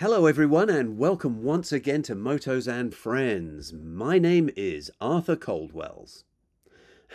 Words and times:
Hello, 0.00 0.26
everyone, 0.26 0.68
and 0.68 0.98
welcome 0.98 1.42
once 1.42 1.72
again 1.72 2.02
to 2.02 2.14
Motos 2.14 2.70
and 2.70 2.94
Friends. 2.94 3.72
My 3.72 4.18
name 4.18 4.50
is 4.54 4.90
Arthur 5.00 5.36
Coldwells. 5.36 6.24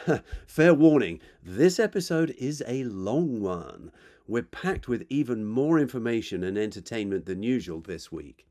Fair 0.48 0.74
warning, 0.74 1.20
this 1.44 1.80
episode 1.80 2.32
is 2.40 2.64
a 2.68 2.86
long 2.86 3.40
one. 3.40 3.92
We're 4.28 4.42
packed 4.42 4.88
with 4.88 5.06
even 5.10 5.46
more 5.46 5.78
information 5.78 6.44
and 6.44 6.58
entertainment 6.58 7.28
than 7.28 7.44
usual 7.44 7.82
this 7.82 8.12
week. 8.12 8.48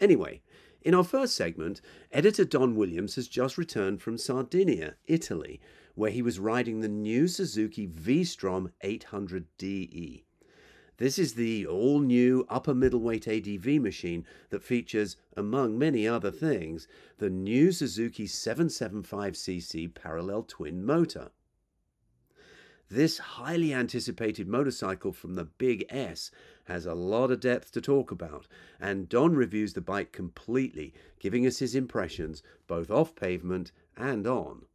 Anyway, 0.00 0.42
in 0.82 0.94
our 0.94 1.02
first 1.02 1.34
segment, 1.34 1.80
editor 2.12 2.44
Don 2.44 2.76
Williams 2.76 3.16
has 3.16 3.26
just 3.26 3.58
returned 3.58 4.00
from 4.00 4.16
Sardinia, 4.16 4.94
Italy, 5.08 5.60
where 5.96 6.12
he 6.12 6.22
was 6.22 6.38
riding 6.38 6.82
the 6.82 6.88
new 6.88 7.26
Suzuki 7.26 7.86
V-Strom 7.86 8.70
800DE. 8.84 10.22
This 11.02 11.18
is 11.18 11.34
the 11.34 11.66
all 11.66 11.98
new 11.98 12.46
upper 12.48 12.76
middleweight 12.76 13.26
ADV 13.26 13.82
machine 13.82 14.24
that 14.50 14.62
features, 14.62 15.16
among 15.36 15.76
many 15.76 16.06
other 16.06 16.30
things, 16.30 16.86
the 17.18 17.28
new 17.28 17.72
Suzuki 17.72 18.28
775cc 18.28 19.92
parallel 19.94 20.44
twin 20.44 20.84
motor. 20.84 21.32
This 22.88 23.18
highly 23.18 23.74
anticipated 23.74 24.46
motorcycle 24.46 25.12
from 25.12 25.34
the 25.34 25.46
Big 25.46 25.84
S 25.88 26.30
has 26.66 26.86
a 26.86 26.94
lot 26.94 27.32
of 27.32 27.40
depth 27.40 27.72
to 27.72 27.80
talk 27.80 28.12
about, 28.12 28.46
and 28.78 29.08
Don 29.08 29.34
reviews 29.34 29.72
the 29.72 29.80
bike 29.80 30.12
completely, 30.12 30.94
giving 31.18 31.44
us 31.44 31.58
his 31.58 31.74
impressions 31.74 32.44
both 32.68 32.92
off 32.92 33.16
pavement 33.16 33.72
and 33.96 34.24
on. 34.24 34.66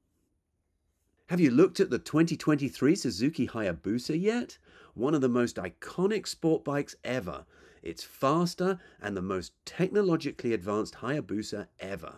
Have 1.27 1.39
you 1.39 1.51
looked 1.51 1.79
at 1.79 1.89
the 1.89 1.99
2023 1.99 2.95
Suzuki 2.95 3.47
Hayabusa 3.47 4.21
yet? 4.21 4.57
One 4.97 5.13
of 5.13 5.21
the 5.21 5.29
most 5.29 5.57
iconic 5.57 6.27
sport 6.27 6.63
bikes 6.63 6.95
ever. 7.03 7.45
It's 7.83 8.03
faster 8.03 8.79
and 8.99 9.15
the 9.15 9.21
most 9.21 9.53
technologically 9.63 10.53
advanced 10.53 10.95
Hayabusa 10.95 11.67
ever. 11.79 12.15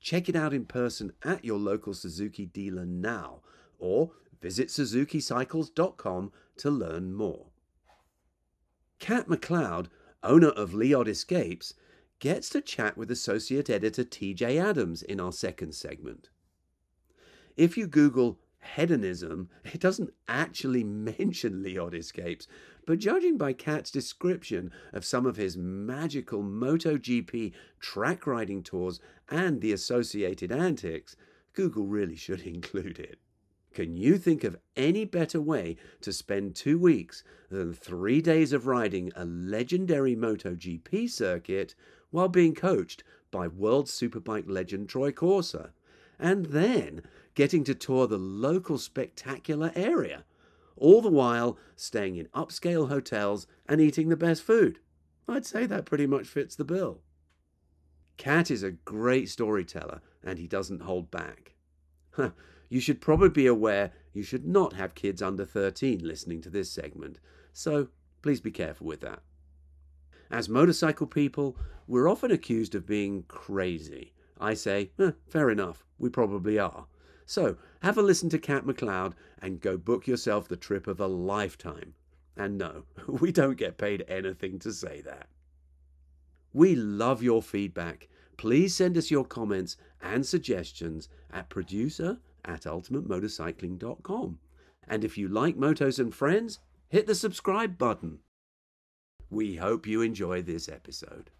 Check 0.00 0.28
it 0.28 0.34
out 0.34 0.52
in 0.52 0.64
person 0.64 1.12
at 1.22 1.44
your 1.44 1.60
local 1.60 1.94
Suzuki 1.94 2.44
dealer 2.44 2.84
now 2.84 3.42
or 3.78 4.10
visit 4.42 4.70
suzukicycles.com 4.70 6.32
to 6.56 6.68
learn 6.70 7.14
more. 7.14 7.46
Kat 8.98 9.28
McLeod, 9.28 9.86
owner 10.24 10.48
of 10.48 10.74
Leod 10.74 11.06
Escapes, 11.06 11.74
gets 12.18 12.48
to 12.48 12.60
chat 12.60 12.96
with 12.96 13.08
associate 13.12 13.70
editor 13.70 14.02
TJ 14.02 14.60
Adams 14.60 15.02
in 15.02 15.20
our 15.20 15.32
second 15.32 15.76
segment. 15.76 16.28
If 17.56 17.76
you 17.76 17.86
Google 17.86 18.40
hedonism, 18.74 19.48
it 19.64 19.80
doesn't 19.80 20.12
actually 20.28 20.84
mention 20.84 21.62
Leod 21.62 21.94
escapes, 21.94 22.46
but 22.86 22.98
judging 22.98 23.36
by 23.36 23.52
Kat's 23.52 23.90
description 23.90 24.70
of 24.92 25.04
some 25.04 25.26
of 25.26 25.36
his 25.36 25.56
magical 25.56 26.42
MotoGP 26.42 27.52
track 27.80 28.26
riding 28.26 28.62
tours 28.62 29.00
and 29.28 29.60
the 29.60 29.72
associated 29.72 30.52
antics, 30.52 31.16
Google 31.52 31.86
really 31.86 32.16
should 32.16 32.40
include 32.46 32.98
it. 32.98 33.18
Can 33.76 33.94
you 33.94 34.16
think 34.16 34.42
of 34.42 34.56
any 34.74 35.04
better 35.04 35.38
way 35.38 35.76
to 36.00 36.10
spend 36.10 36.54
two 36.54 36.78
weeks 36.78 37.22
than 37.50 37.74
three 37.74 38.22
days 38.22 38.54
of 38.54 38.66
riding 38.66 39.12
a 39.14 39.26
legendary 39.26 40.16
MotoGP 40.16 41.10
circuit 41.10 41.74
while 42.10 42.28
being 42.28 42.54
coached 42.54 43.04
by 43.30 43.48
world 43.48 43.86
superbike 43.86 44.48
legend 44.48 44.88
Troy 44.88 45.12
Corser? 45.12 45.72
And 46.18 46.46
then 46.46 47.02
getting 47.36 47.62
to 47.62 47.74
tour 47.74 48.08
the 48.08 48.18
local 48.18 48.78
spectacular 48.78 49.70
area, 49.76 50.24
all 50.76 51.00
the 51.00 51.08
while 51.08 51.56
staying 51.76 52.16
in 52.16 52.26
upscale 52.28 52.88
hotels 52.88 53.46
and 53.68 53.80
eating 53.80 54.08
the 54.08 54.16
best 54.16 54.42
food. 54.42 54.80
I'd 55.28 55.46
say 55.46 55.66
that 55.66 55.84
pretty 55.84 56.06
much 56.06 56.26
fits 56.26 56.56
the 56.56 56.64
bill. 56.64 57.02
Kat 58.16 58.50
is 58.50 58.62
a 58.62 58.70
great 58.70 59.28
storyteller 59.28 60.00
and 60.24 60.38
he 60.38 60.48
doesn't 60.48 60.82
hold 60.82 61.10
back. 61.10 61.52
you 62.70 62.80
should 62.80 63.00
probably 63.00 63.28
be 63.28 63.46
aware 63.46 63.92
you 64.14 64.22
should 64.22 64.46
not 64.46 64.72
have 64.72 64.94
kids 64.94 65.20
under 65.20 65.44
13 65.44 66.00
listening 66.02 66.40
to 66.40 66.48
this 66.48 66.70
segment, 66.70 67.20
so 67.52 67.88
please 68.22 68.40
be 68.40 68.50
careful 68.50 68.86
with 68.86 69.02
that. 69.02 69.20
As 70.30 70.48
motorcycle 70.48 71.06
people, 71.06 71.56
we're 71.86 72.08
often 72.08 72.30
accused 72.30 72.74
of 72.74 72.86
being 72.86 73.24
crazy. 73.28 74.14
I 74.40 74.54
say, 74.54 74.90
eh, 74.98 75.12
fair 75.26 75.50
enough, 75.50 75.84
we 75.98 76.08
probably 76.08 76.58
are. 76.58 76.86
So 77.26 77.56
have 77.82 77.98
a 77.98 78.02
listen 78.02 78.28
to 78.30 78.38
Kat 78.38 78.64
McLeod 78.64 79.14
and 79.42 79.60
go 79.60 79.76
book 79.76 80.06
yourself 80.06 80.48
the 80.48 80.56
trip 80.56 80.86
of 80.86 81.00
a 81.00 81.08
lifetime. 81.08 81.94
And 82.36 82.56
no, 82.56 82.84
we 83.08 83.32
don't 83.32 83.58
get 83.58 83.78
paid 83.78 84.04
anything 84.08 84.58
to 84.60 84.72
say 84.72 85.00
that. 85.02 85.28
We 86.52 86.76
love 86.76 87.22
your 87.22 87.42
feedback. 87.42 88.08
Please 88.36 88.74
send 88.74 88.96
us 88.96 89.10
your 89.10 89.24
comments 89.24 89.76
and 90.00 90.24
suggestions 90.24 91.08
at 91.32 91.50
producer 91.50 92.18
at 92.44 92.62
ultimatemotorcycling.com. 92.62 94.38
And 94.88 95.04
if 95.04 95.18
you 95.18 95.28
like 95.28 95.56
Motos 95.56 95.98
and 95.98 96.14
Friends, 96.14 96.60
hit 96.88 97.06
the 97.06 97.14
subscribe 97.14 97.76
button. 97.76 98.20
We 99.30 99.56
hope 99.56 99.86
you 99.86 100.02
enjoy 100.02 100.42
this 100.42 100.68
episode. 100.68 101.30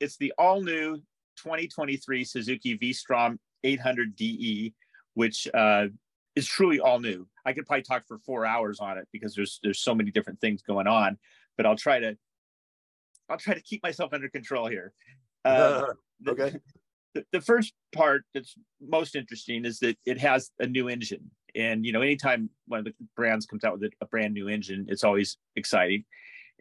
It's 0.00 0.18
the 0.18 0.34
all 0.36 0.60
new 0.60 1.00
2023 1.44 2.24
Suzuki 2.24 2.74
V-Strom 2.74 3.38
800DE, 3.64 4.72
which 5.14 5.46
uh, 5.52 5.86
is 6.36 6.46
truly 6.46 6.80
all 6.80 7.00
new. 7.00 7.26
I 7.44 7.52
could 7.52 7.66
probably 7.66 7.82
talk 7.82 8.04
for 8.06 8.18
four 8.18 8.46
hours 8.46 8.80
on 8.80 8.98
it 8.98 9.06
because 9.12 9.34
there's 9.34 9.60
there's 9.62 9.80
so 9.80 9.94
many 9.94 10.10
different 10.10 10.40
things 10.40 10.62
going 10.62 10.86
on, 10.86 11.18
but 11.56 11.66
I'll 11.66 11.76
try 11.76 12.00
to 12.00 12.16
I'll 13.28 13.38
try 13.38 13.54
to 13.54 13.62
keep 13.62 13.82
myself 13.82 14.12
under 14.12 14.28
control 14.28 14.66
here. 14.66 14.92
Uh, 15.46 15.92
okay. 16.26 16.56
The, 17.12 17.22
the 17.32 17.40
first 17.42 17.74
part 17.94 18.24
that's 18.32 18.54
most 18.80 19.14
interesting 19.14 19.66
is 19.66 19.78
that 19.80 19.94
it 20.06 20.16
has 20.16 20.50
a 20.58 20.66
new 20.66 20.88
engine, 20.88 21.30
and 21.54 21.84
you 21.84 21.92
know, 21.92 22.00
anytime 22.00 22.48
one 22.66 22.78
of 22.78 22.86
the 22.86 22.94
brands 23.14 23.44
comes 23.44 23.62
out 23.62 23.78
with 23.78 23.92
a 24.00 24.06
brand 24.06 24.32
new 24.32 24.48
engine, 24.48 24.86
it's 24.88 25.04
always 25.04 25.36
exciting. 25.54 26.06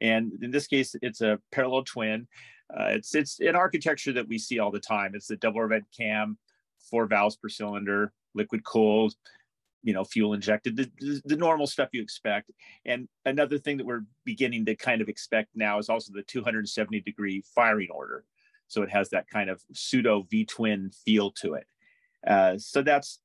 And 0.02 0.34
in 0.42 0.52
this 0.52 0.68
case, 0.68 0.96
it's 1.02 1.22
a 1.22 1.40
parallel 1.52 1.84
twin. 1.84 2.28
Uh, 2.76 2.88
it's 2.90 3.14
it's 3.14 3.40
an 3.40 3.56
architecture 3.56 4.14
that 4.14 4.28
we 4.28 4.38
see 4.38 4.60
all 4.60 4.72
the 4.72 4.80
time. 4.80 5.12
It's 5.14 5.28
the 5.28 5.36
double 5.36 5.62
overhead 5.62 5.86
cam, 5.96 6.38
four 6.90 7.06
valves 7.06 7.36
per 7.36 7.50
cylinder, 7.50 8.12
liquid 8.34 8.64
cooled, 8.64 9.16
you 9.84 9.94
know, 9.94 10.04
fuel 10.04 10.34
injected, 10.34 10.78
the, 10.78 10.90
the, 11.00 11.22
the, 11.26 11.36
normal 11.36 11.68
stuff 11.68 11.90
you 11.92 12.02
expect. 12.02 12.52
And 12.86 13.08
another 13.26 13.58
thing 13.58 13.78
that 13.78 13.86
we're 13.86 14.06
beginning 14.24 14.66
to 14.66 14.76
kind 14.76 15.02
of 15.02 15.10
expect 15.10 15.50
now 15.56 15.78
is 15.78 15.90
also 15.90 16.14
the 16.14 16.24
270 16.24 17.02
degree 17.02 17.44
firing 17.54 17.90
order. 17.92 18.24
So 18.68 18.82
it 18.82 18.90
has 18.90 19.10
that 19.10 19.28
kind 19.28 19.50
of 19.50 19.62
pseudo 19.74 20.26
V 20.32 20.46
twin 20.46 20.92
feel 21.06 21.32
to 21.42 21.56
it. 21.56 21.68
Uh, 22.26 22.58
so 22.58 22.82
that's 22.82 23.20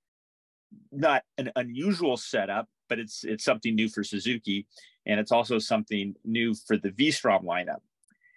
not 0.90 1.22
an 1.38 1.52
unusual 1.56 2.16
setup, 2.16 2.68
but 2.88 2.98
it's 2.98 3.24
it's 3.24 3.44
something 3.44 3.74
new 3.74 3.88
for 3.88 4.02
Suzuki, 4.02 4.66
and 5.08 5.18
it's 5.18 5.32
also 5.32 5.58
something 5.58 6.14
new 6.24 6.54
for 6.54 6.76
the 6.76 6.90
V-Strom 6.90 7.44
lineup. 7.44 7.80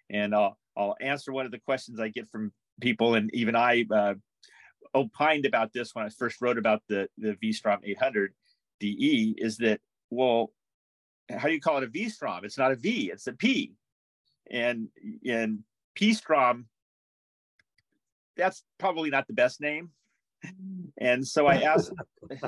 And 0.09 0.33
I'll 0.33 0.57
I'll 0.75 0.95
answer 1.01 1.33
one 1.33 1.45
of 1.45 1.51
the 1.51 1.59
questions 1.59 1.99
I 1.99 2.07
get 2.07 2.29
from 2.31 2.53
people, 2.79 3.15
and 3.15 3.29
even 3.33 3.55
I 3.55 3.85
uh, 3.93 4.13
opined 4.95 5.45
about 5.45 5.73
this 5.73 5.93
when 5.93 6.05
I 6.05 6.09
first 6.09 6.41
wrote 6.41 6.57
about 6.57 6.81
the 6.87 7.07
the 7.17 7.35
V-Strom 7.39 7.81
800 7.83 8.33
DE. 8.79 9.35
Is 9.37 9.57
that 9.57 9.81
well, 10.09 10.51
how 11.29 11.47
do 11.47 11.53
you 11.53 11.61
call 11.61 11.77
it 11.77 11.83
a 11.83 11.87
V-Strom? 11.87 12.45
It's 12.45 12.57
not 12.57 12.71
a 12.71 12.75
V, 12.75 13.11
it's 13.13 13.27
a 13.27 13.33
P, 13.33 13.73
and 14.49 14.87
and 15.25 15.59
P-Strom. 15.95 16.67
That's 18.37 18.63
probably 18.79 19.09
not 19.09 19.27
the 19.27 19.33
best 19.33 19.59
name. 19.59 19.91
And 20.97 21.27
so 21.27 21.47
I 21.47 21.61
asked, 21.61 21.91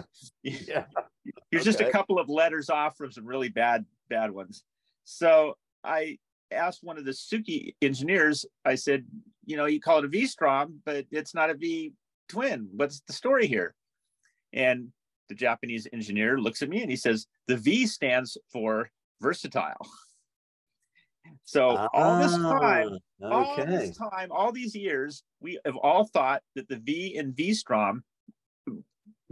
yeah. 0.44 0.86
here's 1.52 1.62
okay. 1.62 1.64
just 1.64 1.82
a 1.82 1.92
couple 1.92 2.20
of 2.20 2.30
letters 2.30 2.70
off 2.70 2.98
from 2.98 3.12
some 3.12 3.26
really 3.26 3.50
bad, 3.50 3.86
bad 4.14 4.32
ones. 4.32 4.64
So 5.04 5.56
I 5.84 6.18
asked 6.52 6.84
one 6.84 6.98
of 6.98 7.06
the 7.06 7.14
Suzuki 7.14 7.76
engineers, 7.82 8.46
I 8.64 8.76
said, 8.76 9.06
you 9.46 9.58
know, 9.58 9.66
you 9.66 9.82
call 9.82 10.00
it 10.00 10.06
a 10.06 10.08
V 10.08 10.28
Strom, 10.28 10.82
but 10.86 11.06
it's 11.12 11.34
not 11.34 11.50
a 11.50 11.56
V 11.56 11.94
twin. 12.30 12.70
What's 12.72 13.02
the 13.08 13.14
story 13.14 13.48
here? 13.48 13.74
And 14.54 14.90
the 15.30 15.36
Japanese 15.36 15.88
engineer 15.92 16.38
looks 16.38 16.62
at 16.62 16.70
me 16.70 16.82
and 16.82 16.92
he 16.92 16.96
says, 16.96 17.26
the 17.48 17.58
V 17.58 17.88
stands 17.88 18.38
for 18.52 18.90
versatile. 19.20 19.88
So 21.46 21.88
all 21.94 22.22
this 22.22 22.34
ah, 22.36 22.60
time, 22.60 22.88
okay. 23.22 23.34
all 23.34 23.66
this 23.66 23.98
time, 23.98 24.30
all 24.32 24.52
these 24.52 24.76
years, 24.76 25.24
we 25.42 25.60
have 25.66 25.76
all 25.78 26.06
thought 26.06 26.42
that 26.56 26.68
the 26.70 26.78
V 26.78 27.16
in 27.16 27.34
V 27.34 27.54
Strom 27.54 28.04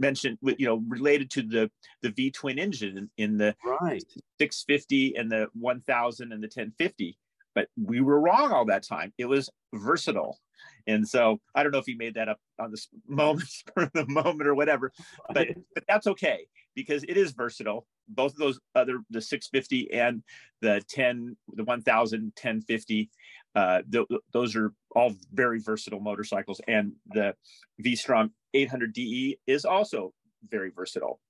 mentioned, 0.02 0.36
you 0.58 0.66
know, 0.66 0.82
related 0.88 1.30
to 1.30 1.42
the 1.42 1.70
the 2.02 2.10
V 2.10 2.30
twin 2.30 2.58
engine 2.58 3.08
in, 3.16 3.38
the 3.38 3.54
right. 3.64 4.02
650 4.40 5.16
and 5.16 5.30
the 5.30 5.48
1000 5.54 6.32
and 6.32 6.42
the 6.42 6.46
1050. 6.46 7.16
But 7.54 7.68
we 7.82 8.00
were 8.00 8.20
wrong 8.20 8.50
all 8.52 8.66
that 8.66 8.82
time. 8.82 9.12
It 9.16 9.26
was 9.26 9.48
versatile. 9.72 10.38
And 10.86 11.06
so 11.06 11.40
I 11.54 11.62
don't 11.62 11.72
know 11.72 11.78
if 11.78 11.86
he 11.86 11.94
made 11.94 12.14
that 12.14 12.28
up 12.28 12.40
on 12.58 12.72
the 12.72 12.82
moment, 13.08 13.48
for 13.72 13.90
the 13.94 14.06
moment 14.06 14.48
or 14.48 14.54
whatever, 14.54 14.92
but 15.32 15.48
but 15.74 15.84
that's 15.88 16.06
okay 16.08 16.46
because 16.74 17.04
it 17.04 17.16
is 17.16 17.32
versatile. 17.32 17.86
Both 18.08 18.32
of 18.32 18.38
those 18.38 18.58
other 18.74 19.00
the 19.10 19.20
650 19.20 19.92
and 19.92 20.22
the 20.60 20.82
10 20.88 21.36
the 21.54 21.64
1000 21.64 22.22
1050 22.22 23.10
uh, 23.54 23.82
th- 23.90 24.06
those 24.32 24.56
are 24.56 24.72
all 24.96 25.14
very 25.32 25.60
versatile 25.60 26.00
motorcycles 26.00 26.60
and 26.68 26.92
the 27.06 27.34
V-Strom 27.80 28.32
800 28.54 28.92
DE 28.92 29.38
is 29.46 29.64
also 29.64 30.12
very 30.50 30.70
versatile. 30.70 31.20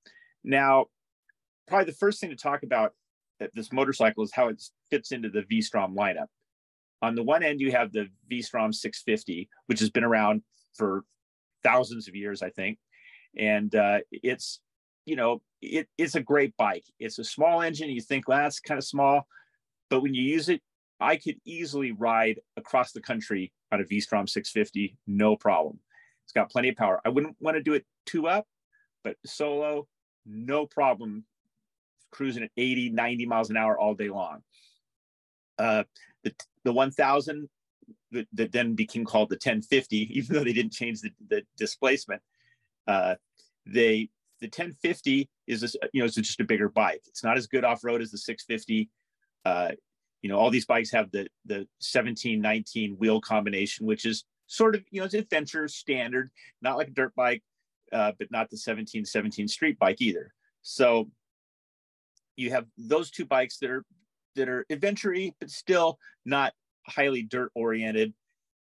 Now, 0.43 0.85
probably 1.67 1.85
the 1.85 1.97
first 1.97 2.19
thing 2.19 2.29
to 2.29 2.35
talk 2.35 2.63
about 2.63 2.93
this 3.53 3.71
motorcycle 3.71 4.23
is 4.23 4.31
how 4.33 4.47
it 4.47 4.61
fits 4.89 5.11
into 5.11 5.29
the 5.29 5.43
V-Strom 5.49 5.95
lineup. 5.95 6.27
On 7.01 7.15
the 7.15 7.23
one 7.23 7.43
end, 7.43 7.59
you 7.59 7.71
have 7.71 7.91
the 7.91 8.07
V-Strom 8.29 8.71
650, 8.71 9.49
which 9.65 9.79
has 9.79 9.89
been 9.89 10.03
around 10.03 10.41
for 10.75 11.03
thousands 11.63 12.07
of 12.07 12.15
years, 12.15 12.41
I 12.41 12.49
think, 12.49 12.77
and 13.37 13.73
uh, 13.75 13.99
it's 14.11 14.61
you 15.05 15.15
know 15.15 15.41
it, 15.61 15.87
it's 15.97 16.15
a 16.15 16.21
great 16.21 16.55
bike. 16.55 16.85
It's 16.99 17.19
a 17.19 17.23
small 17.23 17.61
engine. 17.61 17.89
You 17.89 18.01
think 18.01 18.27
well, 18.27 18.37
that's 18.37 18.59
kind 18.59 18.77
of 18.77 18.85
small, 18.85 19.27
but 19.89 20.01
when 20.01 20.13
you 20.13 20.23
use 20.23 20.49
it, 20.49 20.61
I 21.03 21.17
could 21.17 21.35
easily 21.45 21.91
ride 21.91 22.39
across 22.55 22.93
the 22.93 23.01
country 23.01 23.51
on 23.71 23.81
a 23.81 23.83
V-Strom 23.83 24.25
650, 24.25 24.97
no 25.05 25.35
problem. 25.35 25.79
It's 26.23 26.31
got 26.31 26.49
plenty 26.49 26.69
of 26.69 26.77
power. 26.77 27.01
I 27.03 27.09
wouldn't 27.09 27.35
want 27.41 27.57
to 27.57 27.63
do 27.63 27.73
it 27.73 27.85
two 28.05 28.27
up, 28.27 28.47
but 29.03 29.17
solo, 29.25 29.87
no 30.25 30.65
problem 30.65 31.25
cruising 32.11 32.43
at 32.43 32.51
80, 32.55 32.91
90 32.91 33.25
miles 33.25 33.49
an 33.49 33.57
hour 33.57 33.77
all 33.77 33.95
day 33.95 34.07
long. 34.07 34.43
Uh, 35.59 35.83
the, 36.23 36.33
the 36.63 36.71
1000 36.71 37.49
that, 38.11 38.27
that, 38.33 38.51
then 38.53 38.73
became 38.73 39.03
called 39.03 39.29
the 39.29 39.35
1050, 39.35 39.97
even 40.17 40.33
though 40.33 40.43
they 40.43 40.53
didn't 40.53 40.71
change 40.71 41.01
the, 41.01 41.09
the 41.27 41.43
displacement, 41.57 42.21
uh, 42.87 43.15
they 43.65 44.09
the 44.39 44.47
1050 44.47 45.29
is 45.47 45.61
this, 45.61 45.75
you 45.93 46.01
know 46.01 46.05
it's 46.05 46.15
just 46.15 46.39
a 46.39 46.45
bigger 46.45 46.67
bike. 46.67 47.01
It's 47.07 47.23
not 47.23 47.37
as 47.37 47.47
good 47.47 47.63
off 47.63 47.83
road 47.83 48.01
as 48.01 48.11
the 48.11 48.17
650. 48.17 48.89
Uh, 49.45 49.71
you 50.23 50.29
know 50.29 50.37
all 50.39 50.49
these 50.49 50.65
bikes 50.65 50.89
have 50.91 51.11
the 51.11 51.27
the 51.45 51.67
17 51.79 52.41
19 52.41 52.95
wheel 52.97 53.21
combination, 53.21 53.85
which 53.85 54.05
is 54.05 54.23
sort 54.47 54.73
of 54.73 54.83
you 54.89 54.99
know 54.99 55.05
it's 55.05 55.13
adventure 55.13 55.67
standard, 55.67 56.31
not 56.61 56.77
like 56.77 56.87
a 56.87 56.91
dirt 56.91 57.13
bike, 57.13 57.43
uh, 57.91 58.13
but 58.17 58.31
not 58.31 58.49
the 58.49 58.57
17 58.57 59.05
17 59.05 59.47
street 59.47 59.77
bike 59.77 60.01
either. 60.01 60.33
So 60.63 61.11
you 62.37 62.49
have 62.51 62.65
those 62.77 63.11
two 63.11 63.25
bikes 63.25 63.59
that 63.59 63.69
are 63.69 63.85
that 64.35 64.49
are 64.49 64.65
adventure 64.69 65.13
but 65.39 65.49
still 65.51 65.99
not 66.25 66.53
highly 66.87 67.21
dirt 67.21 67.51
oriented 67.53 68.13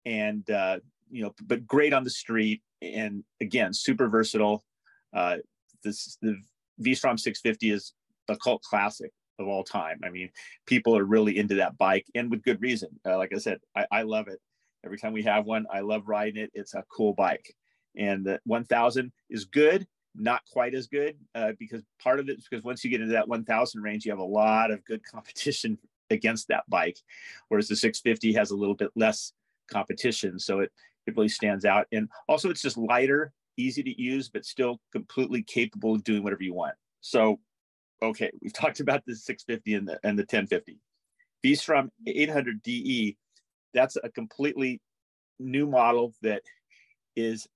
and 0.06 0.48
uh, 0.50 0.78
you 1.10 1.22
know 1.22 1.34
but 1.42 1.66
great 1.66 1.92
on 1.92 2.04
the 2.04 2.10
street 2.10 2.62
and 2.80 3.24
again 3.40 3.74
super 3.74 4.08
versatile 4.08 4.64
uh, 5.14 5.36
this 5.84 6.16
the 6.22 6.36
v-strom 6.78 7.18
650 7.18 7.70
is 7.70 7.92
a 8.28 8.36
cult 8.36 8.62
classic 8.62 9.12
of 9.40 9.48
all 9.48 9.64
time 9.64 9.98
i 10.04 10.10
mean 10.10 10.30
people 10.66 10.96
are 10.96 11.04
really 11.04 11.38
into 11.38 11.56
that 11.56 11.76
bike 11.78 12.06
and 12.14 12.30
with 12.30 12.42
good 12.42 12.60
reason 12.60 12.88
uh, 13.06 13.16
like 13.16 13.32
i 13.34 13.38
said 13.38 13.58
I, 13.74 13.86
I 13.90 14.02
love 14.02 14.28
it 14.28 14.40
every 14.84 14.98
time 14.98 15.12
we 15.12 15.22
have 15.24 15.46
one 15.46 15.66
i 15.72 15.80
love 15.80 16.02
riding 16.06 16.42
it 16.42 16.50
it's 16.54 16.74
a 16.74 16.84
cool 16.88 17.14
bike 17.14 17.54
and 17.96 18.24
the 18.24 18.40
1000 18.44 19.12
is 19.28 19.44
good 19.46 19.86
not 20.14 20.42
quite 20.50 20.74
as 20.74 20.86
good 20.86 21.16
uh, 21.34 21.52
because 21.58 21.82
part 22.02 22.20
of 22.20 22.28
it 22.28 22.38
is 22.38 22.48
because 22.48 22.64
once 22.64 22.84
you 22.84 22.90
get 22.90 23.00
into 23.00 23.12
that 23.12 23.28
1000 23.28 23.82
range, 23.82 24.04
you 24.04 24.12
have 24.12 24.18
a 24.18 24.24
lot 24.24 24.70
of 24.70 24.84
good 24.84 25.02
competition 25.10 25.78
against 26.10 26.48
that 26.48 26.64
bike, 26.68 26.98
whereas 27.48 27.68
the 27.68 27.76
650 27.76 28.32
has 28.32 28.50
a 28.50 28.56
little 28.56 28.74
bit 28.74 28.90
less 28.96 29.32
competition. 29.70 30.38
So 30.38 30.60
it, 30.60 30.72
it 31.06 31.16
really 31.16 31.28
stands 31.28 31.64
out. 31.64 31.86
And 31.92 32.08
also, 32.28 32.50
it's 32.50 32.62
just 32.62 32.76
lighter, 32.76 33.32
easy 33.56 33.82
to 33.82 34.02
use, 34.02 34.28
but 34.28 34.44
still 34.44 34.80
completely 34.92 35.42
capable 35.42 35.94
of 35.94 36.04
doing 36.04 36.22
whatever 36.22 36.42
you 36.42 36.54
want. 36.54 36.74
So, 37.00 37.38
okay, 38.02 38.30
we've 38.42 38.52
talked 38.54 38.80
about 38.80 39.04
the 39.06 39.14
650 39.14 39.74
and 39.74 39.88
the, 39.88 39.98
and 40.02 40.18
the 40.18 40.22
1050. 40.22 40.78
V-Strom 41.42 41.90
800 42.06 42.62
DE, 42.62 43.16
that's 43.72 43.96
a 44.02 44.10
completely 44.10 44.80
new 45.38 45.66
model 45.66 46.12
that 46.22 46.42
is 47.16 47.46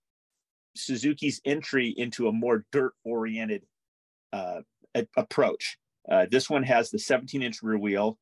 Suzuki's 0.74 1.40
entry 1.44 1.88
into 1.96 2.28
a 2.28 2.32
more 2.32 2.64
dirt 2.72 2.94
oriented 3.04 3.62
uh, 4.32 4.60
a- 4.94 5.06
approach. 5.16 5.76
Uh, 6.10 6.26
this 6.30 6.50
one 6.50 6.62
has 6.62 6.90
the 6.90 6.98
17 6.98 7.42
inch 7.42 7.62
rear 7.62 7.78
wheel, 7.78 8.18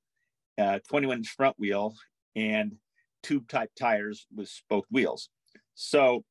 uh, 0.59 0.79
21 0.89 1.19
inch 1.19 1.29
front 1.29 1.59
wheel, 1.59 1.95
and 2.37 2.77
tube 3.23 3.49
type 3.49 3.71
tires 3.79 4.27
with 4.35 4.49
spoked 4.49 4.91
wheels. 4.91 5.29
So, 5.75 6.25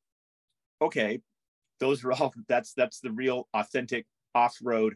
okay, 0.80 1.20
those 1.80 2.04
are 2.04 2.12
all 2.12 2.32
that's 2.48 2.72
that's 2.74 3.00
the 3.00 3.10
real 3.10 3.48
authentic 3.54 4.06
off 4.34 4.56
road 4.62 4.94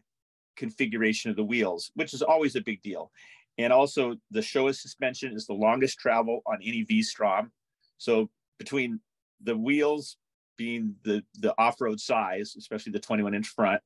configuration 0.56 1.30
of 1.30 1.36
the 1.36 1.44
wheels, 1.44 1.90
which 1.94 2.14
is 2.14 2.22
always 2.22 2.56
a 2.56 2.60
big 2.60 2.82
deal. 2.82 3.10
And 3.58 3.72
also, 3.72 4.16
the 4.30 4.40
Showa 4.40 4.74
suspension 4.74 5.34
is 5.34 5.46
the 5.46 5.54
longest 5.54 5.98
travel 5.98 6.42
on 6.46 6.58
any 6.62 6.82
V 6.82 7.02
Strom. 7.02 7.52
So, 7.98 8.28
between 8.58 9.00
the 9.42 9.56
wheels 9.56 10.16
being 10.56 10.94
the 11.04 11.22
the 11.40 11.54
off-road 11.58 12.00
size, 12.00 12.54
especially 12.56 12.92
the 12.92 13.00
21 13.00 13.34
inch 13.34 13.48
front, 13.48 13.82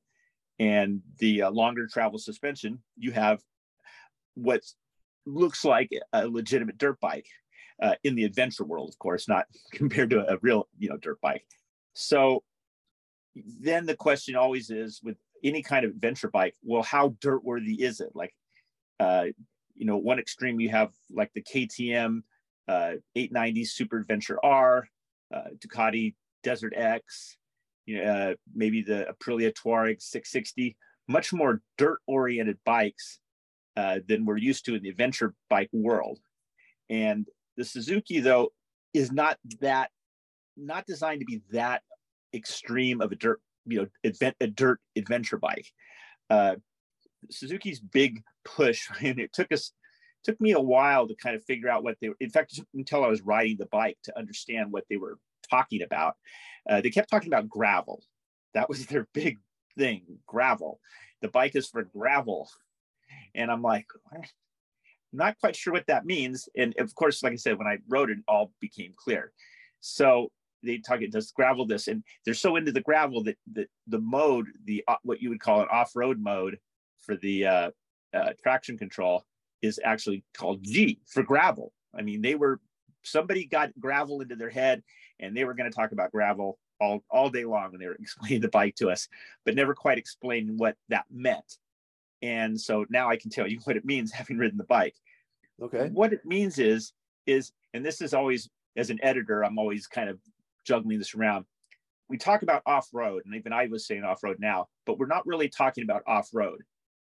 and 0.59 1.01
the 1.19 1.43
uh, 1.43 1.51
longer 1.51 1.87
travel 1.87 2.19
suspension, 2.19 2.81
you 2.97 3.11
have 3.11 3.41
what 4.35 4.61
looks 5.25 5.63
like 5.63 5.89
a 6.13 6.27
legitimate 6.27 6.77
dirt 6.77 6.99
bike 6.99 7.27
uh, 7.81 7.95
in 8.03 8.15
the 8.15 8.23
adventure 8.23 8.63
world, 8.63 8.89
of 8.89 8.99
course, 8.99 9.27
not 9.27 9.45
compared 9.71 10.09
to 10.09 10.31
a 10.31 10.37
real 10.41 10.67
you 10.77 10.89
know 10.89 10.97
dirt 10.97 11.19
bike. 11.21 11.45
So 11.93 12.43
then 13.35 13.85
the 13.85 13.95
question 13.95 14.35
always 14.35 14.69
is 14.69 15.01
with 15.03 15.17
any 15.43 15.61
kind 15.61 15.85
of 15.85 15.91
adventure 15.91 16.29
bike, 16.29 16.55
well, 16.63 16.83
how 16.83 17.15
dirt 17.21 17.43
worthy 17.43 17.81
is 17.81 17.99
it? 17.99 18.09
Like, 18.13 18.33
uh, 18.99 19.25
you 19.75 19.85
know, 19.85 19.97
one 19.97 20.19
extreme 20.19 20.59
you 20.59 20.69
have 20.69 20.91
like 21.11 21.31
the 21.33 21.41
KTM 21.41 22.21
uh, 22.67 22.95
890 23.15 23.65
Super 23.65 23.99
Adventure 23.99 24.39
R, 24.43 24.87
uh, 25.33 25.49
Ducati 25.57 26.15
Desert 26.43 26.73
X, 26.75 27.37
you 27.85 27.97
know, 27.97 28.03
uh, 28.03 28.33
maybe 28.53 28.81
the 28.81 29.07
Aprilia 29.11 29.51
Tuareg 29.53 30.01
660, 30.01 30.77
much 31.07 31.33
more 31.33 31.61
dirt-oriented 31.77 32.57
bikes 32.65 33.19
uh, 33.75 33.99
than 34.07 34.25
we're 34.25 34.37
used 34.37 34.65
to 34.65 34.75
in 34.75 34.83
the 34.83 34.89
adventure 34.89 35.33
bike 35.49 35.69
world. 35.73 36.19
And 36.89 37.27
the 37.57 37.65
Suzuki, 37.65 38.19
though, 38.19 38.49
is 38.93 39.11
not 39.11 39.37
that, 39.61 39.89
not 40.55 40.85
designed 40.85 41.21
to 41.21 41.25
be 41.25 41.41
that 41.51 41.81
extreme 42.33 43.01
of 43.01 43.11
a 43.11 43.15
dirt, 43.15 43.41
you 43.65 43.81
know, 43.81 43.87
advent, 44.03 44.35
a 44.41 44.47
dirt 44.47 44.79
adventure 44.95 45.37
bike. 45.37 45.67
Uh, 46.29 46.55
Suzuki's 47.29 47.79
big 47.79 48.23
push, 48.43 48.87
and 49.01 49.19
it 49.19 49.33
took 49.33 49.51
us 49.51 49.71
took 50.23 50.39
me 50.39 50.51
a 50.51 50.59
while 50.59 51.07
to 51.07 51.15
kind 51.15 51.35
of 51.35 51.43
figure 51.45 51.69
out 51.69 51.83
what 51.83 51.97
they 51.99 52.09
were. 52.09 52.15
In 52.19 52.29
fact, 52.29 52.59
until 52.75 53.03
I 53.03 53.07
was 53.07 53.21
riding 53.21 53.57
the 53.57 53.65
bike 53.65 53.97
to 54.03 54.17
understand 54.17 54.71
what 54.71 54.85
they 54.89 54.97
were 54.97 55.17
talking 55.49 55.81
about. 55.81 56.15
Uh, 56.69 56.81
they 56.81 56.89
kept 56.89 57.09
talking 57.09 57.29
about 57.29 57.49
gravel. 57.49 58.03
That 58.53 58.69
was 58.69 58.85
their 58.87 59.07
big 59.13 59.39
thing, 59.77 60.03
gravel. 60.25 60.79
The 61.21 61.29
bike 61.29 61.55
is 61.55 61.67
for 61.67 61.83
gravel. 61.83 62.49
And 63.35 63.51
I'm 63.51 63.61
like, 63.61 63.85
I'm 64.13 64.21
not 65.13 65.37
quite 65.39 65.55
sure 65.55 65.73
what 65.73 65.87
that 65.87 66.05
means. 66.05 66.49
And 66.57 66.73
of 66.79 66.93
course, 66.95 67.23
like 67.23 67.33
I 67.33 67.37
said, 67.37 67.57
when 67.57 67.67
I 67.67 67.77
wrote 67.87 68.09
it, 68.09 68.19
it 68.19 68.23
all 68.27 68.51
became 68.59 68.93
clear. 68.95 69.31
So 69.79 70.31
they 70.63 70.77
talk 70.77 71.01
it 71.01 71.11
does 71.11 71.31
gravel 71.31 71.65
this, 71.65 71.87
and 71.87 72.03
they're 72.25 72.33
so 72.33 72.55
into 72.55 72.71
the 72.71 72.81
gravel 72.81 73.23
that 73.23 73.37
the 73.51 73.67
the 73.87 73.99
mode, 73.99 74.47
the 74.65 74.83
uh, 74.87 74.95
what 75.03 75.21
you 75.21 75.29
would 75.29 75.41
call 75.41 75.61
an 75.61 75.67
off-road 75.71 76.19
mode 76.19 76.59
for 76.99 77.15
the 77.17 77.45
uh, 77.45 77.71
uh, 78.13 78.33
traction 78.41 78.77
control, 78.77 79.25
is 79.61 79.79
actually 79.83 80.23
called 80.33 80.63
G 80.63 80.99
for 81.07 81.23
gravel. 81.23 81.73
I 81.93 82.01
mean, 82.01 82.21
they 82.21 82.35
were 82.35 82.59
somebody 83.03 83.45
got 83.45 83.71
gravel 83.79 84.21
into 84.21 84.35
their 84.35 84.49
head 84.49 84.83
and 85.19 85.35
they 85.35 85.43
were 85.43 85.53
going 85.53 85.69
to 85.69 85.75
talk 85.75 85.91
about 85.91 86.11
gravel 86.11 86.57
all, 86.79 87.03
all 87.09 87.29
day 87.29 87.45
long 87.45 87.71
when 87.71 87.79
they 87.79 87.87
were 87.87 87.95
explaining 87.99 88.41
the 88.41 88.49
bike 88.49 88.75
to 88.75 88.89
us, 88.89 89.07
but 89.45 89.55
never 89.55 89.73
quite 89.73 89.97
explained 89.97 90.59
what 90.59 90.75
that 90.89 91.05
meant. 91.09 91.57
And 92.21 92.59
so 92.59 92.85
now 92.89 93.09
I 93.09 93.17
can 93.17 93.31
tell 93.31 93.47
you 93.47 93.59
what 93.63 93.77
it 93.77 93.85
means 93.85 94.11
having 94.11 94.37
ridden 94.37 94.57
the 94.57 94.63
bike. 94.63 94.95
Okay. 95.61 95.89
What 95.89 96.13
it 96.13 96.25
means 96.25 96.57
is, 96.57 96.93
is, 97.27 97.51
and 97.73 97.85
this 97.85 98.01
is 98.01 98.13
always, 98.13 98.49
as 98.75 98.89
an 98.89 98.99
editor, 99.03 99.43
I'm 99.43 99.59
always 99.59 99.85
kind 99.85 100.09
of 100.09 100.19
juggling 100.65 100.99
this 100.99 101.15
around. 101.15 101.45
We 102.09 102.17
talk 102.17 102.43
about 102.43 102.63
off 102.65 102.89
road, 102.93 103.23
and 103.25 103.35
even 103.35 103.53
I 103.53 103.67
was 103.67 103.87
saying 103.87 104.03
off 104.03 104.23
road 104.23 104.37
now, 104.39 104.67
but 104.85 104.99
we're 104.99 105.05
not 105.05 105.25
really 105.25 105.49
talking 105.49 105.83
about 105.83 106.03
off 106.07 106.29
road. 106.33 106.61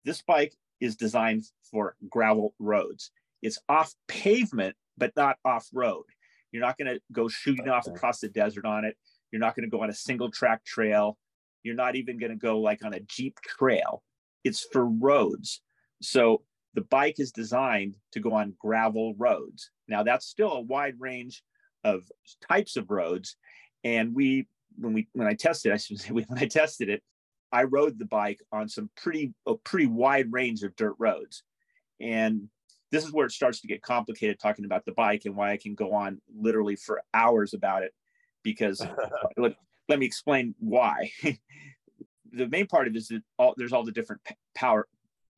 This 0.03 0.21
bike 0.21 0.53
is 0.79 0.95
designed 0.95 1.45
for 1.69 1.95
gravel 2.09 2.53
roads. 2.59 3.11
It's 3.41 3.59
off 3.69 3.93
pavement, 4.07 4.75
but 4.97 5.13
not 5.15 5.37
off 5.45 5.67
road. 5.73 6.03
You're 6.51 6.61
not 6.61 6.77
going 6.77 6.93
to 6.93 7.01
go 7.11 7.27
shooting 7.27 7.69
off 7.69 7.87
across 7.87 8.19
the 8.19 8.27
desert 8.27 8.65
on 8.65 8.83
it. 8.83 8.97
You're 9.31 9.39
not 9.39 9.55
going 9.55 9.63
to 9.63 9.69
go 9.69 9.81
on 9.83 9.89
a 9.89 9.93
single 9.93 10.29
track 10.29 10.65
trail. 10.65 11.17
You're 11.63 11.75
not 11.75 11.95
even 11.95 12.19
going 12.19 12.31
to 12.31 12.37
go 12.37 12.59
like 12.59 12.83
on 12.83 12.93
a 12.93 12.99
Jeep 12.99 13.39
trail. 13.41 14.03
It's 14.43 14.67
for 14.71 14.85
roads. 14.85 15.61
So 16.01 16.41
the 16.73 16.81
bike 16.81 17.19
is 17.19 17.31
designed 17.31 17.95
to 18.11 18.19
go 18.19 18.33
on 18.33 18.55
gravel 18.59 19.13
roads. 19.17 19.71
Now, 19.87 20.03
that's 20.03 20.25
still 20.25 20.51
a 20.53 20.61
wide 20.61 20.95
range 20.99 21.43
of 21.83 22.03
types 22.49 22.77
of 22.77 22.91
roads. 22.91 23.35
And 23.83 24.13
we, 24.13 24.47
when 24.77 24.93
we, 24.93 25.07
when 25.13 25.27
I 25.27 25.33
tested, 25.33 25.71
I 25.71 25.77
should 25.77 25.99
say, 25.99 26.09
when 26.11 26.25
I 26.35 26.45
tested 26.45 26.89
it, 26.89 27.03
I 27.51 27.63
rode 27.63 27.99
the 27.99 28.05
bike 28.05 28.39
on 28.51 28.69
some 28.69 28.89
pretty, 28.95 29.33
a 29.45 29.55
pretty 29.55 29.87
wide 29.87 30.31
range 30.31 30.63
of 30.63 30.75
dirt 30.75 30.95
roads. 30.97 31.43
And 31.99 32.49
this 32.91 33.05
is 33.05 33.11
where 33.11 33.25
it 33.25 33.31
starts 33.31 33.61
to 33.61 33.67
get 33.67 33.81
complicated 33.81 34.39
talking 34.39 34.65
about 34.65 34.85
the 34.85 34.93
bike 34.93 35.23
and 35.25 35.35
why 35.35 35.51
I 35.51 35.57
can 35.57 35.75
go 35.75 35.93
on 35.93 36.21
literally 36.33 36.75
for 36.75 37.01
hours 37.13 37.53
about 37.53 37.83
it 37.83 37.93
because 38.43 38.85
let, 39.37 39.53
let, 39.87 39.99
me 39.99 40.05
explain 40.05 40.55
why. 40.59 41.11
the 42.31 42.47
main 42.47 42.67
part 42.67 42.87
of 42.87 42.95
it 42.95 42.97
is 42.97 43.07
that 43.09 43.21
all, 43.37 43.53
there's 43.57 43.73
all 43.73 43.83
the 43.83 43.91
different 43.91 44.21
power 44.55 44.87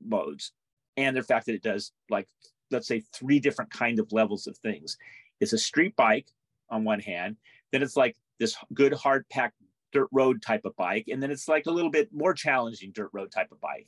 modes 0.03 0.51
and 0.97 1.15
the 1.15 1.23
fact 1.23 1.45
that 1.45 1.55
it 1.55 1.63
does 1.63 1.91
like 2.09 2.27
let's 2.71 2.87
say 2.87 3.03
three 3.13 3.39
different 3.39 3.71
kind 3.71 3.99
of 3.99 4.11
levels 4.11 4.47
of 4.47 4.57
things 4.57 4.97
it's 5.39 5.53
a 5.53 5.57
street 5.57 5.95
bike 5.95 6.27
on 6.69 6.83
one 6.83 6.99
hand 6.99 7.37
then 7.71 7.81
it's 7.81 7.97
like 7.97 8.15
this 8.39 8.55
good 8.73 8.93
hard 8.93 9.27
packed 9.29 9.55
dirt 9.93 10.07
road 10.11 10.41
type 10.41 10.65
of 10.65 10.75
bike 10.75 11.05
and 11.09 11.21
then 11.21 11.31
it's 11.31 11.47
like 11.47 11.65
a 11.65 11.71
little 11.71 11.91
bit 11.91 12.09
more 12.13 12.33
challenging 12.33 12.91
dirt 12.91 13.09
road 13.13 13.31
type 13.31 13.51
of 13.51 13.61
bike. 13.61 13.87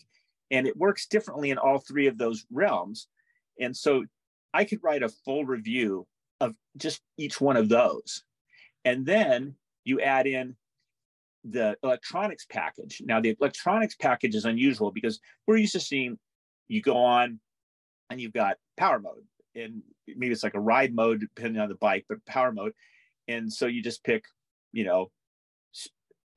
And 0.51 0.67
it 0.67 0.77
works 0.77 1.07
differently 1.07 1.49
in 1.49 1.57
all 1.57 1.79
three 1.79 2.07
of 2.07 2.17
those 2.17 2.45
realms. 2.51 3.07
And 3.59 3.75
so 3.75 4.05
i 4.53 4.63
could 4.63 4.79
write 4.83 5.03
a 5.03 5.09
full 5.09 5.45
review 5.45 6.07
of 6.39 6.55
just 6.77 7.01
each 7.17 7.41
one 7.41 7.57
of 7.57 7.69
those. 7.69 8.23
And 8.85 9.05
then 9.05 9.55
you 9.83 9.99
add 10.01 10.27
in 10.27 10.55
the 11.43 11.75
electronics 11.83 12.45
package. 12.49 13.01
Now, 13.05 13.21
the 13.21 13.35
electronics 13.39 13.95
package 13.95 14.35
is 14.35 14.45
unusual 14.45 14.91
because 14.91 15.19
we're 15.45 15.57
used 15.57 15.73
to 15.73 15.79
seeing 15.79 16.17
you 16.67 16.81
go 16.81 16.97
on 16.97 17.39
and 18.09 18.19
you've 18.19 18.33
got 18.33 18.57
power 18.77 18.99
mode, 18.99 19.23
and 19.55 19.81
maybe 20.07 20.31
it's 20.31 20.43
like 20.43 20.53
a 20.53 20.59
ride 20.59 20.93
mode 20.93 21.19
depending 21.19 21.61
on 21.61 21.69
the 21.69 21.75
bike, 21.75 22.05
but 22.07 22.25
power 22.25 22.51
mode. 22.51 22.73
And 23.27 23.51
so 23.51 23.65
you 23.67 23.81
just 23.81 24.03
pick, 24.03 24.25
you 24.71 24.83
know, 24.83 25.11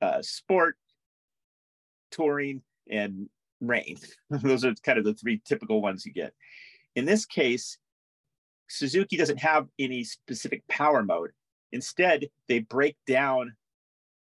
uh, 0.01 0.21
sport, 0.21 0.75
touring, 2.11 2.61
and 2.89 3.29
rain. 3.61 3.97
Those 4.29 4.65
are 4.65 4.73
kind 4.75 4.97
of 4.97 5.05
the 5.05 5.13
three 5.13 5.41
typical 5.45 5.81
ones 5.81 6.05
you 6.05 6.13
get. 6.13 6.33
In 6.95 7.05
this 7.05 7.25
case, 7.25 7.77
Suzuki 8.67 9.17
doesn't 9.17 9.39
have 9.39 9.67
any 9.77 10.03
specific 10.03 10.67
power 10.67 11.03
mode. 11.03 11.31
Instead, 11.71 12.29
they 12.47 12.59
break 12.59 12.95
down 13.05 13.55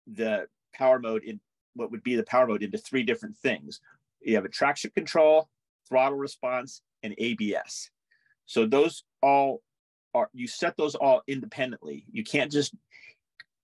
the 0.07 0.47
power 0.75 0.99
mode 0.99 1.25
in 1.25 1.41
what 1.75 1.91
would 1.91 2.03
be 2.03 2.17
the 2.17 2.23
power 2.25 2.47
mode 2.47 2.63
into 2.63 2.79
three 2.79 3.03
different 3.03 3.37
things. 3.37 3.81
You 4.21 4.35
have 4.35 4.45
a 4.45 4.51
traction 4.51 4.91
control, 4.95 5.49
throttle 5.89 6.19
response, 6.19 6.83
and 7.03 7.15
ABS. 7.17 7.91
So 8.50 8.66
those 8.66 9.04
all 9.23 9.62
are 10.12 10.28
you 10.33 10.49
set 10.49 10.76
those 10.76 10.97
all 10.97 11.23
independently. 11.28 12.04
You 12.11 12.25
can't 12.25 12.50
just 12.50 12.75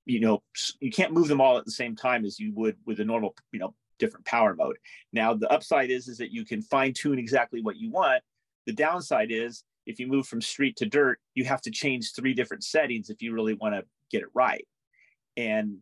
you 0.04 0.20
know 0.20 0.44
you 0.78 0.92
can't 0.92 1.12
move 1.12 1.26
them 1.26 1.40
all 1.40 1.58
at 1.58 1.64
the 1.64 1.72
same 1.72 1.96
time 1.96 2.24
as 2.24 2.38
you 2.38 2.52
would 2.54 2.76
with 2.86 3.00
a 3.00 3.04
normal 3.04 3.34
you 3.50 3.58
know 3.58 3.74
different 3.98 4.26
power 4.26 4.54
mode. 4.54 4.76
Now 5.12 5.34
the 5.34 5.50
upside 5.50 5.90
is 5.90 6.06
is 6.06 6.18
that 6.18 6.30
you 6.30 6.44
can 6.44 6.62
fine 6.62 6.92
tune 6.92 7.18
exactly 7.18 7.62
what 7.62 7.78
you 7.78 7.90
want. 7.90 8.22
The 8.66 8.74
downside 8.74 9.32
is 9.32 9.64
if 9.86 9.98
you 9.98 10.06
move 10.06 10.28
from 10.28 10.40
street 10.40 10.76
to 10.76 10.86
dirt, 10.86 11.18
you 11.34 11.44
have 11.46 11.62
to 11.62 11.72
change 11.72 12.12
three 12.12 12.32
different 12.32 12.62
settings 12.62 13.10
if 13.10 13.20
you 13.20 13.32
really 13.32 13.54
want 13.54 13.74
to 13.74 13.82
get 14.12 14.22
it 14.22 14.28
right. 14.34 14.64
And 15.36 15.78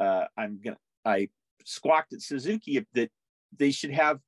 uh, 0.00 0.24
I'm 0.36 0.58
gonna 0.64 0.78
I 1.04 1.28
squawked 1.64 2.12
at 2.12 2.22
Suzuki 2.22 2.84
that 2.94 3.10
they 3.56 3.70
should 3.70 3.92
have 3.92 4.18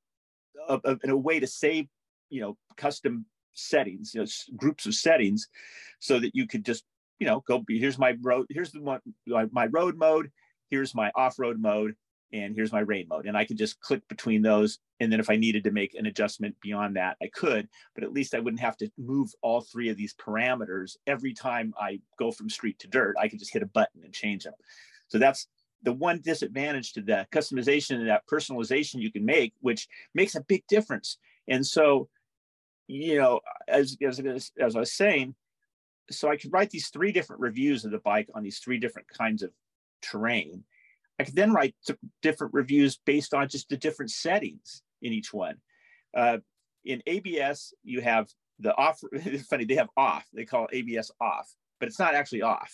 a, 0.69 0.79
a, 0.85 0.99
a, 1.09 1.17
way 1.17 1.41
to 1.41 1.49
save 1.49 1.89
you 2.29 2.43
know 2.43 2.57
custom 2.77 3.27
settings, 3.55 4.15
you 4.15 4.21
know 4.21 4.27
groups 4.57 4.87
of 4.87 4.95
settings, 4.95 5.49
so 5.99 6.19
that 6.19 6.35
you 6.35 6.47
could 6.47 6.65
just 6.65 6.85
you 7.19 7.27
know 7.27 7.43
go. 7.47 7.65
Here's 7.69 7.99
my 7.99 8.17
road. 8.23 8.47
Here's 8.51 8.73
the 8.73 8.83
one 8.83 9.01
my 9.27 9.67
road 9.67 9.97
mode. 9.97 10.31
Here's 10.71 10.95
my 10.95 11.11
off 11.17 11.39
road 11.39 11.61
mode, 11.61 11.95
and 12.33 12.55
here's 12.55 12.73
my 12.73 12.81
rain 12.81 13.07
mode. 13.09 13.27
And 13.27 13.37
I 13.37 13.45
could 13.45 13.59
just 13.59 13.81
click 13.81 14.07
between 14.09 14.43
those. 14.43 14.79
And 15.01 15.11
then 15.11 15.21
if 15.21 15.31
I 15.31 15.37
needed 15.37 15.65
to 15.65 15.71
make 15.71 15.95
an 15.95 16.07
adjustment 16.07 16.55
beyond 16.61 16.97
that, 16.97 17.17
I 17.23 17.29
could, 17.29 17.69
but 17.95 18.05
at 18.05 18.13
least 18.13 18.35
I 18.35 18.41
wouldn't 18.41 18.61
have 18.61 18.77
to 18.79 18.91
move 18.99 19.33
all 19.43 19.63
three 19.63 19.89
of 19.89 19.97
these 19.97 20.15
parameters 20.15 20.97
every 21.07 21.33
time 21.33 21.75
I 21.81 22.01
go 22.19 22.31
from 22.31 22.51
street 22.51 22.79
to 22.81 22.89
dirt. 22.89 23.17
I 23.19 23.29
could 23.29 23.39
just 23.39 23.53
hit 23.53 23.63
a 23.63 23.67
button 23.67 24.03
and 24.05 24.13
change 24.13 24.45
them. 24.45 24.55
So 25.09 25.19
that's 25.19 25.49
the 25.83 25.93
one 25.93 26.21
disadvantage 26.21 26.93
to 26.93 27.03
that 27.03 27.31
customization 27.31 27.97
and 27.97 28.09
that 28.09 28.27
personalization 28.31 29.01
you 29.01 29.11
can 29.11 29.25
make, 29.25 29.55
which 29.61 29.89
makes 30.15 30.35
a 30.35 30.43
big 30.43 30.65
difference. 30.69 31.19
And 31.49 31.67
so, 31.67 32.09
you 32.91 33.19
know, 33.19 33.41
as, 33.69 33.97
as, 34.03 34.21
as 34.59 34.77
I 34.77 34.81
was 34.81 34.93
saying, 34.93 35.35
so 36.11 36.29
I 36.29 36.37
could 36.37 36.53
write 36.53 36.71
these 36.71 36.89
three 36.89 37.13
different 37.13 37.41
reviews 37.41 37.85
of 37.85 37.93
the 37.93 37.99
bike 37.99 38.29
on 38.35 38.43
these 38.43 38.59
three 38.59 38.79
different 38.79 39.09
kinds 39.09 39.43
of 39.43 39.51
terrain. 40.03 40.65
I 41.19 41.25
could 41.25 41.37
then 41.37 41.53
write 41.53 41.75
different 42.23 42.55
reviews 42.55 42.99
based 43.05 43.35
on 43.35 43.49
just 43.49 43.69
the 43.69 43.77
different 43.77 44.11
settings 44.11 44.83
in 45.03 45.13
each 45.13 45.33
one. 45.33 45.57
Uh, 46.17 46.39
in 46.85 47.03
ABS, 47.07 47.75
you 47.85 48.01
have 48.01 48.29
the 48.59 48.75
off. 48.75 49.01
It's 49.13 49.47
funny 49.47 49.65
they 49.65 49.75
have 49.75 49.91
off. 49.97 50.27
They 50.33 50.45
call 50.45 50.67
ABS 50.73 51.11
off, 51.21 51.49
but 51.79 51.89
it's 51.89 51.99
not 51.99 52.15
actually 52.15 52.43
off. 52.43 52.73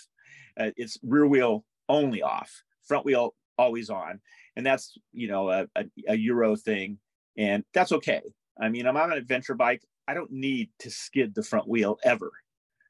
Uh, 0.58 0.70
it's 0.76 0.98
rear 1.02 1.26
wheel 1.26 1.64
only 1.88 2.22
off 2.22 2.62
front 2.86 3.04
wheel 3.04 3.34
always 3.58 3.90
on, 3.90 4.20
and 4.56 4.64
that's 4.64 4.96
you 5.12 5.28
know 5.28 5.50
a, 5.50 5.66
a, 5.76 5.84
a 6.08 6.16
Euro 6.16 6.56
thing, 6.56 6.98
and 7.36 7.64
that's 7.74 7.92
okay. 7.92 8.22
I 8.60 8.68
mean, 8.68 8.86
I'm 8.86 8.96
on 8.96 9.12
an 9.12 9.18
adventure 9.18 9.54
bike. 9.54 9.82
I 10.08 10.14
don't 10.14 10.30
need 10.30 10.70
to 10.80 10.90
skid 10.90 11.34
the 11.34 11.42
front 11.42 11.68
wheel 11.68 11.98
ever. 12.04 12.32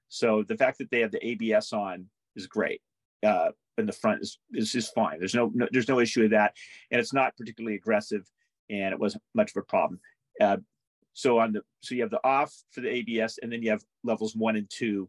So 0.09 0.45
the 0.47 0.57
fact 0.57 0.79
that 0.79 0.91
they 0.91 1.01
have 1.01 1.13
the 1.13 1.27
ABS 1.27 1.73
on 1.73 2.07
is 2.37 2.47
great. 2.47 2.81
Uh, 3.25 3.51
and 3.79 3.89
the 3.89 3.93
front 3.93 4.23
is 4.23 4.39
is 4.53 4.89
fine. 4.89 5.19
There's 5.19 5.35
no, 5.35 5.51
no, 5.55 5.69
there's 5.71 5.89
no 5.89 6.01
issue 6.01 6.23
with 6.23 6.31
that, 6.31 6.55
and 6.91 7.01
it's 7.01 7.13
not 7.13 7.37
particularly 7.37 7.77
aggressive, 7.77 8.27
and 8.71 8.93
it 8.93 8.99
wasn't 8.99 9.23
much 9.35 9.51
of 9.51 9.63
a 9.63 9.67
problem. 9.67 10.01
Uh, 10.41 10.59
so 11.13 11.39
on 11.39 11.53
the 11.53 11.63
so 11.81 11.95
you 11.95 12.03
have 12.03 12.11
the 12.11 12.25
off 12.25 12.55
for 12.71 12.81
the 12.81 12.89
ABS, 12.89 13.39
and 13.43 13.53
then 13.53 13.63
you 13.63 13.71
have 13.71 13.83
levels 14.05 14.35
one 14.35 14.57
and 14.57 14.69
two, 14.71 15.09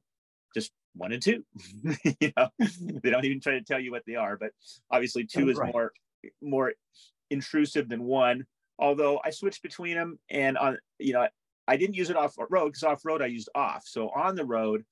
just 0.53 0.71
one 0.95 1.11
and 1.11 1.21
two. 1.21 1.43
you 2.19 2.31
know, 2.35 2.49
they 3.03 3.09
don't 3.09 3.25
even 3.25 3.39
try 3.39 3.53
to 3.53 3.61
tell 3.61 3.79
you 3.79 3.91
what 3.91 4.03
they 4.05 4.15
are, 4.15 4.37
but 4.37 4.51
obviously 4.91 5.25
two 5.25 5.49
is 5.49 5.57
right. 5.57 5.73
more 5.73 5.91
more 6.41 6.73
intrusive 7.29 7.89
than 7.89 8.03
one. 8.03 8.45
Although 8.79 9.19
I 9.23 9.31
switched 9.31 9.63
between 9.63 9.95
them, 9.95 10.19
and 10.29 10.57
on 10.57 10.77
you 10.99 11.13
know 11.13 11.27
I 11.67 11.77
didn't 11.77 11.95
use 11.95 12.09
it 12.09 12.15
off 12.15 12.35
road 12.49 12.69
because 12.69 12.83
off 12.83 13.05
road 13.05 13.21
I 13.21 13.27
used 13.27 13.49
off. 13.53 13.83
So 13.85 14.09
on 14.09 14.35
the 14.35 14.45
road, 14.45 14.85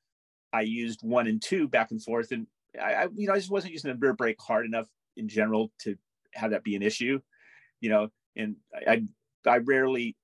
I 0.52 0.62
used 0.62 1.02
one 1.02 1.28
and 1.28 1.42
two 1.42 1.68
back 1.68 1.92
and 1.92 2.04
forth, 2.04 2.32
and 2.32 2.48
I, 2.82 2.94
I 2.94 3.08
you 3.16 3.28
know 3.28 3.34
I 3.34 3.38
just 3.38 3.52
wasn't 3.52 3.74
using 3.74 3.92
the 3.92 3.98
rear 3.98 4.14
brake 4.14 4.40
hard 4.40 4.66
enough 4.66 4.88
in 5.18 5.28
general 5.28 5.72
to 5.80 5.96
have 6.34 6.52
that 6.52 6.64
be 6.64 6.76
an 6.76 6.82
issue. 6.82 7.20
You 7.80 7.90
know, 7.90 8.10
and 8.36 8.56
I 8.88 9.04
I 9.46 9.58
rarely 9.58 10.16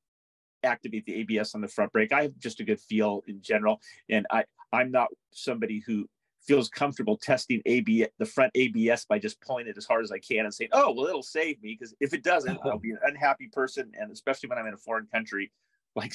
activate 0.63 1.05
the 1.05 1.15
ABS 1.15 1.55
on 1.55 1.62
the 1.62 1.67
front 1.67 1.91
brake. 1.91 2.12
I 2.12 2.24
have 2.24 2.38
just 2.38 2.60
a 2.60 2.63
good 2.63 2.79
feel 2.79 3.24
in 3.27 3.41
general, 3.41 3.79
and 4.10 4.25
I 4.31 4.43
I'm 4.74 4.91
not 4.91 5.08
somebody 5.31 5.84
who 5.86 6.08
feels 6.41 6.70
comfortable 6.70 7.17
testing 7.17 7.62
AB 7.65 8.08
the 8.17 8.25
front 8.25 8.51
ABS 8.55 9.05
by 9.05 9.20
just 9.20 9.39
pulling 9.41 9.67
it 9.67 9.77
as 9.77 9.86
hard 9.86 10.03
as 10.03 10.12
I 10.12 10.20
can 10.20 10.46
and 10.46 10.53
saying, 10.53 10.72
"Oh, 10.74 10.93
well, 10.93 11.08
it'll 11.08 11.24
save 11.24 11.62
me." 11.62 11.77
Because 11.79 11.93
if 12.00 12.13
it 12.13 12.24
doesn't, 12.24 12.60
I'll 12.65 12.79
be 12.79 12.91
an 12.91 13.00
unhappy 13.03 13.50
person, 13.51 13.91
and 14.00 14.12
especially 14.12 14.50
when 14.50 14.58
I'm 14.58 14.67
in 14.67 14.74
a 14.74 14.77
foreign 14.77 15.08
country 15.08 15.51
like 15.95 16.13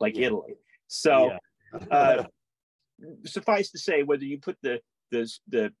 like 0.00 0.16
yeah. 0.16 0.26
Italy. 0.26 0.54
So, 0.86 1.36
yeah. 1.72 1.86
uh, 1.90 2.24
suffice 3.24 3.70
to 3.72 3.78
say, 3.78 4.02
whether 4.02 4.24
you 4.24 4.38
put 4.38 4.56
the 4.62 4.80
the 5.10 5.30
the 5.48 5.72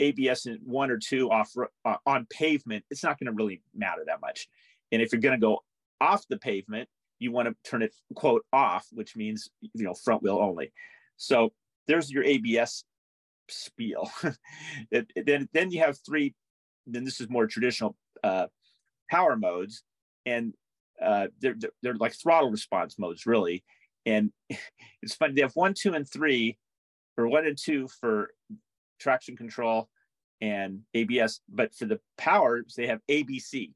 ABS 0.00 0.46
in 0.46 0.58
one 0.64 0.90
or 0.90 0.98
two 0.98 1.30
off 1.30 1.52
uh, 1.84 1.96
on 2.06 2.26
pavement, 2.30 2.84
it's 2.90 3.02
not 3.02 3.18
going 3.18 3.26
to 3.26 3.32
really 3.32 3.62
matter 3.74 4.02
that 4.06 4.20
much. 4.20 4.48
And 4.92 5.02
if 5.02 5.12
you're 5.12 5.20
going 5.20 5.38
to 5.38 5.44
go 5.44 5.64
off 6.00 6.24
the 6.28 6.38
pavement, 6.38 6.88
you 7.18 7.32
want 7.32 7.48
to 7.48 7.70
turn 7.70 7.82
it 7.82 7.94
quote 8.14 8.44
off, 8.52 8.86
which 8.92 9.16
means 9.16 9.50
you 9.74 9.84
know 9.84 9.94
front 9.94 10.22
wheel 10.22 10.38
only. 10.40 10.72
So 11.16 11.52
there's 11.86 12.10
your 12.10 12.24
ABS 12.24 12.84
spiel. 13.48 14.10
it, 14.90 15.10
it, 15.16 15.26
then 15.26 15.48
then 15.52 15.70
you 15.70 15.80
have 15.80 15.98
three. 16.06 16.34
Then 16.86 17.04
this 17.04 17.20
is 17.20 17.28
more 17.28 17.46
traditional 17.46 17.96
uh, 18.22 18.46
power 19.10 19.36
modes, 19.36 19.82
and 20.24 20.54
uh, 21.02 21.28
they're 21.40 21.56
they're 21.82 21.94
like 21.94 22.14
throttle 22.14 22.50
response 22.50 22.98
modes 22.98 23.26
really. 23.26 23.64
And 24.06 24.32
it's 25.02 25.14
funny 25.14 25.34
they 25.34 25.42
have 25.42 25.56
one, 25.56 25.74
two, 25.74 25.94
and 25.94 26.08
three, 26.08 26.58
or 27.16 27.28
one 27.28 27.46
and 27.46 27.58
two 27.58 27.88
for 28.00 28.30
traction 28.98 29.36
control 29.36 29.88
and 30.40 30.80
ABS, 30.94 31.40
but 31.48 31.74
for 31.74 31.86
the 31.86 32.00
powers 32.16 32.74
they 32.76 32.86
have 32.86 33.00
ABC. 33.10 33.72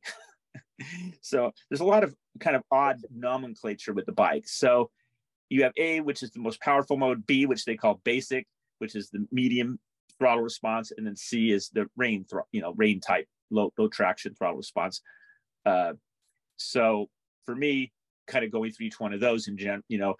so 1.21 1.52
there's 1.69 1.81
a 1.81 1.85
lot 1.85 2.05
of 2.05 2.14
kind 2.41 2.57
of 2.57 2.62
odd 2.71 3.00
nomenclature 3.14 3.93
with 3.93 4.07
the 4.07 4.12
bike. 4.12 4.45
So 4.47 4.91
you 5.49 5.64
have 5.64 5.73
A, 5.76 6.00
which 6.00 6.23
is 6.23 6.31
the 6.31 6.41
most 6.41 6.61
powerful 6.61 6.97
mode, 6.97 7.26
B, 7.26 7.47
which 7.47 7.64
they 7.64 7.76
call 7.76 8.00
basic, 8.05 8.47
which 8.79 8.95
is 8.95 9.11
the 9.11 9.26
medium 9.31 9.79
throttle 10.19 10.43
response, 10.43 10.93
and 10.97 11.07
then 11.07 11.17
C 11.17 11.50
is 11.50 11.69
the 11.71 11.87
rain, 11.97 12.25
you 12.52 12.61
know, 12.61 12.73
rain 12.73 13.00
type, 13.00 13.26
low, 13.50 13.73
low 13.76 13.88
traction 13.88 14.35
throttle 14.35 14.57
response. 14.57 15.02
Uh, 15.67 15.93
so 16.56 17.09
for 17.47 17.54
me, 17.54 17.92
kind 18.26 18.44
of 18.44 18.50
going 18.50 18.73
through 18.73 18.87
each 18.87 19.00
one 19.00 19.12
of 19.12 19.21
those 19.21 19.49
in 19.49 19.56
gen, 19.56 19.82
you 19.88 19.99
know, 19.99 20.14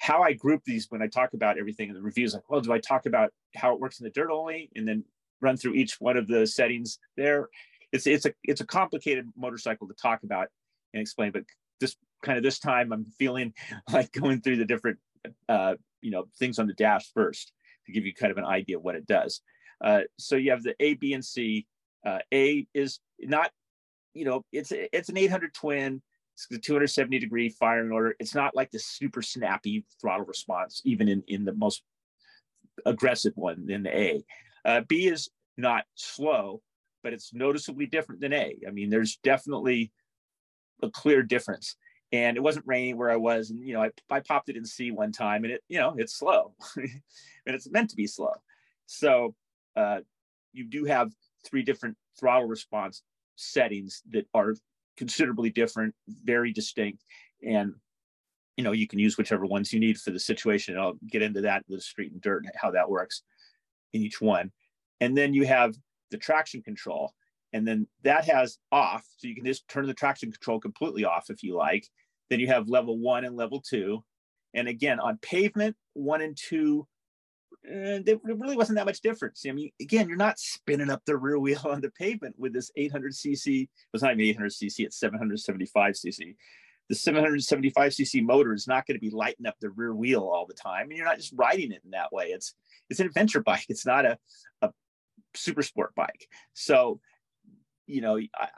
how 0.00 0.22
I 0.22 0.32
group 0.32 0.62
these 0.64 0.86
when 0.90 1.02
I 1.02 1.08
talk 1.08 1.34
about 1.34 1.58
everything 1.58 1.88
in 1.88 1.94
the 1.94 2.02
reviews, 2.02 2.34
like, 2.34 2.48
well, 2.48 2.60
do 2.60 2.72
I 2.72 2.78
talk 2.78 3.06
about 3.06 3.30
how 3.56 3.74
it 3.74 3.80
works 3.80 4.00
in 4.00 4.04
the 4.04 4.10
dirt 4.10 4.30
only, 4.30 4.70
and 4.76 4.86
then 4.86 5.04
run 5.40 5.56
through 5.56 5.74
each 5.74 6.00
one 6.00 6.16
of 6.16 6.28
the 6.28 6.46
settings 6.46 6.98
there? 7.16 7.48
It's 7.92 8.06
it's 8.06 8.26
a 8.26 8.32
it's 8.44 8.60
a 8.60 8.66
complicated 8.66 9.28
motorcycle 9.36 9.88
to 9.88 9.94
talk 9.94 10.22
about 10.22 10.48
and 10.92 11.00
explain, 11.00 11.32
but 11.32 11.44
this 11.80 11.96
kind 12.22 12.38
of 12.38 12.44
this 12.44 12.58
time 12.58 12.92
I'm 12.92 13.06
feeling 13.18 13.52
like 13.92 14.12
going 14.12 14.40
through 14.40 14.56
the 14.56 14.64
different 14.64 14.98
uh, 15.48 15.74
you 16.00 16.10
know 16.10 16.26
things 16.38 16.58
on 16.58 16.66
the 16.66 16.74
dash 16.74 17.10
first 17.12 17.52
to 17.86 17.92
give 17.92 18.06
you 18.06 18.14
kind 18.14 18.30
of 18.30 18.38
an 18.38 18.44
idea 18.44 18.78
of 18.78 18.82
what 18.82 18.94
it 18.94 19.06
does. 19.06 19.40
Uh, 19.82 20.02
so 20.18 20.36
you 20.36 20.50
have 20.50 20.62
the 20.62 20.74
A, 20.80 20.94
B, 20.94 21.12
and 21.12 21.24
C. 21.24 21.66
Uh, 22.06 22.18
a 22.32 22.66
is 22.74 23.00
not, 23.20 23.50
you 24.14 24.24
know, 24.24 24.44
it's 24.52 24.72
it's 24.72 25.08
an 25.08 25.18
800 25.18 25.52
twin. 25.52 26.00
It's 26.34 26.46
the 26.48 26.58
270 26.58 27.18
degree 27.18 27.48
firing 27.48 27.92
order. 27.92 28.16
It's 28.18 28.34
not 28.34 28.56
like 28.56 28.70
the 28.70 28.78
super 28.78 29.22
snappy 29.22 29.84
throttle 30.00 30.26
response, 30.26 30.80
even 30.84 31.08
in 31.08 31.22
in 31.28 31.44
the 31.44 31.52
most 31.54 31.82
aggressive 32.86 33.32
one 33.36 33.66
in 33.68 33.82
the 33.82 33.96
A. 33.96 34.24
Uh, 34.64 34.80
B 34.88 35.06
is 35.06 35.28
not 35.56 35.84
slow, 35.94 36.62
but 37.02 37.12
it's 37.12 37.34
noticeably 37.34 37.86
different 37.86 38.20
than 38.20 38.32
A. 38.32 38.56
I 38.66 38.70
mean, 38.70 38.90
there's 38.90 39.18
definitely 39.22 39.92
a 40.82 40.90
clear 40.90 41.22
difference. 41.22 41.76
And 42.12 42.36
it 42.36 42.42
wasn't 42.42 42.66
raining 42.66 42.96
where 42.96 43.10
I 43.10 43.16
was, 43.16 43.50
and 43.50 43.66
you 43.66 43.74
know, 43.74 43.82
I, 43.82 43.90
I 44.08 44.20
popped 44.20 44.48
it 44.48 44.56
in 44.56 44.64
C 44.64 44.92
one 44.92 45.10
time, 45.10 45.42
and 45.42 45.54
it, 45.54 45.62
you 45.68 45.78
know, 45.78 45.94
it's 45.96 46.14
slow, 46.14 46.54
and 46.76 46.92
it's 47.46 47.68
meant 47.68 47.90
to 47.90 47.96
be 47.96 48.06
slow. 48.06 48.34
So 48.86 49.34
uh, 49.74 50.00
you 50.52 50.64
do 50.64 50.84
have 50.84 51.10
three 51.44 51.62
different 51.62 51.96
throttle 52.18 52.46
response 52.46 53.02
settings 53.36 54.02
that 54.10 54.26
are 54.34 54.54
considerably 54.96 55.50
different, 55.50 55.94
very 56.08 56.52
distinct, 56.52 57.04
and 57.42 57.74
you 58.56 58.64
know 58.64 58.72
you 58.72 58.86
can 58.86 58.98
use 58.98 59.18
whichever 59.18 59.46
ones 59.46 59.72
you 59.72 59.80
need 59.80 59.98
for 59.98 60.10
the 60.10 60.20
situation. 60.20 60.78
I'll 60.78 60.98
get 61.08 61.22
into 61.22 61.40
that, 61.42 61.64
the 61.68 61.80
street 61.80 62.12
and 62.12 62.20
dirt, 62.20 62.44
and 62.44 62.52
how 62.56 62.70
that 62.72 62.88
works 62.88 63.22
in 63.92 64.02
each 64.02 64.20
one. 64.20 64.52
And 65.00 65.16
then 65.16 65.34
you 65.34 65.46
have 65.46 65.74
the 66.10 66.18
traction 66.18 66.62
control, 66.62 67.12
and 67.52 67.66
then 67.66 67.86
that 68.02 68.24
has 68.26 68.58
off, 68.72 69.04
so 69.16 69.28
you 69.28 69.34
can 69.34 69.44
just 69.44 69.66
turn 69.68 69.86
the 69.86 69.94
traction 69.94 70.30
control 70.30 70.60
completely 70.60 71.04
off 71.04 71.30
if 71.30 71.42
you 71.42 71.56
like. 71.56 71.86
Then 72.30 72.40
you 72.40 72.46
have 72.46 72.68
level 72.68 72.98
one 72.98 73.24
and 73.24 73.36
level 73.36 73.60
two, 73.60 74.04
and 74.54 74.68
again 74.68 75.00
on 75.00 75.18
pavement, 75.18 75.76
one 75.94 76.22
and 76.22 76.36
two 76.36 76.86
Uh, 77.66 77.74
and 77.74 78.06
there 78.06 78.18
really 78.24 78.56
wasn't 78.56 78.76
that 78.76 78.86
much 78.86 79.00
difference. 79.00 79.44
I 79.48 79.52
mean, 79.52 79.70
again, 79.80 80.08
you're 80.08 80.16
not 80.16 80.38
spinning 80.38 80.90
up 80.90 81.02
the 81.06 81.16
rear 81.16 81.38
wheel 81.38 81.60
on 81.64 81.80
the 81.80 81.90
pavement 81.90 82.34
with 82.38 82.52
this 82.52 82.70
800cc. 82.78 83.62
It 83.62 83.68
was 83.92 84.02
not 84.02 84.18
even 84.18 84.42
800cc; 84.42 84.80
it's 84.80 85.00
775cc. 85.00 86.34
The 86.90 86.94
775cc 86.94 88.22
motor 88.22 88.52
is 88.52 88.68
not 88.68 88.86
going 88.86 88.96
to 88.96 89.00
be 89.00 89.10
lighting 89.10 89.46
up 89.46 89.54
the 89.60 89.70
rear 89.70 89.94
wheel 89.94 90.20
all 90.20 90.46
the 90.46 90.54
time, 90.54 90.88
and 90.88 90.96
you're 90.96 91.06
not 91.06 91.16
just 91.16 91.32
riding 91.34 91.72
it 91.72 91.80
in 91.84 91.92
that 91.92 92.12
way. 92.12 92.26
It's 92.26 92.54
it's 92.90 93.00
an 93.00 93.06
adventure 93.06 93.40
bike. 93.46 93.66
It's 93.68 93.86
not 93.86 94.04
a 94.04 94.18
a 94.60 94.70
super 95.34 95.62
sport 95.62 95.94
bike. 95.94 96.28
So, 96.52 97.00
you 97.86 98.00
know, 98.00 98.18
I, 98.18 98.28
I, 98.38 98.48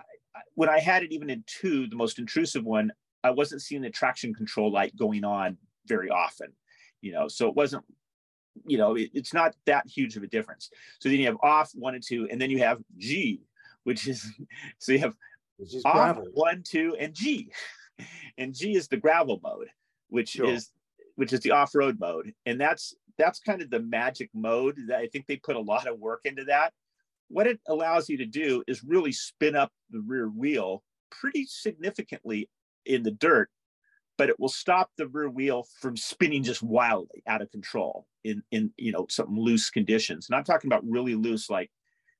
when 0.54 0.68
I 0.68 0.80
had 0.80 1.04
it 1.04 1.12
even 1.12 1.30
in 1.30 1.44
two, 1.46 1.86
the 1.86 1.96
most 1.96 2.18
intrusive 2.18 2.64
one, 2.64 2.92
I 3.22 3.30
wasn't 3.30 3.62
seeing 3.62 3.82
the 3.82 3.90
traction 3.90 4.34
control 4.34 4.72
light 4.72 4.96
going 4.96 5.24
on 5.24 5.58
very 5.86 6.10
often. 6.10 6.52
You 7.02 7.12
know, 7.12 7.28
so 7.28 7.48
it 7.48 7.54
wasn't 7.54 7.84
you 8.66 8.78
know, 8.78 8.94
it, 8.94 9.10
it's 9.14 9.34
not 9.34 9.54
that 9.66 9.86
huge 9.86 10.16
of 10.16 10.22
a 10.22 10.26
difference. 10.26 10.70
So 10.98 11.08
then 11.08 11.18
you 11.18 11.26
have 11.26 11.38
off 11.42 11.70
one 11.74 11.94
and 11.94 12.02
two, 12.06 12.28
and 12.30 12.40
then 12.40 12.50
you 12.50 12.58
have 12.58 12.78
G, 12.96 13.40
which 13.84 14.08
is 14.08 14.30
so 14.78 14.92
you 14.92 14.98
have 14.98 15.14
off 15.84 16.16
gravel. 16.16 16.26
one, 16.34 16.62
two, 16.62 16.96
and 16.98 17.14
G. 17.14 17.50
And 18.36 18.54
G 18.54 18.76
is 18.76 18.88
the 18.88 18.98
gravel 18.98 19.40
mode, 19.42 19.68
which 20.10 20.28
sure. 20.32 20.50
is 20.50 20.70
which 21.14 21.32
is 21.32 21.40
the 21.40 21.52
off-road 21.52 21.98
mode. 21.98 22.34
And 22.44 22.60
that's 22.60 22.94
that's 23.18 23.40
kind 23.40 23.62
of 23.62 23.70
the 23.70 23.80
magic 23.80 24.28
mode 24.34 24.76
that 24.88 24.98
I 24.98 25.06
think 25.06 25.26
they 25.26 25.36
put 25.36 25.56
a 25.56 25.60
lot 25.60 25.86
of 25.86 25.98
work 25.98 26.20
into 26.24 26.44
that. 26.44 26.74
What 27.28 27.46
it 27.46 27.58
allows 27.66 28.08
you 28.08 28.18
to 28.18 28.26
do 28.26 28.62
is 28.66 28.84
really 28.84 29.12
spin 29.12 29.56
up 29.56 29.72
the 29.90 30.00
rear 30.00 30.28
wheel 30.28 30.82
pretty 31.10 31.46
significantly 31.46 32.50
in 32.84 33.02
the 33.02 33.12
dirt 33.12 33.48
but 34.18 34.28
it 34.28 34.38
will 34.40 34.48
stop 34.48 34.90
the 34.96 35.06
rear 35.08 35.28
wheel 35.28 35.66
from 35.80 35.96
spinning 35.96 36.42
just 36.42 36.62
wildly 36.62 37.22
out 37.26 37.42
of 37.42 37.50
control 37.50 38.06
in 38.24 38.42
in 38.50 38.72
you 38.76 38.92
know 38.92 39.06
some 39.08 39.38
loose 39.38 39.70
conditions. 39.70 40.28
And 40.28 40.36
I'm 40.36 40.44
talking 40.44 40.68
about 40.68 40.88
really 40.88 41.14
loose, 41.14 41.50
like 41.50 41.70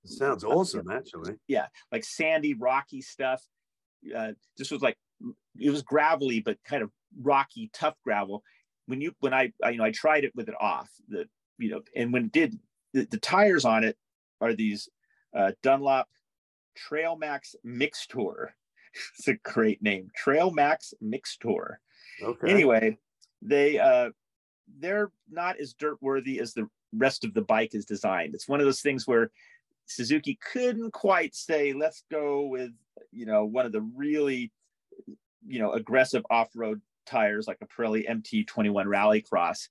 it 0.04 0.10
sounds 0.10 0.44
awesome, 0.44 0.88
actually. 0.90 1.34
Yeah, 1.48 1.66
like 1.90 2.04
sandy, 2.04 2.54
rocky 2.54 3.00
stuff. 3.00 3.42
Uh, 4.14 4.32
this 4.56 4.70
was 4.70 4.82
like 4.82 4.96
it 5.58 5.70
was 5.70 5.82
gravelly, 5.82 6.40
but 6.40 6.58
kind 6.64 6.82
of 6.82 6.90
rocky, 7.20 7.70
tough 7.72 7.96
gravel. 8.04 8.42
When 8.86 9.00
you 9.00 9.12
when 9.20 9.34
I, 9.34 9.52
I 9.64 9.70
you 9.70 9.78
know 9.78 9.84
I 9.84 9.90
tried 9.90 10.24
it 10.24 10.32
with 10.34 10.48
it 10.48 10.54
off 10.60 10.88
the 11.08 11.26
you 11.58 11.70
know 11.70 11.82
and 11.94 12.12
when 12.12 12.26
it 12.26 12.32
did 12.32 12.58
the, 12.92 13.06
the 13.10 13.18
tires 13.18 13.64
on 13.64 13.84
it 13.84 13.96
are 14.40 14.54
these 14.54 14.88
uh, 15.36 15.52
Dunlop 15.62 16.06
Trail 16.76 17.16
Max 17.16 17.54
Mixtour. 17.64 18.48
it's 19.18 19.28
a 19.28 19.34
great 19.34 19.82
name, 19.82 20.10
Trail 20.14 20.52
Max 20.52 20.94
Mixtour. 21.02 21.76
Okay. 22.22 22.50
Anyway, 22.50 22.98
they 23.42 23.78
uh, 23.78 24.10
they're 24.78 25.10
not 25.30 25.58
as 25.58 25.74
dirt 25.74 25.98
worthy 26.00 26.40
as 26.40 26.54
the 26.54 26.68
rest 26.92 27.24
of 27.24 27.34
the 27.34 27.42
bike 27.42 27.74
is 27.74 27.84
designed. 27.84 28.34
It's 28.34 28.48
one 28.48 28.60
of 28.60 28.66
those 28.66 28.80
things 28.80 29.06
where 29.06 29.30
Suzuki 29.86 30.38
couldn't 30.52 30.92
quite 30.92 31.34
say, 31.34 31.72
let's 31.72 32.04
go 32.10 32.46
with 32.46 32.70
you 33.12 33.26
know 33.26 33.44
one 33.44 33.66
of 33.66 33.72
the 33.72 33.82
really 33.82 34.52
you 35.46 35.58
know 35.58 35.72
aggressive 35.72 36.24
off-road 36.30 36.80
tires 37.06 37.46
like 37.46 37.58
a 37.60 37.66
Pirelli 37.66 38.08
MT21 38.08 38.86
Rallycross. 38.86 39.68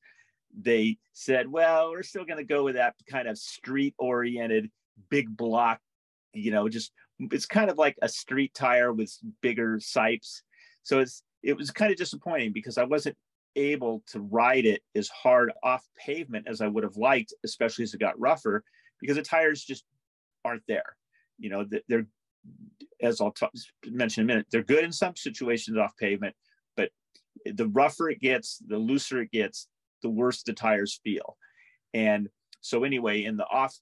They 0.57 0.97
said, 1.13 1.51
well, 1.51 1.91
we're 1.91 2.03
still 2.03 2.23
going 2.23 2.37
to 2.37 2.45
go 2.45 2.63
with 2.63 2.75
that 2.75 2.95
kind 3.09 3.27
of 3.27 3.37
street-oriented 3.37 4.71
big 5.09 5.35
block, 5.35 5.81
you 6.33 6.51
know, 6.51 6.69
just 6.69 6.93
it's 7.19 7.45
kind 7.45 7.69
of 7.69 7.77
like 7.77 7.97
a 8.01 8.09
street 8.09 8.53
tire 8.53 8.93
with 8.93 9.13
bigger 9.41 9.77
sipes. 9.77 10.41
So 10.83 10.99
it's 10.99 11.23
it 11.45 11.55
was 11.55 11.71
kind 11.71 11.91
of 11.91 11.97
disappointing 11.97 12.51
because 12.51 12.77
I 12.77 12.83
wasn't 12.83 13.15
able 13.55 14.03
to 14.07 14.19
ride 14.19 14.65
it 14.65 14.81
as 14.95 15.07
hard 15.09 15.51
off 15.63 15.87
pavement 15.97 16.47
as 16.47 16.59
I 16.59 16.67
would 16.67 16.83
have 16.83 16.97
liked, 16.97 17.33
especially 17.45 17.83
as 17.83 17.93
it 17.93 17.99
got 17.99 18.19
rougher, 18.19 18.63
because 18.99 19.15
the 19.15 19.21
tires 19.21 19.63
just 19.63 19.85
aren't 20.43 20.63
there. 20.67 20.97
You 21.37 21.49
know, 21.49 21.65
they're 21.87 22.07
as 23.01 23.21
I'll 23.21 23.31
t- 23.31 23.47
mention 23.87 24.21
in 24.21 24.25
a 24.25 24.31
minute, 24.33 24.47
they're 24.51 24.63
good 24.63 24.83
in 24.83 24.91
some 24.91 25.15
situations 25.15 25.77
off 25.77 25.97
pavement, 25.97 26.35
but 26.77 26.89
the 27.45 27.67
rougher 27.67 28.09
it 28.09 28.21
gets, 28.21 28.61
the 28.67 28.77
looser 28.77 29.21
it 29.21 29.31
gets, 29.31 29.67
the 30.01 30.09
worse 30.09 30.43
the 30.43 30.53
tires 30.53 30.99
feel. 31.03 31.37
And 31.93 32.29
so 32.61 32.83
anyway, 32.83 33.23
in 33.23 33.37
the 33.37 33.47
off 33.47 33.75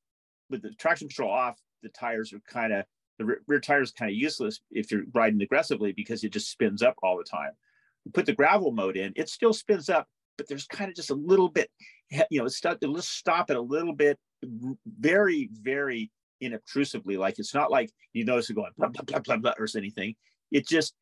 with 0.50 0.62
the 0.62 0.72
traction 0.76 1.08
control 1.08 1.32
off, 1.32 1.60
the 1.82 1.90
tires 1.90 2.34
are 2.34 2.42
kind 2.48 2.74
of 2.74 2.86
the 3.26 3.38
rear, 3.48 3.60
tire 3.60 3.82
is 3.82 3.92
kind 3.92 4.12
of 4.12 4.16
useless 4.16 4.60
if 4.72 4.92
you're 4.92 5.04
riding 5.14 5.42
aggressively 5.42 5.92
because 5.92 6.24
it 6.24 6.34
just 6.34 6.52
spins 6.52 6.82
up 6.82 6.96
all 7.04 7.18
the 7.18 7.24
time. 7.24 7.52
You 8.06 8.12
put 8.12 8.26
the 8.26 8.34
gravel 8.34 8.72
mode 8.72 8.98
in, 8.98 9.14
it 9.16 9.30
still 9.30 9.54
spins 9.54 9.90
up, 9.90 10.08
but 10.38 10.48
there's 10.48 10.66
kind 10.66 10.90
of 10.90 10.96
just 10.96 11.10
a 11.10 11.16
little 11.16 11.50
bit, 11.50 11.70
you 12.30 12.40
know, 12.40 12.46
it's 12.46 12.58
stop, 12.58 13.50
it 13.50 13.58
a 13.58 13.62
little 13.62 13.94
bit, 13.94 14.20
very, 14.86 15.50
very 15.54 16.12
inobtrusively. 16.42 17.18
Like 17.18 17.40
it's 17.40 17.54
not 17.54 17.72
like 17.72 17.92
you 18.12 18.26
notice 18.26 18.50
it 18.50 18.56
going 18.56 18.72
blah, 18.78 18.90
blah, 18.90 19.04
blah, 19.04 19.20
blah, 19.20 19.38
blah, 19.38 19.54
or 19.58 19.68
anything. 19.78 20.16
It 20.52 20.68
just, 20.68 20.94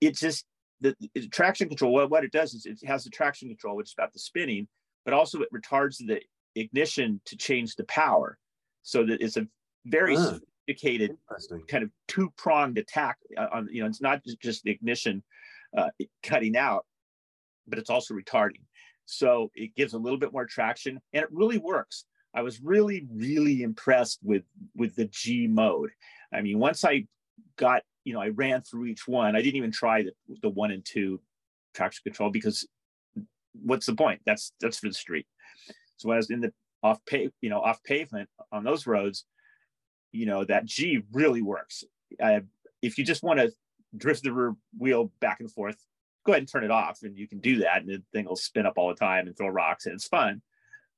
it 0.00 0.16
just, 0.16 0.44
the, 0.80 0.94
the 1.14 1.28
traction 1.28 1.68
control, 1.68 1.92
what, 1.92 2.10
what 2.10 2.24
it 2.24 2.32
does 2.32 2.54
is 2.54 2.66
it 2.66 2.78
has 2.86 3.04
the 3.04 3.10
traction 3.10 3.48
control, 3.48 3.76
which 3.76 3.88
is 3.88 3.94
about 3.98 4.12
the 4.12 4.18
spinning, 4.18 4.68
but 5.04 5.14
also 5.14 5.40
it 5.40 5.48
retards 5.52 5.98
the 5.98 6.20
ignition 6.54 7.20
to 7.24 7.36
change 7.36 7.76
the 7.76 7.84
power. 7.84 8.38
So 8.82 9.04
that 9.06 9.20
it's 9.20 9.36
a 9.36 9.48
very 9.84 10.16
ah 10.16 10.38
sophisticated 10.66 11.16
kind 11.68 11.84
of 11.84 11.90
two 12.08 12.32
pronged 12.36 12.78
attack 12.78 13.18
uh, 13.36 13.46
on 13.52 13.68
you 13.70 13.82
know 13.82 13.88
it's 13.88 14.00
not 14.00 14.20
just 14.40 14.62
the 14.64 14.70
ignition 14.70 15.22
uh, 15.76 15.88
cutting 16.22 16.56
out 16.56 16.86
but 17.68 17.78
it's 17.80 17.90
also 17.90 18.14
retarding. 18.14 18.62
So 19.06 19.50
it 19.54 19.74
gives 19.74 19.92
a 19.94 19.98
little 19.98 20.18
bit 20.18 20.32
more 20.32 20.46
traction 20.46 21.00
and 21.12 21.22
it 21.24 21.28
really 21.32 21.58
works. 21.58 22.04
I 22.34 22.42
was 22.42 22.60
really 22.60 23.06
really 23.12 23.62
impressed 23.62 24.20
with 24.22 24.44
with 24.74 24.94
the 24.96 25.06
g 25.06 25.46
mode. 25.46 25.90
I 26.32 26.40
mean 26.42 26.58
once 26.58 26.84
i 26.84 27.06
got 27.56 27.82
you 28.04 28.12
know 28.12 28.20
i 28.20 28.28
ran 28.28 28.62
through 28.62 28.86
each 28.86 29.06
one 29.06 29.36
i 29.36 29.42
didn't 29.42 29.56
even 29.56 29.72
try 29.72 30.02
the, 30.02 30.12
the 30.42 30.48
one 30.48 30.70
and 30.70 30.84
two 30.84 31.20
traction 31.74 32.02
control 32.04 32.30
because 32.30 32.66
what's 33.62 33.86
the 33.86 33.94
point? 33.94 34.20
That's 34.26 34.52
that's 34.60 34.78
for 34.78 34.88
the 34.88 34.94
street. 34.94 35.26
So 35.96 36.10
as 36.10 36.30
in 36.30 36.40
the 36.40 36.52
off 36.82 37.04
pave 37.06 37.32
you 37.40 37.50
know 37.50 37.60
off 37.60 37.82
pavement 37.84 38.28
on 38.52 38.64
those 38.64 38.86
roads 38.86 39.24
you 40.12 40.26
know 40.26 40.44
that 40.44 40.64
G 40.66 41.02
really 41.12 41.42
works. 41.42 41.84
Uh, 42.20 42.40
if 42.82 42.98
you 42.98 43.04
just 43.04 43.22
want 43.22 43.40
to 43.40 43.52
drift 43.96 44.22
the 44.22 44.32
rear 44.32 44.54
wheel 44.78 45.10
back 45.20 45.40
and 45.40 45.50
forth, 45.50 45.76
go 46.24 46.32
ahead 46.32 46.42
and 46.42 46.48
turn 46.50 46.64
it 46.64 46.70
off, 46.70 47.00
and 47.02 47.16
you 47.16 47.28
can 47.28 47.40
do 47.40 47.58
that, 47.58 47.82
and 47.82 47.88
the 47.88 48.02
thing 48.12 48.26
will 48.26 48.36
spin 48.36 48.66
up 48.66 48.74
all 48.76 48.88
the 48.88 48.94
time 48.94 49.26
and 49.26 49.36
throw 49.36 49.48
rocks, 49.48 49.86
and 49.86 49.94
it's 49.94 50.08
fun. 50.08 50.42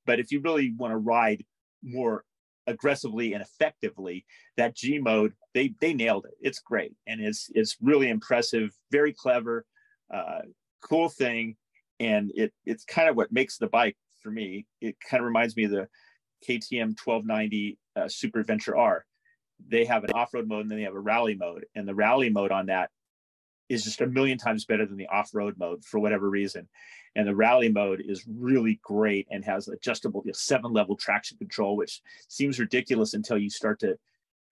But 0.06 0.20
if 0.20 0.32
you 0.32 0.40
really 0.40 0.72
want 0.76 0.92
to 0.92 0.96
ride 0.98 1.44
more 1.82 2.24
aggressively 2.66 3.32
and 3.32 3.42
effectively, 3.42 4.24
that 4.56 4.74
G 4.76 4.98
mode 4.98 5.32
they 5.54 5.74
they 5.80 5.94
nailed 5.94 6.26
it. 6.26 6.34
It's 6.40 6.60
great, 6.60 6.94
and 7.06 7.20
it's 7.20 7.50
it's 7.54 7.76
really 7.80 8.08
impressive, 8.08 8.70
very 8.90 9.12
clever, 9.12 9.64
uh, 10.12 10.42
cool 10.82 11.08
thing. 11.08 11.56
and 12.00 12.30
it 12.34 12.52
it's 12.64 12.84
kind 12.84 13.08
of 13.08 13.16
what 13.16 13.32
makes 13.32 13.58
the 13.58 13.66
bike 13.66 13.96
for 14.22 14.30
me. 14.30 14.66
It 14.80 14.96
kind 15.00 15.20
of 15.20 15.26
reminds 15.26 15.56
me 15.56 15.64
of 15.64 15.70
the 15.70 15.88
KTM 16.46 16.96
1290 17.02 17.78
uh, 17.96 18.08
Super 18.08 18.40
Adventure 18.40 18.76
R. 18.76 19.04
They 19.66 19.84
have 19.84 20.04
an 20.04 20.12
off-road 20.12 20.46
mode 20.46 20.62
and 20.62 20.70
then 20.70 20.78
they 20.78 20.84
have 20.84 20.94
a 20.94 21.00
rally 21.00 21.34
mode, 21.34 21.66
and 21.74 21.86
the 21.86 21.94
rally 21.94 22.30
mode 22.30 22.52
on 22.52 22.66
that 22.66 22.90
is 23.68 23.84
just 23.84 24.00
a 24.00 24.06
million 24.06 24.38
times 24.38 24.64
better 24.64 24.86
than 24.86 24.96
the 24.96 25.08
off-road 25.08 25.56
mode 25.58 25.84
for 25.84 25.98
whatever 25.98 26.30
reason. 26.30 26.68
And 27.16 27.26
the 27.26 27.34
rally 27.34 27.68
mode 27.68 28.02
is 28.06 28.24
really 28.26 28.80
great 28.82 29.26
and 29.30 29.44
has 29.44 29.68
adjustable 29.68 30.22
you 30.24 30.30
know, 30.30 30.34
seven-level 30.34 30.96
traction 30.96 31.36
control, 31.36 31.76
which 31.76 32.00
seems 32.28 32.58
ridiculous 32.58 33.14
until 33.14 33.36
you 33.38 33.50
start 33.50 33.80
to. 33.80 33.98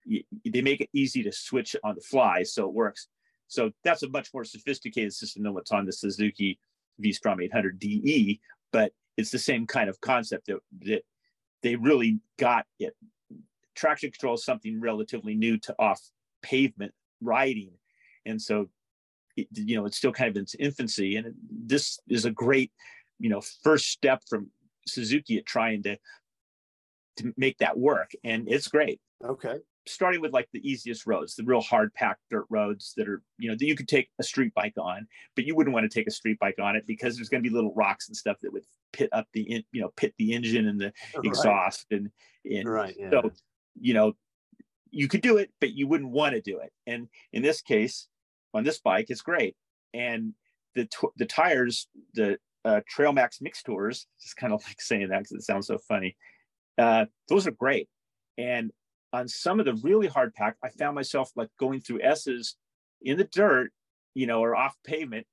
You, 0.05 0.23
they 0.45 0.61
make 0.61 0.81
it 0.81 0.89
easy 0.93 1.23
to 1.23 1.31
switch 1.31 1.75
on 1.83 1.95
the 1.95 2.01
fly, 2.01 2.43
so 2.43 2.65
it 2.65 2.73
works. 2.73 3.07
So 3.47 3.71
that's 3.83 4.03
a 4.03 4.09
much 4.09 4.33
more 4.33 4.43
sophisticated 4.43 5.13
system 5.13 5.43
than 5.43 5.53
what's 5.53 5.71
on 5.71 5.85
the 5.85 5.91
Suzuki 5.91 6.59
V-Strom 6.99 7.41
800 7.41 7.79
DE, 7.79 8.39
but 8.71 8.93
it's 9.17 9.31
the 9.31 9.39
same 9.39 9.65
kind 9.65 9.89
of 9.89 9.99
concept 10.01 10.47
that, 10.47 10.59
that 10.81 11.03
they 11.63 11.75
really 11.75 12.19
got 12.37 12.65
it. 12.79 12.95
Traction 13.75 14.11
control 14.11 14.35
is 14.35 14.45
something 14.45 14.79
relatively 14.79 15.35
new 15.35 15.57
to 15.59 15.75
off 15.79 16.01
pavement 16.41 16.93
riding. 17.21 17.71
And 18.25 18.41
so, 18.41 18.69
it, 19.35 19.47
you 19.53 19.75
know, 19.77 19.85
it's 19.85 19.97
still 19.97 20.11
kind 20.11 20.29
of 20.29 20.35
in 20.35 20.43
its 20.43 20.55
infancy. 20.55 21.15
And 21.15 21.33
this 21.49 21.99
is 22.07 22.25
a 22.25 22.31
great, 22.31 22.71
you 23.19 23.29
know, 23.29 23.41
first 23.63 23.87
step 23.89 24.23
from 24.29 24.49
Suzuki 24.87 25.37
at 25.37 25.45
trying 25.45 25.83
to, 25.83 25.97
to 27.17 27.33
make 27.37 27.57
that 27.59 27.77
work. 27.77 28.11
And 28.23 28.47
it's 28.49 28.67
great. 28.67 28.99
Okay 29.23 29.57
starting 29.87 30.21
with 30.21 30.33
like 30.33 30.47
the 30.53 30.69
easiest 30.69 31.05
roads, 31.07 31.35
the 31.35 31.43
real 31.43 31.61
hard 31.61 31.93
packed 31.93 32.21
dirt 32.29 32.45
roads 32.49 32.93
that 32.97 33.07
are, 33.07 33.21
you 33.37 33.49
know, 33.49 33.55
that 33.55 33.65
you 33.65 33.75
could 33.75 33.87
take 33.87 34.09
a 34.19 34.23
street 34.23 34.53
bike 34.53 34.75
on, 34.77 35.07
but 35.35 35.45
you 35.45 35.55
wouldn't 35.55 35.73
want 35.73 35.89
to 35.89 35.99
take 35.99 36.07
a 36.07 36.11
street 36.11 36.39
bike 36.39 36.59
on 36.61 36.75
it 36.75 36.85
because 36.87 37.15
there's 37.15 37.29
going 37.29 37.43
to 37.43 37.49
be 37.49 37.53
little 37.53 37.73
rocks 37.73 38.07
and 38.07 38.17
stuff 38.17 38.37
that 38.41 38.51
would 38.51 38.63
pit 38.93 39.09
up 39.11 39.27
the, 39.33 39.41
in, 39.43 39.63
you 39.71 39.81
know, 39.81 39.91
pit 39.95 40.13
the 40.17 40.33
engine 40.33 40.67
and 40.67 40.79
the 40.79 40.93
right. 41.15 41.25
exhaust 41.25 41.85
and, 41.91 42.09
and 42.45 42.69
right, 42.69 42.95
yeah. 42.97 43.09
so, 43.09 43.31
you 43.79 43.93
know, 43.93 44.13
you 44.91 45.07
could 45.07 45.21
do 45.21 45.37
it, 45.37 45.51
but 45.59 45.73
you 45.73 45.87
wouldn't 45.87 46.11
want 46.11 46.33
to 46.33 46.41
do 46.41 46.59
it. 46.59 46.71
And 46.85 47.07
in 47.33 47.43
this 47.43 47.61
case, 47.61 48.07
on 48.53 48.63
this 48.63 48.79
bike, 48.79 49.07
it's 49.09 49.21
great. 49.21 49.55
And 49.93 50.33
the 50.75 50.87
the 51.17 51.25
tires, 51.25 51.87
the 52.13 52.37
uh, 52.65 52.81
Trail 52.87 53.13
Max 53.13 53.39
Mix 53.41 53.63
Tours, 53.63 54.07
just 54.21 54.37
kind 54.37 54.53
of 54.53 54.63
like 54.65 54.81
saying 54.81 55.09
that 55.09 55.19
because 55.19 55.31
it 55.31 55.43
sounds 55.43 55.67
so 55.67 55.77
funny. 55.77 56.15
Uh, 56.77 57.05
those 57.29 57.47
are 57.47 57.51
great. 57.51 57.89
And 58.37 58.71
on 59.13 59.27
some 59.27 59.59
of 59.59 59.65
the 59.65 59.75
really 59.75 60.07
hard 60.07 60.33
pack, 60.33 60.55
I 60.63 60.69
found 60.69 60.95
myself 60.95 61.31
like 61.35 61.49
going 61.59 61.81
through 61.81 62.01
S's 62.01 62.55
in 63.01 63.17
the 63.17 63.23
dirt, 63.25 63.71
you 64.13 64.27
know, 64.27 64.41
or 64.41 64.55
off 64.55 64.75
pavement, 64.85 65.25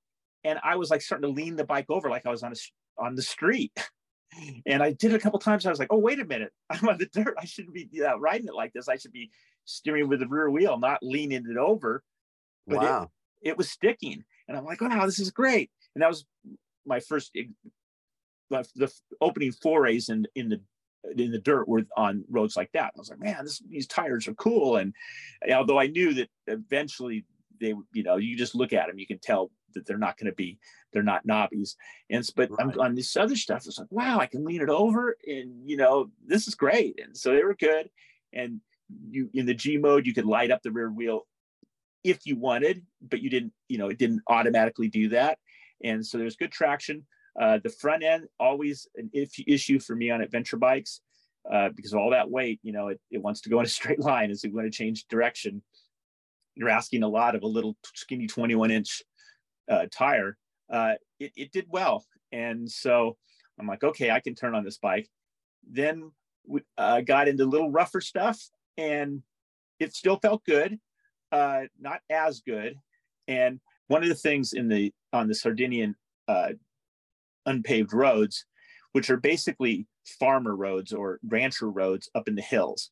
and 0.45 0.59
I 0.63 0.77
was 0.77 0.91
like 0.91 1.03
starting 1.03 1.29
to 1.29 1.35
lean 1.35 1.57
the 1.57 1.65
bike 1.65 1.87
over 1.89 2.09
like 2.09 2.27
I 2.27 2.31
was 2.31 2.43
on 2.43 2.53
a 2.53 2.57
on 3.03 3.15
the 3.15 3.23
street. 3.23 3.73
and 4.67 4.83
I 4.83 4.93
did 4.93 5.13
it 5.13 5.17
a 5.17 5.21
couple 5.21 5.39
times. 5.39 5.65
I 5.65 5.71
was 5.71 5.79
like, 5.79 5.93
oh 5.93 5.99
wait 5.99 6.21
a 6.21 6.25
minute, 6.25 6.53
I'm 6.71 6.89
on 6.89 6.99
the 6.99 7.07
dirt. 7.07 7.35
I 7.39 7.45
shouldn't 7.45 7.75
be 7.75 7.89
uh, 8.03 8.19
riding 8.19 8.49
it 8.49 8.55
like 8.55 8.73
this. 8.73 8.89
I 8.89 8.97
should 8.97 9.13
be 9.13 9.31
steering 9.65 10.09
with 10.09 10.21
the 10.21 10.29
rear 10.29 10.51
wheel, 10.51 10.79
not 10.79 10.99
leaning 11.03 11.47
it 11.49 11.57
over. 11.57 12.03
But 12.67 12.79
wow. 12.79 13.11
it, 13.43 13.51
it 13.51 13.59
was 13.59 13.71
sticking, 13.71 14.25
and 14.49 14.57
I'm 14.57 14.65
like, 14.65 14.81
"Oh 14.81 14.89
wow, 14.89 15.05
this 15.07 15.19
is 15.19 15.31
great. 15.31 15.71
And 15.95 16.03
that 16.03 16.09
was 16.09 16.25
my 16.87 17.01
first 17.01 17.37
the 18.51 18.93
opening 19.21 19.53
forays 19.53 20.09
in 20.09 20.27
in 20.35 20.49
the 20.49 20.61
in 21.17 21.31
the 21.31 21.39
dirt 21.39 21.69
were 21.69 21.83
on 21.97 22.25
roads 22.29 22.57
like 22.57 22.73
that. 22.73 22.93
I 22.95 22.99
was 22.99 23.11
like, 23.11 23.21
man, 23.21 23.45
this, 23.45 23.63
these 23.69 23.87
tires 23.87 24.27
are 24.29 24.35
cool. 24.35 24.77
And 24.77 24.95
although 25.53 25.79
I 25.79 25.87
knew 25.87 26.15
that 26.15 26.29
eventually 26.47 27.25
they, 27.61 27.75
you 27.93 28.03
know, 28.03 28.17
you 28.17 28.37
just 28.37 28.55
look 28.55 28.73
at 28.73 28.89
them, 28.89 28.99
you 28.99 29.07
can 29.07 29.19
tell 29.19 29.51
that 29.75 29.87
they're 29.87 29.99
not 29.99 30.17
going 30.17 30.31
to 30.31 30.37
be, 30.37 30.59
they're 30.93 31.03
not 31.03 31.27
knobbies. 31.27 31.75
And 32.11 32.27
but 32.37 32.51
right. 32.51 32.77
on 32.79 32.95
this 32.95 33.17
other 33.17 33.37
stuff, 33.37 33.67
it's 33.67 33.79
like, 33.79 33.91
wow, 33.91 34.19
I 34.19 34.27
can 34.27 34.45
lean 34.45 34.63
it 34.63 34.69
over, 34.69 35.17
and 35.27 35.69
you 35.69 35.77
know, 35.77 36.11
this 36.25 36.47
is 36.49 36.55
great. 36.55 37.01
And 37.03 37.17
so 37.17 37.35
they 37.35 37.43
were 37.43 37.55
good. 37.55 37.91
And 38.33 38.61
you 39.11 39.31
in 39.35 39.47
the 39.47 39.55
G 39.55 39.77
mode, 39.77 40.07
you 40.07 40.15
could 40.15 40.27
light 40.27 40.51
up 40.51 40.63
the 40.63 40.71
rear 40.71 40.91
wheel 40.91 41.27
if 42.03 42.21
you 42.25 42.37
wanted, 42.37 42.85
but 43.03 43.21
you 43.21 43.31
didn't, 43.31 43.53
you 43.69 43.79
know, 43.79 43.89
it 43.89 43.99
didn't 43.99 44.23
automatically 44.29 44.89
do 44.89 45.09
that. 45.11 45.39
And 45.83 46.05
so 46.05 46.19
there's 46.19 46.37
good 46.37 46.53
traction. 46.53 47.05
Uh, 47.41 47.59
the 47.63 47.71
front 47.71 48.03
end 48.03 48.29
always 48.39 48.87
an 48.97 49.11
issue 49.13 49.81
for 49.81 49.97
me 49.97 50.11
on 50.11 50.21
adventure 50.21 50.57
bikes 50.57 51.01
uh, 51.51 51.69
because 51.75 51.93
of 51.93 51.99
all 51.99 52.11
that 52.11 52.31
weight. 52.31 52.61
You 52.63 52.73
know, 52.73 52.89
it, 52.89 53.01
it 53.11 53.23
wants 53.23 53.41
to 53.43 53.49
go 53.49 53.61
in 53.61 53.67
a 53.67 53.69
straight 53.81 54.01
line 54.01 54.31
as 54.31 54.45
you 54.45 54.53
want 54.53 54.67
to 54.67 54.77
change 54.77 55.07
direction. 55.09 55.63
You're 56.55 56.69
asking 56.69 57.03
a 57.03 57.09
lot 57.09 57.35
of 57.35 57.43
a 57.43 57.47
little 57.47 57.77
skinny 57.95 58.27
21 58.27 58.71
inch 58.71 59.03
uh, 59.69 59.87
tire. 59.91 60.37
Uh, 60.73 60.95
it, 61.19 61.33
it 61.37 61.53
did 61.53 61.67
well, 61.69 62.05
and 62.33 62.71
so 62.71 63.17
I'm 63.59 63.67
like, 63.67 63.85
okay, 63.85 64.11
I 64.11 64.21
can 64.21 64.35
turn 64.35 64.55
on 64.55 64.65
this 64.65 64.79
bike. 64.79 65.09
Then 65.69 66.13
we 66.47 66.63
uh, 66.79 67.01
got 67.01 67.29
into 67.29 67.45
little 67.45 67.71
rougher 67.71 68.01
stuff, 68.01 68.41
and 68.77 69.23
it 69.81 69.95
still 69.95 70.19
felt 70.19 70.45
good, 70.45 70.79
uh, 71.33 71.63
not 71.81 72.01
as 72.09 72.41
good. 72.41 72.77
And 73.29 73.61
one 73.89 74.03
of 74.03 74.09
the 74.09 74.15
things 74.15 74.53
in 74.53 74.69
the 74.69 74.93
on 75.13 75.29
the 75.29 75.35
Sardinian 75.35 75.97
uh, 76.29 76.51
unpaved 77.47 77.93
roads, 77.93 78.47
which 78.93 79.11
are 79.11 79.17
basically 79.17 79.87
farmer 80.07 80.55
roads 80.55 80.93
or 80.93 81.19
rancher 81.27 81.71
roads 81.71 82.09
up 82.15 82.29
in 82.29 82.35
the 82.35 82.43
hills. 82.43 82.91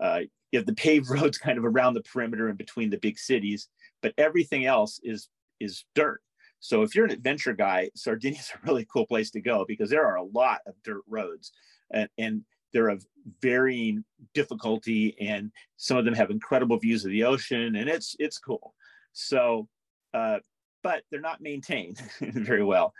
Uh, 0.00 0.20
you 0.52 0.58
have 0.58 0.66
the 0.66 0.74
paved 0.74 1.10
roads 1.10 1.38
kind 1.38 1.58
of 1.58 1.64
around 1.64 1.94
the 1.94 2.02
perimeter 2.02 2.48
and 2.48 2.58
between 2.58 2.90
the 2.90 2.98
big 2.98 3.18
cities, 3.18 3.68
but 4.02 4.14
everything 4.18 4.64
else 4.64 5.00
is 5.02 5.28
is 5.60 5.84
dirt. 5.94 6.20
So 6.60 6.82
if 6.82 6.94
you're 6.94 7.04
an 7.04 7.12
adventure 7.12 7.52
guy, 7.52 7.90
Sardinia 7.94 8.38
is 8.38 8.50
a 8.54 8.66
really 8.66 8.86
cool 8.92 9.06
place 9.06 9.30
to 9.32 9.40
go 9.40 9.64
because 9.66 9.90
there 9.90 10.06
are 10.06 10.16
a 10.16 10.24
lot 10.24 10.60
of 10.66 10.74
dirt 10.84 11.02
roads, 11.06 11.52
and, 11.92 12.08
and 12.18 12.42
they're 12.72 12.88
of 12.88 13.04
varying 13.40 14.04
difficulty, 14.34 15.16
and 15.20 15.50
some 15.76 15.96
of 15.96 16.04
them 16.04 16.14
have 16.14 16.30
incredible 16.30 16.78
views 16.78 17.04
of 17.04 17.10
the 17.10 17.24
ocean, 17.24 17.76
and 17.76 17.88
it's 17.88 18.16
it's 18.18 18.38
cool. 18.38 18.74
So, 19.12 19.68
uh, 20.14 20.38
but 20.82 21.02
they're 21.10 21.20
not 21.20 21.40
maintained 21.40 22.00
very 22.20 22.64
well 22.64 22.92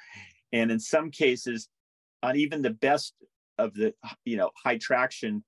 and 0.52 0.70
in 0.70 0.80
some 0.80 1.10
cases 1.10 1.68
on 2.22 2.36
even 2.36 2.62
the 2.62 2.70
best 2.70 3.14
of 3.58 3.74
the 3.74 3.94
you 4.24 4.36
know 4.36 4.50
high 4.62 4.78
traction 4.78 5.44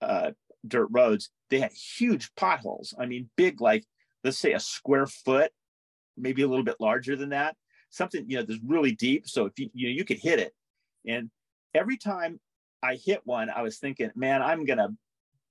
uh, 0.00 0.30
dirt 0.66 0.88
roads 0.90 1.30
they 1.50 1.60
had 1.60 1.72
huge 1.72 2.30
potholes. 2.36 2.94
I 2.98 3.06
mean 3.06 3.28
big 3.36 3.60
like 3.60 3.84
let's 4.24 4.38
say 4.38 4.52
a 4.52 4.60
square 4.60 5.06
foot 5.06 5.50
maybe 6.16 6.42
a 6.42 6.48
little 6.48 6.64
bit 6.64 6.76
larger 6.80 7.16
than 7.16 7.30
that 7.30 7.56
something 7.90 8.24
you 8.28 8.36
know 8.36 8.44
that's 8.44 8.60
really 8.66 8.92
deep. 8.92 9.28
So 9.28 9.46
if 9.46 9.58
you 9.58 9.70
you 9.74 9.88
know 9.88 9.94
you 9.94 10.04
could 10.04 10.18
hit 10.18 10.38
it. 10.38 10.54
And 11.06 11.30
every 11.74 11.96
time 11.96 12.38
i 12.82 12.96
hit 12.96 13.22
one 13.24 13.48
i 13.48 13.62
was 13.62 13.78
thinking 13.78 14.10
man 14.14 14.42
i'm 14.42 14.66
gonna 14.66 14.88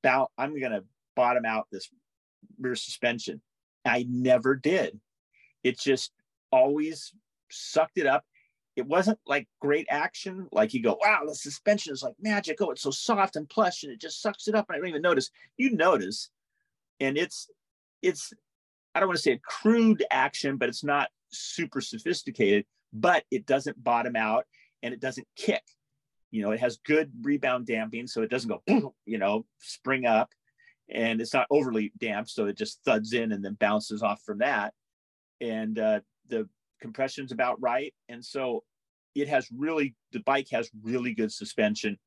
bow 0.03 0.27
i'm 0.37 0.59
gonna 0.59 0.81
bottom 1.15 1.45
out 1.45 1.67
this 1.71 1.89
rear 2.59 2.75
suspension. 2.75 3.41
I 3.85 4.05
never 4.09 4.55
did. 4.55 4.99
It 5.63 5.79
just 5.79 6.11
always 6.51 7.13
sucked 7.49 7.97
it 7.97 8.07
up 8.07 8.23
it 8.75 8.85
wasn't 8.85 9.19
like 9.25 9.47
great 9.59 9.87
action. 9.89 10.47
Like 10.51 10.73
you 10.73 10.81
go, 10.81 10.97
wow, 11.03 11.21
the 11.25 11.35
suspension 11.35 11.93
is 11.93 12.03
like 12.03 12.15
magic. 12.21 12.57
Oh, 12.61 12.71
it's 12.71 12.81
so 12.81 12.91
soft 12.91 13.35
and 13.35 13.49
plush, 13.49 13.83
and 13.83 13.91
it 13.91 13.99
just 13.99 14.21
sucks 14.21 14.47
it 14.47 14.55
up, 14.55 14.67
and 14.69 14.75
I 14.75 14.79
don't 14.79 14.89
even 14.89 15.01
notice. 15.01 15.29
You 15.57 15.71
notice, 15.71 16.29
and 16.99 17.17
it's 17.17 17.49
it's 18.01 18.33
I 18.95 18.99
don't 18.99 19.09
want 19.09 19.17
to 19.17 19.23
say 19.23 19.33
a 19.33 19.39
crude 19.39 20.03
action, 20.09 20.57
but 20.57 20.69
it's 20.69 20.83
not 20.83 21.09
super 21.31 21.81
sophisticated. 21.81 22.65
But 22.93 23.23
it 23.31 23.45
doesn't 23.45 23.81
bottom 23.81 24.15
out, 24.15 24.45
and 24.83 24.93
it 24.93 24.99
doesn't 24.99 25.27
kick. 25.35 25.63
You 26.29 26.41
know, 26.41 26.51
it 26.51 26.59
has 26.61 26.77
good 26.85 27.11
rebound 27.21 27.67
damping, 27.67 28.07
so 28.07 28.21
it 28.21 28.29
doesn't 28.29 28.49
go, 28.49 28.93
you 29.05 29.17
know, 29.17 29.45
spring 29.59 30.05
up, 30.05 30.29
and 30.89 31.19
it's 31.19 31.33
not 31.33 31.47
overly 31.49 31.91
damp, 31.99 32.29
so 32.29 32.45
it 32.45 32.57
just 32.57 32.83
thuds 32.83 33.13
in 33.13 33.31
and 33.31 33.43
then 33.43 33.57
bounces 33.59 34.01
off 34.01 34.21
from 34.25 34.39
that. 34.39 34.73
And 35.41 35.77
uh, 35.77 36.01
the 36.27 36.47
compression's 36.81 37.31
about 37.31 37.61
right. 37.61 37.93
And 38.09 38.23
so 38.23 38.63
it 39.15 39.27
has 39.27 39.47
really, 39.55 39.95
the 40.11 40.19
bike 40.19 40.47
has 40.51 40.69
really 40.83 41.13
good 41.13 41.31
suspension 41.31 41.97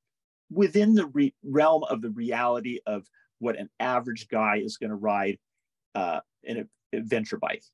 within 0.50 0.94
the 0.94 1.06
re- 1.06 1.34
realm 1.42 1.84
of 1.84 2.02
the 2.02 2.10
reality 2.10 2.80
of 2.86 3.06
what 3.38 3.58
an 3.58 3.68
average 3.80 4.28
guy 4.28 4.56
is 4.56 4.76
going 4.76 4.90
to 4.90 4.96
ride 4.96 5.38
uh, 5.94 6.20
in 6.42 6.58
an 6.58 6.68
adventure 6.92 7.38
bike. 7.38 7.64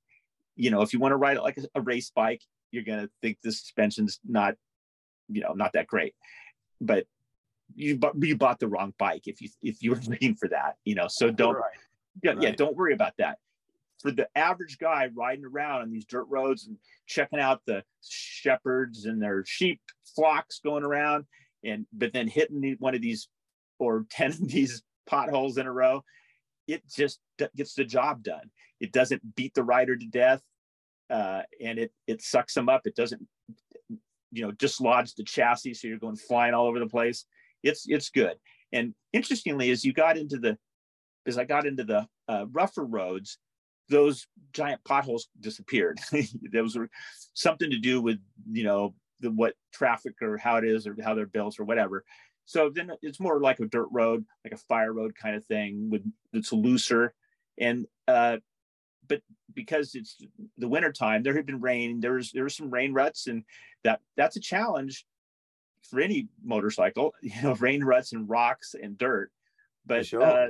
You 0.57 0.71
know, 0.71 0.83
if 0.83 0.93
you 0.93 0.99
want 0.99 1.13
to 1.13 1.17
ride 1.17 1.37
it 1.37 1.43
like 1.43 1.59
a, 1.59 1.63
a 1.75 1.81
race 1.81 2.11
bike, 2.15 2.43
you're 2.71 2.85
going 2.85 3.01
to 3.01 3.11
think 3.23 3.39
the 3.43 3.53
suspension's 3.53 4.21
not, 4.27 4.55
you 5.29 5.41
know, 5.41 5.53
not 5.53 5.73
that 5.73 5.87
great. 5.87 6.15
But 6.81 7.07
you 7.75 7.97
bought, 7.97 8.15
you 8.21 8.37
bought 8.37 8.59
the 8.59 8.69
wrong 8.69 8.95
bike 8.99 9.23
if 9.27 9.41
you 9.41 9.49
if 9.63 9.83
you 9.83 9.91
were 9.91 10.01
looking 10.07 10.35
for 10.35 10.49
that. 10.49 10.77
You 10.85 10.95
know, 10.95 11.09
so 11.09 11.31
don't 11.31 11.55
right. 11.55 11.65
yeah 12.23 12.33
right. 12.33 12.43
yeah 12.43 12.51
don't 12.53 12.77
worry 12.77 12.95
about 12.95 13.13
that 13.19 13.39
for 14.01 14.11
the 14.11 14.29
average 14.35 14.79
guy 14.79 15.09
riding 15.15 15.45
around 15.45 15.83
on 15.83 15.91
these 15.91 16.05
dirt 16.07 16.27
roads 16.29 16.67
and 16.67 16.77
checking 17.07 17.41
out 17.41 17.61
the 17.67 17.83
shepherds 18.09 19.05
and 19.05 19.23
their 19.23 19.45
sheep 19.47 19.81
flocks 20.15 20.61
going 20.65 20.85
around 20.85 21.25
and 21.65 21.87
but 21.93 22.13
then 22.13 22.27
hitting 22.27 22.77
one 22.79 22.95
of 22.95 23.03
these 23.03 23.29
or 23.79 24.07
10 24.11 24.31
of 24.31 24.49
these 24.49 24.83
potholes 25.07 25.59
in 25.59 25.67
a 25.67 25.73
row 25.73 26.03
it 26.67 26.83
just 26.89 27.19
gets 27.57 27.75
the 27.75 27.85
job 27.85 28.23
done. 28.23 28.51
It 28.81 28.93
doesn't 28.93 29.35
beat 29.35 29.55
the 29.55 29.65
rider 29.65 29.97
to 29.97 30.07
death 30.07 30.41
uh, 31.11 31.43
and 31.63 31.79
it 31.79 31.93
it 32.07 32.23
sucks 32.23 32.55
them 32.55 32.69
up. 32.69 32.83
It 32.85 32.95
doesn't 32.95 33.27
you 34.33 34.43
know 34.43 34.53
dislodge 34.53 35.15
the 35.15 35.25
chassis 35.25 35.75
so 35.75 35.89
you're 35.89 35.99
going 35.99 36.17
flying 36.17 36.55
all 36.55 36.67
over 36.67 36.79
the 36.79 36.87
place. 36.87 37.25
It's 37.63 37.87
it's 37.89 38.11
good. 38.11 38.37
And 38.73 38.95
interestingly 39.13 39.71
as 39.71 39.85
you 39.85 39.93
got 39.93 40.17
into 40.17 40.39
the 40.39 40.57
as 41.27 41.37
i 41.37 41.45
got 41.45 41.67
into 41.67 41.85
the 41.85 42.07
uh, 42.29 42.47
rougher 42.51 42.85
roads 42.85 43.39
those 43.91 44.27
giant 44.53 44.83
potholes 44.85 45.29
disappeared 45.41 45.99
those 46.53 46.77
were 46.77 46.89
something 47.35 47.71
to 47.71 47.79
do 47.79 48.01
with 48.01 48.19
you 48.51 48.65
know 48.65 48.95
the 49.21 49.31
what 49.31 49.55
traffic 49.73 50.15
or 50.23 50.39
how 50.39 50.57
it 50.57 50.65
is 50.65 50.87
or 50.87 50.97
how 51.05 51.15
they're 51.15 51.27
built 51.27 51.61
or 51.61 51.65
whatever 51.65 52.05
so 52.47 52.71
then 52.75 52.91
it's 53.03 53.21
more 53.21 53.41
like 53.41 53.61
a 53.61 53.67
dirt 53.67 53.89
road 53.93 54.25
like 54.45 54.55
a 54.55 54.65
fire 54.69 54.93
road 54.93 55.15
kind 55.15 55.37
of 55.37 55.45
thing 55.45 55.91
with 55.91 56.03
it's 56.33 56.53
looser 56.53 57.13
and 57.59 57.87
uh 58.09 58.39
but 59.11 59.21
because 59.55 59.95
it's 59.95 60.17
the 60.57 60.69
winter 60.69 60.93
time, 60.93 61.23
there 61.23 61.35
had 61.35 61.45
been 61.45 61.61
rain. 61.61 62.01
There 62.01 62.15
was 62.15 62.31
there 62.31 62.45
were 62.45 62.49
some 62.49 62.71
rain 62.71 62.95
ruts, 62.95 63.27
and 63.27 63.45
that 63.85 64.01
that's 64.17 64.37
a 64.37 64.41
challenge 64.41 65.05
for 65.83 66.01
any 66.01 66.29
motorcycle. 66.43 67.15
You 67.23 67.43
know, 67.43 67.55
rain 67.57 67.85
ruts 67.85 68.13
and 68.13 68.31
rocks 68.31 68.75
and 68.81 68.97
dirt. 68.97 69.31
But 69.85 70.07
sure. 70.07 70.23
uh, 70.23 70.49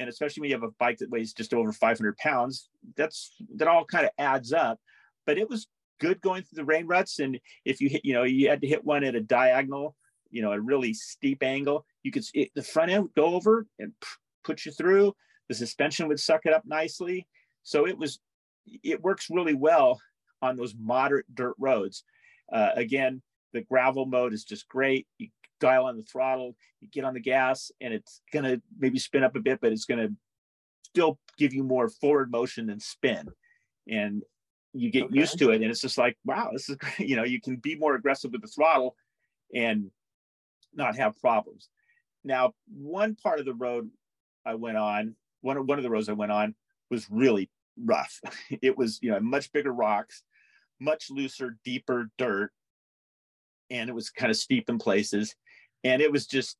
and 0.00 0.08
especially 0.08 0.40
when 0.40 0.50
you 0.50 0.56
have 0.56 0.64
a 0.64 0.72
bike 0.78 0.98
that 0.98 1.10
weighs 1.10 1.32
just 1.32 1.54
over 1.54 1.72
500 1.72 2.16
pounds, 2.16 2.68
that's 2.96 3.32
that 3.56 3.68
all 3.68 3.84
kind 3.84 4.04
of 4.04 4.10
adds 4.18 4.52
up. 4.52 4.80
But 5.26 5.38
it 5.38 5.48
was 5.48 5.68
good 6.00 6.20
going 6.20 6.42
through 6.42 6.56
the 6.56 6.64
rain 6.64 6.86
ruts, 6.86 7.20
and 7.20 7.38
if 7.64 7.80
you 7.80 7.88
hit, 7.88 8.04
you 8.04 8.14
know, 8.14 8.24
you 8.24 8.48
had 8.48 8.62
to 8.62 8.66
hit 8.66 8.84
one 8.84 9.04
at 9.04 9.14
a 9.14 9.20
diagonal, 9.20 9.94
you 10.30 10.42
know, 10.42 10.52
a 10.52 10.60
really 10.60 10.94
steep 10.94 11.42
angle, 11.42 11.86
you 12.02 12.10
could 12.10 12.24
it, 12.34 12.50
the 12.56 12.62
front 12.62 12.90
end 12.90 13.04
would 13.04 13.14
go 13.14 13.34
over 13.34 13.66
and 13.78 13.92
put 14.42 14.64
you 14.66 14.72
through. 14.72 15.14
The 15.48 15.54
suspension 15.54 16.08
would 16.08 16.20
suck 16.20 16.46
it 16.46 16.54
up 16.54 16.62
nicely 16.64 17.26
so 17.62 17.86
it 17.86 17.96
was, 17.96 18.20
it 18.82 19.02
works 19.02 19.28
really 19.30 19.54
well 19.54 20.00
on 20.42 20.56
those 20.56 20.74
moderate 20.78 21.26
dirt 21.34 21.54
roads. 21.58 22.04
Uh, 22.52 22.70
again, 22.74 23.22
the 23.52 23.62
gravel 23.62 24.06
mode 24.06 24.32
is 24.32 24.44
just 24.44 24.68
great. 24.68 25.06
You 25.18 25.28
dial 25.60 25.86
on 25.86 25.96
the 25.96 26.02
throttle, 26.02 26.56
you 26.80 26.88
get 26.88 27.04
on 27.04 27.14
the 27.14 27.20
gas, 27.20 27.70
and 27.80 27.94
it's 27.94 28.20
gonna 28.32 28.60
maybe 28.78 28.98
spin 28.98 29.24
up 29.24 29.36
a 29.36 29.40
bit, 29.40 29.60
but 29.60 29.72
it's 29.72 29.84
gonna 29.84 30.08
still 30.84 31.18
give 31.38 31.54
you 31.54 31.62
more 31.62 31.88
forward 31.88 32.30
motion 32.30 32.66
than 32.66 32.80
spin. 32.80 33.28
And 33.88 34.22
you 34.72 34.90
get 34.90 35.04
okay. 35.04 35.18
used 35.18 35.38
to 35.38 35.50
it, 35.50 35.62
and 35.62 35.70
it's 35.70 35.80
just 35.80 35.98
like, 35.98 36.16
wow, 36.24 36.50
this 36.52 36.68
is 36.68 36.76
great. 36.78 37.08
You 37.08 37.16
know, 37.16 37.24
you 37.24 37.40
can 37.40 37.56
be 37.56 37.76
more 37.76 37.94
aggressive 37.94 38.32
with 38.32 38.42
the 38.42 38.48
throttle 38.48 38.96
and 39.54 39.90
not 40.74 40.96
have 40.96 41.18
problems. 41.20 41.68
Now, 42.24 42.54
one 42.68 43.16
part 43.16 43.40
of 43.40 43.46
the 43.46 43.54
road 43.54 43.90
I 44.44 44.54
went 44.54 44.76
on, 44.76 45.16
one 45.40 45.56
of 45.56 45.66
one 45.66 45.78
of 45.78 45.84
the 45.84 45.90
roads 45.90 46.08
I 46.08 46.14
went 46.14 46.32
on 46.32 46.54
was 46.90 47.06
really 47.10 47.50
rough. 47.76 48.20
It 48.62 48.76
was, 48.76 48.98
you 49.02 49.10
know, 49.10 49.20
much 49.20 49.52
bigger 49.52 49.72
rocks, 49.72 50.22
much 50.80 51.10
looser, 51.10 51.56
deeper 51.64 52.10
dirt, 52.18 52.52
and 53.70 53.88
it 53.88 53.94
was 53.94 54.10
kind 54.10 54.30
of 54.30 54.36
steep 54.36 54.68
in 54.68 54.78
places. 54.78 55.34
And 55.84 56.02
it 56.02 56.12
was 56.12 56.26
just 56.26 56.56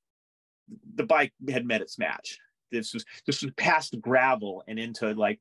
the 0.95 1.05
bike 1.05 1.33
had 1.49 1.67
met 1.67 1.83
its 1.83 1.99
match. 1.99 2.39
This 2.71 2.95
was 2.95 3.05
this 3.27 3.43
was 3.43 3.53
past 3.57 4.01
gravel 4.01 4.63
and 4.69 4.79
into 4.79 5.13
like 5.15 5.41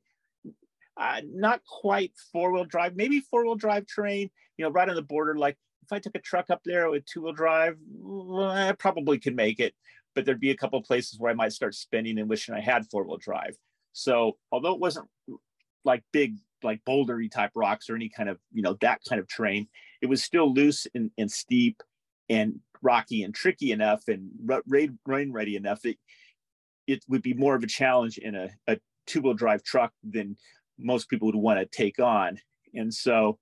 uh, 0.96 1.20
not 1.24 1.62
quite 1.64 2.12
four 2.32 2.52
wheel 2.52 2.64
drive, 2.64 2.96
maybe 2.96 3.20
four 3.20 3.44
wheel 3.44 3.54
drive 3.54 3.86
terrain. 3.86 4.30
You 4.56 4.64
know, 4.64 4.70
right 4.70 4.88
on 4.88 4.94
the 4.94 5.02
border. 5.02 5.36
Like 5.36 5.56
if 5.82 5.92
I 5.92 5.98
took 5.98 6.14
a 6.14 6.20
truck 6.20 6.50
up 6.50 6.60
there 6.64 6.90
with 6.90 7.06
two 7.06 7.22
wheel 7.22 7.32
drive, 7.32 7.76
I 8.38 8.74
probably 8.78 9.18
could 9.18 9.36
make 9.36 9.60
it. 9.60 9.74
But 10.14 10.24
there'd 10.24 10.40
be 10.40 10.50
a 10.50 10.56
couple 10.56 10.82
places 10.82 11.18
where 11.18 11.30
I 11.30 11.34
might 11.34 11.52
start 11.52 11.74
spinning 11.74 12.18
and 12.18 12.28
wishing 12.28 12.54
I 12.54 12.60
had 12.60 12.86
four 12.90 13.04
wheel 13.04 13.18
drive. 13.18 13.56
So 13.92 14.36
although 14.52 14.74
it 14.74 14.80
wasn't 14.80 15.08
like 15.84 16.02
big 16.12 16.36
like 16.62 16.80
bouldery 16.86 17.30
type 17.30 17.52
rocks 17.54 17.88
or 17.88 17.96
any 17.96 18.10
kind 18.10 18.28
of 18.28 18.38
you 18.52 18.62
know 18.62 18.76
that 18.80 19.00
kind 19.08 19.20
of 19.20 19.28
terrain, 19.28 19.68
it 20.02 20.06
was 20.06 20.22
still 20.22 20.52
loose 20.52 20.86
and, 20.94 21.10
and 21.16 21.30
steep 21.30 21.82
and 22.28 22.60
rocky 22.82 23.22
and 23.22 23.34
tricky 23.34 23.72
enough 23.72 24.02
and 24.08 24.30
rain, 24.66 25.32
ready 25.32 25.56
enough 25.56 25.82
that 25.82 25.96
it 26.86 27.04
would 27.08 27.22
be 27.22 27.34
more 27.34 27.54
of 27.54 27.62
a 27.62 27.68
challenge 27.68 28.18
in 28.18 28.34
a, 28.34 28.50
a 28.66 28.78
two 29.06 29.20
wheel 29.20 29.34
drive 29.34 29.62
truck 29.62 29.92
than 30.02 30.36
most 30.78 31.08
people 31.08 31.26
would 31.26 31.34
want 31.34 31.60
to 31.60 31.66
take 31.66 31.98
on. 31.98 32.38
And 32.74 32.92
so 32.92 33.38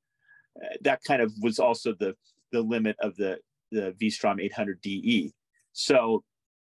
uh, 0.63 0.77
that 0.83 1.03
kind 1.05 1.23
of 1.23 1.33
was 1.41 1.59
also 1.59 1.95
the 1.99 2.15
the 2.53 2.63
limit 2.63 2.97
of 3.01 3.17
the 3.17 3.39
the 3.71 3.95
V-Strom 3.99 4.41
800 4.41 4.81
DE. 4.81 5.33
So 5.73 6.25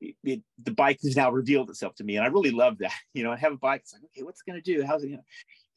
it, 0.02 0.42
the 0.62 0.72
bike 0.72 1.00
has 1.04 1.16
now 1.16 1.32
revealed 1.32 1.70
itself 1.70 1.96
to 1.96 2.04
me, 2.04 2.18
and 2.18 2.26
I 2.26 2.30
really 2.30 2.52
love 2.52 2.78
that. 2.80 2.94
You 3.14 3.24
know, 3.24 3.32
I 3.32 3.38
have 3.38 3.54
a 3.54 3.58
bike. 3.58 3.82
It's 3.82 3.94
like, 3.94 4.04
okay, 4.06 4.24
what's 4.24 4.42
it 4.46 4.50
going 4.50 4.62
to 4.62 4.74
do? 4.74 4.86
How's 4.86 5.04
it? 5.04 5.20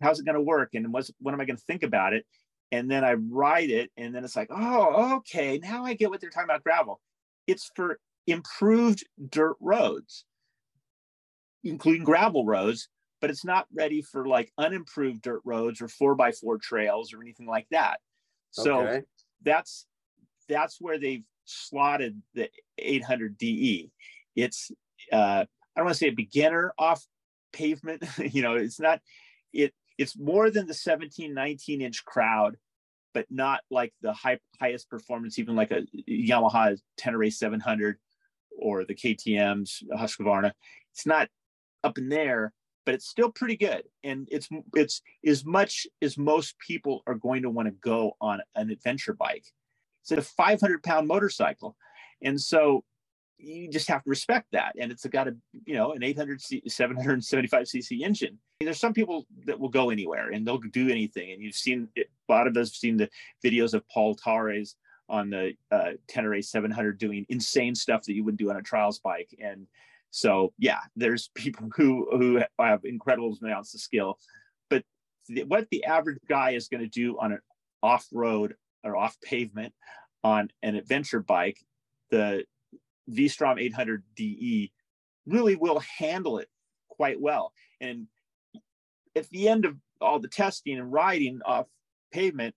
How's 0.01 0.18
it 0.18 0.25
going 0.25 0.35
to 0.35 0.42
work? 0.42 0.70
And 0.75 0.92
what's 0.92 1.11
what 1.20 1.35
am 1.35 1.40
I 1.40 1.44
going 1.44 1.57
to 1.57 1.64
think 1.64 1.83
about 1.83 2.12
it? 2.12 2.27
And 2.74 2.90
then 2.90 3.04
I 3.04 3.12
ride 3.14 3.70
it, 3.70 3.92
and 3.96 4.12
then 4.12 4.24
it's 4.24 4.34
like, 4.34 4.50
oh, 4.50 5.16
okay, 5.18 5.58
now 5.58 5.84
I 5.84 5.94
get 5.94 6.10
what 6.10 6.20
they're 6.20 6.30
talking 6.30 6.50
about 6.50 6.64
gravel. 6.64 7.00
It's 7.46 7.70
for 7.76 8.00
improved 8.26 9.06
dirt 9.28 9.56
roads, 9.60 10.24
including 11.62 12.02
gravel 12.02 12.44
roads, 12.44 12.88
but 13.20 13.30
it's 13.30 13.44
not 13.44 13.66
ready 13.72 14.02
for 14.02 14.26
like 14.26 14.52
unimproved 14.58 15.22
dirt 15.22 15.42
roads 15.44 15.80
or 15.80 15.88
four 15.88 16.16
by 16.16 16.32
four 16.32 16.58
trails 16.58 17.12
or 17.14 17.22
anything 17.22 17.46
like 17.46 17.66
that. 17.70 18.00
So 18.50 18.80
okay. 18.80 19.02
that's 19.42 19.87
that's 20.48 20.80
where 20.80 20.98
they've 20.98 21.24
slotted 21.44 22.20
the 22.34 22.48
800 22.78 23.38
DE. 23.38 23.90
It's 24.34 24.70
uh, 25.12 25.44
I 25.44 25.46
don't 25.76 25.87
want 25.87 25.94
to 25.94 25.98
say 25.98 26.08
a 26.08 26.12
beginner 26.12 26.74
off 26.78 27.04
pavement. 27.52 28.02
you 28.18 28.42
know, 28.42 28.56
it's 28.56 28.80
not 28.80 29.00
it. 29.52 29.72
It's 29.96 30.18
more 30.18 30.50
than 30.50 30.66
the 30.66 30.74
17, 30.74 31.32
19 31.32 31.80
inch 31.80 32.04
crowd, 32.04 32.56
but 33.14 33.27
not 33.31 33.61
like 33.70 33.94
the 34.03 34.12
high, 34.12 34.38
highest 34.61 34.90
performance, 34.90 35.38
even 35.38 35.57
like 35.57 35.70
a 35.70 35.83
Yamaha 36.09 36.79
Tenere 37.00 37.33
700 37.33 37.96
or 38.59 38.85
the 38.85 38.94
KTM's 38.94 39.83
Husqvarna. 39.96 40.53
It's 40.92 41.07
not 41.07 41.29
up 41.83 41.96
in 41.96 42.09
there, 42.09 42.53
but 42.85 42.94
it's 42.94 43.09
still 43.09 43.31
pretty 43.31 43.57
good. 43.57 43.85
And 44.03 44.29
it's 44.31 44.48
it's 44.74 45.00
as 45.24 45.44
much 45.44 45.87
as 46.03 46.18
most 46.18 46.59
people 46.59 47.03
are 47.07 47.14
going 47.14 47.42
to 47.42 47.50
want 47.50 47.68
to 47.68 47.74
go 47.83 48.12
on 48.20 48.40
an 48.57 48.70
adventure 48.70 49.14
bike. 49.14 49.46
It's 50.03 50.12
a 50.12 50.20
500 50.20 50.83
pound 50.83 51.09
motorcycle, 51.09 51.77
and 52.20 52.38
so 52.38 52.85
you 53.38 53.70
just 53.70 53.88
have 53.88 54.03
to 54.05 54.11
respect 54.11 54.48
that. 54.53 54.74
And 54.79 54.92
it's 54.92 55.07
got 55.07 55.29
a, 55.29 55.37
you 55.64 55.74
know, 55.74 55.92
an 55.92 56.03
800, 56.03 56.40
775 56.40 57.64
cc 57.64 58.00
engine. 58.00 58.38
There's 58.64 58.81
some 58.81 58.92
people 58.92 59.27
that 59.46 59.59
will 59.59 59.68
go 59.68 59.90
anywhere 59.90 60.31
and 60.31 60.46
they'll 60.46 60.59
do 60.59 60.88
anything. 60.88 61.33
And 61.33 61.42
you've 61.42 61.55
seen, 61.55 61.88
a 61.96 62.05
lot 62.29 62.46
of 62.46 62.57
us 62.57 62.68
have 62.70 62.77
seen 62.77 62.96
the 62.96 63.11
videos 63.44 63.74
of 63.74 63.88
Pol 63.88 64.16
Tarrés 64.16 64.74
on 65.09 65.31
the 65.31 65.55
uh, 65.70 65.92
Tenere 66.09 66.42
700 66.42 66.98
doing 66.98 67.27
insane 67.29 67.74
stuff 67.74 68.03
that 68.05 68.14
you 68.14 68.24
would 68.24 68.37
do 68.37 68.50
on 68.50 68.57
a 68.57 68.62
trials 68.62 68.98
bike. 68.98 69.35
And 69.38 69.66
so, 70.11 70.53
yeah, 70.59 70.79
there's 70.96 71.31
people 71.35 71.68
who, 71.74 72.09
who 72.16 72.42
have 72.59 72.85
incredible 72.85 73.37
amounts 73.42 73.74
of 73.74 73.81
skill. 73.81 74.18
But 74.70 74.85
what 75.46 75.68
the 75.70 75.85
average 75.85 76.20
guy 76.29 76.53
is 76.53 76.68
going 76.68 76.83
to 76.83 76.88
do 76.88 77.18
on 77.18 77.33
an 77.33 77.40
off-road 77.83 78.55
or 78.83 78.96
off 78.96 79.16
pavement 79.22 79.74
on 80.22 80.50
an 80.62 80.77
adventure 80.77 81.20
bike, 81.20 81.59
the 82.11 82.44
V-Strom 83.09 83.59
800 83.59 84.03
DE 84.16 84.72
really 85.27 85.57
will 85.57 85.81
handle 85.81 86.38
it 86.38 86.48
quite 86.88 87.20
well. 87.20 87.53
And 87.81 88.07
at 89.16 89.29
the 89.31 89.48
end 89.48 89.64
of 89.64 89.77
all 90.00 90.18
the 90.18 90.29
testing 90.29 90.79
and 90.79 90.92
riding 90.92 91.40
off 91.44 91.66
pavement, 92.12 92.55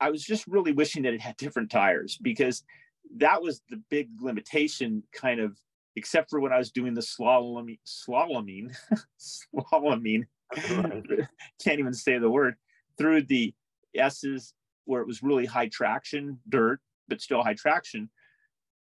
I 0.00 0.10
was 0.10 0.24
just 0.24 0.46
really 0.46 0.72
wishing 0.72 1.02
that 1.02 1.14
it 1.14 1.20
had 1.20 1.36
different 1.36 1.70
tires 1.70 2.18
because 2.20 2.64
that 3.16 3.42
was 3.42 3.62
the 3.68 3.80
big 3.90 4.08
limitation 4.20 5.02
kind 5.12 5.40
of 5.40 5.56
except 5.96 6.28
for 6.28 6.40
when 6.40 6.52
I 6.52 6.58
was 6.58 6.72
doing 6.72 6.94
the 6.94 7.00
slalom 7.00 7.78
slaloming 7.86 8.74
slaloming. 9.54 10.24
Can't 11.62 11.78
even 11.78 11.94
say 11.94 12.18
the 12.18 12.30
word 12.30 12.56
through 12.98 13.22
the 13.22 13.54
S's 13.96 14.54
where 14.84 15.00
it 15.00 15.06
was 15.06 15.22
really 15.22 15.46
high 15.46 15.68
traction 15.68 16.38
dirt 16.48 16.80
but 17.08 17.20
still 17.20 17.42
high 17.42 17.54
traction 17.54 18.10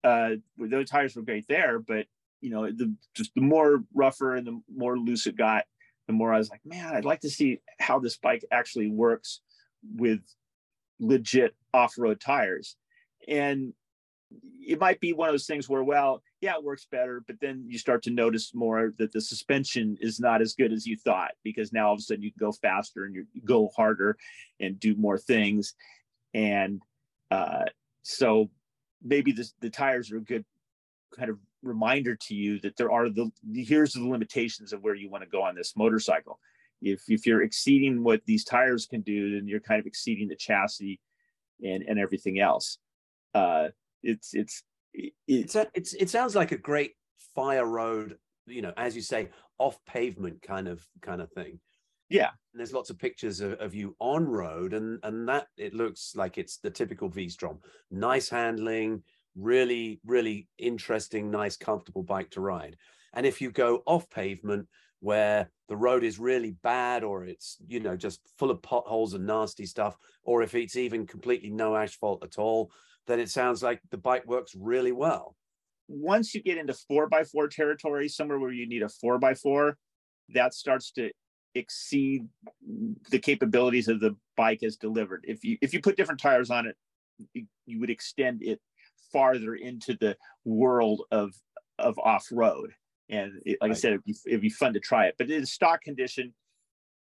uh, 0.04 0.30
those 0.58 0.88
tires 0.88 1.16
were 1.16 1.22
great 1.22 1.46
there, 1.48 1.78
but 1.78 2.06
you 2.40 2.50
know, 2.50 2.70
the 2.70 2.94
just 3.14 3.32
the 3.34 3.42
more 3.42 3.84
rougher 3.94 4.36
and 4.36 4.46
the 4.46 4.60
more 4.74 4.98
loose 4.98 5.26
it 5.26 5.36
got, 5.36 5.64
the 6.10 6.16
more 6.16 6.34
I 6.34 6.38
was 6.38 6.50
like, 6.50 6.64
man, 6.64 6.92
I'd 6.92 7.04
like 7.04 7.20
to 7.20 7.30
see 7.30 7.60
how 7.78 8.00
this 8.00 8.16
bike 8.16 8.44
actually 8.50 8.90
works 8.90 9.40
with 9.96 10.20
legit 10.98 11.54
off-road 11.72 12.20
tires. 12.20 12.76
And 13.28 13.72
it 14.60 14.80
might 14.80 14.98
be 14.98 15.12
one 15.12 15.28
of 15.28 15.32
those 15.32 15.46
things 15.46 15.68
where, 15.68 15.84
well, 15.84 16.22
yeah, 16.40 16.54
it 16.54 16.64
works 16.64 16.86
better, 16.90 17.22
but 17.24 17.36
then 17.40 17.64
you 17.68 17.78
start 17.78 18.02
to 18.02 18.10
notice 18.10 18.52
more 18.54 18.92
that 18.98 19.12
the 19.12 19.20
suspension 19.20 19.96
is 20.00 20.18
not 20.18 20.42
as 20.42 20.54
good 20.54 20.72
as 20.72 20.84
you 20.84 20.96
thought 20.96 21.32
because 21.44 21.72
now 21.72 21.86
all 21.86 21.94
of 21.94 22.00
a 22.00 22.02
sudden 22.02 22.24
you 22.24 22.32
can 22.32 22.44
go 22.44 22.52
faster 22.52 23.04
and 23.04 23.14
you 23.14 23.24
go 23.44 23.70
harder 23.76 24.16
and 24.58 24.80
do 24.80 24.96
more 24.96 25.18
things. 25.18 25.74
And 26.34 26.82
uh, 27.30 27.66
so 28.02 28.50
maybe 29.02 29.30
this, 29.30 29.54
the 29.60 29.70
tires 29.70 30.10
are 30.10 30.18
a 30.18 30.22
good 30.22 30.44
kind 31.16 31.30
of 31.30 31.38
reminder 31.62 32.16
to 32.16 32.34
you 32.34 32.60
that 32.60 32.76
there 32.76 32.90
are 32.92 33.08
the 33.08 33.30
here's 33.54 33.92
the 33.92 34.06
limitations 34.06 34.72
of 34.72 34.82
where 34.82 34.94
you 34.94 35.10
want 35.10 35.24
to 35.24 35.30
go 35.30 35.42
on 35.42 35.54
this 35.54 35.74
motorcycle. 35.76 36.38
If 36.82 37.02
if 37.08 37.26
you're 37.26 37.42
exceeding 37.42 38.02
what 38.02 38.22
these 38.26 38.44
tires 38.44 38.86
can 38.86 39.02
do, 39.02 39.34
then 39.34 39.48
you're 39.48 39.60
kind 39.60 39.80
of 39.80 39.86
exceeding 39.86 40.28
the 40.28 40.36
chassis 40.36 41.00
and 41.62 41.82
and 41.82 41.98
everything 41.98 42.40
else. 42.40 42.78
uh, 43.34 43.68
it's 44.02 44.34
it's 44.34 44.62
it, 44.92 45.12
It's 45.26 45.54
a, 45.54 45.66
it's 45.74 45.94
it 45.94 46.10
sounds 46.10 46.34
like 46.34 46.52
a 46.52 46.58
great 46.58 46.94
fire 47.34 47.66
road, 47.66 48.18
you 48.46 48.62
know, 48.62 48.72
as 48.76 48.96
you 48.96 49.02
say, 49.02 49.30
off 49.58 49.78
pavement 49.86 50.42
kind 50.42 50.68
of 50.68 50.84
kind 51.02 51.20
of 51.20 51.30
thing. 51.32 51.60
yeah 52.08 52.30
And 52.52 52.58
there's 52.58 52.72
lots 52.72 52.90
of 52.90 52.98
pictures 52.98 53.40
of, 53.40 53.52
of 53.60 53.74
you 53.74 53.94
on 54.00 54.26
road, 54.26 54.74
and 54.74 54.98
and 55.02 55.28
that 55.28 55.48
it 55.56 55.74
looks 55.74 56.16
like 56.16 56.38
it's 56.38 56.58
the 56.58 56.70
typical 56.70 57.08
V-Strom. 57.08 57.60
Nice 57.90 58.28
handling, 58.28 59.02
really 59.36 60.00
really 60.04 60.48
interesting, 60.58 61.30
nice, 61.30 61.56
comfortable 61.56 62.02
bike 62.02 62.30
to 62.30 62.40
ride. 62.40 62.76
And 63.14 63.26
if 63.26 63.40
you 63.40 63.50
go 63.50 63.82
off 63.86 64.08
pavement 64.10 64.68
where 65.00 65.50
the 65.68 65.76
road 65.76 66.04
is 66.04 66.18
really 66.18 66.52
bad, 66.62 67.04
or 67.04 67.24
it's 67.24 67.56
you 67.66 67.80
know 67.80 67.96
just 67.96 68.20
full 68.38 68.50
of 68.50 68.62
potholes 68.62 69.14
and 69.14 69.26
nasty 69.26 69.66
stuff, 69.66 69.96
or 70.22 70.42
if 70.42 70.54
it's 70.54 70.76
even 70.76 71.06
completely 71.06 71.50
no 71.50 71.76
asphalt 71.76 72.22
at 72.24 72.38
all, 72.38 72.70
then 73.06 73.18
it 73.20 73.30
sounds 73.30 73.62
like 73.62 73.80
the 73.90 73.96
bike 73.98 74.26
works 74.26 74.54
really 74.56 74.92
well. 74.92 75.36
once 75.88 76.34
you 76.34 76.42
get 76.42 76.58
into 76.58 76.74
four 76.74 77.08
by 77.08 77.24
four 77.24 77.48
territory, 77.48 78.08
somewhere 78.08 78.38
where 78.38 78.52
you 78.52 78.66
need 78.68 78.82
a 78.82 78.88
four 78.88 79.18
by 79.18 79.34
four, 79.34 79.76
that 80.30 80.54
starts 80.54 80.92
to 80.92 81.10
exceed 81.54 82.26
the 83.10 83.18
capabilities 83.18 83.88
of 83.88 84.00
the 84.00 84.16
bike 84.36 84.62
as 84.62 84.76
delivered. 84.76 85.24
If 85.26 85.42
you 85.44 85.58
if 85.60 85.74
you 85.74 85.80
put 85.80 85.96
different 85.96 86.20
tires 86.20 86.50
on 86.50 86.66
it, 86.66 86.76
you, 87.34 87.46
you 87.66 87.80
would 87.80 87.90
extend 87.90 88.42
it 88.42 88.60
farther 89.12 89.54
into 89.54 89.96
the 90.00 90.16
world 90.44 91.02
of 91.10 91.32
of 91.78 91.98
off 91.98 92.28
road. 92.30 92.72
And 93.08 93.40
it, 93.44 93.58
like 93.60 93.72
I 93.72 93.74
said, 93.74 93.92
it'd 93.92 94.04
be, 94.04 94.14
it'd 94.26 94.40
be 94.40 94.50
fun 94.50 94.72
to 94.74 94.80
try 94.80 95.06
it. 95.06 95.16
But 95.18 95.30
in 95.30 95.44
stock 95.44 95.82
condition, 95.82 96.32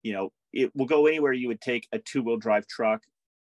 you 0.04 0.14
know, 0.14 0.32
it 0.54 0.76
will 0.76 0.86
go 0.86 1.08
anywhere 1.08 1.34
you 1.34 1.48
would 1.48 1.62
take 1.62 1.88
a 1.92 2.00
two 2.00 2.22
wheel 2.22 2.38
drive 2.38 2.68
truck, 2.68 3.02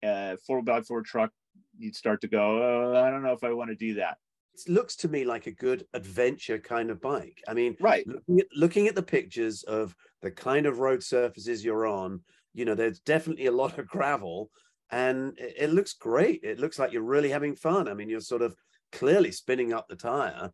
uh, 0.04 0.36
four 0.46 0.62
by 0.62 0.82
four 0.82 1.02
truck. 1.02 1.32
You'd 1.78 1.96
start 1.96 2.22
to 2.22 2.28
go, 2.28 2.94
oh, 2.94 3.04
I 3.04 3.10
don't 3.10 3.24
know 3.24 3.34
if 3.34 3.44
I 3.44 3.52
want 3.52 3.72
to 3.72 3.76
do 3.76 3.96
that. 3.96 4.18
It 4.54 4.72
looks 4.72 4.96
to 4.98 5.10
me 5.10 5.26
like 5.26 5.48
a 5.48 5.52
good 5.52 5.86
adventure 5.94 6.60
kind 6.60 6.90
of 6.90 7.02
bike. 7.02 7.44
I 7.48 7.54
mean, 7.54 7.76
Right. 7.80 8.08
looking 8.08 8.40
at, 8.40 8.48
looking 8.56 8.88
at 8.88 8.96
the 8.96 9.04
pictures 9.04 9.64
of 9.64 9.96
the 10.22 10.32
kind 10.32 10.66
of 10.66 10.80
road 10.80 11.04
surfaces 11.04 11.66
you're 11.66 11.88
on, 11.88 12.22
you 12.54 12.64
know, 12.64 12.76
there's 12.76 13.00
definitely 13.00 13.48
a 13.48 13.52
lot 13.52 13.78
of 13.78 13.88
gravel 13.88 14.52
and 14.92 15.38
it, 15.38 15.56
it 15.58 15.70
looks 15.72 15.94
great. 15.94 16.42
It 16.44 16.60
looks 16.60 16.80
like 16.80 16.92
you're 16.92 17.02
really 17.04 17.30
having 17.30 17.56
fun. 17.56 17.88
I 17.88 17.94
mean, 17.94 18.10
you're 18.10 18.22
sort 18.22 18.42
of 18.42 18.56
clearly 18.92 19.32
spinning 19.32 19.74
up 19.74 19.88
the 19.88 19.96
tire. 19.96 20.52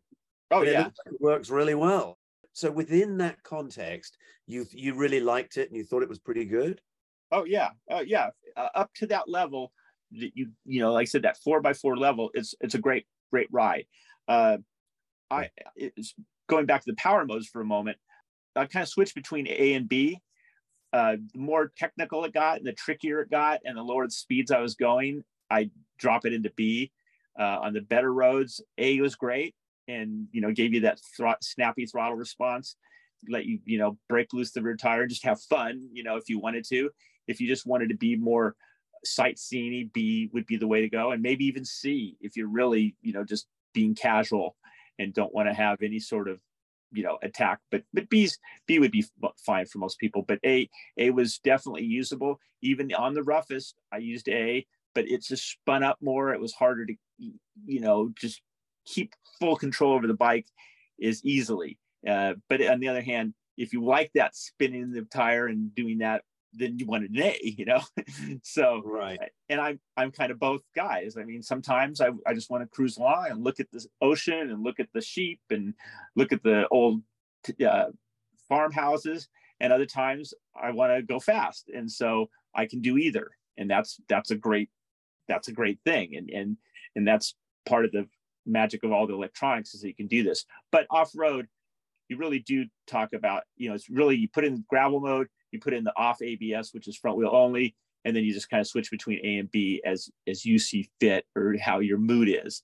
Oh 0.50 0.62
it 0.62 0.72
yeah. 0.72 0.84
looks 0.84 0.98
like 1.04 1.14
it 1.14 1.20
works 1.20 1.50
really 1.50 1.74
well. 1.74 2.18
So 2.52 2.70
within 2.70 3.18
that 3.18 3.42
context, 3.42 4.18
you 4.46 4.66
you 4.70 4.94
really 4.94 5.20
liked 5.20 5.56
it 5.56 5.68
and 5.68 5.76
you 5.76 5.84
thought 5.84 6.02
it 6.02 6.08
was 6.08 6.18
pretty 6.18 6.44
good. 6.44 6.80
Oh 7.30 7.44
yeah, 7.44 7.70
uh, 7.90 8.04
yeah. 8.06 8.30
Uh, 8.56 8.68
up 8.74 8.90
to 8.96 9.06
that 9.06 9.28
level, 9.28 9.72
that 10.12 10.32
you 10.34 10.50
you 10.64 10.80
know, 10.80 10.92
like 10.92 11.02
I 11.02 11.06
said, 11.06 11.22
that 11.22 11.38
four 11.38 11.60
by 11.60 11.72
four 11.72 11.96
level, 11.96 12.30
it's 12.34 12.54
it's 12.60 12.74
a 12.74 12.78
great 12.78 13.06
great 13.30 13.48
ride. 13.50 13.86
Uh, 14.28 14.58
I 15.30 15.48
it's 15.76 16.14
going 16.48 16.66
back 16.66 16.82
to 16.82 16.90
the 16.90 16.96
power 16.96 17.24
modes 17.24 17.48
for 17.48 17.62
a 17.62 17.64
moment. 17.64 17.96
I 18.54 18.66
kind 18.66 18.82
of 18.82 18.88
switched 18.88 19.14
between 19.14 19.46
A 19.48 19.72
and 19.72 19.88
B. 19.88 20.20
Uh, 20.92 21.16
the 21.32 21.38
more 21.38 21.72
technical 21.76 22.24
it 22.24 22.34
got, 22.34 22.58
and 22.58 22.66
the 22.66 22.72
trickier 22.72 23.20
it 23.22 23.30
got, 23.30 23.60
and 23.64 23.76
the 23.76 23.82
lower 23.82 24.06
the 24.06 24.12
speeds 24.12 24.50
I 24.50 24.60
was 24.60 24.74
going, 24.74 25.24
I 25.50 25.70
drop 25.98 26.26
it 26.26 26.32
into 26.32 26.50
B. 26.56 26.92
Uh, 27.38 27.60
on 27.62 27.72
the 27.72 27.80
better 27.80 28.12
roads, 28.12 28.60
A 28.76 29.00
was 29.00 29.14
great, 29.14 29.54
and 29.88 30.28
you 30.32 30.40
know 30.40 30.52
gave 30.52 30.74
you 30.74 30.80
that 30.80 31.00
snappy 31.40 31.86
throttle 31.86 32.16
response, 32.16 32.76
let 33.28 33.46
you 33.46 33.58
you 33.64 33.78
know 33.78 33.96
break 34.08 34.32
loose 34.34 34.52
the 34.52 34.60
rear 34.60 34.76
tire, 34.76 35.06
just 35.06 35.24
have 35.24 35.40
fun. 35.40 35.88
You 35.92 36.04
know 36.04 36.16
if 36.16 36.28
you 36.28 36.38
wanted 36.38 36.66
to 36.68 36.90
if 37.26 37.40
you 37.40 37.48
just 37.48 37.66
wanted 37.66 37.88
to 37.88 37.96
be 37.96 38.16
more 38.16 38.54
sightseeing 39.04 39.90
b 39.92 40.30
would 40.32 40.46
be 40.46 40.56
the 40.56 40.66
way 40.66 40.80
to 40.80 40.88
go 40.88 41.10
and 41.10 41.22
maybe 41.22 41.44
even 41.44 41.64
c 41.64 42.16
if 42.20 42.36
you're 42.36 42.48
really 42.48 42.94
you 43.02 43.12
know 43.12 43.24
just 43.24 43.48
being 43.74 43.94
casual 43.94 44.54
and 44.98 45.12
don't 45.12 45.34
want 45.34 45.48
to 45.48 45.54
have 45.54 45.82
any 45.82 45.98
sort 45.98 46.28
of 46.28 46.40
you 46.92 47.02
know 47.02 47.18
attack 47.22 47.58
but 47.70 47.82
but 47.92 48.08
b's 48.08 48.38
b 48.66 48.78
would 48.78 48.90
be 48.90 49.04
fine 49.44 49.66
for 49.66 49.78
most 49.78 49.98
people 49.98 50.22
but 50.26 50.38
a 50.44 50.68
a 50.98 51.10
was 51.10 51.38
definitely 51.38 51.84
usable. 51.84 52.38
Even 52.64 52.92
on 52.94 53.14
the 53.14 53.22
roughest 53.22 53.74
i 53.92 53.96
used 53.96 54.28
a 54.28 54.64
but 54.94 55.08
it 55.08 55.22
just 55.22 55.50
spun 55.50 55.82
up 55.82 55.96
more. 56.02 56.34
It 56.34 56.40
was 56.40 56.52
harder 56.52 56.86
to 56.86 56.94
you 57.18 57.80
know 57.80 58.10
just 58.18 58.42
keep 58.84 59.14
full 59.40 59.56
control 59.56 59.94
over 59.94 60.06
the 60.06 60.14
bike 60.14 60.46
is 60.98 61.24
easily. 61.24 61.78
Uh, 62.06 62.34
but 62.48 62.60
on 62.66 62.80
the 62.80 62.88
other 62.88 63.02
hand 63.02 63.34
if 63.56 63.72
you 63.72 63.84
like 63.84 64.10
that 64.14 64.34
spinning 64.34 64.90
the 64.92 65.02
tire 65.02 65.46
and 65.46 65.74
doing 65.74 65.98
that 65.98 66.22
then 66.52 66.78
you 66.78 66.86
want 66.86 67.04
an 67.04 67.18
A, 67.18 67.38
you 67.42 67.64
know? 67.64 67.80
so, 68.42 68.82
Right. 68.84 69.18
and 69.48 69.60
I'm, 69.60 69.80
I'm 69.96 70.10
kind 70.10 70.30
of 70.30 70.38
both 70.38 70.62
guys. 70.74 71.16
I 71.16 71.24
mean, 71.24 71.42
sometimes 71.42 72.00
I, 72.00 72.10
I 72.26 72.34
just 72.34 72.50
want 72.50 72.62
to 72.62 72.68
cruise 72.68 72.98
along 72.98 73.28
and 73.30 73.42
look 73.44 73.60
at 73.60 73.70
the 73.70 73.84
ocean 74.00 74.50
and 74.50 74.62
look 74.62 74.80
at 74.80 74.88
the 74.92 75.00
sheep 75.00 75.40
and 75.50 75.74
look 76.16 76.32
at 76.32 76.42
the 76.42 76.68
old 76.68 77.02
uh, 77.66 77.86
farmhouses. 78.48 79.28
And 79.60 79.72
other 79.72 79.86
times 79.86 80.34
I 80.60 80.72
want 80.72 80.92
to 80.94 81.02
go 81.02 81.20
fast. 81.20 81.70
And 81.74 81.90
so 81.90 82.28
I 82.54 82.66
can 82.66 82.80
do 82.80 82.98
either. 82.98 83.30
And 83.56 83.70
that's, 83.70 84.00
that's 84.08 84.30
a 84.30 84.36
great, 84.36 84.70
that's 85.28 85.48
a 85.48 85.52
great 85.52 85.78
thing. 85.84 86.16
And, 86.16 86.30
and, 86.30 86.56
and 86.96 87.06
that's 87.06 87.34
part 87.64 87.84
of 87.84 87.92
the 87.92 88.08
magic 88.44 88.82
of 88.82 88.92
all 88.92 89.06
the 89.06 89.14
electronics 89.14 89.74
is 89.74 89.82
that 89.82 89.88
you 89.88 89.94
can 89.94 90.08
do 90.08 90.22
this. 90.22 90.44
But 90.70 90.86
off 90.90 91.12
road, 91.14 91.46
you 92.08 92.16
really 92.16 92.40
do 92.40 92.66
talk 92.86 93.12
about, 93.14 93.44
you 93.56 93.68
know, 93.68 93.74
it's 93.74 93.88
really, 93.88 94.16
you 94.16 94.28
put 94.28 94.44
in 94.44 94.64
gravel 94.68 95.00
mode, 95.00 95.28
you 95.52 95.60
put 95.60 95.74
in 95.74 95.84
the 95.84 95.96
off 95.96 96.22
ABS, 96.22 96.72
which 96.72 96.88
is 96.88 96.96
front 96.96 97.16
wheel 97.16 97.30
only, 97.32 97.74
and 98.04 98.16
then 98.16 98.24
you 98.24 98.32
just 98.32 98.50
kind 98.50 98.60
of 98.60 98.66
switch 98.66 98.90
between 98.90 99.24
A 99.24 99.38
and 99.38 99.50
B 99.50 99.80
as 99.84 100.10
as 100.26 100.44
you 100.44 100.58
see 100.58 100.90
fit 101.00 101.24
or 101.36 101.56
how 101.60 101.78
your 101.78 101.98
mood 101.98 102.28
is. 102.28 102.62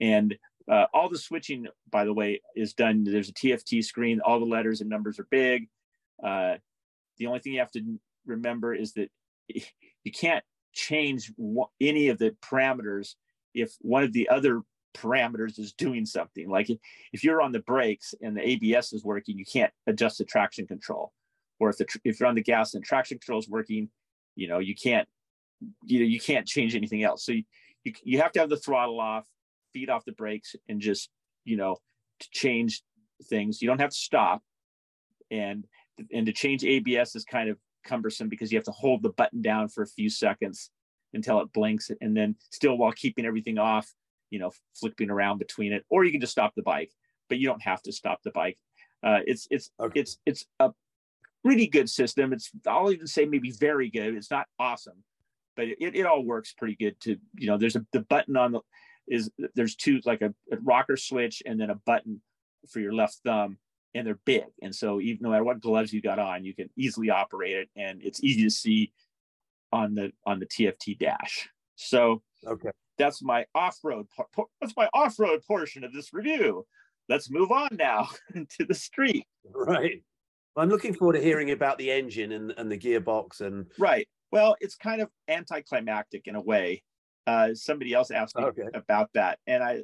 And 0.00 0.36
uh, 0.70 0.86
all 0.92 1.08
the 1.08 1.18
switching, 1.18 1.66
by 1.90 2.04
the 2.04 2.12
way, 2.12 2.40
is 2.56 2.74
done. 2.74 3.04
There's 3.04 3.28
a 3.28 3.34
TFT 3.34 3.84
screen. 3.84 4.20
All 4.20 4.38
the 4.38 4.46
letters 4.46 4.80
and 4.80 4.90
numbers 4.90 5.18
are 5.18 5.26
big. 5.30 5.68
Uh, 6.22 6.56
the 7.18 7.26
only 7.26 7.40
thing 7.40 7.52
you 7.52 7.60
have 7.60 7.70
to 7.72 7.98
remember 8.26 8.74
is 8.74 8.92
that 8.94 9.10
you 9.48 10.12
can't 10.12 10.44
change 10.72 11.32
any 11.80 12.08
of 12.08 12.18
the 12.18 12.34
parameters 12.42 13.14
if 13.54 13.74
one 13.80 14.02
of 14.02 14.12
the 14.12 14.28
other 14.28 14.62
parameters 14.94 15.58
is 15.58 15.72
doing 15.72 16.06
something. 16.06 16.48
Like 16.48 16.70
if, 16.70 16.78
if 17.12 17.24
you're 17.24 17.42
on 17.42 17.52
the 17.52 17.60
brakes 17.60 18.14
and 18.20 18.36
the 18.36 18.48
ABS 18.48 18.92
is 18.92 19.04
working, 19.04 19.38
you 19.38 19.44
can't 19.44 19.72
adjust 19.86 20.18
the 20.18 20.24
traction 20.24 20.66
control 20.66 21.12
or 21.64 21.70
if 21.70 21.78
the 21.78 21.86
if 22.04 22.20
you're 22.20 22.28
on 22.28 22.34
the 22.34 22.42
gas 22.42 22.74
and 22.74 22.84
traction 22.84 23.18
control 23.18 23.38
is 23.38 23.48
working, 23.48 23.88
you 24.36 24.46
know 24.48 24.58
you 24.58 24.74
can't 24.74 25.08
you 25.84 26.00
know 26.00 26.06
you 26.06 26.20
can't 26.20 26.46
change 26.46 26.74
anything 26.74 27.02
else. 27.02 27.24
So 27.24 27.32
you, 27.32 27.44
you 27.84 27.92
you 28.02 28.20
have 28.20 28.32
to 28.32 28.40
have 28.40 28.50
the 28.50 28.58
throttle 28.58 29.00
off, 29.00 29.24
feet 29.72 29.88
off 29.88 30.04
the 30.04 30.12
brakes, 30.12 30.54
and 30.68 30.80
just 30.80 31.08
you 31.44 31.56
know 31.56 31.76
to 32.20 32.28
change 32.32 32.82
things. 33.24 33.62
You 33.62 33.68
don't 33.68 33.80
have 33.80 33.90
to 33.90 33.96
stop, 33.96 34.42
and 35.30 35.64
and 36.12 36.26
to 36.26 36.32
change 36.32 36.64
ABS 36.64 37.16
is 37.16 37.24
kind 37.24 37.48
of 37.48 37.56
cumbersome 37.84 38.28
because 38.28 38.52
you 38.52 38.58
have 38.58 38.64
to 38.64 38.72
hold 38.72 39.02
the 39.02 39.10
button 39.10 39.40
down 39.40 39.68
for 39.68 39.82
a 39.82 39.86
few 39.86 40.10
seconds 40.10 40.70
until 41.14 41.40
it 41.40 41.52
blinks, 41.52 41.90
and 42.00 42.14
then 42.14 42.36
still 42.50 42.76
while 42.76 42.92
keeping 42.92 43.24
everything 43.24 43.56
off, 43.58 43.90
you 44.30 44.38
know, 44.38 44.50
flipping 44.74 45.10
around 45.10 45.38
between 45.38 45.72
it, 45.72 45.84
or 45.88 46.04
you 46.04 46.12
can 46.12 46.20
just 46.20 46.32
stop 46.32 46.52
the 46.56 46.62
bike, 46.62 46.90
but 47.30 47.38
you 47.38 47.46
don't 47.46 47.62
have 47.62 47.80
to 47.82 47.92
stop 47.92 48.20
the 48.22 48.32
bike. 48.32 48.58
Uh, 49.02 49.20
it's 49.26 49.46
it's 49.50 49.70
Okay. 49.80 50.00
it's 50.00 50.18
it's 50.26 50.44
a 50.60 50.70
pretty 51.44 51.66
good 51.66 51.88
system. 51.90 52.32
It's 52.32 52.50
I'll 52.66 52.90
even 52.90 53.06
say 53.06 53.26
maybe 53.26 53.50
very 53.52 53.90
good. 53.90 54.14
It's 54.14 54.30
not 54.30 54.46
awesome, 54.58 55.04
but 55.56 55.66
it, 55.68 55.76
it 55.80 56.06
all 56.06 56.24
works 56.24 56.52
pretty 56.52 56.76
good. 56.76 56.98
To 57.00 57.16
you 57.36 57.46
know, 57.46 57.58
there's 57.58 57.76
a 57.76 57.84
the 57.92 58.00
button 58.00 58.36
on 58.36 58.52
the 58.52 58.60
is 59.06 59.30
there's 59.54 59.76
two 59.76 60.00
like 60.04 60.22
a, 60.22 60.32
a 60.50 60.56
rocker 60.62 60.96
switch 60.96 61.42
and 61.44 61.60
then 61.60 61.70
a 61.70 61.74
button 61.74 62.22
for 62.70 62.80
your 62.80 62.94
left 62.94 63.20
thumb, 63.24 63.58
and 63.94 64.06
they're 64.06 64.18
big. 64.24 64.44
And 64.62 64.74
so 64.74 65.00
even 65.00 65.18
no 65.22 65.30
matter 65.30 65.44
what 65.44 65.60
gloves 65.60 65.92
you 65.92 66.00
got 66.00 66.18
on, 66.18 66.44
you 66.44 66.54
can 66.54 66.70
easily 66.76 67.10
operate 67.10 67.56
it, 67.56 67.68
and 67.76 68.02
it's 68.02 68.22
easy 68.24 68.42
to 68.44 68.50
see 68.50 68.92
on 69.72 69.94
the 69.94 70.12
on 70.26 70.40
the 70.40 70.46
TFT 70.46 70.98
dash. 70.98 71.48
So 71.76 72.22
Okay. 72.46 72.70
that's 72.98 73.22
my 73.22 73.46
off-road 73.54 74.06
that's 74.60 74.76
my 74.76 74.88
off-road 74.92 75.42
portion 75.46 75.82
of 75.84 75.92
this 75.92 76.12
review. 76.12 76.66
Let's 77.08 77.30
move 77.30 77.50
on 77.50 77.68
now 77.72 78.08
to 78.58 78.64
the 78.64 78.74
street. 78.74 79.26
Right. 79.52 80.02
I'm 80.56 80.68
looking 80.68 80.94
forward 80.94 81.14
to 81.14 81.22
hearing 81.22 81.50
about 81.50 81.78
the 81.78 81.90
engine 81.90 82.32
and, 82.32 82.52
and 82.56 82.70
the 82.70 82.78
gearbox 82.78 83.40
and 83.40 83.66
Right. 83.78 84.08
Well, 84.30 84.56
it's 84.60 84.76
kind 84.76 85.00
of 85.00 85.10
anticlimactic 85.28 86.26
in 86.26 86.34
a 86.34 86.40
way. 86.40 86.82
Uh, 87.26 87.54
somebody 87.54 87.92
else 87.94 88.10
asked 88.10 88.36
me 88.36 88.44
Okay. 88.44 88.68
about 88.74 89.10
that, 89.14 89.38
and 89.46 89.62
I, 89.62 89.82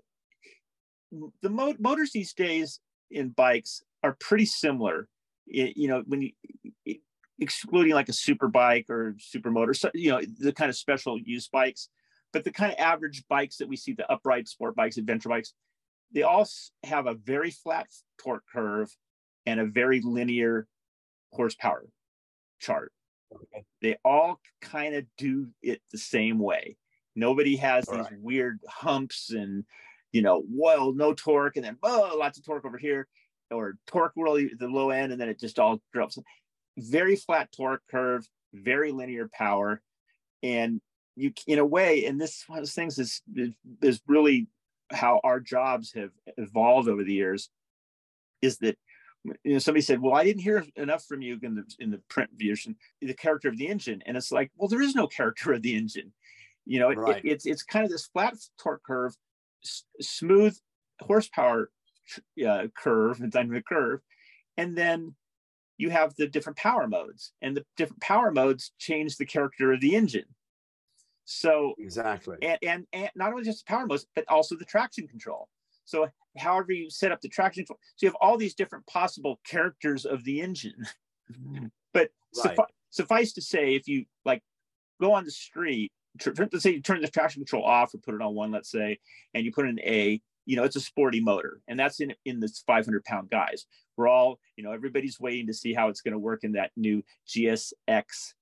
the 1.42 1.49
mo- 1.49 1.74
motors 1.78 2.12
these 2.12 2.34
days 2.34 2.80
in 3.11 3.30
bikes 3.30 3.82
are 4.03 4.16
pretty 4.20 4.45
similar. 4.45 5.09
I- 5.49 5.72
you 5.74 5.88
know, 5.88 6.03
when 6.07 6.22
you 6.22 6.97
excluding 7.38 7.95
like 7.95 8.09
a 8.11 8.12
super 8.12 8.49
bike 8.49 8.86
or 8.90 9.16
super 9.18 9.51
motor, 9.51 9.72
so, 9.72 9.90
you 9.95 10.11
know, 10.11 10.20
the 10.38 10.53
kind 10.53 10.68
of 10.68 10.76
special 10.76 11.18
use 11.18 11.49
bikes, 11.49 11.88
but 12.32 12.45
the 12.45 12.53
kind 12.53 12.72
of 12.72 12.78
average 12.78 13.24
bikes 13.28 13.57
that 13.57 13.68
we 13.68 13.76
see, 13.76 13.92
the 13.95 14.11
upright 14.12 14.47
sport 14.47 14.76
bikes, 14.76 14.99
adventure 14.99 15.30
bikes, 15.30 15.55
they 16.12 16.22
all 16.22 16.47
have 16.84 17.07
a 17.07 17.14
very 17.14 17.51
flat 17.51 17.86
torque 18.22 18.45
curve 18.53 18.95
and 19.47 19.61
a 19.61 19.66
very 19.66 20.01
linear 20.01 20.66
horsepower 21.32 21.86
chart 22.61 22.93
Okay. 23.32 23.64
they 23.80 23.97
all 24.05 24.41
kind 24.61 24.97
of 24.97 25.05
do 25.16 25.47
it 25.62 25.80
the 25.93 25.99
same 25.99 26.41
way 26.41 26.76
Nobody 27.16 27.57
has 27.57 27.88
All 27.88 27.97
these 27.97 28.11
right. 28.11 28.20
weird 28.20 28.61
humps 28.68 29.30
and 29.30 29.64
you 30.12 30.22
know, 30.22 30.43
well, 30.49 30.93
no 30.93 31.14
torque, 31.14 31.57
and 31.57 31.64
then 31.64 31.76
oh, 31.82 32.16
lots 32.18 32.38
of 32.38 32.45
torque 32.45 32.64
over 32.64 32.78
here, 32.78 33.07
or 33.51 33.74
torque 33.86 34.12
really 34.16 34.47
at 34.47 34.59
the 34.59 34.66
low 34.66 34.91
end, 34.91 35.12
and 35.12 35.20
then 35.20 35.28
it 35.28 35.38
just 35.38 35.59
all 35.59 35.80
drops. 35.93 36.18
Very 36.76 37.14
flat 37.14 37.53
torque 37.53 37.82
curve, 37.88 38.26
very 38.53 38.91
linear 38.91 39.28
power, 39.32 39.80
and 40.43 40.80
you, 41.14 41.32
in 41.47 41.61
a 41.61 41.64
way, 41.64 42.07
and 42.07 42.20
this 42.20 42.45
one 42.49 42.59
of 42.59 42.62
those 42.64 42.74
things 42.74 42.99
is 42.99 43.22
is 43.82 44.01
really 44.09 44.49
how 44.91 45.20
our 45.22 45.38
jobs 45.38 45.93
have 45.93 46.11
evolved 46.38 46.88
over 46.88 47.05
the 47.05 47.14
years. 47.14 47.51
Is 48.43 48.59
that 48.59 48.76
you 49.25 49.53
know 49.53 49.59
somebody 49.59 49.83
said, 49.83 50.01
well, 50.01 50.14
I 50.14 50.25
didn't 50.25 50.43
hear 50.43 50.64
enough 50.77 51.05
from 51.05 51.23
you 51.23 51.39
in 51.43 51.55
the 51.55 51.64
in 51.79 51.91
the 51.91 51.99
print 52.09 52.31
version, 52.35 52.77
the 53.01 53.14
character 53.14 53.49
of 53.49 53.57
the 53.59 53.68
engine, 53.68 54.03
and 54.07 54.16
it's 54.16 54.33
like, 54.33 54.51
well, 54.57 54.68
there 54.68 54.83
is 54.83 54.95
no 54.95 55.07
character 55.07 55.53
of 55.53 55.62
the 55.62 55.77
engine. 55.77 56.12
You 56.66 56.81
know, 56.81 56.93
Right. 56.93 57.25
it, 57.25 57.31
it's 57.31 57.47
it's 57.47 57.62
kind 57.62 57.85
of 57.85 57.91
this 57.91 58.07
flat 58.07 58.35
torque 58.59 58.83
curve 58.85 59.14
s- 59.64 59.85
smooth 60.01 60.57
horsepower 61.01 61.71
uh, 62.47 62.66
curve 62.77 63.21
and 63.21 63.33
dynamic 63.37 63.64
curve 63.66 64.01
and 64.57 64.77
then 64.77 65.14
you 65.79 65.89
have 65.89 66.14
the 66.16 66.27
different 66.27 66.59
power 66.59 66.87
modes 66.87 67.33
and 67.41 67.57
the 67.57 67.64
different 67.77 68.03
power 68.03 68.31
modes 68.31 68.73
change 68.79 69.16
the 69.16 69.25
character 69.25 69.73
of 69.73 69.81
the 69.81 69.95
engine 69.95 70.27
so 71.25 71.75
Exactly. 71.79 72.37
and, 72.43 72.59
and 72.62 72.87
and 72.93 73.11
not 73.14 73.33
only 73.33 73.45
just 73.45 73.64
the 73.64 73.71
power 73.71 73.87
modes 73.87 74.07
but 74.14 74.25
also 74.29 74.57
the 74.57 74.64
traction 74.64 75.07
control 75.09 75.49
so 75.85 76.09
however 76.39 76.72
you 76.72 76.89
set 76.91 77.11
up 77.12 77.20
the 77.20 77.28
traction 77.28 77.62
control 77.64 77.78
so 77.97 78.07
you 78.07 78.09
have 78.09 78.16
all 78.20 78.37
these 78.37 78.55
different 78.55 78.87
possible 78.87 79.41
characters 79.45 80.05
of 80.07 80.22
the 80.24 80.41
engine. 80.41 80.87
Mm-hmm. 81.33 81.66
But 81.93 82.11
Right. 82.45 82.57
suffi- 82.57 82.70
suffice 82.91 83.33
to 83.33 83.43
say 83.43 83.74
if 83.74 83.89
you 83.89 84.05
like 84.24 84.43
go 85.01 85.12
on 85.12 85.24
the 85.24 85.31
street 85.33 85.93
tr- 86.20 86.31
tr- 86.31 86.45
let's 86.53 86.62
say 86.62 86.70
you 86.72 86.81
turn 86.83 87.01
the 87.01 87.09
traction 87.09 87.41
control 87.43 87.64
off 87.64 87.93
or 87.95 87.99
put 87.99 88.14
it 88.14 88.22
on 88.22 88.35
one 88.35 88.53
let's 88.53 88.70
say 88.70 88.99
and 89.35 89.45
you 89.45 89.51
put 89.53 89.68
in 89.68 89.81
a 89.81 90.20
you 90.47 90.55
know 90.57 90.62
it's 90.64 90.76
a 90.76 90.81
sporty 90.81 91.20
motor 91.20 91.61
and 91.68 91.78
that's 91.78 91.99
in 92.01 92.14
in 92.24 92.39
this 92.41 92.62
500 92.66 93.05
pound 93.05 93.31
guys. 93.31 93.66
We're 93.97 94.07
all 94.09 94.39
you 94.57 94.62
know 94.64 94.70
everybody's 94.72 95.18
waiting 95.18 95.47
to 95.49 95.55
see 95.55 95.72
how 95.74 95.89
it's 95.89 96.01
going 96.01 96.12
to 96.12 96.18
work 96.18 96.45
in 96.45 96.53
that 96.53 96.70
new 96.76 97.03
gsx 97.28 98.35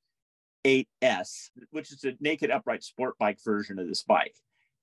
8s 0.64 1.50
which 1.70 1.92
is 1.92 2.04
a 2.04 2.12
naked 2.20 2.50
upright 2.50 2.82
sport 2.84 3.14
bike 3.18 3.38
version 3.44 3.78
of 3.78 3.88
this 3.88 4.02
bike. 4.02 4.34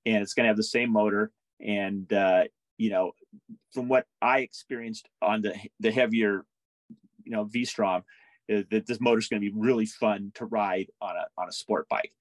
And 0.04 0.22
it's 0.22 0.34
going 0.34 0.44
to 0.44 0.48
have 0.48 0.56
the 0.56 0.62
same 0.62 0.90
motor 0.90 1.30
and 1.60 2.12
uh 2.12 2.44
you 2.78 2.90
know 2.90 3.12
from 3.72 3.88
what 3.88 4.06
i 4.20 4.40
experienced 4.40 5.08
on 5.22 5.42
the 5.42 5.54
the 5.80 5.90
heavier 5.90 6.44
you 7.24 7.32
know 7.32 7.44
v-strom 7.44 8.02
uh, 8.52 8.62
that 8.70 8.86
this 8.86 9.00
motor's 9.00 9.28
going 9.28 9.42
to 9.42 9.50
be 9.50 9.56
really 9.56 9.86
fun 9.86 10.30
to 10.34 10.44
ride 10.46 10.86
on 11.00 11.16
a 11.16 11.40
on 11.40 11.48
a 11.48 11.52
sport 11.52 11.88
bike 11.88 12.12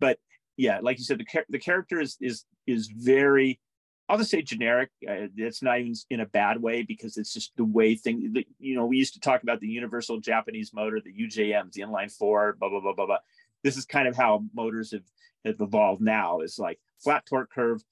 but 0.00 0.18
yeah 0.56 0.78
like 0.82 0.98
you 0.98 1.04
said 1.04 1.18
the 1.18 1.44
the 1.48 1.58
character 1.58 2.00
is 2.00 2.16
is 2.20 2.44
is 2.66 2.88
very 2.88 3.60
I'll 4.08 4.18
just 4.18 4.30
say 4.30 4.42
generic. 4.42 4.90
Uh, 5.08 5.28
it's 5.36 5.62
not 5.62 5.80
even 5.80 5.94
in 6.10 6.20
a 6.20 6.26
bad 6.26 6.60
way 6.60 6.82
because 6.82 7.16
it's 7.16 7.32
just 7.32 7.52
the 7.56 7.64
way 7.64 7.94
thing. 7.94 8.32
The, 8.34 8.46
you 8.58 8.76
know, 8.76 8.84
we 8.84 8.98
used 8.98 9.14
to 9.14 9.20
talk 9.20 9.42
about 9.42 9.60
the 9.60 9.68
universal 9.68 10.20
Japanese 10.20 10.72
motor, 10.74 11.00
the 11.00 11.12
UJMs, 11.12 11.72
the 11.72 11.82
inline 11.82 12.12
four, 12.12 12.56
blah 12.58 12.68
blah 12.68 12.80
blah 12.80 12.92
blah 12.92 13.06
blah. 13.06 13.18
This 13.62 13.78
is 13.78 13.86
kind 13.86 14.06
of 14.06 14.16
how 14.16 14.44
motors 14.52 14.92
have 14.92 15.04
have 15.46 15.60
evolved 15.60 16.02
now. 16.02 16.40
Is 16.40 16.58
like 16.58 16.78
flat 17.02 17.24
torque 17.24 17.50
curve, 17.50 17.82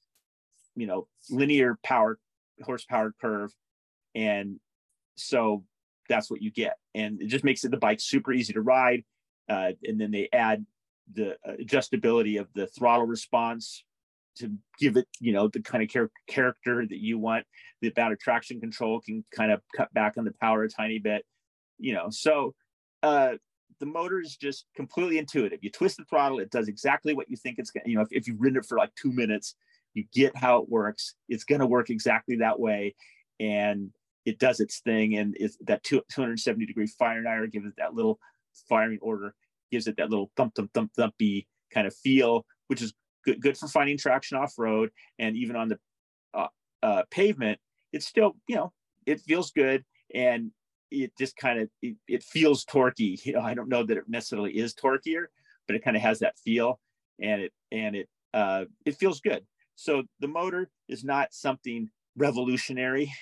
you 0.76 0.86
know, 0.86 1.08
linear 1.30 1.78
power 1.84 2.18
horsepower 2.62 3.14
curve, 3.20 3.52
and 4.14 4.58
so 5.16 5.64
that's 6.08 6.30
what 6.30 6.42
you 6.42 6.50
get, 6.50 6.76
and 6.94 7.20
it 7.20 7.28
just 7.28 7.44
makes 7.44 7.64
it 7.64 7.70
the 7.70 7.76
bike 7.76 8.00
super 8.00 8.32
easy 8.32 8.52
to 8.52 8.62
ride. 8.62 9.04
Uh, 9.48 9.72
and 9.84 10.00
then 10.00 10.10
they 10.10 10.28
add 10.32 10.64
the 11.12 11.36
adjustability 11.60 12.40
of 12.40 12.48
the 12.54 12.66
throttle 12.68 13.06
response 13.06 13.84
to 14.36 14.50
give 14.78 14.96
it, 14.96 15.06
you 15.20 15.32
know, 15.32 15.48
the 15.48 15.60
kind 15.60 15.82
of 15.82 15.90
char- 15.90 16.10
character 16.26 16.86
that 16.86 16.98
you 16.98 17.18
want. 17.18 17.44
The 17.80 17.92
amount 17.94 18.18
traction 18.20 18.60
control 18.60 19.00
can 19.00 19.24
kind 19.34 19.52
of 19.52 19.60
cut 19.76 19.92
back 19.92 20.14
on 20.16 20.24
the 20.24 20.32
power 20.40 20.62
a 20.62 20.68
tiny 20.68 20.98
bit, 20.98 21.24
you 21.78 21.92
know. 21.92 22.08
So 22.10 22.54
uh, 23.02 23.32
the 23.80 23.86
motor 23.86 24.20
is 24.20 24.36
just 24.36 24.66
completely 24.74 25.18
intuitive. 25.18 25.58
You 25.62 25.70
twist 25.70 25.96
the 25.96 26.04
throttle, 26.04 26.38
it 26.38 26.50
does 26.50 26.68
exactly 26.68 27.14
what 27.14 27.28
you 27.28 27.36
think 27.36 27.58
it's 27.58 27.70
going. 27.70 27.84
to 27.84 27.90
You 27.90 27.96
know, 27.96 28.02
if, 28.02 28.08
if 28.10 28.26
you've 28.26 28.40
ridden 28.40 28.58
it 28.58 28.66
for 28.66 28.78
like 28.78 28.94
two 28.94 29.12
minutes, 29.12 29.56
you 29.94 30.04
get 30.12 30.36
how 30.36 30.58
it 30.58 30.68
works. 30.68 31.14
It's 31.28 31.44
going 31.44 31.60
to 31.60 31.66
work 31.66 31.90
exactly 31.90 32.36
that 32.36 32.58
way, 32.58 32.94
and 33.40 33.90
it 34.24 34.38
does 34.38 34.60
its 34.60 34.80
thing. 34.80 35.16
And 35.16 35.36
it's 35.38 35.56
that 35.66 35.82
two, 35.82 36.02
270 36.12 36.66
degree 36.66 36.86
firing 36.86 37.26
iron 37.26 37.50
gives 37.50 37.66
it 37.66 37.74
that 37.78 37.94
little 37.94 38.18
firing 38.68 38.98
order, 39.02 39.34
gives 39.70 39.86
it 39.86 39.96
that 39.96 40.10
little 40.10 40.30
thump 40.36 40.54
thump 40.54 40.72
thump 40.72 40.92
thumpy 40.98 41.46
kind 41.72 41.86
of 41.86 41.94
feel, 41.94 42.46
which 42.68 42.82
is 42.82 42.92
good, 43.24 43.40
good 43.40 43.56
for 43.56 43.68
finding 43.68 43.98
traction 43.98 44.38
off 44.38 44.54
road 44.58 44.90
and 45.18 45.36
even 45.36 45.56
on 45.56 45.68
the 45.68 45.78
uh, 46.34 46.48
uh, 46.82 47.02
pavement. 47.10 47.58
It's 47.92 48.06
still, 48.06 48.36
you 48.46 48.56
know, 48.56 48.72
it 49.06 49.20
feels 49.20 49.50
good 49.50 49.84
and 50.14 50.50
it 50.90 51.16
just 51.18 51.36
kind 51.36 51.60
of 51.60 51.68
it, 51.80 51.96
it 52.08 52.22
feels 52.22 52.64
torquey. 52.64 53.18
You 53.24 53.34
know, 53.34 53.40
I 53.40 53.54
don't 53.54 53.68
know 53.68 53.84
that 53.84 53.96
it 53.96 54.04
necessarily 54.08 54.52
is 54.52 54.74
torquier, 54.74 55.26
but 55.66 55.76
it 55.76 55.84
kind 55.84 55.96
of 55.96 56.02
has 56.02 56.20
that 56.20 56.38
feel 56.38 56.80
and 57.20 57.42
it 57.42 57.52
and 57.70 57.96
it 57.96 58.08
uh, 58.34 58.64
it 58.86 58.96
feels 58.96 59.20
good. 59.20 59.44
So 59.76 60.02
the 60.20 60.28
motor 60.28 60.70
is 60.88 61.04
not 61.04 61.32
something 61.32 61.90
revolutionary. 62.16 63.12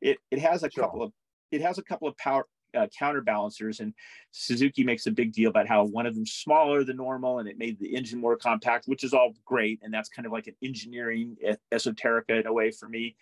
It 0.00 0.18
it 0.30 0.38
has 0.40 0.62
a 0.62 0.70
Sure. 0.70 0.84
couple 0.84 1.02
of 1.02 1.12
it 1.50 1.60
has 1.60 1.78
a 1.78 1.82
couple 1.82 2.08
of 2.08 2.16
power 2.16 2.46
uh, 2.74 2.86
counterbalancers 2.98 3.80
and 3.80 3.92
Suzuki 4.30 4.82
makes 4.82 5.06
a 5.06 5.10
big 5.10 5.32
deal 5.32 5.50
about 5.50 5.68
how 5.68 5.84
one 5.84 6.06
of 6.06 6.14
them's 6.14 6.32
smaller 6.32 6.84
than 6.84 6.96
normal 6.96 7.38
and 7.38 7.48
it 7.48 7.58
made 7.58 7.78
the 7.78 7.94
engine 7.94 8.20
more 8.20 8.36
compact, 8.36 8.86
which 8.86 9.04
is 9.04 9.12
all 9.12 9.34
great. 9.44 9.78
And 9.82 9.92
that's 9.92 10.08
kind 10.08 10.26
of 10.26 10.32
like 10.32 10.46
an 10.46 10.54
engineering 10.62 11.36
esoterica 11.70 12.40
in 12.40 12.46
a 12.46 12.52
way 12.52 12.70
for 12.70 12.88
me. 12.88 13.16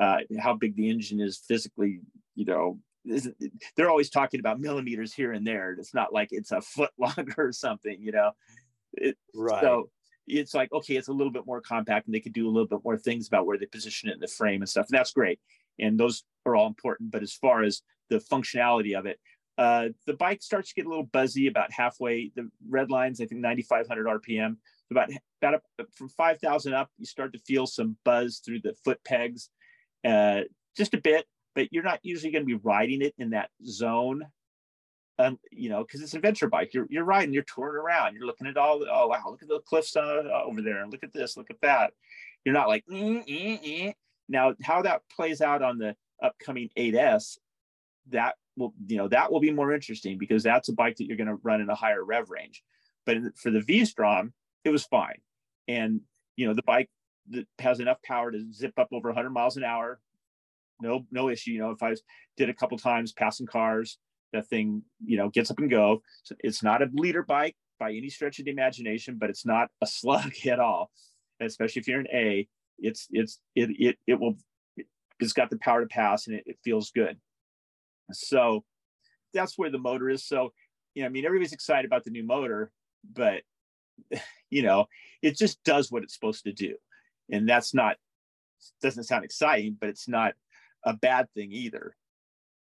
Uh, 0.00 0.18
how 0.38 0.54
big 0.54 0.76
the 0.76 0.88
engine 0.88 1.20
is 1.20 1.36
physically, 1.36 2.00
you 2.34 2.44
know, 2.44 2.78
isn't, 3.04 3.36
they're 3.76 3.90
always 3.90 4.08
talking 4.08 4.40
about 4.40 4.60
millimeters 4.60 5.12
here 5.12 5.32
and 5.32 5.46
there. 5.46 5.72
It's 5.72 5.92
not 5.92 6.12
like 6.12 6.28
it's 6.30 6.52
a 6.52 6.60
foot 6.60 6.90
longer 6.98 7.34
or 7.36 7.52
something, 7.52 8.00
you 8.00 8.12
know. 8.12 8.30
It, 8.94 9.18
Right. 9.34 9.60
So 9.60 9.90
it's 10.32 10.54
like, 10.54 10.72
okay, 10.72 10.96
it's 10.96 11.08
a 11.08 11.12
little 11.12 11.32
bit 11.32 11.46
more 11.46 11.60
compact 11.60 12.06
and 12.06 12.14
they 12.14 12.20
could 12.20 12.32
do 12.32 12.48
a 12.48 12.50
little 12.50 12.66
bit 12.66 12.84
more 12.84 12.96
things 12.96 13.28
about 13.28 13.46
where 13.46 13.58
they 13.58 13.66
position 13.66 14.08
it 14.08 14.14
in 14.14 14.20
the 14.20 14.26
frame 14.26 14.62
and 14.62 14.68
stuff. 14.68 14.86
And 14.90 14.98
that's 14.98 15.12
great. 15.12 15.38
And 15.78 15.98
those 15.98 16.24
are 16.46 16.56
all 16.56 16.66
important. 16.66 17.10
But 17.10 17.22
as 17.22 17.32
far 17.32 17.62
as 17.62 17.82
the 18.08 18.18
functionality 18.18 18.98
of 18.98 19.06
it, 19.06 19.18
uh, 19.58 19.88
the 20.06 20.14
bike 20.14 20.42
starts 20.42 20.70
to 20.70 20.74
get 20.74 20.86
a 20.86 20.88
little 20.88 21.04
buzzy 21.04 21.46
about 21.46 21.72
halfway. 21.72 22.32
The 22.34 22.50
red 22.68 22.90
lines, 22.90 23.20
I 23.20 23.26
think 23.26 23.40
9,500 23.40 24.06
RPM. 24.22 24.56
About 24.90 25.10
about 25.40 25.54
up, 25.54 25.62
from 25.94 26.08
5,000 26.08 26.74
up, 26.74 26.90
you 26.98 27.06
start 27.06 27.32
to 27.32 27.38
feel 27.40 27.66
some 27.66 27.96
buzz 28.04 28.42
through 28.44 28.60
the 28.60 28.74
foot 28.84 29.02
pegs, 29.04 29.48
uh, 30.04 30.40
just 30.76 30.94
a 30.94 31.00
bit. 31.00 31.26
But 31.54 31.68
you're 31.70 31.82
not 31.82 32.00
usually 32.02 32.32
going 32.32 32.42
to 32.42 32.58
be 32.58 32.60
riding 32.62 33.02
it 33.02 33.14
in 33.18 33.30
that 33.30 33.50
zone 33.66 34.22
um, 35.18 35.38
you 35.50 35.68
know, 35.68 35.84
because 35.84 36.00
it's 36.00 36.12
an 36.12 36.18
adventure 36.18 36.48
bike. 36.48 36.72
You're 36.72 36.86
you're 36.88 37.04
riding, 37.04 37.34
you're 37.34 37.44
touring 37.44 37.76
around, 37.76 38.14
you're 38.14 38.26
looking 38.26 38.46
at 38.46 38.56
all. 38.56 38.84
Oh 38.90 39.08
wow, 39.08 39.22
look 39.26 39.42
at 39.42 39.48
the 39.48 39.60
cliffs 39.60 39.96
uh, 39.96 40.22
over 40.44 40.62
there, 40.62 40.86
look 40.86 41.04
at 41.04 41.12
this, 41.12 41.36
look 41.36 41.50
at 41.50 41.60
that. 41.62 41.92
You're 42.44 42.54
not 42.54 42.68
like 42.68 42.84
"Mm, 42.90 43.26
mm, 43.26 43.62
mm." 43.62 43.94
now. 44.28 44.54
How 44.62 44.82
that 44.82 45.02
plays 45.14 45.40
out 45.40 45.62
on 45.62 45.78
the 45.78 45.94
upcoming 46.22 46.70
8S, 46.78 47.38
that 48.10 48.36
will 48.56 48.74
you 48.86 48.96
know 48.96 49.08
that 49.08 49.30
will 49.30 49.40
be 49.40 49.52
more 49.52 49.72
interesting 49.72 50.18
because 50.18 50.42
that's 50.42 50.68
a 50.68 50.74
bike 50.74 50.96
that 50.96 51.06
you're 51.06 51.16
going 51.16 51.28
to 51.28 51.38
run 51.42 51.60
in 51.60 51.68
a 51.68 51.74
higher 51.74 52.04
rev 52.04 52.30
range. 52.30 52.62
But 53.04 53.18
for 53.36 53.50
the 53.50 53.60
V-Strom, 53.60 54.32
it 54.64 54.70
was 54.70 54.84
fine, 54.84 55.20
and 55.68 56.00
you 56.36 56.46
know 56.46 56.54
the 56.54 56.62
bike 56.62 56.90
that 57.30 57.46
has 57.58 57.80
enough 57.80 58.02
power 58.02 58.32
to 58.32 58.52
zip 58.52 58.78
up 58.78 58.88
over 58.92 59.08
100 59.08 59.30
miles 59.30 59.56
an 59.56 59.64
hour. 59.64 60.00
No, 60.80 61.06
no 61.12 61.28
issue. 61.28 61.52
You 61.52 61.60
know, 61.60 61.70
if 61.70 61.82
I 61.82 61.94
did 62.36 62.48
a 62.48 62.54
couple 62.54 62.76
times 62.78 63.12
passing 63.12 63.46
cars, 63.46 63.98
that 64.32 64.48
thing 64.48 64.82
you 65.04 65.16
know 65.16 65.28
gets 65.28 65.50
up 65.50 65.58
and 65.58 65.70
go. 65.70 66.02
It's 66.40 66.62
not 66.62 66.82
a 66.82 66.88
liter 66.92 67.22
bike 67.22 67.56
by 67.78 67.92
any 67.92 68.08
stretch 68.10 68.38
of 68.38 68.44
the 68.44 68.50
imagination 68.50 69.16
but 69.18 69.30
it's 69.30 69.46
not 69.46 69.68
a 69.80 69.86
slug 69.86 70.32
at 70.46 70.60
all. 70.60 70.90
Especially 71.40 71.80
if 71.80 71.88
you're 71.88 72.00
an 72.00 72.08
a 72.12 72.48
it's 72.78 73.06
it's 73.10 73.40
it 73.54 73.70
it, 73.78 73.98
it 74.06 74.20
will 74.20 74.36
it's 75.20 75.32
got 75.32 75.50
the 75.50 75.58
power 75.58 75.80
to 75.80 75.86
pass 75.86 76.26
and 76.26 76.36
it, 76.36 76.44
it 76.46 76.58
feels 76.64 76.90
good. 76.90 77.18
So 78.12 78.64
that's 79.32 79.56
where 79.56 79.70
the 79.70 79.78
motor 79.78 80.10
is. 80.10 80.24
So 80.24 80.52
you 80.94 81.02
know 81.02 81.06
i 81.06 81.10
mean 81.10 81.24
everybody's 81.24 81.54
excited 81.54 81.86
about 81.86 82.04
the 82.04 82.10
new 82.10 82.22
motor 82.22 82.70
but 83.14 83.40
you 84.50 84.62
know 84.62 84.86
it 85.22 85.38
just 85.38 85.62
does 85.64 85.90
what 85.90 86.02
it's 86.02 86.14
supposed 86.14 86.44
to 86.44 86.52
do. 86.52 86.76
And 87.30 87.48
that's 87.48 87.74
not 87.74 87.96
doesn't 88.80 89.04
sound 89.04 89.24
exciting 89.24 89.76
but 89.78 89.88
it's 89.88 90.08
not 90.08 90.34
a 90.84 90.94
bad 90.94 91.28
thing 91.34 91.52
either. 91.52 91.96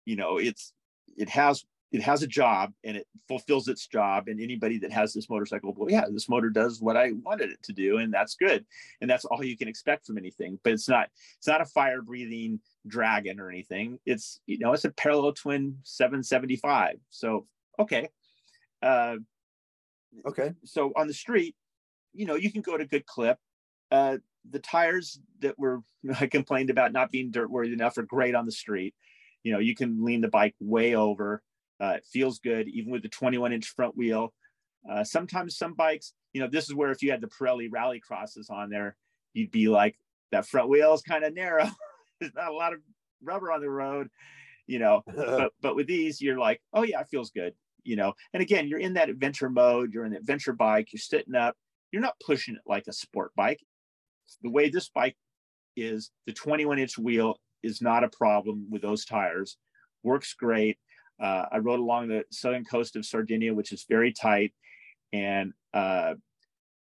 You 0.04 0.16
know 0.16 0.38
it's 0.38 0.72
it 1.18 1.28
has 1.28 1.64
it 1.90 2.02
has 2.02 2.22
a 2.22 2.26
job 2.26 2.72
and 2.84 2.98
it 2.98 3.06
fulfills 3.28 3.66
its 3.66 3.86
job 3.86 4.28
and 4.28 4.40
anybody 4.40 4.78
that 4.78 4.92
has 4.92 5.12
this 5.14 5.30
motorcycle 5.30 5.72
well 5.76 5.90
yeah 5.90 6.04
this 6.10 6.28
motor 6.28 6.50
does 6.50 6.80
what 6.80 6.96
i 6.96 7.12
wanted 7.24 7.50
it 7.50 7.62
to 7.62 7.72
do 7.72 7.98
and 7.98 8.12
that's 8.12 8.34
good 8.34 8.64
and 9.00 9.10
that's 9.10 9.24
all 9.24 9.44
you 9.44 9.56
can 9.56 9.68
expect 9.68 10.06
from 10.06 10.18
anything 10.18 10.58
but 10.64 10.72
it's 10.72 10.88
not 10.88 11.08
it's 11.38 11.46
not 11.46 11.60
a 11.60 11.66
fire 11.66 12.02
breathing 12.02 12.60
dragon 12.86 13.40
or 13.40 13.48
anything 13.48 13.98
it's 14.06 14.40
you 14.46 14.58
know 14.58 14.72
it's 14.72 14.84
a 14.84 14.90
parallel 14.90 15.32
twin 15.32 15.76
775 15.82 16.96
so 17.10 17.46
okay 17.78 18.08
uh 18.82 19.16
Okay. 20.26 20.52
so 20.64 20.90
on 20.96 21.06
the 21.06 21.14
street 21.14 21.54
you 22.18 22.26
know, 22.26 22.34
you 22.34 22.50
can 22.50 22.62
go 22.62 22.74
at 22.74 22.80
a 22.80 22.86
good 22.86 23.06
clip. 23.06 23.38
Uh, 23.90 24.18
the 24.50 24.58
tires 24.58 25.20
that 25.40 25.58
were 25.58 25.82
I 26.20 26.26
complained 26.26 26.70
about 26.70 26.92
not 26.92 27.10
being 27.10 27.30
dirt 27.30 27.50
worthy 27.50 27.72
enough 27.72 27.96
are 27.96 28.02
great 28.02 28.34
on 28.34 28.46
the 28.46 28.52
street. 28.52 28.94
You 29.48 29.54
know, 29.54 29.60
you 29.60 29.74
can 29.74 30.04
lean 30.04 30.20
the 30.20 30.28
bike 30.28 30.54
way 30.60 30.94
over. 30.94 31.42
Uh, 31.82 31.94
it 31.96 32.04
feels 32.04 32.38
good, 32.38 32.68
even 32.68 32.92
with 32.92 33.00
the 33.00 33.08
21 33.08 33.50
inch 33.54 33.68
front 33.68 33.96
wheel. 33.96 34.34
Uh, 34.86 35.02
sometimes 35.02 35.56
some 35.56 35.72
bikes, 35.72 36.12
you 36.34 36.42
know, 36.42 36.48
this 36.52 36.68
is 36.68 36.74
where 36.74 36.90
if 36.90 37.02
you 37.02 37.10
had 37.10 37.22
the 37.22 37.28
Pirelli 37.28 37.66
rally 37.72 37.98
crosses 37.98 38.50
on 38.50 38.68
there, 38.68 38.94
you'd 39.32 39.50
be 39.50 39.68
like, 39.68 39.96
that 40.32 40.46
front 40.46 40.68
wheel 40.68 40.92
is 40.92 41.00
kind 41.00 41.24
of 41.24 41.32
narrow. 41.32 41.66
There's 42.20 42.34
not 42.34 42.50
a 42.50 42.54
lot 42.54 42.74
of 42.74 42.80
rubber 43.22 43.50
on 43.50 43.62
the 43.62 43.70
road, 43.70 44.10
you 44.66 44.78
know. 44.78 45.02
but 45.16 45.52
but 45.62 45.74
with 45.74 45.86
these, 45.86 46.20
you're 46.20 46.38
like, 46.38 46.60
oh 46.74 46.82
yeah, 46.82 47.00
it 47.00 47.08
feels 47.10 47.30
good, 47.30 47.54
you 47.84 47.96
know. 47.96 48.12
And 48.34 48.42
again, 48.42 48.68
you're 48.68 48.80
in 48.80 48.92
that 48.94 49.08
adventure 49.08 49.48
mode. 49.48 49.94
You're 49.94 50.04
in 50.04 50.12
the 50.12 50.18
adventure 50.18 50.52
bike. 50.52 50.92
You're 50.92 51.00
sitting 51.00 51.34
up. 51.34 51.56
You're 51.90 52.02
not 52.02 52.20
pushing 52.22 52.54
it 52.54 52.60
like 52.66 52.86
a 52.86 52.92
sport 52.92 53.32
bike. 53.34 53.60
The 54.42 54.50
way 54.50 54.68
this 54.68 54.90
bike 54.90 55.16
is, 55.74 56.10
the 56.26 56.34
21 56.34 56.78
inch 56.78 56.98
wheel 56.98 57.40
is 57.62 57.82
not 57.82 58.04
a 58.04 58.08
problem 58.08 58.66
with 58.70 58.82
those 58.82 59.04
tires. 59.04 59.56
Works 60.02 60.34
great. 60.34 60.78
Uh, 61.20 61.46
I 61.50 61.58
rode 61.58 61.80
along 61.80 62.08
the 62.08 62.24
southern 62.30 62.64
coast 62.64 62.96
of 62.96 63.04
Sardinia, 63.04 63.52
which 63.52 63.72
is 63.72 63.84
very 63.88 64.12
tight, 64.12 64.52
and 65.12 65.52
uh, 65.74 66.14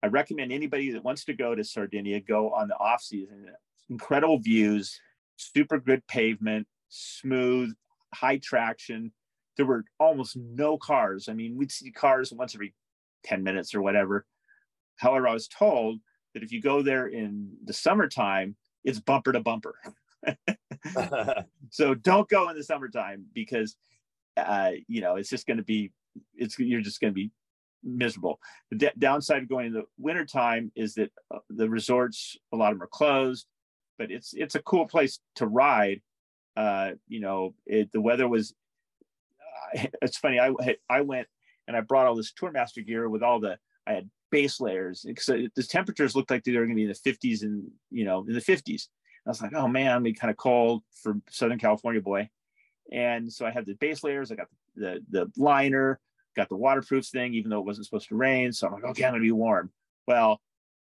I 0.03 0.07
recommend 0.07 0.53
anybody 0.53 0.91
that 0.93 1.05
wants 1.05 1.25
to 1.27 1.35
go 1.35 1.55
to 1.55 1.65
Sardinia 1.65 2.21
go 2.21 2.51
on 2.51 2.69
the 2.69 2.77
off 2.79 3.03
season. 3.03 3.47
Incredible 3.91 4.39
views, 4.39 4.99
super 5.37 5.79
good 5.79 6.07
pavement, 6.07 6.67
smooth, 6.89 7.75
high 8.15 8.39
traction. 8.39 9.13
There 9.57 9.67
were 9.67 9.85
almost 9.99 10.37
no 10.37 10.79
cars. 10.79 11.29
I 11.29 11.35
mean, 11.35 11.57
we'd 11.57 11.73
see 11.73 11.91
cars 11.91 12.33
once 12.33 12.55
every 12.55 12.75
10 13.25 13.43
minutes 13.43 13.75
or 13.75 13.83
whatever. 13.83 14.27
However, 14.97 15.29
I 15.29 15.33
was 15.33 15.49
told 15.49 16.01
that 16.35 16.43
if 16.43 16.53
you 16.53 16.61
go 16.61 16.83
there 16.83 17.07
in 17.07 17.53
the 17.65 17.73
summertime, 17.73 18.57
it's 18.85 19.01
bumper 19.01 19.33
to 19.33 19.41
bumper. 19.41 19.75
so 21.71 21.95
don't 21.95 22.29
go 22.29 22.49
in 22.51 22.57
the 22.57 22.63
summertime 22.63 23.25
because 23.35 23.77
uh, 24.37 24.73
you 24.89 25.01
know 25.01 25.17
it's 25.17 25.31
just 25.31 25.47
going 25.47 25.57
to 25.57 25.63
be 25.65 25.93
it's 26.35 26.59
you're 26.59 26.81
just 26.81 27.01
going 27.01 27.13
to 27.13 27.15
be 27.15 27.31
miserable. 27.83 28.41
The 28.71 28.77
d- 28.77 28.91
downside 28.99 29.43
of 29.43 29.49
going 29.49 29.67
in 29.67 29.73
the 29.73 29.85
wintertime 29.99 30.73
is 30.75 30.95
that 30.95 31.13
uh, 31.33 31.39
the 31.51 31.69
resorts 31.69 32.37
a 32.53 32.57
lot 32.57 32.73
of 32.73 32.79
them 32.79 32.85
are 32.85 32.89
closed, 32.89 33.47
but 33.99 34.11
it's 34.11 34.33
it's 34.35 34.55
a 34.55 34.63
cool 34.63 34.87
place 34.87 35.21
to 35.37 35.47
ride. 35.47 36.01
Uh, 36.57 36.93
you 37.09 37.21
know, 37.21 37.55
it, 37.67 37.91
the 37.93 38.01
weather 38.01 38.29
was. 38.29 38.55
Uh, 39.75 39.87
it's 40.03 40.19
funny. 40.19 40.41
I 40.41 40.53
I 40.89 41.01
went 41.03 41.29
and 41.67 41.77
I 41.77 41.81
brought 41.81 42.07
all 42.07 42.15
this 42.15 42.33
Tourmaster 42.33 42.83
gear 42.83 43.09
with 43.09 43.23
all 43.23 43.41
the 43.41 43.59
I 43.87 43.93
had 43.93 44.11
base 44.31 44.61
layers. 44.61 45.07
So 45.19 45.47
the 45.55 45.63
temperatures 45.63 46.17
looked 46.17 46.31
like 46.31 46.43
they 46.45 46.53
were 46.53 46.67
going 46.67 46.71
to 46.71 46.75
be 46.75 46.83
in 46.85 46.89
the 46.89 47.11
50s 47.13 47.43
and 47.43 47.71
you 47.91 48.05
know 48.05 48.25
in 48.27 48.35
the 48.35 48.41
50s. 48.41 48.89
I 49.27 49.31
was 49.31 49.41
like, 49.41 49.55
oh 49.55 49.69
man, 49.69 50.03
we 50.03 50.13
kind 50.13 50.31
of 50.31 50.37
cold 50.37 50.83
for 51.03 51.17
Southern 51.31 51.59
California 51.59 52.01
boy. 52.01 52.29
And 52.93 53.33
so 53.33 53.47
I 53.47 53.51
had 53.51 53.67
the 53.67 53.75
base 53.75 54.05
layers. 54.05 54.31
I 54.31 54.35
got 54.35 54.49
the 54.77 55.01
the, 55.11 55.27
the 55.27 55.43
liner, 55.43 55.99
got 56.37 56.49
the 56.49 56.57
waterproof 56.57 57.07
thing, 57.07 57.35
even 57.35 57.51
though 57.51 57.61
it 57.61 57.67
wasn't 57.67 57.87
supposed 57.87 58.09
to 58.09 58.17
rain. 58.17 58.53
So 58.53 58.67
I'm 58.67 58.75
like, 58.75 58.85
okay, 58.85 59.05
I'm 59.05 59.13
gonna 59.13 59.23
be 59.23 59.33
warm. 59.33 59.71
Well, 60.07 60.41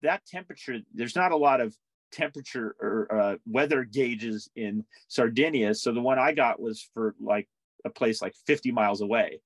that 0.03 0.25
temperature, 0.25 0.79
there's 0.93 1.15
not 1.15 1.31
a 1.31 1.37
lot 1.37 1.61
of 1.61 1.75
temperature 2.11 2.75
or 2.79 3.07
uh, 3.11 3.35
weather 3.47 3.83
gauges 3.83 4.49
in 4.55 4.85
Sardinia. 5.07 5.73
So 5.73 5.91
the 5.91 6.01
one 6.01 6.19
I 6.19 6.33
got 6.33 6.59
was 6.59 6.87
for 6.93 7.15
like 7.19 7.47
a 7.85 7.89
place 7.89 8.21
like 8.21 8.35
50 8.45 8.71
miles 8.71 9.01
away, 9.01 9.41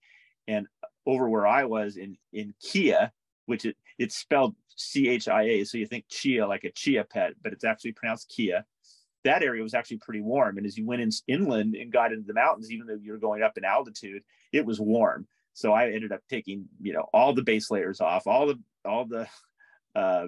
and 0.48 0.68
over 1.06 1.30
where 1.30 1.48
I 1.48 1.66
was 1.66 1.96
in 1.96 2.18
in 2.34 2.54
Chia, 2.62 3.14
which 3.46 3.66
it 3.66 3.78
it's 3.98 4.18
spelled 4.18 4.56
C 4.76 5.08
H 5.08 5.28
I 5.28 5.44
A, 5.44 5.64
so 5.64 5.78
you 5.78 5.86
think 5.86 6.06
chia 6.10 6.48
like 6.48 6.64
a 6.64 6.72
chia 6.72 7.04
pet, 7.04 7.34
but 7.42 7.54
it's 7.54 7.64
actually 7.64 7.94
pronounced 7.94 8.30
Kia. 8.30 8.66
That 9.24 9.44
area 9.44 9.64
was 9.64 9.74
actually 9.74 9.98
pretty 9.98 10.22
warm, 10.22 10.58
and 10.58 10.66
as 10.66 10.78
you 10.78 10.86
went 10.86 11.02
in, 11.02 11.10
inland 11.28 11.76
and 11.76 11.92
got 11.92 12.12
into 12.12 12.28
the 12.28 12.34
mountains, 12.34 12.72
even 12.72 12.88
though 12.88 13.00
you're 13.02 13.18
going 13.18 13.42
up 13.42 13.58
in 13.58 13.64
altitude, 13.64 14.24
it 14.52 14.66
was 14.66 14.80
warm. 14.80 15.28
So 15.54 15.72
I 15.72 15.92
ended 15.92 16.12
up 16.12 16.22
taking 16.30 16.66
you 16.82 16.94
know 16.94 17.08
all 17.14 17.34
the 17.34 17.44
base 17.44 17.72
layers 17.72 18.02
off, 18.02 18.28
all 18.28 18.48
the 18.48 18.60
all 18.86 19.06
the 19.06 19.28
uh, 19.96 20.28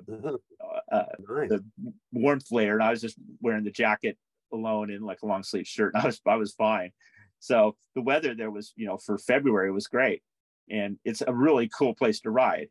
uh, 0.92 1.04
nice. 1.28 1.50
the 1.50 1.64
warmth 2.12 2.52
layer, 2.52 2.74
and 2.74 2.84
I 2.84 2.92
was 2.92 3.02
just 3.02 3.18
wearing 3.42 3.64
the 3.64 3.72
jacket 3.72 4.18
alone 4.54 4.92
in 4.92 5.02
like 5.02 5.22
a 5.24 5.26
long 5.26 5.44
sleeve 5.44 5.68
shirt, 5.68 5.94
and 5.94 6.04
I 6.04 6.08
was 6.08 6.22
I 6.26 6.36
was 6.36 6.54
fine. 6.54 6.92
So 7.40 7.76
the 7.96 8.02
weather 8.02 8.36
there 8.36 8.52
was 8.52 8.74
you 8.76 8.88
know 8.88 8.98
for 8.98 9.18
February 9.18 9.72
was 9.72 9.88
great, 9.88 10.22
and 10.70 10.98
it's 11.04 11.22
a 11.26 11.34
really 11.34 11.70
cool 11.70 11.96
place 11.96 12.22
to 12.22 12.32
ride. 12.32 12.70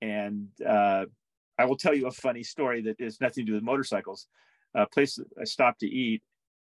And 0.00 0.48
uh, 0.64 1.06
I 1.58 1.64
will 1.64 1.76
tell 1.76 1.94
you 1.94 2.06
a 2.06 2.12
funny 2.12 2.44
story 2.44 2.82
that 2.82 3.00
has 3.00 3.20
nothing 3.20 3.44
to 3.44 3.50
do 3.50 3.54
with 3.54 3.64
motorcycles. 3.64 4.28
A 4.74 4.86
place 4.86 5.18
I 5.40 5.44
stopped 5.44 5.80
to 5.80 5.86
eat 5.86 6.22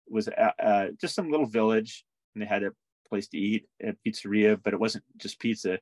was 0.08 0.28
uh, 0.28 0.88
just 0.99 1.16
some 1.16 1.30
little 1.30 1.45
village, 1.45 2.06
and 2.34 2.41
they 2.41 2.47
had 2.47 2.64
a 2.64 2.72
place 3.08 3.28
to 3.30 3.38
eat 3.38 3.66
a 3.82 3.93
pizzeria, 4.06 4.60
but 4.62 4.74
it 4.74 4.80
wasn't 4.80 5.04
just 5.18 5.39
pizza. 5.39 5.80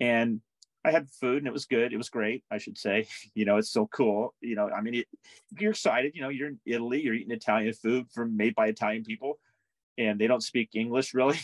And 0.00 0.40
I 0.84 0.90
had 0.90 1.10
food, 1.10 1.38
and 1.38 1.46
it 1.46 1.52
was 1.52 1.66
good. 1.66 1.92
It 1.92 1.98
was 1.98 2.08
great, 2.08 2.44
I 2.50 2.58
should 2.58 2.78
say. 2.78 3.06
You 3.34 3.44
know, 3.44 3.56
it's 3.56 3.70
so 3.70 3.86
cool. 3.86 4.34
You 4.40 4.56
know, 4.56 4.70
I 4.70 4.80
mean, 4.80 4.94
it, 4.94 5.06
you're 5.58 5.70
excited. 5.70 6.12
You 6.14 6.22
know, 6.22 6.30
you're 6.30 6.48
in 6.48 6.60
Italy, 6.66 7.02
you're 7.02 7.14
eating 7.14 7.30
Italian 7.32 7.72
food 7.74 8.06
from 8.12 8.36
made 8.36 8.54
by 8.54 8.66
Italian 8.68 9.04
people, 9.04 9.38
and 9.98 10.20
they 10.20 10.26
don't 10.26 10.42
speak 10.42 10.70
English 10.74 11.14
really. 11.20 11.38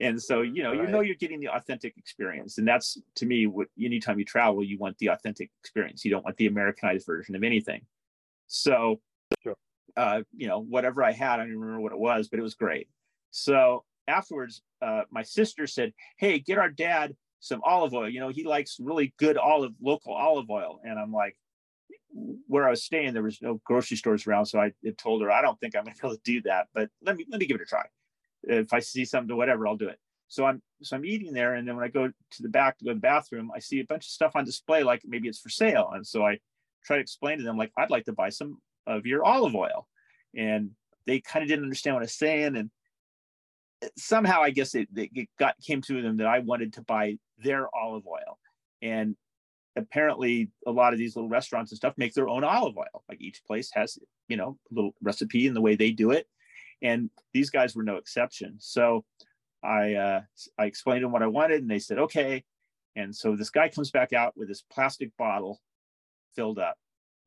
and 0.00 0.22
so 0.22 0.40
you 0.40 0.62
know 0.62 0.70
right. 0.70 0.80
you 0.80 0.88
know 0.88 1.00
you're 1.02 1.14
getting 1.14 1.38
the 1.38 1.54
authentic 1.54 1.92
experience 1.98 2.56
and 2.56 2.66
that's 2.66 2.96
to 3.14 3.26
me 3.26 3.46
what 3.46 3.66
anytime 3.78 4.18
you 4.18 4.24
travel 4.24 4.64
you 4.64 4.78
want 4.78 4.96
the 4.96 5.08
authentic 5.08 5.50
experience 5.62 6.06
you 6.06 6.10
don't 6.10 6.24
want 6.24 6.34
the 6.38 6.46
americanized 6.46 7.04
version 7.04 7.36
of 7.36 7.42
anything 7.42 7.82
so. 8.52 9.00
Uh, 9.96 10.22
you 10.34 10.48
know 10.48 10.58
whatever 10.58 11.02
i 11.02 11.12
had 11.12 11.34
i 11.34 11.44
don't 11.44 11.58
remember 11.58 11.80
what 11.80 11.92
it 11.92 11.98
was 11.98 12.28
but 12.28 12.38
it 12.38 12.42
was 12.42 12.54
great. 12.54 12.88
So 13.30 13.84
afterwards 14.08 14.62
uh, 14.80 15.02
my 15.10 15.22
sister 15.22 15.66
said 15.66 15.92
hey 16.18 16.38
get 16.38 16.58
our 16.58 16.70
dad 16.70 17.14
some 17.40 17.60
olive 17.64 17.92
oil. 17.94 18.08
You 18.08 18.20
know 18.20 18.28
he 18.28 18.44
likes 18.44 18.78
really 18.80 19.14
good 19.18 19.36
olive 19.36 19.72
local 19.80 20.12
olive 20.14 20.50
oil. 20.50 20.80
And 20.84 20.98
i'm 20.98 21.12
like 21.12 21.36
where 22.46 22.66
I 22.66 22.70
was 22.70 22.84
staying, 22.84 23.14
there 23.14 23.22
was 23.22 23.40
no 23.40 23.60
grocery 23.64 23.96
stores 23.96 24.26
around, 24.26 24.46
so 24.46 24.60
I 24.60 24.72
told 24.98 25.22
her 25.22 25.30
I 25.30 25.42
don't 25.42 25.58
think 25.60 25.74
I'm 25.74 25.84
to 25.86 25.90
be 25.90 25.96
able 26.02 26.14
to 26.14 26.20
do 26.24 26.42
that, 26.42 26.68
but 26.74 26.90
let 27.02 27.16
me 27.16 27.26
let 27.30 27.40
me 27.40 27.46
give 27.46 27.56
it 27.56 27.62
a 27.62 27.66
try. 27.66 27.86
If 28.42 28.72
I 28.72 28.80
see 28.80 29.04
something, 29.04 29.36
whatever, 29.36 29.66
I'll 29.66 29.76
do 29.76 29.88
it. 29.88 29.98
So 30.28 30.44
I'm 30.44 30.62
so 30.82 30.96
I'm 30.96 31.04
eating 31.04 31.32
there, 31.32 31.54
and 31.54 31.66
then 31.66 31.76
when 31.76 31.84
I 31.84 31.88
go 31.88 32.08
to 32.08 32.42
the 32.42 32.48
back 32.48 32.78
to 32.78 32.84
go 32.84 32.90
to 32.90 32.94
the 32.94 33.00
bathroom, 33.00 33.50
I 33.54 33.60
see 33.60 33.80
a 33.80 33.84
bunch 33.84 34.06
of 34.06 34.10
stuff 34.10 34.32
on 34.34 34.44
display, 34.44 34.82
like 34.82 35.02
maybe 35.04 35.28
it's 35.28 35.40
for 35.40 35.48
sale. 35.48 35.90
And 35.94 36.06
so 36.06 36.24
I 36.24 36.38
try 36.84 36.96
to 36.96 37.02
explain 37.02 37.38
to 37.38 37.44
them, 37.44 37.56
like, 37.56 37.72
I'd 37.76 37.90
like 37.90 38.04
to 38.06 38.12
buy 38.12 38.30
some 38.30 38.58
of 38.86 39.06
your 39.06 39.24
olive 39.24 39.54
oil, 39.54 39.88
and 40.36 40.70
they 41.06 41.20
kind 41.20 41.42
of 41.42 41.48
didn't 41.48 41.64
understand 41.64 41.94
what 41.94 42.02
I 42.02 42.04
was 42.04 42.14
saying, 42.14 42.56
and 42.56 42.70
somehow 43.96 44.42
I 44.42 44.50
guess 44.50 44.74
it, 44.74 44.88
it 44.94 45.28
got 45.38 45.56
came 45.60 45.82
to 45.82 46.02
them 46.02 46.18
that 46.18 46.26
I 46.26 46.40
wanted 46.40 46.74
to 46.74 46.82
buy 46.82 47.18
their 47.38 47.68
olive 47.74 48.06
oil, 48.06 48.38
and 48.80 49.16
apparently 49.76 50.50
a 50.66 50.70
lot 50.70 50.92
of 50.92 50.98
these 50.98 51.16
little 51.16 51.30
restaurants 51.30 51.72
and 51.72 51.76
stuff 51.76 51.94
make 51.96 52.12
their 52.12 52.28
own 52.28 52.44
olive 52.44 52.76
oil. 52.76 53.04
Like 53.08 53.20
each 53.20 53.42
place 53.44 53.70
has, 53.72 53.98
you 54.28 54.36
know, 54.36 54.58
a 54.70 54.74
little 54.74 54.94
recipe 55.02 55.46
and 55.46 55.56
the 55.56 55.62
way 55.62 55.76
they 55.76 55.92
do 55.92 56.10
it 56.10 56.26
and 56.82 57.10
these 57.32 57.48
guys 57.48 57.74
were 57.74 57.84
no 57.84 57.96
exception. 57.96 58.56
So 58.58 59.04
I 59.62 59.94
uh, 59.94 60.20
I 60.58 60.66
explained 60.66 61.00
to 61.00 61.04
them 61.06 61.12
what 61.12 61.22
I 61.22 61.28
wanted, 61.28 61.62
and 61.62 61.70
they 61.70 61.78
said 61.78 61.98
okay. 61.98 62.44
And 62.96 63.14
so 63.14 63.36
this 63.36 63.50
guy 63.50 63.68
comes 63.68 63.90
back 63.90 64.12
out 64.12 64.36
with 64.36 64.48
this 64.48 64.62
plastic 64.70 65.16
bottle 65.16 65.60
filled 66.34 66.58
up 66.58 66.76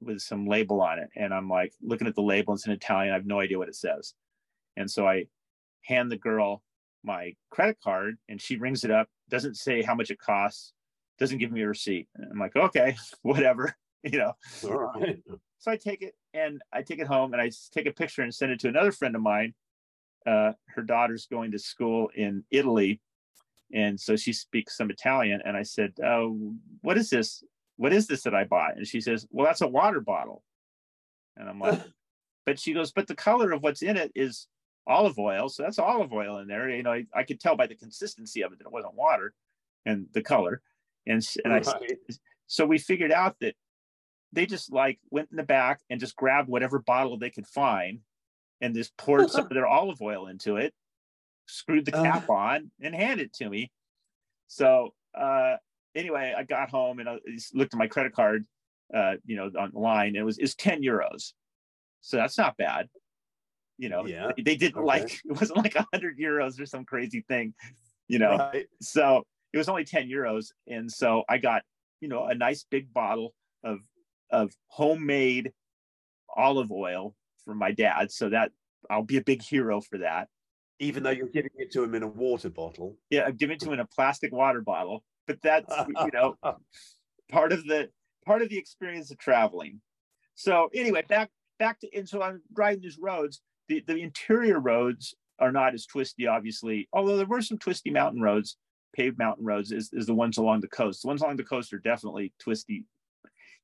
with 0.01 0.21
some 0.21 0.47
label 0.47 0.81
on 0.81 0.99
it, 0.99 1.09
and 1.15 1.33
I'm 1.33 1.49
like 1.49 1.73
looking 1.81 2.07
at 2.07 2.15
the 2.15 2.21
label. 2.21 2.53
It's 2.53 2.65
in 2.65 2.73
Italian. 2.73 3.13
I 3.13 3.17
have 3.17 3.25
no 3.25 3.39
idea 3.39 3.57
what 3.57 3.69
it 3.69 3.75
says. 3.75 4.13
And 4.77 4.89
so 4.89 5.07
I 5.07 5.25
hand 5.83 6.11
the 6.11 6.17
girl 6.17 6.61
my 7.05 7.35
credit 7.51 7.77
card, 7.81 8.17
and 8.27 8.41
she 8.41 8.57
rings 8.57 8.83
it 8.83 8.91
up. 8.91 9.07
Doesn't 9.29 9.55
say 9.55 9.81
how 9.81 9.95
much 9.95 10.11
it 10.11 10.19
costs. 10.19 10.73
Doesn't 11.19 11.37
give 11.37 11.51
me 11.51 11.61
a 11.61 11.67
receipt. 11.67 12.07
And 12.15 12.31
I'm 12.31 12.39
like, 12.39 12.55
okay, 12.55 12.95
whatever, 13.21 13.73
you 14.03 14.19
know. 14.19 14.33
Right. 14.63 15.21
So 15.57 15.71
I 15.71 15.77
take 15.77 16.03
it 16.03 16.13
and 16.35 16.61
I 16.71 16.83
take 16.83 16.99
it 16.99 17.07
home 17.07 17.33
and 17.33 17.41
I 17.41 17.49
take 17.71 17.87
a 17.87 17.91
picture 17.91 18.21
and 18.21 18.31
send 18.31 18.51
it 18.51 18.59
to 18.59 18.67
another 18.67 18.91
friend 18.91 19.15
of 19.15 19.23
mine. 19.23 19.55
Uh, 20.23 20.51
her 20.67 20.83
daughter's 20.83 21.25
going 21.25 21.53
to 21.53 21.57
school 21.57 22.11
in 22.13 22.43
Italy. 22.51 23.01
And 23.73 23.99
so 23.99 24.15
she 24.15 24.31
speaks 24.31 24.77
some 24.77 24.91
Italian. 24.91 25.41
And 25.43 25.57
I 25.57 25.63
said, 25.63 25.93
oh, 26.05 26.53
What 26.81 26.99
is 26.99 27.09
this? 27.09 27.43
What 27.77 27.93
is 27.93 28.07
this 28.07 28.23
that 28.23 28.35
I 28.35 28.45
bought? 28.45 28.77
And 28.77 28.87
she 28.87 29.01
says, 29.01 29.27
Well, 29.31 29.45
that's 29.45 29.61
a 29.61 29.67
water 29.67 30.01
bottle. 30.01 30.43
And 31.37 31.49
I'm 31.49 31.59
like, 31.59 31.81
But 32.45 32.59
she 32.59 32.73
goes, 32.73 32.91
But 32.91 33.07
the 33.07 33.15
color 33.15 33.51
of 33.51 33.63
what's 33.63 33.81
in 33.81 33.97
it 33.97 34.11
is 34.15 34.47
olive 34.87 35.17
oil. 35.17 35.49
So 35.49 35.63
that's 35.63 35.79
olive 35.79 36.13
oil 36.13 36.37
in 36.37 36.47
there. 36.47 36.69
You 36.69 36.83
know, 36.83 36.93
I, 36.93 37.05
I 37.13 37.23
could 37.23 37.39
tell 37.39 37.55
by 37.55 37.67
the 37.67 37.75
consistency 37.75 38.41
of 38.43 38.51
it 38.51 38.59
that 38.59 38.67
it 38.67 38.71
wasn't 38.71 38.95
water 38.95 39.33
and 39.85 40.07
the 40.13 40.21
color. 40.21 40.61
And, 41.07 41.25
and 41.43 41.53
right. 41.53 41.67
I, 41.67 42.13
so 42.47 42.65
we 42.65 42.77
figured 42.77 43.11
out 43.11 43.35
that 43.41 43.55
they 44.31 44.45
just 44.45 44.71
like 44.71 44.99
went 45.09 45.29
in 45.31 45.37
the 45.37 45.43
back 45.43 45.79
and 45.89 45.99
just 45.99 46.15
grabbed 46.15 46.49
whatever 46.49 46.79
bottle 46.79 47.17
they 47.17 47.29
could 47.29 47.47
find 47.47 47.99
and 48.61 48.75
just 48.75 48.95
poured 48.97 49.29
some 49.29 49.45
of 49.45 49.49
their 49.49 49.67
olive 49.67 50.01
oil 50.01 50.27
into 50.27 50.57
it, 50.57 50.73
screwed 51.47 51.85
the 51.85 51.91
cap 51.91 52.29
uh. 52.29 52.33
on, 52.33 52.71
and 52.81 52.95
handed 52.95 53.27
it 53.27 53.33
to 53.33 53.49
me. 53.49 53.71
So 54.47 54.93
uh, 55.17 55.55
anyway, 55.95 56.33
I 56.37 56.43
got 56.43 56.69
home 56.69 56.99
and 56.99 57.09
I 57.09 57.17
looked 57.53 57.73
at 57.73 57.77
my 57.77 57.87
credit 57.87 58.13
card 58.13 58.45
uh, 58.93 59.15
you 59.25 59.35
know, 59.35 59.49
on 59.57 59.71
the 59.73 59.79
line. 59.79 60.15
It 60.15 60.23
was 60.23 60.37
is 60.37 60.55
10 60.55 60.81
euros. 60.83 61.33
So 62.01 62.17
that's 62.17 62.37
not 62.37 62.57
bad. 62.57 62.87
You 63.77 63.89
know, 63.89 64.05
Yeah. 64.05 64.31
they, 64.37 64.43
they 64.43 64.55
didn't 64.55 64.77
Okay. 64.77 64.85
like 64.85 65.21
it 65.25 65.31
wasn't 65.39 65.57
like 65.57 65.75
100 65.75 66.19
euros 66.19 66.59
or 66.59 66.65
some 66.65 66.85
crazy 66.85 67.25
thing, 67.27 67.53
you 68.07 68.19
know. 68.19 68.37
Right. 68.37 68.67
So 68.81 69.23
it 69.53 69.57
was 69.57 69.69
only 69.69 69.85
10 69.85 70.07
euros. 70.07 70.51
And 70.67 70.91
so 70.91 71.23
I 71.27 71.37
got, 71.37 71.63
you 72.01 72.07
know, 72.07 72.25
a 72.25 72.35
nice 72.35 72.65
big 72.69 72.93
bottle 72.93 73.33
of 73.63 73.79
of 74.31 74.51
homemade 74.67 75.51
olive 76.35 76.71
oil 76.71 77.15
from 77.43 77.57
my 77.57 77.71
dad. 77.71 78.11
So 78.11 78.29
that 78.29 78.51
I'll 78.89 79.03
be 79.03 79.17
a 79.17 79.23
big 79.23 79.41
hero 79.41 79.81
for 79.81 79.99
that. 79.99 80.27
Even 80.79 81.03
though 81.03 81.09
you're 81.09 81.29
giving 81.29 81.51
it 81.57 81.71
to 81.71 81.83
him 81.83 81.95
in 81.95 82.03
a 82.03 82.07
water 82.07 82.49
bottle. 82.49 82.97
Yeah, 83.09 83.25
I've 83.25 83.37
given 83.37 83.55
it 83.55 83.59
to 83.61 83.67
him 83.67 83.73
in 83.73 83.79
a 83.79 83.87
plastic 83.87 84.33
water 84.33 84.61
bottle. 84.61 85.03
But 85.27 85.41
that's 85.41 85.73
you 85.87 86.09
know 86.13 86.37
part 87.29 87.51
of 87.51 87.65
the 87.65 87.89
part 88.25 88.41
of 88.41 88.49
the 88.49 88.57
experience 88.57 89.11
of 89.11 89.17
traveling. 89.17 89.81
So 90.35 90.69
anyway, 90.73 91.03
back 91.07 91.29
back 91.59 91.79
to 91.79 91.89
and 91.95 92.07
so 92.07 92.21
I'm 92.21 92.41
riding 92.53 92.81
these 92.81 92.99
roads. 92.99 93.41
The 93.67 93.83
the 93.85 93.97
interior 93.97 94.59
roads 94.59 95.15
are 95.39 95.51
not 95.51 95.73
as 95.73 95.85
twisty, 95.85 96.27
obviously, 96.27 96.87
although 96.93 97.17
there 97.17 97.25
were 97.25 97.41
some 97.41 97.57
twisty 97.57 97.89
mountain 97.89 98.21
roads, 98.21 98.57
paved 98.95 99.17
mountain 99.17 99.45
roads, 99.45 99.71
is, 99.71 99.89
is 99.93 100.05
the 100.05 100.13
ones 100.13 100.37
along 100.37 100.61
the 100.61 100.67
coast. 100.67 101.01
The 101.01 101.07
ones 101.07 101.21
along 101.21 101.37
the 101.37 101.43
coast 101.43 101.73
are 101.73 101.79
definitely 101.79 102.33
twisty 102.39 102.85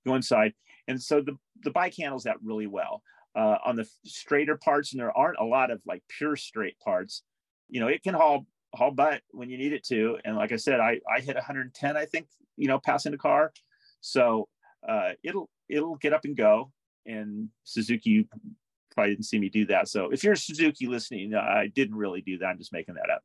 going 0.05 0.22
side. 0.22 0.53
And 0.88 1.01
so 1.01 1.22
the, 1.22 1.38
the 1.64 1.72
bike 1.72 1.95
handles 1.97 2.24
that 2.24 2.38
really 2.43 2.68
well. 2.68 3.01
Uh, 3.34 3.57
on 3.66 3.78
the 3.78 3.88
straighter 4.03 4.57
parts, 4.57 4.91
and 4.91 4.99
there 4.99 5.18
aren't 5.18 5.39
a 5.39 5.45
lot 5.45 5.72
of 5.72 5.82
like 5.86 6.03
pure 6.09 6.36
straight 6.36 6.78
parts, 6.80 7.24
you 7.70 7.80
know, 7.80 7.88
it 7.88 8.03
can 8.03 8.14
haul 8.14 8.45
haul 8.74 8.91
butt 8.91 9.22
when 9.32 9.49
you 9.49 9.57
need 9.57 9.74
it 9.74 9.84
to. 9.86 10.17
And 10.26 10.36
like 10.36 10.51
I 10.51 10.57
said, 10.57 10.80
I 10.80 10.99
I 11.13 11.19
hit 11.19 11.36
110, 11.36 11.97
I 11.97 12.05
think, 12.05 12.28
you 12.57 12.67
know, 12.67 12.80
passing 12.80 13.13
a 13.13 13.17
car. 13.17 13.51
So 14.01 14.47
uh, 14.88 15.11
it'll 15.24 15.49
it'll 15.69 15.95
get 15.95 16.13
up 16.13 16.26
and 16.26 16.36
go. 16.36 16.72
And 17.05 17.49
Suzuki 17.63 18.09
you 18.09 18.26
probably 18.93 19.11
didn't 19.11 19.26
see 19.26 19.39
me 19.39 19.49
do 19.49 19.65
that. 19.67 19.88
So 19.88 20.09
if 20.11 20.24
you're 20.24 20.34
a 20.34 20.38
Suzuki 20.38 20.88
listening, 20.88 21.34
uh, 21.34 21.39
I 21.39 21.67
didn't 21.67 21.95
really 21.95 22.22
do 22.22 22.38
that. 22.39 22.45
I'm 22.45 22.57
just 22.57 22.74
making 22.74 22.95
that 22.95 23.09
up. 23.09 23.24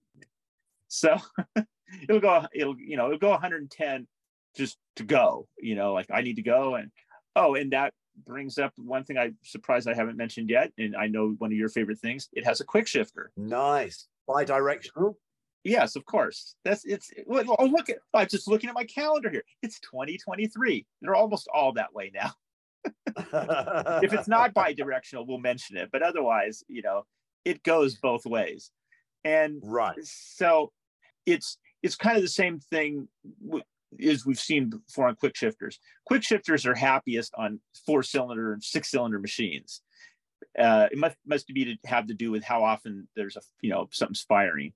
So 0.88 1.16
it'll 2.09 2.20
go, 2.20 2.47
it'll, 2.55 2.78
you 2.78 2.97
know, 2.97 3.07
it'll 3.07 3.18
go 3.18 3.30
110 3.30 4.07
just 4.57 4.78
to 4.97 5.05
go, 5.05 5.49
you 5.59 5.74
know, 5.74 5.92
like 5.92 6.07
I 6.11 6.22
need 6.22 6.36
to 6.36 6.42
go. 6.42 6.76
And 6.76 6.90
oh, 7.34 7.55
and 7.55 7.72
that 7.72 7.92
brings 8.24 8.59
up 8.59 8.72
one 8.76 9.05
thing 9.05 9.18
I'm 9.18 9.36
surprised 9.42 9.88
I 9.88 9.94
haven't 9.94 10.16
mentioned 10.16 10.49
yet. 10.49 10.72
And 10.78 10.97
I 10.97 11.07
know 11.09 11.34
one 11.38 11.53
of 11.53 11.59
your 11.59 11.68
favorite 11.68 11.99
things, 11.99 12.28
it 12.32 12.47
has 12.47 12.61
a 12.61 12.64
quick 12.64 12.86
shifter. 12.86 13.32
Nice. 13.36 14.07
Bi-directional. 14.26 15.18
Yes, 15.67 15.97
of 15.97 16.05
course. 16.05 16.55
That's 16.64 16.85
it's 16.85 17.11
oh, 17.29 17.64
look 17.64 17.91
at 17.91 17.97
I'm 18.14 18.29
just 18.29 18.47
looking 18.47 18.69
at 18.69 18.75
my 18.75 18.85
calendar 18.85 19.29
here. 19.29 19.43
It's 19.62 19.81
2023. 19.81 20.87
They're 21.03 21.17
almost 21.17 21.49
all 21.53 21.73
that 21.73 21.93
way 21.93 22.12
now. 22.14 22.31
if 24.01 24.12
it's 24.12 24.29
not 24.29 24.55
bi-directional, 24.55 25.27
we'll 25.27 25.39
mention 25.39 25.77
it. 25.77 25.89
But 25.91 26.03
otherwise, 26.03 26.62
you 26.69 26.83
know, 26.83 27.03
it 27.45 27.64
goes 27.64 27.97
both 27.97 28.25
ways. 28.25 28.71
And 29.25 29.61
right. 29.64 29.97
so 30.05 30.71
it's 31.27 31.59
it's 31.83 31.97
kind 31.97 32.17
of 32.17 32.23
the 32.23 32.29
same 32.29 32.61
thing 32.61 33.09
as 34.01 34.25
we've 34.25 34.39
seen 34.39 34.71
before 34.71 35.09
on 35.09 35.17
quick 35.17 35.37
shifters. 35.37 35.81
Quick 36.05 36.23
shifters 36.23 36.64
are 36.64 36.77
happiest 36.77 37.35
on 37.37 37.59
four 37.85 38.05
cylinder 38.05 38.53
and 38.53 38.62
six 38.62 38.89
cylinder 38.89 39.19
machines. 39.19 39.83
Uh, 40.57 40.87
it 40.93 40.99
must 40.99 41.17
must 41.27 41.49
be 41.49 41.64
to 41.64 41.89
have 41.89 42.07
to 42.07 42.14
do 42.14 42.31
with 42.31 42.45
how 42.45 42.62
often 42.62 43.09
there's 43.17 43.37
a 43.37 43.41
you 43.62 43.71
know 43.71 43.89
something's 43.91 44.23
firing. 44.23 44.73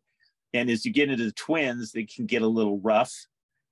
And 0.52 0.68
as 0.68 0.84
you 0.84 0.92
get 0.92 1.10
into 1.10 1.24
the 1.24 1.32
twins, 1.32 1.92
they 1.92 2.04
can 2.04 2.26
get 2.26 2.42
a 2.42 2.48
little 2.48 2.80
rough. 2.80 3.14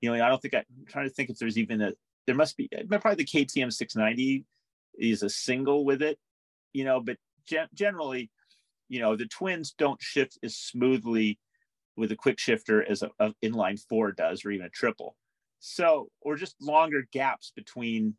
You 0.01 0.11
know, 0.11 0.25
I 0.25 0.29
don't 0.29 0.41
think 0.41 0.55
I, 0.55 0.59
I'm 0.59 0.87
trying 0.87 1.09
to 1.09 1.15
think 1.15 1.31
if 1.31 1.39
there's 1.39 1.59
even 1.59 1.81
a 1.83 1.93
there 2.27 2.37
must 2.37 2.57
be 2.57 2.69
probably 2.89 3.15
the 3.15 3.25
KTM 3.25 3.73
690 3.73 4.45
is 4.99 5.23
a 5.23 5.31
single 5.31 5.85
with 5.85 6.03
it, 6.03 6.19
you 6.75 6.85
know, 6.85 7.01
but 7.01 7.17
gen- 7.47 7.69
generally, 7.73 8.31
you 8.89 9.01
know, 9.01 9.17
the 9.17 9.27
twins 9.27 9.73
don't 9.79 10.01
shift 10.03 10.39
as 10.43 10.55
smoothly 10.55 11.39
with 11.97 12.13
a 12.13 12.17
quick 12.17 12.39
shifter 12.39 12.89
as 12.89 13.03
a, 13.03 13.11
a 13.19 13.33
inline 13.43 13.81
four 13.89 14.13
does, 14.13 14.45
or 14.45 14.51
even 14.51 14.67
a 14.67 14.71
triple. 14.71 15.17
So, 15.59 16.11
or 16.21 16.37
just 16.37 16.55
longer 16.61 17.05
gaps 17.13 17.51
between 17.57 18.15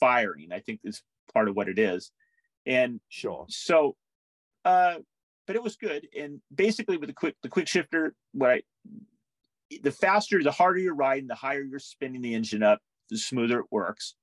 firing, 0.00 0.52
I 0.52 0.58
think 0.58 0.80
is 0.84 1.02
part 1.32 1.48
of 1.48 1.54
what 1.54 1.68
it 1.68 1.78
is. 1.78 2.10
And 2.66 3.00
Sure. 3.08 3.46
so, 3.48 3.96
uh, 4.64 4.96
but 5.46 5.56
it 5.56 5.62
was 5.62 5.76
good. 5.76 6.08
And 6.18 6.40
basically, 6.54 6.96
with 6.96 7.08
the 7.08 7.14
quick 7.14 7.36
the 7.42 7.48
quick 7.48 7.68
shifter, 7.68 8.14
what 8.32 8.50
I 8.50 8.62
the 9.82 9.90
faster, 9.90 10.42
the 10.42 10.50
harder 10.52 10.78
you're 10.78 10.94
riding, 10.94 11.26
the 11.26 11.34
higher 11.34 11.62
you're 11.62 11.78
spinning 11.78 12.22
the 12.22 12.34
engine 12.34 12.62
up, 12.62 12.80
the 13.10 13.18
smoother 13.18 13.60
it 13.60 13.66
works. 13.70 14.14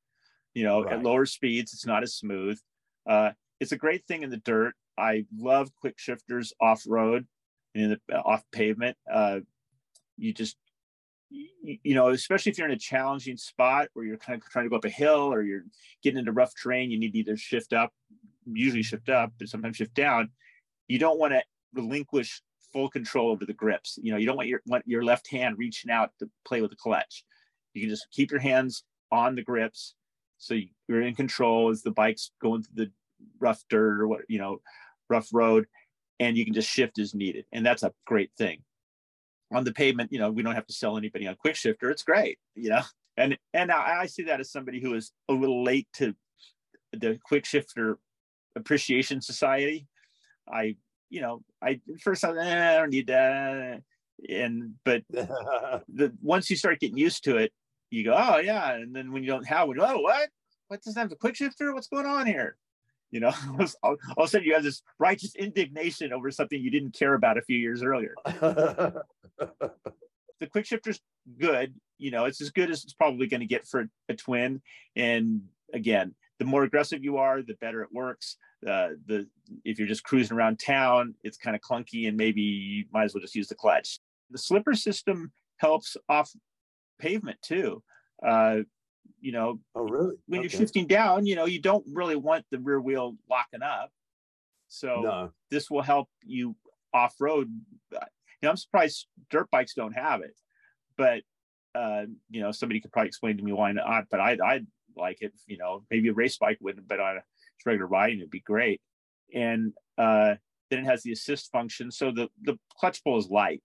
You 0.53 0.63
know, 0.63 0.83
Right. 0.83 0.93
at 0.93 1.03
lower 1.03 1.25
speeds, 1.25 1.73
it's 1.73 1.85
not 1.85 2.03
as 2.03 2.15
smooth. 2.15 2.59
Uh, 3.07 3.31
it's 3.59 3.71
a 3.71 3.77
great 3.77 4.05
thing 4.05 4.23
in 4.23 4.29
the 4.29 4.37
dirt. 4.37 4.75
I 4.97 5.25
love 5.35 5.73
quick 5.75 5.97
shifters 5.97 6.53
off 6.61 6.83
road 6.87 7.27
and 7.73 7.83
in 7.83 7.99
the 8.07 8.17
off 8.21 8.43
pavement. 8.51 8.97
Uh, 9.11 9.39
you 10.17 10.33
just 10.33 10.57
you, 11.29 11.77
you 11.83 11.95
know, 11.95 12.09
especially 12.09 12.51
if 12.51 12.57
you're 12.57 12.67
in 12.67 12.73
a 12.73 12.79
challenging 12.79 13.37
spot 13.37 13.87
where 13.93 14.05
you're 14.05 14.17
kind 14.17 14.41
of 14.41 14.47
trying 14.49 14.65
to 14.65 14.69
go 14.69 14.75
up 14.75 14.85
a 14.85 14.89
hill 14.89 15.33
or 15.33 15.41
you're 15.41 15.63
getting 16.03 16.19
into 16.19 16.31
rough 16.33 16.53
terrain, 16.61 16.91
you 16.91 16.99
need 16.99 17.13
to 17.13 17.19
either 17.19 17.37
shift 17.37 17.71
up, 17.71 17.93
usually 18.45 18.83
shift 18.83 19.09
up, 19.09 19.31
but 19.39 19.47
sometimes 19.47 19.77
shift 19.77 19.93
down. 19.93 20.29
You 20.91 20.99
don't 20.99 21.17
want 21.17 21.31
to 21.31 21.41
relinquish 21.73 22.41
full 22.73 22.89
control 22.89 23.31
over 23.31 23.45
the 23.45 23.53
grips. 23.53 23.97
You 24.01 24.11
know, 24.11 24.17
you 24.17 24.25
don't 24.25 24.35
want 24.35 24.49
your 24.49 24.61
want 24.65 24.83
your 24.85 25.05
left 25.05 25.31
hand 25.31 25.57
reaching 25.57 25.89
out 25.89 26.11
to 26.19 26.29
play 26.43 26.61
with 26.61 26.71
the 26.71 26.75
clutch. 26.75 27.23
You 27.73 27.81
can 27.81 27.89
just 27.89 28.07
keep 28.11 28.29
your 28.29 28.41
hands 28.41 28.83
on 29.09 29.35
the 29.35 29.41
grips, 29.41 29.95
so 30.37 30.53
you- 30.53 30.73
you're 30.89 31.01
in 31.01 31.15
control 31.15 31.69
as 31.69 31.81
the 31.81 31.91
bike's 31.91 32.31
going 32.41 32.63
through 32.63 32.85
the 32.85 32.91
rough 33.39 33.63
dirt 33.69 34.01
or 34.01 34.07
what 34.09 34.21
you 34.27 34.37
know, 34.37 34.61
rough 35.09 35.29
road, 35.31 35.65
and 36.19 36.37
you 36.37 36.43
can 36.43 36.53
just 36.53 36.69
shift 36.69 36.99
as 36.99 37.15
needed. 37.15 37.45
And 37.53 37.65
that's 37.65 37.83
a 37.83 37.93
great 38.05 38.33
thing. 38.37 38.65
On 39.53 39.63
the 39.63 39.71
pavement, 39.71 40.11
you 40.11 40.19
know, 40.19 40.29
we 40.29 40.43
don't 40.43 40.55
have 40.55 40.67
to 40.67 40.73
sell 40.73 40.97
anybody 40.97 41.25
on 41.25 41.35
quick 41.35 41.55
shifter. 41.55 41.89
It's 41.89 42.03
great, 42.03 42.37
you 42.55 42.69
know. 42.69 42.83
And 43.15 43.37
and 43.53 43.71
I 43.71 44.07
see 44.07 44.23
that 44.23 44.41
as 44.41 44.51
somebody 44.51 44.81
who 44.81 44.93
is 44.95 45.13
a 45.29 45.33
little 45.33 45.63
late 45.63 45.87
to 45.93 46.17
the 46.91 47.17
quick 47.23 47.45
shifter 47.45 47.97
appreciation 48.57 49.21
society. 49.21 49.87
I, 50.51 50.75
you 51.09 51.21
know, 51.21 51.41
I 51.61 51.79
first 52.01 52.23
I, 52.23 52.35
eh, 52.35 52.75
I 52.75 52.77
don't 52.77 52.89
need 52.89 53.07
that, 53.07 53.81
and 54.29 54.73
but 54.83 55.03
the 55.09 56.13
once 56.21 56.49
you 56.49 56.55
start 56.55 56.79
getting 56.79 56.97
used 56.97 57.23
to 57.25 57.37
it, 57.37 57.51
you 57.89 58.03
go, 58.03 58.15
oh 58.17 58.37
yeah, 58.37 58.73
and 58.73 58.95
then 58.95 59.11
when 59.11 59.23
you 59.23 59.29
don't 59.29 59.47
have 59.47 59.67
one, 59.67 59.79
oh 59.79 59.99
what? 59.99 60.29
What 60.67 60.81
does 60.81 60.93
that 60.93 61.01
have 61.01 61.11
a 61.11 61.17
quick 61.17 61.35
shifter? 61.35 61.73
What's 61.73 61.87
going 61.87 62.05
on 62.05 62.25
here? 62.25 62.55
You 63.11 63.19
know, 63.19 63.33
all, 63.83 63.97
all 64.15 64.23
of 64.23 64.25
a 64.25 64.27
sudden 64.27 64.47
you 64.47 64.53
have 64.53 64.63
this 64.63 64.81
righteous 64.99 65.35
indignation 65.35 66.13
over 66.13 66.31
something 66.31 66.59
you 66.59 66.71
didn't 66.71 66.97
care 66.97 67.13
about 67.13 67.37
a 67.37 67.41
few 67.41 67.57
years 67.57 67.83
earlier. 67.83 68.15
The 70.41 70.47
quick 70.47 70.65
shifter's 70.65 70.99
good. 71.37 71.75
You 71.99 72.09
know, 72.09 72.25
it's 72.25 72.41
as 72.41 72.49
good 72.49 72.71
as 72.71 72.83
it's 72.83 72.95
probably 72.95 73.27
going 73.27 73.41
to 73.41 73.45
get 73.45 73.67
for 73.67 73.87
a 74.09 74.15
twin. 74.15 74.63
And 74.95 75.43
again, 75.71 76.15
the 76.41 76.45
more 76.45 76.63
aggressive 76.63 77.03
you 77.03 77.17
are, 77.17 77.43
the 77.43 77.53
better 77.61 77.83
it 77.83 77.89
works. 77.91 78.37
Uh, 78.67 78.89
the 79.05 79.27
if 79.63 79.77
you're 79.77 79.87
just 79.87 80.03
cruising 80.03 80.35
around 80.35 80.57
town, 80.57 81.13
it's 81.23 81.37
kind 81.37 81.55
of 81.55 81.61
clunky, 81.61 82.07
and 82.07 82.17
maybe 82.17 82.41
you 82.41 82.85
might 82.91 83.03
as 83.03 83.13
well 83.13 83.21
just 83.21 83.35
use 83.35 83.47
the 83.47 83.53
clutch. 83.53 83.99
The 84.31 84.39
slipper 84.39 84.73
system 84.73 85.31
helps 85.57 85.95
off 86.09 86.31
pavement 86.97 87.37
too. 87.43 87.83
Uh, 88.25 88.61
you 89.19 89.31
know, 89.31 89.59
oh, 89.75 89.83
really? 89.83 90.15
when 90.25 90.39
Okay. 90.39 90.49
you're 90.49 90.59
shifting 90.61 90.87
down, 90.87 91.27
you 91.27 91.35
know, 91.35 91.45
you 91.45 91.61
don't 91.61 91.85
really 91.93 92.15
want 92.15 92.43
the 92.49 92.57
rear 92.57 92.81
wheel 92.81 93.15
locking 93.29 93.61
up. 93.61 93.91
So 94.67 95.01
No. 95.01 95.31
this 95.51 95.69
will 95.69 95.83
help 95.83 96.09
you 96.23 96.55
off 96.91 97.13
road. 97.19 97.49
You 97.91 97.99
know, 98.41 98.49
I'm 98.49 98.57
surprised 98.57 99.05
dirt 99.29 99.47
bikes 99.51 99.75
don't 99.75 99.93
have 99.93 100.21
it, 100.21 100.35
but 100.97 101.21
uh, 101.75 102.05
you 102.31 102.41
know, 102.41 102.51
somebody 102.51 102.79
could 102.79 102.91
probably 102.91 103.09
explain 103.09 103.37
to 103.37 103.43
me 103.43 103.51
why 103.51 103.73
not. 103.73 104.05
But 104.09 104.19
I, 104.21 104.39
I'd 104.43 104.65
like 105.01 105.21
it. 105.21 105.33
You 105.47 105.57
know, 105.57 105.83
maybe 105.91 106.07
a 106.09 106.13
race 106.13 106.37
bike 106.37 106.57
wouldn't, 106.61 106.87
but 106.87 106.99
on 106.99 107.17
a 107.17 107.21
regular 107.65 107.87
riding, 107.87 108.19
it'd 108.19 108.29
be 108.31 108.39
great. 108.39 108.79
And 109.33 109.73
uh, 109.97 110.35
then 110.69 110.79
it 110.79 110.85
has 110.85 111.03
the 111.03 111.11
assist 111.11 111.51
function, 111.51 111.91
so 111.91 112.11
the 112.11 112.29
the 112.41 112.57
clutch 112.79 113.03
pull 113.03 113.17
is 113.17 113.29
light. 113.29 113.61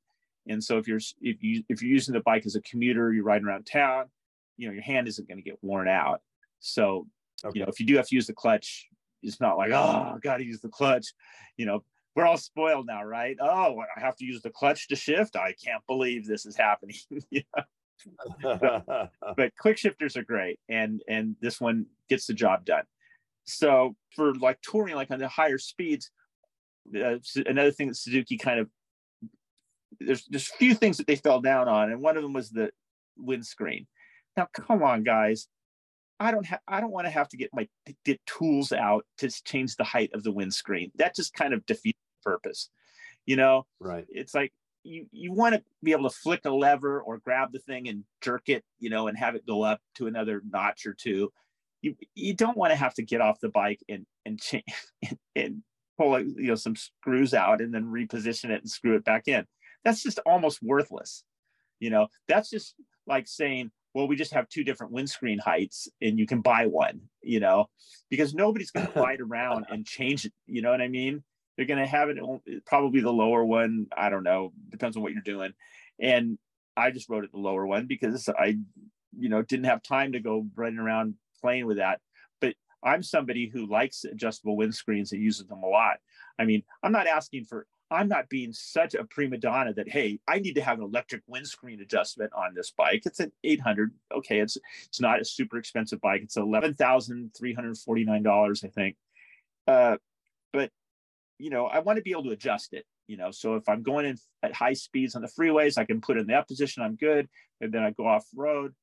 And 0.49 0.63
so 0.63 0.79
if 0.79 0.87
you're 0.89 1.01
if 1.21 1.43
you 1.43 1.63
if 1.69 1.83
you're 1.83 1.93
using 1.93 2.15
the 2.15 2.21
bike 2.21 2.47
as 2.47 2.57
a 2.57 2.61
commuter, 2.63 3.13
you're 3.13 3.25
riding 3.25 3.47
around 3.47 3.67
town, 3.67 4.07
you 4.57 4.67
know, 4.69 4.75
your 4.75 4.83
hand 4.83 5.09
isn't 5.09 5.29
going 5.29 5.39
to 5.39 5.43
get 5.45 5.59
worn 5.63 5.89
out. 5.89 6.21
So 6.61 7.07
Okay. 7.45 7.59
you 7.59 7.65
know, 7.65 7.71
if 7.71 7.79
you 7.79 7.87
do 7.87 7.97
have 7.97 8.09
to 8.09 8.15
use 8.15 8.27
the 8.27 8.33
clutch, 8.33 8.89
it's 9.23 9.41
not 9.41 9.59
like, 9.59 9.71
oh, 9.71 10.15
I 10.15 10.19
got 10.23 10.39
to 10.39 10.45
use 10.45 10.61
the 10.61 10.69
clutch. 10.71 11.13
You 11.59 11.67
know, 11.67 11.85
we're 12.15 12.25
all 12.25 12.39
spoiled 12.39 12.87
now, 12.87 13.05
right? 13.05 13.37
Oh, 13.41 13.79
I 13.95 14.01
have 14.01 14.17
to 14.17 14.25
use 14.25 14.41
the 14.41 14.51
clutch 14.51 14.89
to 14.89 14.97
shift. 14.97 15.37
I 15.37 15.55
can't 15.63 15.87
believe 15.87 16.27
this 16.27 16.47
is 16.47 16.57
happening. 16.57 16.97
You 17.31 17.43
know? 17.57 17.63
but 18.43 19.57
quick 19.59 19.79
shifters 19.79 20.17
are 20.17 20.25
great, 20.25 20.59
and 20.69 21.03
and 21.09 21.37
this 21.41 21.61
one 21.61 21.87
gets 22.09 22.27
the 22.27 22.35
job 22.35 22.65
done. 22.65 22.85
So 23.45 23.95
for 24.15 24.35
like 24.35 24.61
touring, 24.63 24.97
like 24.97 25.11
on 25.11 25.19
the 25.19 25.29
higher 25.29 25.59
speeds, 25.59 26.11
uh, 26.95 27.17
another 27.47 27.71
thing 27.71 27.89
that 27.89 27.97
Suzuki 27.97 28.37
kind 28.37 28.61
of 28.61 28.69
there's 30.01 30.25
there's 30.27 30.51
a 30.51 30.57
few 30.57 30.75
things 30.75 30.97
that 30.99 31.07
they 31.07 31.17
fell 31.17 31.41
down 31.41 31.69
on, 31.69 31.91
and 31.91 32.01
one 32.01 32.17
of 32.17 32.23
them 32.23 32.33
was 32.33 32.51
the 32.51 32.71
windscreen. 33.17 33.87
Now, 34.37 34.49
come 34.53 34.83
on, 34.83 35.03
guys. 35.03 35.49
I 36.19 36.31
don't 36.31 36.47
have 36.47 36.61
I 36.67 36.81
don't 36.81 36.93
want 36.93 37.07
to 37.07 37.11
have 37.11 37.29
to 37.29 37.37
get 37.37 37.51
my 37.53 37.69
get 38.05 38.21
tools 38.27 38.73
out 38.73 39.05
to 39.19 39.29
change 39.45 39.77
the 39.77 39.85
height 39.85 40.11
of 40.15 40.23
the 40.23 40.33
windscreen. 40.33 40.91
That 40.97 41.15
just 41.15 41.35
kind 41.35 41.53
of 41.53 41.65
defeats 41.67 41.99
the 42.25 42.31
purpose. 42.31 42.71
You 43.27 43.37
know, 43.37 43.67
right? 43.81 44.07
It's 44.09 44.35
like 44.35 44.53
you 44.87 45.07
you 45.11 45.33
want 45.33 45.55
to 45.55 45.63
be 45.83 45.93
able 45.93 46.09
to 46.09 46.17
flick 46.17 46.45
a 46.45 46.51
lever 46.51 47.01
or 47.01 47.19
grab 47.19 47.53
the 47.53 47.59
thing 47.59 47.89
and 47.89 48.05
jerk 48.21 48.49
it, 48.49 48.65
you 48.79 48.91
know, 48.91 49.09
and 49.09 49.19
have 49.19 49.35
it 49.35 49.47
go 49.47 49.63
up 49.63 49.81
to 49.97 50.07
another 50.07 50.43
notch 50.49 50.87
or 50.87 50.95
two. 50.95 51.33
You 51.83 51.97
you 52.15 52.35
don't 52.35 52.57
want 52.57 52.73
to 52.73 52.77
have 52.77 52.95
to 52.95 53.03
get 53.03 53.21
off 53.21 53.41
the 53.41 53.49
bike 53.49 53.81
and 53.89 54.07
and 54.25 54.41
change 54.41 54.65
and, 55.09 55.19
and 55.35 55.63
pull 55.99 56.21
you 56.21 56.49
know 56.49 56.55
some 56.55 56.77
screws 56.77 57.35
out 57.35 57.61
and 57.61 57.75
then 57.75 57.85
reposition 57.85 58.51
it 58.51 58.63
and 58.63 58.71
screw 58.71 58.97
it 58.97 59.05
back 59.05 59.29
in. 59.29 59.45
That's 59.85 60.03
just 60.03 60.21
almost 60.27 60.63
worthless. 60.63 61.25
You 61.81 61.91
know, 61.91 62.09
that's 62.29 62.49
just 62.49 62.75
like 63.07 63.29
saying, 63.29 63.71
well, 63.95 64.09
we 64.09 64.17
just 64.17 64.33
have 64.35 64.49
two 64.49 64.65
different 64.65 64.93
windscreen 64.93 65.39
heights 65.39 65.89
and 66.01 66.19
you 66.19 66.27
can 66.27 66.41
buy 66.41 66.67
one, 66.67 67.01
you 67.23 67.41
know, 67.41 67.67
because 68.11 68.35
nobody's 68.35 68.71
going 68.71 68.87
to 68.93 69.01
ride 69.01 69.21
around 69.21 69.67
and 69.69 69.87
change 69.87 70.25
it. 70.25 70.33
You 70.47 70.63
know 70.63 70.71
what 70.71 70.81
I 70.81 70.89
mean? 70.89 71.23
They're 71.57 71.67
going 71.67 71.81
to 71.81 71.87
have 71.87 72.11
it 72.11 72.19
probably 72.67 73.01
the 73.01 73.13
lower 73.13 73.45
one. 73.45 73.87
I 73.97 74.11
don't 74.11 74.23
know. 74.23 74.53
Depends 74.69 74.97
on 74.97 75.03
what 75.03 75.13
you're 75.13 75.23
doing. 75.23 75.53
And 75.99 76.39
I 76.77 76.91
just 76.91 77.09
wrote 77.09 77.25
it 77.25 77.33
the 77.33 77.39
lower 77.39 77.67
one 77.67 77.87
because 77.87 78.29
I, 78.29 78.59
you 79.19 79.29
know, 79.29 79.43
didn't 79.43 79.65
have 79.65 79.83
time 79.83 80.13
to 80.13 80.21
go 80.21 80.47
running 80.55 80.79
around 80.79 81.15
playing 81.41 81.67
with 81.67 81.79
that. 81.79 82.01
But 82.41 82.55
I'm 82.83 83.03
somebody 83.03 83.49
who 83.49 83.67
likes 83.67 84.05
adjustable 84.05 84.57
windscreens 84.57 85.13
and 85.13 85.23
uses 85.23 85.47
them 85.47 85.63
a 85.63 85.69
lot. 85.69 85.97
I 86.39 86.45
mean, 86.45 86.63
I'm 86.83 86.93
not 86.93 87.07
asking 87.07 87.45
for 87.45 87.67
I'm 87.91 88.09
not 88.09 88.29
being 88.29 88.53
such 88.53 88.95
a 88.95 89.05
prima 89.05 89.39
donna 89.39 89.73
that 89.75 89.89
hey, 89.89 90.19
I 90.27 90.41
need 90.41 90.55
to 90.55 90.63
have 90.63 90.79
an 90.79 90.85
electric 90.85 91.23
windscreen 91.27 91.81
adjustment 91.81 92.33
on 92.33 92.53
this 92.55 92.73
bike. 92.73 93.03
It's 93.07 93.21
an 93.21 93.31
800. 93.45 93.93
Okay, 94.17 94.41
it's 94.41 94.59
it's 94.89 95.01
not 95.01 95.21
a 95.21 95.25
super 95.25 95.57
expensive 95.57 96.01
bike. 96.01 96.23
It's 96.23 96.37
eleven 96.37 96.75
thousand 96.75 97.31
three 97.39 97.55
hundred 97.55 97.79
forty 97.79 98.05
nine 98.05 98.23
dollars, 98.23 98.65
I 98.65 98.69
think. 98.69 98.97
Uh, 99.69 99.97
you 101.39 101.51
know, 101.51 101.67
I 101.67 101.81
want 101.81 101.97
to 101.97 102.03
be 102.03 102.13
able 102.13 102.25
to 102.25 102.31
adjust 102.31 102.73
it. 102.73 102.85
You 103.07 103.17
know, 103.17 103.31
so 103.31 103.55
if 103.55 103.69
I'm 103.69 103.83
going 103.83 104.07
in 104.07 104.19
at 104.43 104.55
high 104.55 104.73
speeds 104.73 105.15
on 105.15 105.23
the 105.23 105.29
freeways, 105.29 105.79
I 105.79 105.85
can 105.85 106.01
put 106.01 106.19
in 106.19 106.27
that 106.27 106.49
position. 106.49 106.83
I'm 106.83 106.97
good, 106.97 107.29
and 107.61 107.73
then 107.73 107.83
I 107.83 107.91
go 107.91 108.07
off 108.07 108.27
road. 108.35 108.75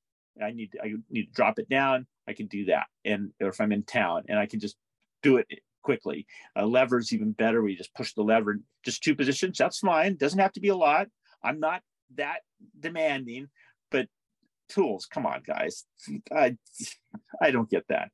I 0.41 0.51
need 0.51 0.71
I 0.81 0.93
need 1.09 1.25
to 1.25 1.31
drop 1.31 1.59
it 1.59 1.69
down. 1.69 2.07
I 2.27 2.33
can 2.33 2.47
do 2.47 2.65
that, 2.65 2.87
and 3.03 3.31
or 3.41 3.49
if 3.49 3.59
I'm 3.59 3.71
in 3.71 3.83
town, 3.83 4.23
and 4.29 4.39
I 4.39 4.45
can 4.45 4.59
just 4.59 4.77
do 5.21 5.37
it 5.37 5.47
quickly. 5.83 6.25
A 6.55 6.65
lever 6.65 6.99
is 6.99 7.13
even 7.13 7.33
better. 7.33 7.61
We 7.61 7.75
just 7.75 7.93
push 7.93 8.13
the 8.13 8.23
lever, 8.23 8.59
just 8.83 9.03
two 9.03 9.15
positions. 9.15 9.57
That's 9.57 9.79
fine. 9.79 10.15
Doesn't 10.15 10.39
have 10.39 10.53
to 10.53 10.61
be 10.61 10.69
a 10.69 10.75
lot. 10.75 11.07
I'm 11.43 11.59
not 11.59 11.81
that 12.15 12.39
demanding, 12.79 13.49
but 13.91 14.07
tools, 14.69 15.05
come 15.05 15.25
on, 15.25 15.41
guys. 15.45 15.85
I, 16.31 16.57
I 17.41 17.51
don't 17.51 17.69
get 17.69 17.85
that. 17.89 18.09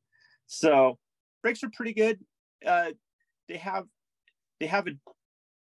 So 0.47 0.97
brakes 1.41 1.63
are 1.63 1.69
pretty 1.71 1.93
good. 1.93 2.19
Uh, 2.65 2.91
they 3.47 3.57
have, 3.57 3.85
they 4.59 4.67
have 4.67 4.87
a, 4.87 4.91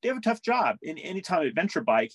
they 0.02 0.10
have 0.10 0.18
a 0.18 0.22
tough 0.22 0.42
job 0.42 0.78
in 0.82 0.98
anytime 0.98 1.42
adventure 1.42 1.82
bike. 1.82 2.14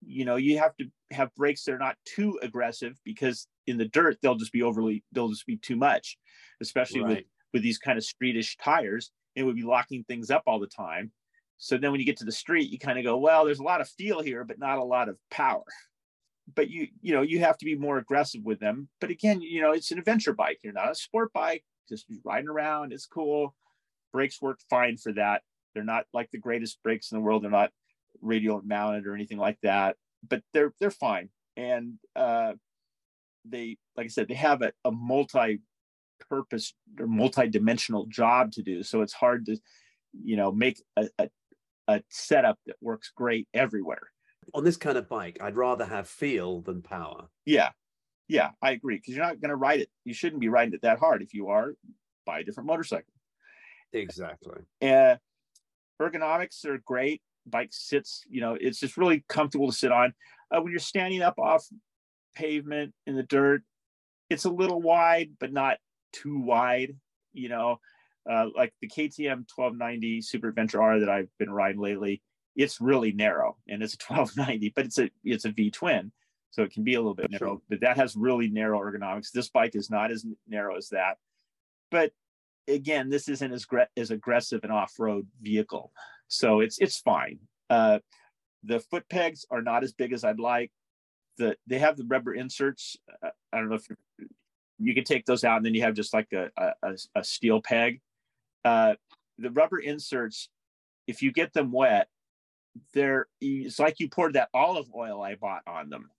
You 0.00 0.24
know, 0.24 0.36
you 0.36 0.58
have 0.58 0.76
to 0.76 0.86
have 1.10 1.34
brakes 1.34 1.64
that 1.64 1.72
are 1.72 1.78
not 1.78 1.96
too 2.04 2.38
aggressive 2.42 2.96
because 3.04 3.48
in 3.66 3.78
the 3.78 3.86
dirt 3.86 4.18
they'll 4.22 4.36
just 4.36 4.52
be 4.52 4.62
overly, 4.62 5.02
they'll 5.12 5.28
just 5.28 5.46
be 5.46 5.56
too 5.56 5.76
much, 5.76 6.16
especially 6.60 7.00
right. 7.00 7.08
with 7.16 7.24
with 7.52 7.62
these 7.62 7.78
kind 7.78 7.98
of 7.98 8.04
streetish 8.04 8.56
tires, 8.62 9.10
it 9.34 9.42
would 9.42 9.56
be 9.56 9.62
locking 9.62 10.04
things 10.04 10.30
up 10.30 10.42
all 10.46 10.60
the 10.60 10.66
time. 10.66 11.10
So 11.58 11.76
then 11.76 11.90
when 11.90 12.00
you 12.00 12.06
get 12.06 12.18
to 12.18 12.24
the 12.24 12.32
street, 12.32 12.70
you 12.70 12.78
kind 12.78 12.98
of 12.98 13.04
go, 13.04 13.16
well, 13.18 13.44
there's 13.44 13.58
a 13.58 13.64
lot 13.64 13.80
of 13.80 13.88
feel 13.88 14.22
here, 14.22 14.44
but 14.44 14.58
not 14.58 14.78
a 14.78 14.84
lot 14.84 15.08
of 15.08 15.16
power. 15.30 15.64
But 16.54 16.70
you, 16.70 16.88
you 17.02 17.12
know, 17.12 17.22
you 17.22 17.40
have 17.40 17.58
to 17.58 17.64
be 17.64 17.74
more 17.74 17.98
aggressive 17.98 18.42
with 18.44 18.60
them. 18.60 18.88
But 19.00 19.10
again, 19.10 19.40
you 19.40 19.60
know, 19.60 19.72
it's 19.72 19.90
an 19.90 19.98
adventure 19.98 20.32
bike. 20.32 20.60
You're 20.62 20.72
not 20.72 20.90
a 20.90 20.94
sport 20.94 21.32
bike, 21.32 21.64
just 21.88 22.06
riding 22.24 22.48
around. 22.48 22.92
It's 22.92 23.06
cool. 23.06 23.54
Brakes 24.12 24.40
work 24.40 24.60
fine 24.70 24.96
for 24.96 25.12
that. 25.14 25.42
They're 25.78 25.84
not 25.84 26.06
like 26.12 26.32
the 26.32 26.38
greatest 26.38 26.82
brakes 26.82 27.12
in 27.12 27.18
the 27.18 27.22
world. 27.22 27.44
They're 27.44 27.52
not 27.52 27.70
radial 28.20 28.60
mounted 28.64 29.06
or 29.06 29.14
anything 29.14 29.38
like 29.38 29.60
that, 29.62 29.94
but 30.28 30.42
they're 30.52 30.74
they're 30.80 30.90
fine. 30.90 31.28
And 31.56 32.00
uh, 32.16 32.54
they, 33.44 33.76
like 33.96 34.06
I 34.06 34.08
said, 34.08 34.26
they 34.26 34.34
have 34.34 34.62
a, 34.62 34.72
a 34.84 34.90
multi 34.90 35.60
purpose 36.28 36.74
or 36.98 37.06
multi-dimensional 37.06 38.06
job 38.06 38.50
to 38.52 38.62
do. 38.62 38.82
So 38.82 39.02
it's 39.02 39.12
hard 39.12 39.46
to 39.46 39.56
you 40.24 40.36
know 40.36 40.50
make 40.50 40.82
a, 40.96 41.08
a, 41.16 41.28
a 41.86 42.02
setup 42.08 42.58
that 42.66 42.74
works 42.80 43.12
great 43.14 43.46
everywhere. 43.54 44.10
On 44.52 44.64
this 44.64 44.76
kind 44.76 44.98
of 44.98 45.08
bike 45.08 45.38
i'd 45.40 45.56
rather 45.56 45.84
have 45.84 46.08
feel 46.08 46.62
than 46.62 46.82
power. 46.82 47.28
Yeah. 47.46 47.70
Yeah 48.26 48.50
i 48.62 48.72
agree 48.72 48.96
because 48.96 49.14
you're 49.14 49.24
not 49.24 49.40
going 49.40 49.50
to 49.50 49.56
ride 49.56 49.78
it. 49.78 49.90
You 50.04 50.12
shouldn't 50.12 50.40
be 50.40 50.48
riding 50.48 50.74
it 50.74 50.82
that 50.82 50.98
hard 50.98 51.22
if 51.22 51.34
you 51.34 51.50
are 51.50 51.74
buy 52.26 52.40
a 52.40 52.44
different 52.44 52.66
motorcycle. 52.66 53.12
Exactly. 53.92 54.60
And 54.80 55.18
ergonomics 56.00 56.64
are 56.64 56.78
great 56.78 57.22
bike 57.46 57.70
sits 57.72 58.24
you 58.28 58.40
know 58.40 58.56
it's 58.60 58.78
just 58.78 58.96
really 58.96 59.24
comfortable 59.28 59.68
to 59.68 59.76
sit 59.76 59.90
on 59.90 60.12
uh, 60.50 60.60
when 60.60 60.70
you're 60.70 60.78
standing 60.78 61.22
up 61.22 61.38
off 61.38 61.66
pavement 62.34 62.92
in 63.06 63.16
the 63.16 63.22
dirt 63.22 63.62
it's 64.28 64.44
a 64.44 64.50
little 64.50 64.82
wide 64.82 65.30
but 65.40 65.52
not 65.52 65.78
too 66.12 66.38
wide, 66.38 66.96
you 67.32 67.48
know, 67.48 67.80
uh, 68.30 68.46
like 68.54 68.72
the 68.80 68.88
KTM 68.88 69.46
1290 69.54 70.22
Super 70.22 70.48
Adventure 70.48 70.82
R 70.82 71.00
that 71.00 71.08
I've 71.08 71.30
been 71.38 71.50
riding 71.50 71.80
lately. 71.80 72.22
It's 72.56 72.80
really 72.80 73.12
narrow 73.12 73.56
and 73.68 73.82
it's 73.82 73.94
a 74.10 74.12
1290, 74.12 74.72
but 74.74 74.86
it's 74.86 74.98
a 74.98 75.10
it's 75.24 75.44
a 75.44 75.52
V 75.52 75.70
twin, 75.70 76.12
so 76.50 76.62
it 76.62 76.72
can 76.72 76.84
be 76.84 76.94
a 76.94 77.00
little 77.00 77.14
bit 77.14 77.30
narrow. 77.30 77.62
But 77.68 77.80
that 77.80 77.96
has 77.96 78.16
really 78.16 78.48
narrow 78.48 78.80
ergonomics. 78.80 79.30
This 79.30 79.48
bike 79.48 79.74
is 79.74 79.90
not 79.90 80.10
as 80.10 80.26
narrow 80.46 80.76
as 80.76 80.88
that, 80.90 81.18
but 81.90 82.12
again, 82.68 83.08
this 83.08 83.28
isn't 83.28 83.52
as 83.52 83.66
as 83.96 84.10
aggressive 84.10 84.64
an 84.64 84.70
off 84.70 84.94
road 84.98 85.26
vehicle, 85.40 85.92
so 86.28 86.60
it's 86.60 86.78
it's 86.78 86.98
fine. 86.98 87.38
Uh, 87.70 87.98
the 88.64 88.80
foot 88.80 89.08
pegs 89.08 89.46
are 89.50 89.62
not 89.62 89.84
as 89.84 89.92
big 89.92 90.12
as 90.12 90.24
I'd 90.24 90.40
like. 90.40 90.70
The 91.38 91.56
they 91.66 91.78
have 91.78 91.96
the 91.96 92.04
rubber 92.04 92.34
inserts. 92.34 92.96
Uh, 93.22 93.30
I 93.52 93.58
don't 93.58 93.68
know 93.68 93.76
if 93.76 93.86
you 94.78 94.94
can 94.94 95.04
take 95.04 95.26
those 95.26 95.44
out 95.44 95.56
and 95.56 95.66
then 95.66 95.74
you 95.74 95.82
have 95.82 95.94
just 95.94 96.14
like 96.14 96.32
a, 96.32 96.50
a, 96.82 96.94
a 97.16 97.24
steel 97.24 97.60
peg. 97.60 98.00
Uh, 98.64 98.94
the 99.38 99.50
rubber 99.50 99.78
inserts, 99.78 100.48
if 101.06 101.22
you 101.22 101.32
get 101.32 101.52
them 101.52 101.72
wet, 101.72 102.08
they're 102.92 103.26
it's 103.40 103.78
like 103.78 103.98
you 103.98 104.08
poured 104.08 104.34
that 104.34 104.50
olive 104.54 104.88
oil 104.94 105.22
I 105.22 105.34
bought 105.34 105.62
on 105.66 105.90
them. 105.90 106.10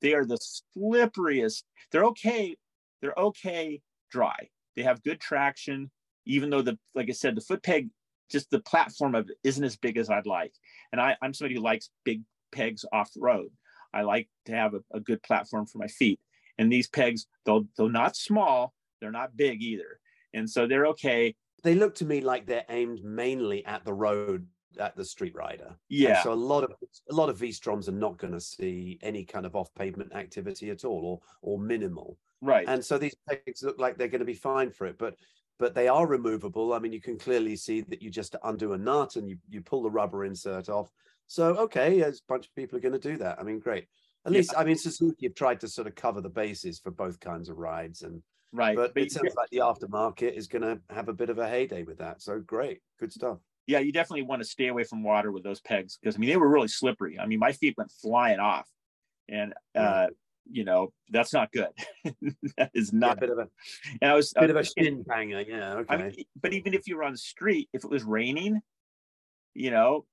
They 0.00 0.14
are 0.14 0.24
the 0.24 0.38
slipperiest. 0.76 1.62
They're 1.90 2.04
okay. 2.06 2.56
They're 3.00 3.14
okay 3.16 3.80
dry. 4.10 4.48
They 4.76 4.82
have 4.82 5.02
good 5.02 5.20
traction, 5.20 5.90
even 6.26 6.50
though 6.50 6.62
the 6.62 6.78
like 6.94 7.08
I 7.08 7.12
said, 7.12 7.36
the 7.36 7.40
foot 7.40 7.62
peg, 7.62 7.88
just 8.30 8.50
the 8.50 8.60
platform 8.60 9.14
of 9.14 9.28
it 9.28 9.36
isn't 9.44 9.64
as 9.64 9.76
big 9.76 9.96
as 9.96 10.10
I'd 10.10 10.26
like. 10.26 10.52
And 10.92 11.00
I, 11.00 11.16
I'm 11.22 11.34
somebody 11.34 11.56
who 11.56 11.62
likes 11.62 11.90
big 12.04 12.22
pegs 12.52 12.84
off 12.92 13.12
the 13.12 13.20
road. 13.20 13.50
I 13.92 14.02
like 14.02 14.28
to 14.46 14.52
have 14.52 14.74
a, 14.74 14.80
a 14.92 15.00
good 15.00 15.22
platform 15.22 15.66
for 15.66 15.78
my 15.78 15.86
feet. 15.86 16.18
And 16.58 16.72
these 16.72 16.88
pegs, 16.88 17.26
though, 17.44 17.66
though 17.76 17.88
not 17.88 18.16
small, 18.16 18.74
they're 19.00 19.10
not 19.10 19.36
big 19.36 19.62
either. 19.62 20.00
And 20.32 20.48
so 20.48 20.66
they're 20.66 20.86
okay. 20.88 21.34
They 21.62 21.74
look 21.74 21.94
to 21.96 22.04
me 22.04 22.20
like 22.20 22.46
they're 22.46 22.64
aimed 22.68 23.02
mainly 23.04 23.64
at 23.66 23.84
the 23.84 23.94
road 23.94 24.46
at 24.78 24.96
the 24.96 25.04
street 25.04 25.34
rider. 25.34 25.76
Yeah. 25.88 26.16
And 26.16 26.18
so 26.24 26.32
a 26.32 26.34
lot 26.34 26.64
of 26.64 26.72
a 27.10 27.14
lot 27.14 27.28
of 27.28 27.38
V-Stroms 27.38 27.88
are 27.88 27.92
not 27.92 28.18
going 28.18 28.32
to 28.32 28.40
see 28.40 28.98
any 29.02 29.24
kind 29.24 29.46
of 29.46 29.54
off 29.54 29.72
pavement 29.74 30.14
activity 30.14 30.70
at 30.70 30.84
all, 30.84 31.04
or 31.04 31.20
or 31.42 31.58
minimal. 31.58 32.18
Right. 32.44 32.66
And 32.68 32.84
so 32.84 32.98
these 32.98 33.16
pegs 33.28 33.62
look 33.62 33.78
like 33.78 33.96
they're 33.96 34.08
going 34.08 34.20
to 34.20 34.26
be 34.26 34.34
fine 34.34 34.70
for 34.70 34.86
it, 34.86 34.98
but 34.98 35.16
but 35.58 35.74
they 35.74 35.88
are 35.88 36.06
removable. 36.06 36.72
I 36.72 36.78
mean, 36.78 36.92
you 36.92 37.00
can 37.00 37.16
clearly 37.16 37.56
see 37.56 37.80
that 37.82 38.02
you 38.02 38.10
just 38.10 38.36
undo 38.42 38.72
a 38.74 38.78
nut 38.78 39.16
and 39.16 39.28
you 39.28 39.38
you 39.48 39.62
pull 39.62 39.82
the 39.82 39.90
rubber 39.90 40.24
insert 40.24 40.68
off. 40.68 40.90
So 41.26 41.56
okay, 41.56 42.00
a 42.00 42.12
bunch 42.28 42.46
of 42.46 42.54
people 42.54 42.76
are 42.76 42.82
going 42.82 42.92
to 42.92 42.98
do 42.98 43.16
that. 43.18 43.38
I 43.40 43.44
mean, 43.44 43.60
great. 43.60 43.86
At 44.26 44.32
yeah. 44.32 44.38
least, 44.38 44.54
I 44.56 44.64
mean, 44.64 44.76
Suzuki 44.76 45.26
have 45.26 45.34
tried 45.34 45.60
to 45.60 45.68
sort 45.68 45.86
of 45.86 45.94
cover 45.94 46.20
the 46.20 46.28
bases 46.28 46.78
for 46.78 46.90
both 46.90 47.18
kinds 47.18 47.48
of 47.48 47.56
rides, 47.56 48.02
and 48.02 48.22
right. 48.52 48.76
But, 48.76 48.92
but 48.92 49.04
it 49.04 49.12
sounds 49.12 49.34
like 49.34 49.48
the 49.50 49.58
aftermarket 49.58 50.34
is 50.34 50.46
going 50.46 50.62
to 50.62 50.80
have 50.94 51.08
a 51.08 51.14
bit 51.14 51.30
of 51.30 51.38
a 51.38 51.48
heyday 51.48 51.82
with 51.82 51.98
that. 51.98 52.20
So 52.20 52.40
great, 52.40 52.80
good 53.00 53.12
stuff. 53.12 53.38
Yeah, 53.66 53.78
you 53.78 53.92
definitely 53.92 54.22
want 54.22 54.42
to 54.42 54.48
stay 54.48 54.68
away 54.68 54.84
from 54.84 55.02
water 55.02 55.32
with 55.32 55.44
those 55.44 55.62
pegs 55.62 55.96
because 55.96 56.16
I 56.16 56.18
mean 56.18 56.28
they 56.28 56.36
were 56.36 56.48
really 56.48 56.68
slippery. 56.68 57.18
I 57.18 57.26
mean 57.26 57.38
my 57.38 57.52
feet 57.52 57.74
went 57.78 57.90
flying 57.90 58.40
off, 58.40 58.68
and 59.28 59.54
uh, 59.74 60.08
you 60.50 60.64
know 60.64 60.92
that's 61.10 61.32
not 61.32 61.52
good. 61.52 61.68
that 62.56 62.70
is 62.74 62.92
not 62.92 63.06
yeah, 63.06 63.12
a 63.12 63.20
bit 63.20 63.30
of 63.30 63.38
a. 63.38 63.48
And 64.02 64.10
I 64.10 64.14
was 64.14 64.32
bit 64.32 64.50
of 64.50 64.56
a 64.56 64.64
shin 64.64 65.02
banger. 65.02 65.38
Uh, 65.38 65.44
yeah, 65.46 65.74
okay. 65.74 65.94
I 65.94 65.96
mean, 65.96 66.14
but 66.40 66.52
even 66.52 66.74
if 66.74 66.86
you 66.86 66.96
were 66.96 67.04
on 67.04 67.12
the 67.12 67.18
street, 67.18 67.68
if 67.72 67.84
it 67.84 67.90
was 67.90 68.04
raining, 68.04 68.60
you 69.54 69.70
know, 69.70 70.04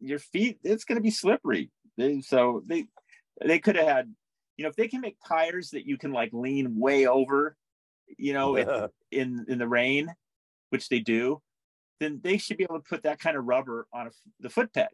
your 0.00 0.18
feet 0.18 0.58
it's 0.62 0.84
going 0.84 0.96
to 0.96 1.02
be 1.02 1.10
slippery. 1.10 1.70
They, 1.96 2.20
so 2.20 2.62
they 2.66 2.86
they 3.44 3.58
could 3.58 3.76
have 3.76 3.86
had, 3.86 4.14
you 4.56 4.64
know, 4.64 4.68
if 4.68 4.76
they 4.76 4.88
can 4.88 5.00
make 5.00 5.16
tires 5.26 5.70
that 5.70 5.86
you 5.86 5.98
can 5.98 6.12
like 6.12 6.30
lean 6.32 6.78
way 6.78 7.06
over, 7.06 7.56
you 8.18 8.32
know, 8.32 8.56
in, 8.56 8.88
in, 9.10 9.46
in 9.48 9.58
the 9.58 9.68
rain, 9.68 10.12
which 10.70 10.88
they 10.88 11.00
do, 11.00 11.40
then 12.00 12.20
they 12.22 12.38
should 12.38 12.56
be 12.56 12.64
able 12.64 12.80
to 12.80 12.88
put 12.88 13.02
that 13.04 13.20
kind 13.20 13.36
of 13.36 13.44
rubber 13.44 13.86
on 13.92 14.08
a, 14.08 14.10
the 14.40 14.50
foot 14.50 14.72
peg, 14.72 14.88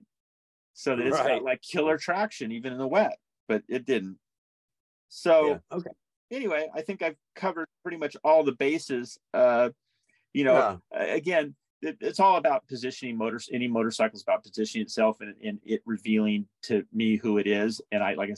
so 0.75 0.97
that 0.97 1.07
it's 1.07 1.17
right. 1.19 1.29
got 1.29 1.43
like 1.43 1.63
killer 1.63 1.99
traction 1.99 2.53
even 2.53 2.73
in 2.73 2.79
the 2.79 2.87
wet. 2.87 3.19
But 3.49 3.63
it 3.69 3.85
didn't. 3.85 4.19
So 5.11 5.49
yeah. 5.49 5.77
okay. 5.77 5.91
anyway, 6.31 6.71
I 6.75 6.81
think 6.81 7.03
I've 7.03 7.17
covered 7.37 7.67
pretty 7.83 7.99
much 7.99 8.17
all 8.25 8.43
the 8.43 8.53
bases. 8.53 9.19
Uh, 9.35 9.71
you 10.33 10.45
know, 10.45 10.81
yeah. 10.93 11.03
again, 11.03 11.55
it, 11.83 11.99
it's 12.01 12.21
all 12.21 12.37
about 12.37 12.67
positioning 12.69 13.19
motors. 13.19 13.49
Any 13.53 13.69
motorcycle 13.69 14.17
is 14.17 14.23
about 14.23 14.45
positioning 14.45 14.85
itself 14.85 15.21
and, 15.21 15.35
and 15.45 15.59
it 15.65 15.83
revealing 15.85 16.47
to 16.63 16.85
me 16.93 17.17
who 17.17 17.39
it 17.39 17.47
is. 17.47 17.81
And 17.91 18.03
I, 18.03 18.15
like 18.15 18.31
I 18.31 18.35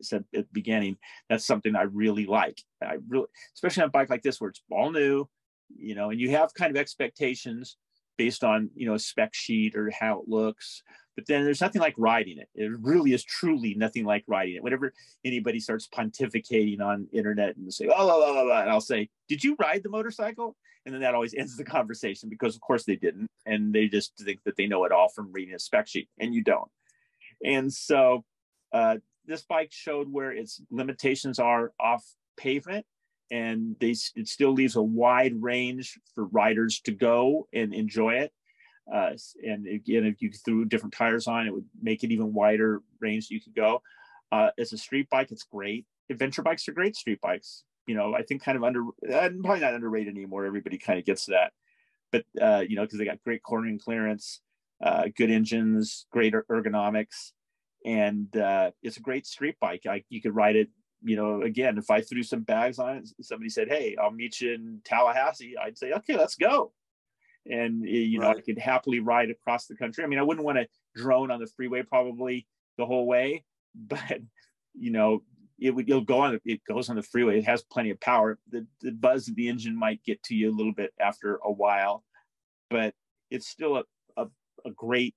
said 0.00 0.24
at 0.34 0.44
the 0.44 0.52
beginning, 0.52 0.96
that's 1.28 1.44
something 1.44 1.74
I 1.74 1.82
really 1.82 2.26
like. 2.26 2.62
I 2.80 2.98
really, 3.08 3.26
especially 3.54 3.82
on 3.82 3.88
a 3.88 3.92
bike 3.92 4.10
like 4.10 4.22
this 4.22 4.40
where 4.40 4.50
it's 4.50 4.62
all 4.70 4.92
new, 4.92 5.28
you 5.76 5.96
know, 5.96 6.10
and 6.10 6.20
you 6.20 6.30
have 6.30 6.54
kind 6.54 6.70
of 6.70 6.76
expectations 6.76 7.76
based 8.16 8.44
on 8.44 8.70
you 8.74 8.86
know 8.86 8.94
a 8.94 8.98
spec 8.98 9.34
sheet 9.34 9.74
or 9.76 9.90
how 9.90 10.20
it 10.20 10.28
looks. 10.28 10.82
But 11.16 11.26
then 11.26 11.44
there's 11.44 11.60
nothing 11.60 11.80
like 11.80 11.94
riding 11.96 12.38
it. 12.38 12.48
It 12.56 12.72
really 12.80 13.12
is 13.12 13.22
truly 13.22 13.74
nothing 13.74 14.04
like 14.04 14.24
riding 14.26 14.56
it. 14.56 14.64
Whenever 14.64 14.92
anybody 15.24 15.60
starts 15.60 15.88
pontificating 15.88 16.80
on 16.80 17.06
internet 17.12 17.56
and 17.56 17.72
say 17.72 17.86
oh 17.86 18.04
blah, 18.04 18.32
blah, 18.32 18.44
blah, 18.44 18.60
and 18.62 18.70
i'll 18.70 18.80
say 18.80 19.08
did 19.28 19.42
you 19.42 19.56
ride 19.58 19.82
the 19.82 19.90
motorcycle? 19.90 20.56
And 20.84 20.94
then 20.94 21.02
that 21.02 21.14
always 21.14 21.34
ends 21.38 21.56
the 21.56 21.64
conversation 21.64 22.28
because 22.28 22.54
of 22.54 22.60
course 22.60 22.84
they 22.84 22.96
didn't. 22.96 23.30
And 23.46 23.72
they 23.72 23.88
just 23.88 24.16
think 24.18 24.40
that 24.44 24.56
they 24.56 24.66
know 24.66 24.84
it 24.84 24.92
all 24.92 25.08
from 25.08 25.32
reading 25.32 25.54
a 25.54 25.58
spec 25.58 25.86
sheet 25.86 26.08
and 26.18 26.34
you 26.34 26.42
don't. 26.42 26.70
And 27.44 27.72
so 27.72 28.24
uh, 28.72 28.98
this 29.26 29.42
bike 29.42 29.70
showed 29.70 30.12
where 30.12 30.32
its 30.32 30.60
limitations 30.70 31.38
are 31.38 31.72
off 31.78 32.04
pavement 32.36 32.86
and 33.30 33.76
they 33.80 33.94
it 34.14 34.28
still 34.28 34.52
leaves 34.52 34.76
a 34.76 34.82
wide 34.82 35.40
range 35.42 35.98
for 36.14 36.26
riders 36.26 36.80
to 36.84 36.92
go 36.92 37.48
and 37.52 37.74
enjoy 37.74 38.14
it. 38.14 38.32
Uh, 38.92 39.10
and 39.42 39.66
again, 39.66 40.04
if 40.04 40.20
you 40.20 40.30
threw 40.30 40.64
different 40.64 40.94
tires 40.94 41.26
on, 41.26 41.46
it 41.46 41.54
would 41.54 41.64
make 41.80 42.04
it 42.04 42.12
even 42.12 42.34
wider 42.34 42.82
range 43.00 43.28
you 43.30 43.40
could 43.40 43.54
go. 43.54 43.82
Uh, 44.30 44.50
as 44.58 44.72
a 44.72 44.78
street 44.78 45.08
bike, 45.10 45.30
it's 45.30 45.44
great. 45.44 45.86
Adventure 46.10 46.42
bikes 46.42 46.68
are 46.68 46.72
great 46.72 46.96
street 46.96 47.20
bikes. 47.20 47.64
You 47.86 47.94
know, 47.94 48.14
I 48.14 48.22
think 48.22 48.42
kind 48.42 48.56
of 48.56 48.64
under, 48.64 48.82
uh, 48.82 49.28
probably 49.42 49.60
not 49.60 49.74
underrated 49.74 50.14
anymore. 50.14 50.44
Everybody 50.44 50.78
kind 50.78 50.98
of 50.98 51.04
gets 51.04 51.26
that, 51.26 51.52
but 52.12 52.24
uh, 52.40 52.64
you 52.66 52.76
know, 52.76 52.82
because 52.82 52.98
they 52.98 53.04
got 53.04 53.22
great 53.22 53.42
cornering 53.42 53.78
clearance, 53.78 54.40
uh, 54.82 55.04
good 55.16 55.30
engines, 55.30 56.06
great 56.10 56.34
ergonomics, 56.50 57.32
and 57.84 58.34
uh, 58.36 58.70
it's 58.82 58.96
a 58.96 59.00
great 59.00 59.26
street 59.26 59.56
bike. 59.60 59.82
I, 59.88 60.04
you 60.08 60.20
could 60.20 60.34
ride 60.34 60.56
it 60.56 60.68
you 61.04 61.16
know, 61.16 61.42
again, 61.42 61.76
if 61.76 61.90
I 61.90 62.00
threw 62.00 62.22
some 62.22 62.40
bags 62.40 62.78
on 62.78 62.96
it, 62.96 63.08
somebody 63.20 63.50
said, 63.50 63.68
"Hey, 63.68 63.94
I'll 64.00 64.10
meet 64.10 64.40
you 64.40 64.54
in 64.54 64.80
Tallahassee," 64.84 65.56
I'd 65.56 65.76
say, 65.76 65.92
"Okay, 65.92 66.16
let's 66.16 66.34
go." 66.34 66.72
And 67.46 67.84
eh, 67.84 67.90
you 67.90 68.18
know, 68.18 68.28
right. 68.28 68.38
I 68.38 68.40
could 68.40 68.58
happily 68.58 69.00
ride 69.00 69.30
across 69.30 69.66
the 69.66 69.76
country. 69.76 70.02
I 70.02 70.06
mean, 70.06 70.18
I 70.18 70.22
wouldn't 70.22 70.46
want 70.46 70.58
to 70.58 70.66
drone 70.96 71.30
on 71.30 71.40
the 71.40 71.46
freeway 71.46 71.82
probably 71.82 72.46
the 72.78 72.86
whole 72.86 73.06
way, 73.06 73.44
but 73.74 74.20
you 74.72 74.90
know, 74.90 75.22
it 75.60 75.74
would 75.74 75.86
you'll 75.86 76.00
go 76.00 76.20
on 76.20 76.40
it 76.44 76.60
goes 76.66 76.88
on 76.88 76.96
the 76.96 77.02
freeway. 77.02 77.38
It 77.38 77.44
has 77.44 77.62
plenty 77.62 77.90
of 77.90 78.00
power. 78.00 78.38
The 78.50 78.66
the 78.80 78.92
buzz 78.92 79.28
of 79.28 79.36
the 79.36 79.48
engine 79.48 79.76
might 79.78 80.02
get 80.04 80.22
to 80.24 80.34
you 80.34 80.50
a 80.50 80.56
little 80.56 80.72
bit 80.72 80.94
after 80.98 81.38
a 81.44 81.52
while, 81.52 82.02
but 82.70 82.94
it's 83.30 83.48
still 83.48 83.76
a 83.76 83.84
a, 84.16 84.26
a 84.64 84.70
great, 84.70 85.14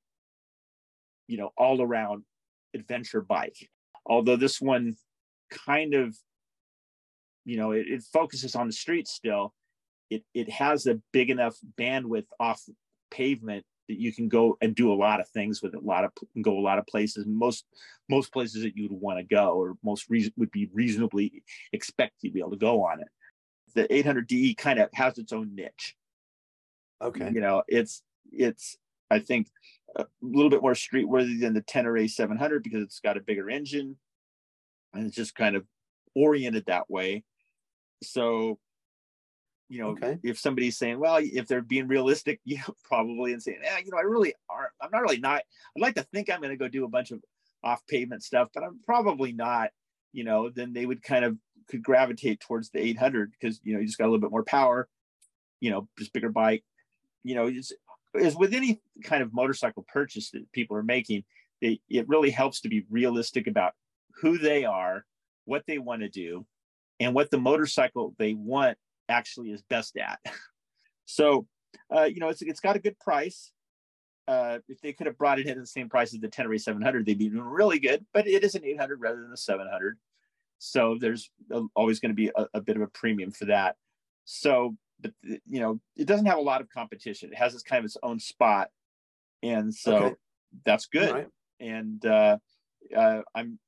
you 1.27 1.37
know, 1.37 1.51
all 1.57 1.81
around 1.81 2.23
adventure 2.73 3.21
bike. 3.21 3.69
Although 4.05 4.37
this 4.37 4.59
one 4.59 4.97
kind 5.49 5.93
of 5.93 6.15
you 7.45 7.57
know 7.57 7.71
it, 7.71 7.87
it, 7.87 8.03
focuses 8.03 8.55
on 8.55 8.67
the 8.67 8.73
street 8.73 9.07
still. 9.07 9.53
It 10.09 10.23
it 10.33 10.49
has 10.49 10.85
a 10.87 10.99
big 11.11 11.29
enough 11.29 11.55
bandwidth 11.79 12.27
off 12.39 12.61
pavement 13.11 13.65
that 13.87 13.99
you 13.99 14.13
can 14.13 14.27
go 14.27 14.57
and 14.61 14.75
do 14.75 14.91
a 14.91 14.95
lot 14.95 15.21
of 15.21 15.27
things 15.29 15.61
with 15.61 15.73
it, 15.73 15.81
a 15.81 15.85
lot 15.85 16.03
of 16.03 16.11
go 16.41 16.57
a 16.57 16.59
lot 16.59 16.77
of 16.77 16.85
places. 16.87 17.25
Most 17.25 17.65
most 18.09 18.31
places 18.31 18.63
that 18.63 18.75
you 18.75 18.89
would 18.89 18.99
want 18.99 19.19
to 19.19 19.23
go 19.23 19.53
or 19.53 19.77
most 19.83 20.09
reason 20.09 20.33
would 20.37 20.51
be 20.51 20.69
reasonably 20.73 21.43
expect 21.73 22.15
you 22.21 22.29
to 22.29 22.33
be 22.33 22.39
able 22.39 22.51
to 22.51 22.57
go 22.57 22.85
on 22.85 23.01
it. 23.01 23.07
The 23.75 23.93
800 23.93 24.27
de 24.27 24.53
kind 24.55 24.79
of 24.79 24.89
has 24.93 25.17
its 25.17 25.33
own 25.33 25.55
niche. 25.55 25.95
Okay. 27.01 27.31
You 27.33 27.41
know 27.41 27.63
it's 27.67 28.03
it's 28.31 28.77
i 29.09 29.19
think 29.19 29.47
a 29.95 30.05
little 30.21 30.49
bit 30.49 30.61
more 30.61 30.75
street 30.75 31.05
worthy 31.05 31.37
than 31.37 31.53
the 31.53 31.61
Tenere 31.61 32.09
700 32.09 32.61
because 32.61 32.83
it's 32.83 32.99
got 32.99 33.15
a 33.15 33.21
bigger 33.21 33.49
engine 33.49 33.95
and 34.97 35.07
it's 35.07 35.15
just 35.15 35.35
kind 35.35 35.55
of 35.55 35.65
oriented 36.15 36.65
that 36.67 36.89
way. 36.89 37.23
So, 38.03 38.59
you 39.69 39.81
know, 39.81 39.89
okay. 39.89 40.17
if 40.23 40.39
somebody's 40.39 40.77
saying, 40.77 40.99
well, 40.99 41.19
if 41.21 41.47
they're 41.47 41.61
being 41.61 41.87
realistic, 41.87 42.39
you 42.45 42.57
know, 42.57 42.73
probably 42.83 43.33
and 43.33 43.41
saying, 43.41 43.59
yeah, 43.63 43.77
you 43.83 43.91
know, 43.91 43.97
I 43.97 44.01
really 44.01 44.33
aren't, 44.49 44.71
I'm 44.81 44.89
not 44.91 45.01
really 45.01 45.19
not, 45.19 45.41
I'd 45.75 45.81
like 45.81 45.95
to 45.95 46.03
think 46.03 46.29
I'm 46.29 46.41
going 46.41 46.51
to 46.51 46.57
go 46.57 46.67
do 46.67 46.85
a 46.85 46.89
bunch 46.89 47.11
of 47.11 47.21
off 47.63 47.85
pavement 47.87 48.23
stuff, 48.23 48.49
but 48.53 48.63
I'm 48.63 48.79
probably 48.85 49.31
not, 49.31 49.69
you 50.13 50.23
know, 50.23 50.49
then 50.49 50.73
they 50.73 50.85
would 50.85 51.03
kind 51.03 51.25
of 51.25 51.37
could 51.67 51.83
gravitate 51.83 52.39
towards 52.39 52.69
the 52.69 52.79
800 52.79 53.31
because, 53.31 53.59
you 53.63 53.73
know, 53.73 53.79
you 53.79 53.85
just 53.85 53.97
got 53.97 54.05
a 54.05 54.09
little 54.09 54.21
bit 54.21 54.31
more 54.31 54.43
power, 54.43 54.87
you 55.59 55.69
know, 55.69 55.87
just 55.97 56.13
bigger 56.13 56.29
bike, 56.29 56.63
you 57.23 57.35
know, 57.35 57.47
it's, 57.47 57.73
is 58.15 58.35
with 58.35 58.53
any 58.53 58.81
kind 59.03 59.21
of 59.21 59.33
motorcycle 59.33 59.85
purchase 59.87 60.31
that 60.31 60.51
people 60.53 60.77
are 60.77 60.83
making, 60.83 61.23
it, 61.61 61.79
it 61.89 62.07
really 62.07 62.29
helps 62.29 62.61
to 62.61 62.69
be 62.69 62.85
realistic 62.89 63.47
about 63.47 63.73
who 64.21 64.37
they 64.37 64.65
are, 64.65 65.05
what 65.45 65.63
they 65.67 65.77
want 65.77 66.01
to 66.01 66.09
do, 66.09 66.45
and 66.99 67.13
what 67.13 67.31
the 67.31 67.37
motorcycle 67.37 68.15
they 68.17 68.33
want 68.33 68.77
actually 69.09 69.51
is 69.51 69.61
best 69.69 69.97
at. 69.97 70.19
so, 71.05 71.47
uh, 71.95 72.03
you 72.03 72.19
know, 72.19 72.29
it's 72.29 72.41
it's 72.41 72.59
got 72.59 72.75
a 72.75 72.79
good 72.79 72.99
price. 72.99 73.51
Uh, 74.27 74.59
if 74.67 74.81
they 74.81 74.91
could 74.91 75.07
have 75.07 75.17
brought 75.17 75.39
it 75.39 75.45
in 75.45 75.53
at 75.53 75.57
the 75.57 75.65
same 75.65 75.87
price 75.87 76.13
as 76.13 76.19
the 76.19 76.27
Tenere 76.27 76.59
700, 76.59 77.05
they'd 77.05 77.17
be 77.17 77.29
doing 77.29 77.41
really 77.41 77.79
good. 77.79 78.05
But 78.13 78.27
it 78.27 78.43
is 78.43 78.55
an 78.55 78.65
800 78.65 78.99
rather 78.99 79.21
than 79.21 79.31
a 79.31 79.37
700, 79.37 79.97
so 80.59 80.97
there's 80.99 81.29
always 81.75 81.99
going 81.99 82.09
to 82.09 82.15
be 82.15 82.31
a, 82.35 82.45
a, 82.55 82.61
bit 82.61 82.75
of 82.75 82.81
a 82.81 82.87
premium 82.87 83.31
for 83.31 83.45
that. 83.45 83.75
So, 84.25 84.75
but 84.99 85.13
you 85.23 85.61
know, 85.61 85.79
it 85.95 86.07
doesn't 86.07 86.25
have 86.25 86.39
a 86.39 86.41
lot 86.41 86.61
of 86.61 86.69
competition. 86.69 87.31
It 87.31 87.37
has 87.37 87.53
its 87.53 87.63
kind 87.63 87.79
of 87.79 87.85
its 87.85 87.97
own 88.03 88.19
spot, 88.19 88.69
and 89.43 89.73
so 89.73 89.95
okay. 89.97 90.15
that's 90.65 90.87
good. 90.87 91.13
Right. 91.13 91.27
And 91.59 92.05
uh, 92.05 92.37
uh, 92.95 93.21
I'm 93.35 93.59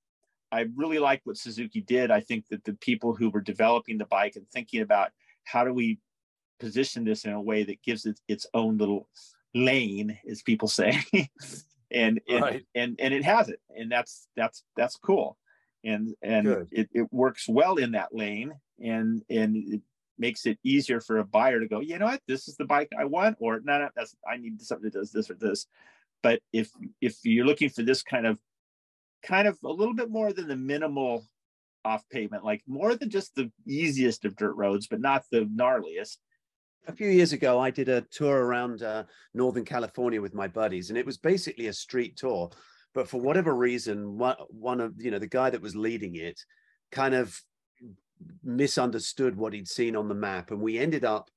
I 0.52 0.68
really 0.76 1.00
like 1.00 1.22
what 1.24 1.38
Suzuki 1.38 1.82
did. 1.82 2.12
I 2.12 2.22
think 2.22 2.48
that 2.50 2.64
the 2.64 2.74
people 2.74 3.14
who 3.14 3.30
were 3.30 3.42
developing 3.42 3.98
the 3.98 4.06
bike 4.06 4.36
and 4.36 4.48
thinking 4.50 4.82
about 4.82 5.12
how 5.44 5.64
do 5.64 5.74
we 5.74 6.00
position 6.60 7.04
this 7.04 7.26
in 7.26 7.32
a 7.32 7.42
way 7.42 7.64
that 7.64 7.82
gives 7.84 8.06
it 8.06 8.20
its 8.28 8.48
own 8.54 8.78
little 8.78 9.08
lane, 9.54 10.18
as 10.30 10.42
people 10.42 10.68
say, 10.68 11.00
and 11.92 12.20
and, 12.28 12.42
right. 12.42 12.66
and 12.76 13.00
and 13.00 13.14
it 13.14 13.24
has 13.24 13.50
it, 13.50 13.60
and 13.76 13.92
that's 13.92 14.28
that's 14.36 14.64
that's 14.76 14.98
cool, 14.98 15.38
and 15.84 16.16
and 16.22 16.68
it, 16.72 16.90
it 16.94 17.12
works 17.12 17.48
well 17.48 17.76
in 17.76 17.92
that 17.92 18.14
lane, 18.14 18.54
and 18.84 19.24
and 19.30 19.56
it 19.56 19.82
makes 20.18 20.46
it 20.46 20.60
easier 20.64 21.00
for 21.00 21.18
a 21.18 21.24
buyer 21.24 21.60
to 21.60 21.68
go, 21.68 21.80
you 21.80 21.98
know 21.98 22.06
what, 22.06 22.22
this 22.28 22.48
is 22.48 22.58
the 22.58 22.66
bike 22.66 22.90
I 22.98 23.06
want, 23.06 23.38
or 23.40 23.62
no, 23.64 23.80
no, 23.80 23.90
that's 23.96 24.16
I 24.30 24.38
need 24.38 24.62
something 24.62 24.90
that 24.90 25.00
does 25.00 25.12
this 25.12 25.30
or 25.30 25.36
this. 25.36 25.66
But 26.22 26.42
if 26.52 26.70
if 27.02 27.18
you're 27.24 27.46
looking 27.46 27.70
for 27.70 27.84
this 27.84 28.04
kind 28.04 28.28
of 28.28 28.38
kind 29.24 29.48
of 29.48 29.58
a 29.64 29.70
little 29.70 29.94
bit 29.94 30.10
more 30.10 30.34
than 30.34 30.48
the 30.48 30.56
minimal 30.56 31.26
off 31.86 32.04
pavement, 32.10 32.44
like 32.44 32.62
more 32.68 32.96
than 32.96 33.10
just 33.10 33.36
the 33.36 33.52
easiest 33.68 34.26
of 34.26 34.36
dirt 34.36 34.56
roads, 34.56 34.88
but 34.88 35.02
not 35.02 35.24
the 35.32 35.46
gnarliest. 35.46 36.18
A 36.88 36.94
few 36.94 37.10
years 37.10 37.34
ago, 37.34 37.60
I 37.60 37.72
did 37.72 37.90
a 37.90 38.02
tour 38.02 38.46
around 38.46 38.82
uh, 38.82 39.04
Northern 39.34 39.66
California 39.66 40.22
with 40.22 40.34
my 40.34 40.48
buddies, 40.48 40.90
and 40.90 40.98
it 40.98 41.06
was 41.06 41.18
basically 41.18 41.68
a 41.68 41.74
street 41.74 42.18
tour. 42.18 42.50
But 42.94 43.08
for 43.08 43.22
whatever 43.22 43.56
reason, 43.56 44.18
one, 44.18 44.36
one 44.50 44.82
of 44.82 44.94
you 44.98 45.12
know 45.12 45.20
the 45.20 45.28
guy 45.28 45.50
that 45.50 45.62
was 45.62 45.76
leading 45.76 46.16
it 46.16 46.40
kind 46.92 47.14
of 47.14 47.40
misunderstood 48.44 49.38
what 49.38 49.54
he'd 49.54 49.68
seen 49.68 49.96
on 49.96 50.08
the 50.08 50.16
map, 50.16 50.52
and 50.52 50.62
we 50.62 50.80
ended 50.80 51.06
up 51.06 51.30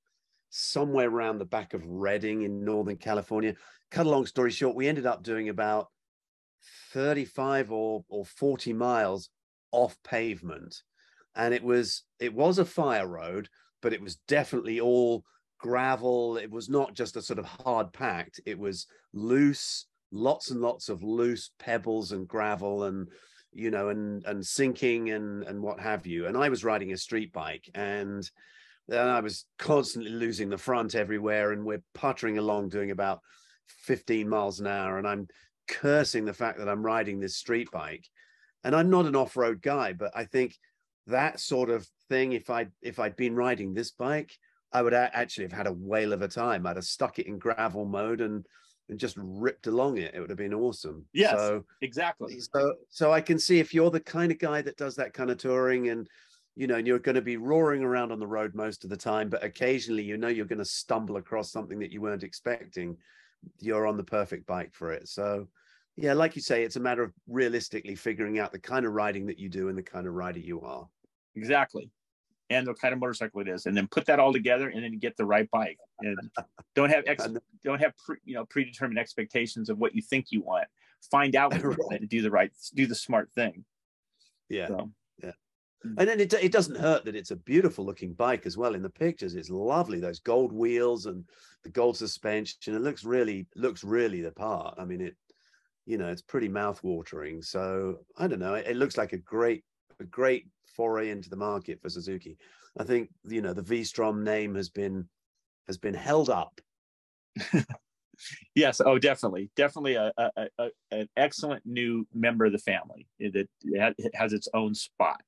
somewhere 0.51 1.09
around 1.09 1.39
the 1.39 1.45
back 1.45 1.75
of 1.75 1.85
Redding 1.85 2.43
in 2.43 2.65
Northern 2.65 2.97
California. 2.97 3.55
Cut 3.91 4.07
a 4.07 4.11
long 4.11 4.27
story 4.27 4.51
short, 4.51 4.77
we 4.77 4.89
ended 4.89 5.07
up 5.07 5.23
doing 5.23 5.49
about 5.49 5.89
35 6.93 7.73
or, 7.73 8.05
or 8.09 8.25
40 8.25 8.73
miles 8.73 9.31
off 9.71 9.97
pavement. 10.05 10.83
And 11.35 11.55
it 11.55 11.63
was 11.63 12.05
it 12.21 12.35
was 12.35 12.59
a 12.59 12.65
fire 12.65 13.07
road, 13.07 13.49
but 13.81 13.93
it 13.93 14.03
was 14.03 14.17
definitely 14.29 14.81
all 14.81 15.25
gravel. 15.59 16.37
It 16.37 16.51
was 16.51 16.69
not 16.69 16.95
just 16.95 17.17
a 17.17 17.23
sort 17.23 17.39
of 17.39 17.47
hard 17.47 17.93
packed, 17.93 18.41
it 18.45 18.59
was 18.59 18.87
loose, 19.15 19.87
lots 20.13 20.51
and 20.51 20.61
lots 20.61 20.89
of 20.89 21.03
loose 21.03 21.51
pebbles 21.59 22.13
and 22.13 22.29
gravel 22.29 22.85
and 22.85 23.09
you 23.53 23.71
know 23.71 23.89
and 23.89 24.25
and 24.25 24.47
sinking 24.47 25.11
and 25.11 25.43
and 25.45 25.61
what 25.61 25.81
have 25.81 26.07
you 26.07 26.27
and 26.27 26.37
i 26.37 26.49
was 26.49 26.65
riding 26.65 26.93
a 26.93 26.97
street 26.97 27.33
bike 27.33 27.69
and 27.75 28.31
then 28.89 29.09
i 29.09 29.21
was 29.21 29.45
constantly 29.59 30.11
losing 30.11 30.49
the 30.49 30.59
front 30.59 30.95
everywhere 30.95 31.53
and 31.53 31.65
we're 31.65 31.83
puttering 31.95 32.39
along 32.39 32.69
doing 32.69 32.91
about 32.91 33.21
15 33.67 34.29
miles 34.29 34.61
an 34.61 34.67
hour 34.67 34.99
and 34.99 35.07
i'm 35.07 35.27
cursing 35.69 36.25
the 36.25 36.33
fact 36.33 36.59
that 36.59 36.69
I'm 36.69 36.85
riding 36.85 37.21
this 37.21 37.37
street 37.37 37.71
bike. 37.71 38.07
And 38.65 38.77
I'm 38.77 38.91
not 38.91 39.07
an 39.07 39.17
off-road 39.17 39.61
guy, 39.61 39.93
but 39.93 40.13
I 40.15 40.25
think 40.25 40.57
that 41.09 41.41
sort 41.41 41.69
of 41.69 41.87
thing, 42.09 42.33
if 42.33 42.49
I 42.49 42.69
if 42.81 43.01
I'd 43.01 43.17
been 43.17 43.35
riding 43.35 43.75
this 43.75 43.91
bike, 43.91 44.33
I 44.73 44.83
would 44.83 44.95
actually 44.95 45.45
have 45.45 45.53
had 45.53 45.67
a 45.67 45.73
whale 45.73 46.13
of 46.13 46.23
a 46.23 46.29
time. 46.29 46.67
I'd 46.67 46.77
have 46.77 46.85
stuck 46.85 47.19
it 47.19 47.27
in 47.27 47.39
gravel 47.39 47.85
mode 47.85 48.21
and 48.21 48.47
and 48.89 48.99
just 48.99 49.17
ripped 49.19 49.67
along 49.67 49.99
it. 49.99 50.15
It 50.15 50.21
would 50.21 50.31
have 50.31 50.39
been 50.39 50.55
awesome. 50.55 51.07
Yes, 51.13 51.33
so, 51.33 51.65
exactly. 51.81 52.39
So 52.39 52.75
so 52.89 53.13
I 53.13 53.21
can 53.21 53.39
see 53.39 53.59
if 53.59 53.75
you're 53.75 53.91
the 53.91 54.01
kind 54.01 54.31
of 54.31 54.39
guy 54.39 54.63
that 54.63 54.77
does 54.77 54.95
that 54.97 55.13
kind 55.13 55.31
of 55.31 55.39
touring 55.39 55.89
and 55.89 56.09
you 56.55 56.67
know, 56.67 56.75
and 56.75 56.87
you're 56.87 56.99
going 56.99 57.15
to 57.15 57.23
be 57.23 57.39
roaring 57.39 57.83
around 57.83 58.13
on 58.13 58.19
the 58.19 58.27
road 58.27 58.55
most 58.55 58.85
of 58.85 58.91
the 58.91 58.97
time, 58.97 59.31
but 59.31 59.43
occasionally, 59.43 60.03
you 60.03 60.19
know, 60.19 60.29
you're 60.29 60.45
going 60.45 60.59
to 60.59 60.65
stumble 60.65 61.17
across 61.17 61.51
something 61.51 61.79
that 61.79 61.91
you 61.91 62.03
weren't 62.03 62.23
expecting. 62.23 62.97
You're 63.61 63.87
on 63.87 63.97
the 63.97 64.05
perfect 64.05 64.47
bike 64.47 64.71
for 64.73 64.93
it. 64.93 65.09
So, 65.09 65.49
yeah, 65.97 66.13
like 66.15 66.37
you 66.37 66.43
say, 66.43 66.65
it's 66.65 66.77
a 66.77 66.81
matter 66.81 67.03
of 67.03 67.13
realistically 67.29 67.95
figuring 67.95 68.39
out 68.39 68.53
the 68.53 68.59
kind 68.59 68.87
of 68.87 68.93
riding 68.93 69.27
that 69.27 69.39
you 69.39 69.49
do 69.49 69.69
and 69.69 69.77
the 69.77 69.83
kind 69.83 70.07
of 70.07 70.15
rider 70.15 70.41
you 70.41 70.61
are. 70.63 70.89
Exactly. 71.35 71.91
And 72.51 72.67
the 72.67 72.75
kind 72.75 72.93
of 72.93 73.01
motorcycle 73.01 73.41
it 73.41 73.49
is, 73.49 73.67
and 73.67 73.77
then 73.77 73.89
put 73.89 74.05
that 74.07 74.21
all 74.21 74.33
together, 74.33 74.69
and 74.69 74.85
then 74.85 74.93
you 74.93 74.99
get 74.99 75.17
the 75.17 75.25
right 75.25 75.51
bike. 75.51 75.79
And 76.01 76.19
don't 76.75 76.91
have 76.91 77.05
ex- 77.07 77.27
don't 77.65 77.81
have 77.81 77.97
pre, 77.97 78.17
you 78.25 78.35
know 78.35 78.45
predetermined 78.45 78.99
expectations 78.99 79.71
of 79.71 79.79
what 79.79 79.95
you 79.95 80.03
think 80.03 80.27
you 80.31 80.43
want. 80.43 80.67
Find 81.11 81.35
out 81.35 81.53
what 81.53 81.63
you 81.63 81.69
want 81.79 82.01
and 82.01 82.09
do 82.09 82.21
the 82.21 82.31
right, 82.31 82.51
do 82.75 82.87
the 82.87 82.95
smart 82.95 83.31
thing. 83.35 83.65
Yeah. 84.49 84.69
So, 84.69 84.91
Hmm. 85.83 85.95
and 85.99 86.09
then 86.09 86.21
it, 86.21 86.33
it 86.35 86.53
doesn't 86.53 86.79
hurt 86.79 87.05
that 87.05 87.17
it's 87.17 87.33
a 87.33 87.37
beautiful 87.37 87.85
looking 87.85 88.13
bike 88.13 88.47
as 88.47 88.57
well 88.57 88.75
in 88.75 88.83
the 88.83 88.91
pictures. 88.91 89.35
It's 89.35 89.51
lovely 89.51 90.01
those 90.01 90.21
gold 90.21 90.53
wheels 90.53 91.07
and 91.07 91.25
the 91.65 91.71
gold 91.71 91.97
suspension. 91.97 92.75
It 92.75 92.83
looks 92.83 93.05
really 93.05 93.47
looks 93.57 93.83
really 93.85 94.21
the 94.21 94.33
part. 94.33 94.75
I 94.79 94.85
mean 94.85 95.01
it 95.01 95.17
you 95.85 95.99
know 95.99 96.09
it's 96.09 96.23
pretty 96.23 96.49
mouth 96.49 96.81
watering 96.85 97.43
so 97.43 97.99
i 98.17 98.29
don't 98.29 98.39
know. 98.39 98.55
It, 98.55 98.69
it 98.69 98.77
looks 98.77 98.97
like 98.97 99.13
a 99.13 99.19
great 99.19 99.65
a 99.99 100.05
great 100.05 100.47
foray 100.77 101.11
into 101.11 101.29
the 101.29 101.37
market 101.37 101.81
for 101.83 101.91
suzuki. 101.91 102.39
I 102.79 102.85
think 102.85 103.11
you 103.25 103.43
know 103.43 103.53
the 103.53 103.63
v-strom 103.63 104.25
name 104.25 104.55
has 104.55 104.69
been 104.69 105.09
has 105.67 105.79
been 105.79 105.95
held 105.95 106.31
up. 106.31 106.61
Yes. 108.55 108.81
Oh 108.85 108.99
definitely. 108.99 109.51
Definitely 109.57 109.95
a, 109.95 110.13
a, 110.17 110.49
a, 110.59 110.69
an 110.91 111.09
excellent 111.17 111.65
new 111.65 112.07
member 112.15 112.45
of 112.45 112.53
the 112.53 112.59
family 112.59 113.09
it, 113.19 113.49
it 113.65 114.15
has 114.15 114.33
its 114.33 114.49
own 114.55 114.75
spot 114.75 115.23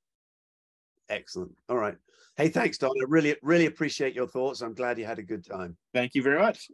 Excellent. 1.09 1.53
All 1.69 1.77
right. 1.77 1.97
Hey, 2.37 2.49
thanks, 2.49 2.79
Don. 2.79 2.91
I 2.91 3.05
really, 3.07 3.37
really 3.43 3.67
appreciate 3.67 4.15
your 4.15 4.27
thoughts. 4.27 4.61
I'm 4.61 4.75
glad 4.75 4.99
you 4.99 5.05
had 5.05 5.19
a 5.19 5.23
good 5.23 5.45
time. 5.45 5.77
Thank 5.93 6.15
you 6.15 6.23
very 6.23 6.41
much. 6.41 6.69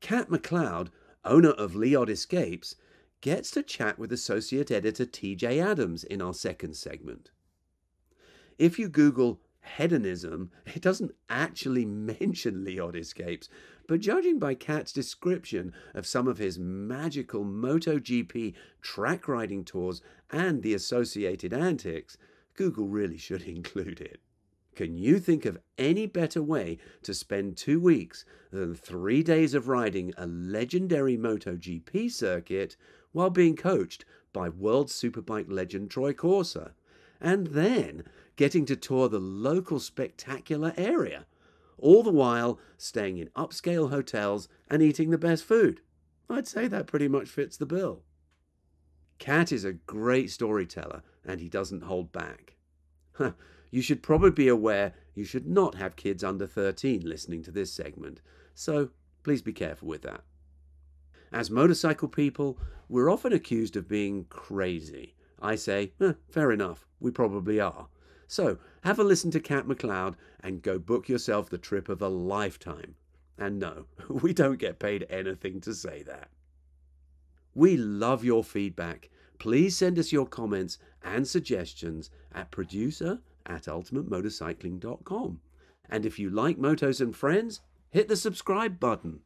Kat 0.00 0.30
McLeod, 0.30 0.88
owner 1.24 1.50
of 1.50 1.74
Leod 1.74 2.08
Escapes, 2.08 2.76
gets 3.20 3.50
to 3.50 3.62
chat 3.62 3.98
with 3.98 4.12
associate 4.12 4.70
editor 4.70 5.04
TJ 5.04 5.62
Adams 5.62 6.04
in 6.04 6.22
our 6.22 6.32
second 6.32 6.76
segment. 6.76 7.30
If 8.58 8.78
you 8.78 8.88
Google 8.88 9.40
hedonism, 9.76 10.50
it 10.64 10.80
doesn't 10.80 11.12
actually 11.28 11.84
mention 12.20 12.64
Leod 12.64 12.96
Escapes, 12.96 13.48
but 13.88 14.00
judging 14.00 14.38
by 14.38 14.54
Kat's 14.54 14.92
description 14.92 15.72
of 15.94 16.06
some 16.06 16.26
of 16.26 16.38
his 16.38 16.58
magical 16.58 17.44
MotoGP 17.44 18.54
track 18.82 19.28
riding 19.28 19.64
tours 19.64 20.02
and 20.30 20.62
the 20.62 20.74
associated 20.74 21.52
antics, 21.52 22.18
Google 22.54 22.88
really 22.88 23.18
should 23.18 23.42
include 23.48 24.00
it. 24.00 24.20
Can 24.74 24.98
you 24.98 25.18
think 25.18 25.46
of 25.46 25.58
any 25.78 26.06
better 26.06 26.42
way 26.42 26.76
to 27.02 27.14
spend 27.14 27.56
two 27.56 27.80
weeks 27.80 28.26
than 28.50 28.74
three 28.74 29.22
days 29.22 29.54
of 29.54 29.68
riding 29.68 30.12
a 30.18 30.26
legendary 30.26 31.16
MotoGP 31.16 32.10
circuit 32.12 32.76
while 33.12 33.30
being 33.30 33.56
coached 33.56 34.04
by 34.34 34.50
World 34.50 34.88
Superbike 34.88 35.50
legend 35.50 35.90
Troy 35.90 36.12
Corser? 36.12 36.72
And 37.22 37.46
then 37.48 38.04
getting 38.36 38.66
to 38.66 38.76
tour 38.76 39.08
the 39.08 39.18
local 39.18 39.80
spectacular 39.80 40.74
area, 40.76 41.24
all 41.78 42.02
the 42.02 42.10
while 42.10 42.58
staying 42.76 43.18
in 43.18 43.28
upscale 43.36 43.90
hotels 43.90 44.48
and 44.68 44.82
eating 44.82 45.10
the 45.10 45.18
best 45.18 45.44
food. 45.44 45.80
I'd 46.28 46.48
say 46.48 46.66
that 46.68 46.86
pretty 46.86 47.08
much 47.08 47.28
fits 47.28 47.56
the 47.56 47.66
bill. 47.66 48.02
Kat 49.18 49.52
is 49.52 49.64
a 49.64 49.72
great 49.72 50.30
storyteller 50.30 51.02
and 51.24 51.40
he 51.40 51.48
doesn't 51.48 51.84
hold 51.84 52.12
back. 52.12 52.56
you 53.70 53.82
should 53.82 54.02
probably 54.02 54.30
be 54.30 54.48
aware 54.48 54.94
you 55.14 55.24
should 55.24 55.46
not 55.46 55.76
have 55.76 55.96
kids 55.96 56.22
under 56.22 56.46
13 56.46 57.02
listening 57.04 57.42
to 57.42 57.50
this 57.50 57.72
segment, 57.72 58.20
so 58.54 58.90
please 59.22 59.42
be 59.42 59.52
careful 59.52 59.88
with 59.88 60.02
that. 60.02 60.22
As 61.32 61.50
motorcycle 61.50 62.08
people, 62.08 62.58
we're 62.88 63.10
often 63.10 63.32
accused 63.32 63.76
of 63.76 63.88
being 63.88 64.26
crazy. 64.28 65.14
I 65.40 65.56
say, 65.56 65.92
eh, 66.00 66.12
fair 66.28 66.52
enough, 66.52 66.86
we 67.00 67.10
probably 67.10 67.58
are. 67.58 67.88
So 68.26 68.58
have 68.82 68.98
a 68.98 69.04
listen 69.04 69.30
to 69.32 69.40
Kat 69.40 69.66
McLeod 69.66 70.14
and 70.40 70.62
go 70.62 70.78
book 70.78 71.08
yourself 71.08 71.48
the 71.48 71.58
trip 71.58 71.88
of 71.88 72.02
a 72.02 72.08
lifetime. 72.08 72.94
And 73.38 73.58
no, 73.58 73.86
we 74.08 74.32
don't 74.32 74.58
get 74.58 74.78
paid 74.78 75.06
anything 75.08 75.60
to 75.62 75.74
say 75.74 76.02
that. 76.04 76.30
We 77.54 77.76
love 77.76 78.24
your 78.24 78.44
feedback. 78.44 79.10
Please 79.38 79.76
send 79.76 79.98
us 79.98 80.12
your 80.12 80.26
comments 80.26 80.78
and 81.02 81.26
suggestions 81.26 82.10
at 82.32 82.50
producer 82.50 83.20
at 83.46 83.64
ultimatemotorcycling.com. 83.64 85.40
And 85.88 86.04
if 86.04 86.18
you 86.18 86.30
like 86.30 86.58
Motos 86.58 87.00
and 87.00 87.14
Friends, 87.14 87.60
hit 87.90 88.08
the 88.08 88.16
subscribe 88.16 88.80
button. 88.80 89.20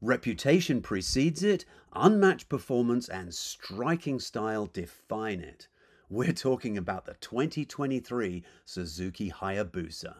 Reputation 0.00 0.82
precedes 0.82 1.42
it, 1.42 1.64
unmatched 1.94 2.48
performance 2.48 3.08
and 3.08 3.34
striking 3.34 4.18
style 4.18 4.66
define 4.66 5.40
it. 5.40 5.68
We're 6.08 6.32
talking 6.32 6.76
about 6.76 7.06
the 7.06 7.14
2023 7.14 8.44
Suzuki 8.64 9.30
Hayabusa. 9.30 10.16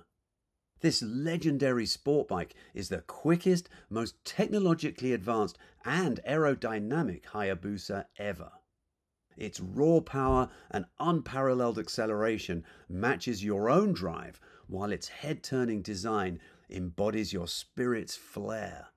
This 0.80 1.02
legendary 1.02 1.86
sport 1.86 2.28
bike 2.28 2.54
is 2.74 2.88
the 2.88 3.00
quickest, 3.02 3.68
most 3.88 4.22
technologically 4.24 5.12
advanced, 5.12 5.58
and 5.84 6.20
aerodynamic 6.28 7.24
Hayabusa 7.32 8.06
ever. 8.18 8.52
Its 9.36 9.60
raw 9.60 10.00
power 10.00 10.48
and 10.70 10.86
unparalleled 11.00 11.78
acceleration 11.78 12.64
matches 12.88 13.42
your 13.42 13.68
own 13.68 13.92
drive, 13.92 14.40
while 14.66 14.92
its 14.92 15.08
head 15.08 15.42
turning 15.42 15.82
design 15.82 16.40
embodies 16.70 17.32
your 17.32 17.48
spirit's 17.48 18.16
flair. 18.16 18.88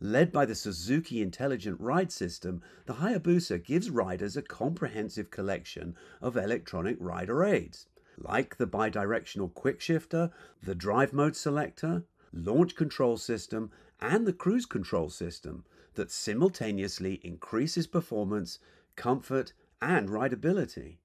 Led 0.00 0.30
by 0.30 0.46
the 0.46 0.54
Suzuki 0.54 1.20
Intelligent 1.20 1.80
Ride 1.80 2.12
System, 2.12 2.62
the 2.86 2.94
Hayabusa 2.94 3.58
gives 3.58 3.90
riders 3.90 4.36
a 4.36 4.42
comprehensive 4.42 5.32
collection 5.32 5.96
of 6.20 6.36
electronic 6.36 6.96
rider 7.00 7.42
aids, 7.42 7.88
like 8.16 8.58
the 8.58 8.66
bidirectional 8.68 9.52
quick 9.52 9.80
shifter, 9.80 10.30
the 10.62 10.76
drive 10.76 11.12
mode 11.12 11.34
selector, 11.34 12.04
launch 12.32 12.76
control 12.76 13.16
system, 13.16 13.72
and 14.00 14.24
the 14.24 14.32
cruise 14.32 14.66
control 14.66 15.10
system 15.10 15.64
that 15.94 16.12
simultaneously 16.12 17.14
increases 17.24 17.88
performance, 17.88 18.60
comfort, 18.94 19.52
and 19.82 20.08
rideability. 20.08 20.98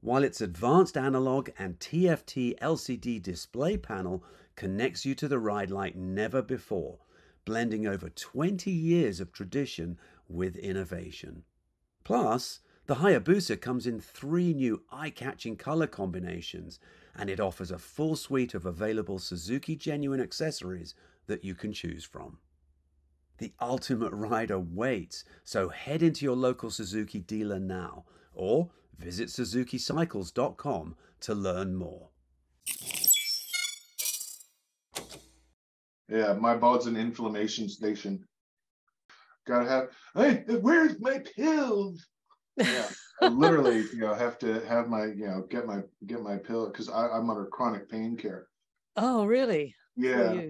While 0.00 0.22
its 0.22 0.40
advanced 0.40 0.96
analog 0.96 1.50
and 1.58 1.80
TFT 1.80 2.56
LCD 2.60 3.20
display 3.20 3.76
panel 3.76 4.22
connects 4.54 5.04
you 5.04 5.16
to 5.16 5.26
the 5.26 5.40
ride 5.40 5.72
like 5.72 5.96
never 5.96 6.42
before, 6.42 6.98
blending 7.46 7.86
over 7.86 8.10
20 8.10 8.70
years 8.70 9.20
of 9.20 9.32
tradition 9.32 9.98
with 10.28 10.56
innovation. 10.56 11.44
Plus, 12.04 12.60
the 12.86 12.96
Hayabusa 12.96 13.58
comes 13.60 13.86
in 13.86 14.00
three 14.00 14.52
new 14.52 14.82
eye 14.92 15.10
catching 15.10 15.56
color 15.56 15.86
combinations 15.86 16.78
and 17.16 17.30
it 17.30 17.40
offers 17.40 17.70
a 17.70 17.78
full 17.78 18.14
suite 18.14 18.52
of 18.52 18.66
available 18.66 19.18
Suzuki 19.18 19.74
genuine 19.74 20.20
accessories 20.20 20.94
that 21.26 21.42
you 21.42 21.54
can 21.54 21.72
choose 21.72 22.04
from. 22.04 22.38
The 23.38 23.52
ultimate 23.60 24.12
rider 24.12 24.58
waits, 24.58 25.24
so 25.44 25.68
head 25.68 26.02
into 26.02 26.24
your 26.24 26.36
local 26.36 26.70
Suzuki 26.70 27.20
dealer 27.20 27.58
now 27.58 28.04
or 28.32 28.70
visit 28.98 29.28
SuzukiCycles.com 29.28 30.96
to 31.20 31.34
learn 31.34 31.74
more. 31.74 32.10
Yeah, 36.08 36.34
my 36.34 36.56
body's 36.56 36.86
an 36.86 36.96
inflammation 36.96 37.68
station. 37.68 38.24
Gotta 39.46 39.68
have. 39.68 39.88
Hey, 40.14 40.44
where's 40.60 41.00
my 41.00 41.22
pills? 41.36 42.06
Yeah, 42.56 42.88
I 43.20 43.28
literally, 43.28 43.78
you 43.92 43.98
know, 43.98 44.14
have 44.14 44.38
to 44.40 44.60
have 44.66 44.88
my, 44.88 45.06
you 45.06 45.26
know, 45.26 45.46
get 45.48 45.66
my 45.66 45.80
get 46.06 46.22
my 46.22 46.36
pill 46.36 46.66
because 46.66 46.88
I'm 46.88 47.30
under 47.30 47.46
chronic 47.46 47.88
pain 47.88 48.16
care. 48.16 48.46
Oh, 48.96 49.24
really? 49.24 49.74
Yeah, 49.96 50.40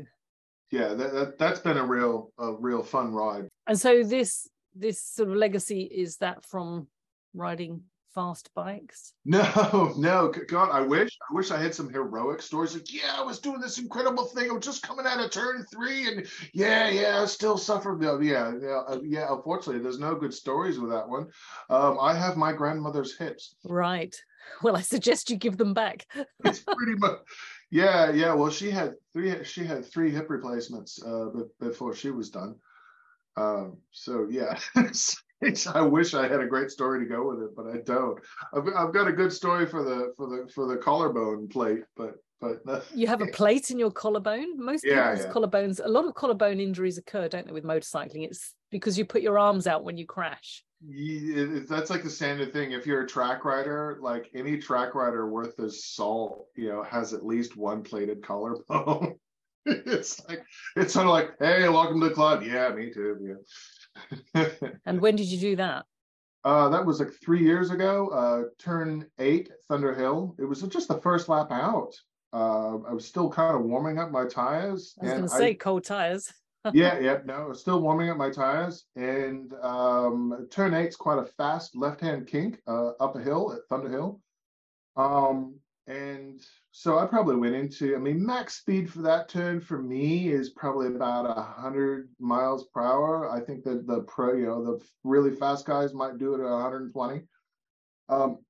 yeah. 0.70 0.94
That, 0.94 1.12
that 1.12 1.38
that's 1.38 1.60
been 1.60 1.78
a 1.78 1.84
real 1.84 2.32
a 2.38 2.52
real 2.52 2.82
fun 2.82 3.12
ride. 3.12 3.48
And 3.66 3.78
so 3.78 4.02
this 4.02 4.48
this 4.74 5.00
sort 5.00 5.30
of 5.30 5.36
legacy 5.36 5.82
is 5.82 6.16
that 6.18 6.44
from 6.44 6.88
riding 7.34 7.82
fast 8.16 8.50
bikes? 8.54 9.12
No, 9.26 9.92
no. 9.98 10.32
God, 10.48 10.70
I 10.72 10.80
wish. 10.80 11.16
I 11.30 11.34
wish 11.34 11.50
I 11.50 11.62
had 11.62 11.74
some 11.74 11.92
heroic 11.92 12.40
stories. 12.40 12.74
Like, 12.74 12.92
yeah, 12.92 13.14
I 13.16 13.22
was 13.22 13.38
doing 13.38 13.60
this 13.60 13.78
incredible 13.78 14.24
thing. 14.24 14.50
I'm 14.50 14.60
just 14.60 14.82
coming 14.82 15.06
out 15.06 15.22
of 15.22 15.30
turn 15.30 15.64
three, 15.72 16.08
and 16.08 16.26
yeah, 16.54 16.88
yeah, 16.88 17.20
I 17.22 17.26
still 17.26 17.58
suffer. 17.58 17.96
No, 18.00 18.18
yeah, 18.18 18.52
yeah, 18.60 18.82
uh, 18.88 18.98
yeah. 19.04 19.26
Unfortunately, 19.30 19.82
there's 19.82 20.00
no 20.00 20.14
good 20.14 20.32
stories 20.32 20.80
with 20.80 20.90
that 20.90 21.08
one. 21.08 21.26
Um, 21.68 21.98
I 22.00 22.14
have 22.14 22.36
my 22.36 22.52
grandmother's 22.52 23.16
hips. 23.16 23.54
Right. 23.64 24.16
Well, 24.62 24.76
I 24.76 24.80
suggest 24.80 25.28
you 25.28 25.36
give 25.36 25.58
them 25.58 25.74
back. 25.74 26.06
it's 26.44 26.60
pretty 26.60 26.94
much. 26.96 27.18
Yeah, 27.70 28.10
yeah. 28.12 28.32
Well, 28.32 28.50
she 28.50 28.70
had 28.70 28.94
three. 29.12 29.44
She 29.44 29.64
had 29.64 29.84
three 29.84 30.10
hip 30.10 30.30
replacements 30.30 31.02
uh, 31.02 31.26
before 31.60 31.94
she 31.94 32.10
was 32.10 32.30
done. 32.30 32.54
Um, 33.36 33.76
so 33.90 34.26
yeah, 34.30 34.58
I 35.74 35.80
wish 35.82 36.14
I 36.14 36.28
had 36.28 36.40
a 36.40 36.46
great 36.46 36.70
story 36.70 37.00
to 37.00 37.06
go 37.06 37.28
with 37.28 37.42
it, 37.42 37.54
but 37.56 37.66
I 37.66 37.78
don't. 37.84 38.18
I've, 38.54 38.66
I've 38.74 38.94
got 38.94 39.06
a 39.08 39.12
good 39.12 39.32
story 39.32 39.66
for 39.66 39.82
the 39.82 40.12
for 40.16 40.26
the 40.28 40.50
for 40.54 40.66
the 40.66 40.76
collarbone 40.76 41.48
plate, 41.48 41.84
but 41.96 42.14
but 42.40 42.84
You 42.94 43.06
have 43.06 43.22
a 43.22 43.26
plate 43.28 43.70
in 43.70 43.78
your 43.78 43.90
collarbone. 43.90 44.58
Most 44.62 44.84
Yeah, 44.84 45.10
people's 45.14 45.26
yeah. 45.26 45.32
collarbones, 45.32 45.80
a 45.84 45.88
lot 45.88 46.04
of 46.04 46.14
collarbone 46.14 46.60
injuries 46.60 46.98
occur, 46.98 47.28
don't 47.28 47.46
they, 47.46 47.52
with 47.52 47.64
motorcycling? 47.64 48.24
It's 48.26 48.54
because 48.70 48.98
you 48.98 49.04
put 49.06 49.22
your 49.22 49.38
arms 49.38 49.66
out 49.66 49.84
when 49.84 49.96
you 49.96 50.04
crash. 50.06 50.62
Ye- 50.86 51.32
it- 51.34 51.52
it- 51.56 51.68
that's 51.68 51.88
like 51.88 52.02
the 52.02 52.10
standard 52.10 52.52
thing. 52.52 52.72
If 52.72 52.86
you're 52.86 53.00
a 53.02 53.06
track 53.06 53.44
rider, 53.46 53.98
like 54.02 54.28
any 54.34 54.58
track 54.58 54.94
rider 54.94 55.30
worth 55.30 55.56
his 55.56 55.86
salt, 55.86 56.48
you 56.56 56.68
know, 56.68 56.82
has 56.82 57.14
at 57.14 57.24
least 57.24 57.56
one 57.56 57.82
plated 57.82 58.22
collarbone. 58.22 59.14
it's 59.86 60.26
like 60.28 60.44
it's 60.76 60.94
sort 60.94 61.06
of 61.06 61.12
like, 61.12 61.30
hey, 61.38 61.68
welcome 61.68 62.00
to 62.00 62.08
the 62.08 62.14
club. 62.14 62.42
Yeah, 62.42 62.70
me 62.70 62.92
too. 62.92 63.36
Yeah. 64.34 64.46
And 64.84 65.00
when 65.00 65.16
did 65.16 65.26
you 65.26 65.38
do 65.38 65.56
that? 65.56 65.86
uh, 66.46 66.68
that 66.68 66.86
was 66.86 67.00
like 67.00 67.10
three 67.20 67.42
years 67.42 67.72
ago. 67.72 68.08
Uh, 68.08 68.42
turn 68.62 69.04
eight, 69.18 69.50
Thunder 69.68 69.92
Hill. 69.92 70.36
It 70.38 70.44
was 70.44 70.62
just 70.62 70.86
the 70.86 71.00
first 71.00 71.28
lap 71.28 71.48
out. 71.50 71.92
Uh, 72.32 72.76
I 72.88 72.92
was 72.92 73.04
still 73.04 73.28
kind 73.28 73.56
of 73.56 73.64
warming 73.64 73.98
up 73.98 74.12
my 74.12 74.26
tires. 74.26 74.94
I 75.00 75.04
was 75.04 75.12
going 75.12 75.22
to 75.24 75.28
say 75.28 75.54
cold 75.54 75.82
tires. 75.82 76.32
yeah, 76.72 77.00
yeah, 77.00 77.18
no, 77.24 77.52
still 77.52 77.80
warming 77.80 78.10
up 78.10 78.16
my 78.16 78.30
tires. 78.30 78.84
And 78.94 79.52
um, 79.60 80.46
turn 80.48 80.72
eight's 80.72 80.94
quite 80.94 81.18
a 81.18 81.24
fast 81.24 81.74
left-hand 81.74 82.28
kink 82.28 82.60
uh, 82.68 82.90
up 83.00 83.16
a 83.16 83.20
hill 83.20 83.52
at 83.52 83.66
Thunder 83.68 83.90
Hill. 83.90 84.20
Um, 84.96 85.56
and 85.88 86.40
so 86.78 86.98
I 86.98 87.06
probably 87.06 87.36
went 87.36 87.54
into, 87.54 87.96
I 87.96 87.98
mean, 87.98 88.24
max 88.24 88.58
speed 88.58 88.92
for 88.92 89.00
that 89.00 89.30
turn 89.30 89.60
for 89.60 89.80
me 89.80 90.28
is 90.28 90.50
probably 90.50 90.88
about 90.88 91.24
a 91.24 91.40
hundred 91.40 92.10
miles 92.20 92.66
per 92.66 92.82
hour. 92.82 93.30
I 93.30 93.40
think 93.40 93.64
that 93.64 93.86
the 93.86 94.02
pro, 94.02 94.34
you 94.34 94.44
know, 94.44 94.62
the 94.62 94.84
really 95.02 95.34
fast 95.34 95.64
guys 95.64 95.94
might 95.94 96.18
do 96.18 96.34
it 96.34 96.44
at 96.44 96.50
120. 96.50 97.22
Um, 98.10 98.40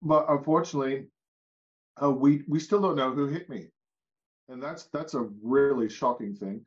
but 0.00 0.24
unfortunately, 0.30 1.08
uh, 2.02 2.10
we 2.10 2.44
we 2.48 2.58
still 2.58 2.80
don't 2.80 2.96
know 2.96 3.12
who 3.12 3.26
hit 3.26 3.50
me, 3.50 3.66
and 4.48 4.62
that's 4.62 4.84
that's 4.84 5.12
a 5.12 5.28
really 5.42 5.90
shocking 5.90 6.34
thing. 6.34 6.64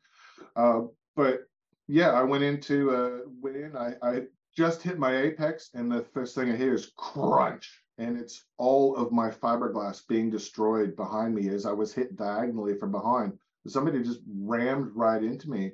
Uh, 0.56 0.82
but 1.16 1.48
yeah, 1.88 2.12
I 2.12 2.22
went 2.22 2.44
into 2.44 2.92
uh, 2.92 3.20
went 3.42 3.58
in. 3.58 3.76
I, 3.76 3.96
I 4.04 4.22
just 4.56 4.84
hit 4.84 5.00
my 5.00 5.18
apex, 5.18 5.72
and 5.74 5.92
the 5.92 6.04
first 6.14 6.36
thing 6.36 6.52
I 6.52 6.56
hear 6.56 6.76
is 6.76 6.92
crunch, 6.96 7.82
and 7.98 8.18
it's 8.18 8.46
all 8.58 8.96
of 8.96 9.12
my 9.12 9.30
fiberglass 9.30 10.08
being 10.08 10.30
destroyed 10.30 10.96
behind 10.96 11.34
me 11.34 11.50
as 11.50 11.66
I 11.66 11.72
was 11.72 11.94
hit 11.94 12.16
diagonally 12.16 12.76
from 12.78 12.92
behind. 12.92 13.38
Somebody 13.68 14.02
just 14.04 14.22
rammed 14.40 14.92
right 14.96 15.22
into 15.24 15.50
me. 15.50 15.74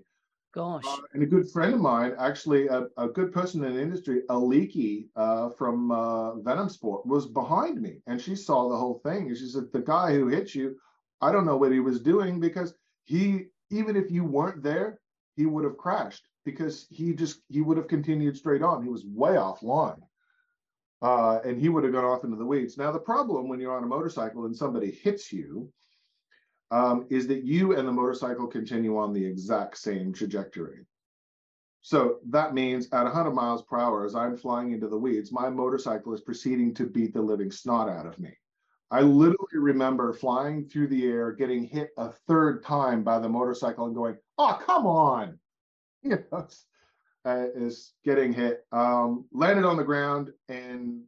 Gosh. 0.54 0.84
Uh, 0.88 0.98
and 1.14 1.24
a 1.24 1.28
good 1.28 1.50
friend 1.50 1.74
of 1.74 1.80
mine, 1.80 2.14
actually, 2.18 2.68
a, 2.68 2.88
a 2.98 3.08
good 3.08 3.32
person 3.32 3.64
in 3.64 3.74
the 3.74 3.82
industry, 3.82 4.22
Aliki 4.30 5.08
uh, 5.16 5.50
from 5.50 5.92
uh, 5.92 6.36
Venom 6.36 6.70
Sport, 6.70 7.06
was 7.06 7.26
behind 7.26 7.82
me, 7.82 8.02
and 8.08 8.22
she 8.22 8.36
saw 8.36 8.70
the 8.70 8.78
whole 8.78 9.00
thing. 9.04 9.28
And 9.28 9.38
she 9.38 9.48
said, 9.48 9.72
"The 9.72 9.82
guy 9.82 10.14
who 10.14 10.28
hit 10.28 10.54
you, 10.54 10.76
I 11.22 11.32
don't 11.32 11.46
know 11.46 11.58
what 11.58 11.72
he 11.72 11.80
was 11.80 12.02
doing 12.02 12.40
because 12.40 12.76
he, 13.04 13.46
even 13.72 13.96
if 13.96 14.12
you 14.12 14.24
weren't 14.24 14.64
there, 14.64 15.00
he 15.36 15.48
would 15.48 15.64
have 15.64 15.78
crashed 15.78 16.28
because 16.46 16.86
he 16.90 17.14
just 17.14 17.42
he 17.50 17.62
would 17.62 17.78
have 17.78 17.88
continued 17.88 18.38
straight 18.38 18.62
on. 18.62 18.84
He 18.84 18.90
was 18.90 19.06
way 19.06 19.38
off 19.38 19.64
line." 19.64 20.02
Uh, 21.04 21.40
and 21.44 21.60
he 21.60 21.68
would 21.68 21.84
have 21.84 21.92
gone 21.92 22.06
off 22.06 22.24
into 22.24 22.38
the 22.38 22.46
weeds. 22.46 22.78
Now, 22.78 22.92
the 22.92 22.98
problem 22.98 23.50
when 23.50 23.60
you're 23.60 23.76
on 23.76 23.84
a 23.84 23.88
motorcycle 23.88 24.46
and 24.46 24.56
somebody 24.56 24.90
hits 24.90 25.34
you 25.34 25.70
um, 26.72 27.06
is 27.10 27.28
that 27.28 27.44
you 27.44 27.76
and 27.76 27.86
the 27.86 27.92
motorcycle 27.92 28.48
continue 28.48 28.98
on 28.98 29.12
the 29.12 29.24
exact 29.24 29.78
same 29.78 30.14
trajectory. 30.14 30.86
So 31.82 32.20
that 32.30 32.54
means 32.54 32.88
at 32.94 33.04
100 33.04 33.32
miles 33.32 33.64
per 33.64 33.78
hour, 33.78 34.06
as 34.06 34.16
I'm 34.16 34.38
flying 34.38 34.72
into 34.72 34.88
the 34.88 34.98
weeds, 34.98 35.34
my 35.34 35.50
motorcycle 35.50 36.14
is 36.14 36.22
proceeding 36.22 36.74
to 36.76 36.86
beat 36.86 37.14
the 37.14 37.22
living 37.22 37.52
snot 37.52 37.90
out 37.90 38.06
of 38.06 38.18
me. 38.18 38.32
I 38.90 39.02
literally 39.02 39.58
remember 39.58 40.14
flying 40.14 40.66
through 40.70 40.88
the 40.88 41.06
air, 41.06 41.34
getting 41.34 41.66
hit 41.66 41.90
a 41.98 42.12
third 42.28 42.64
time 42.64 43.04
by 43.04 43.20
the 43.20 43.28
motorcycle 43.28 43.88
and 43.88 43.96
going, 43.96 44.16
oh, 44.38 44.58
come 44.66 44.86
on. 44.86 45.40
You 46.06 46.20
know, 46.34 46.48
uh, 47.26 47.46
is 47.56 47.94
getting 48.04 48.34
hit. 48.34 48.66
Um, 48.72 49.26
landed 49.32 49.66
on 49.66 49.78
the 49.78 49.84
ground 49.84 50.32
and 50.50 51.02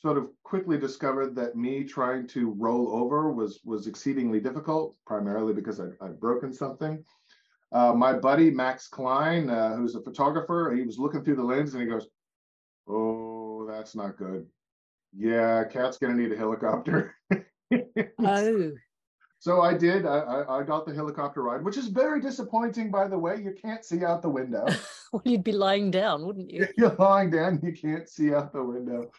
sort 0.00 0.18
of 0.18 0.28
quickly 0.42 0.78
discovered 0.78 1.34
that 1.34 1.56
me 1.56 1.84
trying 1.84 2.26
to 2.28 2.54
roll 2.58 2.94
over 2.94 3.32
was 3.32 3.60
was 3.64 3.86
exceedingly 3.86 4.40
difficult, 4.40 4.96
primarily 5.06 5.54
because 5.54 5.80
I, 5.80 5.86
I'd 6.02 6.20
broken 6.20 6.52
something. 6.52 7.04
Uh, 7.72 7.92
my 7.92 8.12
buddy 8.12 8.50
Max 8.50 8.86
Klein, 8.86 9.50
uh, 9.50 9.74
who's 9.76 9.94
a 9.94 10.02
photographer, 10.02 10.72
he 10.76 10.82
was 10.82 10.98
looking 10.98 11.24
through 11.24 11.36
the 11.36 11.42
lens 11.42 11.74
and 11.74 11.82
he 11.82 11.88
goes, 11.88 12.06
"Oh, 12.86 13.66
that's 13.66 13.96
not 13.96 14.16
good. 14.16 14.46
Yeah, 15.16 15.64
Kat's 15.64 15.98
gonna 15.98 16.14
need 16.14 16.32
a 16.32 16.36
helicopter." 16.36 17.14
Oh, 18.20 18.70
so 19.44 19.60
I 19.60 19.74
did. 19.76 20.06
I, 20.06 20.18
I 20.18 20.60
I 20.60 20.62
got 20.62 20.86
the 20.86 20.94
helicopter 20.94 21.42
ride, 21.42 21.64
which 21.64 21.76
is 21.76 21.88
very 21.88 22.20
disappointing, 22.20 22.90
by 22.90 23.08
the 23.08 23.18
way. 23.18 23.36
You 23.42 23.52
can't 23.60 23.84
see 23.84 24.04
out 24.04 24.22
the 24.22 24.28
window. 24.30 24.66
well, 25.14 25.22
you'd 25.32 25.44
be 25.44 25.52
lying 25.52 25.90
down, 25.90 26.26
wouldn't 26.26 26.50
you? 26.50 26.66
You're 26.76 26.96
lying 26.98 27.30
down, 27.30 27.60
you 27.62 27.72
can't 27.72 28.08
see 28.08 28.34
out 28.34 28.52
the 28.52 28.62
window. 28.62 29.10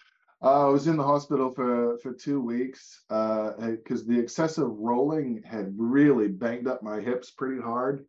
Uh, 0.43 0.67
I 0.67 0.69
was 0.69 0.87
in 0.87 0.97
the 0.97 1.03
hospital 1.03 1.51
for 1.53 1.97
for 1.99 2.13
two 2.13 2.41
weeks 2.41 3.03
because 3.07 4.05
the 4.05 4.19
excessive 4.19 4.69
rolling 4.69 5.41
had 5.43 5.73
really 5.77 6.27
banged 6.27 6.67
up 6.67 6.83
my 6.83 6.99
hips 6.99 7.31
pretty 7.31 7.61
hard, 7.61 8.05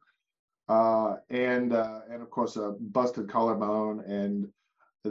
uh, 0.69 1.17
and 1.31 1.73
uh, 1.73 2.01
and 2.11 2.21
of 2.23 2.31
course 2.31 2.57
a 2.57 2.75
busted 2.79 3.31
collarbone. 3.31 4.01
And 4.01 4.49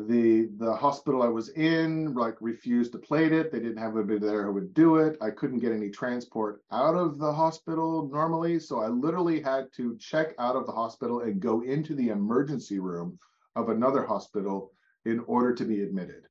the 0.04 0.50
the 0.58 0.74
hospital 0.76 1.22
I 1.24 1.28
was 1.28 1.50
in 1.50 2.14
like 2.14 2.36
refused 2.42 2.92
to 2.94 2.98
plate 2.98 3.32
it. 3.32 3.52
They 3.52 3.60
didn't 3.60 3.78
have 3.78 3.96
anybody 3.96 4.20
there 4.20 4.46
who 4.46 4.54
would 4.54 4.74
do 4.74 4.98
it. 4.98 5.18
I 5.22 5.30
couldn't 5.32 5.60
get 5.60 5.72
any 5.72 5.90
transport 5.90 6.62
out 6.72 6.96
of 6.96 7.18
the 7.20 7.32
hospital 7.32 8.10
normally, 8.12 8.60
so 8.60 8.82
I 8.82 8.88
literally 8.88 9.42
had 9.42 9.72
to 9.78 9.96
check 9.98 10.36
out 10.40 10.56
of 10.56 10.66
the 10.66 10.72
hospital 10.72 11.22
and 11.22 11.40
go 11.40 11.62
into 11.62 11.96
the 11.96 12.10
emergency 12.10 12.80
room 12.80 13.20
of 13.56 13.70
another 13.70 14.06
hospital 14.06 14.72
in 15.06 15.20
order 15.28 15.54
to 15.54 15.66
be 15.66 15.82
admitted. 15.84 16.28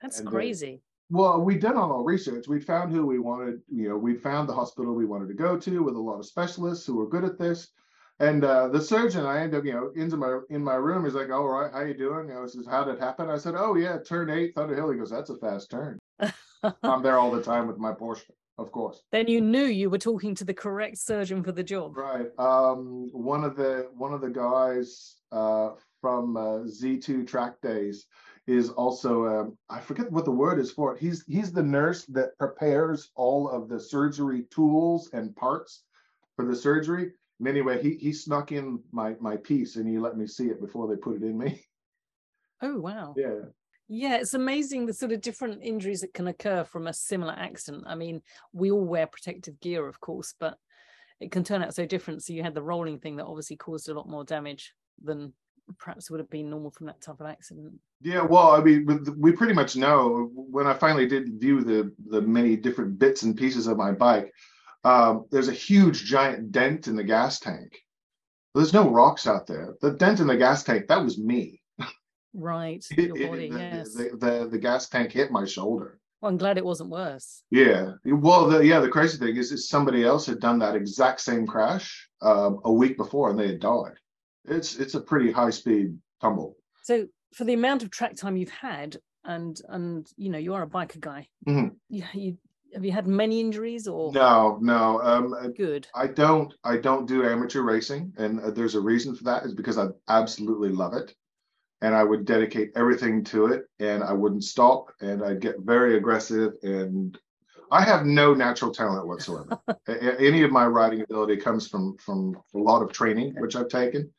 That's 0.00 0.18
And 0.18 0.28
then- 0.28 0.34
crazy. 0.34 0.82
Well, 1.10 1.42
we'd 1.42 1.60
done 1.60 1.76
all 1.76 1.92
our 1.92 2.02
research. 2.04 2.48
We'd 2.48 2.64
found 2.64 2.90
who 2.90 3.04
we 3.04 3.18
wanted, 3.18 3.60
you 3.68 3.88
know, 3.88 3.98
we'd 3.98 4.22
found 4.22 4.48
the 4.48 4.54
hospital 4.54 4.94
we 4.94 5.04
wanted 5.04 5.28
to 5.28 5.34
go 5.34 5.58
to 5.58 5.82
with 5.82 5.94
a 5.94 6.00
lot 6.00 6.18
of 6.18 6.24
specialists 6.24 6.86
who 6.86 6.96
were 6.96 7.08
good 7.08 7.24
at 7.24 7.38
this. 7.38 7.68
And 8.22 8.44
uh, 8.44 8.68
the 8.68 8.80
surgeon, 8.80 9.26
I 9.26 9.40
end 9.40 9.52
up, 9.52 9.64
you 9.64 9.72
know, 9.72 9.90
into 9.96 10.16
my 10.16 10.38
in 10.48 10.62
my 10.62 10.76
room. 10.76 11.04
He's 11.04 11.14
like, 11.14 11.30
"All 11.30 11.48
right, 11.48 11.72
how 11.72 11.80
you 11.80 11.92
doing?" 11.92 12.28
You 12.28 12.34
know, 12.34 12.46
says, 12.46 12.68
"How 12.70 12.84
did 12.84 12.94
it 12.94 13.00
happen?" 13.00 13.28
I 13.28 13.36
said, 13.36 13.54
"Oh 13.56 13.74
yeah, 13.74 13.98
turn 13.98 14.30
eight, 14.30 14.54
Thunder 14.54 14.76
Hill." 14.76 14.90
He 14.90 14.98
goes, 14.98 15.10
"That's 15.10 15.30
a 15.30 15.36
fast 15.38 15.72
turn." 15.72 15.98
I'm 16.84 17.02
there 17.02 17.18
all 17.18 17.32
the 17.32 17.42
time 17.42 17.66
with 17.66 17.78
my 17.78 17.90
Porsche, 17.90 18.30
of 18.58 18.70
course. 18.70 19.02
then 19.10 19.26
you 19.26 19.40
knew 19.40 19.64
you 19.64 19.90
were 19.90 19.98
talking 19.98 20.36
to 20.36 20.44
the 20.44 20.54
correct 20.54 20.98
surgeon 20.98 21.42
for 21.42 21.50
the 21.50 21.64
job. 21.64 21.96
Right. 21.96 22.28
Um, 22.38 23.10
one 23.12 23.42
of 23.42 23.56
the 23.56 23.88
one 23.96 24.14
of 24.14 24.20
the 24.20 24.30
guys 24.30 25.16
uh, 25.32 25.70
from 26.00 26.36
uh, 26.36 26.58
Z2 26.60 27.26
Track 27.26 27.60
Days 27.60 28.06
is 28.46 28.70
also 28.70 29.26
um, 29.26 29.58
I 29.68 29.80
forget 29.80 30.12
what 30.12 30.26
the 30.26 30.30
word 30.30 30.60
is 30.60 30.70
for 30.70 30.94
it. 30.94 31.00
He's 31.00 31.24
he's 31.26 31.50
the 31.50 31.64
nurse 31.64 32.04
that 32.06 32.38
prepares 32.38 33.10
all 33.16 33.48
of 33.48 33.68
the 33.68 33.80
surgery 33.80 34.44
tools 34.48 35.10
and 35.12 35.34
parts 35.34 35.82
for 36.36 36.44
the 36.44 36.54
surgery. 36.54 37.10
And 37.42 37.48
anyway, 37.48 37.82
he 37.82 37.96
he 37.96 38.12
snuck 38.12 38.52
in 38.52 38.78
my 38.92 39.16
my 39.18 39.36
piece 39.36 39.74
and 39.74 39.88
he 39.88 39.98
let 39.98 40.16
me 40.16 40.28
see 40.28 40.46
it 40.46 40.60
before 40.60 40.86
they 40.86 40.94
put 40.94 41.16
it 41.16 41.24
in 41.24 41.36
me. 41.36 41.60
Oh, 42.64 42.78
wow. 42.78 43.12
yeah. 43.16 43.40
Yeah, 43.88 44.18
it's 44.18 44.34
amazing 44.34 44.86
the 44.86 44.92
sort 44.92 45.10
of 45.10 45.20
different 45.20 45.64
injuries 45.64 46.02
that 46.02 46.14
can 46.14 46.28
occur 46.28 46.62
from 46.62 46.86
a 46.86 46.92
similar 46.92 47.32
accident. 47.32 47.82
I 47.88 47.96
mean, 47.96 48.22
we 48.52 48.70
all 48.70 48.84
wear 48.84 49.08
protective 49.08 49.58
gear, 49.58 49.88
of 49.88 49.98
course, 49.98 50.32
but 50.38 50.56
it 51.18 51.32
can 51.32 51.42
turn 51.42 51.64
out 51.64 51.74
so 51.74 51.84
different. 51.86 52.22
So 52.22 52.34
you 52.34 52.44
had 52.44 52.54
the 52.54 52.62
rolling 52.62 53.00
thing 53.00 53.16
that 53.16 53.26
obviously 53.26 53.56
caused 53.56 53.88
a 53.88 53.94
lot 53.94 54.08
more 54.08 54.22
damage 54.22 54.74
than 55.02 55.32
perhaps 55.76 56.08
would 56.08 56.20
have 56.20 56.30
been 56.30 56.50
normal 56.50 56.70
from 56.70 56.86
that 56.86 57.00
type 57.00 57.18
of 57.18 57.26
accident. 57.26 57.72
Yeah, 58.00 58.22
well, 58.22 58.52
I 58.52 58.62
mean, 58.62 58.86
we 59.18 59.32
pretty 59.32 59.54
much 59.54 59.74
know 59.74 60.30
when 60.32 60.68
I 60.68 60.74
finally 60.74 61.08
did 61.08 61.40
view 61.40 61.64
the 61.64 61.92
the 62.10 62.20
many 62.20 62.54
different 62.54 62.96
bits 63.00 63.24
and 63.24 63.36
pieces 63.36 63.66
of 63.66 63.76
my 63.76 63.90
bike. 63.90 64.32
Um, 64.84 65.26
there's 65.30 65.48
a 65.48 65.52
huge 65.52 66.04
giant 66.04 66.52
dent 66.52 66.88
in 66.88 66.96
the 66.96 67.04
gas 67.04 67.38
tank. 67.38 67.78
There's 68.54 68.72
no 68.72 68.90
rocks 68.90 69.26
out 69.26 69.46
there. 69.46 69.74
The 69.80 69.92
dent 69.92 70.20
in 70.20 70.26
the 70.26 70.36
gas 70.36 70.62
tank 70.64 70.88
that 70.88 71.02
was 71.02 71.18
me. 71.18 71.60
Right, 72.34 72.84
It- 72.90 72.98
it- 73.16 73.28
body, 73.28 73.50
the, 73.50 73.58
yes. 73.58 73.94
the, 73.94 74.10
the 74.16 74.48
the 74.50 74.58
gas 74.58 74.88
tank 74.88 75.12
hit 75.12 75.30
my 75.30 75.44
shoulder. 75.44 75.98
Well, 76.20 76.30
I'm 76.30 76.38
glad 76.38 76.56
it 76.56 76.64
wasn't 76.64 76.88
worse. 76.90 77.42
Yeah. 77.50 77.92
Well, 78.04 78.48
the, 78.48 78.60
yeah. 78.64 78.78
The 78.80 78.88
crazy 78.88 79.18
thing 79.18 79.36
is, 79.36 79.50
is 79.52 79.68
somebody 79.68 80.04
else 80.04 80.24
had 80.26 80.38
done 80.40 80.58
that 80.60 80.76
exact 80.76 81.20
same 81.20 81.46
crash 81.46 82.08
um, 82.22 82.60
a 82.64 82.72
week 82.72 82.96
before, 82.96 83.28
and 83.30 83.38
they 83.38 83.48
had 83.48 83.60
died. 83.60 83.94
It's 84.46 84.76
it's 84.76 84.94
a 84.94 85.00
pretty 85.00 85.30
high 85.30 85.50
speed 85.50 85.98
tumble. 86.20 86.56
So 86.84 87.06
for 87.34 87.44
the 87.44 87.52
amount 87.54 87.82
of 87.82 87.90
track 87.90 88.16
time 88.16 88.36
you've 88.36 88.50
had, 88.50 88.96
and 89.24 89.60
and 89.68 90.06
you 90.16 90.30
know 90.30 90.38
you 90.38 90.54
are 90.54 90.62
a 90.62 90.66
biker 90.68 91.00
guy, 91.00 91.28
Mhm. 91.46 91.72
you, 91.90 92.04
you 92.14 92.38
have 92.74 92.84
you 92.84 92.92
had 92.92 93.06
many 93.06 93.40
injuries 93.40 93.86
or 93.86 94.12
No, 94.12 94.58
no. 94.60 95.00
Um, 95.02 95.52
good? 95.56 95.86
I 95.94 96.06
don't 96.06 96.52
I 96.64 96.76
don't 96.76 97.06
do 97.06 97.24
amateur 97.24 97.62
racing, 97.62 98.12
and 98.16 98.40
uh, 98.40 98.50
there's 98.50 98.74
a 98.74 98.80
reason 98.80 99.14
for 99.14 99.24
that. 99.24 99.44
Is 99.44 99.54
because 99.54 99.78
I 99.78 99.88
absolutely 100.08 100.70
love 100.70 100.94
it, 100.94 101.14
and 101.80 101.94
I 101.94 102.04
would 102.04 102.24
dedicate 102.24 102.72
everything 102.76 103.24
to 103.24 103.46
it, 103.46 103.64
and 103.78 104.02
I 104.02 104.12
wouldn't 104.12 104.44
stop, 104.44 104.92
and 105.00 105.22
I'd 105.22 105.40
get 105.40 105.60
very 105.60 105.96
aggressive, 105.96 106.52
and 106.62 107.18
I 107.70 107.82
have 107.82 108.04
no 108.04 108.34
natural 108.34 108.72
talent 108.72 109.06
whatsoever. 109.06 109.58
Any 109.88 110.42
of 110.42 110.52
my 110.52 110.66
riding 110.66 111.00
ability 111.02 111.36
comes 111.38 111.68
from 111.68 111.96
from 111.98 112.36
a 112.54 112.58
lot 112.58 112.82
of 112.82 112.92
training, 112.92 113.34
which 113.38 113.56
I've 113.56 113.68
taken 113.68 114.10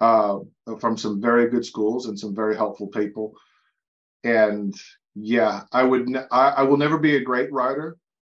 uh, 0.00 0.38
from 0.78 0.96
some 0.96 1.20
very 1.20 1.48
good 1.48 1.64
schools 1.64 2.06
and 2.06 2.18
some 2.18 2.34
very 2.34 2.56
helpful 2.56 2.88
people. 2.88 3.34
And 4.24 4.74
yeah, 5.14 5.62
I 5.72 5.82
would. 5.82 6.08
Ne- 6.08 6.26
I, 6.30 6.48
I 6.50 6.62
will 6.62 6.76
never 6.76 6.98
be 6.98 7.16
a 7.16 7.20
great 7.20 7.52
rider, 7.52 7.96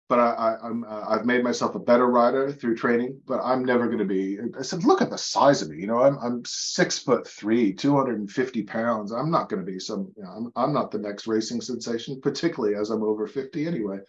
but 0.08 0.20
I, 0.20 0.56
I, 0.62 0.68
am 0.68 0.86
uh, 0.88 1.06
I've 1.08 1.26
made 1.26 1.44
myself 1.44 1.76
a 1.76 1.80
better 1.80 2.08
rider 2.08 2.52
through 2.52 2.76
training. 2.78 3.20
But 3.28 3.42
I'm 3.44 3.66
never 3.66 3.88
going 3.88 4.00
to 4.00 4.06
be. 4.06 4.40
I 4.58 4.62
said, 4.62 4.84
look 4.84 5.02
at 5.02 5.10
the 5.10 5.18
size 5.18 5.62
of 5.62 5.70
me. 5.70 5.78
You 5.78 5.88
know, 5.88 6.02
I'm 6.02 6.18
I'm 6.20 6.44
six 6.46 7.00
foot 7.00 7.28
three, 7.28 7.74
250 7.74 8.64
pounds. 8.64 9.12
I'm 9.12 9.32
not 9.32 9.50
going 9.50 9.66
to 9.66 9.72
be 9.72 9.80
some. 9.80 10.12
You 10.16 10.24
know, 10.24 10.30
I'm 10.30 10.52
I'm 10.56 10.74
not 10.74 10.92
the 10.92 11.00
next 11.00 11.28
racing 11.28 11.62
sensation, 11.62 12.22
particularly 12.22 12.76
as 12.76 12.90
I'm 12.90 13.04
over 13.04 13.28
50 13.28 13.68
anyway. 13.68 14.00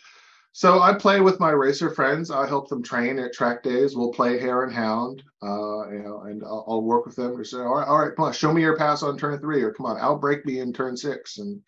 So 0.54 0.82
I 0.82 0.92
play 0.92 1.20
with 1.20 1.40
my 1.40 1.50
racer 1.50 1.88
friends. 1.88 2.30
I 2.30 2.46
help 2.46 2.68
them 2.68 2.82
train 2.82 3.18
at 3.18 3.32
track 3.32 3.62
days. 3.62 3.96
We'll 3.96 4.12
play 4.12 4.38
hare 4.38 4.64
and 4.64 4.72
hound, 4.72 5.22
uh, 5.42 5.88
you 5.90 6.02
know, 6.02 6.24
and 6.26 6.42
I'll, 6.44 6.64
I'll, 6.68 6.82
work 6.82 7.06
with 7.06 7.16
them 7.16 7.38
to 7.38 7.44
say, 7.44 7.56
all 7.56 7.76
right, 7.76 7.88
all 7.88 7.98
right, 7.98 8.14
come 8.14 8.26
on, 8.26 8.34
show 8.34 8.52
me 8.52 8.60
your 8.60 8.76
pass 8.76 9.02
on 9.02 9.16
turn 9.16 9.40
three, 9.40 9.62
or 9.62 9.72
come 9.72 9.86
on, 9.86 9.96
outbreak 9.98 10.44
me 10.44 10.60
in 10.60 10.74
turn 10.74 10.94
six, 10.94 11.38
and 11.38 11.62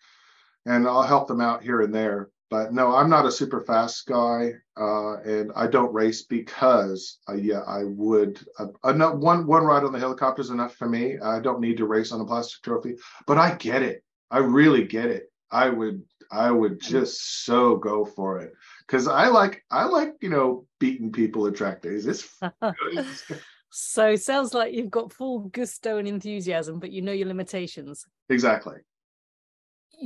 and 0.65 0.87
I'll 0.87 1.03
help 1.03 1.27
them 1.27 1.41
out 1.41 1.63
here 1.63 1.81
and 1.81 1.93
there. 1.93 2.29
But 2.49 2.73
no, 2.73 2.95
I'm 2.95 3.09
not 3.09 3.25
a 3.25 3.31
super 3.31 3.61
fast 3.61 4.05
guy, 4.05 4.53
uh, 4.77 5.15
and 5.21 5.51
I 5.55 5.65
don't 5.65 5.93
race 5.93 6.23
because, 6.23 7.17
uh, 7.27 7.33
yeah, 7.33 7.61
I 7.67 7.83
would. 7.85 8.39
Uh, 8.59 8.67
one 8.93 9.47
one 9.47 9.63
ride 9.63 9.83
on 9.83 9.91
the 9.91 9.99
helicopter 9.99 10.41
is 10.41 10.51
enough 10.51 10.75
for 10.75 10.87
me. 10.87 11.17
I 11.17 11.39
don't 11.39 11.59
need 11.59 11.77
to 11.77 11.87
race 11.87 12.11
on 12.11 12.21
a 12.21 12.25
plastic 12.25 12.61
trophy, 12.61 12.97
but 13.25 13.39
I 13.39 13.55
get 13.55 13.81
it. 13.81 14.03
I 14.29 14.39
really 14.39 14.85
get 14.85 15.07
it. 15.07 15.31
I 15.51 15.69
would 15.69 16.03
I 16.31 16.51
would 16.51 16.79
just 16.81 17.45
so 17.45 17.77
go 17.77 18.05
for 18.05 18.39
it 18.39 18.53
because 18.85 19.07
I 19.07 19.27
like 19.27 19.63
I 19.71 19.85
like 19.85 20.13
you 20.21 20.29
know 20.29 20.67
beating 20.79 21.11
people 21.11 21.47
at 21.47 21.55
track 21.55 21.81
days. 21.81 22.05
It's 22.05 22.27
so 23.71 24.15
sounds 24.15 24.53
like 24.53 24.73
you've 24.73 24.91
got 24.91 25.13
full 25.13 25.39
gusto 25.49 25.97
and 25.97 26.07
enthusiasm, 26.07 26.79
but 26.79 26.91
you 26.91 27.01
know 27.01 27.11
your 27.11 27.27
limitations. 27.27 28.05
Exactly. 28.29 28.77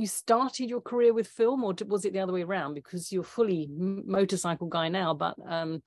You 0.00 0.06
started 0.06 0.70
your 0.70 0.80
career 0.80 1.12
with 1.12 1.28
film, 1.28 1.62
or 1.62 1.74
was 1.86 2.06
it 2.06 2.14
the 2.14 2.20
other 2.20 2.32
way 2.32 2.40
around? 2.40 2.72
Because 2.72 3.12
you're 3.12 3.22
fully 3.22 3.68
motorcycle 3.70 4.66
guy 4.66 4.88
now, 4.88 5.12
but 5.12 5.36
um, 5.46 5.82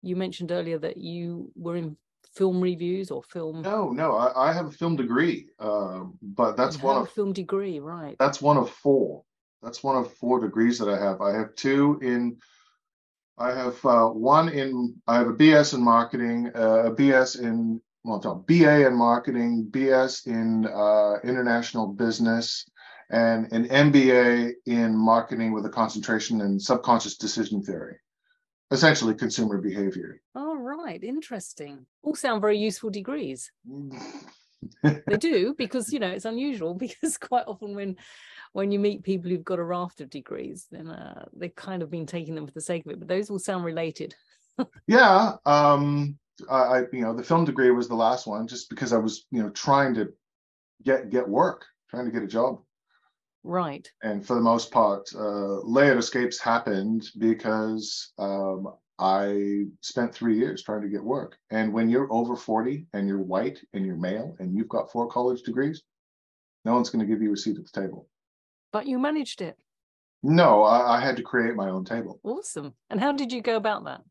you 0.00 0.14
mentioned 0.14 0.52
earlier 0.52 0.78
that 0.78 0.96
you 0.96 1.50
were 1.56 1.74
in 1.74 1.96
film 2.36 2.60
reviews 2.60 3.10
or 3.10 3.20
film. 3.24 3.62
No, 3.62 3.90
no, 3.90 4.14
I, 4.14 4.50
I 4.50 4.52
have 4.52 4.66
a 4.66 4.70
film 4.70 4.94
degree, 4.94 5.48
uh, 5.58 6.04
but 6.22 6.56
that's 6.56 6.80
one 6.80 6.98
of 6.98 7.10
film 7.10 7.32
degree, 7.32 7.80
right? 7.80 8.14
That's 8.20 8.40
one 8.40 8.58
of 8.58 8.70
four. 8.70 9.24
That's 9.60 9.82
one 9.82 9.96
of 9.96 10.14
four 10.14 10.38
degrees 10.38 10.78
that 10.78 10.88
I 10.88 10.96
have. 10.96 11.20
I 11.20 11.36
have 11.36 11.56
two 11.56 11.98
in, 12.00 12.36
I 13.38 13.50
have 13.50 13.84
uh, 13.84 14.06
one 14.06 14.50
in, 14.50 14.94
I 15.08 15.16
have 15.16 15.26
a 15.26 15.34
BS 15.34 15.74
in 15.74 15.82
marketing, 15.82 16.52
uh, 16.54 16.84
a 16.84 16.94
BS 16.94 17.40
in, 17.40 17.80
well, 18.04 18.44
BA 18.46 18.86
in 18.86 18.94
marketing, 18.94 19.66
BS 19.68 20.28
in 20.28 20.64
uh, 20.66 21.18
international 21.28 21.88
business, 21.88 22.64
and 23.10 23.50
an 23.52 23.68
MBA 23.68 24.52
in 24.66 24.96
marketing 24.96 25.52
with 25.52 25.64
a 25.66 25.70
concentration 25.70 26.40
in 26.40 26.60
subconscious 26.60 27.16
decision 27.16 27.62
theory, 27.62 27.96
essentially 28.70 29.14
consumer 29.14 29.58
behavior. 29.58 30.20
All 30.34 30.56
right. 30.56 31.02
Interesting. 31.02 31.86
All 32.02 32.14
sound 32.14 32.40
very 32.40 32.58
useful 32.58 32.90
degrees. 32.90 33.50
they 34.82 35.16
do 35.18 35.54
because 35.56 35.92
you 35.92 36.00
know 36.00 36.10
it's 36.10 36.24
unusual 36.24 36.74
because 36.86 37.16
quite 37.16 37.44
often 37.46 37.74
when 37.74 37.96
when 38.52 38.72
you 38.72 38.78
meet 38.78 39.02
people 39.02 39.30
who've 39.30 39.44
got 39.44 39.58
a 39.58 39.64
raft 39.64 40.00
of 40.00 40.10
degrees, 40.10 40.66
then 40.70 40.88
uh, 40.88 41.26
they've 41.36 41.54
kind 41.54 41.82
of 41.82 41.90
been 41.90 42.06
taking 42.06 42.34
them 42.34 42.46
for 42.46 42.52
the 42.52 42.60
sake 42.60 42.86
of 42.86 42.92
it. 42.92 42.98
But 42.98 43.08
those 43.08 43.30
all 43.30 43.38
sound 43.38 43.64
related. 43.64 44.14
yeah, 44.86 45.32
um, 45.44 46.18
I 46.50 46.84
you 46.92 47.02
know 47.02 47.14
the 47.14 47.22
film 47.22 47.44
degree 47.44 47.70
was 47.70 47.88
the 47.88 47.94
last 47.94 48.26
one, 48.26 48.46
just 48.46 48.70
because 48.70 48.92
I 48.92 48.98
was 48.98 49.26
you 49.30 49.42
know 49.42 49.50
trying 49.50 49.94
to 49.94 50.12
get 50.82 51.10
get 51.10 51.28
work, 51.28 51.66
trying 51.90 52.06
to 52.06 52.10
get 52.10 52.22
a 52.22 52.26
job. 52.26 52.60
Right. 53.48 53.90
And 54.02 54.24
for 54.26 54.34
the 54.34 54.42
most 54.42 54.70
part, 54.70 55.08
uh, 55.14 55.60
Leod 55.62 55.96
Escapes 55.96 56.38
happened 56.38 57.08
because 57.16 58.12
um, 58.18 58.74
I 58.98 59.64
spent 59.80 60.14
three 60.14 60.36
years 60.36 60.62
trying 60.62 60.82
to 60.82 60.88
get 60.88 61.02
work. 61.02 61.38
And 61.50 61.72
when 61.72 61.88
you're 61.88 62.12
over 62.12 62.36
40 62.36 62.86
and 62.92 63.08
you're 63.08 63.22
white 63.22 63.58
and 63.72 63.86
you're 63.86 63.96
male 63.96 64.36
and 64.38 64.54
you've 64.54 64.68
got 64.68 64.92
four 64.92 65.08
college 65.08 65.40
degrees, 65.44 65.82
no 66.66 66.74
one's 66.74 66.90
going 66.90 67.00
to 67.00 67.10
give 67.10 67.22
you 67.22 67.32
a 67.32 67.36
seat 67.38 67.56
at 67.56 67.64
the 67.64 67.80
table. 67.80 68.06
But 68.70 68.86
you 68.86 68.98
managed 68.98 69.40
it. 69.40 69.56
No, 70.22 70.64
I, 70.64 70.98
I 70.98 71.00
had 71.00 71.16
to 71.16 71.22
create 71.22 71.56
my 71.56 71.70
own 71.70 71.86
table. 71.86 72.20
Awesome. 72.24 72.74
And 72.90 73.00
how 73.00 73.12
did 73.12 73.32
you 73.32 73.40
go 73.40 73.56
about 73.56 73.82
that? 73.86 74.02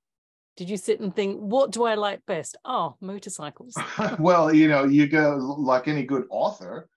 Did 0.55 0.67
you 0.67 0.77
sit 0.77 0.99
and 0.99 1.15
think, 1.15 1.37
what 1.37 1.69
do 1.69 1.83
I 1.83 1.93
like 1.93 2.25
best? 2.25 2.57
Oh, 2.65 2.95
motorcycles. 3.01 3.77
well, 4.19 4.51
you 4.51 4.67
know, 4.67 4.85
you 4.85 5.05
go 5.05 5.35
like 5.59 5.87
any 5.87 6.05
good 6.05 6.25
author, 6.31 6.89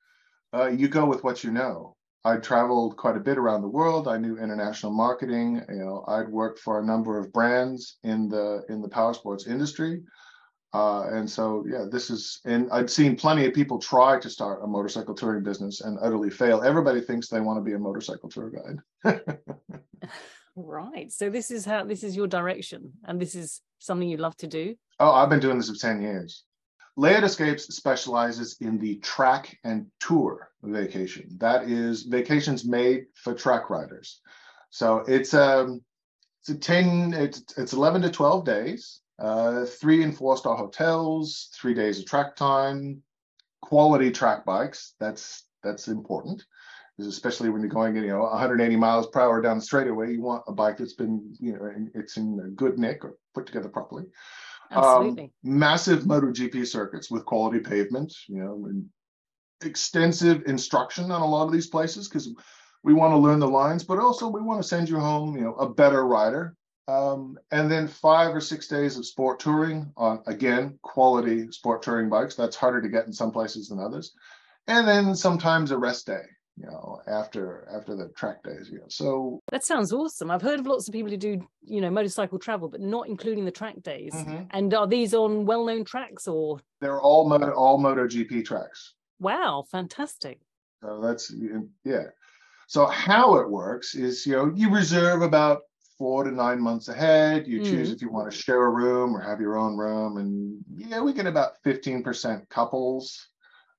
uh, 0.55 0.69
you 0.69 0.89
go 0.89 1.05
with 1.05 1.23
what 1.23 1.45
you 1.45 1.51
know. 1.51 1.97
I 2.25 2.37
traveled 2.37 2.97
quite 2.97 3.17
a 3.17 3.21
bit 3.21 3.39
around 3.39 3.63
the 3.63 3.69
world. 3.69 4.07
I 4.07 4.19
knew 4.19 4.39
international 4.39 4.93
marketing. 4.93 5.63
You 5.69 5.77
know, 5.77 6.05
I'd 6.07 6.29
worked 6.29 6.59
for 6.59 6.79
a 6.79 6.85
number 6.85 7.19
of 7.19 7.33
brands 7.33 7.97
in 8.03 8.29
the 8.29 8.63
in 8.69 8.83
the 8.83 8.89
power 8.89 9.15
sports 9.15 9.47
industry. 9.47 10.03
Uh, 10.73 11.09
and 11.11 11.29
so, 11.29 11.65
yeah, 11.69 11.85
this 11.91 12.11
is, 12.11 12.41
and 12.45 12.71
I'd 12.71 12.89
seen 12.89 13.17
plenty 13.17 13.45
of 13.45 13.53
people 13.53 13.81
try 13.81 14.21
to 14.21 14.31
start 14.31 14.63
a 14.63 14.67
motorcycle 14.69 15.15
touring 15.15 15.43
business 15.43 15.81
and 15.81 15.99
utterly 16.01 16.31
fail. 16.31 16.63
Everybody 16.63 17.01
thinks 17.01 17.29
they 17.29 17.41
want 17.41 17.59
to 17.59 17.63
be 17.63 17.73
a 17.73 17.79
motorcycle 17.79 18.29
tour 18.29 18.53
guide. 19.05 19.21
right. 20.57 21.11
So 21.11 21.29
this 21.29 21.51
is 21.51 21.65
how 21.65 21.85
this 21.85 22.05
is 22.05 22.15
your 22.15 22.29
direction, 22.29 22.93
and 23.05 23.21
this 23.21 23.35
is 23.35 23.63
something 23.81 24.09
you 24.09 24.19
love 24.19 24.37
to 24.37 24.47
do. 24.47 24.77
Oh, 25.01 25.11
I've 25.11 25.31
been 25.31 25.41
doing 25.41 25.57
this 25.57 25.71
for 25.71 25.77
ten 25.77 26.01
years. 26.03 26.45
Leod 27.01 27.25
Escapes 27.25 27.75
specializes 27.75 28.57
in 28.61 28.79
the 28.79 28.97
track 28.97 29.57
and 29.65 29.87
tour 30.01 30.51
vacation. 30.63 31.37
That 31.39 31.71
is 31.71 32.03
vacations 32.03 32.67
made 32.67 33.07
for 33.15 33.33
track 33.33 33.71
riders. 33.71 34.21
So 34.69 34.99
it's 35.09 35.33
um 35.33 35.81
it's 36.41 36.51
a 36.51 36.55
10 36.55 37.15
it's 37.15 37.43
it's 37.57 37.73
11 37.73 38.03
to 38.03 38.11
12 38.11 38.45
days 38.45 39.01
uh, 39.21 39.65
three 39.65 40.03
and 40.03 40.17
four 40.17 40.37
star 40.37 40.57
hotels, 40.57 41.51
three 41.55 41.75
days 41.75 41.99
of 41.99 42.07
track 42.07 42.37
time, 42.37 43.03
quality 43.61 44.11
track 44.11 44.45
bikes. 44.45 44.95
That's 44.99 45.45
that's 45.63 45.89
important, 45.89 46.45
especially 46.99 47.51
when 47.51 47.61
you're 47.61 47.71
going, 47.71 47.97
you 47.97 48.09
know, 48.09 48.21
180 48.21 48.77
miles 48.77 49.07
per 49.09 49.21
hour 49.21 49.43
down 49.43 49.59
the 49.59 49.65
straightaway. 49.65 50.13
You 50.13 50.23
want 50.23 50.45
a 50.49 50.53
bike 50.53 50.79
that's 50.79 50.95
been, 50.95 51.35
you 51.39 51.53
know, 51.53 51.71
it's 51.95 52.17
in 52.17 52.41
a 52.45 52.49
good 52.49 52.79
nick 52.79 53.05
or 53.05 53.17
put 53.35 53.47
together 53.47 53.69
properly. 53.69 54.05
Absolutely. 54.71 55.25
Um, 55.25 55.31
massive 55.43 56.03
MotoGP 56.05 56.67
circuits 56.67 57.11
with 57.11 57.25
quality 57.25 57.59
pavement, 57.59 58.15
you 58.29 58.43
know, 58.43 58.67
and 58.67 58.89
extensive 59.63 60.43
instruction 60.47 61.11
on 61.11 61.23
a 61.23 61.27
lot 61.27 61.47
of 61.47 61.53
these 61.53 61.67
places 61.67 62.09
because 62.09 62.33
we 62.83 62.95
want 62.95 63.13
to 63.13 63.19
learn 63.19 63.41
the 63.41 63.49
lines, 63.49 63.85
but 63.85 63.99
also 63.99 64.29
we 64.29 64.41
want 64.41 64.63
to 64.63 64.69
send 64.69 64.89
you 64.89 64.99
home, 64.99 65.37
you 65.37 65.43
know, 65.43 65.55
a 65.55 65.69
better 65.69 66.07
rider 66.07 66.57
um, 66.91 67.39
and 67.53 67.71
then 67.71 67.87
five 67.87 68.35
or 68.35 68.41
six 68.41 68.67
days 68.67 68.97
of 68.97 69.07
sport 69.07 69.39
touring 69.39 69.93
on 69.97 70.23
again 70.27 70.79
quality 70.83 71.51
sport 71.53 71.83
touring 71.83 72.09
bikes. 72.09 72.35
That's 72.35 72.57
harder 72.57 72.83
to 72.83 72.89
get 72.89 73.07
in 73.07 73.13
some 73.13 73.31
places 73.31 73.69
than 73.69 73.79
others. 73.79 74.13
And 74.67 74.89
then 74.89 75.15
sometimes 75.15 75.71
a 75.71 75.79
rest 75.79 76.07
day, 76.07 76.23
you 76.57 76.67
know, 76.67 77.01
after 77.07 77.69
after 77.75 77.97
the 77.97 78.09
track 78.11 78.43
days. 78.43 78.69
You 78.71 78.79
know, 78.79 78.87
so 78.89 79.41
that 79.51 79.65
sounds 79.65 79.93
awesome. 79.93 80.31
I've 80.31 80.43
heard 80.43 80.61
of 80.61 80.67
lots 80.67 80.89
of 80.89 80.93
people 80.93 81.11
who 81.11 81.17
do 81.17 81.47
you 81.63 81.81
know 81.81 81.91
motorcycle 81.91 82.39
travel, 82.39 82.69
but 82.69 82.81
not 82.81 83.09
including 83.09 83.45
the 83.45 83.51
track 83.51 83.83
days. 83.83 84.13
Mm-hmm. 84.15 84.45
And 84.51 84.75
are 84.75 84.87
these 84.87 85.15
on 85.15 85.47
well-known 85.47 85.85
tracks 85.85 86.29
or? 86.29 86.61
They're 86.81 87.01
all 87.01 87.29
moto 87.29 87.51
all 87.53 87.79
MotoGP 87.79 88.45
tracks. 88.45 88.95
Wow, 89.19 89.65
fantastic. 89.71 90.41
So 90.83 91.01
that's 91.03 91.33
yeah. 91.85 92.05
So 92.67 92.87
how 92.87 93.37
it 93.37 93.51
works 93.51 93.95
is 93.95 94.27
you 94.27 94.33
know 94.33 94.53
you 94.55 94.71
reserve 94.71 95.23
about 95.23 95.63
four 96.01 96.25
to 96.25 96.31
nine 96.31 96.59
months 96.59 96.89
ahead. 96.89 97.47
You 97.47 97.61
mm. 97.61 97.65
choose 97.65 97.93
if 97.93 98.01
you 98.01 98.11
want 98.11 98.31
to 98.31 98.37
share 98.37 98.65
a 98.65 98.71
room 98.71 99.15
or 99.15 99.21
have 99.21 99.39
your 99.39 99.59
own 99.59 99.77
room. 99.77 100.17
And 100.17 100.65
yeah, 100.75 101.03
we 101.03 101.13
get 101.13 101.27
about 101.27 101.63
15% 101.63 102.49
couples. 102.49 103.29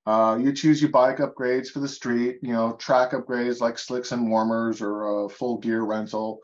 Uh, 0.06 0.38
you 0.42 0.52
choose 0.52 0.82
your 0.82 0.92
bike 0.92 1.18
upgrades 1.18 1.68
for 1.68 1.80
the 1.80 1.88
street, 1.88 2.40
you 2.42 2.54
know, 2.54 2.74
track 2.74 3.12
upgrades 3.12 3.62
like 3.62 3.78
slicks 3.78 4.12
and 4.12 4.30
warmers 4.30 4.82
or 4.82 5.26
a 5.26 5.30
full 5.30 5.60
gear 5.60 5.84
rental. 5.84 6.40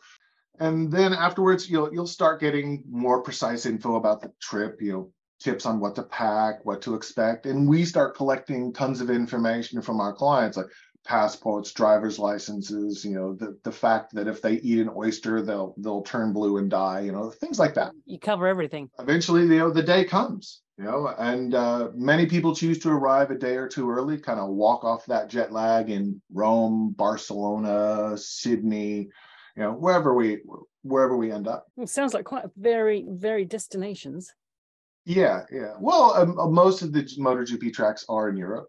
And 0.59 0.91
then 0.91 1.13
afterwards, 1.13 1.69
you'll 1.69 1.93
you'll 1.93 2.07
start 2.07 2.39
getting 2.39 2.83
more 2.89 3.21
precise 3.21 3.65
info 3.65 3.95
about 3.95 4.21
the 4.21 4.31
trip, 4.41 4.81
you 4.81 4.91
know, 4.91 5.11
tips 5.39 5.65
on 5.65 5.79
what 5.79 5.95
to 5.95 6.03
pack, 6.03 6.65
what 6.65 6.81
to 6.83 6.95
expect. 6.95 7.45
And 7.45 7.67
we 7.67 7.85
start 7.85 8.15
collecting 8.15 8.73
tons 8.73 9.01
of 9.01 9.09
information 9.09 9.81
from 9.81 9.99
our 9.99 10.13
clients, 10.13 10.57
like 10.57 10.67
passports, 11.07 11.71
driver's 11.71 12.19
licenses, 12.19 13.05
you 13.05 13.15
know, 13.15 13.33
the, 13.33 13.57
the 13.63 13.71
fact 13.71 14.13
that 14.13 14.27
if 14.27 14.41
they 14.41 14.55
eat 14.55 14.79
an 14.79 14.91
oyster, 14.93 15.41
they'll 15.41 15.73
they'll 15.77 16.01
turn 16.01 16.33
blue 16.33 16.57
and 16.57 16.69
die, 16.69 16.99
you 16.99 17.13
know, 17.13 17.31
things 17.31 17.57
like 17.57 17.73
that. 17.75 17.93
You 18.05 18.19
cover 18.19 18.45
everything. 18.45 18.89
Eventually, 18.99 19.41
you 19.43 19.59
know, 19.59 19.71
the 19.71 19.81
day 19.81 20.03
comes, 20.03 20.61
you 20.77 20.83
know, 20.83 21.13
and 21.17 21.55
uh, 21.55 21.89
many 21.95 22.25
people 22.25 22.53
choose 22.53 22.79
to 22.79 22.89
arrive 22.89 23.31
a 23.31 23.37
day 23.37 23.55
or 23.55 23.69
two 23.69 23.89
early, 23.89 24.17
kind 24.17 24.39
of 24.39 24.49
walk 24.49 24.83
off 24.83 25.05
that 25.05 25.29
jet 25.29 25.53
lag 25.53 25.89
in 25.89 26.21
Rome, 26.33 26.93
Barcelona, 26.97 28.17
Sydney, 28.17 29.07
you 29.55 29.63
know, 29.63 29.71
wherever 29.71 30.13
we 30.13 30.39
wherever 30.83 31.15
we 31.15 31.31
end 31.31 31.47
up. 31.47 31.67
It 31.77 31.89
sounds 31.89 32.13
like 32.13 32.25
quite 32.25 32.45
very 32.57 33.05
very 33.07 33.45
destinations. 33.45 34.33
Yeah, 35.05 35.43
yeah. 35.53 35.75
Well, 35.79 36.13
um, 36.15 36.37
uh, 36.37 36.49
most 36.49 36.81
of 36.81 36.91
the 36.91 37.03
MotoGP 37.03 37.73
tracks 37.73 38.05
are 38.09 38.27
in 38.27 38.35
Europe. 38.35 38.67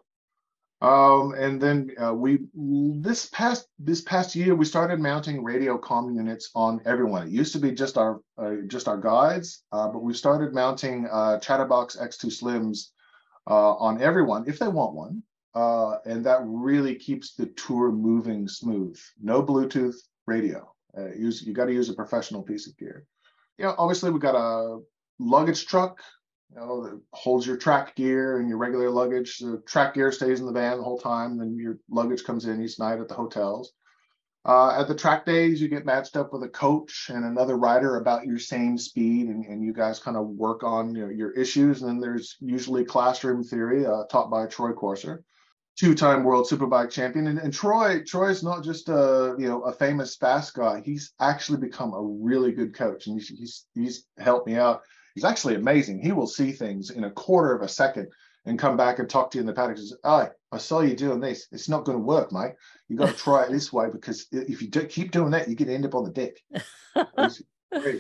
Um, 0.81 1.35
and 1.35 1.61
then 1.61 1.91
uh, 2.01 2.15
we 2.15 2.39
this 2.55 3.27
past 3.27 3.67
this 3.81 4.01
past 4.01 4.37
year 4.37 4.55
we 4.55 4.65
started 4.65 5.01
mounting 5.01 5.43
radio 5.43 5.77
comm 5.77 6.15
units 6.15 6.51
on 6.55 6.81
everyone. 6.85 7.27
It 7.27 7.33
used 7.33 7.53
to 7.55 7.59
be 7.59 7.73
just 7.73 7.99
our 7.99 8.21
uh, 8.37 8.57
just 8.69 8.87
our 8.87 8.97
guides, 8.97 9.65
uh, 9.73 9.89
but 9.89 10.05
we 10.05 10.15
started 10.15 10.55
mounting 10.55 11.09
uh, 11.11 11.41
Chatterbox 11.41 11.97
X2 11.97 12.27
Slims 12.27 12.91
uh, 13.51 13.75
on 13.75 14.01
everyone 14.01 14.45
if 14.47 14.61
they 14.61 14.69
want 14.69 14.95
one, 14.95 15.23
uh, 15.57 15.97
and 16.05 16.25
that 16.27 16.43
really 16.45 16.95
keeps 16.95 17.35
the 17.35 17.47
tour 17.47 17.91
moving 17.91 18.47
smooth. 18.47 18.97
No 19.21 19.43
Bluetooth 19.43 19.97
radio. 20.27 20.73
Use 21.17 21.43
you 21.43 21.55
got 21.55 21.67
to 21.67 21.73
use 21.73 21.89
a 21.89 21.95
professional 21.95 22.43
piece 22.43 22.67
of 22.67 22.77
gear. 22.77 23.05
You 23.57 23.67
know, 23.67 23.75
obviously 23.79 24.11
we 24.11 24.19
got 24.19 24.35
a 24.35 24.81
luggage 25.21 25.67
truck 25.67 26.01
you 26.51 26.57
know, 26.57 27.01
holds 27.13 27.47
your 27.47 27.57
track 27.57 27.95
gear 27.95 28.39
and 28.39 28.49
your 28.49 28.59
regular 28.59 28.91
luggage. 28.91 29.39
The 29.39 29.63
track 29.67 29.95
gear 29.95 30.13
stays 30.13 30.41
in 30.41 30.47
the 30.47 30.53
van 30.53 30.79
the 30.79 30.83
whole 30.83 30.99
time. 30.99 31.39
Then 31.39 31.57
your 31.57 31.79
luggage 31.91 32.25
comes 32.25 32.47
in 32.47 32.63
each 32.63 32.79
night 32.79 33.01
at 33.01 33.09
the 33.09 33.15
hotels. 33.15 33.73
Uh, 34.45 34.81
at 34.81 34.89
the 34.89 34.95
track 34.95 35.27
days, 35.27 35.61
you 35.61 35.69
get 35.69 35.85
matched 35.85 36.17
up 36.17 36.33
with 36.33 36.43
a 36.43 36.49
coach 36.49 37.11
and 37.13 37.25
another 37.25 37.59
rider 37.59 37.97
about 37.97 38.25
your 38.25 38.39
same 38.39 38.79
speed, 38.79 39.27
and, 39.27 39.45
and 39.45 39.63
you 39.63 39.75
guys 39.75 39.99
kind 39.99 40.17
of 40.17 40.27
work 40.29 40.63
on 40.63 40.95
you 40.95 41.05
know, 41.05 41.11
your 41.11 41.33
issues. 41.33 41.83
And 41.83 41.91
then 41.91 42.01
there's 42.01 42.37
usually 42.41 42.85
classroom 42.85 43.43
theory 43.45 43.85
uh, 43.85 44.05
taught 44.05 44.31
by 44.31 44.47
Troy 44.47 44.73
Corser, 44.73 45.23
two-time 45.77 46.25
world 46.25 46.49
superbike 46.49 46.91
champion. 46.91 47.27
And, 47.27 47.39
and 47.39 47.53
Troy, 47.53 48.03
Troy 48.05 48.31
is 48.31 48.43
not 48.43 48.65
just 48.65 48.89
a 48.89 49.35
you 49.39 49.49
know 49.49 49.63
a 49.63 49.73
famous 49.73 50.17
fast 50.17 50.55
guy. 50.55 50.81
He's 50.83 51.13
actually 51.21 51.59
become 51.59 51.93
a 51.93 52.03
really 52.03 52.53
good 52.53 52.75
coach, 52.75 53.07
and 53.07 53.19
he's 53.19 53.29
he's, 53.29 53.67
he's 53.75 54.07
helped 54.17 54.47
me 54.47 54.55
out 54.55 54.83
He's 55.19 55.25
actually 55.25 55.57
amazing. 55.57 56.01
He 56.01 56.13
will 56.13 56.29
see 56.29 56.53
things 56.53 56.91
in 56.91 57.03
a 57.03 57.11
quarter 57.11 57.53
of 57.53 57.63
a 57.63 57.69
second 57.69 58.07
and 58.47 58.57
come 58.57 58.77
back 58.77 59.01
and 59.01 59.11
talk 59.11 59.33
to 59.33 59.39
you 59.39 59.41
in 59.41 59.49
the 59.49 59.53
paddock. 59.53 59.77
And 59.77 59.89
says, 59.89 59.99
"Oh, 60.05 60.29
I 60.53 60.59
saw 60.59 60.79
you 60.79 60.95
doing 60.95 61.19
this. 61.19 61.49
It's 61.51 61.69
not 61.69 61.85
going 61.85 61.99
to 61.99 62.05
work, 62.05 62.31
mate. 62.31 62.53
You 62.87 62.97
got 62.97 63.09
to 63.09 63.17
try 63.25 63.43
it 63.43 63.51
this 63.51 63.73
way 63.73 63.89
because 63.91 64.27
if 64.31 64.63
you 64.63 64.69
do, 64.69 64.85
keep 64.85 65.11
doing 65.11 65.33
that, 65.33 65.49
you're 65.49 65.57
going 65.57 65.67
to 65.67 65.75
end 65.75 65.87
up 65.87 65.97
on 65.97 66.05
the 66.05 66.13
deck." 66.13 66.37
he's, 67.19 67.43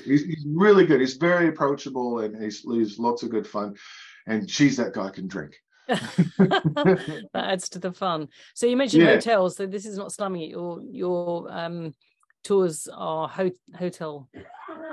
he's, 0.05 0.24
he's, 0.27 0.47
really 0.47 0.86
good. 0.86 1.01
He's 1.01 1.16
very 1.16 1.49
approachable 1.49 2.20
and 2.20 2.40
he's, 2.40 2.61
he's 2.61 3.01
lots 3.01 3.24
of 3.24 3.31
good 3.31 3.49
fun. 3.49 3.74
And 4.28 4.49
she's 4.49 4.77
that 4.77 4.93
guy 4.93 5.11
can 5.11 5.27
drink. 5.27 5.57
that 5.89 7.24
adds 7.35 7.69
to 7.70 7.81
the 7.81 7.93
fun. 7.93 8.28
So 8.55 8.66
you 8.69 8.77
mentioned 8.77 9.03
yeah. 9.03 9.15
hotels. 9.15 9.57
So 9.57 9.66
this 9.66 9.86
is 9.86 9.99
not 9.99 10.12
slumming 10.12 10.43
it. 10.43 10.51
Your 10.51 10.81
your 10.89 11.51
um, 11.51 11.95
tours 12.45 12.86
are 12.95 13.27
ho- 13.27 13.51
hotel. 13.77 14.28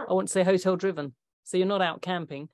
I 0.10 0.11
want 0.11 0.27
to 0.27 0.31
say 0.31 0.43
hotel 0.43 0.76
driven. 0.76 1.14
So 1.45 1.57
you're 1.57 1.67
not 1.67 1.81
out 1.81 2.01
camping. 2.01 2.49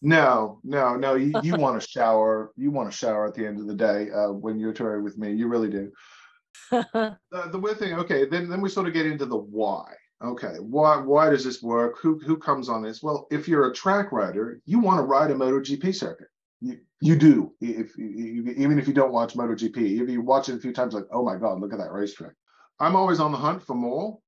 No, 0.00 0.60
no, 0.62 0.94
no. 0.94 1.14
You, 1.14 1.32
you 1.42 1.56
want 1.56 1.80
to 1.80 1.86
shower. 1.86 2.52
You 2.56 2.70
want 2.70 2.90
to 2.90 2.96
shower 2.96 3.26
at 3.26 3.34
the 3.34 3.44
end 3.44 3.58
of 3.58 3.66
the 3.66 3.74
day 3.74 4.10
uh, 4.10 4.32
when 4.32 4.58
you're 4.58 4.72
touring 4.72 5.02
with 5.02 5.18
me. 5.18 5.32
You 5.32 5.48
really 5.48 5.68
do. 5.68 5.90
uh, 6.72 7.14
the 7.50 7.58
weird 7.58 7.78
thing. 7.78 7.94
Okay, 7.94 8.24
then 8.24 8.48
then 8.48 8.60
we 8.60 8.68
sort 8.68 8.86
of 8.86 8.94
get 8.94 9.06
into 9.06 9.26
the 9.26 9.36
why. 9.36 9.92
Okay, 10.22 10.54
why 10.60 10.98
why 10.98 11.30
does 11.30 11.44
this 11.44 11.62
work? 11.62 11.98
Who 12.00 12.20
who 12.24 12.36
comes 12.36 12.68
on 12.68 12.82
this? 12.82 13.02
Well, 13.02 13.26
if 13.32 13.48
you're 13.48 13.70
a 13.70 13.74
track 13.74 14.12
rider, 14.12 14.60
you 14.66 14.78
want 14.78 14.98
to 14.98 15.02
ride 15.02 15.32
a 15.32 15.34
MotoGP 15.34 15.92
circuit. 15.94 16.28
You 16.60 16.78
you 17.00 17.16
do. 17.16 17.52
If 17.60 17.98
you, 17.98 18.54
even 18.56 18.78
if 18.78 18.86
you 18.86 18.94
don't 18.94 19.12
watch 19.12 19.34
MotoGP, 19.34 20.00
if 20.00 20.08
you 20.08 20.22
watch 20.22 20.48
it 20.48 20.54
a 20.54 20.60
few 20.60 20.72
times, 20.72 20.94
like 20.94 21.06
oh 21.12 21.24
my 21.24 21.36
god, 21.36 21.60
look 21.60 21.72
at 21.72 21.78
that 21.80 21.92
racetrack. 21.92 22.34
I'm 22.78 22.94
always 22.94 23.18
on 23.18 23.32
the 23.32 23.38
hunt 23.38 23.64
for 23.64 23.74
more 23.74 24.20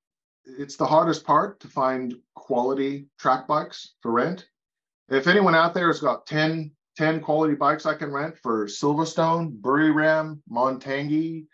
it's 0.45 0.77
the 0.77 0.87
hardest 0.87 1.25
part 1.25 1.61
to 1.61 1.69
find 1.69 2.15
quality 2.35 3.07
track 3.19 3.47
bikes 3.47 3.95
for 4.01 4.13
rent. 4.13 4.47
If 5.09 5.27
anyone 5.27 5.55
out 5.55 5.75
there 5.75 5.89
has 5.89 6.01
got 6.01 6.27
10, 6.27 6.71
10 6.97 7.21
quality 7.21 7.55
bikes 7.55 7.87
I 7.87 7.95
can 7.95 8.13
rent 8.13 8.37
for 8.39 8.67
Silverstone, 8.67 9.61
Buriram, 9.61 10.41
Motegi, 10.51 11.47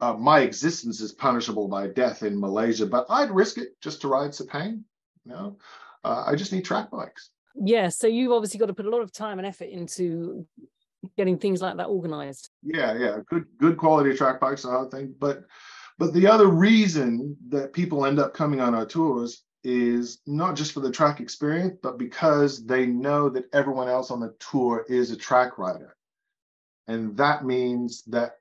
uh, 0.00 0.14
my 0.14 0.40
existence 0.40 1.00
is 1.00 1.12
punishable 1.12 1.68
by 1.68 1.88
death 1.88 2.22
in 2.22 2.38
Malaysia, 2.38 2.86
but 2.86 3.06
I'd 3.08 3.30
risk 3.30 3.58
it 3.58 3.80
just 3.80 4.00
to 4.02 4.08
ride 4.08 4.30
Sepang. 4.30 4.84
You 5.24 5.32
know, 5.32 5.58
uh, 6.04 6.24
I 6.26 6.36
just 6.36 6.52
need 6.52 6.64
track 6.64 6.90
bikes. 6.90 7.30
Yeah, 7.54 7.88
so 7.88 8.06
you've 8.06 8.30
obviously 8.30 8.60
got 8.60 8.66
to 8.66 8.74
put 8.74 8.86
a 8.86 8.90
lot 8.90 9.02
of 9.02 9.12
time 9.12 9.38
and 9.38 9.46
effort 9.46 9.68
into 9.68 10.46
getting 11.16 11.38
things 11.38 11.60
like 11.60 11.76
that 11.76 11.86
organized. 11.86 12.50
Yeah, 12.62 12.96
yeah, 12.96 13.18
good, 13.28 13.46
good 13.58 13.76
quality 13.76 14.16
track 14.16 14.40
bikes, 14.40 14.64
I 14.64 14.84
think, 14.90 15.18
but 15.18 15.44
but 15.98 16.12
the 16.12 16.26
other 16.26 16.46
reason 16.46 17.36
that 17.48 17.72
people 17.72 18.06
end 18.06 18.18
up 18.18 18.32
coming 18.32 18.60
on 18.60 18.74
our 18.74 18.86
tours 18.86 19.42
is 19.64 20.20
not 20.26 20.56
just 20.56 20.72
for 20.72 20.80
the 20.80 20.90
track 20.90 21.20
experience, 21.20 21.76
but 21.82 21.98
because 21.98 22.64
they 22.64 22.86
know 22.86 23.28
that 23.28 23.52
everyone 23.52 23.88
else 23.88 24.10
on 24.10 24.20
the 24.20 24.34
tour 24.38 24.86
is 24.88 25.10
a 25.10 25.16
track 25.16 25.58
rider. 25.58 25.96
And 26.86 27.16
that 27.16 27.44
means 27.44 28.02
that 28.04 28.36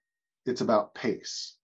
it's 0.46 0.62
about 0.62 0.94
pace. 0.94 1.56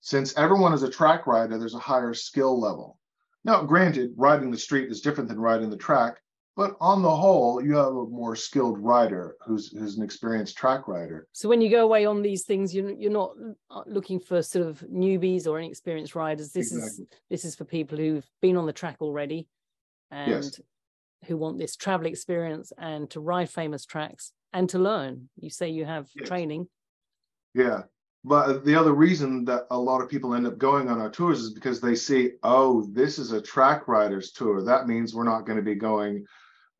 Since 0.00 0.36
everyone 0.36 0.74
is 0.74 0.82
a 0.82 0.90
track 0.90 1.26
rider, 1.26 1.58
there's 1.58 1.74
a 1.74 1.78
higher 1.78 2.12
skill 2.12 2.60
level. 2.60 2.98
Now, 3.42 3.64
granted, 3.64 4.12
riding 4.16 4.50
the 4.50 4.58
street 4.58 4.90
is 4.90 5.00
different 5.00 5.28
than 5.28 5.40
riding 5.40 5.70
the 5.70 5.76
track, 5.76 6.18
but 6.56 6.76
on 6.80 7.02
the 7.02 7.14
whole, 7.14 7.60
you 7.62 7.74
have 7.74 7.88
a 7.88 8.06
more 8.06 8.36
skilled 8.36 8.78
rider 8.78 9.36
who's 9.44 9.72
who's 9.72 9.96
an 9.96 10.04
experienced 10.04 10.56
track 10.56 10.86
rider. 10.86 11.26
So 11.32 11.48
when 11.48 11.60
you 11.60 11.68
go 11.68 11.82
away 11.82 12.06
on 12.06 12.22
these 12.22 12.44
things, 12.44 12.74
you're 12.74 12.92
you're 12.92 13.10
not 13.10 13.32
uh, 13.70 13.82
looking 13.86 14.20
for 14.20 14.40
sort 14.40 14.66
of 14.66 14.78
newbies 14.80 15.48
or 15.48 15.58
inexperienced 15.58 16.14
riders. 16.14 16.52
This 16.52 16.72
exactly. 16.72 17.04
is 17.04 17.20
this 17.28 17.44
is 17.44 17.54
for 17.56 17.64
people 17.64 17.98
who've 17.98 18.26
been 18.40 18.56
on 18.56 18.66
the 18.66 18.72
track 18.72 18.96
already, 19.00 19.48
and 20.12 20.30
yes. 20.30 20.60
who 21.26 21.36
want 21.36 21.58
this 21.58 21.74
travel 21.74 22.06
experience 22.06 22.72
and 22.78 23.10
to 23.10 23.20
ride 23.20 23.50
famous 23.50 23.84
tracks 23.84 24.32
and 24.52 24.68
to 24.70 24.78
learn. 24.78 25.28
You 25.36 25.50
say 25.50 25.70
you 25.70 25.84
have 25.84 26.08
yes. 26.14 26.28
training. 26.28 26.68
Yeah, 27.52 27.82
but 28.24 28.64
the 28.64 28.76
other 28.76 28.92
reason 28.92 29.44
that 29.46 29.66
a 29.70 29.78
lot 29.78 30.00
of 30.00 30.08
people 30.08 30.34
end 30.34 30.46
up 30.46 30.58
going 30.58 30.88
on 30.88 31.00
our 31.00 31.10
tours 31.10 31.40
is 31.40 31.52
because 31.52 31.80
they 31.80 31.94
see, 31.94 32.32
oh, 32.42 32.86
this 32.92 33.18
is 33.18 33.32
a 33.32 33.42
track 33.42 33.86
riders 33.86 34.30
tour. 34.30 34.62
That 34.62 34.86
means 34.86 35.14
we're 35.14 35.24
not 35.24 35.46
going 35.46 35.56
to 35.56 35.62
be 35.62 35.74
going 35.74 36.24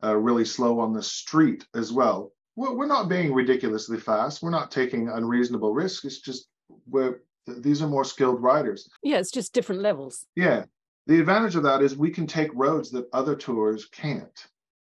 uh, 0.05 0.15
really 0.17 0.45
slow 0.45 0.81
on 0.81 0.93
the 0.93 1.03
street 1.03 1.65
as 1.75 1.93
well. 1.93 2.33
We're, 2.57 2.75
we're 2.75 2.87
not 2.87 3.09
being 3.09 3.33
ridiculously 3.33 3.99
fast. 3.99 4.43
We're 4.43 4.51
not 4.51 4.71
taking 4.71 5.09
unreasonable 5.09 5.73
risks. 5.73 6.05
It's 6.05 6.21
just 6.21 6.49
we're 6.87 7.21
these 7.47 7.83
are 7.83 7.89
more 7.89 8.05
skilled 8.05 8.43
riders. 8.43 8.89
Yeah, 9.03 9.19
it's 9.19 9.31
just 9.31 9.53
different 9.53 9.83
levels. 9.83 10.27
Yeah. 10.35 10.65
The 11.07 11.21
advantage 11.21 11.57
of 11.57 11.63
that 11.65 11.83
is 11.83 11.97
we 11.97 12.11
can 12.11 12.27
take 12.27 12.51
roads 12.55 12.91
that 12.93 13.09
other 13.13 13.37
tours 13.37 13.87
can't. 13.87 14.47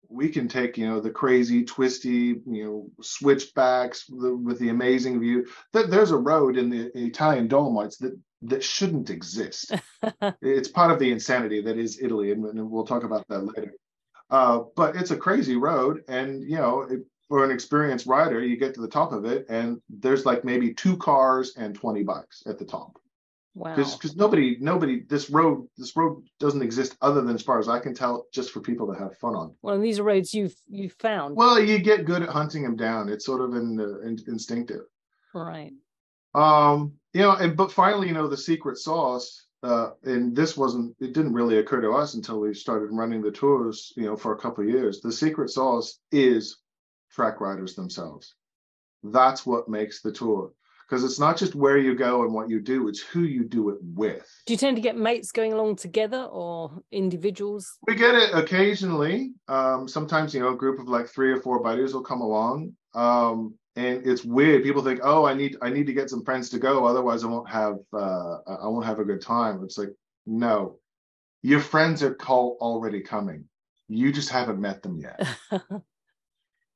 We 0.09 0.29
can 0.29 0.47
take, 0.47 0.77
you 0.77 0.87
know, 0.87 1.01
the 1.01 1.09
crazy, 1.09 1.65
twisty, 1.65 2.41
you 2.49 2.63
know, 2.63 2.89
switchbacks 3.01 4.05
the, 4.05 4.33
with 4.33 4.57
the 4.59 4.69
amazing 4.69 5.19
view. 5.19 5.45
That 5.73 5.89
there's 5.89 6.11
a 6.11 6.17
road 6.17 6.55
in 6.57 6.69
the 6.69 6.89
Italian 6.97 7.49
Dolomites 7.49 7.97
that 7.97 8.17
that 8.43 8.63
shouldn't 8.63 9.09
exist. 9.09 9.73
it's 10.41 10.69
part 10.69 10.91
of 10.91 10.99
the 10.99 11.11
insanity 11.11 11.59
that 11.61 11.77
is 11.77 11.99
Italy, 12.01 12.31
and, 12.31 12.45
and 12.45 12.69
we'll 12.69 12.85
talk 12.85 13.03
about 13.03 13.27
that 13.27 13.43
later. 13.43 13.73
Uh, 14.29 14.63
but 14.75 14.95
it's 14.95 15.11
a 15.11 15.17
crazy 15.17 15.55
road, 15.55 16.03
and 16.07 16.43
you 16.43 16.57
know, 16.57 16.81
it, 16.81 16.99
for 17.27 17.43
an 17.43 17.51
experienced 17.51 18.05
rider, 18.05 18.43
you 18.43 18.57
get 18.57 18.73
to 18.73 18.81
the 18.81 18.87
top 18.87 19.11
of 19.11 19.25
it, 19.25 19.45
and 19.49 19.81
there's 19.89 20.25
like 20.25 20.43
maybe 20.43 20.73
two 20.73 20.97
cars 20.97 21.53
and 21.57 21.75
20 21.75 22.03
bikes 22.03 22.43
at 22.45 22.57
the 22.57 22.65
top. 22.65 22.97
Wow. 23.53 23.75
Because 23.75 24.15
nobody, 24.15 24.57
nobody, 24.59 25.01
this 25.09 25.31
road, 25.31 25.67
this 25.77 25.95
road 25.95 26.23
doesn't 26.39 26.61
exist 26.61 26.95
other 27.01 27.21
than, 27.21 27.33
as 27.33 27.41
far 27.41 27.57
as 27.57 27.67
I 27.67 27.79
can 27.79 27.95
tell, 27.95 28.27
just 28.31 28.51
for 28.51 28.59
people 28.61 28.85
to 28.93 28.99
have 28.99 29.17
fun 29.17 29.33
on. 29.33 29.55
Well, 29.63 29.75
and 29.75 29.83
these 29.83 29.97
are 29.97 30.03
roads 30.03 30.33
you've 30.33 30.55
you've 30.69 30.93
found. 30.93 31.35
Well, 31.35 31.59
you 31.59 31.79
get 31.79 32.05
good 32.05 32.21
at 32.21 32.29
hunting 32.29 32.61
them 32.61 32.75
down. 32.75 33.09
It's 33.09 33.25
sort 33.25 33.41
of 33.41 33.55
in, 33.55 33.79
in, 34.03 34.19
instinctive. 34.27 34.81
Right. 35.33 35.73
Um, 36.35 36.93
you 37.13 37.21
know, 37.21 37.31
and 37.31 37.57
but 37.57 37.71
finally, 37.71 38.07
you 38.07 38.13
know, 38.13 38.27
the 38.27 38.37
secret 38.37 38.77
sauce 38.77 39.46
uh, 39.63 39.91
and 40.03 40.35
this 40.35 40.55
wasn't 40.55 40.95
it 40.99 41.13
didn't 41.13 41.33
really 41.33 41.57
occur 41.57 41.81
to 41.81 41.91
us 41.91 42.13
until 42.13 42.39
we 42.39 42.53
started 42.53 42.89
running 42.91 43.21
the 43.21 43.31
tours 43.31 43.93
you 43.95 44.05
know 44.05 44.15
for 44.15 44.33
a 44.33 44.37
couple 44.37 44.63
of 44.63 44.69
years. 44.69 45.01
The 45.01 45.11
secret 45.11 45.49
sauce 45.49 45.99
is 46.11 46.57
track 47.11 47.41
riders 47.41 47.75
themselves. 47.75 48.35
That's 49.03 49.45
what 49.45 49.69
makes 49.69 50.01
the 50.01 50.11
tour. 50.11 50.51
Because 50.87 51.03
it's 51.03 51.19
not 51.19 51.35
just 51.35 51.53
where 51.53 51.77
you 51.77 51.95
go 51.95 52.23
and 52.23 52.33
what 52.33 52.49
you 52.49 52.61
do 52.61 52.87
it's 52.87 53.01
who 53.01 53.23
you 53.23 53.43
do 53.43 53.69
it 53.69 53.77
with. 53.81 54.25
Do 54.45 54.53
you 54.53 54.57
tend 54.57 54.77
to 54.77 54.81
get 54.81 54.95
mates 54.95 55.33
going 55.33 55.51
along 55.51 55.77
together 55.77 56.23
or 56.23 56.81
individuals? 56.91 57.77
We 57.87 57.95
get 57.95 58.15
it 58.15 58.33
occasionally. 58.33 59.33
Um, 59.47 59.87
sometimes 59.87 60.33
you 60.33 60.39
know 60.39 60.53
a 60.53 60.55
group 60.55 60.79
of 60.79 60.87
like 60.87 61.07
three 61.07 61.31
or 61.31 61.41
four 61.41 61.61
buddies 61.61 61.93
will 61.93 62.03
come 62.03 62.21
along. 62.21 62.73
Um, 62.93 63.55
and 63.77 64.05
it's 64.07 64.25
weird. 64.25 64.63
People 64.63 64.83
think, 64.83 64.99
oh, 65.03 65.25
I 65.25 65.33
need 65.33 65.55
I 65.61 65.69
need 65.69 65.85
to 65.87 65.93
get 65.93 66.09
some 66.09 66.25
friends 66.25 66.49
to 66.49 66.59
go, 66.59 66.85
otherwise 66.85 67.23
I 67.23 67.27
won't 67.27 67.49
have 67.49 67.77
uh, 67.93 68.37
I 68.47 68.67
won't 68.67 68.85
have 68.85 68.99
a 68.99 69.05
good 69.05 69.21
time. 69.21 69.63
It's 69.63 69.77
like, 69.77 69.93
no, 70.25 70.79
your 71.43 71.59
friends 71.59 72.01
are 72.03 72.13
call 72.13 72.57
already 72.59 73.01
coming. 73.01 73.45
You 73.87 74.11
just 74.11 74.29
haven't 74.29 74.59
met 74.59 74.83
them 74.83 74.97
yet. 74.99 75.27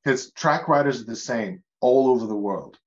Because 0.04 0.32
track 0.32 0.68
riders 0.68 1.00
are 1.00 1.06
the 1.06 1.16
same 1.16 1.62
all 1.80 2.10
over 2.10 2.26
the 2.26 2.36
world. 2.36 2.80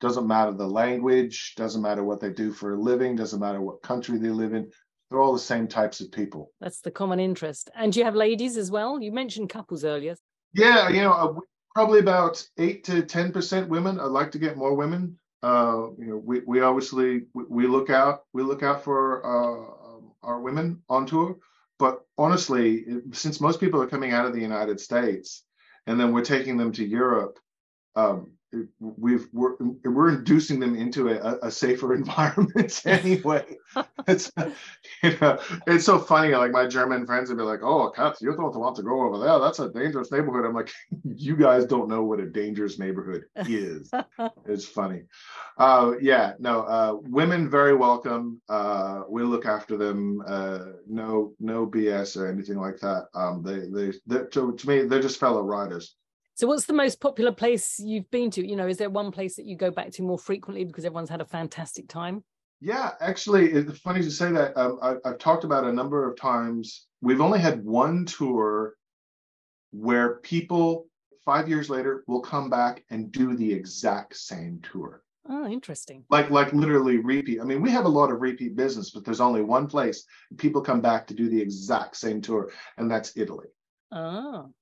Doesn't 0.00 0.26
matter 0.26 0.50
the 0.50 0.66
language, 0.66 1.54
doesn't 1.56 1.82
matter 1.82 2.02
what 2.02 2.20
they 2.20 2.30
do 2.30 2.52
for 2.52 2.74
a 2.74 2.76
living, 2.76 3.14
doesn't 3.14 3.38
matter 3.38 3.60
what 3.60 3.80
country 3.80 4.18
they 4.18 4.30
live 4.30 4.54
in. 4.54 4.68
They're 5.08 5.20
all 5.20 5.32
the 5.32 5.38
same 5.38 5.68
types 5.68 6.00
of 6.00 6.10
people. 6.10 6.50
That's 6.60 6.80
the 6.80 6.90
common 6.90 7.20
interest. 7.20 7.70
And 7.76 7.92
do 7.92 8.00
you 8.00 8.04
have 8.04 8.16
ladies 8.16 8.56
as 8.56 8.72
well? 8.72 9.00
You 9.00 9.12
mentioned 9.12 9.50
couples 9.50 9.84
earlier. 9.84 10.16
Yeah, 10.52 10.88
you 10.88 11.00
know, 11.00 11.12
uh, 11.12 11.34
probably 11.74 12.00
about 12.00 12.44
eight 12.58 12.84
to 12.84 13.02
ten 13.02 13.32
percent 13.32 13.68
women. 13.68 14.00
I'd 14.00 14.06
like 14.06 14.32
to 14.32 14.38
get 14.38 14.56
more 14.56 14.74
women. 14.74 15.18
Uh, 15.42 15.88
you 15.98 16.06
know, 16.06 16.16
we, 16.16 16.40
we 16.40 16.60
obviously 16.60 17.22
we, 17.34 17.44
we 17.48 17.66
look 17.66 17.90
out 17.90 18.24
we 18.32 18.42
look 18.42 18.62
out 18.62 18.82
for 18.84 19.24
uh, 19.24 20.26
our 20.26 20.40
women 20.40 20.82
on 20.88 21.06
tour. 21.06 21.36
But 21.78 22.04
honestly, 22.16 22.84
since 23.12 23.40
most 23.40 23.60
people 23.60 23.80
are 23.80 23.86
coming 23.86 24.12
out 24.12 24.26
of 24.26 24.32
the 24.34 24.40
United 24.40 24.80
States, 24.80 25.44
and 25.86 25.98
then 25.98 26.12
we're 26.12 26.24
taking 26.24 26.56
them 26.56 26.72
to 26.72 26.84
Europe, 26.84 27.38
um, 27.94 28.32
we've 28.80 29.26
we're, 29.32 29.56
we're 29.84 30.10
inducing 30.10 30.58
them 30.58 30.74
into 30.74 31.08
a, 31.08 31.38
a 31.46 31.50
safer 31.50 31.94
environment 31.94 32.82
anyway. 32.86 33.44
it's 34.06 34.32
you 35.02 35.16
know 35.20 35.38
it's 35.66 35.84
so 35.84 35.98
funny. 35.98 36.34
Like 36.34 36.52
my 36.52 36.66
German 36.66 37.06
friends 37.06 37.28
would 37.28 37.38
be 37.38 37.44
like, 37.44 37.62
"Oh, 37.62 37.90
Katz, 37.90 38.22
you 38.22 38.34
don't 38.34 38.56
want 38.56 38.76
to 38.76 38.82
go 38.82 39.02
over 39.02 39.18
there. 39.18 39.38
That's 39.38 39.58
a 39.58 39.70
dangerous 39.70 40.10
neighborhood." 40.10 40.46
I'm 40.46 40.54
like, 40.54 40.70
"You 41.04 41.36
guys 41.36 41.66
don't 41.66 41.88
know 41.88 42.02
what 42.02 42.20
a 42.20 42.26
dangerous 42.26 42.78
neighborhood 42.78 43.24
is." 43.36 43.90
it's 44.46 44.64
funny. 44.64 45.02
Uh, 45.58 45.92
yeah, 46.00 46.32
no, 46.38 46.62
uh, 46.62 46.96
women 47.02 47.50
very 47.50 47.74
welcome. 47.74 48.40
Uh, 48.48 49.02
we 49.08 49.22
look 49.22 49.46
after 49.46 49.76
them. 49.76 50.22
Uh, 50.26 50.60
no, 50.88 51.34
no 51.38 51.66
BS 51.66 52.16
or 52.16 52.26
anything 52.28 52.58
like 52.58 52.78
that. 52.80 53.06
Um, 53.14 53.42
they 53.42 53.68
they 53.68 53.92
to, 54.32 54.54
to 54.54 54.68
me 54.68 54.82
they're 54.84 55.02
just 55.02 55.20
fellow 55.20 55.42
riders. 55.42 55.96
So, 56.38 56.46
what's 56.46 56.66
the 56.66 56.72
most 56.72 57.00
popular 57.00 57.32
place 57.32 57.80
you've 57.80 58.08
been 58.12 58.30
to? 58.30 58.48
You 58.48 58.54
know, 58.54 58.68
is 58.68 58.76
there 58.76 58.88
one 58.88 59.10
place 59.10 59.34
that 59.34 59.44
you 59.44 59.56
go 59.56 59.72
back 59.72 59.90
to 59.90 60.02
more 60.04 60.20
frequently 60.20 60.62
because 60.62 60.84
everyone's 60.84 61.10
had 61.10 61.20
a 61.20 61.24
fantastic 61.24 61.88
time? 61.88 62.22
Yeah, 62.60 62.92
actually, 63.00 63.50
it's 63.50 63.80
funny 63.80 64.02
to 64.02 64.10
say 64.10 64.30
that. 64.30 64.56
Um, 64.56 64.78
I, 64.80 64.94
I've 65.04 65.18
talked 65.18 65.42
about 65.42 65.64
a 65.64 65.72
number 65.72 66.08
of 66.08 66.16
times. 66.16 66.86
We've 67.00 67.20
only 67.20 67.40
had 67.40 67.64
one 67.64 68.04
tour 68.04 68.74
where 69.72 70.20
people 70.20 70.86
five 71.24 71.48
years 71.48 71.70
later 71.70 72.04
will 72.06 72.20
come 72.20 72.48
back 72.48 72.84
and 72.88 73.10
do 73.10 73.34
the 73.34 73.52
exact 73.52 74.14
same 74.14 74.60
tour. 74.62 75.02
Oh, 75.28 75.44
interesting. 75.48 76.04
Like 76.08 76.30
like 76.30 76.52
literally 76.52 76.98
repeat. 76.98 77.40
I 77.40 77.44
mean, 77.44 77.62
we 77.62 77.72
have 77.72 77.84
a 77.84 77.88
lot 77.88 78.12
of 78.12 78.20
repeat 78.20 78.54
business, 78.54 78.90
but 78.92 79.04
there's 79.04 79.20
only 79.20 79.42
one 79.42 79.66
place 79.66 80.04
people 80.36 80.60
come 80.60 80.80
back 80.80 81.08
to 81.08 81.14
do 81.14 81.28
the 81.28 81.42
exact 81.42 81.96
same 81.96 82.20
tour, 82.20 82.52
and 82.76 82.88
that's 82.88 83.16
Italy. 83.16 83.48
Oh 83.90 84.52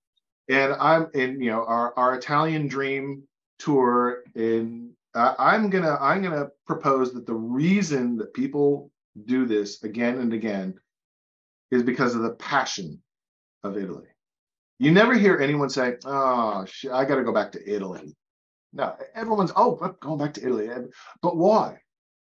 and 0.48 0.72
I'm 0.74 1.08
in 1.14 1.40
you 1.40 1.50
know 1.50 1.64
our 1.64 1.96
our 1.96 2.14
Italian 2.14 2.68
Dream 2.68 3.22
tour 3.58 4.22
in 4.34 4.92
uh, 5.14 5.34
I'm 5.38 5.70
gonna 5.70 5.96
I'm 6.00 6.22
gonna 6.22 6.48
propose 6.66 7.12
that 7.14 7.26
the 7.26 7.34
reason 7.34 8.16
that 8.18 8.34
people 8.34 8.90
do 9.24 9.46
this 9.46 9.82
again 9.82 10.18
and 10.18 10.32
again 10.32 10.74
is 11.70 11.82
because 11.82 12.14
of 12.14 12.22
the 12.22 12.34
passion 12.34 13.02
of 13.64 13.76
Italy. 13.76 14.06
You 14.78 14.92
never 14.92 15.14
hear 15.14 15.38
anyone 15.38 15.70
say, 15.70 15.96
"Oh, 16.04 16.64
shit, 16.66 16.92
I 16.92 17.04
got 17.06 17.16
to 17.16 17.24
go 17.24 17.32
back 17.32 17.52
to 17.52 17.70
Italy." 17.70 18.14
No, 18.72 18.94
everyone's, 19.14 19.52
"Oh, 19.56 19.78
I'm 19.80 19.96
going 20.00 20.18
back 20.18 20.34
to 20.34 20.44
Italy," 20.44 20.68
but 21.22 21.36
why? 21.36 21.78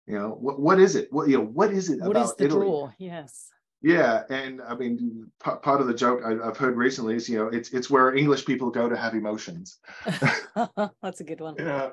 You 0.08 0.18
know, 0.18 0.30
what 0.30 0.60
what 0.60 0.80
is 0.80 0.96
it? 0.96 1.14
What 1.14 1.30
you 1.30 1.38
know, 1.38 1.46
what 1.46 1.72
is 1.72 1.90
it 1.90 2.00
what 2.00 2.12
about 2.12 2.26
is 2.26 2.36
the 2.36 2.46
Italy? 2.46 2.66
draw? 2.66 2.92
Yes. 2.98 3.50
Yeah, 3.82 4.24
and 4.30 4.62
I 4.62 4.76
mean, 4.76 5.32
p- 5.44 5.52
part 5.62 5.80
of 5.80 5.88
the 5.88 5.94
joke 5.94 6.22
I, 6.26 6.46
have 6.46 6.58
heard 6.58 6.76
recently 6.76 7.16
is, 7.16 7.30
you 7.30 7.38
know, 7.38 7.48
it's 7.48 7.70
it's 7.72 7.90
where 7.90 8.14
English 8.14 8.46
people 8.46 8.70
go 8.70 8.90
to 8.90 8.98
have 8.98 9.14
emotions. 9.14 9.80
That's 11.02 11.22
a 11.22 11.24
good 11.24 11.40
one. 11.40 11.56
Yeah. 11.58 11.92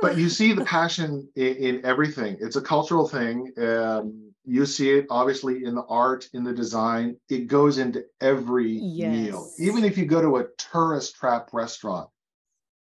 but 0.00 0.16
you 0.16 0.28
see 0.28 0.52
the 0.52 0.64
passion 0.64 1.28
in, 1.34 1.56
in, 1.56 1.84
everything. 1.84 2.38
It's 2.40 2.56
a 2.56 2.60
cultural 2.60 3.08
thing. 3.08 3.52
Um, 3.58 4.32
you 4.44 4.64
see 4.64 4.90
it 4.90 5.06
obviously 5.10 5.64
in 5.64 5.74
the 5.74 5.84
art, 5.84 6.28
in 6.32 6.44
the 6.44 6.52
design. 6.52 7.16
It 7.28 7.48
goes 7.48 7.78
into 7.78 8.04
every 8.20 8.72
yes. 8.72 9.12
meal. 9.12 9.50
Even 9.58 9.84
if 9.84 9.98
you 9.98 10.06
go 10.06 10.22
to 10.22 10.36
a 10.36 10.46
tourist 10.58 11.16
trap 11.16 11.48
restaurant, 11.52 12.08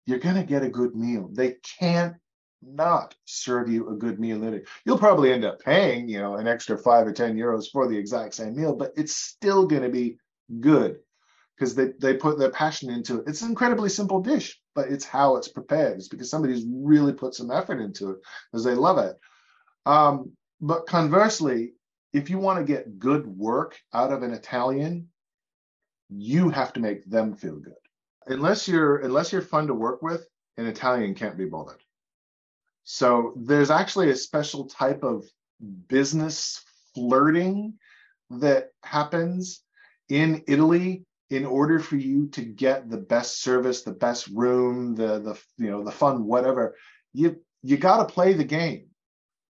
you're 0.05 0.19
gonna 0.19 0.45
get 0.45 0.63
a 0.63 0.69
good 0.69 0.95
meal. 0.95 1.31
They 1.33 1.57
can't 1.79 2.17
not 2.63 3.15
serve 3.25 3.69
you 3.69 3.91
a 3.91 3.97
good 3.97 4.21
meal 4.21 4.43
it. 4.45 4.69
You'll 4.85 4.99
probably 4.99 5.33
end 5.33 5.45
up 5.45 5.61
paying, 5.61 6.09
you 6.09 6.19
know, 6.19 6.37
an 6.37 6.47
extra 6.47 6.79
five 6.79 7.07
or 7.07 7.13
10 7.13 7.37
euros 7.37 7.67
for 7.71 7.89
the 7.89 7.97
exact 7.97 8.35
same 8.35 8.57
meal, 8.57 8.75
but 8.75 8.93
it's 8.97 9.17
still 9.17 9.67
going 9.67 9.83
to 9.83 9.89
be 9.89 10.19
good 10.61 10.99
because 11.57 11.75
they, 11.75 11.93
they 12.01 12.15
put 12.15 12.39
their 12.39 12.51
passion 12.51 12.91
into 12.91 13.19
it. 13.19 13.25
It's 13.29 13.43
an 13.43 13.51
incredibly 13.51 13.89
simple 13.89 14.21
dish, 14.21 14.61
but 14.75 14.89
it's 14.89 15.05
how 15.05 15.37
it's 15.37 15.49
prepared. 15.49 15.99
It's 15.99 16.09
because 16.09 16.31
somebody's 16.31 16.65
really 16.69 17.13
put 17.13 17.35
some 17.35 17.51
effort 17.51 17.81
into 17.81 18.11
it 18.11 18.19
because 18.51 18.65
they 18.65 18.75
love 18.75 18.99
it. 18.99 19.17
Um, 19.87 20.33
but 20.61 20.87
conversely, 20.87 21.73
if 22.13 22.31
you 22.31 22.39
want 22.39 22.59
to 22.59 22.65
get 22.65 22.99
good 22.99 23.27
work 23.27 23.79
out 23.93 24.13
of 24.13 24.23
an 24.23 24.33
Italian, 24.33 25.09
you 26.09 26.51
have 26.51 26.73
to 26.75 26.81
make 26.81 27.05
them 27.09 27.35
feel 27.35 27.57
good. 27.57 27.75
Unless 28.27 28.69
you're 28.69 28.99
unless 28.99 29.33
you're 29.33 29.43
fun 29.43 29.67
to 29.67 29.75
work 29.75 30.03
with, 30.03 30.27
an 30.57 30.67
Italian 30.67 31.15
can't 31.15 31.39
be 31.39 31.47
bothered. 31.47 31.83
So 32.85 33.35
there's 33.37 33.71
actually 33.71 34.11
a 34.11 34.17
special 34.17 34.67
type 34.67 35.03
of 35.03 35.25
business 35.89 36.65
flirting 36.95 37.75
that 38.31 38.71
happens 38.83 39.63
in 40.09 40.43
Italy 40.49 41.05
in 41.31 41.47
order 41.47 41.79
for 41.79 41.97
you 41.97 42.29
to 42.29 42.43
get 42.43 42.91
the 42.91 42.99
best 42.99 43.43
service, 43.43 43.83
the 43.83 43.93
best 43.93 44.29
room, 44.29 44.95
the 44.95 45.19
the 45.19 45.41
you 45.57 45.71
know 45.71 45.83
the 45.83 45.91
fun 45.91 46.27
whatever. 46.27 46.77
You 47.13 47.41
you 47.63 47.77
got 47.77 48.07
to 48.07 48.13
play 48.13 48.33
the 48.33 48.45
game. 48.45 48.89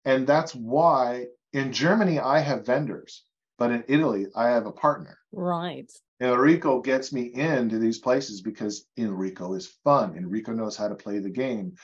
And 0.04 0.26
that's 0.26 0.54
why 0.54 1.26
in 1.52 1.72
Germany 1.72 2.20
I 2.20 2.40
have 2.40 2.66
vendors, 2.66 3.24
but 3.58 3.70
in 3.70 3.84
Italy 3.88 4.26
I 4.36 4.48
have 4.48 4.66
a 4.66 4.72
partner. 4.72 5.18
Right. 5.32 5.90
Enrico 6.20 6.80
gets 6.80 7.12
me 7.12 7.32
into 7.34 7.78
these 7.78 7.98
places 7.98 8.40
because 8.40 8.86
Enrico 8.96 9.54
is 9.54 9.74
fun. 9.82 10.16
Enrico 10.16 10.52
knows 10.52 10.76
how 10.76 10.88
to 10.88 10.94
play 10.94 11.18
the 11.18 11.30
game 11.30 11.74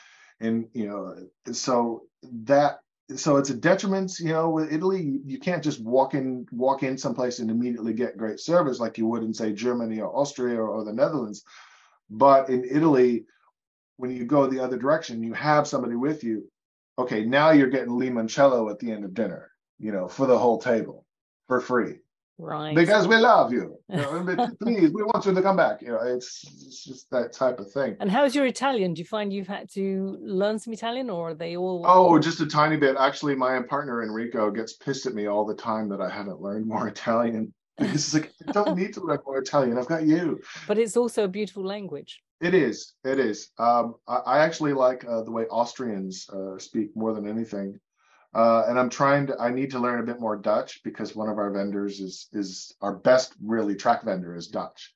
and 0.40 0.66
you 0.72 0.86
know 0.86 1.16
so 1.52 2.02
that 2.22 2.80
so 3.16 3.36
it's 3.36 3.50
a 3.50 3.54
detriment 3.54 4.12
you 4.18 4.32
know 4.32 4.50
with 4.50 4.72
italy 4.72 5.20
you 5.24 5.38
can't 5.38 5.64
just 5.64 5.82
walk 5.82 6.14
in 6.14 6.46
walk 6.52 6.82
in 6.82 6.96
someplace 6.96 7.38
and 7.38 7.50
immediately 7.50 7.92
get 7.92 8.16
great 8.16 8.40
service 8.40 8.78
like 8.78 8.98
you 8.98 9.06
would 9.06 9.22
in 9.22 9.34
say 9.34 9.52
germany 9.52 10.00
or 10.00 10.16
austria 10.16 10.56
or, 10.56 10.68
or 10.68 10.84
the 10.84 10.92
netherlands. 10.92 11.44
But 12.12 12.48
in 12.48 12.64
italy 12.64 13.24
when 13.96 14.10
you 14.10 14.24
go 14.24 14.46
the 14.46 14.60
other 14.60 14.78
direction 14.78 15.22
you 15.22 15.32
have 15.34 15.68
somebody 15.68 15.94
with 15.94 16.24
you 16.24 16.50
okay 16.98 17.24
now 17.24 17.50
you're 17.50 17.68
getting 17.68 17.90
limoncello 17.92 18.70
at 18.70 18.78
the 18.78 18.90
end 18.90 19.04
of 19.04 19.14
dinner 19.14 19.50
you 19.78 19.92
know 19.92 20.08
for 20.08 20.26
the 20.26 20.38
whole 20.38 20.58
table 20.58 21.04
for 21.46 21.60
free 21.60 21.96
Right. 22.40 22.74
Because 22.74 23.06
we 23.06 23.16
love 23.16 23.52
you. 23.52 23.76
you 23.90 23.96
know, 23.96 24.48
please, 24.62 24.90
we 24.92 25.02
want 25.02 25.26
you 25.26 25.34
to 25.34 25.42
come 25.42 25.56
back. 25.56 25.82
You 25.82 25.88
know, 25.88 26.00
it's, 26.02 26.42
it's 26.66 26.84
just 26.84 27.10
that 27.10 27.32
type 27.34 27.60
of 27.60 27.70
thing. 27.70 27.96
And 28.00 28.10
how's 28.10 28.34
your 28.34 28.46
Italian? 28.46 28.94
Do 28.94 29.00
you 29.00 29.04
find 29.06 29.30
you've 29.30 29.46
had 29.46 29.70
to 29.72 30.18
learn 30.22 30.58
some 30.58 30.72
Italian 30.72 31.10
or 31.10 31.30
are 31.30 31.34
they 31.34 31.56
all 31.56 31.84
Oh, 31.86 32.18
just 32.18 32.40
a 32.40 32.46
tiny 32.46 32.78
bit. 32.78 32.96
Actually, 32.98 33.34
my 33.34 33.60
partner 33.60 34.02
Enrico 34.02 34.50
gets 34.50 34.72
pissed 34.72 35.04
at 35.04 35.14
me 35.14 35.26
all 35.26 35.44
the 35.44 35.54
time 35.54 35.88
that 35.90 36.00
I 36.00 36.08
haven't 36.08 36.40
learned 36.40 36.66
more 36.66 36.88
Italian. 36.96 37.52
Because 37.80 38.12
like, 38.12 38.30
I 38.46 38.52
don't 38.52 38.76
need 38.76 38.92
to 38.94 39.00
learn 39.00 39.20
more 39.24 39.38
Italian. 39.38 39.78
I've 39.78 39.86
got 39.86 40.06
you. 40.06 40.38
But 40.68 40.76
it's 40.76 40.98
also 40.98 41.24
a 41.24 41.28
beautiful 41.28 41.64
language. 41.64 42.20
It 42.42 42.52
is. 42.52 42.92
It 43.04 43.18
is. 43.18 43.52
Um, 43.58 43.94
I, 44.06 44.16
I, 44.16 44.38
actually 44.40 44.74
like 44.74 45.02
uh, 45.08 45.22
the 45.22 45.30
way 45.30 45.44
Austrians 45.44 46.28
uh, 46.28 46.58
speak 46.58 46.90
more 46.94 47.14
than 47.14 47.26
anything. 47.26 47.80
Uh, 48.34 48.64
and 48.68 48.78
I'm 48.78 48.90
trying 48.90 49.26
to. 49.26 49.36
I 49.40 49.50
need 49.50 49.72
to 49.72 49.80
learn 49.80 50.00
a 50.00 50.06
bit 50.06 50.20
more 50.20 50.36
Dutch 50.36 50.82
because 50.84 51.16
one 51.16 51.28
of 51.28 51.38
our 51.38 51.50
vendors 51.50 51.98
is 51.98 52.28
is 52.32 52.74
our 52.80 52.94
best 52.94 53.34
really 53.42 53.74
track 53.74 54.04
vendor 54.04 54.36
is 54.36 54.46
Dutch, 54.46 54.92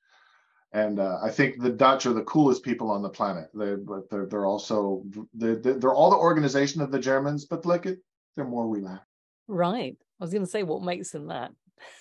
and 0.71 0.99
uh, 0.99 1.19
I 1.21 1.31
think 1.31 1.61
the 1.61 1.69
Dutch 1.69 2.05
are 2.05 2.13
the 2.13 2.23
coolest 2.23 2.63
people 2.63 2.89
on 2.89 3.01
the 3.01 3.09
planet. 3.09 3.49
They 3.53 3.75
but 3.75 4.09
they're 4.09 4.25
they're 4.25 4.45
also 4.45 5.03
they're, 5.33 5.57
they're 5.57 5.93
all 5.93 6.11
the 6.11 6.15
organization 6.15 6.81
of 6.81 6.91
the 6.91 6.99
Germans, 6.99 7.43
but 7.43 7.65
like 7.65 7.85
it, 7.85 7.99
they're 8.37 8.45
more 8.45 8.69
relaxed. 8.69 9.03
Right. 9.49 9.97
I 10.19 10.23
was 10.23 10.31
going 10.31 10.45
to 10.45 10.49
say 10.49 10.63
what 10.63 10.81
makes 10.81 11.11
them 11.11 11.27
that. 11.27 11.51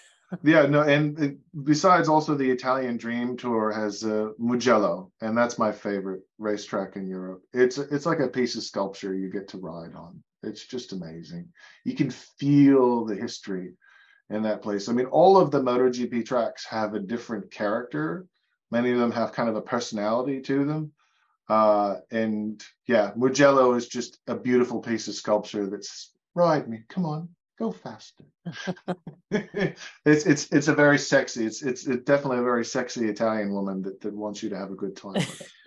yeah, 0.43 0.67
no, 0.67 0.83
and 0.83 1.39
besides, 1.65 2.09
also 2.09 2.35
the 2.35 2.51
Italian 2.51 2.97
Dream 2.97 3.37
Tour 3.37 3.73
has 3.73 4.05
uh, 4.05 4.31
Mugello, 4.39 5.11
and 5.21 5.37
that's 5.37 5.59
my 5.59 5.71
favorite 5.71 6.23
racetrack 6.39 6.97
in 6.97 7.07
Europe. 7.07 7.43
It's 7.53 7.79
it's 7.79 8.07
like 8.07 8.21
a 8.21 8.29
piece 8.29 8.57
of 8.57 8.63
sculpture 8.63 9.15
you 9.15 9.31
get 9.31 9.49
to 9.49 9.59
ride 9.59 9.95
on. 9.95 10.23
It's 10.47 10.67
just 10.67 10.93
amazing. 10.93 11.49
You 11.85 11.95
can 11.95 12.11
feel 12.11 13.05
the 13.05 13.17
history 13.17 13.75
in 14.31 14.43
that 14.43 14.63
place. 14.63 14.89
I 14.89 14.93
mean, 14.93 15.07
all 15.07 15.37
of 15.37 15.51
the 15.51 15.61
MotoGP 15.61 16.25
tracks 16.27 16.65
have 16.67 16.95
a 16.95 17.01
different 17.01 17.51
character. 17.51 18.27
Many 18.71 18.93
of 18.93 18.99
them 18.99 19.13
have 19.13 19.33
kind 19.33 19.49
of 19.49 19.57
a 19.57 19.63
personality 19.63 20.41
to 20.43 20.65
them. 20.65 20.93
Uh, 21.49 21.97
and 22.11 22.63
yeah, 22.87 23.13
Mugello 23.17 23.75
is 23.75 23.89
just 23.89 24.19
a 24.27 24.35
beautiful 24.35 24.81
piece 24.81 25.09
of 25.09 25.15
sculpture 25.15 25.67
that's 25.67 26.13
ride 26.35 26.69
me. 26.69 26.81
Come 26.89 27.05
on, 27.05 27.29
go 27.59 27.71
faster. 27.71 28.25
it's 29.31 30.27
it's 30.27 30.51
it's 30.51 30.69
a 30.69 30.75
very 30.75 30.99
sexy. 30.99 31.45
It's 31.45 31.63
it's 31.63 31.87
it's 31.87 32.05
definitely 32.05 32.39
a 32.39 32.43
very 32.43 32.65
sexy 32.65 33.09
Italian 33.09 33.53
woman 33.53 33.83
that, 33.83 34.01
that 34.01 34.15
wants 34.15 34.43
you 34.43 34.49
to 34.51 34.57
have 34.57 34.71
a 34.71 34.75
good 34.75 34.97
time. 34.97 35.23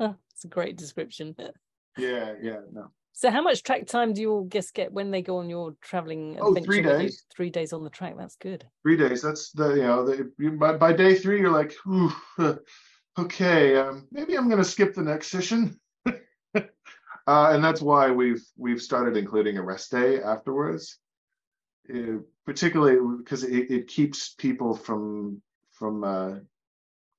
it's 0.00 0.44
a 0.44 0.48
great 0.48 0.76
description. 0.76 1.36
Yeah, 1.98 2.34
yeah, 2.40 2.60
no. 2.72 2.90
So, 3.12 3.30
how 3.30 3.42
much 3.42 3.62
track 3.62 3.86
time 3.86 4.12
do 4.12 4.20
your 4.20 4.46
guests 4.46 4.70
get 4.70 4.92
when 4.92 5.10
they 5.10 5.22
go 5.22 5.38
on 5.38 5.50
your 5.50 5.74
traveling? 5.80 6.38
Oh, 6.40 6.54
three 6.54 6.82
days. 6.82 7.24
Three 7.34 7.50
days 7.50 7.72
on 7.72 7.82
the 7.82 7.90
track. 7.90 8.14
That's 8.16 8.36
good. 8.36 8.64
Three 8.82 8.96
days. 8.96 9.22
That's 9.22 9.50
the 9.52 9.70
you 9.70 9.82
know 9.82 10.06
the, 10.06 10.50
by 10.50 10.74
by 10.74 10.92
day 10.92 11.14
three 11.16 11.40
you're 11.40 11.50
like, 11.50 11.74
okay, 13.18 13.76
um, 13.76 14.06
maybe 14.12 14.36
I'm 14.36 14.48
going 14.48 14.62
to 14.62 14.68
skip 14.68 14.94
the 14.94 15.02
next 15.02 15.28
session. 15.28 15.80
uh, 16.06 16.62
and 17.26 17.64
that's 17.64 17.82
why 17.82 18.10
we've 18.10 18.44
we've 18.56 18.82
started 18.82 19.16
including 19.16 19.58
a 19.58 19.62
rest 19.62 19.90
day 19.90 20.22
afterwards, 20.22 20.98
uh, 21.92 22.18
particularly 22.46 23.18
because 23.18 23.42
it, 23.42 23.70
it 23.70 23.88
keeps 23.88 24.34
people 24.34 24.74
from 24.74 25.42
from 25.72 26.04
uh, 26.04 26.34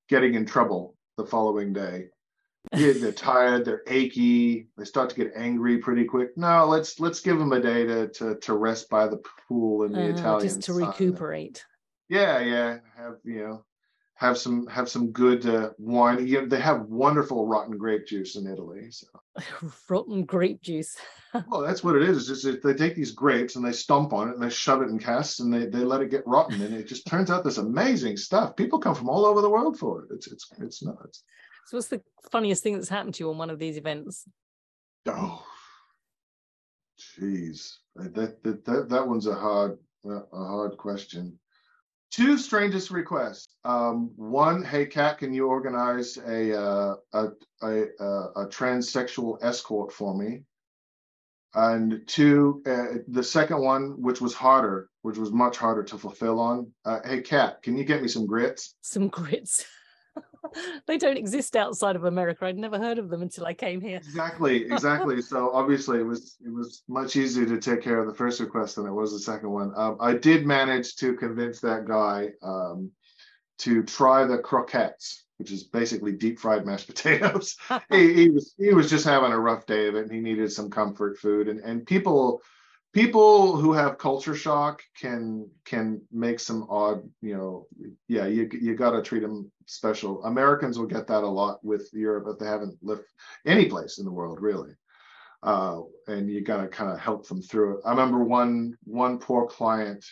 getting 0.07 0.35
in 0.35 0.45
trouble 0.45 0.95
the 1.17 1.25
following 1.25 1.73
day 1.73 2.07
they're 2.71 3.11
tired, 3.11 3.65
they're 3.65 3.83
achy, 3.87 4.67
they 4.77 4.85
start 4.85 5.09
to 5.09 5.15
get 5.15 5.33
angry 5.35 5.77
pretty 5.77 6.05
quick. 6.05 6.37
No, 6.37 6.65
let's 6.65 6.99
let's 6.99 7.19
give 7.19 7.39
them 7.39 7.53
a 7.53 7.59
day 7.59 7.85
to 7.85 8.07
to, 8.09 8.35
to 8.35 8.53
rest 8.53 8.89
by 8.89 9.07
the 9.07 9.21
pool 9.47 9.83
in 9.83 9.93
the 9.93 10.05
uh, 10.05 10.09
Italian 10.09 10.47
just 10.47 10.61
to 10.63 10.73
sun. 10.73 10.87
recuperate. 10.87 11.65
Yeah, 12.09 12.39
yeah. 12.39 12.77
Have 12.97 13.17
you 13.23 13.43
know 13.43 13.65
have 14.19 14.37
some 14.37 14.67
have 14.67 14.89
some 14.89 15.11
good 15.11 15.45
uh, 15.45 15.69
wine. 15.77 16.27
You 16.27 16.41
know, 16.41 16.47
they 16.47 16.59
have 16.59 16.81
wonderful 16.87 17.47
rotten 17.47 17.77
grape 17.77 18.05
juice 18.05 18.35
in 18.35 18.47
Italy. 18.47 18.91
So. 18.91 19.07
rotten 19.89 20.25
grape 20.25 20.61
juice. 20.61 20.97
well, 21.47 21.61
that's 21.61 21.85
what 21.85 21.95
it 21.95 22.03
is. 22.03 22.29
Is 22.29 22.43
they 22.61 22.73
take 22.73 22.95
these 22.95 23.11
grapes 23.11 23.55
and 23.55 23.63
they 23.63 23.71
stomp 23.71 24.11
on 24.11 24.27
it 24.27 24.33
and 24.33 24.43
they 24.43 24.49
shove 24.49 24.81
it 24.81 24.89
in 24.89 24.99
casks 24.99 25.39
and 25.39 25.53
they, 25.53 25.67
they 25.67 25.85
let 25.85 26.01
it 26.01 26.11
get 26.11 26.27
rotten 26.27 26.61
and 26.61 26.75
it 26.75 26.85
just 26.85 27.07
turns 27.07 27.31
out 27.31 27.45
this 27.45 27.59
amazing 27.59 28.17
stuff. 28.17 28.57
People 28.57 28.79
come 28.79 28.93
from 28.93 29.07
all 29.07 29.25
over 29.25 29.39
the 29.39 29.49
world 29.49 29.79
for 29.79 30.01
it. 30.01 30.09
It's 30.13 30.27
it's 30.27 30.51
it's 30.59 30.83
nuts. 30.83 31.23
So, 31.69 31.77
what's 31.77 31.89
the 31.89 32.01
funniest 32.31 32.63
thing 32.63 32.73
that's 32.73 32.89
happened 32.89 33.13
to 33.13 33.23
you 33.23 33.29
on 33.29 33.37
one 33.37 33.51
of 33.51 33.59
these 33.59 33.77
events? 33.77 34.25
Oh, 35.05 35.45
jeez, 36.99 37.75
that, 37.95 38.41
that 38.41 38.65
that 38.65 38.89
that 38.89 39.07
one's 39.07 39.27
a 39.27 39.35
hard 39.35 39.77
a 40.03 40.23
hard 40.33 40.77
question. 40.77 41.37
Two 42.09 42.39
strangest 42.39 42.89
requests. 42.89 43.53
Um, 43.65 44.09
one, 44.15 44.63
hey 44.63 44.87
Kat, 44.87 45.19
can 45.19 45.31
you 45.31 45.45
organize 45.45 46.17
a 46.17 46.59
uh, 46.59 46.95
a, 47.13 47.27
a, 47.61 47.83
a 47.99 48.05
a 48.37 48.47
transsexual 48.47 49.37
escort 49.43 49.93
for 49.93 50.17
me? 50.17 50.41
And 51.53 52.01
two, 52.07 52.63
uh, 52.65 53.03
the 53.09 53.23
second 53.23 53.61
one, 53.61 54.01
which 54.01 54.21
was 54.21 54.33
harder, 54.33 54.89
which 55.03 55.19
was 55.19 55.31
much 55.31 55.57
harder 55.57 55.83
to 55.83 55.99
fulfill 55.99 56.39
on. 56.39 56.71
Uh, 56.83 57.01
hey 57.05 57.21
Kat, 57.21 57.61
can 57.61 57.77
you 57.77 57.83
get 57.83 58.01
me 58.01 58.07
some 58.07 58.25
grits? 58.25 58.73
Some 58.81 59.07
grits. 59.07 59.67
they 60.87 60.97
don't 60.97 61.17
exist 61.17 61.55
outside 61.55 61.95
of 61.95 62.05
America. 62.05 62.45
I'd 62.45 62.57
never 62.57 62.77
heard 62.77 62.99
of 62.99 63.09
them 63.09 63.21
until 63.21 63.45
I 63.45 63.53
came 63.53 63.81
here. 63.81 63.97
Exactly, 63.97 64.65
exactly. 64.65 65.21
so 65.23 65.51
obviously, 65.53 65.99
it 65.99 66.05
was 66.05 66.37
it 66.45 66.51
was 66.51 66.83
much 66.87 67.15
easier 67.15 67.45
to 67.45 67.59
take 67.59 67.81
care 67.81 67.99
of 67.99 68.07
the 68.07 68.13
first 68.13 68.39
request 68.39 68.75
than 68.75 68.85
it 68.85 68.91
was 68.91 69.11
the 69.11 69.19
second 69.19 69.49
one. 69.49 69.71
Um, 69.75 69.97
I 69.99 70.13
did 70.13 70.45
manage 70.45 70.95
to 70.97 71.13
convince 71.15 71.59
that 71.61 71.85
guy 71.85 72.29
um, 72.41 72.91
to 73.59 73.83
try 73.83 74.25
the 74.25 74.37
croquettes, 74.37 75.25
which 75.37 75.51
is 75.51 75.63
basically 75.63 76.13
deep 76.13 76.39
fried 76.39 76.65
mashed 76.65 76.87
potatoes. 76.87 77.57
he, 77.91 78.13
he 78.13 78.29
was 78.29 78.53
he 78.57 78.73
was 78.73 78.89
just 78.89 79.05
having 79.05 79.31
a 79.31 79.39
rough 79.39 79.65
day 79.65 79.87
of 79.87 79.95
it, 79.95 80.03
and 80.03 80.11
he 80.11 80.19
needed 80.19 80.51
some 80.51 80.69
comfort 80.69 81.17
food. 81.17 81.47
And 81.47 81.59
and 81.59 81.85
people 81.85 82.41
people 82.93 83.55
who 83.55 83.73
have 83.73 83.97
culture 83.97 84.35
shock 84.35 84.81
can 84.99 85.49
can 85.65 86.01
make 86.11 86.39
some 86.39 86.65
odd 86.69 87.01
you 87.21 87.35
know 87.35 87.67
yeah 88.07 88.25
you 88.25 88.49
you 88.59 88.75
got 88.75 88.91
to 88.91 89.01
treat 89.01 89.21
them 89.21 89.51
special. 89.65 90.23
Americans 90.25 90.79
will 90.79 90.87
get 90.87 91.07
that 91.07 91.23
a 91.23 91.27
lot 91.27 91.63
with 91.63 91.89
europe 91.93 92.25
if 92.27 92.39
they 92.39 92.45
haven't 92.45 92.77
lived 92.81 93.03
any 93.45 93.65
place 93.65 93.99
in 93.99 94.05
the 94.05 94.11
world 94.11 94.41
really. 94.41 94.73
Uh, 95.41 95.79
and 96.07 96.29
you 96.29 96.41
got 96.41 96.61
to 96.61 96.67
kind 96.67 96.91
of 96.91 96.99
help 96.99 97.25
them 97.25 97.41
through 97.41 97.77
it. 97.77 97.81
I 97.85 97.91
remember 97.91 98.23
one 98.23 98.75
one 98.83 99.19
poor 99.19 99.47
client 99.47 100.03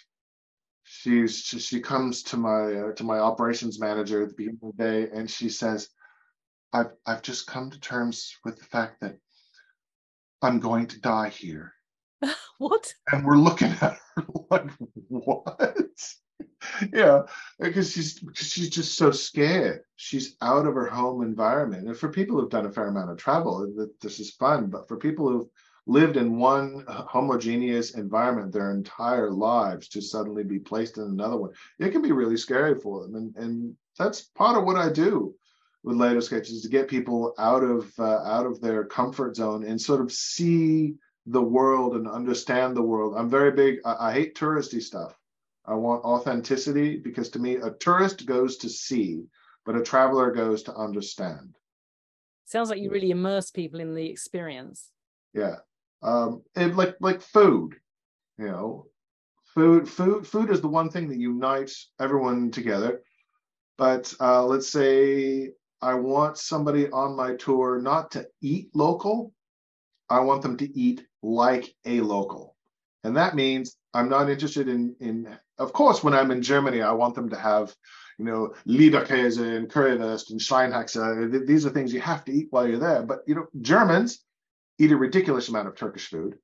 she's 0.90 1.40
she, 1.40 1.60
she 1.60 1.82
comes 1.82 2.24
to 2.24 2.38
my 2.38 2.74
uh, 2.74 2.92
to 2.94 3.04
my 3.04 3.20
operations 3.20 3.78
manager 3.78 4.24
at 4.24 4.30
the 4.30 4.36
beginning 4.36 4.60
of 4.64 4.78
the 4.78 4.84
day 4.84 5.10
and 5.14 5.30
she 5.30 5.50
says 5.50 5.90
i've 6.72 6.92
i've 7.06 7.22
just 7.22 7.46
come 7.46 7.70
to 7.70 7.80
terms 7.82 8.38
with 8.46 8.58
the 8.58 8.64
fact 8.64 9.02
that 9.02 9.18
i'm 10.42 10.62
going 10.62 10.88
to 10.88 11.00
die 11.02 11.28
here 11.28 11.74
what? 12.58 12.94
And 13.12 13.26
we're 13.26 13.38
looking 13.38 13.70
at 13.70 13.80
her 13.80 13.98
like, 14.52 14.70
what? 15.10 15.78
yeah, 16.94 17.22
because 17.60 17.92
she's 17.92 18.24
she's 18.34 18.70
just 18.70 18.98
so 18.98 19.12
scared. 19.12 19.82
She's 19.96 20.36
out 20.42 20.66
of 20.66 20.74
her 20.74 20.88
home 20.88 21.22
environment. 21.22 21.88
And 21.88 21.98
for 21.98 22.10
people 22.10 22.40
who've 22.40 22.50
done 22.50 22.66
a 22.66 22.72
fair 22.72 22.88
amount 22.88 23.12
of 23.12 23.18
travel, 23.18 23.88
this 24.02 24.20
is 24.20 24.32
fun. 24.32 24.68
But 24.68 24.88
for 24.88 24.98
people 24.98 25.30
who've 25.30 25.48
lived 25.86 26.18
in 26.18 26.38
one 26.38 26.84
homogeneous 26.88 27.92
environment 27.92 28.52
their 28.52 28.72
entire 28.72 29.32
lives 29.32 29.88
to 29.88 30.02
suddenly 30.02 30.44
be 30.44 30.60
placed 30.60 30.98
in 30.98 31.04
another 31.04 31.38
one, 31.38 31.52
it 31.80 31.92
can 31.92 32.02
be 32.02 32.12
really 32.12 32.38
scary 32.38 32.76
for 32.76 33.04
them. 33.04 33.16
And 33.16 33.36
and 33.38 33.76
that's 33.98 34.24
part 34.24 34.58
of 34.58 34.66
what 34.66 34.78
I 34.78 34.90
do 34.90 35.34
with 35.84 35.98
Leod 35.98 36.18
Escapes 36.18 36.62
to 36.62 36.70
get 36.70 36.88
people 36.88 37.34
out 37.38 37.64
of 37.64 37.92
uh, 37.98 38.24
out 38.24 38.46
of 38.46 38.60
their 38.62 38.84
comfort 38.86 39.36
zone 39.36 39.64
and 39.64 39.80
sort 39.80 40.02
of 40.02 40.12
see 40.12 40.96
the 41.28 41.42
world 41.42 41.96
and 41.96 42.08
understand 42.08 42.76
the 42.76 42.82
world. 42.82 43.14
I'm 43.18 43.30
very 43.30 43.52
big. 43.52 43.80
I, 43.86 44.10
I, 44.10 44.14
hate 44.14 44.36
touristy 44.36 44.82
stuff. 44.82 45.14
I 45.66 45.76
want 45.76 46.06
authenticity 46.06 46.98
because 46.98 47.30
to 47.32 47.40
me, 47.40 47.56
a 47.58 47.72
tourist 47.72 48.26
goes 48.26 48.58
to 48.58 48.70
see, 48.70 49.24
but 49.66 49.76
a 49.76 49.84
traveler 49.84 50.32
goes 50.32 50.64
to 50.64 50.76
understand. 50.76 51.56
Sounds 52.46 52.70
like 52.70 52.80
you 52.80 52.90
really 52.90 53.12
immerse 53.12 53.52
people 53.52 53.82
in 53.82 53.94
the 53.94 54.06
experience. 54.06 54.90
Yeah, 55.34 55.58
um, 56.02 56.44
and 56.56 56.78
like 56.78 56.96
like 57.02 57.22
food, 57.22 57.76
you 58.38 58.46
know, 58.46 58.86
food 59.54 59.90
food 59.90 60.26
food 60.26 60.50
is 60.50 60.62
the 60.62 60.70
one 60.70 60.90
thing 60.90 61.10
that 61.10 61.20
unites 61.20 61.92
everyone 62.00 62.52
together. 62.52 63.02
But 63.78 64.14
uh, 64.22 64.46
let's 64.46 64.70
say 64.70 65.52
I 65.82 65.96
want 65.96 66.38
somebody 66.38 66.90
on 66.90 67.18
my 67.18 67.36
tour 67.36 67.82
not 67.82 68.12
to 68.12 68.26
eat 68.42 68.70
local. 68.74 69.34
I 70.10 70.20
want 70.22 70.42
them 70.42 70.58
to 70.58 70.78
eat 70.78 71.06
like 71.22 71.74
a 71.86 72.02
local. 72.02 72.56
And 73.04 73.16
that 73.18 73.36
means 73.36 73.78
I'm 73.94 74.10
not 74.10 74.30
interested 74.30 74.68
in, 74.68 74.96
in 75.00 75.38
of 75.58 75.74
course, 75.74 76.04
when 76.04 76.14
I'm 76.14 76.32
in 76.32 76.42
Germany, 76.42 76.82
I 76.82 76.92
want 76.92 77.16
them 77.16 77.30
to 77.30 77.38
have, 77.38 77.74
you 78.18 78.26
know, 78.26 78.54
Leberkäse 78.68 79.40
and 79.40 79.70
Currywurst 79.70 80.32
and 80.32 80.40
Schweinshaxe. 80.40 81.48
These 81.48 81.66
are 81.66 81.70
things 81.70 81.94
you 81.94 82.02
have 82.02 82.24
to 82.26 82.32
eat 82.32 82.48
while 82.52 82.68
you're 82.68 82.80
there. 82.80 83.04
But, 83.04 83.20
you 83.28 83.36
know, 83.36 83.48
Germans 83.62 84.24
eat 84.78 84.92
a 84.92 84.98
ridiculous 84.98 85.50
amount 85.50 85.68
of 85.68 85.76
Turkish 85.76 86.08
food. 86.08 86.38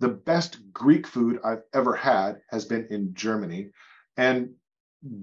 The 0.00 0.08
best 0.08 0.58
Greek 0.72 1.06
food 1.06 1.40
I've 1.44 1.62
ever 1.74 1.94
had 1.94 2.40
has 2.50 2.64
been 2.64 2.86
in 2.90 3.14
Germany. 3.14 3.70
And 4.16 4.50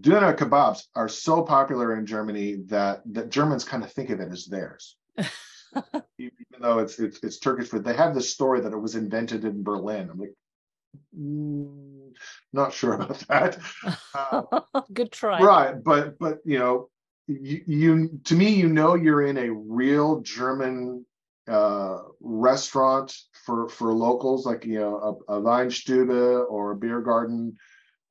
doner 0.01 0.33
kebabs 0.33 0.83
are 0.95 1.07
so 1.07 1.43
popular 1.43 1.95
in 1.95 2.05
Germany 2.05 2.57
that, 2.67 3.01
that 3.13 3.29
Germans 3.29 3.63
kind 3.63 3.83
of 3.83 3.91
think 3.91 4.09
of 4.09 4.19
it 4.19 4.31
as 4.31 4.45
theirs. 4.45 4.97
even 6.17 6.31
though 6.59 6.79
it's, 6.79 6.99
it's 6.99 7.19
it's 7.23 7.39
Turkish 7.39 7.69
food. 7.69 7.83
They 7.83 7.95
have 7.95 8.15
this 8.15 8.31
story 8.31 8.61
that 8.61 8.73
it 8.73 8.77
was 8.77 8.95
invented 8.95 9.45
in 9.45 9.63
Berlin. 9.63 10.09
I'm 10.09 10.19
like, 10.19 10.33
mm, 11.17 12.11
not 12.53 12.73
sure 12.73 12.93
about 12.93 13.19
that. 13.27 13.57
Uh, 14.13 14.61
Good 14.93 15.11
try. 15.11 15.41
Right, 15.41 15.83
but 15.83 16.17
but 16.17 16.39
you 16.45 16.57
know, 16.57 16.89
you, 17.27 17.61
you 17.67 18.19
to 18.23 18.35
me, 18.35 18.53
you 18.53 18.69
know, 18.69 18.95
you're 18.95 19.25
in 19.25 19.37
a 19.37 19.51
real 19.51 20.21
German 20.21 21.05
uh, 21.47 21.99
restaurant 22.21 23.15
for 23.45 23.69
for 23.69 23.93
locals, 23.93 24.45
like 24.45 24.65
you 24.65 24.79
know, 24.79 25.21
a, 25.27 25.33
a 25.35 25.41
Weinstube 25.41 26.45
or 26.49 26.71
a 26.71 26.75
beer 26.75 27.01
garden, 27.01 27.57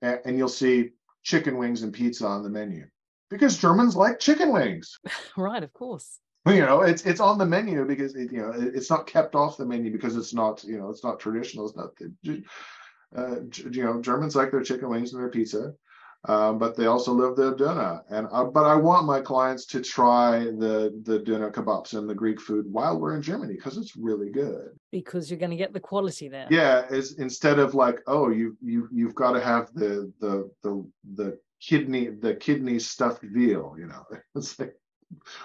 and, 0.03 0.21
and 0.25 0.39
you'll 0.39 0.49
see 0.49 0.91
chicken 1.23 1.57
wings 1.57 1.83
and 1.83 1.93
pizza 1.93 2.27
on 2.27 2.43
the 2.43 2.51
menu 2.51 2.87
because 3.31 3.59
Germans 3.59 3.97
like 3.97 4.19
chicken 4.21 4.53
wings. 4.53 4.99
right, 5.37 5.63
of 5.63 5.73
course. 5.73 6.21
You 6.47 6.61
know 6.61 6.83
it's 6.83 7.05
it's 7.07 7.21
on 7.21 7.39
the 7.39 7.47
menu 7.47 7.85
because 7.87 8.15
it, 8.15 8.31
you 8.33 8.39
know 8.39 8.53
it's 8.55 8.91
not 8.91 9.07
kept 9.07 9.35
off 9.35 9.57
the 9.57 9.65
menu 9.65 9.91
because 9.91 10.17
it's 10.17 10.35
not 10.35 10.63
you 10.65 10.79
know 10.79 10.91
it's 10.91 11.05
not 11.05 11.19
traditional 11.19 11.67
it's 11.67 11.77
not 11.77 11.91
uh, 13.17 13.41
you 13.71 13.85
know 13.85 14.01
germans 14.01 14.37
like 14.37 14.51
their 14.51 14.63
chicken 14.63 14.89
wings 14.89 15.13
and 15.13 15.23
their 15.23 15.31
pizza 15.31 15.73
um, 16.27 16.59
but 16.59 16.75
they 16.75 16.87
also 16.87 17.13
love 17.13 17.37
the 17.37 17.55
doner 17.55 18.03
and 18.11 18.27
uh, 18.31 18.45
but 18.45 18.65
i 18.65 18.75
want 18.75 19.07
my 19.07 19.21
clients 19.21 19.65
to 19.67 19.81
try 19.81 20.41
the 20.41 21.01
the 21.05 21.19
doner 21.19 21.51
kebabs 21.51 21.95
and 21.95 22.09
the 22.09 22.15
greek 22.15 22.41
food 22.41 22.67
while 22.71 22.99
we're 22.99 23.15
in 23.15 23.23
germany 23.23 23.55
because 23.55 23.77
it's 23.77 23.97
really 23.97 24.31
good. 24.31 24.69
Because 24.91 25.31
you're 25.31 25.39
going 25.39 25.51
to 25.51 25.57
get 25.57 25.73
the 25.73 25.81
quality 25.81 26.29
there. 26.29 26.47
Yeah 26.51 26.87
is 26.89 27.19
instead 27.19 27.59
of 27.59 27.75
like 27.75 28.01
oh 28.07 28.31
you 28.31 28.57
you 28.63 28.89
you've 28.93 29.15
got 29.15 29.33
to 29.33 29.41
have 29.41 29.73
the 29.75 30.13
the 30.21 30.51
the 30.63 30.87
the 31.15 31.39
kidney 31.61 32.09
the 32.09 32.35
kidney 32.35 32.79
stuffed 32.79 33.23
veal 33.23 33.75
you 33.79 33.87
know? 33.87 34.05
It's 34.35 34.59
like 34.59 34.75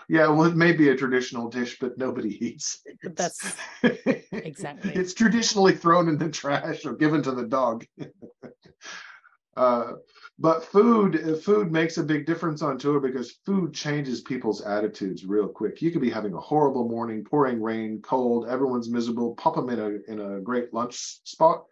Yeah, 0.08 0.28
well, 0.30 0.46
it 0.46 0.56
may 0.56 0.72
be 0.72 0.90
a 0.90 0.96
traditional 0.96 1.50
dish, 1.50 1.78
but 1.80 1.98
nobody 1.98 2.46
eats 2.46 2.82
it. 2.86 3.16
That's 3.16 3.56
exactly. 4.32 4.94
it's 4.94 5.14
traditionally 5.14 5.76
thrown 5.76 6.10
in 6.10 6.18
the 6.18 6.30
trash 6.30 6.86
or 6.86 6.94
given 6.94 7.22
to 7.24 7.32
the 7.32 7.46
dog. 7.46 7.86
uh, 9.58 9.94
but 10.38 10.64
food, 10.64 11.42
food 11.44 11.72
makes 11.72 11.98
a 11.98 12.04
big 12.04 12.26
difference 12.26 12.62
on 12.62 12.78
tour 12.78 13.00
because 13.02 13.40
food 13.46 13.74
changes 13.74 14.22
people's 14.22 14.62
attitudes 14.62 15.26
real 15.26 15.50
quick. 15.50 15.82
You 15.82 15.92
could 15.92 16.02
be 16.02 16.10
having 16.10 16.34
a 16.34 16.40
horrible 16.40 16.88
morning, 16.88 17.26
pouring 17.26 17.62
rain, 17.62 18.02
cold, 18.02 18.48
everyone's 18.48 18.90
miserable. 18.90 19.36
Pop 19.36 19.56
them 19.56 19.70
in 19.70 19.80
a 19.80 20.12
in 20.12 20.20
a 20.22 20.40
great 20.40 20.74
lunch 20.74 21.20
spot, 21.26 21.66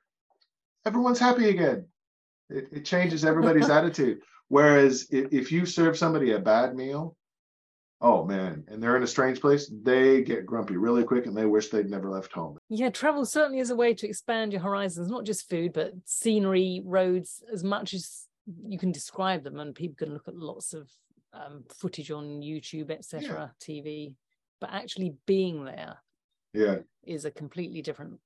everyone's 0.88 1.20
happy 1.20 1.50
again. 1.50 1.86
It, 2.50 2.70
it 2.72 2.86
changes 2.86 3.26
everybody's 3.26 3.70
attitude. 3.80 4.22
Whereas 4.48 5.08
if, 5.12 5.32
if 5.32 5.52
you 5.52 5.66
serve 5.66 5.98
somebody 5.98 6.32
a 6.32 6.40
bad 6.40 6.76
meal, 6.76 7.16
oh 8.02 8.24
man, 8.26 8.64
and 8.68 8.82
they're 8.82 8.96
in 8.96 9.04
a 9.04 9.08
strange 9.08 9.42
place, 9.42 9.72
they 9.84 10.22
get 10.22 10.46
grumpy 10.46 10.78
really 10.78 11.04
quick 11.04 11.26
and 11.26 11.36
they 11.36 11.46
wish 11.46 11.70
they'd 11.70 11.90
never 11.90 12.10
left 12.10 12.32
home. 12.32 12.58
Yeah, 12.70 12.90
travel 12.90 13.26
certainly 13.26 13.60
is 13.60 13.72
a 13.72 13.76
way 13.76 13.94
to 13.96 14.08
expand 14.08 14.54
your 14.54 14.62
horizons, 14.62 15.10
not 15.10 15.26
just 15.26 15.50
food, 15.50 15.74
but 15.74 15.94
scenery, 16.06 16.82
roads, 16.86 17.44
as 17.52 17.64
much 17.64 17.94
as 17.94 18.28
you 18.66 18.78
can 18.78 18.92
describe 18.92 19.44
them, 19.44 19.60
and 19.60 19.76
people 19.76 19.96
can 19.98 20.14
look 20.14 20.28
at 20.28 20.36
lots 20.36 20.74
of 20.74 20.90
um, 21.34 21.64
footage 21.70 22.12
on 22.12 22.42
YouTube, 22.42 22.92
etc., 22.92 23.22
yeah. 23.68 23.76
TV. 23.76 24.14
But 24.60 24.72
actually 24.74 25.16
being 25.26 25.66
there, 25.66 25.98
yeah, 26.54 26.78
is 27.04 27.26
a 27.26 27.32
completely 27.32 27.82
different 27.82 28.20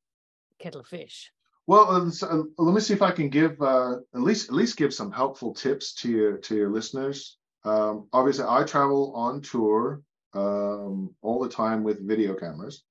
kettle 0.60 0.82
of 0.82 0.88
fish. 0.88 1.32
Well, 1.68 1.90
uh, 1.90 2.26
uh, 2.26 2.44
let 2.58 2.74
me 2.74 2.82
see 2.82 2.94
if 2.94 3.02
I 3.02 3.12
can 3.12 3.30
give 3.30 3.62
uh, 3.62 3.98
at 4.14 4.22
least 4.22 4.50
at 4.50 4.56
least 4.56 4.78
give 4.78 4.94
some 4.94 5.12
helpful 5.12 5.54
tips 5.54 5.94
to 5.96 6.10
your 6.10 6.38
to 6.38 6.56
your 6.56 6.70
listeners. 6.70 7.38
Um, 7.64 8.08
obviously, 8.14 8.46
I 8.48 8.64
travel 8.64 9.14
on 9.16 9.42
tour 9.42 10.02
um, 10.34 11.14
all 11.22 11.40
the 11.40 11.50
time 11.50 11.84
with 11.84 12.08
video 12.08 12.34
cameras 12.34 12.84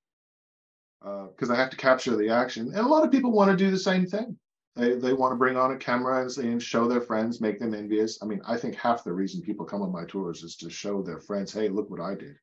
because 1.00 1.50
uh, 1.50 1.54
I 1.54 1.56
have 1.56 1.70
to 1.70 1.76
capture 1.76 2.16
the 2.16 2.28
action, 2.28 2.68
and 2.68 2.84
a 2.84 2.88
lot 2.88 3.04
of 3.04 3.10
people 3.10 3.32
want 3.32 3.50
to 3.50 3.56
do 3.56 3.70
the 3.70 3.78
same 3.78 4.06
thing. 4.06 4.38
They 4.76 4.94
they 4.94 5.12
want 5.12 5.32
to 5.32 5.36
bring 5.36 5.56
on 5.56 5.72
a 5.72 5.76
camera 5.76 6.22
and, 6.22 6.36
and 6.38 6.62
show 6.62 6.86
their 6.86 7.00
friends, 7.00 7.40
make 7.40 7.58
them 7.58 7.74
envious. 7.74 8.18
I 8.22 8.26
mean, 8.26 8.40
I 8.46 8.56
think 8.56 8.76
half 8.76 9.02
the 9.02 9.12
reason 9.12 9.42
people 9.42 9.66
come 9.66 9.82
on 9.82 9.90
my 9.90 10.04
tours 10.04 10.42
is 10.42 10.56
to 10.56 10.70
show 10.70 11.02
their 11.02 11.18
friends, 11.18 11.52
"Hey, 11.52 11.68
look 11.68 11.90
what 11.90 12.00
I 12.00 12.14
did." 12.14 12.36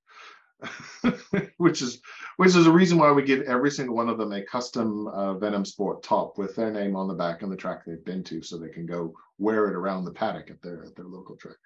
which 1.57 1.83
is 1.83 2.01
which 2.37 2.55
is 2.55 2.65
a 2.65 2.71
reason 2.71 2.97
why 2.97 3.11
we 3.11 3.21
give 3.21 3.41
every 3.43 3.69
single 3.69 3.95
one 3.95 4.09
of 4.09 4.17
them 4.17 4.31
a 4.33 4.41
custom 4.41 5.07
uh, 5.07 5.35
Venom 5.35 5.63
Sport 5.63 6.01
top 6.01 6.37
with 6.37 6.55
their 6.55 6.71
name 6.71 6.95
on 6.95 7.07
the 7.07 7.13
back 7.13 7.43
and 7.43 7.51
the 7.51 7.55
track 7.55 7.83
they've 7.85 8.03
been 8.03 8.23
to, 8.23 8.41
so 8.41 8.57
they 8.57 8.69
can 8.69 8.87
go 8.87 9.13
wear 9.37 9.67
it 9.67 9.75
around 9.75 10.03
the 10.03 10.11
paddock 10.11 10.49
at 10.49 10.61
their 10.61 10.83
at 10.83 10.95
their 10.95 11.05
local 11.05 11.35
track. 11.35 11.57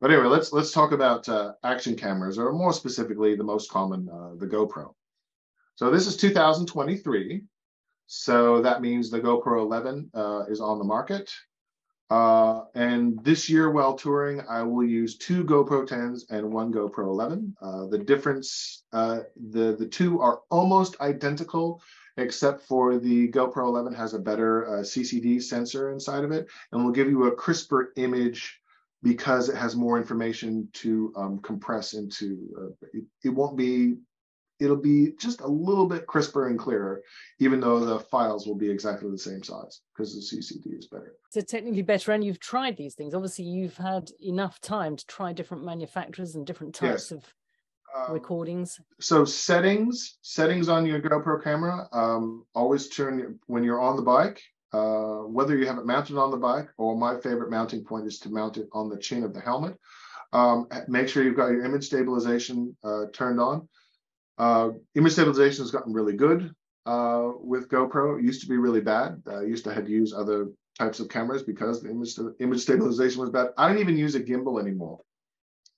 But 0.00 0.12
anyway, 0.12 0.28
let's 0.28 0.52
let's 0.52 0.72
talk 0.72 0.92
about 0.92 1.28
uh, 1.28 1.52
action 1.64 1.96
cameras, 1.96 2.38
or 2.38 2.52
more 2.52 2.72
specifically, 2.72 3.34
the 3.34 3.44
most 3.44 3.70
common, 3.70 4.08
uh, 4.08 4.34
the 4.36 4.46
GoPro. 4.46 4.92
So 5.74 5.90
this 5.90 6.06
is 6.06 6.16
2023, 6.16 7.42
so 8.06 8.62
that 8.62 8.80
means 8.80 9.10
the 9.10 9.20
GoPro 9.20 9.60
11 9.60 10.10
uh, 10.14 10.44
is 10.48 10.60
on 10.60 10.78
the 10.78 10.84
market. 10.84 11.30
Uh, 12.10 12.62
and 12.74 13.22
this 13.22 13.50
year 13.50 13.70
while 13.70 13.94
touring, 13.94 14.40
I 14.48 14.62
will 14.62 14.84
use 14.84 15.18
two 15.18 15.44
GoPro 15.44 15.86
10s 15.86 16.22
and 16.30 16.50
one 16.50 16.72
GoPro 16.72 17.04
11. 17.04 17.54
Uh, 17.60 17.86
the 17.86 17.98
difference, 17.98 18.84
uh, 18.92 19.20
the, 19.50 19.76
the 19.78 19.86
two 19.86 20.20
are 20.20 20.40
almost 20.50 20.98
identical, 21.02 21.82
except 22.16 22.62
for 22.62 22.98
the 22.98 23.28
GoPro 23.28 23.66
11 23.66 23.92
has 23.94 24.14
a 24.14 24.18
better 24.18 24.66
uh, 24.68 24.80
CCD 24.80 25.42
sensor 25.42 25.90
inside 25.90 26.24
of 26.24 26.32
it 26.32 26.48
and 26.72 26.82
will 26.82 26.92
give 26.92 27.10
you 27.10 27.24
a 27.26 27.36
crisper 27.36 27.92
image 27.96 28.58
because 29.02 29.48
it 29.48 29.56
has 29.56 29.76
more 29.76 29.98
information 29.98 30.68
to 30.74 31.12
um, 31.16 31.38
compress 31.40 31.94
into. 31.94 32.48
Uh, 32.56 32.86
it, 32.92 33.04
it 33.24 33.30
won't 33.30 33.56
be 33.56 33.96
it'll 34.60 34.76
be 34.76 35.12
just 35.20 35.40
a 35.40 35.46
little 35.46 35.86
bit 35.86 36.06
crisper 36.06 36.48
and 36.48 36.58
clearer, 36.58 37.02
even 37.38 37.60
though 37.60 37.84
the 37.84 38.00
files 38.00 38.46
will 38.46 38.56
be 38.56 38.70
exactly 38.70 39.10
the 39.10 39.18
same 39.18 39.42
size 39.42 39.82
because 39.94 40.14
the 40.14 40.36
CCD 40.36 40.78
is 40.78 40.88
better. 40.88 41.14
So 41.30 41.40
technically 41.40 41.82
better, 41.82 42.12
and 42.12 42.24
you've 42.24 42.40
tried 42.40 42.76
these 42.76 42.94
things. 42.94 43.14
Obviously, 43.14 43.44
you've 43.44 43.76
had 43.76 44.10
enough 44.20 44.60
time 44.60 44.96
to 44.96 45.06
try 45.06 45.32
different 45.32 45.64
manufacturers 45.64 46.34
and 46.34 46.46
different 46.46 46.74
types 46.74 47.10
yes. 47.10 47.12
of 47.12 47.34
um, 47.96 48.12
recordings. 48.12 48.80
So 49.00 49.24
settings, 49.24 50.18
settings 50.22 50.68
on 50.68 50.86
your 50.86 51.00
GoPro 51.00 51.42
camera. 51.42 51.88
Um, 51.92 52.44
always 52.54 52.88
turn 52.88 53.38
when 53.46 53.64
you're 53.64 53.80
on 53.80 53.96
the 53.96 54.02
bike. 54.02 54.42
Uh, 54.72 55.22
whether 55.22 55.56
you 55.56 55.66
have 55.66 55.78
it 55.78 55.86
mounted 55.86 56.18
on 56.18 56.30
the 56.30 56.36
bike 56.36 56.68
or 56.76 56.96
my 56.96 57.18
favorite 57.20 57.50
mounting 57.50 57.82
point 57.84 58.06
is 58.06 58.18
to 58.18 58.30
mount 58.30 58.56
it 58.56 58.68
on 58.72 58.88
the 58.88 58.98
chin 58.98 59.24
of 59.24 59.32
the 59.32 59.40
helmet. 59.40 59.76
Um, 60.32 60.68
make 60.88 61.08
sure 61.08 61.22
you've 61.22 61.36
got 61.36 61.50
your 61.50 61.64
image 61.64 61.84
stabilization 61.84 62.76
uh, 62.84 63.04
turned 63.12 63.40
on. 63.40 63.68
Uh, 64.36 64.70
image 64.94 65.12
stabilization 65.12 65.64
has 65.64 65.70
gotten 65.70 65.92
really 65.92 66.12
good 66.12 66.52
uh, 66.86 67.30
with 67.40 67.68
GoPro. 67.68 68.18
It 68.18 68.24
used 68.24 68.42
to 68.42 68.48
be 68.48 68.56
really 68.56 68.80
bad. 68.80 69.22
I 69.26 69.42
used 69.42 69.64
to 69.64 69.74
have 69.74 69.86
to 69.86 69.90
use 69.90 70.12
other 70.12 70.48
types 70.78 71.00
of 71.00 71.08
cameras 71.08 71.42
because 71.42 71.82
the 71.82 71.90
image, 71.90 72.18
image 72.40 72.60
stabilization 72.60 73.20
was 73.20 73.30
bad. 73.30 73.48
I 73.56 73.68
don't 73.68 73.78
even 73.78 73.96
use 73.96 74.14
a 74.14 74.20
gimbal 74.20 74.60
anymore. 74.60 75.00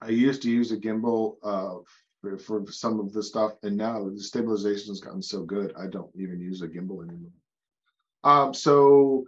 I 0.03 0.09
used 0.09 0.43
to 0.43 0.51
use 0.51 0.73
a 0.73 0.77
gimbal 0.77 1.37
uh, 1.43 1.77
for, 2.21 2.39
for, 2.39 2.65
some 2.71 3.01
of 3.01 3.13
the 3.13 3.23
stuff, 3.23 3.53
and 3.63 3.77
now 3.77 4.09
the 4.09 4.23
stabilization 4.23 4.89
has 4.89 5.01
gotten 5.01 5.23
so 5.23 5.43
good, 5.43 5.73
I 5.79 5.87
don't 5.87 6.11
even 6.17 6.41
use 6.41 6.63
a 6.63 6.69
gimbal 6.69 7.03
anymore. 7.07 7.31
Um, 8.25 8.53
so 8.55 9.25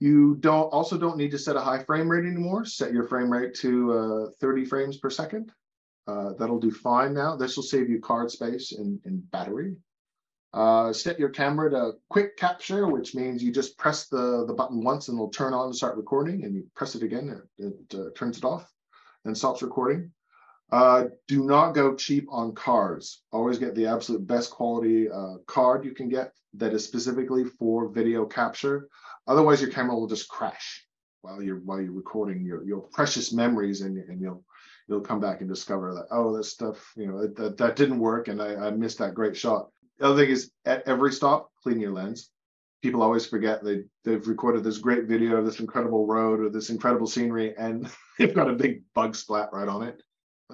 you 0.00 0.36
don't 0.40 0.68
also 0.68 0.98
don't 0.98 1.16
need 1.16 1.30
to 1.30 1.38
set 1.38 1.56
a 1.56 1.60
high 1.60 1.82
frame 1.82 2.10
rate 2.10 2.26
anymore. 2.26 2.64
Set 2.64 2.92
your 2.92 3.04
frame 3.04 3.30
rate 3.30 3.54
to 3.56 3.92
uh, 3.92 4.30
30 4.40 4.64
frames 4.64 4.96
per 4.98 5.10
second. 5.10 5.52
Uh, 6.06 6.34
that'll 6.38 6.60
do 6.60 6.70
fine 6.70 7.14
now. 7.14 7.36
This 7.36 7.56
will 7.56 7.62
save 7.62 7.88
you 7.88 8.00
card 8.00 8.30
space 8.30 8.72
and, 8.72 9.00
and 9.04 9.30
battery. 9.30 9.76
Uh, 10.52 10.92
set 10.92 11.18
your 11.18 11.30
camera 11.30 11.70
to 11.70 11.92
quick 12.10 12.36
capture, 12.36 12.86
which 12.86 13.14
means 13.14 13.42
you 13.42 13.50
just 13.50 13.76
press 13.76 14.06
the, 14.06 14.44
the 14.46 14.52
button 14.52 14.84
once 14.84 15.08
and 15.08 15.16
it'll 15.16 15.28
turn 15.28 15.52
on 15.52 15.66
and 15.66 15.74
start 15.74 15.96
recording, 15.96 16.44
and 16.44 16.54
you 16.54 16.64
press 16.76 16.94
it 16.94 17.02
again, 17.02 17.40
it, 17.58 17.64
it 17.90 17.98
uh, 17.98 18.10
turns 18.14 18.38
it 18.38 18.44
off 18.44 18.70
and 19.24 19.36
stops 19.36 19.62
recording. 19.62 20.12
Uh, 20.72 21.04
do 21.28 21.44
not 21.44 21.72
go 21.72 21.94
cheap 21.94 22.26
on 22.30 22.54
cards. 22.54 23.22
Always 23.32 23.58
get 23.58 23.74
the 23.74 23.86
absolute 23.86 24.26
best 24.26 24.50
quality 24.50 25.10
uh, 25.10 25.36
card 25.46 25.84
you 25.84 25.92
can 25.92 26.08
get 26.08 26.32
that 26.54 26.72
is 26.72 26.84
specifically 26.84 27.44
for 27.44 27.88
video 27.88 28.24
capture. 28.24 28.88
Otherwise, 29.26 29.60
your 29.60 29.70
camera 29.70 29.94
will 29.94 30.06
just 30.06 30.28
crash 30.28 30.86
while 31.22 31.42
you're 31.42 31.60
while 31.60 31.80
you're 31.80 31.92
recording 31.92 32.44
your 32.44 32.64
your 32.64 32.80
precious 32.80 33.32
memories, 33.32 33.82
and, 33.82 33.98
and 33.98 34.20
you'll 34.20 34.44
you'll 34.88 35.00
come 35.00 35.20
back 35.20 35.40
and 35.40 35.48
discover 35.48 35.94
that 35.94 36.06
oh 36.10 36.36
that 36.36 36.44
stuff 36.44 36.92
you 36.96 37.06
know 37.06 37.26
that 37.26 37.56
that 37.56 37.76
didn't 37.76 37.98
work 37.98 38.28
and 38.28 38.40
I, 38.40 38.54
I 38.54 38.70
missed 38.70 38.98
that 38.98 39.14
great 39.14 39.36
shot 39.36 39.68
the 39.98 40.06
other 40.06 40.22
thing 40.22 40.30
is 40.30 40.50
at 40.64 40.86
every 40.86 41.12
stop 41.12 41.50
clean 41.62 41.80
your 41.80 41.92
lens 41.92 42.30
people 42.82 43.02
always 43.02 43.26
forget 43.26 43.64
they 43.64 43.84
they've 44.04 44.26
recorded 44.26 44.62
this 44.62 44.78
great 44.78 45.04
video 45.04 45.36
of 45.36 45.46
this 45.46 45.60
incredible 45.60 46.06
road 46.06 46.40
or 46.40 46.50
this 46.50 46.70
incredible 46.70 47.06
scenery 47.06 47.54
and 47.56 47.88
they've 48.18 48.34
got 48.34 48.50
a 48.50 48.54
big 48.54 48.82
bug 48.94 49.16
splat 49.16 49.48
right 49.52 49.68
on 49.68 49.82
it 49.82 50.02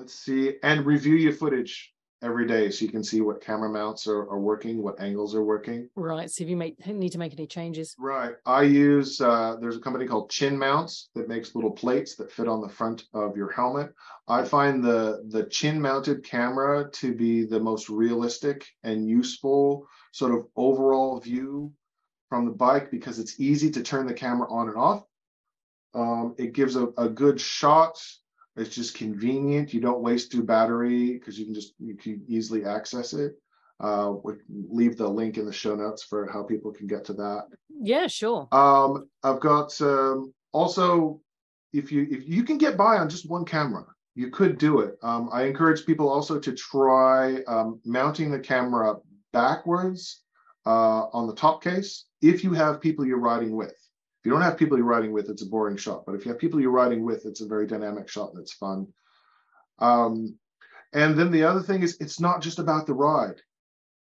let's 0.01 0.15
see 0.15 0.55
and 0.63 0.87
review 0.87 1.15
your 1.15 1.33
footage 1.33 1.93
every 2.23 2.47
day 2.47 2.71
so 2.71 2.85
you 2.85 2.91
can 2.91 3.05
see 3.05 3.21
what 3.21 3.43
camera 3.43 3.69
mounts 3.69 4.07
are, 4.07 4.23
are 4.31 4.41
working 4.41 4.83
what 4.83 4.99
angles 4.99 5.35
are 5.35 5.45
working. 5.45 5.89
Right 5.95 6.31
so 6.31 6.43
if 6.43 6.49
you 6.49 6.57
make 6.57 6.85
need 6.87 7.13
to 7.13 7.19
make 7.19 7.35
any 7.35 7.47
changes. 7.47 7.95
Right 7.99 8.33
i 8.47 8.63
use 8.63 9.21
uh, 9.21 9.57
there's 9.61 9.77
a 9.77 9.81
company 9.81 10.07
called 10.07 10.31
chin 10.31 10.59
mounts 10.59 11.11
that 11.15 11.29
makes 11.29 11.55
little 11.55 11.71
plates 11.71 12.17
that 12.17 12.33
fit 12.33 12.49
on 12.49 12.63
the 12.63 12.69
front 12.69 13.05
of 13.13 13.37
your 13.37 13.53
helmet. 13.53 13.93
I 14.27 14.45
find 14.45 14.83
the 14.83 15.23
the 15.29 15.45
chin 15.45 15.81
mounted 15.81 16.25
camera 16.25 16.91
to 16.93 17.15
be 17.15 17.45
the 17.45 17.61
most 17.61 17.91
realistic 17.91 18.67
and 18.83 19.07
useful 19.07 19.87
sort 20.13 20.33
of 20.33 20.47
overall 20.57 21.21
view 21.21 21.73
from 22.31 22.47
the 22.47 22.53
bike 22.53 22.91
because 22.91 23.19
it's 23.19 23.39
easy 23.39 23.71
to 23.73 23.83
turn 23.83 24.07
the 24.07 24.15
camera 24.15 24.51
on 24.51 24.69
and 24.69 24.79
off. 24.79 25.05
Um, 25.93 26.35
it 26.39 26.53
gives 26.55 26.77
a, 26.77 26.87
a 26.97 27.09
good 27.09 27.39
shot 27.41 28.01
it's 28.57 28.75
just 28.75 28.97
convenient. 28.97 29.73
You 29.73 29.81
don't 29.81 30.03
waste 30.03 30.31
through 30.31 30.45
battery 30.45 31.15
because 31.15 31.39
you 31.39 31.45
can 31.45 31.55
just 31.55 31.75
you 31.79 31.97
can 31.97 32.23
easily 32.29 32.65
access 32.65 33.13
it. 33.13 33.33
Uh, 33.79 34.13
we 34.23 34.35
leave 34.49 34.99
the 34.99 35.09
link 35.09 35.39
in 35.39 35.47
the 35.47 35.53
show 35.53 35.75
notes 35.75 36.03
for 36.03 36.31
how 36.31 36.43
people 36.43 36.71
can 36.71 36.87
get 36.87 37.05
to 37.07 37.15
that. 37.15 37.47
Yeah, 37.69 38.07
sure. 38.09 38.47
Um, 38.53 39.09
I've 39.23 39.41
got 39.41 39.81
um, 39.81 40.35
also 40.53 41.21
if 41.73 41.91
you 41.91 42.07
if 42.11 42.29
you 42.29 42.43
can 42.45 42.59
get 42.59 42.77
by 42.77 42.99
on 42.99 43.09
just 43.09 43.31
one 43.31 43.45
camera, 43.45 43.87
you 44.15 44.31
could 44.31 44.59
do 44.59 44.81
it. 44.81 44.97
Um, 45.03 45.31
I 45.33 45.45
encourage 45.45 45.87
people 45.87 46.09
also 46.09 46.39
to 46.39 46.53
try 46.53 47.43
um, 47.45 47.81
mounting 47.85 48.31
the 48.31 48.39
camera 48.39 48.97
backwards 49.33 50.25
uh, 50.67 51.07
on 51.13 51.27
the 51.27 51.35
top 51.35 51.63
case 51.63 52.07
if 52.21 52.45
you 52.45 52.53
have 52.53 52.81
people 52.81 53.07
you're 53.07 53.19
riding 53.19 53.57
with. 53.57 53.75
If 54.21 54.27
you 54.27 54.33
don't 54.33 54.43
have 54.43 54.59
people 54.59 54.77
you're 54.77 54.87
riding 54.87 55.13
with, 55.13 55.31
it's 55.31 55.43
a 55.43 55.47
boring 55.47 55.79
shot. 55.79 56.05
But 56.05 56.15
if 56.15 56.27
you 56.27 56.31
have 56.31 56.39
people 56.39 56.61
you're 56.61 56.71
riding 56.71 57.05
with, 57.05 57.25
it's 57.25 57.41
a 57.41 57.47
very 57.47 57.67
dynamic 57.67 58.07
shot 58.07 58.33
that's 58.35 58.53
fun. 58.53 58.87
Um, 59.79 60.39
and 60.93 61.19
then 61.19 61.31
the 61.31 61.45
other 61.45 61.61
thing 61.63 61.83
is, 61.83 61.97
it's 62.01 62.21
not 62.21 62.43
just 62.43 62.59
about 62.59 62.87
the 62.87 62.93
ride. 62.93 63.41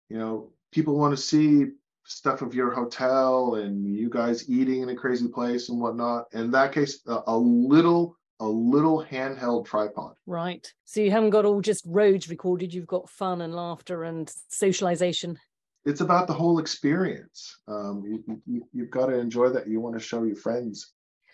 You 0.09 0.19
know, 0.19 0.51
people 0.71 0.97
want 0.97 1.15
to 1.15 1.21
see 1.21 1.71
stuff 2.03 2.43
of 2.43 2.53
your 2.53 2.71
hotel 2.71 3.55
and 3.55 3.95
you 3.95 4.09
guys 4.09 4.47
eating 4.47 4.83
in 4.83 4.89
a 4.89 4.95
crazy 4.95 5.27
place 5.27 5.69
and 5.69 5.81
whatnot. 5.81 6.25
In 6.33 6.51
that 6.51 6.71
case, 6.71 6.99
a, 7.07 7.21
a 7.25 7.37
little 7.37 8.15
a 8.41 8.47
little 8.47 9.03
handheld 9.03 9.65
tripod. 9.65 10.13
Right. 10.25 10.71
So 10.83 10.99
you 10.99 11.09
haven't 11.09 11.29
got 11.29 11.45
all 11.45 11.61
just 11.61 11.85
roads 11.87 12.29
recorded, 12.29 12.73
you've 12.73 12.85
got 12.85 13.09
fun 13.09 13.41
and 13.41 13.55
laughter 13.55 14.03
and 14.03 14.31
socialization. 14.49 15.39
It's 15.85 16.01
about 16.01 16.27
the 16.27 16.33
whole 16.33 16.59
experience. 16.59 17.59
Um, 17.67 18.03
you, 18.05 18.41
you, 18.45 18.67
you've 18.73 18.89
got 18.89 19.07
to 19.07 19.17
enjoy 19.17 19.49
that. 19.49 19.67
You 19.67 19.79
want 19.79 19.95
to 19.95 20.03
show 20.03 20.23
your 20.23 20.35
friends. 20.35 20.93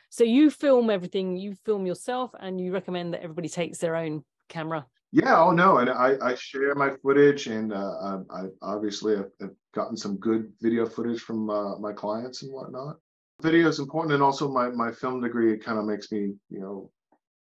So 0.09 0.23
you 0.23 0.49
film 0.49 0.89
everything, 0.89 1.37
you 1.37 1.55
film 1.65 1.85
yourself, 1.85 2.31
and 2.39 2.59
you 2.59 2.73
recommend 2.73 3.13
that 3.13 3.23
everybody 3.23 3.47
takes 3.47 3.77
their 3.77 3.95
own 3.95 4.23
camera. 4.49 4.85
Yeah, 5.13 5.41
oh 5.41 5.51
no, 5.51 5.77
and 5.77 5.89
I, 5.89 6.15
I 6.21 6.35
share 6.35 6.75
my 6.75 6.91
footage, 7.01 7.47
and 7.47 7.73
uh, 7.73 8.19
I, 8.29 8.39
I 8.39 8.43
obviously 8.61 9.15
have, 9.15 9.29
have 9.39 9.51
gotten 9.73 9.95
some 9.95 10.17
good 10.17 10.51
video 10.61 10.85
footage 10.85 11.21
from 11.21 11.49
uh, 11.49 11.77
my 11.79 11.93
clients 11.93 12.43
and 12.43 12.51
whatnot 12.53 12.97
video 13.41 13.67
is 13.67 13.79
important 13.79 14.13
and 14.13 14.23
also 14.23 14.47
my 14.47 14.69
my 14.69 14.91
film 14.91 15.21
degree 15.21 15.57
kind 15.57 15.79
of 15.79 15.85
makes 15.85 16.11
me 16.11 16.33
you 16.49 16.59
know 16.59 16.89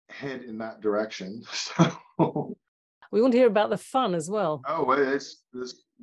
head 0.09 0.43
in 0.43 0.57
that 0.57 0.81
direction 0.81 1.41
so 1.51 2.55
we 3.11 3.21
want 3.21 3.31
to 3.31 3.37
hear 3.37 3.47
about 3.47 3.69
the 3.69 3.77
fun 3.77 4.13
as 4.13 4.29
well 4.29 4.61
oh 4.67 4.91
it's 4.91 5.43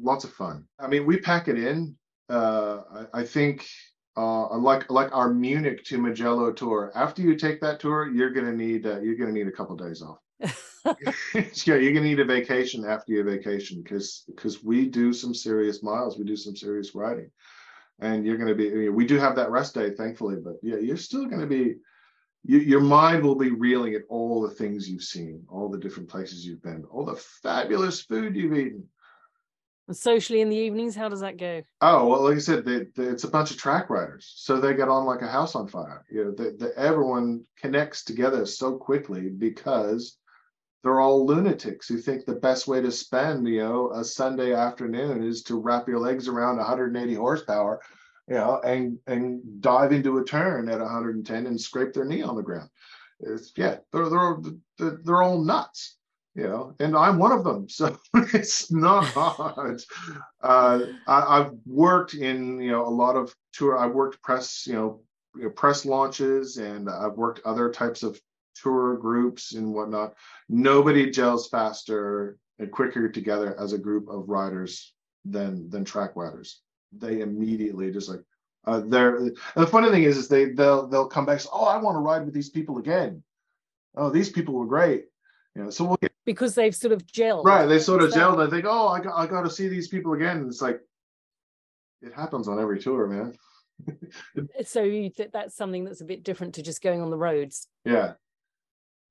lots 0.01 0.25
of 0.25 0.33
fun. 0.33 0.65
I 0.79 0.87
mean 0.87 1.07
we 1.07 1.19
pack 1.19 1.49
it 1.49 1.59
in 1.59 1.97
uh 2.29 2.81
i, 3.15 3.21
I 3.21 3.25
think 3.25 3.69
uh 4.17 4.57
like 4.59 4.91
like 4.91 5.15
our 5.15 5.33
munich 5.33 5.85
to 5.85 5.99
Mugello 5.99 6.53
tour 6.53 6.91
after 6.95 7.23
you 7.23 7.37
take 7.37 7.61
that 7.61 7.79
tour 7.79 8.11
you're 8.11 8.31
gonna 8.31 8.53
need 8.53 8.87
uh, 8.87 9.01
you're 9.01 9.15
gonna 9.15 9.33
need 9.33 9.47
a 9.47 9.53
couple 9.53 9.77
days 9.77 10.03
off. 10.03 10.19
Yeah 11.67 11.77
you're 11.77 11.93
gonna 11.93 12.07
need 12.07 12.21
a 12.21 12.25
vacation 12.25 12.85
after 12.85 13.13
your 13.13 13.25
vacation 13.25 13.83
because 13.83 14.25
because 14.27 14.63
we 14.63 14.87
do 14.87 15.13
some 15.13 15.35
serious 15.35 15.83
miles 15.83 16.19
we 16.19 16.25
do 16.25 16.37
some 16.37 16.57
serious 16.57 16.95
riding. 16.95 17.31
And 17.99 18.27
you're 18.27 18.37
to 18.37 18.55
be 18.55 18.89
we 18.89 19.07
do 19.07 19.19
have 19.19 19.37
that 19.37 19.51
rest 19.51 19.75
day 19.75 19.91
thankfully 19.91 20.37
but 20.43 20.57
yeah 20.63 20.77
you're 20.77 20.97
still 20.97 21.27
going 21.27 21.41
to 21.41 21.47
be 21.47 21.77
you, 22.45 22.59
your 22.59 22.81
mind 22.81 23.23
will 23.23 23.35
be 23.35 23.51
reeling 23.51 23.95
at 23.95 24.03
all 24.09 24.43
the 24.43 24.55
things 24.55 24.89
you've 24.89 25.03
seen 25.03 25.43
all 25.49 25.69
the 25.69 25.79
different 25.79 26.09
places 26.09 26.47
you've 26.47 26.63
been 26.63 26.85
all 26.91 27.05
the 27.05 27.17
fabulous 27.43 28.03
food 28.03 28.37
you've 28.37 28.57
eaten 28.57 28.87
and 29.89 29.97
socially 29.97 30.41
in 30.41 30.49
the 30.49 30.57
evenings 30.57 30.97
how 30.97 31.09
does 31.09 31.21
that 31.21 31.37
go? 31.37 31.63
Oh 31.81 32.09
well 32.09 32.23
like 32.23 32.37
i 32.37 32.41
said 32.41 32.65
they, 32.65 32.87
they, 32.97 33.05
it's 33.05 33.25
a 33.25 33.29
bunch 33.29 33.51
of 33.51 33.57
track 33.57 33.91
riders 33.91 34.33
so 34.37 34.61
they 34.61 34.75
get 34.75 34.89
on 34.89 35.05
like 35.05 35.23
a 35.23 35.29
house 35.29 35.55
on 35.55 35.69
fire. 35.69 36.05
You 36.11 36.25
know 36.25 36.31
the, 36.33 36.57
the, 36.59 36.73
everyone 36.77 37.45
connects 37.61 38.05
together 38.05 38.47
so 38.47 38.77
quickly 38.77 39.29
because 39.29 40.17
they're 40.87 41.01
all 41.01 41.27
lunatics 41.27 41.89
who 41.89 41.99
think 41.99 42.25
the 42.25 42.35
best 42.35 42.69
way 42.69 42.81
to 42.81 42.93
spend, 42.93 43.49
you 43.49 43.59
know, 43.59 43.91
a 43.93 44.05
Sunday 44.05 44.55
afternoon 44.55 45.21
is 45.27 45.43
to 45.43 45.61
wrap 45.61 45.89
your 45.89 45.99
legs 45.99 46.29
around 46.29 46.59
180 46.59 47.15
horsepower, 47.15 47.81
you 48.29 48.37
know, 48.37 48.61
and 48.65 48.97
and 49.09 49.61
dive 49.61 49.91
into 49.91 50.19
a 50.19 50.25
turn 50.25 50.69
at 50.69 50.79
110 50.79 51.47
and 51.47 51.61
scrape 51.61 51.93
their 51.93 52.05
knee 52.05 52.23
on 52.23 52.37
the 52.37 52.43
ground. 52.43 52.71
It's, 53.19 53.53
yeah, 53.57 53.79
they're 53.93 54.09
they're 54.09 54.99
they're 55.03 55.23
all 55.23 55.43
nuts, 55.43 55.96
you 56.37 56.43
know, 56.45 56.75
and 56.79 56.95
I'm 56.97 57.19
one 57.19 57.33
of 57.33 57.45
them. 57.45 57.67
So 57.77 57.99
it's 58.35 58.71
not 58.71 59.05
hard. 59.07 59.83
Uh, 60.41 60.81
I, 61.07 61.39
have 61.39 61.55
worked 61.65 62.15
in 62.15 62.61
you 62.61 62.71
know 62.71 62.87
a 62.87 62.89
lot 62.89 63.17
of 63.17 63.35
tour. 63.53 63.79
I've 63.79 63.93
worked 63.93 64.23
press, 64.23 64.67
you 64.67 64.75
know, 64.75 65.01
you 65.35 65.45
know, 65.45 65.51
press 65.51 65.85
launches, 65.85 66.59
and 66.59 66.89
I've 66.91 67.15
worked 67.15 67.41
other 67.45 67.71
types 67.71 68.03
of 68.03 68.21
tour 68.55 68.97
groups 68.97 69.55
and 69.55 69.75
whatnot. 69.75 70.15
Nobody 70.49 71.11
gels 71.11 71.49
faster 71.49 72.39
and 72.59 72.71
quicker 72.71 73.09
together 73.09 73.59
as 73.59 73.73
a 73.73 73.79
group 73.79 74.09
of 74.09 74.29
riders 74.29 74.93
than 75.25 75.71
than 75.71 75.85
track 75.85 76.17
riders. 76.17 76.61
They 76.97 77.21
immediately 77.21 77.91
just 77.91 78.11
like 78.11 78.21
uh, 78.67 78.83
they're 78.87 79.31
the 79.55 79.67
funny 79.67 79.91
thing 79.91 80.03
is 80.03 80.19
is 80.19 80.29
they 80.29 80.47
they'll 80.47 80.87
they'll 80.87 81.09
come 81.09 81.25
back. 81.25 81.41
Say, 81.41 81.49
oh, 81.53 81.65
I 81.65 81.79
want 81.79 81.97
to 81.97 82.01
ride 82.01 82.25
with 82.25 82.35
these 82.35 82.51
people 82.51 82.79
again. 82.79 83.23
Oh, 83.97 84.11
these 84.11 84.29
people 84.29 84.55
were 84.55 84.67
great. 84.67 85.07
You 85.55 85.65
know, 85.65 85.71
so 85.71 85.85
we'll 85.85 85.97
get, 85.97 86.13
because 86.27 86.55
they've 86.55 86.75
sort 86.75 86.93
of 86.93 87.07
gelled. 87.07 87.45
Right, 87.45 87.65
they 87.65 87.79
sort 87.79 88.03
of 88.03 88.11
gelled. 88.11 88.45
I 88.45 88.51
think, 88.51 88.67
oh, 88.69 88.89
I 88.89 89.01
got 89.01 89.17
I 89.17 89.27
got 89.27 89.43
to 89.43 89.51
see 89.51 89.69
these 89.69 89.89
people 89.89 90.13
again. 90.13 90.39
And 90.39 90.49
it's 90.49 90.61
like 90.61 90.81
it 92.03 92.13
happens 92.13 92.49
on 92.49 92.61
every 92.61 92.81
tour, 92.81 93.07
man. 93.07 93.35
so 94.67 94.83
you 94.83 95.09
th- 95.09 95.31
that's 95.33 95.57
something 95.57 95.85
that's 95.85 96.01
a 96.01 96.05
bit 96.05 96.25
different 96.25 96.55
to 96.55 96.63
just 96.63 96.83
going 96.83 97.01
on 97.01 97.11
the 97.11 97.17
roads. 97.17 97.69
Yeah, 97.85 98.15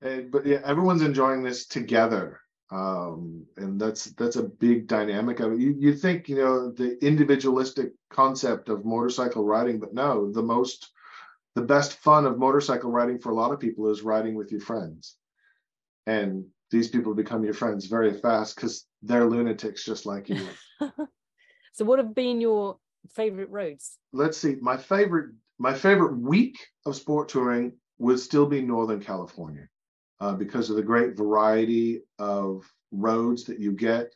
and, 0.01 0.29
but 0.29 0.45
yeah, 0.45 0.59
everyone's 0.63 1.01
enjoying 1.01 1.41
this 1.41 1.65
together, 1.65 2.41
um, 2.69 3.45
and 3.57 3.79
that's 3.79 4.05
that's 4.05 4.35
a 4.35 4.43
big 4.43 4.87
dynamic 4.87 5.39
of 5.39 5.53
it. 5.53 5.59
You 5.59 5.75
you 5.79 5.95
think 5.95 6.27
you 6.27 6.35
know 6.35 6.71
the 6.71 7.03
individualistic 7.03 7.93
concept 8.09 8.69
of 8.69 8.85
motorcycle 8.85 9.45
riding, 9.45 9.79
but 9.79 9.93
no, 9.93 10.31
the 10.31 10.43
most 10.43 10.91
the 11.53 11.61
best 11.61 11.97
fun 11.99 12.25
of 12.25 12.37
motorcycle 12.37 12.91
riding 12.91 13.19
for 13.19 13.29
a 13.29 13.35
lot 13.35 13.53
of 13.53 13.59
people 13.61 13.89
is 13.89 14.01
riding 14.01 14.35
with 14.35 14.51
your 14.51 14.61
friends, 14.61 15.15
and 16.07 16.45
these 16.75 16.89
people 16.89 17.15
become 17.15 17.43
your 17.43 17.53
friends 17.53 17.85
very 17.85 18.13
fast 18.13 18.55
because 18.55 18.85
they're 19.01 19.25
lunatics 19.25 19.85
just 19.85 20.05
like 20.05 20.27
you. 20.27 20.45
so, 21.73 21.85
what 21.85 21.99
have 21.99 22.13
been 22.13 22.41
your 22.41 22.77
favorite 23.09 23.49
roads? 23.49 23.97
Let's 24.11 24.37
see. 24.37 24.57
My 24.61 24.75
favorite 24.75 25.31
my 25.57 25.73
favorite 25.73 26.17
week 26.17 26.57
of 26.85 26.97
sport 26.97 27.29
touring 27.29 27.73
would 27.97 28.19
still 28.19 28.45
be 28.45 28.61
Northern 28.61 28.99
California 28.99 29.69
uh, 30.19 30.33
because 30.33 30.69
of 30.69 30.75
the 30.75 30.81
great 30.81 31.15
variety 31.15 32.01
of 32.19 32.69
roads 32.91 33.45
that 33.45 33.59
you 33.59 33.71
get. 33.71 34.13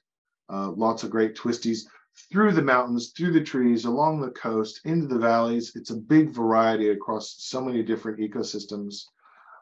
Uh, 0.52 0.72
lots 0.72 1.04
of 1.04 1.12
great 1.12 1.36
twisties 1.36 1.86
through 2.30 2.52
the 2.52 2.62
mountains, 2.62 3.14
through 3.16 3.32
the 3.32 3.44
trees, 3.44 3.86
along 3.86 4.20
the 4.20 4.32
coast, 4.32 4.82
into 4.84 5.08
the 5.08 5.20
valleys. 5.20 5.72
It's 5.76 5.92
a 5.92 5.96
big 5.96 6.32
variety 6.32 6.90
across 6.90 7.36
so 7.38 7.62
many 7.62 7.84
different 7.84 8.20
ecosystems. 8.20 9.04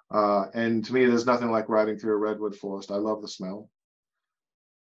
Uh, 0.09 0.45
and 0.53 0.85
to 0.85 0.93
me, 0.93 1.05
there's 1.05 1.25
nothing 1.25 1.51
like 1.51 1.69
riding 1.69 1.97
through 1.97 2.13
a 2.13 2.17
redwood 2.17 2.55
forest. 2.55 2.91
I 2.91 2.95
love 2.95 3.21
the 3.21 3.27
smell. 3.27 3.69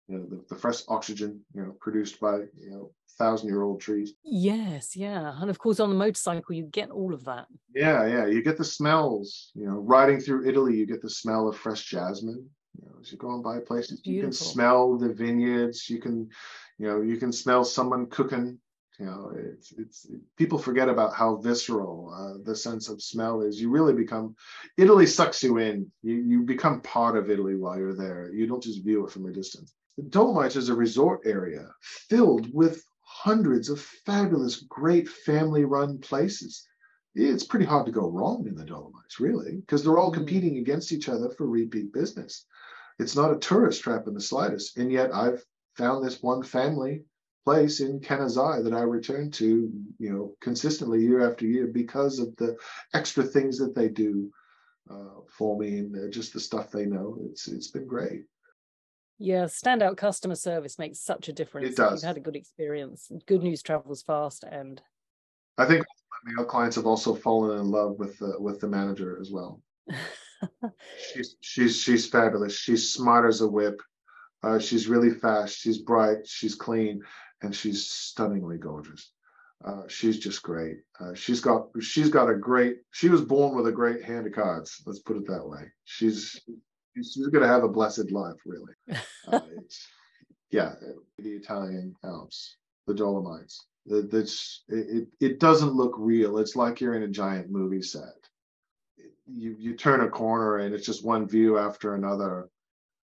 You 0.08 0.18
know, 0.18 0.26
the, 0.26 0.44
the 0.50 0.60
fresh 0.60 0.82
oxygen, 0.88 1.40
you 1.54 1.62
know, 1.62 1.74
produced 1.80 2.20
by, 2.20 2.34
you 2.36 2.70
know, 2.70 2.92
thousand 3.18 3.48
year 3.48 3.62
old 3.62 3.80
trees. 3.80 4.12
Yes, 4.22 4.94
yeah. 4.96 5.34
And 5.40 5.48
of 5.48 5.58
course, 5.58 5.80
on 5.80 5.88
the 5.88 5.94
motorcycle, 5.94 6.54
you 6.54 6.64
get 6.64 6.90
all 6.90 7.14
of 7.14 7.24
that. 7.24 7.46
Yeah, 7.74 8.06
yeah. 8.06 8.26
You 8.26 8.42
get 8.42 8.58
the 8.58 8.64
smells. 8.64 9.50
You 9.54 9.66
know, 9.66 9.78
riding 9.78 10.20
through 10.20 10.46
Italy, 10.46 10.76
you 10.76 10.84
get 10.84 11.00
the 11.00 11.08
smell 11.08 11.48
of 11.48 11.56
fresh 11.56 11.84
jasmine. 11.84 12.50
You 12.78 12.86
know, 12.86 12.96
as 13.00 13.12
you 13.12 13.18
go 13.18 13.32
and 13.32 13.42
buy 13.42 13.60
places, 13.60 14.00
you 14.04 14.20
can 14.20 14.32
smell 14.32 14.98
the 14.98 15.12
vineyards. 15.12 15.88
You 15.88 16.00
can, 16.00 16.28
you 16.78 16.88
know, 16.88 17.00
you 17.00 17.16
can 17.16 17.32
smell 17.32 17.64
someone 17.64 18.06
cooking. 18.06 18.58
You 18.98 19.06
know, 19.06 19.32
it's 19.34 19.72
it's 19.72 20.06
people 20.36 20.58
forget 20.58 20.88
about 20.88 21.14
how 21.14 21.36
visceral 21.36 22.12
uh, 22.14 22.42
the 22.44 22.54
sense 22.54 22.88
of 22.88 23.02
smell 23.02 23.40
is. 23.40 23.60
You 23.60 23.68
really 23.68 23.92
become 23.92 24.36
Italy 24.76 25.06
sucks 25.06 25.42
you 25.42 25.58
in. 25.58 25.90
You 26.02 26.14
you 26.14 26.42
become 26.42 26.80
part 26.80 27.16
of 27.16 27.28
Italy 27.28 27.56
while 27.56 27.76
you're 27.76 27.94
there. 27.94 28.30
You 28.32 28.46
don't 28.46 28.62
just 28.62 28.84
view 28.84 29.04
it 29.04 29.10
from 29.10 29.26
a 29.26 29.32
distance. 29.32 29.74
The 29.96 30.04
Dolomites 30.04 30.56
is 30.56 30.68
a 30.68 30.74
resort 30.74 31.22
area 31.24 31.68
filled 31.80 32.52
with 32.54 32.84
hundreds 33.02 33.68
of 33.68 33.80
fabulous, 33.80 34.62
great 34.68 35.08
family 35.08 35.64
run 35.64 35.98
places. 35.98 36.66
It's 37.16 37.44
pretty 37.44 37.64
hard 37.64 37.86
to 37.86 37.92
go 37.92 38.10
wrong 38.10 38.46
in 38.46 38.56
the 38.56 38.64
Dolomites, 38.64 39.20
really, 39.20 39.56
because 39.56 39.84
they're 39.84 39.98
all 39.98 40.10
mm. 40.10 40.14
competing 40.14 40.58
against 40.58 40.90
each 40.92 41.08
other 41.08 41.30
for 41.30 41.46
repeat 41.46 41.92
business. 41.92 42.46
It's 42.98 43.14
not 43.14 43.32
a 43.32 43.38
tourist 43.38 43.82
trap 43.82 44.06
in 44.06 44.14
the 44.14 44.20
slightest. 44.20 44.76
And 44.78 44.90
yet 44.90 45.14
I've 45.14 45.44
found 45.76 46.04
this 46.04 46.22
one 46.22 46.42
family 46.42 47.04
place 47.44 47.80
in 47.80 48.00
Canazei 48.00 48.64
that 48.64 48.72
I 48.72 48.80
return 48.80 49.30
to, 49.32 49.70
you 49.98 50.10
know, 50.10 50.34
consistently 50.40 51.02
year 51.02 51.28
after 51.30 51.46
year 51.46 51.66
because 51.66 52.18
of 52.18 52.34
the 52.36 52.56
extra 52.94 53.22
things 53.22 53.58
that 53.58 53.74
they 53.74 53.88
do 53.88 54.30
uh, 54.90 55.20
for 55.28 55.58
me 55.58 55.78
and 55.78 56.12
just 56.12 56.32
the 56.32 56.40
stuff 56.40 56.70
they 56.70 56.86
know. 56.86 57.18
It's 57.30 57.48
it's 57.48 57.68
been 57.68 57.86
great. 57.86 58.24
Yeah, 59.18 59.44
standout 59.44 59.96
customer 59.96 60.34
service 60.34 60.78
makes 60.78 61.00
such 61.00 61.28
a 61.28 61.32
difference. 61.32 61.68
It 61.68 61.76
does. 61.76 62.02
You've 62.02 62.08
had 62.08 62.16
a 62.16 62.20
good 62.20 62.36
experience. 62.36 63.12
Good 63.26 63.42
news 63.42 63.62
travels 63.62 64.02
fast, 64.02 64.44
and 64.44 64.80
I 65.56 65.66
think 65.66 65.84
my 66.24 66.32
male 66.32 66.46
clients 66.46 66.76
have 66.76 66.86
also 66.86 67.14
fallen 67.14 67.58
in 67.58 67.70
love 67.70 67.98
with 67.98 68.18
the 68.18 68.34
with 68.38 68.60
the 68.60 68.68
manager 68.68 69.18
as 69.20 69.30
well. 69.30 69.62
she's 71.12 71.36
she's 71.40 71.80
she's 71.80 72.08
fabulous. 72.08 72.56
She's 72.56 72.92
smart 72.92 73.26
as 73.26 73.40
a 73.40 73.48
whip. 73.48 73.80
Uh, 74.42 74.58
she's 74.58 74.88
really 74.88 75.10
fast. 75.10 75.56
She's 75.56 75.78
bright. 75.78 76.26
She's 76.26 76.54
clean, 76.54 77.02
and 77.44 77.54
she's 77.54 77.86
stunningly 77.86 78.56
gorgeous. 78.56 79.12
Uh, 79.64 79.82
she's 79.88 80.18
just 80.18 80.42
great. 80.42 80.78
Uh, 81.00 81.14
she's 81.14 81.40
got 81.40 81.68
she's 81.80 82.08
got 82.08 82.28
a 82.28 82.34
great. 82.34 82.78
She 82.90 83.08
was 83.08 83.22
born 83.22 83.54
with 83.54 83.66
a 83.66 83.72
great 83.72 84.02
hand 84.02 84.26
of 84.26 84.32
cards. 84.32 84.82
Let's 84.86 84.98
put 84.98 85.16
it 85.16 85.26
that 85.28 85.46
way. 85.46 85.62
She's 85.84 86.40
she's 86.96 87.16
going 87.16 87.42
to 87.42 87.48
have 87.48 87.64
a 87.64 87.68
blessed 87.68 88.10
life, 88.10 88.40
really. 88.46 88.72
Uh, 89.26 89.40
yeah, 90.50 90.74
the 91.18 91.30
Italian 91.30 91.96
Alps, 92.04 92.56
the 92.86 92.92
Dolomites. 92.92 93.66
That's 93.86 94.64
it. 94.68 95.08
It 95.18 95.40
doesn't 95.40 95.72
look 95.72 95.94
real. 95.96 96.38
It's 96.38 96.56
like 96.56 96.80
you're 96.80 96.94
in 96.94 97.04
a 97.04 97.08
giant 97.08 97.50
movie 97.50 97.80
set. 97.80 98.28
You 99.26 99.56
you 99.58 99.74
turn 99.74 100.02
a 100.02 100.10
corner 100.10 100.58
and 100.58 100.74
it's 100.74 100.84
just 100.84 101.04
one 101.04 101.26
view 101.26 101.58
after 101.58 101.94
another, 101.94 102.50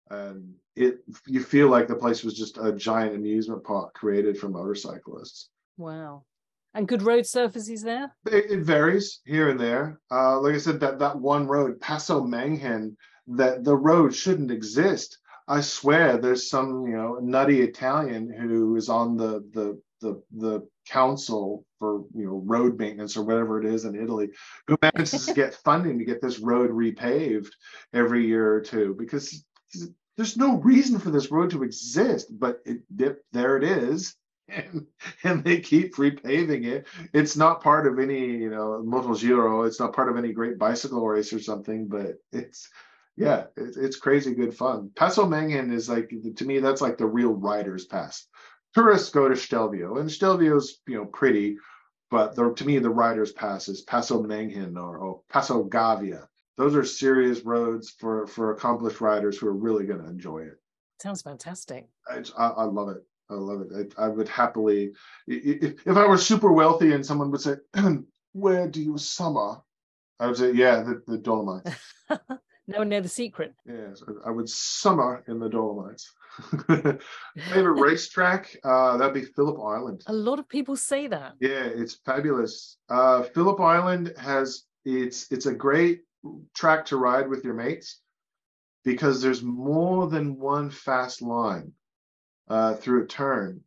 and 0.10 0.54
it 0.76 1.00
you 1.26 1.42
feel 1.42 1.70
like 1.70 1.88
the 1.88 1.96
place 1.96 2.24
was 2.24 2.34
just 2.34 2.58
a 2.58 2.72
giant 2.72 3.16
amusement 3.16 3.64
park 3.64 3.94
created 3.94 4.38
for 4.38 4.50
motorcyclists. 4.50 5.50
Wow. 5.78 6.24
And 6.74 6.88
good 6.88 7.04
road 7.04 7.26
surfaces 7.26 7.82
there? 7.84 8.14
It, 8.26 8.52
it 8.52 8.60
varies 8.60 9.22
here 9.26 9.50
and 9.50 9.60
there. 9.60 10.02
Uh, 10.12 10.42
like 10.42 10.56
I 10.56 10.58
said, 10.58 10.82
that 10.82 11.00
that 11.00 11.18
one 11.18 11.48
road, 11.48 11.80
Passo 11.80 12.22
Manghen, 12.22 12.96
that 13.28 13.64
the 13.64 13.76
road 13.76 14.14
shouldn't 14.14 14.52
exist. 14.52 15.18
I 15.48 15.62
swear, 15.62 16.18
there's 16.18 16.50
some 16.50 16.86
you 16.86 16.98
know 16.98 17.20
nutty 17.22 17.62
Italian 17.62 18.30
who 18.30 18.76
is 18.76 18.90
on 18.90 19.16
the 19.16 19.48
the 19.54 19.82
the 20.02 20.22
the 20.36 20.68
council 20.88 21.66
for 21.80 22.04
you 22.14 22.26
know 22.26 22.44
road 22.46 22.78
maintenance 22.78 23.16
or 23.16 23.24
whatever 23.24 23.60
it 23.60 23.66
is 23.66 23.86
in 23.86 23.96
Italy, 23.96 24.30
who 24.68 24.78
manages 24.82 25.28
to 25.28 25.34
get 25.36 25.56
funding 25.56 25.98
to 25.98 26.06
get 26.06 26.22
this 26.22 26.40
road 26.40 26.72
repaved 26.72 27.52
every 27.94 28.28
year 28.28 28.54
or 28.54 28.62
two 28.62 28.96
because 29.00 29.46
there's 30.18 30.38
no 30.38 30.58
reason 30.58 31.00
for 31.00 31.10
this 31.10 31.32
road 31.32 31.52
to 31.52 31.64
exist, 31.64 32.28
but 32.40 32.62
it, 32.66 32.82
there 33.32 33.58
it 33.58 33.64
is. 33.64 34.16
And, 34.48 34.86
and 35.24 35.44
they 35.44 35.60
keep 35.60 35.96
repaving 35.96 36.66
it. 36.66 36.86
It's 37.14 37.36
not 37.36 37.64
part 37.64 37.88
of 37.88 37.98
any, 37.98 38.28
you 38.28 38.52
know, 38.52 38.84
Motogiro. 38.86 39.66
It's 39.66 39.80
not 39.80 39.96
part 39.96 40.08
of 40.08 40.18
any 40.18 40.34
great 40.34 40.60
bicycle 40.60 41.04
race 41.04 41.34
or 41.34 41.40
something, 41.40 41.88
but 41.88 42.18
it's 42.32 42.70
yeah, 43.18 43.46
it's, 43.56 43.78
it's 43.78 43.98
crazy 43.98 44.34
good 44.36 44.56
fun. 44.56 44.92
Passo 44.96 45.26
Manghen 45.26 45.72
is 45.72 45.90
like 45.90 46.12
to 46.36 46.46
me 46.46 46.60
that's 46.60 46.82
like 46.82 46.98
the 46.98 47.06
real 47.08 47.34
rider's 47.34 47.86
pass. 47.86 48.28
Tourists 48.74 49.10
go 49.10 49.30
to 49.30 49.36
Stelvio, 49.36 49.98
and 49.98 50.12
Stelvio's 50.12 50.80
you 50.88 50.98
know 50.98 51.06
pretty, 51.06 51.58
but 52.12 52.36
the, 52.36 52.54
to 52.54 52.66
me 52.66 52.80
the 52.80 52.90
rider's 52.90 53.32
pass 53.32 53.70
is 53.70 53.84
Passo 53.84 54.22
Manghen 54.22 54.76
or, 54.76 54.98
or 54.98 55.22
Passo 55.30 55.64
Gavia. 55.64 56.28
Those 56.58 56.76
are 56.76 56.86
serious 56.86 57.42
roads 57.42 57.90
for 58.00 58.28
for 58.28 58.52
accomplished 58.52 59.02
riders 59.02 59.38
who 59.38 59.48
are 59.48 59.54
really 59.54 59.86
going 59.86 60.02
to 60.02 60.08
enjoy 60.08 60.40
it. 60.40 60.60
Sounds 61.02 61.22
fantastic. 61.22 61.88
I, 62.10 62.24
I, 62.38 62.48
I 62.48 62.64
love 62.64 62.90
it. 62.90 63.04
I 63.30 63.34
love 63.34 63.62
it. 63.62 63.94
I, 63.98 64.06
I 64.06 64.08
would 64.08 64.30
happily, 64.30 64.92
if, 65.28 65.86
if 65.86 65.98
I 65.98 66.08
were 66.08 66.18
super 66.18 66.52
wealthy 66.52 66.94
and 66.94 67.06
someone 67.06 67.32
would 67.32 67.42
say, 67.42 67.56
"Where 68.34 68.68
do 68.68 68.82
you 68.82 68.98
summer?" 68.98 69.62
I 70.20 70.28
would 70.28 70.38
say, 70.38 70.54
"Yeah, 70.54 70.84
the, 70.84 71.02
the 71.08 71.18
Dolomites." 71.18 71.72
no 72.10 72.78
one 72.78 72.90
know 72.90 73.02
the 73.02 73.10
secret. 73.10 73.54
Yes, 73.66 74.02
I 74.26 74.32
would 74.32 74.50
summer 74.50 75.24
in 75.28 75.40
the 75.40 75.50
Dolomites. 75.50 76.14
Favorite 76.68 77.82
racetrack? 77.82 78.56
Uh, 78.64 78.98
that'd 78.98 79.14
be 79.14 79.24
Phillip 79.24 79.60
Island. 79.60 80.04
A 80.08 80.14
lot 80.14 80.40
of 80.40 80.48
people 80.48 80.76
say 80.76 81.08
that. 81.08 81.34
Yeah, 81.40 81.64
it's 81.64 81.96
fabulous. 82.06 82.78
Uh, 82.90 83.24
Phillip 83.24 83.60
Island 83.60 84.14
has 84.18 84.64
it's 84.86 85.32
it's 85.32 85.48
a 85.48 85.54
great 85.54 86.02
track 86.54 86.86
to 86.88 86.98
ride 86.98 87.30
with 87.30 87.44
your 87.44 87.54
mates 87.54 88.02
because 88.84 89.22
there's 89.22 89.42
more 89.42 90.08
than 90.08 90.40
one 90.40 90.70
fast 90.70 91.22
line 91.22 91.72
uh, 92.50 92.76
through 92.76 93.04
a 93.04 93.08
turn. 93.08 93.62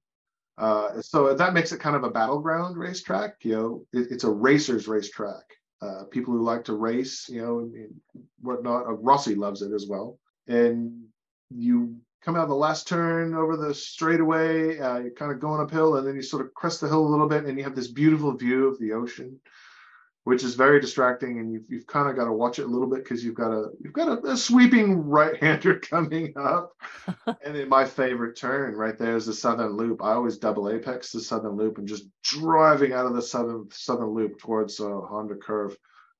Uh, 0.56 1.01
so 1.01 1.35
that 1.35 1.55
makes 1.55 1.72
it 1.72 1.80
kind 1.80 1.97
of 1.97 2.05
a 2.05 2.10
battleground 2.10 2.76
racetrack. 2.76 3.36
You 3.43 3.56
know, 3.56 3.86
it, 3.93 4.10
it's 4.10 4.24
a 4.24 4.30
racer's 4.30 4.89
racetrack 4.89 5.44
uh, 5.80 6.05
people 6.10 6.35
who 6.35 6.43
like 6.43 6.64
to 6.64 6.74
race, 6.74 7.28
you 7.28 7.40
know, 7.40 7.59
and 7.60 7.94
whatnot. 8.40 8.86
Uh, 8.86 8.93
Rossi 8.94 9.35
loves 9.35 9.62
it 9.62 9.72
as 9.72 9.86
well. 9.86 10.18
And 10.48 11.05
you 11.51 11.97
come 12.24 12.36
out 12.36 12.43
of 12.43 12.48
the 12.48 12.55
last 12.55 12.89
turn 12.89 13.35
over 13.35 13.56
the 13.56 13.74
straightaway, 13.74 14.78
uh, 14.78 14.98
you're 14.98 15.10
kind 15.12 15.30
of 15.30 15.40
going 15.40 15.60
uphill, 15.60 15.97
and 15.97 16.06
then 16.06 16.16
you 16.16 16.22
sort 16.22 16.44
of 16.44 16.52
crest 16.55 16.80
the 16.80 16.89
hill 16.89 17.06
a 17.06 17.09
little 17.09 17.28
bit, 17.28 17.44
and 17.44 17.56
you 17.56 17.64
have 17.64 17.76
this 17.76 17.89
beautiful 17.89 18.36
view 18.36 18.66
of 18.66 18.78
the 18.78 18.93
ocean, 18.93 19.39
which 20.24 20.43
is 20.43 20.55
very 20.55 20.81
distracting. 20.81 21.39
And 21.39 21.53
you've, 21.53 21.65
you've 21.69 21.86
kind 21.86 22.09
of 22.09 22.16
got 22.16 22.24
to 22.24 22.32
watch 22.32 22.59
it 22.59 22.66
a 22.66 22.69
little 22.69 22.89
bit 22.89 23.05
because 23.05 23.24
you've 23.24 23.35
got 23.35 23.51
a 23.51 23.70
you've 23.81 23.93
got 23.93 24.09
a, 24.09 24.32
a 24.32 24.36
sweeping 24.36 25.05
right-hander 25.05 25.78
coming 25.90 26.32
up. 26.36 26.73
and 27.27 27.55
then 27.55 27.69
my 27.69 27.85
favorite 27.85 28.36
turn 28.36 28.74
right 28.74 28.99
there 28.99 29.16
is 29.16 29.27
the 29.27 29.32
southern 29.32 29.77
loop. 29.77 30.03
I 30.03 30.12
always 30.12 30.39
double 30.39 30.70
apex 30.70 31.12
the 31.12 31.20
southern 31.20 31.57
loop 31.57 31.78
and 31.78 31.89
just 31.89 32.05
driving 32.23 32.93
out 32.93 33.07
of 33.07 33.15
the 33.15 33.23
southern 33.23 33.69
southern 33.70 34.11
loop 34.11 34.39
towards 34.39 34.78
uh, 34.81 35.01
Honda 35.01 35.36
Curve. 35.36 35.77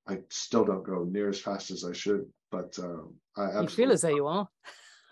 I 0.07 0.21
still 0.31 0.65
don't 0.65 0.85
go 0.85 1.05
near 1.05 1.29
as 1.29 1.39
fast 1.39 1.71
as 1.71 1.85
I 1.85 1.93
should, 1.93 2.25
but 2.51 2.79
um, 2.79 3.15
I 3.37 3.61
you 3.61 3.69
feel 3.69 3.93
as 3.93 4.01
though 4.01 4.09
you 4.09 4.27
are. 4.27 4.49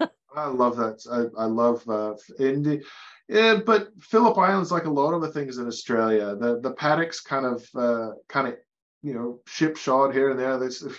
I 0.35 0.47
love 0.49 0.77
that. 0.77 1.03
I, 1.11 1.43
I 1.43 1.47
love 1.47 1.87
uh, 1.89 2.15
Indy. 2.39 2.83
Yeah, 3.29 3.57
but 3.65 3.89
Phillip 4.01 4.39
Island's 4.39 4.71
like 4.71 4.85
a 4.85 4.91
lot 4.91 5.13
of 5.13 5.21
the 5.21 5.33
things 5.33 5.59
in 5.59 5.67
Australia. 5.67 6.37
The 6.37 6.61
the 6.61 6.73
paddocks 6.73 7.21
kind 7.21 7.45
of 7.45 7.67
uh, 7.75 8.13
kind 8.29 8.49
of 8.49 8.57
you 9.07 9.15
know 9.15 9.41
ship 9.47 9.77
shod 9.77 10.13
here 10.13 10.31
and 10.31 10.39
there. 10.39 10.59
There's 10.59 10.83
a 10.83 10.91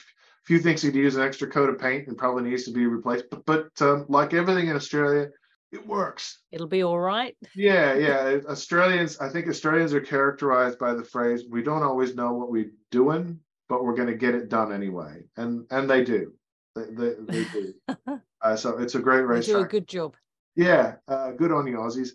few 0.45 0.59
things 0.59 0.81
he'd 0.81 0.95
use 0.95 1.17
an 1.17 1.23
extra 1.23 1.49
coat 1.49 1.69
of 1.69 1.77
paint 1.77 2.07
and 2.07 2.17
probably 2.17 2.49
needs 2.49 2.63
to 2.63 2.71
be 2.71 2.85
replaced. 2.85 3.25
But 3.29 3.45
but 3.45 3.81
um, 3.81 4.05
like 4.07 4.33
everything 4.33 4.69
in 4.69 4.77
Australia, 4.77 5.27
it 5.73 5.85
works. 5.85 6.39
It'll 6.53 6.67
be 6.67 6.83
all 6.83 6.99
right. 6.99 7.35
Yeah, 7.53 7.95
yeah. 7.95 8.37
Australians, 8.47 9.19
I 9.19 9.27
think 9.27 9.49
Australians 9.49 9.93
are 9.93 9.99
characterized 9.99 10.79
by 10.79 10.93
the 10.93 11.03
phrase, 11.03 11.43
"We 11.49 11.63
don't 11.63 11.83
always 11.83 12.15
know 12.15 12.31
what 12.33 12.49
we're 12.49 12.71
doing, 12.91 13.41
but 13.67 13.83
we're 13.83 13.95
going 13.95 14.07
to 14.07 14.15
get 14.15 14.35
it 14.35 14.47
done 14.47 14.71
anyway," 14.71 15.23
and 15.35 15.65
and 15.69 15.89
they 15.89 16.05
do. 16.05 16.31
They 16.75 16.85
they, 16.91 17.13
they 17.19 17.43
do. 17.51 17.73
uh, 18.41 18.55
so 18.55 18.77
it's 18.77 18.95
a 18.95 18.99
great 18.99 19.27
race. 19.27 19.47
Do 19.47 19.59
a 19.59 19.65
good 19.65 19.87
job. 19.87 20.15
Yeah, 20.55 20.95
uh, 21.09 21.31
good 21.31 21.51
on 21.51 21.65
the 21.65 21.73
Aussies. 21.73 22.11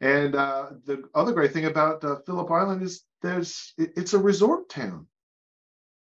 And 0.00 0.36
uh, 0.36 0.70
the 0.84 1.04
other 1.14 1.32
great 1.32 1.52
thing 1.52 1.64
about 1.64 2.04
uh, 2.04 2.16
Phillip 2.24 2.50
Island 2.50 2.82
is 2.82 3.04
there's 3.22 3.72
it, 3.78 3.92
it's 3.96 4.14
a 4.14 4.18
resort 4.18 4.68
town. 4.68 5.06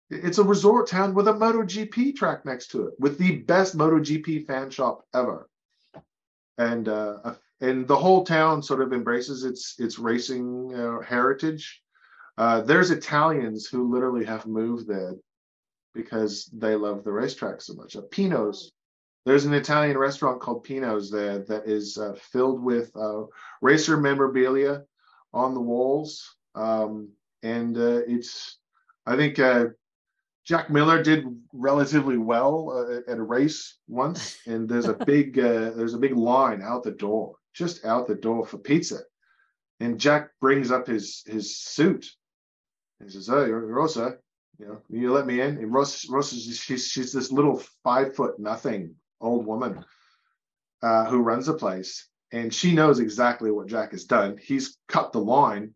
It's 0.09 0.39
a 0.39 0.45
resort 0.45 0.89
town 0.89 1.15
with 1.15 1.27
a 1.29 1.33
MotoGP 1.33 2.15
track 2.15 2.45
next 2.45 2.69
to 2.69 2.89
it, 2.89 2.95
with 2.99 3.19
the 3.19 3.39
best 3.39 3.77
MotoGP 3.77 4.47
fan 4.47 4.71
shop 4.71 5.05
ever. 5.13 5.49
And 6.59 6.89
uh, 6.89 7.35
and 7.61 7.89
the 7.89 7.97
whole 7.97 8.25
town 8.25 8.63
sort 8.63 8.83
of 8.83 8.93
embraces 8.93 9.45
its 9.45 9.75
its 9.79 9.99
racing 9.99 10.75
uh, 10.75 11.01
heritage. 11.01 11.83
Uh, 12.39 12.61
there's 12.61 12.91
Italians 12.91 13.67
who 13.67 13.91
literally 13.91 14.25
have 14.25 14.47
moved 14.47 14.87
there 14.87 15.15
because 15.95 16.51
they 16.53 16.75
love 16.77 17.03
the 17.03 17.13
racetrack 17.13 17.63
so 17.63 17.75
much. 17.75 17.97
Uh, 17.97 18.03
Pino's, 18.11 18.73
there's 19.25 19.47
an 19.47 19.55
Italian 19.55 19.97
restaurant 19.97 20.41
called 20.41 20.63
Pino's 20.63 21.11
there 21.11 21.39
that 21.41 21.67
is 21.67 21.97
uh, 21.97 22.15
filled 22.15 22.63
with 22.63 22.95
uh, 22.95 23.23
racer 23.63 23.97
memorabilia 23.97 24.83
on 25.33 25.55
the 25.55 25.61
walls, 25.61 26.37
um, 26.55 27.09
and 27.43 27.77
uh, 27.77 28.03
it's 28.07 28.59
I 29.07 29.17
think 29.17 29.39
uh, 29.39 29.67
Jack 30.47 30.71
Miller 30.71 31.03
did 31.03 31.27
relatively 31.53 32.17
well 32.17 32.71
uh, 32.71 33.11
at 33.11 33.19
a 33.19 33.23
race 33.23 33.79
once, 33.89 34.39
and 34.47 34.69
there's 34.69 34.87
a 34.87 34.95
big 35.07 35.39
uh, 35.39 35.71
there's 35.71 35.95
a 35.95 35.99
big 35.99 36.17
line 36.17 36.63
out 36.63 36.85
the 36.85 36.93
door, 36.93 37.35
just 37.53 37.85
out 37.85 38.07
the 38.07 38.15
door 38.15 38.47
for 38.47 38.59
pizza, 38.59 39.01
and 39.81 39.99
Jack 39.99 40.31
brings 40.41 40.71
up 40.71 40.87
his 40.87 41.25
his 41.27 41.59
suit. 41.59 42.07
He 43.03 43.11
says, 43.11 43.29
"Oh, 43.29 43.45
Rosa, 43.45 44.19
you 44.59 44.67
know, 44.67 44.81
you 44.89 45.13
let 45.13 45.27
me 45.27 45.41
in." 45.41 45.59
And 45.59 45.73
Rosa, 45.73 46.07
Rosa 46.11 46.37
she's 46.37 46.87
she's 46.87 47.13
this 47.13 47.33
little 47.33 47.61
five 47.83 48.15
foot 48.15 48.39
nothing 48.39 48.95
old 49.21 49.47
woman 49.47 49.85
uh, 50.81 51.07
who 51.07 51.23
runs 51.23 51.47
the 51.47 51.55
place, 51.55 52.09
and 52.33 52.55
she 52.55 52.73
knows 52.73 53.01
exactly 53.01 53.51
what 53.51 53.67
Jack 53.67 53.91
has 53.91 54.05
done. 54.05 54.39
He's 54.41 54.79
cut 54.87 55.11
the 55.11 55.19
line, 55.19 55.75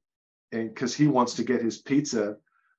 and 0.52 0.68
because 0.72 0.94
he 0.94 1.08
wants 1.08 1.34
to 1.34 1.44
get 1.44 1.60
his 1.60 1.78
pizza 1.78 2.36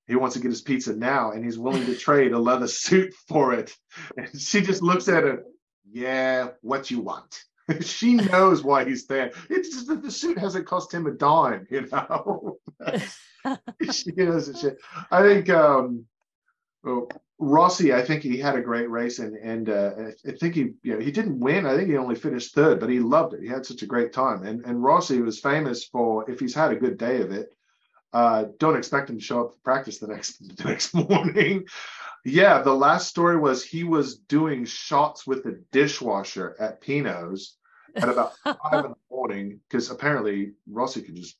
he 0.07 0.15
wants 0.15 0.35
to 0.35 0.41
get 0.41 0.49
his 0.49 0.61
pizza 0.61 0.95
now 0.95 1.31
and 1.31 1.43
he's 1.43 1.59
willing 1.59 1.85
to 1.85 1.95
trade 1.95 2.33
a 2.33 2.39
leather 2.39 2.67
suit 2.67 3.13
for 3.27 3.53
it. 3.53 3.75
And 4.17 4.39
she 4.39 4.61
just 4.61 4.81
looks 4.81 5.07
at 5.07 5.23
it, 5.23 5.43
yeah, 5.91 6.49
what 6.61 6.91
you 6.91 7.01
want. 7.01 7.43
she 7.81 8.15
knows 8.15 8.63
why 8.63 8.85
he's 8.85 9.07
there. 9.07 9.31
It's 9.49 9.69
just 9.69 9.87
that 9.87 10.01
the 10.01 10.11
suit 10.11 10.37
hasn't 10.37 10.65
cost 10.67 10.93
him 10.93 11.05
a 11.05 11.11
dime, 11.11 11.67
you 11.69 11.87
know. 11.91 12.57
she 13.91 14.11
knows 14.11 14.59
shit. 14.59 14.77
I 15.09 15.21
think 15.21 15.49
um, 15.49 16.05
well, 16.83 17.07
Rossi, 17.37 17.93
I 17.93 18.03
think 18.03 18.23
he 18.23 18.37
had 18.37 18.55
a 18.55 18.61
great 18.61 18.89
race, 18.89 19.19
and 19.19 19.35
and 19.35 19.69
uh, 19.69 19.91
I 20.27 20.31
think 20.33 20.55
he, 20.55 20.73
you 20.83 20.93
know, 20.93 20.99
he 20.99 21.11
didn't 21.11 21.39
win. 21.39 21.65
I 21.65 21.75
think 21.75 21.89
he 21.89 21.97
only 21.97 22.15
finished 22.15 22.53
third, 22.53 22.79
but 22.79 22.89
he 22.89 22.99
loved 22.99 23.33
it. 23.33 23.41
He 23.41 23.47
had 23.47 23.65
such 23.65 23.81
a 23.81 23.87
great 23.87 24.13
time, 24.13 24.43
and 24.43 24.63
and 24.65 24.83
Rossi 24.83 25.21
was 25.21 25.39
famous 25.39 25.85
for 25.85 26.29
if 26.29 26.39
he's 26.39 26.55
had 26.55 26.71
a 26.71 26.75
good 26.75 26.97
day 26.97 27.21
of 27.21 27.31
it, 27.31 27.53
uh, 28.13 28.45
don't 28.59 28.77
expect 28.77 29.09
him 29.09 29.17
to 29.17 29.23
show 29.23 29.45
up 29.45 29.53
for 29.53 29.59
practice 29.59 29.99
the 29.99 30.07
next 30.07 30.37
the 30.57 30.63
next 30.63 30.93
morning. 30.93 31.65
yeah, 32.25 32.61
the 32.61 32.73
last 32.73 33.07
story 33.07 33.37
was 33.37 33.63
he 33.63 33.83
was 33.83 34.17
doing 34.17 34.65
shots 34.65 35.25
with 35.25 35.43
the 35.43 35.63
dishwasher 35.71 36.55
at 36.59 36.81
Pino's 36.81 37.57
at 37.95 38.09
about 38.09 38.33
five 38.43 38.85
in 38.85 38.91
the 38.91 38.95
morning 39.09 39.59
because 39.67 39.89
apparently 39.89 40.51
Rossi 40.69 41.01
could 41.01 41.15
just 41.15 41.37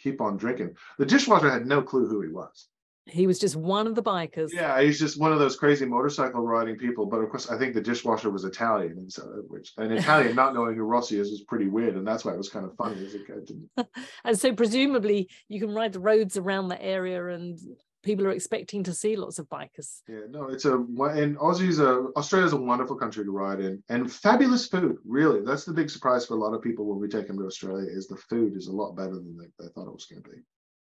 keep 0.00 0.20
on 0.20 0.36
drinking. 0.36 0.76
The 0.98 1.06
dishwasher 1.06 1.50
had 1.50 1.66
no 1.66 1.82
clue 1.82 2.08
who 2.08 2.22
he 2.22 2.28
was. 2.28 2.68
He 3.10 3.26
was 3.26 3.38
just 3.38 3.56
one 3.56 3.86
of 3.86 3.94
the 3.94 4.02
bikers. 4.02 4.50
Yeah, 4.52 4.80
he's 4.80 4.98
just 4.98 5.20
one 5.20 5.32
of 5.32 5.38
those 5.38 5.56
crazy 5.56 5.86
motorcycle 5.86 6.42
riding 6.42 6.76
people. 6.76 7.06
But 7.06 7.18
of 7.18 7.30
course, 7.30 7.50
I 7.50 7.58
think 7.58 7.74
the 7.74 7.80
dishwasher 7.80 8.30
was 8.30 8.44
Italian, 8.44 8.92
and 8.92 9.12
so 9.12 9.22
which 9.48 9.72
an 9.76 9.92
Italian 10.00 10.36
not 10.36 10.54
knowing 10.54 10.76
who 10.76 10.82
Rossi 10.82 11.18
is 11.18 11.30
was 11.30 11.42
pretty 11.42 11.68
weird, 11.68 11.96
and 11.96 12.06
that's 12.06 12.24
why 12.24 12.32
it 12.32 12.38
was 12.38 12.48
kind 12.48 12.64
of 12.64 12.76
funny 12.76 13.04
as 13.04 13.14
a 13.14 13.18
kid. 13.18 13.50
and 14.24 14.38
so, 14.38 14.52
presumably, 14.52 15.28
you 15.48 15.60
can 15.60 15.74
ride 15.74 15.92
the 15.92 16.00
roads 16.00 16.36
around 16.36 16.68
the 16.68 16.82
area, 16.82 17.28
and 17.28 17.58
people 18.02 18.26
are 18.26 18.32
expecting 18.32 18.82
to 18.84 18.94
see 18.94 19.16
lots 19.16 19.38
of 19.38 19.48
bikers. 19.48 20.00
Yeah, 20.08 20.26
no, 20.30 20.48
it's 20.48 20.64
a 20.64 20.74
and 20.74 21.36
Aussie's 21.38 21.78
a 21.78 22.06
Australia's 22.16 22.52
a 22.52 22.56
wonderful 22.56 22.96
country 22.96 23.24
to 23.24 23.30
ride 23.30 23.60
in, 23.60 23.82
and 23.88 24.10
fabulous 24.10 24.66
food. 24.66 24.96
Really, 25.04 25.42
that's 25.42 25.64
the 25.64 25.72
big 25.72 25.90
surprise 25.90 26.26
for 26.26 26.34
a 26.34 26.40
lot 26.40 26.54
of 26.54 26.62
people 26.62 26.86
when 26.86 27.00
we 27.00 27.08
take 27.08 27.26
them 27.26 27.38
to 27.38 27.46
Australia. 27.46 27.86
Is 27.88 28.06
the 28.06 28.16
food 28.16 28.56
is 28.56 28.68
a 28.68 28.72
lot 28.72 28.96
better 28.96 29.14
than 29.14 29.36
they, 29.36 29.46
they 29.58 29.70
thought 29.72 29.88
it 29.88 29.92
was 29.92 30.06
going 30.06 30.22
to 30.22 30.30
be. 30.30 30.36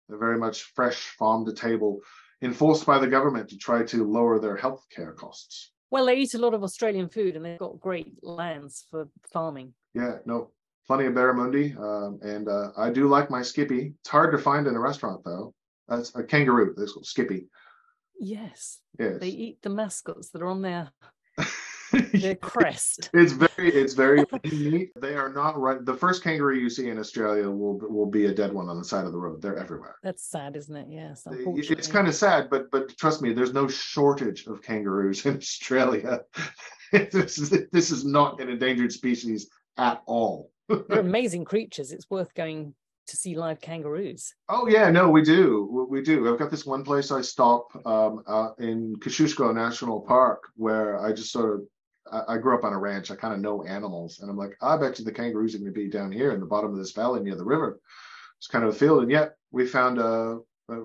They're 0.09 0.19
very 0.19 0.39
much 0.39 0.63
fresh, 0.75 1.15
farm 1.19 1.45
to 1.47 1.53
table, 1.53 2.01
enforced 2.43 2.87
by 2.87 2.99
the 2.99 3.07
government 3.07 3.49
to 3.51 3.59
try 3.59 3.83
to 3.85 4.05
lower 4.05 4.39
their 4.39 4.57
healthcare 4.57 5.15
costs. 5.17 5.73
Well, 5.91 6.07
they 6.07 6.17
eat 6.17 6.35
a 6.35 6.39
lot 6.39 6.55
of 6.55 6.63
Australian 6.63 7.09
food 7.09 7.37
and 7.37 7.45
they've 7.45 7.59
got 7.59 7.81
great 7.81 8.13
lands 8.23 8.87
for 8.91 9.09
farming. 9.33 9.73
Yeah, 9.95 10.17
no, 10.27 10.51
plenty 10.87 11.07
of 11.07 11.15
barramundi. 11.15 11.77
Um, 11.79 12.19
and 12.23 12.49
uh, 12.49 12.71
I 12.77 12.91
do 12.91 13.09
like 13.09 13.31
my 13.31 13.43
Skippy. 13.43 13.95
It's 14.01 14.11
hard 14.11 14.33
to 14.33 14.39
find 14.43 14.67
in 14.67 14.75
a 14.75 14.81
restaurant, 14.81 15.23
though. 15.25 15.55
That's 15.89 16.15
a 16.17 16.25
kangaroo. 16.25 16.75
Called 16.75 17.07
Skippy. 17.07 17.49
Yes. 18.19 18.81
Yes. 18.99 19.19
They 19.21 19.29
eat 19.29 19.63
the 19.63 19.71
mascots 19.71 20.31
that 20.31 20.43
are 20.43 20.49
on 20.49 20.63
their 20.63 20.91
their 21.93 22.35
crest. 22.53 23.11
It's 23.15 23.33
very, 23.33 23.73
it's 23.73 23.95
very 23.95 24.25
neat. 24.45 24.91
They 25.01 25.15
are 25.15 25.33
not 25.33 25.59
right. 25.59 25.85
The 25.85 25.95
first 25.95 26.23
kangaroo 26.23 26.57
you 26.59 26.71
see 26.71 26.89
in 26.89 26.99
Australia 26.99 27.51
will 27.51 27.79
will 27.79 28.07
be 28.11 28.27
a 28.27 28.35
dead 28.35 28.53
one 28.53 28.69
on 28.69 28.79
the 28.79 28.85
side 28.85 29.05
of 29.07 29.13
the 29.13 29.19
road. 29.19 29.43
They're 29.43 29.59
everywhere. 29.59 29.97
That's 30.03 30.29
sad, 30.29 30.57
isn't 30.57 30.75
it? 30.77 30.87
Yes, 30.91 31.27
It's 31.31 31.89
kind 31.89 32.09
of 32.09 32.15
sad, 32.15 32.49
but 32.51 32.71
but 32.71 32.97
trust 32.97 33.23
me, 33.23 33.33
there's 33.33 33.53
no 33.55 33.69
shortage 33.69 34.47
of 34.47 34.63
kangaroos 34.63 35.25
in 35.27 35.37
Australia. 35.39 36.21
this 36.93 37.39
is 37.39 37.51
this 37.73 37.91
is 37.91 38.05
not 38.05 38.41
an 38.41 38.49
endangered 38.49 38.93
species 38.93 39.49
at 39.79 40.03
all. 40.07 40.51
They're 40.69 41.01
amazing 41.01 41.45
creatures. 41.45 41.93
It's 41.93 42.11
worth 42.11 42.35
going 42.35 42.75
to 43.09 43.17
see 43.17 43.37
live 43.37 43.61
kangaroos. 43.61 44.35
Oh 44.49 44.67
yeah, 44.67 44.91
no, 44.91 45.09
we 45.09 45.23
do, 45.23 45.69
We- 45.71 45.99
we 46.01 46.03
do. 46.05 46.29
I've 46.33 46.41
got 46.41 46.51
this 46.51 46.67
one 46.67 46.83
place 46.83 47.13
I 47.13 47.21
stop 47.21 47.69
um, 47.87 48.23
uh, 48.27 48.49
in 48.59 48.97
Kosciuszko 48.97 49.55
National 49.55 50.01
Park 50.01 50.43
where 50.57 50.99
I 51.01 51.13
just 51.13 51.31
sort 51.31 51.55
of. 51.55 51.61
I, 52.13 52.35
I 52.35 52.39
grew 52.39 52.57
up 52.57 52.65
on 52.65 52.73
a 52.73 52.79
ranch. 52.79 53.11
I 53.11 53.17
kind 53.17 53.35
of 53.35 53.41
know 53.41 53.65
animals, 53.65 54.21
and 54.21 54.31
I'm 54.31 54.37
like, 54.37 54.57
I 54.61 54.77
bet 54.77 54.99
you 54.99 55.05
the 55.05 55.13
kangaroos 55.13 55.55
are 55.55 55.59
going 55.59 55.73
to 55.73 55.81
be 55.81 55.89
down 55.89 56.13
here 56.13 56.33
in 56.33 56.41
the 56.41 56.47
bottom 56.47 56.71
of 56.71 56.79
this 56.79 56.93
valley 56.93 57.21
near 57.23 57.37
the 57.37 57.45
river. 57.45 57.81
It's 58.39 58.49
kind 58.49 58.65
of 58.65 58.75
a 58.75 58.79
field, 58.79 59.03
and 59.03 59.11
yet 59.11 59.35
we 59.51 59.67
found 59.67 59.99
a 59.99 60.39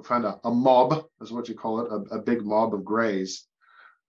found 0.04 0.26
a, 0.26 0.40
a 0.44 0.52
mob, 0.52 1.06
is 1.22 1.32
what 1.32 1.50
you 1.50 1.56
call 1.56 1.82
it, 1.82 1.92
a, 1.92 2.16
a 2.16 2.22
big 2.22 2.44
mob 2.44 2.74
of 2.74 2.86
greys 2.86 3.48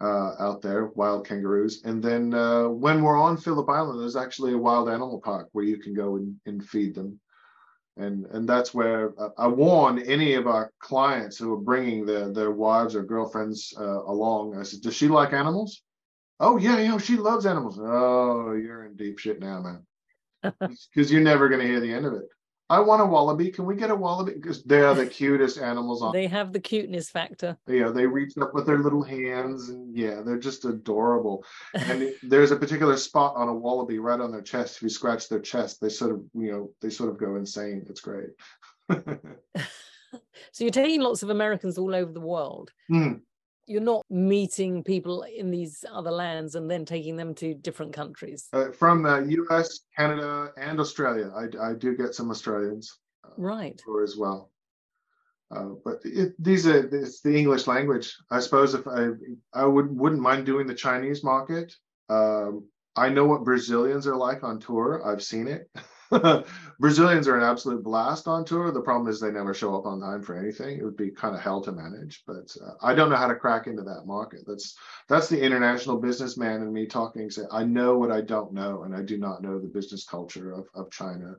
uh, 0.03 0.35
out 0.39 0.61
there, 0.61 0.87
wild 0.95 1.27
kangaroos. 1.27 1.83
And 1.85 2.03
then 2.03 2.35
uh, 2.35 2.69
when 2.69 3.03
we're 3.03 3.19
on 3.19 3.39
Phillip 3.39 3.69
Island, 3.71 4.01
there's 4.01 4.17
actually 4.17 4.53
a 4.53 4.59
wild 4.59 4.91
animal 4.91 5.21
park 5.21 5.49
where 5.53 5.65
you 5.65 5.79
can 5.79 5.95
go 5.95 6.17
and, 6.17 6.37
and 6.45 6.63
feed 6.63 6.95
them 6.95 7.19
and 7.97 8.27
and 8.27 8.49
that's 8.49 8.73
where 8.73 9.13
uh, 9.21 9.31
I 9.39 9.49
warn 9.49 9.99
any 9.99 10.35
of 10.35 10.47
our 10.47 10.73
clients 10.79 11.37
who 11.39 11.53
are 11.53 11.61
bringing 11.61 12.07
their 12.07 12.33
their 12.33 12.51
wives 12.51 12.95
or 12.95 13.03
girlfriends 13.03 13.75
uh, 13.79 14.05
along. 14.05 14.57
I 14.57 14.63
said, 14.63 14.81
"Does 14.81 14.95
she 14.95 15.09
like 15.09 15.33
animals?" 15.33 15.83
Oh 16.43 16.57
yeah, 16.57 16.79
you 16.79 16.89
know 16.89 16.99
she 16.99 17.17
loves 17.17 17.47
animals. 17.47 17.79
Oh, 17.81 18.53
you're 18.53 18.85
in 18.85 18.97
deep 18.97 19.21
shit 19.21 19.41
now, 19.41 19.63
man, 19.63 19.87
because 20.61 21.11
you're 21.11 21.23
never 21.23 21.49
going 21.49 21.61
to 21.61 21.67
hear 21.67 21.79
the 21.79 21.93
end 21.93 22.05
of 22.05 22.15
it. 22.15 22.25
I 22.69 22.81
want 22.81 23.01
a 23.01 23.07
wallaby. 23.07 23.51
Can 23.51 23.65
we 23.65 23.77
get 23.77 23.91
a 23.91 23.95
wallaby? 23.95 24.33
Because 24.33 24.65
they're 24.65 24.93
the 24.95 25.07
cutest 25.07 25.59
animals 25.59 26.03
on. 26.03 26.13
They 26.13 26.27
have 26.27 26.53
the 26.53 26.61
cuteness 26.61 27.11
factor. 27.11 27.57
Yeah, 27.69 27.91
they 27.91 28.07
reach 28.07 28.33
up 28.39 28.55
with 28.55 28.67
their 28.67 28.79
little 28.79 29.03
hands, 29.03 29.69
and 29.69 29.97
yeah, 29.97 30.23
they're 30.23 30.39
just 30.39 30.65
adorable. 30.65 31.45
And 31.75 32.13
there's 32.23 32.51
a 32.51 32.57
particular 32.57 32.97
spot 32.97 33.37
on 33.37 33.49
a 33.49 33.55
wallaby 33.55 33.99
right 33.99 34.21
on 34.21 34.33
their 34.33 34.43
chest. 34.43 34.77
If 34.77 34.83
you 34.83 34.89
scratch 34.89 35.29
their 35.29 35.41
chest, 35.41 35.81
they 35.81 35.91
sort 35.91 36.13
of, 36.13 36.25
you 36.35 36.51
know, 36.51 36.71
they 36.81 36.91
sort 36.91 37.11
of 37.11 37.19
go 37.19 37.37
insane. 37.37 37.87
It's 37.89 38.01
great. 38.01 38.31
So 40.53 40.65
you're 40.65 40.71
taking 40.71 41.01
lots 41.01 41.23
of 41.23 41.31
Americans 41.31 41.79
all 41.79 41.95
over 41.95 42.13
the 42.13 42.21
world. 42.21 42.71
Hmm. 42.89 43.15
You're 43.67 43.81
not 43.81 44.05
meeting 44.11 44.83
people 44.83 45.23
in 45.23 45.51
these 45.51 45.85
other 45.91 46.11
lands 46.11 46.55
and 46.55 46.71
then 46.71 46.85
taking 46.85 47.17
them 47.17 47.35
to 47.37 47.55
different 47.55 47.93
countries. 47.93 48.49
Uh, 48.53 48.71
from 48.73 49.03
the 49.03 49.25
U.S., 49.29 49.81
Canada, 49.97 50.51
and 50.57 50.81
Australia, 50.81 51.31
I, 51.35 51.71
I 51.71 51.75
do 51.75 51.97
get 51.97 52.15
some 52.15 52.31
Australians 52.31 52.99
Right. 53.37 53.79
tour 53.79 54.03
as 54.03 54.17
well. 54.17 54.51
Uh, 55.55 55.75
but 55.85 56.01
it, 56.05 56.35
these 56.43 56.67
are 56.67 56.87
it's 56.97 57.21
the 57.21 57.37
English 57.37 57.67
language. 57.67 58.17
I 58.31 58.41
suppose 58.41 58.75
if 58.75 58.87
I 58.89 59.09
I 59.53 59.67
would 59.67 59.95
wouldn't 59.95 60.23
mind 60.23 60.47
doing 60.47 60.67
the 60.67 60.75
Chinese 60.75 61.23
market. 61.23 61.75
Um, 62.09 62.67
I 62.97 63.11
know 63.11 63.27
what 63.27 63.45
Brazilians 63.45 64.07
are 64.07 64.17
like 64.17 64.43
on 64.45 64.61
tour. 64.61 65.03
I've 65.05 65.23
seen 65.23 65.47
it. 65.49 65.71
Brazilians 66.79 67.29
are 67.29 67.37
an 67.37 67.45
absolute 67.45 67.83
blast 67.83 68.29
on 68.29 68.45
tour. 68.45 68.71
The 68.71 68.81
problem 68.81 69.09
is 69.09 69.21
they 69.21 69.31
never 69.31 69.55
show 69.55 69.77
up 69.77 69.87
on 69.87 70.01
time 70.01 70.23
for 70.23 70.37
anything. 70.37 70.79
It 70.79 70.85
would 70.85 70.97
be 70.97 71.11
kind 71.11 71.35
of 71.35 71.41
hell 71.41 71.61
to 71.63 71.73
manage. 71.73 72.23
But 72.27 72.55
uh, 72.65 72.73
I 72.83 72.95
don't 72.95 73.11
know 73.11 73.17
how 73.17 73.29
to 73.29 73.35
crack 73.35 73.67
into 73.67 73.83
that 73.83 74.07
market. 74.07 74.41
That's 74.47 74.77
that's 75.09 75.29
the 75.29 75.41
international 75.41 75.99
businessman 75.99 76.63
and 76.63 76.73
me 76.73 76.87
talking. 76.87 77.31
Say 77.31 77.43
I 77.51 77.65
know 77.65 77.99
what 77.99 78.11
I 78.13 78.21
don't 78.21 78.53
know, 78.53 78.83
and 78.83 78.95
I 78.95 79.03
do 79.03 79.19
not 79.19 79.43
know 79.43 79.59
the 79.59 79.69
business 79.69 80.05
culture 80.05 80.53
of 80.53 80.67
of 80.75 80.91
China 80.91 81.35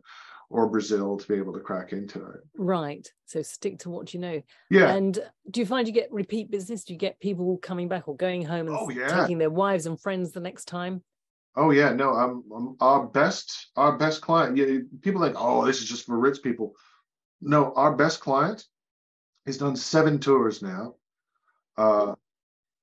or 0.49 0.69
Brazil 0.69 1.17
to 1.17 1.27
be 1.27 1.33
able 1.33 1.53
to 1.53 1.59
crack 1.59 1.93
into 1.93 2.19
it. 2.19 2.41
Right. 2.55 3.07
So 3.25 3.41
stick 3.41 3.79
to 3.79 3.89
what 3.89 4.13
you 4.13 4.19
know. 4.19 4.41
Yeah. 4.69 4.93
And 4.93 5.17
do 5.49 5.59
you 5.59 5.65
find 5.65 5.87
you 5.87 5.93
get 5.93 6.11
repeat 6.11 6.51
business? 6.51 6.83
Do 6.83 6.93
you 6.93 6.99
get 6.99 7.19
people 7.19 7.57
coming 7.57 7.87
back 7.87 8.07
or 8.07 8.15
going 8.15 8.45
home 8.45 8.67
and 8.67 8.77
Oh, 8.77 8.89
yeah. 8.89 9.21
taking 9.21 9.39
their 9.39 9.49
wives 9.49 9.87
and 9.87 9.99
friends 9.99 10.31
the 10.31 10.41
next 10.41 10.65
time? 10.65 11.01
Oh 11.55 11.71
yeah, 11.71 11.93
no, 11.93 12.13
I'm, 12.13 12.43
I'm 12.55 12.75
our 12.80 13.05
best 13.05 13.67
our 13.75 13.97
best 13.97 14.21
client. 14.21 14.57
Yeah, 14.57 14.80
people 15.01 15.21
like, 15.21 15.35
oh, 15.38 15.65
this 15.65 15.81
is 15.81 15.88
just 15.88 16.05
for 16.05 16.17
rich 16.17 16.41
people. 16.41 16.75
No, 17.41 17.73
our 17.73 17.95
best 17.95 18.21
client, 18.21 18.65
he's 19.45 19.57
done 19.57 19.75
seven 19.75 20.19
tours 20.19 20.61
now. 20.61 20.95
Uh, 21.77 22.15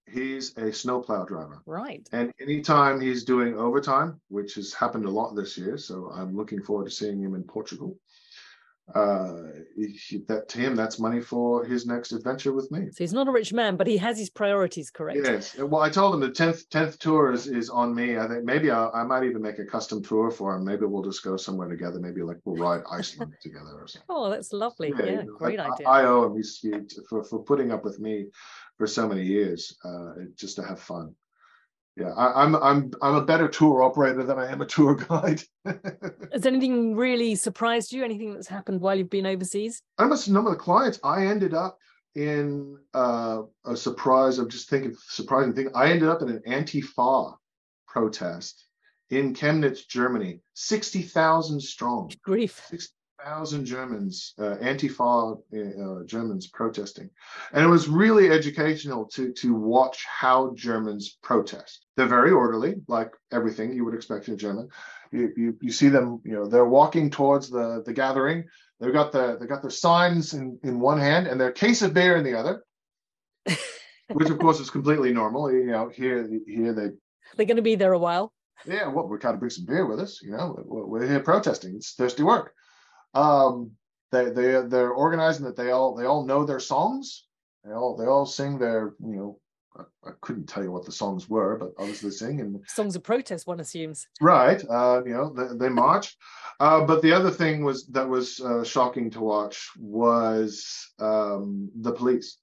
he's 0.06 0.56
a 0.56 0.72
snowplow 0.72 1.24
driver, 1.24 1.62
Right. 1.66 2.08
and 2.12 2.32
anytime 2.40 3.00
he's 3.00 3.24
doing 3.24 3.56
overtime, 3.56 4.20
which 4.28 4.54
has 4.54 4.72
happened 4.74 5.04
a 5.04 5.10
lot 5.10 5.34
this 5.34 5.56
year, 5.56 5.76
so 5.78 6.10
I'm 6.12 6.36
looking 6.36 6.62
forward 6.62 6.84
to 6.86 6.90
seeing 6.90 7.20
him 7.22 7.34
in 7.34 7.44
Portugal. 7.44 7.96
Uh, 8.94 9.42
he- 9.76 10.24
that 10.28 10.48
to 10.48 10.58
him, 10.58 10.74
that's 10.74 10.98
money 10.98 11.20
for 11.20 11.64
his 11.64 11.86
next 11.86 12.12
adventure 12.12 12.52
with 12.52 12.70
me. 12.70 12.88
So 12.90 13.04
he's 13.04 13.12
not 13.12 13.28
a 13.28 13.30
rich 13.30 13.52
man, 13.52 13.76
but 13.76 13.86
he 13.86 13.96
has 13.98 14.18
his 14.18 14.30
priorities 14.30 14.90
correct. 14.90 15.20
Yes. 15.22 15.56
Well, 15.58 15.82
I 15.82 15.90
told 15.90 16.14
him 16.14 16.20
the 16.20 16.30
tenth 16.30 16.68
tenth 16.70 16.98
tour 16.98 17.32
is, 17.32 17.46
is 17.46 17.70
on 17.70 17.94
me. 17.94 18.18
I 18.18 18.28
think 18.28 18.44
maybe 18.44 18.70
I, 18.70 18.88
I 18.90 19.04
might 19.04 19.24
even 19.24 19.42
make 19.42 19.58
a 19.58 19.64
custom 19.64 20.02
tour 20.02 20.30
for 20.30 20.56
him. 20.56 20.64
Maybe 20.64 20.86
we'll 20.86 21.02
just 21.02 21.22
go 21.22 21.36
somewhere 21.36 21.68
together. 21.68 21.98
Maybe 21.98 22.22
like 22.22 22.38
we'll 22.44 22.56
ride 22.56 22.82
Iceland 22.90 23.34
together 23.42 23.72
or 23.74 23.86
something. 23.86 24.06
Oh, 24.08 24.30
that's 24.30 24.52
lovely. 24.52 24.92
Yeah, 24.98 25.22
know, 25.22 25.36
great 25.36 25.60
I, 25.60 25.70
idea. 25.70 25.88
I 25.88 26.04
owe 26.04 26.26
him. 26.26 26.36
He's 26.36 26.58
he, 26.58 26.72
for 27.08 27.24
for 27.24 27.42
putting 27.42 27.72
up 27.72 27.84
with 27.84 27.98
me 28.00 28.26
for 28.76 28.86
so 28.86 29.08
many 29.08 29.22
years, 29.22 29.76
uh, 29.84 30.12
just 30.36 30.56
to 30.56 30.62
have 30.62 30.80
fun. 30.80 31.14
Yeah, 32.00 32.14
I, 32.16 32.42
I'm 32.42 32.56
I'm 32.56 32.92
I'm 33.02 33.14
a 33.16 33.24
better 33.24 33.46
tour 33.46 33.82
operator 33.82 34.24
than 34.24 34.38
I 34.38 34.50
am 34.50 34.62
a 34.62 34.66
tour 34.66 34.94
guide. 34.94 35.42
Has 36.32 36.46
anything 36.46 36.96
really 36.96 37.34
surprised 37.34 37.92
you? 37.92 38.02
Anything 38.02 38.32
that's 38.32 38.48
happened 38.48 38.80
while 38.80 38.96
you've 38.96 39.10
been 39.10 39.26
overseas? 39.26 39.82
I 39.98 40.06
must 40.06 40.30
know 40.30 40.48
the 40.48 40.56
clients. 40.56 40.98
I 41.04 41.26
ended 41.26 41.52
up 41.52 41.76
in 42.14 42.78
uh, 42.94 43.42
a 43.66 43.76
surprise 43.76 44.38
I'm 44.38 44.48
just 44.48 44.70
thinking 44.70 44.96
surprising 45.08 45.52
thing. 45.52 45.68
I 45.74 45.90
ended 45.90 46.08
up 46.08 46.22
in 46.22 46.30
an 46.30 46.40
anti-fa 46.46 47.34
protest 47.86 48.66
in 49.10 49.34
Chemnitz, 49.34 49.86
Germany, 49.86 50.40
sixty 50.54 51.02
thousand 51.02 51.60
strong. 51.60 52.10
Grief. 52.24 52.72
Thousand 53.24 53.64
Germans, 53.64 54.34
uh, 54.38 54.56
anti-fa 54.60 55.34
uh, 55.54 56.04
Germans 56.06 56.46
protesting, 56.48 57.10
and 57.52 57.64
it 57.64 57.68
was 57.68 57.88
really 57.88 58.30
educational 58.30 59.06
to 59.06 59.32
to 59.32 59.54
watch 59.54 60.04
how 60.06 60.52
Germans 60.54 61.18
protest. 61.22 61.86
They're 61.96 62.06
very 62.06 62.30
orderly, 62.30 62.76
like 62.88 63.10
everything 63.32 63.72
you 63.72 63.84
would 63.84 63.94
expect 63.94 64.28
in 64.28 64.34
a 64.34 64.36
German. 64.36 64.68
You, 65.12 65.32
you 65.36 65.58
you 65.60 65.72
see 65.72 65.88
them, 65.88 66.20
you 66.24 66.32
know, 66.32 66.46
they're 66.46 66.64
walking 66.80 67.10
towards 67.10 67.50
the 67.50 67.82
the 67.84 67.92
gathering. 67.92 68.44
They've 68.78 68.92
got 68.92 69.12
the 69.12 69.36
they 69.38 69.46
got 69.46 69.62
their 69.62 69.70
signs 69.70 70.34
in 70.34 70.58
in 70.62 70.80
one 70.80 70.98
hand 70.98 71.26
and 71.26 71.40
their 71.40 71.52
case 71.52 71.82
of 71.82 71.94
beer 71.94 72.16
in 72.16 72.24
the 72.24 72.38
other, 72.38 72.64
which 74.12 74.30
of 74.30 74.38
course 74.38 74.60
is 74.60 74.70
completely 74.70 75.12
normal. 75.12 75.50
You 75.52 75.66
know, 75.66 75.88
here 75.88 76.28
here 76.46 76.72
they 76.72 76.88
They're 77.36 77.46
going 77.46 77.56
to 77.56 77.62
be 77.62 77.76
there 77.76 77.92
a 77.92 77.98
while. 77.98 78.32
yeah, 78.66 78.88
well, 78.88 79.06
we 79.08 79.18
got 79.18 79.32
to 79.32 79.38
bring 79.38 79.50
some 79.50 79.66
beer 79.66 79.86
with 79.86 80.00
us. 80.00 80.20
You 80.22 80.32
know, 80.32 80.56
we're, 80.64 80.86
we're 80.86 81.06
here 81.06 81.20
protesting. 81.20 81.76
It's 81.76 81.94
thirsty 81.94 82.22
work. 82.22 82.54
Um, 83.14 83.72
they 84.12 84.30
they 84.30 84.62
they're 84.66 84.90
organizing 84.92 85.44
that 85.46 85.56
they 85.56 85.70
all 85.70 85.94
they 85.94 86.04
all 86.04 86.24
know 86.24 86.44
their 86.44 86.60
songs. 86.60 87.26
They 87.64 87.72
all 87.72 87.96
they 87.96 88.06
all 88.06 88.26
sing 88.26 88.58
their 88.58 88.94
you 89.00 89.16
know. 89.16 89.38
I, 89.76 89.82
I 90.08 90.12
couldn't 90.20 90.48
tell 90.48 90.64
you 90.64 90.72
what 90.72 90.84
the 90.84 90.90
songs 90.90 91.28
were, 91.28 91.56
but 91.56 91.70
obviously 91.78 92.10
sing 92.10 92.40
and 92.40 92.60
Songs 92.66 92.96
of 92.96 93.04
protest, 93.04 93.46
one 93.46 93.60
assumes. 93.60 94.08
right. 94.20 94.60
Uh, 94.68 95.00
you 95.06 95.12
know, 95.12 95.32
they, 95.32 95.56
they 95.56 95.68
march. 95.68 96.16
Uh, 96.58 96.84
but 96.84 97.02
the 97.02 97.12
other 97.12 97.30
thing 97.30 97.62
was 97.62 97.86
that 97.86 98.08
was 98.08 98.40
uh, 98.40 98.64
shocking 98.64 99.10
to 99.10 99.20
watch 99.20 99.70
was 99.78 100.90
um, 100.98 101.70
the 101.82 101.92
police. 101.92 102.38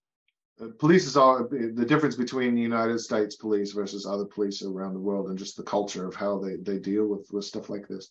Uh, 0.61 0.67
police 0.79 1.05
is 1.05 1.17
all 1.17 1.45
the 1.49 1.85
difference 1.85 2.15
between 2.15 2.55
the 2.55 2.61
United 2.61 2.99
States 2.99 3.35
police 3.35 3.73
versus 3.73 4.05
other 4.05 4.25
police 4.25 4.63
around 4.63 4.93
the 4.93 4.99
world, 4.99 5.27
and 5.27 5.37
just 5.37 5.57
the 5.57 5.63
culture 5.63 6.07
of 6.07 6.15
how 6.15 6.39
they 6.39 6.55
they 6.55 6.79
deal 6.79 7.07
with 7.07 7.27
with 7.31 7.43
stuff 7.43 7.69
like 7.69 7.89
this. 7.89 8.09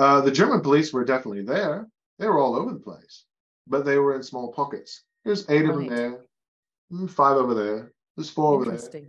Uh, 0.00 0.22
the 0.22 0.30
German 0.30 0.62
police 0.62 0.94
were 0.94 1.04
definitely 1.04 1.42
there. 1.42 1.86
They 2.18 2.26
were 2.26 2.38
all 2.38 2.56
over 2.56 2.72
the 2.72 2.80
place, 2.80 3.26
but 3.66 3.84
they 3.84 3.98
were 3.98 4.14
in 4.16 4.22
small 4.22 4.50
pockets. 4.50 5.04
There's 5.26 5.44
eight 5.50 5.68
of 5.68 5.76
them 5.76 5.88
there, 5.88 6.24
mm, 6.90 7.10
five 7.10 7.36
over 7.36 7.52
there. 7.52 7.92
There's 8.16 8.30
four 8.30 8.54
over 8.54 8.64
there. 8.64 9.02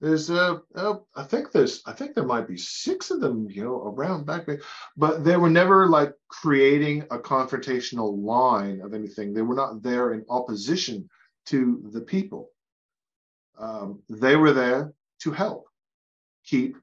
There's 0.00 0.30
uh, 0.30 0.58
uh, 0.76 0.98
I 1.16 1.24
think 1.24 1.50
there's 1.50 1.82
I 1.86 1.92
think 1.92 2.14
there 2.14 2.24
might 2.24 2.46
be 2.46 2.56
six 2.56 3.10
of 3.10 3.20
them, 3.20 3.50
you 3.50 3.64
know, 3.64 3.82
around 3.82 4.26
back 4.26 4.46
there, 4.46 4.60
but 4.96 5.24
they 5.24 5.36
were 5.36 5.50
never 5.50 5.88
like 5.88 6.14
creating 6.28 7.02
a 7.10 7.18
confrontational 7.18 8.22
line 8.22 8.80
of 8.80 8.94
anything. 8.94 9.34
They 9.34 9.42
were 9.42 9.56
not 9.56 9.82
there 9.82 10.12
in 10.12 10.24
opposition 10.28 11.08
to 11.46 11.82
the 11.92 12.02
people. 12.02 12.50
Um, 13.58 14.04
they 14.08 14.36
were 14.36 14.52
there 14.52 14.92
to 15.22 15.32
help 15.32 15.64
keep 16.44 16.76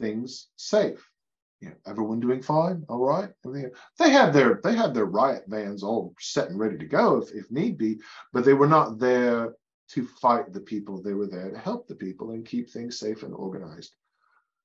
things 0.00 0.48
safe. 0.56 1.08
You 1.64 1.70
know, 1.70 1.76
everyone 1.86 2.20
doing 2.20 2.42
fine, 2.42 2.84
all 2.90 3.04
right. 3.04 3.30
Everything. 3.44 3.70
They 3.98 4.10
had 4.10 4.34
their 4.34 4.60
they 4.62 4.74
had 4.74 4.92
their 4.92 5.06
riot 5.06 5.44
vans 5.48 5.82
all 5.82 6.14
set 6.20 6.50
and 6.50 6.58
ready 6.58 6.76
to 6.76 6.84
go 6.84 7.16
if, 7.22 7.32
if 7.32 7.50
need 7.50 7.78
be, 7.78 8.00
but 8.34 8.44
they 8.44 8.52
were 8.52 8.66
not 8.66 8.98
there 8.98 9.54
to 9.88 10.06
fight 10.20 10.52
the 10.52 10.60
people. 10.60 11.02
They 11.02 11.14
were 11.14 11.26
there 11.26 11.50
to 11.50 11.58
help 11.58 11.88
the 11.88 11.94
people 11.94 12.32
and 12.32 12.46
keep 12.46 12.68
things 12.68 12.98
safe 12.98 13.22
and 13.22 13.34
organized. 13.34 13.94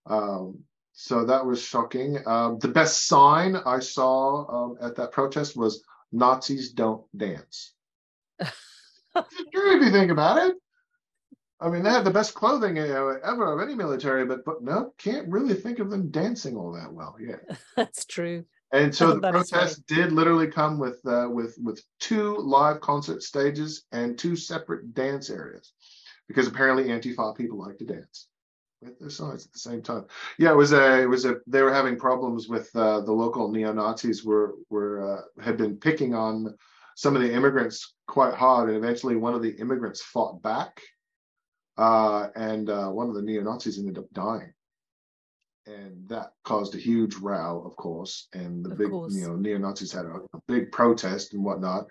Um, 0.07 0.59
so 0.91 1.23
that 1.23 1.45
was 1.45 1.61
shocking. 1.61 2.19
Um, 2.27 2.59
the 2.59 2.67
best 2.67 3.07
sign 3.07 3.55
I 3.55 3.79
saw 3.79 4.47
um, 4.47 4.77
at 4.81 4.97
that 4.97 5.13
protest 5.13 5.55
was 5.55 5.81
Nazis 6.11 6.73
don't 6.73 7.05
dance. 7.17 7.73
True 8.41 8.45
if 9.55 9.83
you 9.83 9.91
think 9.91 10.11
about 10.11 10.49
it. 10.49 10.57
I 11.61 11.69
mean, 11.69 11.83
they 11.83 11.89
had 11.89 12.05
the 12.05 12.11
best 12.11 12.33
clothing 12.35 12.77
ever 12.77 13.53
of 13.53 13.61
any 13.61 13.75
military, 13.75 14.25
but 14.25 14.45
but 14.45 14.63
no, 14.63 14.93
can't 14.97 15.27
really 15.27 15.53
think 15.53 15.79
of 15.79 15.89
them 15.89 16.09
dancing 16.09 16.55
all 16.55 16.71
that 16.73 16.91
well. 16.93 17.15
Yeah, 17.19 17.55
that's 17.75 18.05
true. 18.05 18.45
And 18.71 18.93
so 18.93 19.15
the 19.15 19.31
protest 19.31 19.85
did 19.87 20.11
literally 20.11 20.47
come 20.47 20.77
with 20.79 20.99
uh, 21.05 21.27
with 21.29 21.57
with 21.61 21.83
two 21.99 22.37
live 22.37 22.79
concert 22.81 23.23
stages 23.23 23.85
and 23.91 24.17
two 24.17 24.35
separate 24.35 24.93
dance 24.93 25.29
areas, 25.29 25.73
because 26.27 26.47
apparently 26.47 26.85
Antifa 26.85 27.35
people 27.35 27.57
like 27.57 27.77
to 27.79 27.85
dance 27.85 28.27
with 28.81 28.97
their 28.99 29.09
signs 29.09 29.45
at 29.45 29.51
the 29.51 29.59
same 29.59 29.81
time. 29.81 30.05
Yeah, 30.37 30.51
it 30.51 30.57
was 30.57 30.71
a 30.71 31.01
it 31.01 31.09
was 31.09 31.25
a 31.25 31.37
they 31.47 31.61
were 31.61 31.73
having 31.73 31.97
problems 31.97 32.47
with 32.47 32.73
uh, 32.75 33.01
the 33.01 33.11
local 33.11 33.51
neo 33.51 33.73
Nazis 33.73 34.23
were 34.23 34.53
were 34.69 35.17
uh, 35.17 35.43
had 35.43 35.57
been 35.57 35.75
picking 35.75 36.13
on 36.13 36.55
some 36.95 37.15
of 37.15 37.21
the 37.21 37.33
immigrants 37.33 37.95
quite 38.07 38.33
hard, 38.33 38.69
and 38.69 38.77
eventually 38.77 39.15
one 39.15 39.33
of 39.33 39.41
the 39.41 39.51
immigrants 39.59 40.01
fought 40.01 40.41
back, 40.41 40.81
uh, 41.79 42.27
and 42.35 42.69
uh, 42.69 42.89
one 42.89 43.09
of 43.09 43.15
the 43.15 43.21
neo 43.21 43.41
Nazis 43.41 43.79
ended 43.79 43.97
up 43.97 44.05
dying 44.13 44.53
and 45.69 46.07
that 46.09 46.33
caused 46.43 46.75
a 46.75 46.79
huge 46.79 47.15
row, 47.15 47.63
of 47.65 47.75
course. 47.75 48.27
And 48.33 48.65
the 48.65 48.71
of 48.71 48.77
big, 48.77 48.89
course. 48.89 49.15
you 49.15 49.27
know, 49.27 49.35
neo 49.35 49.57
Nazis 49.57 49.91
had 49.91 50.05
a, 50.05 50.19
a, 50.33 50.41
big 50.47 50.71
protest 50.71 51.33
and 51.33 51.43
whatnot. 51.43 51.85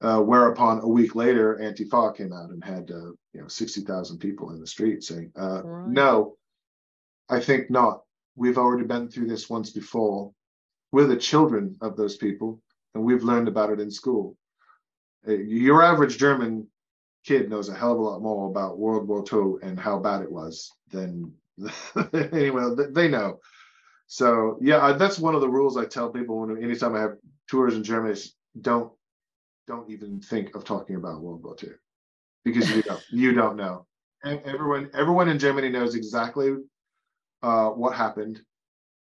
Uh, 0.00 0.20
whereupon 0.20 0.80
a 0.80 0.88
week 0.88 1.14
later, 1.14 1.58
Antifa 1.62 2.16
came 2.16 2.32
out 2.32 2.50
and 2.50 2.64
had 2.64 2.90
uh, 2.90 3.12
you 3.32 3.40
know 3.40 3.46
sixty 3.46 3.82
thousand 3.82 4.18
people 4.18 4.50
in 4.50 4.60
the 4.60 4.66
street 4.66 5.04
saying, 5.04 5.30
uh, 5.38 5.62
right. 5.62 5.88
"No, 5.88 6.36
I 7.28 7.38
think 7.38 7.70
not. 7.70 8.02
We've 8.34 8.58
already 8.58 8.84
been 8.84 9.08
through 9.08 9.28
this 9.28 9.48
once 9.48 9.70
before. 9.70 10.32
We're 10.90 11.06
the 11.06 11.16
children 11.16 11.76
of 11.80 11.96
those 11.96 12.16
people, 12.16 12.60
and 12.94 13.04
we've 13.04 13.22
learned 13.22 13.46
about 13.46 13.70
it 13.70 13.80
in 13.80 13.90
school. 13.90 14.36
Your 15.24 15.84
average 15.84 16.18
German 16.18 16.66
kid 17.24 17.48
knows 17.48 17.68
a 17.68 17.74
hell 17.74 17.92
of 17.92 17.98
a 17.98 18.02
lot 18.02 18.22
more 18.22 18.48
about 18.48 18.78
World 18.78 19.06
War 19.08 19.24
II 19.32 19.68
and 19.68 19.78
how 19.78 19.98
bad 19.98 20.22
it 20.22 20.30
was 20.30 20.70
than 20.90 21.32
anyway, 22.12 22.74
they 22.90 23.08
know. 23.08 23.40
So 24.06 24.58
yeah, 24.60 24.92
that's 24.92 25.18
one 25.18 25.34
of 25.34 25.40
the 25.40 25.48
rules 25.48 25.76
I 25.76 25.84
tell 25.84 26.10
people 26.10 26.40
when 26.40 26.62
anytime 26.62 26.94
I 26.94 27.00
have 27.00 27.16
tours 27.48 27.74
in 27.74 27.84
Germany 27.84 28.12
is 28.12 28.34
don't 28.60 28.92
don't 29.66 29.90
even 29.90 30.20
think 30.20 30.54
of 30.54 30.64
talking 30.64 30.96
about 30.96 31.20
World 31.20 31.42
War 31.42 31.56
II 31.62 31.70
because 32.44 32.70
you 32.74 32.82
don't 32.82 33.04
you 33.10 33.32
don't 33.32 33.56
know. 33.56 33.86
And 34.24 34.40
everyone 34.44 34.90
everyone 34.94 35.28
in 35.28 35.38
Germany 35.38 35.68
knows 35.68 35.94
exactly 35.94 36.54
uh, 37.42 37.68
what 37.70 37.94
happened, 37.94 38.40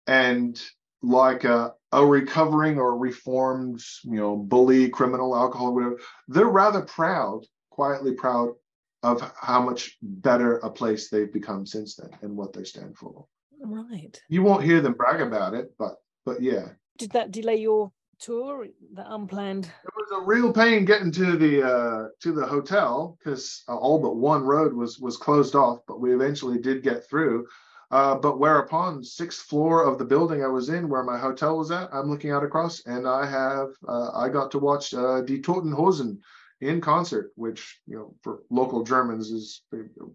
and 0.08 0.62
like 1.02 1.44
a, 1.44 1.74
a 1.92 2.06
recovering 2.06 2.80
or 2.80 2.98
reformed, 2.98 3.82
you 4.04 4.16
know, 4.16 4.38
bully, 4.38 4.90
criminal, 4.90 5.36
alcohol, 5.36 5.74
whatever, 5.74 6.00
they're 6.30 6.46
rather 6.46 6.82
proud, 6.82 7.46
quietly 7.74 8.14
proud 8.14 8.54
of 9.02 9.20
how 9.36 9.62
much 9.62 9.98
better 10.02 10.58
a 10.60 10.70
place 10.70 11.10
they've 11.10 11.34
become 11.34 11.66
since 11.66 11.96
then 11.96 12.12
and 12.22 12.38
what 12.38 12.54
they 12.54 12.64
stand 12.64 12.96
for. 12.96 13.26
Right. 13.62 14.22
You 14.30 14.44
won't 14.44 14.64
hear 14.64 14.80
them 14.80 14.94
brag 14.94 15.22
about 15.22 15.54
it, 15.56 15.74
but 15.80 15.96
but 16.26 16.42
yeah. 16.42 16.70
Did 16.98 17.12
that 17.12 17.32
delay 17.32 17.58
your 17.58 17.92
tour? 18.20 18.68
The 18.94 19.14
unplanned. 19.14 19.66
It 19.66 19.94
was 19.96 20.12
a 20.22 20.26
real 20.26 20.54
pain 20.54 20.86
getting 20.86 21.12
to 21.14 21.36
the 21.36 21.64
uh, 21.64 22.08
to 22.22 22.32
the 22.32 22.46
hotel 22.46 23.18
because 23.18 23.64
uh, 23.68 23.76
all 23.76 24.00
but 24.00 24.18
one 24.18 24.44
road 24.44 24.74
was 24.74 25.00
was 25.00 25.18
closed 25.18 25.56
off, 25.56 25.80
but 25.88 26.00
we 26.00 26.14
eventually 26.14 26.60
did 26.60 26.84
get 26.84 27.08
through. 27.10 27.48
Uh, 27.92 28.16
but 28.16 28.40
whereupon 28.40 29.04
sixth 29.04 29.44
floor 29.44 29.84
of 29.84 29.98
the 29.98 30.06
building 30.06 30.44
I 30.44 30.48
was 30.48 30.70
in, 30.70 30.90
where 30.90 31.04
my 31.04 31.18
hotel 31.18 31.58
was 31.58 31.72
at, 31.72 31.94
I'm 31.94 32.10
looking 32.10 32.32
out 32.32 32.44
across, 32.44 32.86
and 32.86 33.08
I 33.08 33.26
have 33.26 33.70
uh, 33.88 34.12
I 34.14 34.30
got 34.30 34.52
to 34.52 34.60
watch 34.60 34.94
uh, 34.94 35.22
Die 35.22 35.42
Toten 35.42 35.74
Hosen 35.74 36.20
in 36.64 36.82
concert, 36.82 37.32
which 37.36 37.80
you 37.88 37.96
know 37.96 38.16
for 38.22 38.44
local 38.50 38.84
Germans 38.84 39.32
is 39.32 39.62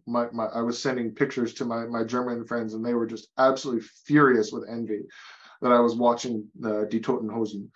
my, 0.06 0.26
my 0.32 0.46
I 0.46 0.62
was 0.62 0.80
sending 0.80 1.14
pictures 1.14 1.54
to 1.54 1.64
my 1.64 1.86
my 1.86 2.04
German 2.04 2.44
friends 2.44 2.74
and 2.74 2.84
they 2.84 2.94
were 2.94 3.06
just 3.06 3.28
absolutely 3.38 3.86
furious 4.04 4.52
with 4.52 4.68
envy 4.68 5.02
that 5.62 5.72
I 5.72 5.80
was 5.80 5.94
watching 5.94 6.46
the 6.58 6.86
Die 6.90 6.98
Toten 6.98 7.30
Hosen. 7.30 7.70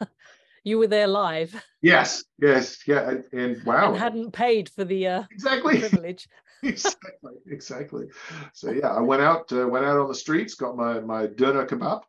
you 0.64 0.78
were 0.78 0.86
there 0.86 1.06
live. 1.06 1.54
Yes, 1.82 2.24
yes, 2.40 2.86
yeah, 2.86 3.14
and 3.32 3.62
wow, 3.64 3.88
and 3.88 3.96
hadn't 3.96 4.32
paid 4.32 4.68
for 4.68 4.84
the 4.84 5.06
uh, 5.06 5.22
exactly 5.30 5.78
privilege. 5.78 6.28
exactly, 6.62 7.34
exactly. 7.46 8.06
So 8.54 8.70
yeah, 8.70 8.88
I 8.88 9.00
went 9.00 9.20
out 9.20 9.52
uh, 9.52 9.68
went 9.68 9.84
out 9.84 9.98
on 9.98 10.08
the 10.08 10.14
streets, 10.14 10.54
got 10.54 10.76
my 10.76 11.00
my 11.00 11.26
doner 11.26 11.66
kebab, 11.66 12.02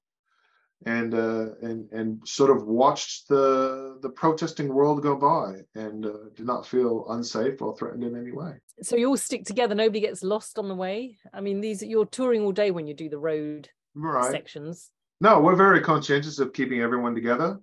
and 0.86 1.14
uh, 1.14 1.48
and 1.62 1.92
and 1.92 2.28
sort 2.28 2.52
of 2.52 2.66
watched 2.68 3.28
the 3.28 3.98
the 4.02 4.10
protesting 4.10 4.72
world 4.74 5.02
go 5.02 5.16
by 5.16 5.56
and 5.80 6.06
uh, 6.06 6.30
did 6.36 6.46
not 6.46 6.66
feel 6.66 7.06
unsafe 7.10 7.62
or 7.62 7.76
threatened 7.76 8.04
in 8.04 8.16
any 8.16 8.32
way. 8.32 8.54
So 8.82 8.96
you 8.96 9.10
all 9.10 9.18
stick 9.18 9.46
together. 9.46 9.74
Nobody 9.74 10.00
gets 10.00 10.24
lost 10.24 10.60
on 10.60 10.68
the 10.68 10.76
way. 10.76 11.18
I 11.34 11.42
mean, 11.42 11.60
these 11.60 11.82
you're 11.82 12.06
touring 12.06 12.44
all 12.44 12.52
day 12.52 12.72
when 12.72 12.88
you 12.88 12.94
do 12.94 13.10
the 13.10 13.18
road 13.18 13.70
right. 13.96 14.32
sections. 14.32 14.92
No, 15.22 15.40
we're 15.40 15.56
very 15.56 15.82
conscientious 15.82 16.40
of 16.40 16.54
keeping 16.54 16.82
everyone 16.82 17.16
together. 17.16 17.60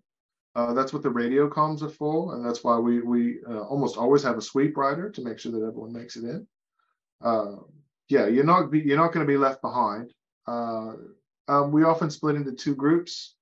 Uh, 0.54 0.74
that's 0.74 0.92
what 0.92 1.02
the 1.02 1.10
radio 1.10 1.48
comms 1.48 1.82
are 1.82 1.88
for, 1.88 2.34
and 2.34 2.44
that's 2.44 2.64
why 2.64 2.78
we 2.78 3.00
we 3.00 3.38
uh, 3.48 3.60
almost 3.60 3.96
always 3.96 4.22
have 4.22 4.36
a 4.36 4.42
sweep 4.42 4.76
rider 4.76 5.10
to 5.10 5.22
make 5.22 5.38
sure 5.38 5.52
that 5.52 5.64
everyone 5.64 5.92
makes 5.92 6.16
it 6.16 6.24
in. 6.24 6.46
Uh, 7.24 7.56
yeah, 8.08 8.26
you're 8.26 8.44
not 8.44 8.70
be, 8.70 8.80
you're 8.80 8.96
not 8.96 9.12
going 9.12 9.24
to 9.24 9.32
be 9.32 9.38
left 9.38 9.62
behind. 9.62 10.12
Um, 11.48 11.73
we 11.73 11.85
often 11.85 12.10
split 12.10 12.36
into 12.36 12.52
two 12.52 12.74
groups. 12.74 13.35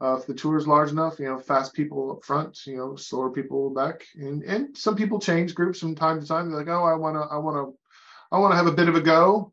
Uh, 0.00 0.16
if 0.16 0.26
the 0.26 0.34
tour 0.34 0.56
is 0.56 0.66
large 0.66 0.90
enough, 0.90 1.20
you 1.20 1.26
know, 1.26 1.38
fast 1.38 1.74
people 1.74 2.10
up 2.10 2.24
front, 2.24 2.66
you 2.66 2.76
know, 2.76 2.96
slower 2.96 3.30
people 3.30 3.70
back, 3.70 4.04
and 4.16 4.42
and 4.42 4.76
some 4.76 4.96
people 4.96 5.20
change 5.20 5.54
groups 5.54 5.78
from 5.78 5.94
time 5.94 6.20
to 6.20 6.26
time. 6.26 6.48
They're 6.48 6.58
like, 6.58 6.68
oh, 6.68 6.82
I 6.82 6.94
want 6.94 7.14
to, 7.16 7.20
I 7.20 7.38
want 7.38 7.56
to, 7.56 7.78
I 8.32 8.38
want 8.40 8.52
to 8.52 8.56
have 8.56 8.66
a 8.66 8.72
bit 8.72 8.88
of 8.88 8.96
a 8.96 9.00
go 9.00 9.52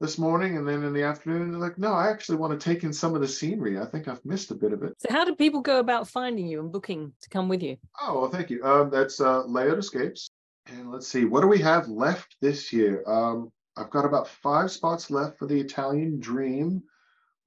this 0.00 0.16
morning, 0.16 0.56
and 0.56 0.68
then 0.68 0.84
in 0.84 0.92
the 0.92 1.02
afternoon, 1.02 1.50
they're 1.50 1.60
like, 1.60 1.76
no, 1.76 1.92
I 1.92 2.08
actually 2.08 2.38
want 2.38 2.58
to 2.58 2.64
take 2.64 2.84
in 2.84 2.92
some 2.92 3.16
of 3.16 3.20
the 3.20 3.26
scenery. 3.26 3.80
I 3.80 3.84
think 3.84 4.06
I've 4.06 4.24
missed 4.24 4.52
a 4.52 4.54
bit 4.54 4.72
of 4.72 4.84
it. 4.84 4.94
So, 4.98 5.08
how 5.10 5.24
do 5.24 5.34
people 5.34 5.60
go 5.60 5.80
about 5.80 6.06
finding 6.06 6.46
you 6.46 6.60
and 6.60 6.70
booking 6.70 7.12
to 7.22 7.28
come 7.28 7.48
with 7.48 7.60
you? 7.60 7.76
Oh, 8.00 8.20
well, 8.20 8.30
thank 8.30 8.48
you. 8.48 8.64
Um, 8.64 8.90
that's 8.90 9.20
uh, 9.20 9.42
Leod 9.44 9.78
Escapes, 9.78 10.30
and 10.66 10.92
let's 10.92 11.08
see, 11.08 11.24
what 11.24 11.40
do 11.40 11.48
we 11.48 11.58
have 11.58 11.88
left 11.88 12.36
this 12.40 12.72
year? 12.72 13.02
Um, 13.08 13.50
I've 13.76 13.90
got 13.90 14.04
about 14.04 14.28
five 14.28 14.70
spots 14.70 15.10
left 15.10 15.38
for 15.38 15.46
the 15.46 15.58
Italian 15.58 16.20
Dream 16.20 16.84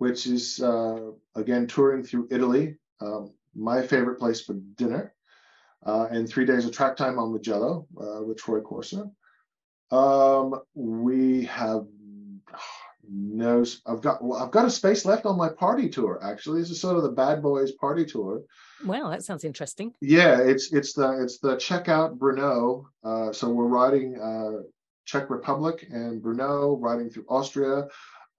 which 0.03 0.27
is 0.27 0.61
uh, 0.61 1.11
again 1.33 1.65
touring 1.65 2.03
through 2.03 2.27
Italy, 2.29 2.75
um, 2.99 3.31
my 3.55 3.81
favorite 3.81 4.19
place 4.19 4.41
for 4.41 4.55
dinner, 4.75 5.13
uh, 5.85 6.07
and 6.11 6.27
three 6.27 6.45
days 6.45 6.65
of 6.65 6.73
track 6.73 6.97
time 6.97 7.17
on 7.17 7.31
Mugello 7.31 7.87
uh, 7.97 8.21
with 8.21 8.37
Troy 8.37 8.59
Corser. 8.59 9.09
Um, 9.91 10.59
we 10.73 11.45
have 11.45 11.85
no, 13.09 13.63
I've 13.85 14.01
got 14.01 14.21
well, 14.21 14.43
I've 14.43 14.51
got 14.51 14.65
a 14.65 14.69
space 14.69 15.05
left 15.05 15.25
on 15.25 15.37
my 15.37 15.47
party 15.47 15.87
tour. 15.87 16.19
Actually, 16.21 16.59
this 16.59 16.69
is 16.69 16.81
sort 16.81 16.97
of 16.97 17.03
the 17.03 17.17
Bad 17.23 17.41
Boys 17.41 17.71
party 17.71 18.03
tour. 18.05 18.41
Wow, 18.85 19.09
that 19.09 19.23
sounds 19.23 19.45
interesting. 19.45 19.93
Yeah, 20.01 20.37
it's 20.39 20.73
it's 20.73 20.91
the 20.91 21.23
it's 21.23 21.37
the 21.37 21.55
checkout 21.55 22.17
Brno. 22.17 22.85
Uh, 23.05 23.31
so 23.31 23.47
we're 23.49 23.67
riding 23.67 24.19
uh, 24.19 24.63
Czech 25.05 25.29
Republic 25.29 25.87
and 25.89 26.21
Brno, 26.21 26.77
riding 26.81 27.09
through 27.09 27.25
Austria, 27.29 27.87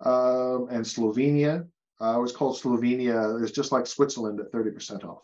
um, 0.05 0.69
and 0.71 0.85
Slovenia. 0.85 1.67
Uh, 2.01 2.19
it 2.19 2.21
was 2.21 2.33
called 2.33 2.57
Slovenia. 2.57 3.41
It's 3.43 3.53
just 3.53 3.73
like 3.73 3.87
Switzerland 3.87 4.41
at 4.41 4.53
30% 4.53 5.05
off. 5.05 5.21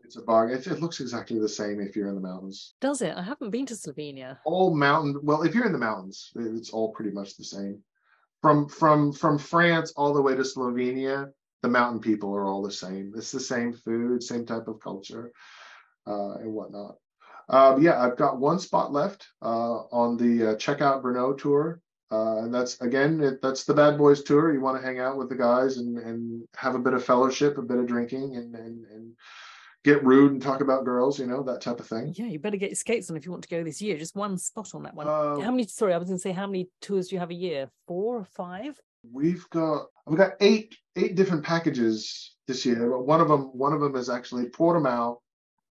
it's 0.04 0.16
a 0.16 0.22
bargain. 0.22 0.58
It, 0.58 0.66
it, 0.66 0.80
looks 0.80 1.00
exactly 1.00 1.38
the 1.38 1.48
same 1.48 1.80
if 1.80 1.96
you're 1.96 2.08
in 2.08 2.14
the 2.14 2.20
mountains. 2.20 2.74
Does 2.80 3.02
it? 3.02 3.16
I 3.16 3.22
haven't 3.22 3.50
been 3.50 3.66
to 3.66 3.74
Slovenia. 3.74 4.38
All 4.44 4.74
mountain. 4.74 5.18
Well, 5.22 5.42
if 5.42 5.54
you're 5.54 5.66
in 5.66 5.72
the 5.72 5.78
mountains, 5.78 6.30
it's 6.36 6.70
all 6.70 6.92
pretty 6.92 7.10
much 7.10 7.36
the 7.36 7.44
same. 7.44 7.82
From 8.42 8.68
from 8.68 9.12
from 9.12 9.38
France 9.38 9.92
all 9.96 10.12
the 10.12 10.20
way 10.20 10.34
to 10.34 10.42
Slovenia, 10.42 11.30
the 11.62 11.68
mountain 11.68 12.00
people 12.00 12.34
are 12.36 12.44
all 12.46 12.62
the 12.62 12.70
same. 12.70 13.12
It's 13.16 13.32
the 13.32 13.40
same 13.40 13.72
food, 13.72 14.22
same 14.22 14.44
type 14.44 14.68
of 14.68 14.80
culture, 14.80 15.32
uh, 16.06 16.34
and 16.34 16.52
whatnot. 16.52 16.96
Uh, 17.48 17.78
yeah, 17.80 18.00
I've 18.00 18.16
got 18.16 18.38
one 18.38 18.58
spot 18.58 18.92
left 18.92 19.28
uh, 19.40 19.84
on 19.90 20.16
the 20.16 20.50
uh, 20.50 20.54
Checkout 20.56 21.02
Brno 21.02 21.36
tour 21.38 21.80
Uh, 22.12 22.44
and 22.44 22.54
that's 22.54 22.78
again, 22.82 23.22
it, 23.22 23.40
that's 23.40 23.64
the 23.64 23.72
Bad 23.72 23.96
Boys 23.96 24.22
tour. 24.22 24.52
You 24.52 24.60
want 24.60 24.78
to 24.78 24.86
hang 24.86 25.00
out 25.00 25.16
with 25.16 25.30
the 25.30 25.34
guys 25.34 25.78
and 25.78 25.96
and 25.96 26.46
have 26.56 26.74
a 26.74 26.78
bit 26.78 26.92
of 26.92 27.02
fellowship, 27.02 27.56
a 27.56 27.62
bit 27.62 27.78
of 27.78 27.86
drinking, 27.86 28.36
and 28.36 28.54
and 28.54 28.84
and 28.92 29.12
get 29.82 30.04
rude 30.04 30.32
and 30.32 30.42
talk 30.42 30.60
about 30.60 30.84
girls, 30.84 31.18
you 31.18 31.26
know, 31.26 31.42
that 31.42 31.62
type 31.62 31.80
of 31.80 31.86
thing. 31.86 32.12
Yeah, 32.14 32.26
you 32.26 32.38
better 32.38 32.58
get 32.58 32.68
your 32.68 32.76
skates 32.76 33.10
on 33.10 33.16
if 33.16 33.24
you 33.24 33.32
want 33.32 33.44
to 33.44 33.48
go 33.48 33.64
this 33.64 33.80
year. 33.80 33.96
Just 33.96 34.14
one 34.14 34.36
spot 34.36 34.74
on 34.74 34.82
that 34.82 34.94
one. 34.94 35.08
Uh, 35.08 35.40
how 35.40 35.50
many? 35.50 35.66
Sorry, 35.66 35.94
I 35.94 35.98
was 35.98 36.08
going 36.08 36.18
to 36.18 36.22
say 36.22 36.32
how 36.32 36.46
many 36.46 36.68
tours 36.82 37.08
do 37.08 37.16
you 37.16 37.20
have 37.20 37.30
a 37.30 37.34
year? 37.34 37.70
Four 37.88 38.18
or 38.18 38.24
five? 38.24 38.78
We've 39.10 39.48
got 39.48 39.86
we've 40.06 40.18
got 40.18 40.32
eight 40.40 40.76
eight 40.96 41.14
different 41.14 41.44
packages 41.44 42.34
this 42.46 42.66
year. 42.66 42.90
But 42.90 43.06
one 43.06 43.22
of 43.22 43.28
them 43.28 43.44
one 43.56 43.72
of 43.72 43.80
them 43.80 43.96
is 43.96 44.10
actually 44.10 44.50
Portimao 44.50 45.16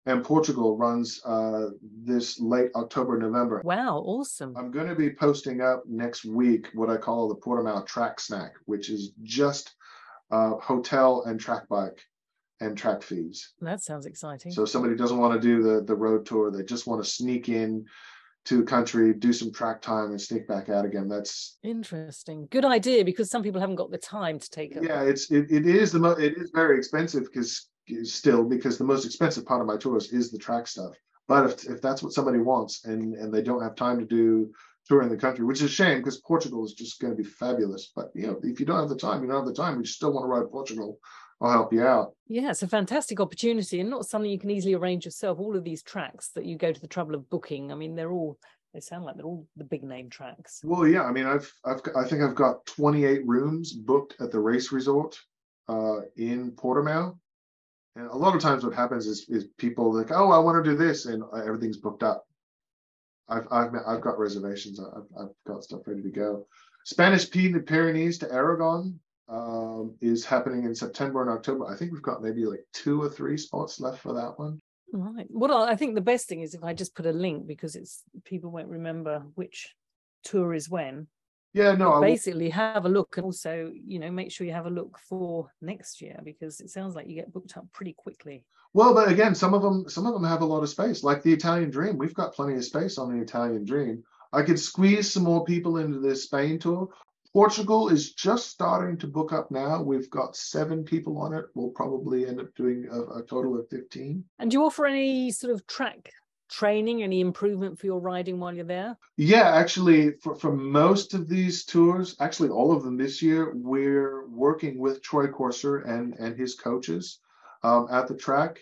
and 0.06 0.24
Portugal 0.24 0.78
runs 0.78 1.22
uh, 1.26 1.68
this 1.82 2.40
late 2.40 2.72
October 2.76 3.18
November. 3.18 3.62
Wow, 3.64 3.98
awesome! 4.00 4.56
I'm 4.58 4.72
going 4.72 4.88
to 4.88 4.96
be 4.96 5.12
posting 5.12 5.62
up 5.62 5.84
next 5.88 6.26
week 6.26 6.68
what 6.74 6.90
I 6.90 6.98
call 6.98 7.28
the 7.28 7.36
Portimao 7.36 7.86
Track 7.86 8.20
Snack, 8.20 8.54
which 8.66 8.90
is 8.90 9.12
just 9.24 9.76
uh, 10.32 10.56
hotel 10.56 11.24
and 11.26 11.40
track 11.40 11.68
bike 11.70 12.02
and 12.62 12.78
track 12.78 13.04
fees. 13.04 13.54
That 13.62 13.82
sounds 13.82 14.06
exciting. 14.06 14.52
So 14.52 14.64
if 14.64 14.70
somebody 14.70 14.96
doesn't 14.96 15.18
want 15.18 15.40
to 15.40 15.48
do 15.48 15.62
the 15.62 15.84
the 15.84 15.96
road 15.96 16.26
tour, 16.26 16.52
they 16.52 16.64
just 16.64 16.88
want 16.88 17.04
to 17.04 17.10
sneak 17.10 17.50
in 17.50 17.86
to 18.46 18.62
a 18.62 18.64
country, 18.64 19.14
do 19.14 19.34
some 19.34 19.52
track 19.52 19.82
time, 19.82 20.10
and 20.10 20.20
sneak 20.20 20.48
back 20.48 20.70
out 20.70 20.86
again. 20.86 21.08
That's 21.08 21.58
interesting. 21.64 22.48
Good 22.50 22.66
idea 22.66 23.04
because 23.06 23.30
some 23.30 23.44
people 23.44 23.62
haven't 23.62 23.76
got 23.76 23.92
the 23.92 23.98
time 23.98 24.40
to 24.40 24.50
take 24.50 24.76
it. 24.76 24.84
Yeah, 24.84 25.04
it's 25.04 25.30
it, 25.30 25.52
it 25.52 25.66
is 25.68 25.92
the 25.92 26.00
mo- 26.00 26.12
it 26.12 26.38
is 26.38 26.52
very 26.54 26.78
expensive 26.78 27.26
because 27.26 27.69
still 28.04 28.44
because 28.44 28.78
the 28.78 28.84
most 28.84 29.06
expensive 29.06 29.46
part 29.46 29.62
of 29.62 29.68
my 29.68 29.78
tours 29.78 30.12
is 30.12 30.32
the 30.32 30.38
track 30.38 30.68
stuff. 30.68 30.94
But 31.28 31.46
if 31.46 31.64
if 31.70 31.82
that's 31.82 32.02
what 32.02 32.14
somebody 32.14 32.40
wants 32.40 32.86
and 32.86 33.16
and 33.16 33.34
they 33.34 33.42
don't 33.42 33.62
have 33.62 33.76
time 33.76 34.00
to 34.00 34.06
do 34.06 34.52
touring 34.88 35.10
the 35.10 35.18
country, 35.18 35.46
which 35.46 35.60
is 35.62 35.66
a 35.66 35.70
shame 35.70 36.00
because 36.00 36.20
Portugal 36.22 36.66
is 36.66 36.74
just 36.74 37.00
going 37.00 37.16
to 37.16 37.22
be 37.22 37.28
fabulous. 37.28 37.92
But 37.96 38.10
you 38.16 38.28
know, 38.28 38.40
if 38.44 38.60
you 38.60 38.66
don't 38.66 38.80
have 38.80 38.90
the 38.90 38.96
time, 38.96 39.22
you 39.22 39.28
don't 39.28 39.46
have 39.46 39.46
the 39.46 39.54
time. 39.54 39.80
You 39.80 39.86
still 39.86 40.12
want 40.12 40.26
to 40.26 40.28
ride 40.28 40.52
Portugal. 40.52 41.00
I'll 41.42 41.52
help 41.52 41.72
you 41.72 41.84
out. 41.84 42.16
Yeah, 42.28 42.50
it's 42.50 42.64
a 42.64 42.68
fantastic 42.68 43.22
opportunity 43.22 43.80
and 43.80 43.90
not 43.90 44.06
something 44.06 44.30
you 44.30 44.40
can 44.40 44.50
easily 44.50 44.74
arrange 44.74 45.06
yourself. 45.06 45.40
All 45.40 45.56
of 45.56 45.64
these 45.64 45.82
tracks 45.82 46.32
that 46.36 46.46
you 46.46 46.58
go 46.58 46.74
to 46.74 46.82
the 46.82 46.88
trouble 46.88 47.16
of 47.16 47.30
booking, 47.30 47.72
I 47.72 47.76
mean, 47.76 47.96
they're 47.96 48.12
all 48.12 48.38
they 48.74 48.80
sound 48.80 49.06
like 49.06 49.16
they're 49.16 49.26
all 49.26 49.48
the 49.56 49.64
big 49.64 49.84
name 49.84 50.10
tracks. 50.10 50.62
Well, 50.64 50.88
yeah, 50.88 51.04
I 51.04 51.12
mean, 51.12 51.26
I've 51.26 51.52
I've 51.66 51.82
I 51.96 52.04
think 52.04 52.22
I've 52.22 52.36
got 52.36 52.66
28 52.66 53.26
rooms 53.26 53.74
booked 53.74 54.16
at 54.20 54.32
the 54.32 54.40
race 54.40 54.72
resort 54.72 55.18
uh, 55.68 56.02
in 56.18 56.52
Portimao. 56.52 57.18
And 58.00 58.08
a 58.08 58.16
lot 58.16 58.34
of 58.34 58.42
times, 58.42 58.64
what 58.64 58.74
happens 58.74 59.08
is 59.08 59.28
is 59.28 59.48
people 59.58 59.94
like, 59.94 60.10
oh, 60.12 60.32
I 60.32 60.40
want 60.40 60.64
to 60.64 60.72
do 60.72 60.78
this, 60.78 61.06
and 61.06 61.22
everything's 61.36 61.76
booked 61.76 62.02
up. 62.02 62.26
I've 63.28 63.46
I've 63.52 63.72
I've 63.86 64.02
got 64.02 64.18
reservations. 64.18 64.80
I've 64.80 65.04
I've 65.20 65.36
got 65.46 65.66
stuff 65.66 65.82
ready 65.86 66.04
to 66.04 66.10
go. 66.10 66.48
Spanish 66.86 67.30
pea 67.30 67.48
in 67.48 67.52
the 67.52 67.60
Pyrenees 67.60 68.18
to 68.20 68.32
Aragon 68.32 68.98
um, 69.28 69.96
is 70.00 70.24
happening 70.24 70.64
in 70.64 70.74
September 70.74 71.22
and 71.22 71.30
October. 71.30 71.68
I 71.68 71.76
think 71.76 71.92
we've 71.92 72.02
got 72.02 72.24
maybe 72.24 72.46
like 72.46 72.66
two 72.72 73.02
or 73.02 73.10
three 73.10 73.36
spots 73.36 73.82
left 73.82 74.00
for 74.00 74.14
that 74.14 74.40
one. 74.40 74.62
Right. 74.94 75.28
Well, 75.30 75.64
I 75.64 75.76
think 75.76 75.96
the 75.96 76.02
best 76.02 76.30
thing 76.30 76.40
is 76.40 76.56
if 76.56 76.64
I 76.64 76.74
just 76.74 76.96
put 76.96 77.06
a 77.06 77.12
link 77.12 77.48
because 77.48 77.76
it's 77.76 78.02
people 78.24 78.50
won't 78.50 78.70
remember 78.70 79.24
which 79.36 79.76
tour 80.24 80.54
is 80.54 80.70
when. 80.70 81.08
Yeah, 81.54 81.74
no. 81.74 82.00
basically, 82.00 82.50
have 82.50 82.86
a 82.86 82.90
look 82.90 83.18
and 83.18 83.26
also, 83.26 83.72
you 83.74 84.00
know, 84.00 84.12
make 84.12 84.32
sure 84.32 84.46
you 84.46 84.54
have 84.54 84.68
a 84.68 84.72
look 84.72 85.00
for 85.00 85.52
next 85.62 86.02
year 86.02 86.20
because 86.24 86.60
it 86.60 86.70
sounds 86.70 86.96
like 86.96 87.08
you 87.08 87.16
get 87.16 87.34
booked 87.34 87.58
up 87.58 87.66
pretty 87.74 87.94
quickly. 87.94 88.44
Well, 88.74 88.94
but 88.94 89.10
again, 89.10 89.34
some 89.34 89.56
of 89.56 89.64
them, 89.64 89.90
some 89.90 90.06
of 90.06 90.14
them 90.14 90.24
have 90.24 90.42
a 90.42 90.46
lot 90.46 90.62
of 90.62 90.70
space. 90.70 91.04
Like 91.04 91.24
the 91.24 91.34
Italian 91.34 91.72
Dream, 91.72 91.98
we've 91.98 92.14
got 92.14 92.36
plenty 92.36 92.56
of 92.56 92.64
space 92.64 93.00
on 93.00 93.16
the 93.16 93.22
Italian 93.22 93.66
Dream. 93.66 94.04
I 94.32 94.44
could 94.44 94.60
squeeze 94.60 95.12
some 95.12 95.24
more 95.24 95.44
people 95.44 95.78
into 95.78 96.00
this 96.00 96.26
Spain 96.26 96.60
tour, 96.60 96.90
Portugal 97.34 97.90
is 97.90 98.14
just 98.14 98.50
starting 98.50 98.98
to 98.98 99.08
book 99.08 99.32
up 99.32 99.52
now. 99.52 99.84
We've 99.84 100.10
got 100.10 100.36
seven 100.36 100.84
people 100.84 101.20
on 101.20 101.34
it. 101.34 101.46
We'll 101.54 101.70
probably 101.70 102.28
end 102.28 102.40
up 102.40 102.54
doing 102.56 102.88
a, 102.92 103.20
a 103.20 103.24
total 103.24 103.60
of 103.60 103.70
15. 103.70 104.24
And 104.40 104.52
do 104.52 104.58
you 104.58 104.64
offer 104.64 104.88
any 104.88 105.30
sort 105.30 105.54
of 105.54 105.66
track 105.68 106.12
training, 106.50 107.04
any 107.04 107.22
improvement 107.22 107.80
for 107.80 107.86
your 107.86 108.00
riding 108.00 108.40
while 108.40 108.54
you're 108.54 108.66
there? 108.66 108.98
Yeah, 109.18 109.50
actually, 109.56 110.12
for, 110.22 110.36
for 110.36 110.56
most 110.56 111.14
of 111.14 111.30
these 111.30 111.64
tours, 111.66 112.16
actually 112.20 112.50
all 112.50 112.72
of 112.72 112.84
them 112.84 112.98
this 112.98 113.22
year, 113.22 113.54
we're 113.56 114.28
working 114.28 114.80
with 114.80 115.02
Troy 115.02 115.28
Corser 115.28 115.88
and, 115.88 116.16
and 116.16 116.38
his 116.38 116.56
coaches 116.56 117.20
um, 117.64 117.88
at 117.92 118.08
the 118.08 118.16
track 118.16 118.60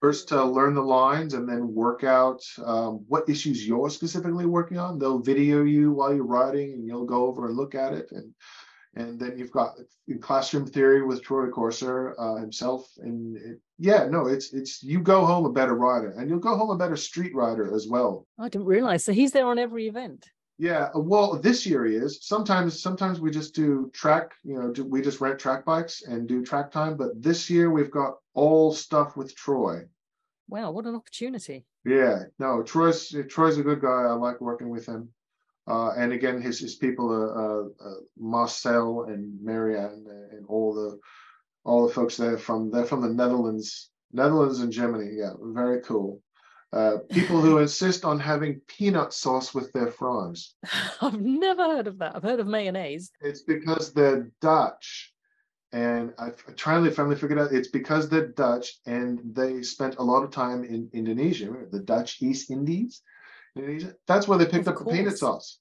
first 0.00 0.28
to 0.28 0.44
learn 0.44 0.74
the 0.74 0.80
lines 0.80 1.34
and 1.34 1.48
then 1.48 1.74
work 1.74 2.04
out 2.04 2.40
um, 2.64 3.04
what 3.08 3.28
issues 3.28 3.66
you're 3.66 3.90
specifically 3.90 4.46
working 4.46 4.78
on. 4.78 4.98
They'll 4.98 5.18
video 5.18 5.64
you 5.64 5.92
while 5.92 6.14
you're 6.14 6.24
riding, 6.24 6.72
and 6.72 6.86
you'll 6.86 7.04
go 7.06 7.26
over 7.26 7.46
and 7.46 7.56
look 7.56 7.74
at 7.74 7.92
it. 7.92 8.08
And 8.12 8.32
and 8.94 9.18
then 9.18 9.38
you've 9.38 9.50
got 9.50 9.76
classroom 10.20 10.66
theory 10.66 11.02
with 11.02 11.22
Troy 11.22 11.46
Corser 11.46 12.14
uh, 12.18 12.40
himself. 12.40 12.88
And 12.98 13.36
it, 13.36 13.60
yeah, 13.78 14.06
no, 14.06 14.26
it's 14.26 14.52
it's 14.52 14.82
you 14.82 15.00
go 15.00 15.24
home 15.24 15.44
a 15.44 15.52
better 15.52 15.74
rider, 15.74 16.10
and 16.12 16.28
you'll 16.28 16.38
go 16.38 16.56
home 16.56 16.70
a 16.70 16.76
better 16.76 16.96
street 16.96 17.34
rider 17.34 17.74
as 17.74 17.86
well. 17.88 18.26
I 18.38 18.48
didn't 18.48 18.66
realize. 18.66 19.04
So 19.04 19.12
he's 19.12 19.32
there 19.32 19.46
on 19.46 19.58
every 19.58 19.86
event. 19.86 20.28
Yeah, 20.60 20.88
well, 20.94 21.38
this 21.38 21.64
year 21.64 21.84
he 21.84 21.94
is. 21.94 22.18
Sometimes, 22.22 22.82
sometimes 22.82 23.20
we 23.20 23.30
just 23.30 23.54
do 23.54 23.90
track. 23.94 24.32
You 24.42 24.58
know, 24.58 24.72
do, 24.72 24.84
we 24.84 25.00
just 25.00 25.20
rent 25.20 25.38
track 25.38 25.64
bikes 25.64 26.02
and 26.02 26.26
do 26.26 26.44
track 26.44 26.72
time. 26.72 26.96
But 26.96 27.22
this 27.22 27.48
year 27.48 27.70
we've 27.70 27.92
got 27.92 28.16
all 28.34 28.72
stuff 28.72 29.16
with 29.16 29.36
Troy. 29.36 29.82
Wow, 30.48 30.72
what 30.72 30.86
an 30.86 30.96
opportunity! 30.96 31.66
Yeah, 31.84 32.24
no, 32.38 32.62
Troy's 32.62 33.14
Troy's 33.28 33.58
a 33.58 33.62
good 33.62 33.80
guy. 33.80 33.88
I 33.88 34.12
like 34.12 34.40
working 34.40 34.70
with 34.70 34.86
him. 34.86 35.10
Uh, 35.68 35.92
and 35.98 36.12
again, 36.12 36.40
his 36.40 36.58
his 36.58 36.76
people, 36.76 37.10
uh, 37.12 37.84
uh, 37.84 37.94
Marcel 38.16 39.04
and 39.08 39.38
Marianne 39.42 40.06
and 40.32 40.46
all 40.48 40.72
the 40.72 40.98
all 41.64 41.86
the 41.86 41.92
folks 41.92 42.16
there 42.16 42.38
from 42.38 42.70
they're 42.70 42.86
from 42.86 43.02
the 43.02 43.08
Netherlands, 43.08 43.90
Netherlands 44.12 44.60
and 44.60 44.72
Germany. 44.72 45.10
Yeah, 45.12 45.32
very 45.40 45.82
cool. 45.82 46.22
Uh, 46.72 46.98
people 47.10 47.40
who 47.40 47.58
insist 47.66 48.04
on 48.04 48.18
having 48.18 48.60
peanut 48.66 49.12
sauce 49.12 49.54
with 49.54 49.70
their 49.72 49.88
fries. 49.88 50.54
I've 51.02 51.20
never 51.20 51.64
heard 51.64 51.86
of 51.86 51.98
that. 51.98 52.16
I've 52.16 52.22
heard 52.22 52.40
of 52.40 52.46
mayonnaise. 52.46 53.10
It's 53.20 53.42
because 53.42 53.92
they're 53.92 54.30
Dutch. 54.40 55.12
And 55.72 56.14
I 56.18 56.30
finally 56.56 56.90
finally 56.90 57.16
figured 57.16 57.38
out 57.38 57.52
it's 57.52 57.68
because 57.68 58.08
they're 58.08 58.28
Dutch 58.28 58.78
and 58.86 59.20
they 59.34 59.62
spent 59.62 59.96
a 59.98 60.02
lot 60.02 60.24
of 60.24 60.30
time 60.30 60.64
in 60.64 60.88
Indonesia, 60.94 61.54
the 61.70 61.80
Dutch 61.80 62.22
East 62.22 62.50
Indies. 62.50 63.02
That's 64.06 64.28
where 64.28 64.38
they 64.38 64.46
picked 64.46 64.66
of 64.66 64.74
up 64.74 64.76
course. 64.76 64.90
the 64.90 64.98
peanut 64.98 65.18
sauce. 65.18 65.58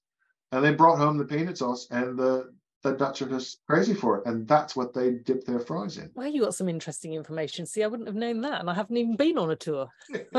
And 0.51 0.63
they 0.63 0.73
brought 0.73 0.97
home 0.97 1.17
the 1.17 1.25
peanut 1.25 1.57
sauce 1.57 1.87
and 1.91 2.17
the 2.17 2.51
the 2.83 2.93
Dutch 2.93 3.21
are 3.21 3.29
just 3.29 3.59
crazy 3.67 3.93
for 3.93 4.17
it, 4.17 4.25
and 4.25 4.47
that's 4.47 4.75
what 4.75 4.93
they 4.93 5.11
dip 5.11 5.45
their 5.45 5.59
fries 5.59 5.97
in. 5.97 6.11
Well, 6.13 6.27
you 6.27 6.41
got 6.41 6.55
some 6.55 6.69
interesting 6.69 7.13
information. 7.13 7.65
See, 7.65 7.83
I 7.83 7.87
wouldn't 7.87 8.07
have 8.07 8.15
known 8.15 8.41
that, 8.41 8.59
and 8.59 8.69
I 8.69 8.73
haven't 8.73 8.97
even 8.97 9.15
been 9.15 9.37
on 9.37 9.51
a 9.51 9.55
tour. 9.55 9.87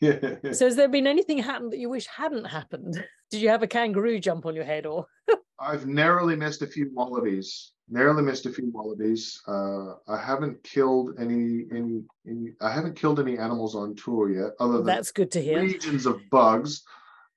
yeah. 0.00 0.36
So, 0.52 0.66
has 0.66 0.76
there 0.76 0.88
been 0.88 1.06
anything 1.06 1.38
happened 1.38 1.72
that 1.72 1.78
you 1.78 1.88
wish 1.88 2.06
hadn't 2.06 2.44
happened? 2.44 3.02
Did 3.30 3.40
you 3.40 3.48
have 3.48 3.62
a 3.62 3.66
kangaroo 3.66 4.20
jump 4.20 4.46
on 4.46 4.54
your 4.54 4.64
head, 4.64 4.86
or? 4.86 5.06
I've 5.58 5.86
narrowly 5.86 6.36
missed 6.36 6.62
a 6.62 6.66
few 6.66 6.90
wallabies. 6.92 7.72
Narrowly 7.90 8.22
missed 8.22 8.46
a 8.46 8.50
few 8.50 8.70
wallabies. 8.70 9.40
Uh, 9.46 9.94
I 10.06 10.18
haven't 10.18 10.62
killed 10.62 11.12
any, 11.18 11.64
any, 11.72 12.02
any. 12.26 12.52
I 12.60 12.70
haven't 12.70 12.96
killed 12.96 13.18
any 13.18 13.38
animals 13.38 13.74
on 13.74 13.94
tour 13.94 14.30
yet, 14.30 14.52
other 14.60 14.78
than 14.78 14.86
that's 14.86 15.10
good 15.10 15.30
to 15.32 15.42
hear. 15.42 15.60
Legions 15.60 16.04
of 16.06 16.20
bugs. 16.30 16.82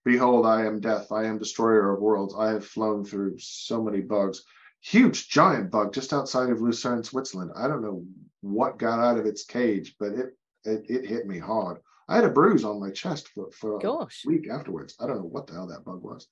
Behold, 0.03 0.45
I 0.45 0.65
am 0.65 0.79
death. 0.79 1.11
I 1.11 1.25
am 1.25 1.37
destroyer 1.37 1.93
of 1.93 2.01
worlds. 2.01 2.33
I 2.37 2.49
have 2.49 2.65
flown 2.65 3.05
through 3.05 3.37
so 3.39 3.81
many 3.81 4.01
bugs. 4.01 4.43
Huge, 4.81 5.29
giant 5.29 5.69
bug 5.69 5.93
just 5.93 6.11
outside 6.11 6.49
of 6.49 6.59
Lucerne, 6.59 7.03
Switzerland. 7.03 7.51
I 7.55 7.67
don't 7.67 7.83
know 7.83 8.03
what 8.41 8.79
got 8.79 8.99
out 8.99 9.19
of 9.19 9.25
its 9.25 9.45
cage, 9.45 9.95
but 9.99 10.13
it 10.13 10.35
it, 10.63 10.85
it 10.89 11.05
hit 11.05 11.27
me 11.27 11.39
hard. 11.39 11.77
I 12.07 12.15
had 12.15 12.25
a 12.25 12.29
bruise 12.29 12.63
on 12.63 12.79
my 12.79 12.91
chest 12.91 13.29
for, 13.29 13.49
for 13.51 13.79
Gosh. 13.79 14.23
a 14.25 14.29
week 14.29 14.49
afterwards. 14.49 14.95
I 14.99 15.07
don't 15.07 15.17
know 15.17 15.29
what 15.29 15.47
the 15.47 15.53
hell 15.53 15.67
that 15.67 15.85
bug 15.85 16.01
was. 16.03 16.27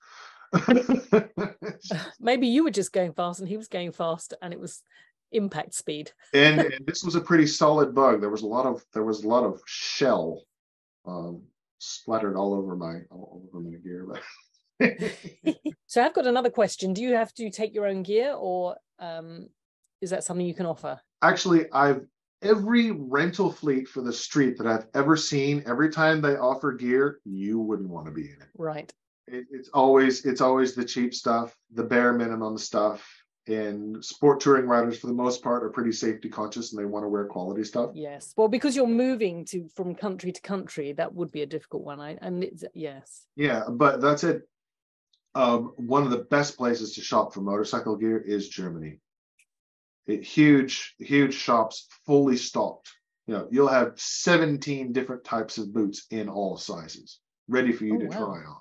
Maybe 2.19 2.47
you 2.47 2.63
were 2.63 2.71
just 2.71 2.93
going 2.93 3.13
fast 3.13 3.39
and 3.39 3.47
he 3.47 3.57
was 3.57 3.67
going 3.67 3.91
fast 3.91 4.33
and 4.41 4.53
it 4.53 4.59
was 4.59 4.83
impact 5.31 5.73
speed. 5.73 6.11
and, 6.33 6.59
and, 6.59 6.85
this 6.85 7.03
was 7.03 7.15
a 7.15 7.21
pretty 7.21 7.47
solid 7.47 7.93
bug. 7.93 8.21
There 8.21 8.29
was 8.29 8.41
a 8.41 8.47
lot 8.47 8.65
of 8.65 8.83
there 8.93 9.03
was 9.03 9.23
a 9.23 9.27
lot 9.27 9.43
of 9.43 9.61
shell 9.65 10.43
um, 11.05 11.43
splattered 11.79 12.35
all 12.35 12.53
over 12.53 12.75
my 12.75 13.01
all 13.11 13.43
over 13.47 13.61
my 13.61 13.77
gear. 13.77 14.07
so 15.87 16.03
I've 16.03 16.13
got 16.13 16.27
another 16.27 16.49
question. 16.49 16.93
Do 16.93 17.01
you 17.03 17.13
have 17.15 17.33
to 17.35 17.49
take 17.49 17.73
your 17.73 17.87
own 17.87 18.03
gear 18.03 18.33
or 18.37 18.75
um, 18.99 19.49
is 20.01 20.09
that 20.09 20.23
something 20.23 20.45
you 20.45 20.55
can 20.55 20.65
offer? 20.65 20.99
Actually, 21.21 21.71
I've 21.71 22.05
every 22.41 22.91
rental 22.91 23.51
fleet 23.51 23.87
for 23.87 24.01
the 24.01 24.13
street 24.13 24.57
that 24.57 24.65
I've 24.65 24.87
ever 24.93 25.17
seen, 25.17 25.61
every 25.67 25.89
time 25.89 26.21
they 26.21 26.37
offer 26.37 26.71
gear, 26.71 27.19
you 27.25 27.59
wouldn't 27.59 27.89
want 27.89 28.05
to 28.05 28.11
be 28.13 28.21
in 28.21 28.37
it. 28.41 28.47
Right 28.57 28.91
it, 29.31 29.45
it's 29.51 29.69
always 29.69 30.25
it's 30.25 30.41
always 30.41 30.75
the 30.75 30.85
cheap 30.85 31.13
stuff, 31.13 31.55
the 31.73 31.83
bare 31.83 32.13
minimum 32.13 32.57
stuff. 32.57 33.07
And 33.47 34.03
sport 34.05 34.41
touring 34.41 34.67
riders, 34.67 34.99
for 34.99 35.07
the 35.07 35.13
most 35.13 35.41
part, 35.41 35.63
are 35.63 35.69
pretty 35.71 35.91
safety 35.91 36.29
conscious 36.29 36.71
and 36.71 36.79
they 36.79 36.85
want 36.85 37.03
to 37.03 37.09
wear 37.09 37.25
quality 37.25 37.63
stuff. 37.63 37.89
Yes, 37.95 38.31
well, 38.37 38.47
because 38.47 38.75
you're 38.75 38.85
moving 38.85 39.43
to 39.45 39.67
from 39.69 39.95
country 39.95 40.31
to 40.31 40.41
country, 40.41 40.93
that 40.93 41.15
would 41.15 41.31
be 41.31 41.41
a 41.41 41.47
difficult 41.47 41.83
one. 41.83 41.99
I 41.99 42.17
and 42.21 42.43
it's 42.43 42.63
yes. 42.75 43.25
Yeah, 43.35 43.63
but 43.71 44.01
that's 44.01 44.23
it. 44.23 44.43
um, 45.33 45.73
one 45.77 46.03
of 46.03 46.11
the 46.11 46.25
best 46.29 46.57
places 46.57 46.93
to 46.95 47.01
shop 47.01 47.33
for 47.33 47.41
motorcycle 47.41 47.95
gear 47.95 48.19
is 48.19 48.49
Germany. 48.49 48.99
It, 50.05 50.23
huge, 50.23 50.95
huge 50.99 51.33
shops, 51.33 51.87
fully 52.05 52.37
stocked. 52.37 52.91
You 53.25 53.33
know, 53.35 53.47
you'll 53.51 53.67
have 53.67 53.93
17 53.95 54.91
different 54.91 55.23
types 55.23 55.57
of 55.57 55.73
boots 55.73 56.05
in 56.11 56.29
all 56.29 56.57
sizes, 56.57 57.19
ready 57.47 57.71
for 57.71 57.85
you 57.85 57.95
Oh, 57.95 57.99
to 57.99 58.05
wow. 58.07 58.17
try 58.17 58.43
on. 58.43 58.57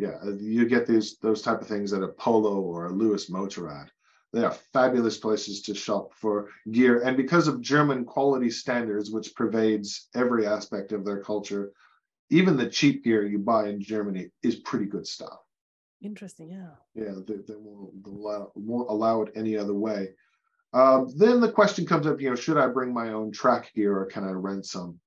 Yeah, 0.00 0.16
uh, 0.24 0.32
you 0.38 0.66
get 0.66 0.86
these 0.86 1.18
those 1.18 1.42
type 1.42 1.60
of 1.60 1.68
things 1.68 1.92
at 1.92 2.02
a 2.02 2.08
Polo 2.08 2.60
or 2.60 2.86
a 2.86 2.92
Louis 2.92 3.28
Motorrad. 3.28 3.88
They 4.32 4.42
are 4.44 4.56
fabulous 4.72 5.18
places 5.18 5.60
to 5.62 5.74
shop 5.74 6.14
for 6.14 6.48
gear, 6.70 7.02
and 7.02 7.18
because 7.18 7.48
of 7.48 7.60
German 7.60 8.06
quality 8.06 8.48
standards, 8.48 9.10
which 9.10 9.34
pervades 9.34 10.08
every 10.14 10.46
aspect 10.46 10.92
of 10.92 11.04
their 11.04 11.20
culture, 11.20 11.72
even 12.30 12.56
the 12.56 12.70
cheap 12.70 13.04
gear 13.04 13.26
you 13.26 13.38
buy 13.40 13.68
in 13.68 13.82
Germany 13.82 14.30
is 14.42 14.56
pretty 14.56 14.86
good 14.86 15.06
stuff. 15.06 15.38
Interesting, 16.00 16.48
yeah. 16.48 16.76
Yeah, 16.94 17.16
they, 17.26 17.34
they 17.46 17.58
won't 17.58 17.92
allow, 18.06 18.52
won't 18.54 18.88
allow 18.88 19.20
it 19.22 19.32
any 19.34 19.54
other 19.54 19.74
way. 19.74 20.10
Um, 20.72 21.08
then 21.14 21.40
the 21.40 21.52
question 21.52 21.84
comes 21.84 22.06
up, 22.06 22.22
you 22.22 22.30
know, 22.30 22.36
should 22.36 22.56
I 22.56 22.68
bring 22.68 22.94
my 22.94 23.12
own 23.12 23.32
track 23.32 23.74
gear 23.74 23.98
or 23.98 24.06
can 24.06 24.24
I 24.24 24.30
rent 24.30 24.64
some? 24.64 24.98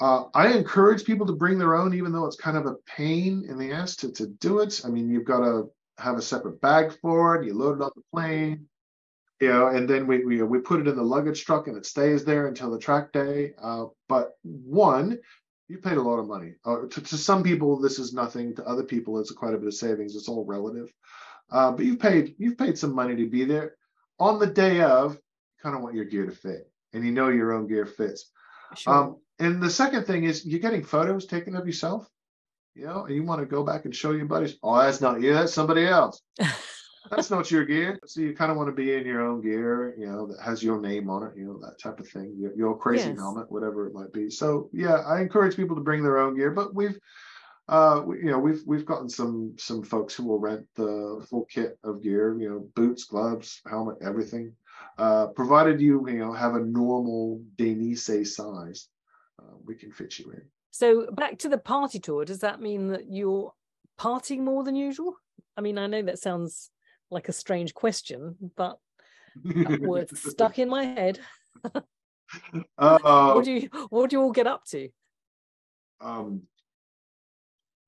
Uh, 0.00 0.24
I 0.34 0.52
encourage 0.52 1.04
people 1.04 1.26
to 1.26 1.32
bring 1.32 1.58
their 1.58 1.74
own, 1.74 1.94
even 1.94 2.12
though 2.12 2.26
it's 2.26 2.36
kind 2.36 2.56
of 2.56 2.66
a 2.66 2.76
pain 2.86 3.44
in 3.48 3.58
the 3.58 3.72
ass 3.72 3.96
to, 3.96 4.12
to 4.12 4.26
do 4.26 4.60
it. 4.60 4.82
I 4.84 4.88
mean, 4.88 5.10
you've 5.10 5.24
got 5.24 5.40
to 5.40 5.70
have 5.98 6.16
a 6.16 6.22
separate 6.22 6.60
bag 6.60 6.92
for 7.02 7.36
it. 7.36 7.46
You 7.46 7.54
load 7.54 7.80
it 7.80 7.82
on 7.82 7.90
the 7.96 8.02
plane, 8.12 8.68
you 9.40 9.48
know, 9.48 9.68
and 9.68 9.88
then 9.88 10.06
we 10.06 10.24
we, 10.24 10.42
we 10.42 10.60
put 10.60 10.80
it 10.80 10.88
in 10.88 10.96
the 10.96 11.02
luggage 11.02 11.44
truck 11.44 11.66
and 11.66 11.76
it 11.76 11.86
stays 11.86 12.24
there 12.24 12.46
until 12.46 12.70
the 12.70 12.78
track 12.78 13.12
day. 13.12 13.54
Uh, 13.60 13.86
but 14.08 14.32
one, 14.42 15.18
you 15.68 15.78
paid 15.78 15.96
a 15.96 16.02
lot 16.02 16.18
of 16.18 16.26
money. 16.26 16.54
Uh, 16.64 16.86
to, 16.90 17.00
to 17.00 17.16
some 17.16 17.42
people, 17.42 17.78
this 17.78 17.98
is 17.98 18.12
nothing. 18.12 18.54
To 18.56 18.66
other 18.66 18.84
people, 18.84 19.18
it's 19.18 19.30
quite 19.32 19.54
a 19.54 19.58
bit 19.58 19.66
of 19.66 19.74
savings. 19.74 20.16
It's 20.16 20.28
all 20.28 20.44
relative. 20.44 20.92
Uh, 21.50 21.72
but 21.72 21.84
you've 21.84 22.00
paid 22.00 22.34
you've 22.38 22.58
paid 22.58 22.78
some 22.78 22.94
money 22.94 23.16
to 23.16 23.28
be 23.28 23.44
there. 23.44 23.76
On 24.20 24.38
the 24.38 24.46
day 24.46 24.80
of, 24.80 25.14
you 25.14 25.62
kind 25.62 25.76
of 25.76 25.82
want 25.82 25.94
your 25.94 26.04
gear 26.04 26.26
to 26.26 26.32
fit, 26.32 26.70
and 26.92 27.04
you 27.04 27.12
know 27.12 27.28
your 27.28 27.52
own 27.52 27.66
gear 27.66 27.86
fits. 27.86 28.30
Sure. 28.76 28.94
Um, 28.94 29.16
and 29.38 29.62
the 29.62 29.70
second 29.70 30.04
thing 30.04 30.24
is 30.24 30.44
you're 30.46 30.60
getting 30.60 30.82
photos 30.84 31.26
taken 31.26 31.54
of 31.56 31.66
yourself, 31.66 32.08
you 32.74 32.86
know, 32.86 33.04
and 33.04 33.14
you 33.14 33.22
want 33.24 33.40
to 33.40 33.46
go 33.46 33.62
back 33.64 33.84
and 33.84 33.94
show 33.94 34.12
your 34.12 34.26
buddies, 34.26 34.56
oh, 34.62 34.78
that's 34.78 35.00
not 35.00 35.20
you, 35.20 35.34
that's 35.34 35.52
somebody 35.54 35.86
else. 35.86 36.20
That's 37.10 37.30
not 37.30 37.50
your 37.50 37.64
gear. 37.64 37.98
So 38.06 38.20
you 38.20 38.34
kind 38.34 38.50
of 38.50 38.58
want 38.58 38.68
to 38.68 38.72
be 38.74 38.92
in 38.94 39.06
your 39.06 39.22
own 39.22 39.40
gear, 39.40 39.94
you 39.98 40.06
know, 40.06 40.26
that 40.26 40.42
has 40.44 40.62
your 40.62 40.78
name 40.80 41.08
on 41.08 41.22
it, 41.22 41.32
you 41.36 41.46
know, 41.46 41.58
that 41.60 41.80
type 41.82 42.00
of 42.00 42.08
thing. 42.08 42.34
Your, 42.38 42.54
your 42.54 42.76
crazy 42.76 43.10
Yes. 43.10 43.18
helmet, 43.18 43.50
whatever 43.50 43.86
it 43.86 43.94
might 43.94 44.12
be. 44.12 44.28
So 44.28 44.68
yeah, 44.74 44.96
I 44.96 45.20
encourage 45.22 45.56
people 45.56 45.76
to 45.76 45.82
bring 45.82 46.02
their 46.02 46.18
own 46.18 46.36
gear, 46.36 46.50
but 46.50 46.74
we've 46.74 46.98
uh 47.68 48.02
we, 48.04 48.18
you 48.18 48.30
know 48.30 48.38
we've 48.38 48.62
we've 48.66 48.86
gotten 48.86 49.08
some 49.08 49.54
some 49.58 49.82
folks 49.82 50.14
who 50.14 50.24
will 50.24 50.38
rent 50.38 50.66
the 50.76 51.24
full 51.28 51.44
kit 51.46 51.78
of 51.84 52.02
gear 52.02 52.38
you 52.40 52.48
know 52.48 52.68
boots 52.74 53.04
gloves 53.04 53.60
helmet 53.68 53.96
everything 54.02 54.52
uh 54.98 55.26
provided 55.28 55.80
you 55.80 56.08
you 56.08 56.18
know 56.18 56.32
have 56.32 56.54
a 56.54 56.60
normal 56.60 57.42
denise 57.56 58.06
size 58.34 58.88
uh, 59.38 59.56
we 59.64 59.74
can 59.74 59.92
fit 59.92 60.18
you 60.18 60.30
in 60.32 60.42
So 60.70 61.10
back 61.10 61.38
to 61.38 61.48
the 61.48 61.58
party 61.58 61.98
tour, 61.98 62.24
does 62.24 62.40
that 62.40 62.60
mean 62.60 62.88
that 62.88 63.10
you're 63.10 63.52
partying 63.98 64.40
more 64.40 64.64
than 64.64 64.76
usual? 64.76 65.16
I 65.56 65.60
mean, 65.60 65.78
I 65.78 65.86
know 65.86 66.02
that 66.02 66.18
sounds 66.18 66.70
like 67.10 67.28
a 67.28 67.32
strange 67.32 67.74
question, 67.74 68.36
but 68.56 68.78
that 69.44 69.80
word 69.80 70.16
stuck 70.16 70.58
in 70.58 70.68
my 70.68 70.84
head. 70.84 71.20
uh, 72.78 73.32
What 73.32 73.44
do 73.44 73.52
you 73.52 73.68
what 73.88 74.10
do 74.10 74.16
you 74.16 74.22
all 74.22 74.32
get 74.32 74.46
up 74.46 74.64
to? 74.66 74.88
um 76.00 76.42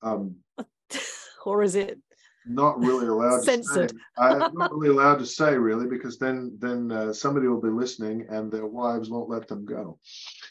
um 0.03 0.37
Or 1.47 1.63
is 1.63 1.75
it 1.75 1.99
not 2.47 2.79
really 2.79 3.07
allowed 3.07 3.43
Censored. 3.43 3.91
to 3.91 3.95
say. 3.95 4.01
I'm 4.19 4.55
not 4.55 4.73
really 4.75 4.89
allowed 4.89 5.19
to 5.19 5.27
say 5.27 5.57
really 5.57 5.87
because 5.87 6.19
then 6.19 6.57
then 6.59 6.91
uh, 6.91 7.13
somebody 7.13 7.47
will 7.47 7.61
be 7.61 7.69
listening 7.69 8.27
and 8.31 8.51
their 8.51 8.67
wives 8.67 9.11
won't 9.11 9.31
let 9.31 9.49
them 9.49 9.65
go. 9.65 9.99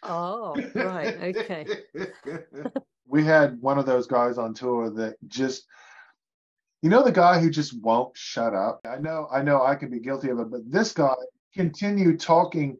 oh 0.04 0.56
right, 0.76 1.36
okay. 1.36 1.66
we 3.08 3.24
had 3.24 3.60
one 3.62 3.80
of 3.80 3.86
those 3.86 4.08
guys 4.08 4.38
on 4.38 4.54
tour 4.54 4.90
that 4.92 5.16
just 5.28 5.66
you 6.82 6.90
know 6.90 7.04
the 7.04 7.12
guy 7.12 7.40
who 7.40 7.50
just 7.50 7.82
won't 7.82 8.16
shut 8.16 8.54
up. 8.54 8.80
I 8.86 8.98
know 8.98 9.28
I 9.32 9.42
know 9.42 9.64
I 9.64 9.76
can 9.76 9.90
be 9.90 10.00
guilty 10.00 10.30
of 10.30 10.40
it, 10.40 10.52
but 10.52 10.62
this 10.72 10.94
guy 10.94 11.16
continued 11.54 12.20
talking 12.20 12.78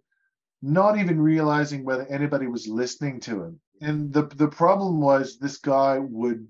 not 0.62 0.98
even 0.98 1.20
realizing 1.20 1.84
whether 1.84 2.06
anybody 2.08 2.48
was 2.48 2.68
listening 2.68 3.20
to 3.22 3.44
him. 3.44 3.60
And 3.82 4.14
the 4.14 4.24
the 4.36 4.48
problem 4.48 5.02
was 5.02 5.38
this 5.38 5.58
guy 5.58 5.98
would 6.00 6.48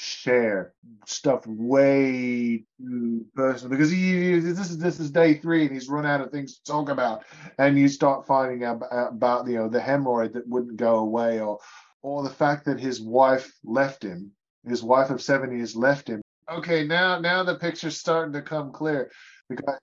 share 0.00 0.72
stuff 1.04 1.46
way 1.46 2.64
too 2.78 3.26
personal 3.34 3.70
because 3.70 3.90
he 3.90 4.38
this 4.40 4.70
is 4.70 4.78
this 4.78 4.98
is 4.98 5.10
day 5.10 5.34
three 5.34 5.64
and 5.64 5.72
he's 5.72 5.88
run 5.88 6.06
out 6.06 6.22
of 6.22 6.30
things 6.30 6.56
to 6.56 6.64
talk 6.64 6.88
about. 6.88 7.24
And 7.58 7.78
you 7.78 7.88
start 7.88 8.26
finding 8.26 8.64
out 8.64 8.82
about 8.90 9.46
you 9.46 9.56
know 9.56 9.68
the 9.68 9.80
hemorrhoid 9.80 10.32
that 10.32 10.48
wouldn't 10.48 10.76
go 10.76 10.96
away 10.96 11.40
or 11.40 11.58
or 12.02 12.22
the 12.22 12.30
fact 12.30 12.64
that 12.64 12.80
his 12.80 13.00
wife 13.00 13.52
left 13.62 14.02
him 14.02 14.32
his 14.66 14.82
wife 14.82 15.10
of 15.10 15.22
70 15.22 15.58
has 15.58 15.76
left 15.76 16.08
him. 16.08 16.20
Okay 16.50 16.86
now 16.86 17.18
now 17.18 17.42
the 17.42 17.56
picture's 17.56 17.98
starting 17.98 18.32
to 18.32 18.42
come 18.42 18.72
clear. 18.72 19.10
The 19.48 19.56
guy's 19.56 19.78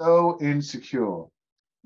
so 0.00 0.38
insecure 0.40 1.24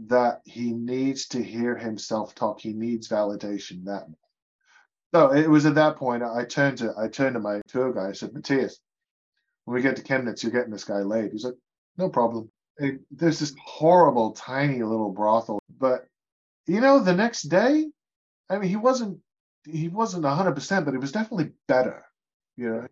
that 0.06 0.40
he 0.44 0.72
needs 0.72 1.26
to 1.28 1.42
hear 1.42 1.76
himself 1.76 2.34
talk. 2.34 2.60
He 2.60 2.72
needs 2.72 3.08
validation 3.08 3.84
that 3.84 4.06
So 5.14 5.32
it 5.32 5.48
was 5.48 5.66
at 5.66 5.76
that 5.76 5.96
point 5.96 6.22
I 6.22 6.44
turned 6.44 6.78
to 6.78 6.92
I 6.98 7.08
turned 7.08 7.34
to 7.34 7.40
my 7.40 7.60
tour 7.68 7.92
guy. 7.92 8.08
I 8.08 8.12
said, 8.12 8.34
Matthias, 8.34 8.80
when 9.64 9.76
we 9.76 9.82
get 9.82 9.96
to 9.96 10.02
Chemnitz, 10.02 10.42
you're 10.42 10.52
getting 10.52 10.72
this 10.72 10.84
guy 10.84 10.98
laid. 10.98 11.32
He's 11.32 11.44
like, 11.44 11.54
no 11.96 12.08
problem. 12.08 12.50
And 12.78 13.00
there's 13.10 13.38
this 13.38 13.54
horrible, 13.64 14.32
tiny 14.32 14.82
little 14.82 15.12
brothel. 15.12 15.58
But 15.78 16.06
you 16.66 16.80
know, 16.80 17.00
the 17.00 17.14
next 17.14 17.42
day, 17.44 17.86
I 18.50 18.58
mean, 18.58 18.68
he 18.68 18.76
wasn't 18.76 19.20
he 19.64 19.88
wasn't 19.88 20.24
hundred 20.24 20.54
percent, 20.54 20.84
but 20.84 20.94
it 20.94 21.00
was 21.00 21.12
definitely 21.12 21.52
better. 21.68 22.04
You 22.56 22.70
know, 22.70 22.86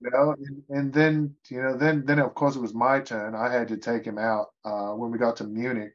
you 0.00 0.10
know, 0.10 0.34
and, 0.38 0.62
and 0.68 0.92
then 0.92 1.36
you 1.48 1.62
know, 1.62 1.76
then 1.76 2.04
then 2.04 2.18
of 2.18 2.34
course 2.34 2.56
it 2.56 2.62
was 2.62 2.74
my 2.74 3.00
turn. 3.00 3.34
I 3.34 3.52
had 3.52 3.68
to 3.68 3.76
take 3.76 4.04
him 4.04 4.18
out 4.18 4.48
uh, 4.64 4.92
when 4.92 5.10
we 5.10 5.18
got 5.18 5.36
to 5.36 5.44
Munich, 5.44 5.94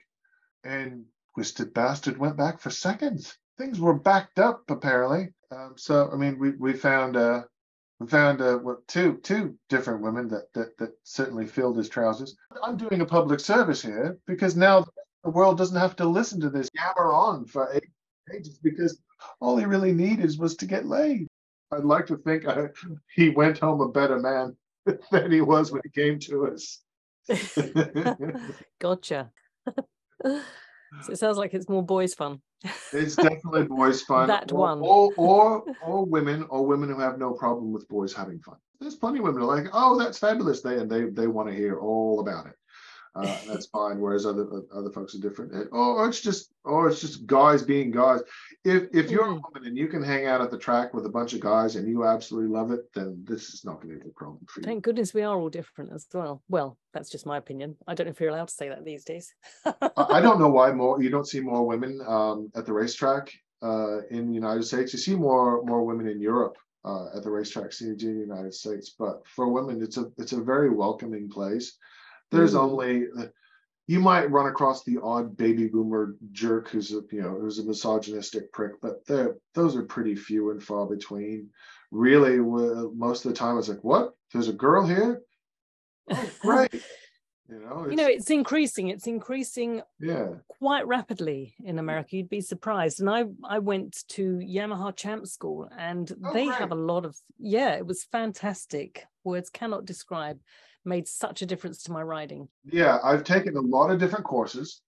and 0.64 1.06
Twisted 1.34 1.74
Bastard 1.74 2.18
went 2.18 2.38
back 2.38 2.60
for 2.60 2.70
seconds. 2.70 3.38
Things 3.58 3.80
were 3.80 3.94
backed 3.98 4.40
up 4.40 4.64
apparently. 4.70 5.30
Um, 5.52 5.74
so 5.78 6.10
I 6.12 6.16
mean, 6.16 6.38
we 6.40 6.52
we 6.52 6.74
found 6.74 7.16
uh 7.16 7.44
we 8.00 8.08
found 8.08 8.42
uh 8.42 8.58
what 8.58 8.88
two 8.88 9.18
two 9.24 9.56
different 9.70 10.02
women 10.02 10.28
that 10.30 10.52
that 10.54 10.78
that 10.78 10.92
certainly 11.04 11.46
filled 11.46 11.78
his 11.78 11.90
trousers. 11.90 12.36
I'm 12.64 12.78
doing 12.78 13.02
a 13.02 13.06
public 13.06 13.40
service 13.40 13.82
here 13.82 14.18
because 14.28 14.56
now 14.56 14.86
the 15.24 15.32
world 15.32 15.58
doesn't 15.58 15.80
have 15.80 15.96
to 15.98 16.06
listen 16.06 16.40
to 16.42 16.50
this 16.50 16.70
yammer 16.74 17.12
on 17.14 17.46
for 17.46 17.70
ages 18.34 18.60
because 18.60 19.00
all 19.40 19.58
he 19.58 19.66
really 19.66 19.94
needed 19.94 20.38
was 20.40 20.56
to 20.58 20.66
get 20.66 20.86
laid. 20.86 21.28
I'd 21.72 21.84
like 21.84 22.08
to 22.08 22.18
think 22.18 22.48
I, 22.48 22.68
he 23.14 23.30
went 23.30 23.60
home 23.60 23.82
a 23.82 23.90
better 23.90 24.20
man 24.20 24.56
than 25.12 25.32
he 25.32 25.42
was 25.42 25.72
when 25.72 25.82
he 25.84 25.90
came 25.90 26.20
to 26.20 26.48
us. 26.48 26.80
gotcha. 28.80 29.32
so 30.26 30.42
it 31.10 31.18
sounds 31.18 31.38
like 31.38 31.54
it's 31.54 31.68
more 31.68 31.84
boys 31.84 32.14
fun. 32.14 32.42
It's 32.94 33.16
definitely 33.16 33.64
boys 33.64 34.02
fun. 34.10 34.28
That 34.28 34.52
or, 34.52 34.60
one. 34.60 34.80
Or, 34.80 35.12
or 35.18 35.64
or 35.86 36.06
women 36.06 36.46
or 36.50 36.66
women 36.66 36.90
who 36.90 37.00
have 37.00 37.18
no 37.18 37.34
problem 37.34 37.72
with 37.72 37.88
boys 37.88 38.14
having 38.14 38.40
fun. 38.40 38.58
There's 38.80 38.96
plenty 38.96 39.20
of 39.20 39.26
women 39.26 39.42
who 39.42 39.50
are 39.50 39.56
like, 39.56 39.70
oh, 39.74 39.98
that's 39.98 40.20
fabulous. 40.20 40.62
They 40.62 40.78
and 40.78 40.90
they 40.90 41.04
they 41.06 41.28
want 41.28 41.50
to 41.50 41.56
hear 41.56 41.80
all 41.80 42.20
about 42.20 42.48
it. 42.48 42.54
Uh, 43.16 43.38
that's 43.48 43.66
fine. 43.78 44.00
Whereas 44.00 44.26
other 44.26 44.48
other 44.74 44.92
folks 44.92 45.16
are 45.16 45.20
different. 45.20 45.54
Uh, 45.54 45.66
Or 45.72 46.08
it's 46.08 46.22
just 46.22 46.52
or 46.64 46.88
it's 46.88 47.02
just 47.02 47.26
guys 47.26 47.64
being 47.64 47.92
guys. 47.92 48.22
If 48.68 48.94
if 48.94 49.10
you're 49.10 49.24
a 49.24 49.34
Mm. 49.34 49.42
woman 49.46 49.66
and 49.68 49.78
you 49.78 49.88
can 49.88 50.04
hang 50.04 50.26
out 50.26 50.42
at 50.42 50.52
the 50.52 50.58
track 50.58 50.94
with 50.94 51.06
a 51.06 51.10
bunch 51.10 51.34
of 51.34 51.40
guys 51.40 51.78
and 51.78 51.88
you 51.88 52.04
absolutely 52.06 52.50
love 52.50 52.72
it, 52.72 52.92
then 52.94 53.24
this 53.24 53.54
is 53.54 53.64
not 53.64 53.82
going 53.82 53.98
to 53.98 54.04
be 54.04 54.10
a 54.10 54.14
problem 54.14 54.46
for 54.46 54.60
you. 54.60 54.66
Thank 54.66 54.84
goodness 54.84 55.14
we 55.14 55.22
are 55.22 55.38
all 55.40 55.50
different 55.50 55.94
as 55.94 56.06
well. 56.14 56.44
Well, 56.50 56.78
that's 56.94 57.10
just 57.10 57.26
my 57.26 57.38
opinion. 57.38 57.78
I 57.88 57.94
don't 57.94 58.08
know 58.08 58.12
if 58.12 58.20
you're 58.20 58.30
allowed 58.30 58.50
to 58.50 58.54
say 58.54 58.68
that 58.68 58.84
these 58.84 59.06
days. 59.06 59.34
I 59.66 60.20
don't 60.20 60.40
know 60.40 60.50
why 60.60 60.74
more 60.74 61.02
you 61.02 61.10
don't 61.10 61.28
see 61.28 61.40
more 61.40 61.66
women 61.66 62.02
um, 62.06 62.52
at 62.56 62.66
the 62.66 62.74
racetrack 62.74 63.32
uh, 63.62 64.00
in 64.10 64.28
the 64.28 64.34
United 64.34 64.64
States. 64.66 64.92
You 64.92 65.00
see 65.00 65.16
more 65.16 65.64
more 65.64 65.86
women 65.86 66.08
in 66.10 66.20
Europe 66.20 66.58
uh, 66.84 67.06
at 67.16 67.24
the 67.24 67.30
racetracks 67.30 67.80
than 67.80 67.88
you 67.88 67.96
do 67.96 68.10
in 68.10 68.16
the 68.20 68.26
United 68.36 68.54
States. 68.54 68.90
But 69.00 69.26
for 69.34 69.48
women, 69.48 69.82
it's 69.82 69.96
a 69.96 70.12
it's 70.18 70.34
a 70.34 70.42
very 70.42 70.70
welcoming 70.70 71.30
place. 71.30 71.78
There's 72.32 72.54
Mm. 72.56 72.64
only 72.66 72.92
uh, 73.18 73.28
you 73.88 74.02
might 74.02 74.30
run 74.30 74.48
across 74.48 74.84
the 74.84 75.00
odd 75.02 75.38
baby 75.38 75.68
boomer 75.68 76.16
jerk 76.32 76.68
who's 76.70 76.92
a 76.92 77.02
you 77.12 77.22
know 77.22 77.38
who's 77.40 77.60
a 77.60 77.64
misogynistic 77.64 78.52
prick, 78.52 78.74
but 78.82 79.06
those 79.54 79.76
are 79.76 79.84
pretty 79.84 80.16
few 80.16 80.52
and 80.52 80.62
far 80.62 80.86
between. 80.86 81.50
Really, 81.90 82.38
most 82.38 83.26
of 83.26 83.32
the 83.32 83.38
time 83.38 83.58
it's 83.58 83.70
like, 83.70 83.84
what? 83.84 84.14
There's 84.34 84.50
a 84.50 84.54
girl 84.54 84.86
here. 84.86 85.22
Oh, 86.10 86.30
great. 86.40 86.74
You 87.50 87.60
know, 87.60 87.88
you 87.90 87.98
know, 87.98 88.08
it's 88.08 88.30
increasing. 88.30 88.88
It's 88.88 89.08
increasing 89.08 89.82
yeah. 90.00 90.28
quite 90.48 90.88
rapidly 90.88 91.54
in 91.64 91.80
America. 91.80 92.16
You'd 92.16 92.30
be 92.30 92.40
surprised. 92.40 93.02
And 93.02 93.10
I 93.10 93.26
I 93.44 93.60
went 93.60 94.06
to 94.10 94.38
Yamaha 94.38 94.96
Champ 94.96 95.28
School, 95.28 95.70
and 95.78 96.10
Oh, 96.24 96.34
they 96.34 96.46
great. 96.46 96.60
have 96.60 96.72
a 96.72 96.76
lot 96.76 97.06
of 97.06 97.18
yeah. 97.38 97.76
It 97.76 97.86
was 97.86 98.06
fantastic. 98.06 99.06
Words 99.26 99.50
cannot 99.50 99.84
describe. 99.84 100.40
Made 100.88 101.06
such 101.06 101.42
a 101.42 101.46
difference 101.46 101.84
to 101.84 101.92
my 101.92 102.02
riding. 102.02 102.48
Yeah, 102.64 103.00
I've 103.04 103.26
taken 103.26 103.58
a 103.58 103.62
lot 103.62 103.92
of 103.92 104.00
different 104.00 104.24
courses, 104.24 104.82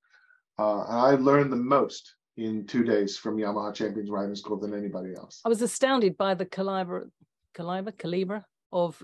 uh, 0.57 0.84
and 0.84 0.97
I 0.97 1.11
learned 1.15 1.51
the 1.51 1.57
most 1.57 2.15
in 2.38 2.65
two 2.65 2.85
days 2.85 3.17
from 3.17 3.35
Yamaha 3.35 3.73
Champions 3.73 4.09
Riding 4.09 4.34
School 4.34 4.57
than 4.57 4.73
anybody 4.73 5.13
else. 5.17 5.41
I 5.43 5.49
was 5.49 5.61
astounded 5.61 6.17
by 6.17 6.35
the 6.35 6.45
caliber, 6.45 7.11
caliber, 7.53 7.91
caliber 7.91 8.45
of 8.71 9.03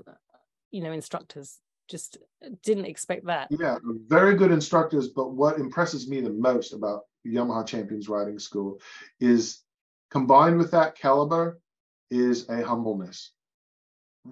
you 0.72 0.82
know 0.84 0.94
instructors. 0.94 1.60
Just 1.90 2.18
didn't 2.64 2.86
expect 2.86 3.26
that. 3.26 3.50
Yeah, 3.52 3.78
very 4.08 4.36
good 4.36 4.54
instructors. 4.54 5.10
But 5.10 5.34
what 5.34 5.60
impresses 5.60 6.08
me 6.08 6.22
the 6.22 6.30
most 6.30 6.72
about 6.72 7.02
Yamaha 7.28 7.68
Champions 7.68 8.08
Riding 8.08 8.40
School 8.40 8.80
is 9.20 9.64
combined 10.12 10.58
with 10.58 10.72
that 10.72 10.98
caliber 10.98 11.60
is 12.10 12.48
a 12.48 12.66
humbleness. 12.66 13.34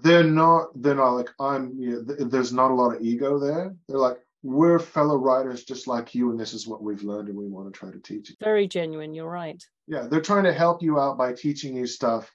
They're 0.02 0.24
not. 0.24 0.70
They're 0.76 0.96
not 0.96 1.12
like 1.12 1.30
I'm. 1.40 1.74
You 1.78 1.92
know, 1.92 2.16
th- 2.16 2.30
there's 2.30 2.54
not 2.54 2.72
a 2.72 2.74
lot 2.74 2.96
of 2.96 3.02
ego 3.02 3.40
there. 3.40 3.76
They're 3.88 4.00
like 4.00 4.18
we're 4.44 4.78
fellow 4.78 5.16
writers 5.16 5.64
just 5.64 5.88
like 5.88 6.14
you, 6.14 6.30
and 6.32 6.40
this 6.40 6.54
is 6.54 6.68
what 6.68 6.84
we've 6.84 7.04
learned, 7.04 7.30
and 7.30 7.38
we 7.38 7.48
want 7.48 7.74
to 7.74 7.78
try 7.78 7.90
to 7.92 8.00
teach 8.00 8.30
you 8.30 8.36
Very 8.42 8.68
genuine. 8.68 9.14
You're 9.14 9.30
right. 9.30 9.64
Yeah, 9.88 10.08
they're 10.08 10.22
trying 10.22 10.44
to 10.44 10.54
help 10.54 10.82
you 10.84 11.00
out 11.00 11.18
by 11.18 11.34
teaching 11.34 11.76
you 11.76 11.88
stuff 11.88 12.30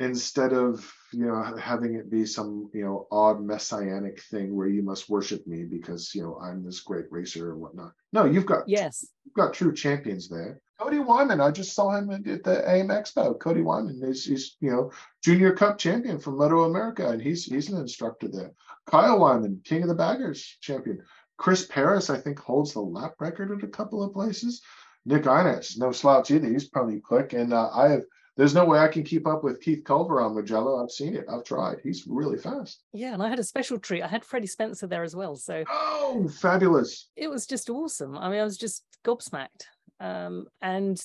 instead 0.00 0.54
of 0.54 0.90
you 1.12 1.26
know 1.26 1.42
having 1.60 1.94
it 1.94 2.10
be 2.10 2.24
some 2.24 2.70
you 2.72 2.82
know 2.84 3.06
odd 3.12 3.40
messianic 3.40 4.20
thing 4.22 4.56
where 4.56 4.66
you 4.66 4.82
must 4.82 5.10
worship 5.10 5.46
me 5.46 5.64
because 5.64 6.14
you 6.14 6.22
know 6.22 6.40
I'm 6.42 6.64
this 6.64 6.80
great 6.80 7.04
racer 7.10 7.52
and 7.52 7.60
whatnot. 7.60 7.92
No, 8.12 8.24
you've 8.24 8.46
got 8.46 8.66
Yes. 8.66 9.06
you've 9.24 9.34
got 9.34 9.54
true 9.54 9.74
champions 9.74 10.28
there. 10.28 10.60
Cody 10.80 10.98
Wyman, 10.98 11.42
I 11.42 11.50
just 11.50 11.74
saw 11.74 11.90
him 11.94 12.10
at 12.10 12.24
the 12.24 12.64
AIM 12.66 12.88
Expo. 12.88 13.38
Cody 13.38 13.60
Wyman 13.60 14.00
is 14.02 14.24
he's 14.24 14.56
you 14.60 14.70
know 14.70 14.90
junior 15.22 15.52
cup 15.52 15.76
champion 15.76 16.18
from 16.18 16.38
Moto 16.38 16.64
America, 16.64 17.10
and 17.10 17.20
he's 17.20 17.44
he's 17.44 17.68
an 17.68 17.78
instructor 17.78 18.28
there. 18.28 18.52
Kyle 18.86 19.18
Wyman, 19.20 19.60
King 19.64 19.82
of 19.82 19.88
the 19.88 19.94
Baggers 19.94 20.56
champion. 20.62 20.98
Chris 21.36 21.66
Peris, 21.66 22.10
I 22.10 22.18
think, 22.18 22.38
holds 22.38 22.72
the 22.72 22.80
lap 22.80 23.14
record 23.20 23.50
at 23.50 23.64
a 23.64 23.70
couple 23.70 24.02
of 24.02 24.12
places. 24.12 24.62
Nick 25.06 25.22
Ienatsch, 25.24 25.78
no 25.78 25.92
slouch 25.92 26.30
either. 26.30 26.48
He's 26.48 26.68
probably 26.68 27.00
quick, 27.00 27.34
and 27.34 27.52
uh, 27.52 27.68
I 27.74 27.88
have. 27.90 28.02
There's 28.40 28.54
no 28.54 28.64
way 28.64 28.78
I 28.78 28.88
can 28.88 29.02
keep 29.02 29.26
up 29.26 29.44
with 29.44 29.60
Keith 29.60 29.84
Culver 29.84 30.22
on 30.22 30.32
Mugello. 30.34 30.82
I've 30.82 30.90
seen 30.90 31.14
it. 31.14 31.26
I've 31.30 31.44
tried. 31.44 31.76
He's 31.82 32.06
really 32.06 32.38
fast. 32.38 32.80
Yeah, 32.94 33.12
and 33.12 33.22
I 33.22 33.28
had 33.28 33.38
a 33.38 33.44
special 33.44 33.78
treat. 33.78 34.00
I 34.02 34.06
had 34.08 34.24
Freddie 34.24 34.46
Spencer 34.46 34.86
there 34.86 35.02
as 35.02 35.14
well. 35.14 35.36
So 35.36 35.62
Oh, 35.68 36.26
fabulous! 36.40 37.10
it 37.16 37.28
was 37.28 37.46
just 37.46 37.68
awesome. 37.68 38.16
I 38.16 38.30
mean, 38.30 38.40
I 38.40 38.44
was 38.44 38.56
just 38.56 38.82
gobsmacked. 39.04 39.64
Um, 40.00 40.46
and 40.62 40.98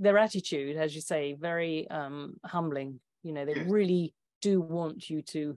their 0.00 0.18
attitude, 0.18 0.76
as 0.78 0.92
you 0.92 1.00
say, 1.00 1.34
very 1.34 1.88
um, 1.90 2.34
humbling. 2.44 2.98
You 3.22 3.34
know, 3.34 3.44
they 3.44 3.54
Yes. 3.54 3.70
really 3.70 4.12
do 4.42 4.60
want 4.60 5.08
you 5.08 5.22
to 5.22 5.56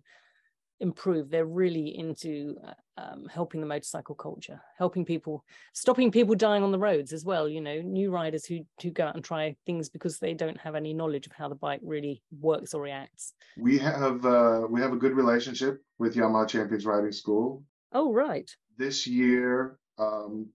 improve. 0.81 1.31
They're 1.31 1.47
really 1.47 1.97
into 1.97 2.57
uh, 2.64 2.73
um, 2.98 3.26
helping 3.32 3.61
the 3.61 3.68
motorcycle 3.68 4.15
culture, 4.15 4.61
helping 4.78 5.06
people, 5.06 5.44
stopping 5.74 6.11
people 6.11 6.36
dying 6.36 6.64
on 6.64 6.72
the 6.72 6.80
roads 6.80 7.14
as 7.14 7.26
well. 7.26 7.48
You 7.49 7.61
know, 7.61 7.82
new 7.82 8.11
riders 8.11 8.45
who 8.45 8.60
who 8.82 8.91
go 8.91 9.07
out 9.07 9.15
and 9.15 9.24
try 9.24 9.56
things 9.65 9.90
because 9.90 10.20
they 10.20 10.34
don't 10.34 10.60
have 10.60 10.76
any 10.76 10.94
knowledge 10.94 11.26
of 11.26 11.34
how 11.34 11.49
the 11.49 11.56
bike 11.56 11.82
really 11.84 12.22
works 12.40 12.74
or 12.74 12.82
reacts. 12.82 13.34
We 13.57 13.78
have 13.80 14.26
uh, 14.26 14.68
we 14.70 14.82
have 14.82 14.94
a 14.94 14.98
good 14.98 15.14
relationship 15.14 15.82
with 15.98 16.15
Yamaha 16.15 16.48
Champions 16.48 16.86
Riding 16.86 17.11
School. 17.11 17.64
Oh, 17.94 18.11
right. 18.11 18.49
this 18.78 19.06
year, 19.06 19.78
um, 19.99 20.48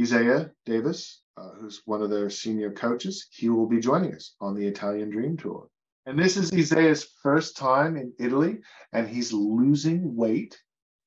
Isaiah 0.00 0.50
Davis, 0.64 1.20
uh, 1.36 1.50
who's 1.60 1.82
one 1.84 2.00
of 2.00 2.08
their 2.08 2.30
senior 2.30 2.72
coaches, 2.72 3.26
he 3.30 3.50
will 3.50 3.66
be 3.66 3.78
joining 3.78 4.14
us 4.14 4.34
on 4.40 4.54
the 4.54 4.66
Italian 4.66 5.10
Dream 5.10 5.36
Tour. 5.36 5.68
And 6.06 6.18
this 6.18 6.36
is 6.36 6.52
Isaiah's 6.52 7.08
first 7.22 7.56
time 7.56 7.96
in 7.96 8.12
Italy, 8.18 8.58
and 8.92 9.06
he's 9.06 9.32
losing 9.32 10.16
weight 10.16 10.58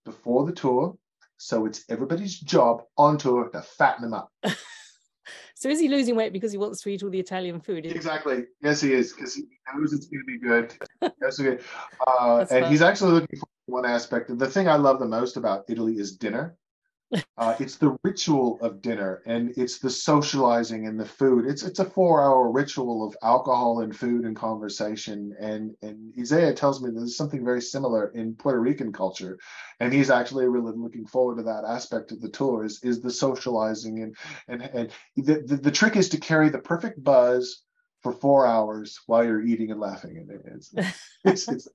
before 0.06 0.46
the 0.46 0.54
tour. 0.54 0.96
So 1.38 1.66
it's 1.66 1.84
everybody's 1.90 2.40
job 2.40 2.84
on 2.98 3.18
tour 3.18 3.50
to 3.50 3.62
fatten 3.62 4.04
them 4.04 4.14
up. 4.14 4.32
So 5.58 5.70
is 5.70 5.80
he 5.80 5.88
losing 5.88 6.16
weight 6.16 6.34
because 6.34 6.52
he 6.52 6.58
wants 6.58 6.82
to 6.82 6.90
eat 6.90 7.02
all 7.02 7.10
the 7.10 7.20
Italian 7.20 7.62
food? 7.62 7.86
Exactly. 7.86 8.44
Yes, 8.62 8.82
he 8.82 8.92
is, 8.92 9.14
because 9.14 9.36
he 9.36 9.44
knows 9.74 9.94
it's 9.94 10.08
going 10.08 10.22
to 10.22 10.26
be 10.26 10.38
good. 10.38 10.76
Yes, 11.22 11.40
okay. 11.40 11.64
Uh, 12.06 12.40
and 12.40 12.50
fun. 12.50 12.72
he's 12.72 12.82
actually 12.82 13.14
looking 13.14 13.40
for 13.40 13.48
one 13.68 13.86
aspect. 13.86 14.38
The 14.38 14.50
thing 14.50 14.68
I 14.68 14.76
love 14.76 15.00
the 15.00 15.08
most 15.08 15.38
about 15.38 15.64
Italy 15.70 15.98
is 15.98 16.18
dinner. 16.18 16.58
Uh, 17.38 17.56
it's 17.60 17.78
the 17.78 17.98
ritual 18.04 18.58
of 18.62 18.82
dinner, 18.82 19.22
and 19.26 19.54
it's 19.58 19.80
the 19.80 19.90
socializing 19.90 20.88
and 20.88 21.00
the 21.00 21.06
food. 21.06 21.46
It's 21.46 21.64
it's 21.64 21.80
a 21.80 21.86
four-hour 21.86 22.52
ritual 22.52 23.06
of 23.08 23.16
alcohol 23.24 23.82
and 23.82 23.96
food 23.96 24.24
and 24.26 24.36
conversation. 24.36 25.36
And 25.40 25.76
and 25.82 26.14
Isaiah 26.20 26.54
tells 26.54 26.82
me 26.82 26.92
there's 26.92 27.18
something 27.18 27.44
very 27.44 27.62
similar 27.62 28.10
in 28.10 28.36
Puerto 28.36 28.60
Rican 28.60 28.94
culture, 28.94 29.38
and 29.80 29.94
he's 29.94 30.10
actually 30.10 30.48
really 30.48 30.74
looking 30.76 31.06
forward 31.06 31.38
to 31.38 31.44
that 31.44 31.66
aspect 31.66 32.12
of 32.12 32.22
the 32.22 32.30
tour. 32.30 32.64
Is 32.64 32.82
is 32.84 33.02
the 33.02 33.12
socializing 33.12 34.02
and 34.04 34.16
and 34.48 34.62
and 34.62 34.92
the, 35.18 35.42
the, 35.46 35.58
the 35.58 35.72
trick 35.72 35.96
is 35.96 36.10
to 36.10 36.18
carry 36.20 36.50
the 36.50 36.60
perfect 36.60 37.04
buzz 37.04 37.64
for 38.02 38.12
four 38.14 38.46
hours 38.46 39.00
while 39.08 39.24
you're 39.24 39.42
eating 39.46 39.72
and 39.72 39.80
laughing 39.80 40.18
and 40.18 40.30
it- 40.30 40.42
it's 40.46 40.74
it's, 41.24 41.48
it's 41.50 41.68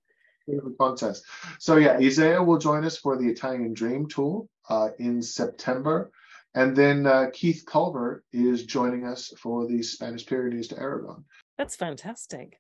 a 0.49 0.71
contest 0.79 1.25
so 1.59 1.77
yeah 1.77 1.95
isaiah 1.95 2.43
will 2.43 2.59
join 2.59 2.85
us 2.85 2.97
for 2.97 3.17
the 3.17 3.27
italian 3.29 3.73
dream 3.73 4.09
tour 4.09 4.47
uh, 4.71 4.89
in 4.99 5.21
september 5.23 6.11
and 6.55 6.75
then 6.75 7.07
uh, 7.07 7.27
keith 7.33 7.63
culver 7.67 8.25
is 8.33 8.65
joining 8.65 9.05
us 9.05 9.33
for 9.43 9.67
the 9.67 9.83
spanish 9.83 10.25
pyrenees 10.27 10.69
to 10.69 10.79
aragon 10.79 11.25
That's 11.59 11.77
fantastic. 11.77 12.59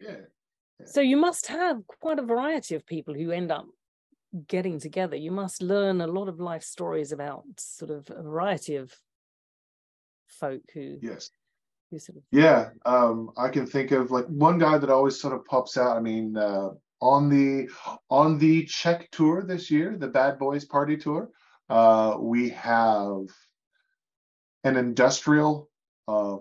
yeah 0.00 0.22
So 0.94 1.00
you 1.02 1.18
must 1.28 1.46
have 1.48 1.76
quite 2.00 2.18
a 2.18 2.30
variety 2.34 2.74
of 2.74 2.86
people 2.86 3.14
who 3.14 3.30
end 3.32 3.50
up 3.52 3.66
getting 4.48 4.78
together. 4.80 5.16
You 5.26 5.32
must 5.42 5.60
learn 5.60 6.00
a 6.00 6.06
lot 6.06 6.28
of 6.28 6.40
life 6.40 6.62
stories 6.62 7.12
about 7.12 7.44
sort 7.58 7.90
of 7.90 8.08
a 8.10 8.22
variety 8.22 8.76
of 8.76 8.88
folk 10.40 10.62
who 10.74 10.96
yes 11.02 11.30
who 11.90 11.98
sort 11.98 12.16
of 12.18 12.22
Yeah, 12.32 12.70
um, 12.94 13.30
I 13.36 13.48
can 13.54 13.66
think 13.66 13.90
of 13.90 14.10
like 14.10 14.26
one 14.48 14.58
guy 14.58 14.78
that 14.78 14.90
always 14.90 15.20
sort 15.20 15.34
of 15.34 15.44
pops 15.44 15.76
out. 15.76 15.96
I 15.96 16.00
mean, 16.00 16.36
uh, 16.36 16.70
on 17.14 17.28
the 17.28 17.68
on 18.08 18.38
the 18.38 18.64
Czech 18.64 19.10
tour 19.10 19.42
this 19.52 19.70
year, 19.70 19.96
the 19.98 20.08
Bad 20.20 20.38
Boys 20.38 20.64
Party 20.64 20.96
tour, 20.96 21.28
uh, 21.70 22.16
we 22.18 22.50
have 22.50 23.26
an 24.64 24.76
industrial 24.76 25.70
uh, 26.08 26.36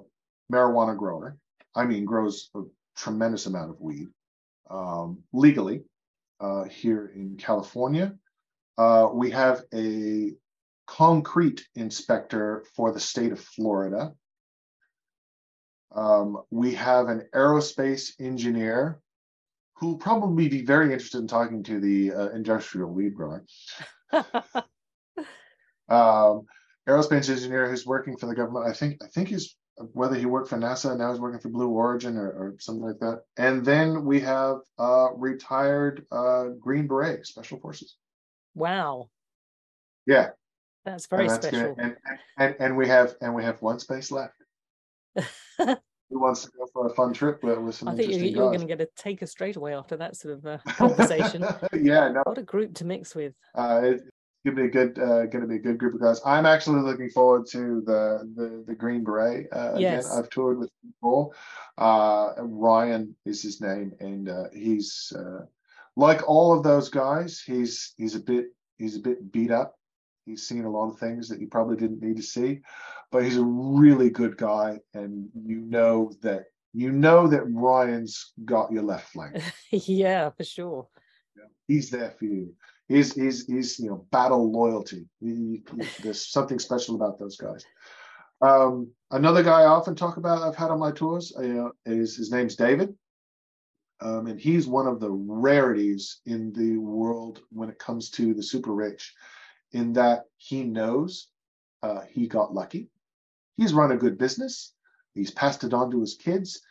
marijuana 0.51 0.97
grower. 0.97 1.37
I 1.75 1.85
mean, 1.85 2.03
grows 2.03 2.49
a 2.55 2.63
tremendous 2.97 3.45
amount 3.45 3.69
of 3.69 3.79
weed 3.79 4.07
um, 4.69 5.19
legally 5.31 5.83
uh, 6.39 6.63
here 6.63 7.11
in 7.15 7.37
California. 7.37 8.15
Uh, 8.77 9.09
we 9.13 9.29
have 9.31 9.61
a 9.73 10.33
concrete 10.87 11.67
inspector 11.75 12.65
for 12.75 12.91
the 12.91 12.99
state 12.99 13.31
of 13.31 13.39
Florida. 13.39 14.13
Um, 15.93 16.41
we 16.49 16.73
have 16.73 17.07
an 17.07 17.27
aerospace 17.35 18.13
engineer 18.19 18.99
who 19.75 19.97
probably 19.97 20.49
be 20.49 20.63
very 20.63 20.91
interested 20.91 21.19
in 21.19 21.27
talking 21.27 21.63
to 21.63 21.79
the 21.79 22.11
uh, 22.11 22.29
industrial 22.29 22.89
weed 22.89 23.15
grower. 23.15 23.45
Um, 25.89 26.45
aerospace 26.87 27.29
engineer 27.29 27.69
who's 27.69 27.85
working 27.85 28.17
for 28.17 28.25
the 28.25 28.35
government. 28.35 28.67
I 28.67 28.73
think 28.73 28.97
I 29.03 29.07
think 29.07 29.29
he's 29.29 29.55
whether 29.93 30.15
he 30.15 30.25
worked 30.25 30.49
for 30.49 30.57
NASA 30.57 30.97
now 30.97 31.11
he's 31.11 31.21
working 31.21 31.39
for 31.39 31.49
Blue 31.49 31.69
Origin 31.69 32.17
or, 32.17 32.29
or 32.29 32.55
something 32.59 32.85
like 32.85 32.99
that. 32.99 33.21
And 33.37 33.63
then 33.63 34.03
we 34.03 34.19
have 34.21 34.57
uh, 34.77 35.09
retired 35.15 36.05
uh, 36.11 36.47
Green 36.59 36.85
Beret 36.87 37.25
Special 37.25 37.59
Forces. 37.59 37.95
wow. 38.55 39.09
Yeah, 40.05 40.29
That's 40.85 41.05
very 41.05 41.23
and 41.23 41.29
that's 41.29 41.47
special. 41.47 41.75
And, 41.77 41.95
and 42.39 42.55
and 42.59 42.75
we 42.75 42.87
have 42.87 43.13
and 43.21 43.35
we 43.35 43.43
have 43.43 43.61
one 43.61 43.79
space 43.79 44.09
left. 44.11 44.33
Who 45.57 46.19
wants 46.19 46.43
to 46.45 46.49
go 46.57 46.65
for 46.73 46.87
a 46.87 46.93
fun 46.95 47.13
trip 47.13 47.43
with, 47.43 47.59
with 47.59 47.75
some 47.75 47.89
I 47.89 47.91
think 47.95 48.07
you, 48.07 48.15
interesting 48.15 48.35
you're 48.35 48.47
going 48.47 48.61
to 48.61 48.65
get 48.65 48.81
a 48.81 48.87
taker 48.95 49.27
straight 49.27 49.55
away 49.55 49.75
after 49.75 49.95
that 49.97 50.15
sort 50.15 50.39
of 50.39 50.45
uh, 50.47 50.57
conversation. 50.67 51.45
yeah, 51.73 52.09
no, 52.09 52.23
what 52.25 52.39
a 52.39 52.41
group 52.41 52.73
to 52.75 52.85
mix 52.85 53.13
with. 53.13 53.35
uh, 53.53 53.91
it's 54.39 54.55
gonna 54.55 54.55
be 54.55 54.67
a 54.67 54.71
good, 54.71 54.99
uh, 54.99 55.25
gonna 55.25 55.47
be 55.47 55.55
a 55.55 55.59
good 55.59 55.77
group 55.77 55.95
of 55.95 56.01
guys. 56.01 56.21
I'm 56.25 56.45
actually 56.45 56.81
looking 56.81 57.09
forward 57.09 57.45
to 57.47 57.81
the 57.85 58.31
the, 58.35 58.63
the 58.67 58.75
Green 58.75 59.03
Beret. 59.03 59.47
Uh, 59.51 59.75
Yes. 59.77 60.05
Again, 60.05 60.17
I've 60.17 60.29
toured 60.29 60.59
with 60.59 60.69
him 60.81 60.93
before. 60.93 61.31
Uh, 61.77 62.33
Ryan 62.37 63.15
is 63.25 63.41
his 63.41 63.59
name, 63.59 63.91
and 63.99 64.29
uh, 64.29 64.45
he's 64.53 65.11
uh, 65.15 65.45
like 65.97 66.27
all 66.27 66.53
of 66.55 66.63
those 66.63 66.87
guys. 66.89 67.41
He's 67.45 67.93
he's 67.97 68.15
a 68.15 68.19
bit 68.19 68.45
he's 68.77 68.95
a 68.95 69.01
bit 69.01 69.31
beat 69.31 69.51
up. 69.51 69.75
He's 70.25 70.47
seen 70.47 70.63
a 70.63 70.69
lot 70.69 70.89
of 70.89 70.99
things 70.99 71.27
that 71.29 71.41
you 71.41 71.47
probably 71.47 71.75
didn't 71.75 72.01
need 72.01 72.17
to 72.17 72.23
see, 72.23 72.61
but 73.11 73.23
he's 73.23 73.37
a 73.37 73.43
really 73.43 74.09
good 74.09 74.37
guy, 74.37 74.79
and 74.93 75.27
you 75.33 75.57
know 75.57 76.13
that 76.21 76.45
you 76.73 76.91
know 76.91 77.27
that 77.27 77.43
Ryan's 77.43 78.31
got 78.45 78.71
your 78.71 78.83
left 78.83 79.09
flank. 79.09 79.41
yeah, 79.71 80.29
for 80.29 80.43
sure. 80.45 80.87
he's 81.67 81.89
there 81.89 82.11
for 82.11 82.25
you. 82.25 82.53
He's 82.89 83.13
he's 83.13 83.45
he's 83.45 83.79
you 83.79 83.89
know 83.89 84.05
battle 84.11 84.51
loyalty. 84.51 85.05
He, 85.21 85.61
he, 85.77 85.87
there's 86.01 86.27
something 86.27 86.57
special 86.57 86.95
about 86.95 87.19
those 87.19 87.37
guys. 87.37 87.63
Um, 88.41 88.89
another 89.11 89.43
guy 89.43 89.61
I 89.61 89.67
often 89.67 89.95
talk 89.95 90.17
about 90.17 90.41
I've 90.41 90.55
had 90.55 90.71
on 90.71 90.79
my 90.79 90.91
tours 90.91 91.33
uh, 91.37 91.69
is 91.85 92.17
his 92.17 92.31
name's 92.31 92.55
David. 92.55 92.95
Um, 94.01 94.27
and 94.27 94.39
he's 94.39 94.65
one 94.65 94.87
of 94.87 94.99
the 94.99 95.11
rarities 95.11 96.21
in 96.25 96.51
the 96.53 96.77
world 96.77 97.41
when 97.51 97.69
it 97.69 97.77
comes 97.77 98.09
to 98.11 98.33
the 98.33 98.41
super 98.41 98.73
rich, 98.73 99.13
in 99.73 99.93
that 99.93 100.23
he 100.37 100.63
knows 100.63 101.27
uh, 101.83 102.01
he 102.09 102.27
got 102.27 102.53
lucky. 102.53 102.89
He's 103.57 103.73
run 103.73 103.91
a 103.91 103.97
good 103.97 104.17
business. 104.17 104.73
He's 105.13 105.31
passed 105.31 105.63
it 105.63 105.73
on 105.73 105.91
to 105.91 105.99
his 105.99 106.15
kids. 106.15 106.61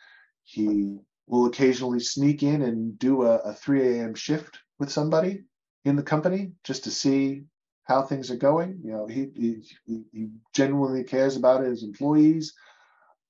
He 0.43 0.97
will 1.27 1.45
occasionally 1.45 1.99
sneak 1.99 2.41
in 2.41 2.63
and 2.63 2.97
do 2.97 3.21
a, 3.21 3.35
a 3.37 3.53
3 3.53 3.99
a.m. 3.99 4.15
shift 4.15 4.57
with 4.79 4.91
somebody 4.91 5.43
in 5.89 5.95
the 5.95 6.03
company 6.03 6.51
just 6.63 6.85
to 6.85 6.91
see 6.91 7.43
how 7.83 8.03
things 8.03 8.31
are 8.31 8.37
going. 8.37 8.79
You 8.83 8.91
know, 8.91 9.07
he 9.07 9.29
he, 9.35 10.03
he 10.13 10.29
genuinely 10.53 11.03
cares 11.03 11.35
about 11.35 11.63
his 11.63 11.83
employees. 11.83 12.53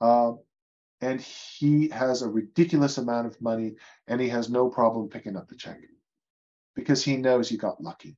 Uh, 0.01 0.33
and 1.01 1.21
he 1.21 1.89
has 1.89 2.21
a 2.21 2.29
ridiculous 2.29 2.97
amount 2.97 3.27
of 3.27 3.41
money 3.41 3.75
and 4.07 4.19
he 4.19 4.27
has 4.29 4.49
no 4.49 4.69
problem 4.69 5.07
picking 5.07 5.37
up 5.37 5.47
the 5.47 5.55
check 5.55 5.79
because 6.75 7.03
he 7.03 7.17
knows 7.17 7.47
he 7.47 7.57
got 7.57 7.81
lucky 7.81 8.17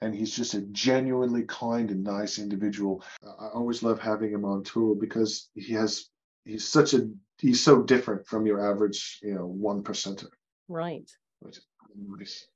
and 0.00 0.14
he's 0.14 0.34
just 0.34 0.54
a 0.54 0.62
genuinely 0.62 1.44
kind 1.44 1.90
and 1.90 2.02
nice 2.02 2.38
individual 2.38 3.02
i 3.38 3.48
always 3.54 3.82
love 3.82 4.00
having 4.00 4.30
him 4.30 4.44
on 4.44 4.62
tour 4.62 4.94
because 4.94 5.50
he 5.54 5.72
has 5.72 6.10
he's 6.44 6.66
such 6.66 6.94
a 6.94 7.08
he's 7.38 7.62
so 7.62 7.82
different 7.82 8.26
from 8.26 8.46
your 8.46 8.66
average 8.70 9.18
you 9.22 9.34
know 9.34 9.46
one 9.46 9.82
percenter 9.82 10.28
right 10.68 11.10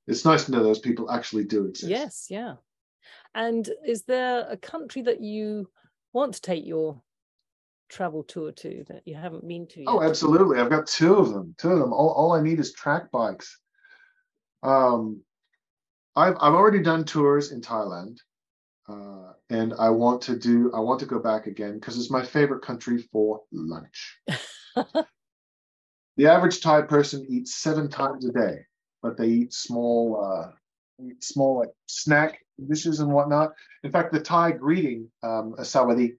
it's 0.07 0.25
nice 0.25 0.45
to 0.45 0.53
know 0.53 0.63
those 0.63 0.81
people 0.81 1.11
actually 1.11 1.45
do 1.45 1.67
exist 1.67 1.91
yes 1.91 2.27
yeah 2.29 2.55
and 3.35 3.71
is 3.87 4.03
there 4.05 4.47
a 4.49 4.57
country 4.57 5.03
that 5.03 5.21
you 5.21 5.69
want 6.13 6.35
to 6.35 6.41
take 6.41 6.67
your 6.67 7.01
travel 7.89 8.23
tour 8.23 8.53
to 8.53 8.85
that 8.89 9.03
you 9.07 9.15
haven't 9.15 9.47
been 9.47 9.67
to 9.69 9.85
oh, 9.87 10.01
yet? 10.01 10.07
Oh, 10.07 10.09
absolutely. 10.09 10.59
I've 10.59 10.71
got 10.71 10.87
two 10.87 11.15
of 11.15 11.33
them. 11.33 11.55
Two 11.59 11.71
of 11.71 11.79
them. 11.79 11.93
All, 11.93 12.11
all 12.11 12.33
I 12.33 12.43
need 12.43 12.61
is 12.61 12.73
track 12.73 13.11
bikes. 13.11 13.59
Um, 14.63 15.23
I've 16.17 16.35
I've 16.41 16.55
already 16.55 16.83
done 16.83 17.05
tours 17.05 17.53
in 17.53 17.61
Thailand, 17.61 18.19
uh, 18.89 19.33
and 19.51 19.75
I 19.79 19.91
want 19.91 20.23
to 20.23 20.37
do. 20.37 20.73
I 20.75 20.81
want 20.81 21.01
to 21.01 21.07
go 21.07 21.19
back 21.19 21.47
again 21.47 21.75
because 21.75 21.97
it's 21.97 22.11
my 22.11 22.25
favorite 22.25 22.63
country 22.63 22.99
for 23.13 23.43
lunch. 23.53 24.19
the 26.17 26.27
average 26.27 26.61
Thai 26.61 26.83
person 26.83 27.25
eats 27.29 27.55
seven 27.55 27.89
times 27.89 28.27
a 28.27 28.33
day, 28.33 28.67
but 29.03 29.17
they 29.17 29.29
eat 29.29 29.53
small, 29.53 30.23
uh, 30.23 30.51
eat 31.05 31.23
small 31.23 31.59
like 31.59 31.71
snack 31.87 32.39
dishes 32.69 33.01
and 33.01 33.13
whatnot. 33.13 33.53
In 33.83 33.91
fact, 33.91 34.13
the 34.13 34.21
Thai 34.21 34.53
greeting, 34.53 35.11
um, 35.23 35.55
sawadee, 35.59 36.17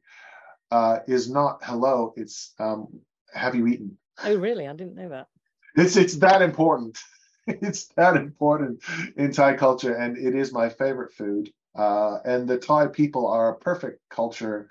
uh, 0.71 0.99
is 1.07 1.29
not 1.29 1.59
hello. 1.63 2.13
It's 2.15 2.53
um, 2.59 2.87
have 3.33 3.55
you 3.55 3.67
eaten? 3.67 3.97
Oh, 4.23 4.35
really? 4.35 4.67
I 4.67 4.73
didn't 4.73 4.95
know 4.95 5.09
that. 5.09 5.27
It's 5.75 5.95
it's 5.95 6.17
that 6.17 6.41
important. 6.41 6.97
it's 7.47 7.87
that 7.95 8.15
important 8.15 8.83
in 9.17 9.31
Thai 9.31 9.55
culture, 9.55 9.95
and 9.95 10.17
it 10.17 10.35
is 10.35 10.53
my 10.53 10.69
favorite 10.69 11.13
food. 11.13 11.51
Uh, 11.75 12.17
and 12.25 12.47
the 12.47 12.57
Thai 12.57 12.87
people 12.87 13.27
are 13.27 13.49
a 13.49 13.57
perfect 13.57 14.01
culture 14.09 14.69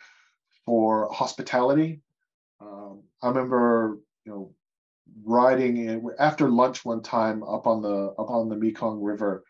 for 0.67 1.09
hospitality. 1.13 2.01
Um, 2.61 3.03
I 3.23 3.29
remember, 3.29 3.99
you 4.25 4.33
know, 4.33 4.55
riding 5.25 5.77
in, 5.77 6.09
after 6.19 6.49
lunch 6.49 6.85
one 6.85 7.03
time 7.03 7.43
up 7.43 7.67
on 7.67 7.83
the 7.83 8.15
up 8.19 8.31
on 8.31 8.49
the 8.49 8.57
Mekong 8.57 9.01
River 9.01 9.45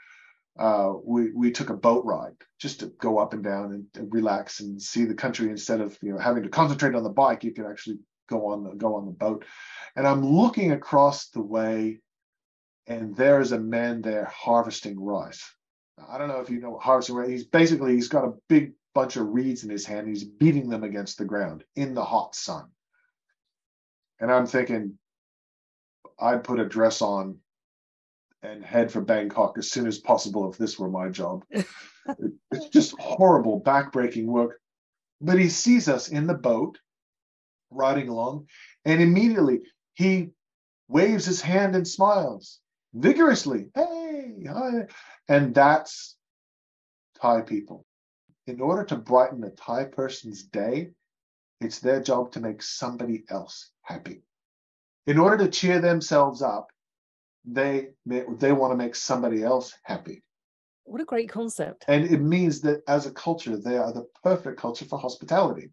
uh, 0.58 0.92
we 1.04 1.30
we 1.30 1.52
took 1.52 1.70
a 1.70 1.76
boat 1.76 2.04
ride 2.04 2.34
just 2.58 2.80
to 2.80 2.86
go 2.98 3.18
up 3.18 3.32
and 3.32 3.44
down 3.44 3.72
and, 3.72 3.86
and, 3.94 4.12
relax 4.12 4.58
and 4.58 4.82
see 4.82 5.04
the 5.04 5.14
country 5.14 5.48
instead 5.50 5.80
of 5.80 5.96
you 6.02 6.12
know 6.12 6.18
having 6.18 6.42
to 6.42 6.48
concentrate 6.48 6.96
on 6.96 7.04
the 7.04 7.08
bike. 7.08 7.44
You 7.44 7.52
can 7.52 7.66
actually 7.66 7.98
go 8.28 8.46
on 8.46 8.64
the, 8.64 8.70
go 8.70 8.96
on 8.96 9.06
the 9.06 9.12
boat, 9.12 9.44
and 9.94 10.06
I'm 10.06 10.24
looking 10.26 10.72
across 10.72 11.28
the 11.28 11.42
way, 11.42 12.00
and 12.88 13.14
there's 13.14 13.52
a 13.52 13.58
man 13.58 14.02
there 14.02 14.24
harvesting 14.24 15.00
rice. 15.00 15.48
I 16.10 16.18
don't 16.18 16.28
know 16.28 16.40
if 16.40 16.50
you 16.50 16.60
know 16.60 16.70
what 16.70 16.82
harvesting 16.82 17.14
rice. 17.14 17.28
He's 17.28 17.44
basically 17.44 17.94
he's 17.94 18.08
got 18.08 18.24
a 18.24 18.34
big 18.48 18.72
bunch 18.94 19.14
of 19.14 19.28
reeds 19.28 19.62
in 19.62 19.70
his 19.70 19.86
hand. 19.86 20.08
He's 20.08 20.24
beating 20.24 20.68
them 20.68 20.82
against 20.82 21.18
the 21.18 21.24
ground 21.24 21.62
in 21.76 21.94
the 21.94 22.04
hot 22.04 22.34
sun, 22.34 22.66
and 24.18 24.32
I'm 24.32 24.46
thinking, 24.46 24.98
I'd 26.20 26.44
put 26.44 26.60
a 26.60 26.68
dress 26.68 27.02
on 27.02 27.38
and 28.42 28.64
head 28.64 28.92
for 28.92 29.00
Bangkok 29.00 29.58
as 29.58 29.70
soon 29.70 29.86
as 29.86 29.98
possible 29.98 30.50
if 30.50 30.58
this 30.58 30.78
were 30.78 30.90
my 30.90 31.08
job. 31.08 31.44
it's 31.50 32.68
just 32.70 32.98
horrible, 32.98 33.60
backbreaking 33.60 34.26
work. 34.26 34.60
But 35.20 35.38
he 35.38 35.48
sees 35.48 35.88
us 35.88 36.08
in 36.08 36.26
the 36.26 36.34
boat 36.34 36.78
riding 37.70 38.08
along, 38.08 38.46
and 38.84 39.02
immediately 39.02 39.60
he 39.94 40.30
waves 40.88 41.24
his 41.26 41.40
hand 41.40 41.74
and 41.74 41.86
smiles 41.86 42.60
vigorously. 42.94 43.66
Hey, 43.74 44.44
hi. 44.48 44.86
And 45.28 45.54
that's 45.54 46.16
Thai 47.20 47.42
people. 47.42 47.84
In 48.46 48.60
order 48.60 48.84
to 48.84 48.96
brighten 48.96 49.44
a 49.44 49.50
Thai 49.50 49.84
person's 49.84 50.44
day, 50.44 50.90
it's 51.60 51.80
their 51.80 52.00
job 52.00 52.32
to 52.32 52.40
make 52.40 52.62
somebody 52.62 53.24
else 53.28 53.70
happy. 53.82 54.22
In 55.08 55.18
order 55.18 55.38
to 55.38 55.50
cheer 55.50 55.80
themselves 55.80 56.42
up, 56.42 56.68
they 57.42 57.88
they 58.04 58.52
want 58.52 58.72
to 58.72 58.76
make 58.76 58.94
somebody 58.94 59.42
else 59.42 59.72
happy. 59.82 60.22
What 60.84 61.00
a 61.00 61.06
great 61.06 61.30
concept. 61.30 61.86
And 61.88 62.04
it 62.04 62.20
means 62.20 62.60
that 62.60 62.82
as 62.86 63.06
a 63.06 63.10
culture 63.10 63.56
they 63.56 63.78
are 63.78 63.90
the 63.90 64.06
perfect 64.22 64.60
culture 64.60 64.84
for 64.84 64.98
hospitality. 64.98 65.70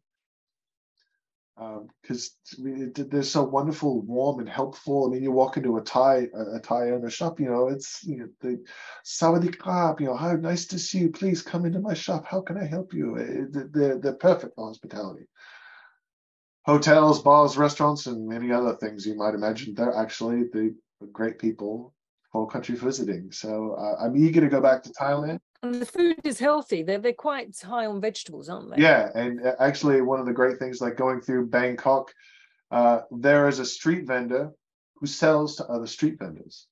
Because 1.58 2.32
um, 2.60 3.10
they're 3.10 3.24
so 3.24 3.44
wonderful 3.44 4.02
warm 4.04 4.40
and 4.40 4.48
helpful. 4.48 5.08
I 5.08 5.10
mean 5.10 5.24
you 5.24 5.34
walk 5.34 5.58
into 5.58 5.76
a 5.76 5.82
thai 5.82 6.30
a, 6.34 6.56
a 6.56 6.60
thai 6.62 6.92
owner 6.92 7.10
shop 7.10 7.38
you 7.38 7.50
know 7.50 7.68
it's 7.68 8.06
you 8.06 8.18
know 8.18 8.30
the 8.40 8.64
sawadee 9.06 10.00
you 10.00 10.06
know 10.06 10.16
how 10.16 10.32
nice 10.34 10.66
to 10.68 10.80
see 10.80 11.00
you. 11.00 11.12
Please 11.12 11.42
come 11.42 11.66
into 11.66 11.80
my 11.80 11.94
shop. 11.94 12.26
How 12.26 12.40
can 12.40 12.58
i 12.58 12.66
help 12.66 12.94
you? 12.94 13.50
They're, 13.52 13.98
they're 13.98 14.14
perfect 14.14 14.56
for 14.56 14.68
hospitality 14.68 15.28
hotels 16.66 17.22
bars 17.22 17.58
restaurants 17.58 18.08
and 18.08 18.28
many 18.28 18.52
other 18.52 18.76
things 18.76 19.06
you 19.06 19.16
might 19.16 19.36
imagine 19.36 19.74
they're 19.74 19.96
actually 19.96 20.44
the 20.52 20.76
great 21.12 21.38
people 21.38 21.94
whole 22.36 22.46
country 22.46 22.76
visiting. 22.76 23.32
So 23.32 23.76
uh, 23.80 24.04
I'm 24.04 24.18
eager 24.18 24.42
to 24.42 24.50
go 24.50 24.60
back 24.60 24.84
to 24.84 24.90
Thailand. 24.90 25.40
And 25.64 25.76
the 25.76 25.86
food 25.86 26.18
is 26.26 26.38
healthy. 26.38 26.84
They're 26.84 27.00
they're 27.00 27.14
quite 27.14 27.58
high 27.60 27.86
on 27.86 28.02
vegetables, 28.02 28.50
aren't 28.50 28.76
they? 28.76 28.82
Yeah, 28.82 29.10
and 29.16 29.46
uh, 29.46 29.54
actually 29.60 30.02
one 30.02 30.20
of 30.20 30.26
the 30.26 30.34
great 30.34 30.60
things, 30.60 30.82
like 30.82 30.98
going 30.98 31.22
through 31.22 31.48
Bangkok, 31.48 32.12
uh, 32.72 33.00
there 33.10 33.48
is 33.48 33.60
a 33.60 33.66
street 33.66 34.06
vendor 34.06 34.52
who 34.98 35.08
sells 35.08 35.56
to 35.56 35.66
other 35.66 35.88
street 35.88 36.20
vendors. 36.20 36.68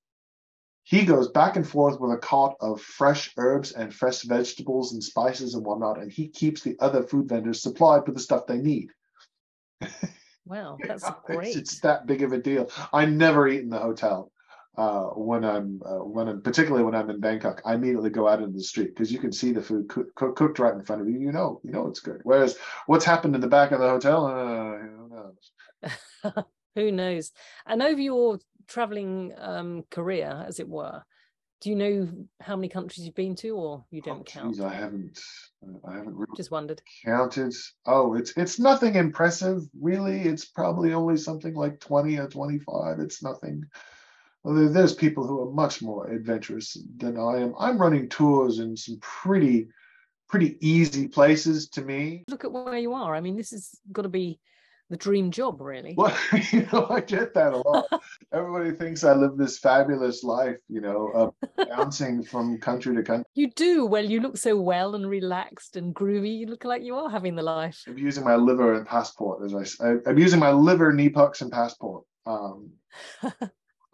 He 0.83 1.05
goes 1.05 1.29
back 1.29 1.55
and 1.55 1.67
forth 1.67 1.99
with 1.99 2.11
a 2.11 2.17
cart 2.17 2.55
of 2.59 2.81
fresh 2.81 3.31
herbs 3.37 3.71
and 3.71 3.93
fresh 3.93 4.23
vegetables 4.23 4.91
and 4.91 5.01
spices 5.01 5.55
and 5.55 5.65
whatnot, 5.65 5.99
and 5.99 6.11
he 6.11 6.27
keeps 6.27 6.61
the 6.61 6.75
other 6.81 7.03
food 7.03 7.29
vendors 7.29 7.61
supplied 7.61 8.05
with 8.05 8.15
the 8.15 8.21
stuff 8.21 8.45
they 8.45 8.57
need. 8.57 8.89
Wow, 10.45 10.77
that's 10.87 11.09
great. 11.25 11.55
It's, 11.55 11.79
that 11.79 12.05
big 12.05 12.21
of 12.21 12.33
a 12.33 12.37
deal. 12.37 12.69
I 12.91 13.05
never 13.05 13.47
eat 13.47 13.61
in 13.61 13.69
the 13.69 13.79
hotel 13.79 14.31
uh, 14.77 15.05
when 15.09 15.43
I'm 15.43 15.81
uh, 15.85 16.03
when 16.03 16.27
I'm 16.27 16.41
particularly 16.41 16.83
when 16.83 16.95
I'm 16.95 17.09
in 17.09 17.19
Bangkok. 17.19 17.61
I 17.65 17.75
immediately 17.75 18.09
go 18.09 18.27
out 18.27 18.41
into 18.41 18.57
the 18.57 18.63
street 18.63 18.89
because 18.89 19.11
you 19.11 19.19
can 19.19 19.31
see 19.31 19.51
the 19.51 19.61
food 19.61 19.87
cook, 19.87 20.13
cook, 20.15 20.35
cooked 20.35 20.59
right 20.59 20.73
in 20.73 20.83
front 20.83 21.01
of 21.01 21.09
you. 21.09 21.19
You 21.19 21.31
know, 21.31 21.61
you 21.63 21.71
know 21.71 21.87
it's 21.87 21.99
good. 21.99 22.21
Whereas 22.23 22.57
what's 22.87 23.05
happened 23.05 23.35
in 23.35 23.41
the 23.41 23.47
back 23.47 23.71
of 23.71 23.79
the 23.79 23.89
hotel, 23.89 24.25
uh, 24.25 24.77
who 24.77 25.09
knows? 25.09 26.45
who 26.75 26.91
knows? 26.91 27.31
And 27.65 27.81
over 27.81 28.01
your 28.01 28.39
traveling 28.67 29.33
um, 29.37 29.83
career, 29.89 30.43
as 30.47 30.59
it 30.59 30.67
were, 30.67 31.03
do 31.63 31.69
you 31.69 31.75
know 31.77 32.09
how 32.41 32.57
many 32.57 32.67
countries 32.67 33.05
you've 33.05 33.15
been 33.15 33.35
to, 33.35 33.55
or 33.55 33.85
you 33.89 34.01
don't 34.01 34.19
oh, 34.19 34.23
count? 34.23 34.55
Geez, 34.55 34.61
I 34.61 34.73
haven't. 34.73 35.17
Uh, 35.65 35.77
I 35.87 35.93
haven't 35.95 36.15
really 36.15 36.35
just 36.35 36.51
wondered. 36.51 36.81
Counted. 37.05 37.53
Oh, 37.85 38.15
it's 38.15 38.33
it's 38.35 38.59
nothing 38.59 38.95
impressive, 38.95 39.61
really. 39.79 40.21
It's 40.23 40.43
probably 40.43 40.93
only 40.93 41.15
something 41.15 41.53
like 41.53 41.79
twenty 41.79 42.17
or 42.17 42.27
twenty-five. 42.27 42.99
It's 42.99 43.23
nothing. 43.23 43.63
Well, 44.43 44.69
there's 44.69 44.93
people 44.93 45.25
who 45.25 45.41
are 45.41 45.53
much 45.53 45.81
more 45.81 46.11
adventurous 46.11 46.77
than 46.97 47.17
I 47.17 47.37
am. 47.37 47.53
I'm 47.57 47.79
running 47.79 48.09
tours 48.09 48.59
in 48.59 48.75
some 48.75 48.97
pretty, 48.99 49.69
pretty 50.27 50.57
easy 50.59 51.07
places 51.07 51.69
to 51.69 51.81
me. 51.81 52.25
Look 52.27 52.43
at 52.43 52.51
where 52.51 52.77
you 52.77 52.93
are. 52.93 53.15
I 53.15 53.21
mean, 53.21 53.37
this 53.37 53.51
has 53.51 53.69
got 53.93 54.01
to 54.01 54.09
be 54.09 54.41
the 54.93 54.97
dream 54.97 55.31
job, 55.31 55.59
really. 55.59 55.95
Well, 55.97 56.15
you 56.51 56.67
know, 56.71 56.87
I 56.89 57.01
get 57.01 57.33
that 57.33 57.53
a 57.53 57.57
lot. 57.57 57.85
Everybody 58.31 58.71
thinks 58.71 59.03
I 59.03 59.13
live 59.13 59.37
this 59.37 59.57
fabulous 59.57 60.23
life, 60.23 60.57
you 60.69 60.81
know, 60.81 61.33
uh, 61.57 61.65
bouncing 61.69 62.23
from 62.23 62.59
country 62.59 62.95
to 62.95 63.01
country. 63.01 63.25
You 63.33 63.49
do. 63.49 63.85
Well, 63.87 64.05
you 64.05 64.21
look 64.21 64.37
so 64.37 64.55
well 64.55 64.93
and 64.93 65.09
relaxed 65.09 65.75
and 65.75 65.95
groovy. 65.95 66.37
You 66.37 66.45
look 66.45 66.63
like 66.63 66.83
you 66.83 66.95
are 66.95 67.09
having 67.09 67.35
the 67.35 67.41
life. 67.41 67.83
I'm 67.87 67.97
using 67.97 68.23
my 68.23 68.35
liver 68.35 68.75
and 68.75 68.85
passport, 68.85 69.43
as 69.43 69.79
I, 69.81 69.87
I 69.89 70.11
am 70.11 70.19
using 70.19 70.39
my 70.39 70.51
liver, 70.51 70.93
knee 70.93 71.09
pucks, 71.09 71.41
and 71.41 71.51
passport. 71.51 72.03
Um, 72.25 72.69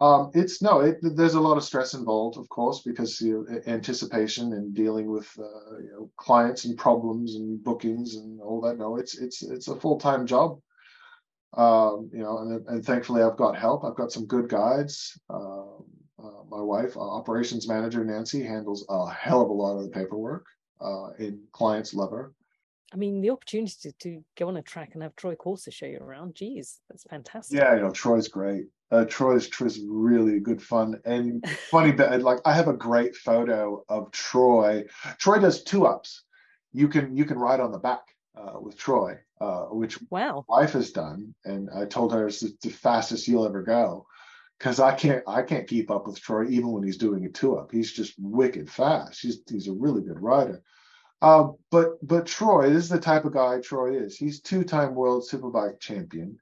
Um, 0.00 0.30
it's 0.32 0.62
no, 0.62 0.80
it, 0.80 0.98
there's 1.02 1.34
a 1.34 1.40
lot 1.40 1.58
of 1.58 1.64
stress 1.64 1.92
involved, 1.92 2.38
of 2.38 2.48
course, 2.48 2.80
because 2.80 3.20
you 3.20 3.46
know, 3.46 3.60
anticipation 3.66 4.54
and 4.54 4.74
dealing 4.74 5.10
with 5.10 5.28
uh, 5.38 5.76
you 5.78 5.90
know 5.92 6.10
clients 6.16 6.64
and 6.64 6.78
problems 6.78 7.34
and 7.34 7.62
bookings 7.62 8.14
and 8.14 8.40
all 8.40 8.62
that. 8.62 8.78
No, 8.78 8.96
it's 8.96 9.18
it's 9.18 9.42
it's 9.42 9.68
a 9.68 9.76
full 9.76 9.98
time 9.98 10.26
job. 10.26 10.58
Um, 11.54 12.10
you 12.12 12.20
know, 12.20 12.38
and, 12.38 12.66
and 12.68 12.84
thankfully 12.84 13.22
I've 13.22 13.36
got 13.36 13.58
help. 13.58 13.84
I've 13.84 13.96
got 13.96 14.12
some 14.12 14.26
good 14.26 14.48
guides. 14.48 15.18
Um, 15.28 15.84
uh, 16.18 16.44
my 16.48 16.60
wife, 16.60 16.96
uh, 16.96 17.00
operations 17.00 17.66
manager 17.66 18.04
Nancy, 18.04 18.42
handles 18.42 18.84
a 18.88 19.10
hell 19.10 19.40
of 19.40 19.48
a 19.48 19.52
lot 19.52 19.76
of 19.76 19.84
the 19.84 19.90
paperwork. 19.90 20.46
Uh, 20.80 21.10
and 21.18 21.40
clients 21.52 21.92
love 21.92 22.10
her. 22.10 22.32
I 22.92 22.96
mean, 22.96 23.20
the 23.20 23.30
opportunity 23.30 23.74
to, 23.82 23.92
to 24.00 24.24
go 24.36 24.48
on 24.48 24.56
a 24.56 24.62
track 24.62 24.90
and 24.94 25.02
have 25.02 25.14
Troy 25.14 25.34
Corser 25.34 25.72
show 25.72 25.86
you 25.86 25.98
around, 25.98 26.34
geez, 26.34 26.80
that's 26.88 27.04
fantastic. 27.04 27.58
Yeah, 27.58 27.74
you 27.74 27.82
know, 27.82 27.90
Troy's 27.90 28.28
great. 28.28 28.64
Uh, 28.90 29.04
Troy's 29.04 29.48
Troy's 29.48 29.78
really 29.86 30.40
good 30.40 30.60
fun 30.60 31.00
and 31.04 31.46
funny. 31.70 31.92
But 31.92 32.22
like, 32.22 32.40
I 32.44 32.52
have 32.52 32.66
a 32.66 32.72
great 32.72 33.14
photo 33.14 33.84
of 33.88 34.10
Troy. 34.10 34.84
Troy 35.18 35.38
does 35.38 35.62
two 35.62 35.86
ups. 35.86 36.24
You 36.72 36.88
can 36.88 37.16
you 37.16 37.24
can 37.24 37.38
ride 37.38 37.60
on 37.60 37.70
the 37.70 37.78
back 37.78 38.02
uh, 38.36 38.58
with 38.60 38.76
Troy, 38.76 39.18
uh, 39.40 39.64
which 39.64 39.98
wow, 40.10 40.44
wife 40.48 40.72
has 40.72 40.92
done, 40.92 41.34
and 41.44 41.68
I 41.74 41.86
told 41.86 42.12
her 42.12 42.26
it's 42.26 42.40
the 42.40 42.70
fastest 42.70 43.28
you'll 43.28 43.46
ever 43.46 43.62
go 43.62 44.06
because 44.58 44.78
I 44.78 44.94
can't 44.94 45.22
I 45.26 45.42
can't 45.42 45.66
keep 45.66 45.90
up 45.90 46.06
with 46.06 46.20
Troy 46.20 46.46
even 46.48 46.70
when 46.70 46.82
he's 46.82 46.98
doing 46.98 47.24
a 47.24 47.28
two 47.30 47.56
up. 47.56 47.72
He's 47.72 47.92
just 47.92 48.14
wicked 48.18 48.70
fast. 48.70 49.20
He's 49.20 49.40
he's 49.48 49.68
a 49.68 49.72
really 49.72 50.02
good 50.02 50.20
rider. 50.20 50.62
Uh, 51.22 51.48
but 51.70 52.06
but 52.06 52.26
Troy, 52.26 52.70
this 52.70 52.84
is 52.84 52.88
the 52.88 53.00
type 53.00 53.24
of 53.24 53.32
guy 53.32 53.60
Troy 53.60 53.96
is. 53.98 54.16
He's 54.16 54.40
two-time 54.40 54.94
world 54.94 55.24
superbike 55.28 55.80
champion. 55.80 56.38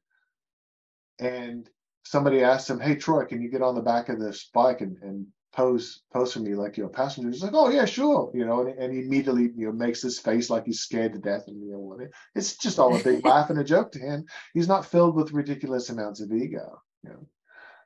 And 1.19 1.69
somebody 2.05 2.43
asked 2.43 2.71
him, 2.71 2.81
Hey 2.81 2.97
Troy, 2.97 3.25
can 3.25 3.43
you 3.43 3.51
get 3.51 3.63
on 3.63 3.75
the 3.75 3.83
back 3.83 4.09
of 4.09 4.21
this 4.21 4.51
bike 4.55 4.81
and, 4.81 4.97
and 5.03 5.27
pose 5.59 6.03
pose 6.13 6.33
for 6.33 6.39
me 6.39 6.55
like 6.55 6.77
you're 6.77 6.87
a 6.87 6.91
passenger? 6.91 7.31
He's 7.31 7.43
like, 7.43 7.53
Oh 7.53 7.69
yeah, 7.69 7.85
sure. 7.85 8.31
You 8.33 8.47
know, 8.47 8.61
and, 8.61 8.79
and 8.79 8.93
he 8.93 9.01
immediately 9.01 9.51
you 9.57 9.67
know 9.67 9.73
makes 9.73 10.01
this 10.01 10.21
face 10.21 10.49
like 10.51 10.65
he's 10.65 10.81
scared 10.81 11.15
to 11.15 11.19
death. 11.19 11.45
And 11.49 11.61
you 11.61 11.73
know, 11.73 11.99
it's 12.37 12.57
just 12.57 12.79
all 12.79 12.95
a 12.95 13.03
big 13.03 13.25
laugh 13.33 13.51
and 13.51 13.59
a 13.59 13.65
joke 13.65 13.91
to 13.93 13.99
him. 13.99 14.25
He's 14.55 14.69
not 14.69 14.87
filled 14.87 15.17
with 15.17 15.33
ridiculous 15.33 15.91
amounts 15.91 16.21
of 16.21 16.33
ego. 16.33 16.81
You 17.03 17.11
know. 17.11 17.27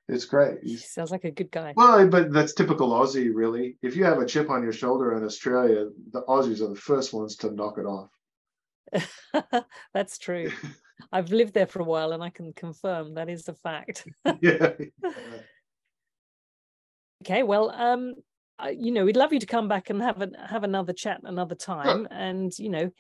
It's 0.09 0.25
great. 0.27 0.59
He 0.63 0.77
sounds 0.77 1.13
like 1.13 1.25
a 1.25 1.31
good 1.31 1.51
guy. 1.51 1.73
Well, 1.77 2.07
but 2.09 2.33
that's 2.33 2.53
typical 2.53 2.91
Aussie, 2.91 3.31
really. 3.33 3.79
If 3.83 3.97
you 3.97 4.05
have 4.05 4.19
a 4.19 4.27
chip 4.27 4.51
on 4.51 4.63
your 4.63 4.73
shoulder 4.73 5.17
in 5.17 5.25
Australia, 5.25 5.89
the 6.11 6.23
Aussies 6.23 6.61
are 6.61 6.69
the 6.69 6.75
first 6.77 7.15
ones 7.15 7.37
to 7.37 7.53
knock 7.53 7.79
it 7.79 7.87
off. 7.87 8.11
that's 9.95 10.19
true. 10.19 10.51
I've 11.13 11.31
lived 11.31 11.55
there 11.55 11.69
for 11.69 11.81
a 11.81 11.85
while 11.85 12.13
and 12.13 12.23
I 12.23 12.31
can 12.31 12.53
confirm 12.53 13.15
that 13.15 13.31
is 13.31 13.49
a 13.49 13.55
fact. 13.55 14.07
yeah. 14.41 14.73
Okay, 17.23 17.43
well, 17.43 17.71
um, 17.71 18.15
you 18.77 18.93
know, 18.93 19.05
we'd 19.05 19.17
love 19.17 19.33
you 19.33 19.41
to 19.41 19.47
come 19.47 19.69
back 19.69 19.91
and 19.91 20.01
have 20.03 20.23
a, 20.23 20.31
have 20.49 20.65
another 20.65 20.93
chat 20.93 21.21
another 21.25 21.55
time. 21.55 22.07
And 22.11 22.57
you 22.59 22.69
know, 22.69 22.91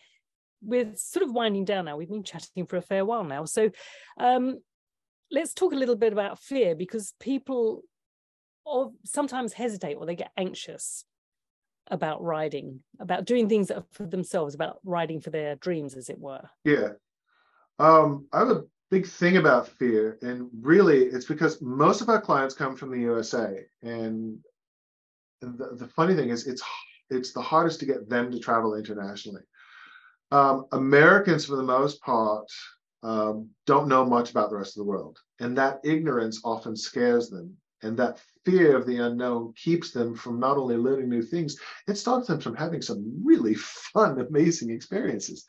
we're 0.62 0.93
sort 0.97 1.24
of 1.24 1.32
winding 1.32 1.65
down 1.65 1.85
now. 1.85 1.97
We've 1.97 2.09
been 2.09 2.24
chatting 2.24 2.66
for 2.66 2.77
a 2.77 2.82
fair 2.82 3.05
while 3.05 3.24
now, 3.24 3.44
so 3.44 3.70
um, 4.19 4.59
let's 5.31 5.55
talk 5.55 5.73
a 5.73 5.77
little 5.77 5.97
bit 5.97 6.12
about 6.12 6.39
fear 6.39 6.74
because 6.74 7.15
people 7.20 7.82
or 8.65 8.93
sometimes 9.05 9.53
hesitate 9.53 9.94
or 9.94 10.07
they 10.07 10.15
get 10.15 10.31
anxious 10.36 11.05
about 11.90 12.23
riding, 12.23 12.81
about 13.01 13.24
doing 13.24 13.49
things 13.49 13.73
for 13.90 14.07
themselves, 14.07 14.55
about 14.55 14.78
riding 14.85 15.20
for 15.20 15.31
their 15.31 15.57
dreams, 15.57 15.94
as 15.94 16.09
it 16.09 16.19
were. 16.19 16.43
Yeah. 16.65 16.90
Um, 17.78 18.27
I 18.32 18.39
have 18.40 18.51
a 18.51 18.62
big 18.93 19.06
thing 19.06 19.39
about 19.39 19.66
fear, 19.66 20.19
and 20.20 20.51
really 20.60 21.05
it's 21.05 21.24
because 21.24 21.62
most 21.62 22.02
of 22.02 22.10
our 22.10 22.20
clients 22.20 22.55
come 22.55 22.77
from 22.77 22.90
the 22.90 23.01
USA. 23.01 23.64
And 23.82 24.39
the, 25.40 25.70
the 25.73 25.89
funny 25.89 26.14
thing 26.14 26.28
is, 26.28 26.47
it's 26.47 26.62
it's 27.09 27.32
the 27.32 27.40
hardest 27.40 27.81
to 27.81 27.86
get 27.86 28.09
them 28.10 28.31
to 28.31 28.39
travel 28.39 28.74
internationally. 28.74 29.40
Um, 30.31 30.66
Americans, 30.73 31.47
for 31.47 31.56
the 31.56 31.62
most 31.62 32.02
part, 32.02 32.47
um, 33.02 33.48
don't 33.66 33.89
know 33.89 34.05
much 34.05 34.31
about 34.31 34.51
the 34.51 34.56
rest 34.56 34.77
of 34.77 34.82
the 34.85 34.90
world. 34.90 35.19
And 35.40 35.56
that 35.56 35.81
ignorance 35.85 36.40
often 36.44 36.77
scares 36.77 37.31
them. 37.31 37.56
And 37.82 37.97
that 37.97 38.20
fear 38.44 38.77
of 38.77 38.86
the 38.86 38.98
unknown 38.98 39.55
keeps 39.55 39.90
them 39.90 40.14
from 40.14 40.39
not 40.39 40.56
only 40.56 40.77
learning 40.77 41.09
new 41.09 41.23
things, 41.23 41.56
it 41.89 41.97
stops 41.97 42.28
them 42.28 42.40
from 42.40 42.56
having 42.56 42.81
some 42.81 43.02
really 43.24 43.55
fun, 43.55 44.20
amazing 44.20 44.70
experiences. 44.70 45.44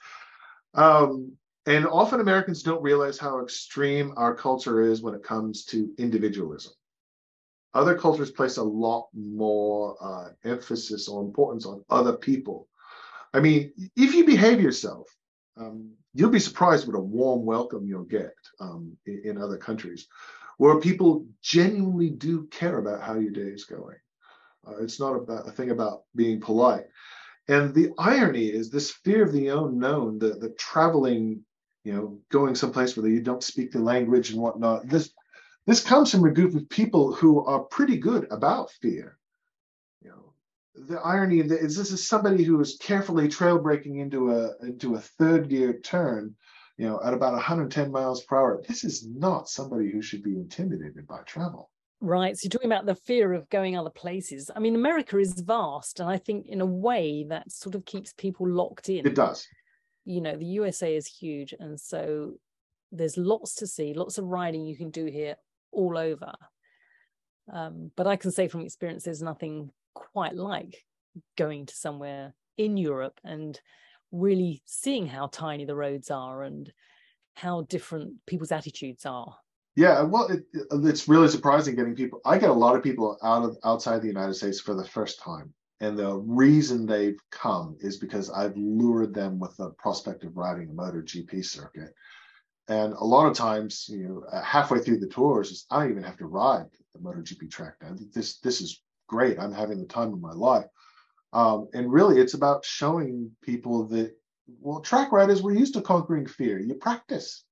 Um, 0.73 1.37
and 1.65 1.87
often 1.87 2.19
Americans 2.19 2.61
don't 2.61 2.81
realize 2.81 3.17
how 3.17 3.41
extreme 3.41 4.13
our 4.17 4.35
culture 4.35 4.81
is 4.81 5.01
when 5.01 5.13
it 5.13 5.23
comes 5.23 5.63
to 5.65 5.93
individualism. 5.97 6.73
Other 7.73 7.97
cultures 7.97 8.31
place 8.31 8.57
a 8.57 8.63
lot 8.63 9.07
more 9.13 9.97
uh, 9.99 10.29
emphasis 10.43 11.07
or 11.07 11.21
importance 11.21 11.65
on 11.65 11.83
other 11.89 12.13
people. 12.13 12.67
I 13.33 13.39
mean, 13.39 13.73
if 13.95 14.13
you 14.13 14.25
behave 14.25 14.61
yourself, 14.61 15.09
um, 15.57 15.93
you'll 16.13 16.29
be 16.29 16.39
surprised 16.39 16.85
what 16.85 16.97
a 16.97 17.01
warm 17.01 17.45
welcome 17.45 17.87
you'll 17.87 18.03
get 18.03 18.35
um, 18.59 18.95
in, 19.05 19.21
in, 19.23 19.37
other 19.37 19.57
countries 19.57 20.07
where 20.57 20.79
people 20.79 21.25
genuinely 21.41 22.09
do 22.09 22.45
care 22.47 22.77
about 22.77 23.01
how 23.01 23.17
your 23.17 23.31
day 23.31 23.41
is 23.41 23.65
going. 23.65 23.97
Uh, 24.67 24.77
it's 24.81 24.99
not 24.99 25.15
about 25.15 25.47
a 25.47 25.51
thing 25.51 25.71
about 25.71 26.03
being 26.15 26.39
polite. 26.39 26.85
And 27.47 27.73
the 27.73 27.91
irony 27.97 28.45
is 28.45 28.69
this 28.69 28.91
fear 28.91 29.23
of 29.23 29.33
the 29.33 29.49
unknown, 29.49 30.19
the, 30.19 30.35
the 30.35 30.49
traveling, 30.51 31.43
you 31.83 31.93
know, 31.93 32.19
going 32.29 32.55
someplace 32.55 32.95
where 32.95 33.07
you 33.07 33.21
don't 33.21 33.43
speak 33.43 33.71
the 33.71 33.79
language 33.79 34.31
and 34.31 34.41
whatnot. 34.41 34.87
This 34.87 35.13
this 35.65 35.83
comes 35.83 36.11
from 36.11 36.25
a 36.25 36.31
group 36.31 36.55
of 36.55 36.67
people 36.69 37.13
who 37.13 37.43
are 37.45 37.61
pretty 37.61 37.97
good 37.97 38.27
about 38.31 38.71
fear 38.71 39.17
You 40.01 40.09
know, 40.09 40.33
the 40.87 40.99
irony 40.99 41.39
of 41.39 41.51
is 41.51 41.75
this 41.77 41.91
is 41.91 42.07
somebody 42.07 42.43
who 42.43 42.59
is 42.59 42.77
carefully 42.81 43.27
trail 43.27 43.59
breaking 43.59 43.97
into 43.97 44.31
a 44.31 44.55
into 44.65 44.95
a 44.95 44.99
third 44.99 45.49
gear 45.49 45.79
turn, 45.79 46.35
you 46.77 46.87
know, 46.87 46.99
at 47.03 47.13
about 47.13 47.33
110 47.33 47.91
miles 47.91 48.23
per 48.23 48.37
hour. 48.37 48.63
This 48.67 48.83
is 48.83 49.07
not 49.07 49.49
somebody 49.49 49.91
who 49.91 50.01
should 50.01 50.23
be 50.23 50.35
intimidated 50.35 51.07
by 51.07 51.21
travel. 51.25 51.69
Right. 52.01 52.37
So 52.37 52.45
you're 52.45 52.49
talking 52.49 52.71
about 52.71 52.85
the 52.85 52.95
fear 52.95 53.31
of 53.31 53.49
going 53.49 53.77
other 53.77 53.89
places. 53.89 54.51
I 54.53 54.59
mean, 54.59 54.75
America 54.75 55.17
is 55.17 55.39
vast, 55.39 56.01
and 56.01 56.09
I 56.09 56.17
think 56.17 56.47
in 56.47 56.59
a 56.59 56.65
way 56.65 57.25
that 57.29 57.49
sort 57.49 57.75
of 57.75 57.85
keeps 57.85 58.11
people 58.11 58.45
locked 58.49 58.89
in. 58.89 59.07
It 59.07 59.15
does. 59.15 59.47
You 60.05 60.21
know, 60.21 60.35
the 60.35 60.45
USA 60.45 60.95
is 60.95 61.07
huge, 61.07 61.53
and 61.59 61.79
so 61.79 62.33
there's 62.91 63.17
lots 63.17 63.55
to 63.55 63.67
see, 63.67 63.93
lots 63.93 64.17
of 64.17 64.25
riding 64.25 64.65
you 64.65 64.77
can 64.77 64.91
do 64.91 65.05
here 65.05 65.35
all 65.71 65.97
over. 65.97 66.33
Um, 67.51 67.91
but 67.95 68.07
I 68.07 68.15
can 68.15 68.31
say 68.31 68.47
from 68.47 68.61
experience, 68.61 69.03
there's 69.03 69.21
nothing 69.21 69.71
quite 69.93 70.35
like 70.35 70.83
going 71.37 71.65
to 71.65 71.75
somewhere 71.75 72.33
in 72.57 72.77
Europe 72.77 73.19
and 73.23 73.59
really 74.11 74.61
seeing 74.65 75.07
how 75.07 75.27
tiny 75.27 75.65
the 75.65 75.75
roads 75.75 76.11
are 76.11 76.43
and 76.43 76.71
how 77.33 77.63
different 77.63 78.13
people's 78.27 78.51
attitudes 78.51 79.05
are. 79.05 79.35
Yeah, 79.75 80.03
well, 80.03 80.27
it, 80.27 80.43
it's 80.71 81.07
really 81.07 81.27
surprising 81.27 81.75
getting 81.75 81.95
people. 81.95 82.21
I 82.23 82.37
get 82.37 82.51
a 82.51 82.53
lot 82.53 82.75
of 82.75 82.83
people 82.83 83.17
out 83.23 83.43
of 83.43 83.57
outside 83.63 84.01
the 84.01 84.07
United 84.07 84.35
States 84.35 84.59
for 84.59 84.75
the 84.75 84.85
first 84.85 85.19
time, 85.19 85.51
and 85.79 85.97
the 85.97 86.15
reason 86.15 86.85
they've 86.85 87.19
come 87.31 87.77
is 87.79 87.97
because 87.97 88.29
I've 88.29 88.55
lured 88.55 89.13
them 89.13 89.39
with 89.39 89.55
the 89.57 89.71
prospect 89.71 90.23
of 90.23 90.37
riding 90.37 90.69
a 90.69 90.73
MotoGP 90.73 91.43
circuit. 91.43 91.93
And 92.69 92.93
a 92.93 93.03
lot 93.03 93.27
of 93.27 93.35
times, 93.35 93.87
you 93.89 94.07
know, 94.07 94.41
halfway 94.41 94.79
through 94.79 94.99
the 94.99 95.09
tours, 95.09 95.65
I 95.69 95.81
don't 95.81 95.91
even 95.91 96.03
have 96.03 96.17
to 96.17 96.25
ride 96.25 96.67
the 96.93 96.99
MotoGP 96.99 97.51
track 97.51 97.75
now. 97.81 97.95
This 98.13 98.39
this 98.39 98.61
is 98.61 98.81
great. 99.07 99.37
I'm 99.39 99.51
having 99.51 99.79
the 99.79 99.85
time 99.85 100.13
of 100.13 100.21
my 100.21 100.31
life. 100.31 100.65
Um, 101.33 101.67
and 101.73 101.91
really, 101.91 102.21
it's 102.21 102.35
about 102.35 102.63
showing 102.63 103.31
people 103.41 103.87
that, 103.87 104.15
well, 104.61 104.79
track 104.79 105.11
riders, 105.11 105.41
we're 105.41 105.57
used 105.57 105.73
to 105.73 105.81
conquering 105.81 106.27
fear. 106.27 106.59
You 106.59 106.75
practice, 106.75 107.43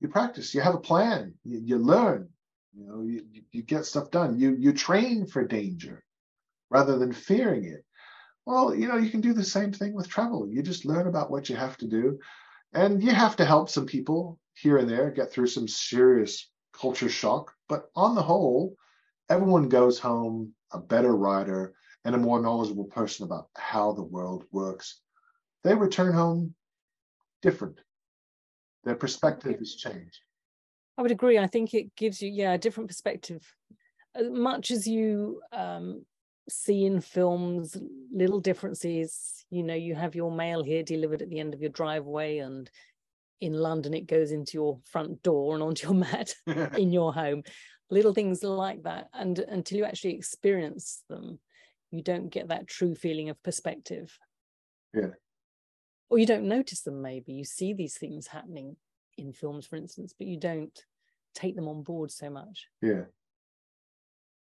you 0.00 0.08
practice, 0.08 0.54
you 0.54 0.60
have 0.60 0.74
a 0.74 0.80
plan, 0.80 1.34
you, 1.42 1.60
you 1.64 1.78
learn, 1.78 2.28
you 2.74 2.86
know, 2.86 3.02
you, 3.02 3.24
you 3.50 3.62
get 3.62 3.86
stuff 3.86 4.10
done. 4.10 4.38
You, 4.38 4.54
you 4.58 4.72
train 4.72 5.26
for 5.26 5.44
danger 5.44 6.04
rather 6.72 6.98
than 6.98 7.12
fearing 7.12 7.64
it. 7.64 7.84
Well, 8.46 8.74
you 8.74 8.88
know, 8.88 8.96
you 8.96 9.10
can 9.10 9.20
do 9.20 9.32
the 9.32 9.44
same 9.44 9.72
thing 9.72 9.94
with 9.94 10.08
travel. 10.08 10.48
You 10.48 10.62
just 10.62 10.84
learn 10.84 11.06
about 11.06 11.30
what 11.30 11.48
you 11.48 11.56
have 11.56 11.76
to 11.78 11.86
do. 11.86 12.18
And 12.72 13.02
you 13.02 13.12
have 13.12 13.36
to 13.36 13.44
help 13.44 13.68
some 13.68 13.86
people 13.86 14.38
here 14.54 14.78
and 14.78 14.88
there 14.88 15.10
get 15.10 15.30
through 15.30 15.48
some 15.48 15.68
serious 15.68 16.50
culture 16.72 17.08
shock. 17.08 17.52
But 17.68 17.90
on 17.94 18.14
the 18.14 18.22
whole, 18.22 18.74
everyone 19.28 19.68
goes 19.68 19.98
home 19.98 20.54
a 20.72 20.78
better 20.78 21.14
rider, 21.14 21.74
and 22.04 22.14
a 22.14 22.18
more 22.18 22.40
knowledgeable 22.40 22.84
person 22.84 23.24
about 23.24 23.48
how 23.56 23.92
the 23.92 24.02
world 24.02 24.44
works, 24.50 25.00
they 25.62 25.74
return 25.74 26.12
home 26.12 26.54
different. 27.42 27.78
Their 28.84 28.96
perspective 28.96 29.58
has 29.58 29.76
changed. 29.76 30.18
I 30.98 31.02
would 31.02 31.12
agree. 31.12 31.38
I 31.38 31.46
think 31.46 31.74
it 31.74 31.94
gives 31.94 32.20
you, 32.20 32.30
yeah, 32.30 32.54
a 32.54 32.58
different 32.58 32.88
perspective. 32.88 33.42
As 34.14 34.28
much 34.28 34.70
as 34.70 34.86
you 34.86 35.40
um, 35.52 36.04
see 36.48 36.84
in 36.84 37.00
films 37.00 37.76
little 38.12 38.40
differences, 38.40 39.44
you 39.50 39.62
know, 39.62 39.74
you 39.74 39.94
have 39.94 40.14
your 40.14 40.30
mail 40.30 40.62
here 40.62 40.82
delivered 40.82 41.22
at 41.22 41.30
the 41.30 41.38
end 41.40 41.54
of 41.54 41.60
your 41.60 41.70
driveway, 41.70 42.38
and 42.38 42.70
in 43.40 43.52
London 43.52 43.92
it 43.92 44.06
goes 44.06 44.30
into 44.32 44.52
your 44.54 44.78
front 44.84 45.22
door 45.22 45.54
and 45.54 45.62
onto 45.62 45.86
your 45.86 45.94
mat 45.96 46.34
in 46.78 46.92
your 46.92 47.12
home. 47.12 47.42
Little 47.90 48.14
things 48.14 48.42
like 48.42 48.84
that. 48.84 49.08
And 49.12 49.38
until 49.38 49.78
you 49.78 49.84
actually 49.84 50.14
experience 50.14 51.02
them 51.08 51.38
you 51.90 52.02
don't 52.02 52.30
get 52.30 52.48
that 52.48 52.66
true 52.66 52.94
feeling 52.94 53.28
of 53.28 53.40
perspective. 53.42 54.18
Yeah. 54.94 55.10
or 56.10 56.18
you 56.18 56.26
don't 56.26 56.48
notice 56.48 56.82
them 56.82 57.00
maybe. 57.02 57.32
You 57.32 57.44
see 57.44 57.72
these 57.74 57.96
things 57.96 58.26
happening 58.26 58.76
in 59.18 59.32
films 59.32 59.66
for 59.66 59.76
instance 59.76 60.14
but 60.16 60.26
you 60.26 60.38
don't 60.38 60.78
take 61.34 61.56
them 61.56 61.68
on 61.68 61.82
board 61.82 62.10
so 62.10 62.30
much. 62.30 62.66
Yeah. 62.80 63.04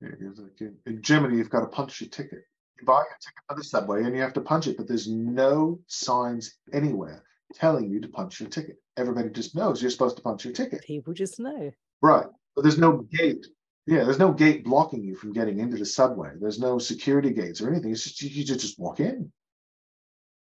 Yeah, 0.01 0.09
it's 0.19 0.39
like 0.39 0.59
in, 0.59 0.75
in 0.85 1.01
Germany, 1.01 1.37
you've 1.37 1.49
got 1.49 1.61
to 1.61 1.67
punch 1.67 2.01
your 2.01 2.09
ticket. 2.09 2.43
You 2.79 2.85
buy 2.85 3.01
a 3.01 3.19
ticket 3.21 3.43
for 3.47 3.55
the 3.55 3.63
subway 3.63 4.03
and 4.03 4.15
you 4.15 4.21
have 4.21 4.33
to 4.33 4.41
punch 4.41 4.67
it, 4.67 4.77
but 4.77 4.87
there's 4.87 5.09
no 5.09 5.79
signs 5.87 6.57
anywhere 6.73 7.23
telling 7.53 7.89
you 7.89 8.01
to 8.01 8.07
punch 8.07 8.39
your 8.39 8.49
ticket. 8.49 8.77
Everybody 8.97 9.29
just 9.29 9.55
knows 9.55 9.81
you're 9.81 9.91
supposed 9.91 10.17
to 10.17 10.23
punch 10.23 10.45
your 10.45 10.53
ticket. 10.53 10.83
people 10.83 11.13
just 11.13 11.39
know 11.39 11.71
Right. 12.01 12.27
But 12.55 12.63
there's 12.63 12.77
no 12.77 12.97
gate. 13.11 13.45
Yeah, 13.87 14.03
there's 14.03 14.19
no 14.19 14.31
gate 14.31 14.63
blocking 14.63 15.03
you 15.03 15.15
from 15.15 15.31
getting 15.31 15.59
into 15.59 15.77
the 15.77 15.85
subway. 15.85 16.31
There's 16.39 16.59
no 16.59 16.79
security 16.79 17.31
gates 17.31 17.61
or 17.61 17.69
anything. 17.69 17.91
It's 17.91 18.03
just 18.03 18.21
you, 18.21 18.29
you 18.29 18.43
just 18.43 18.79
walk 18.79 18.99
in. 18.99 19.31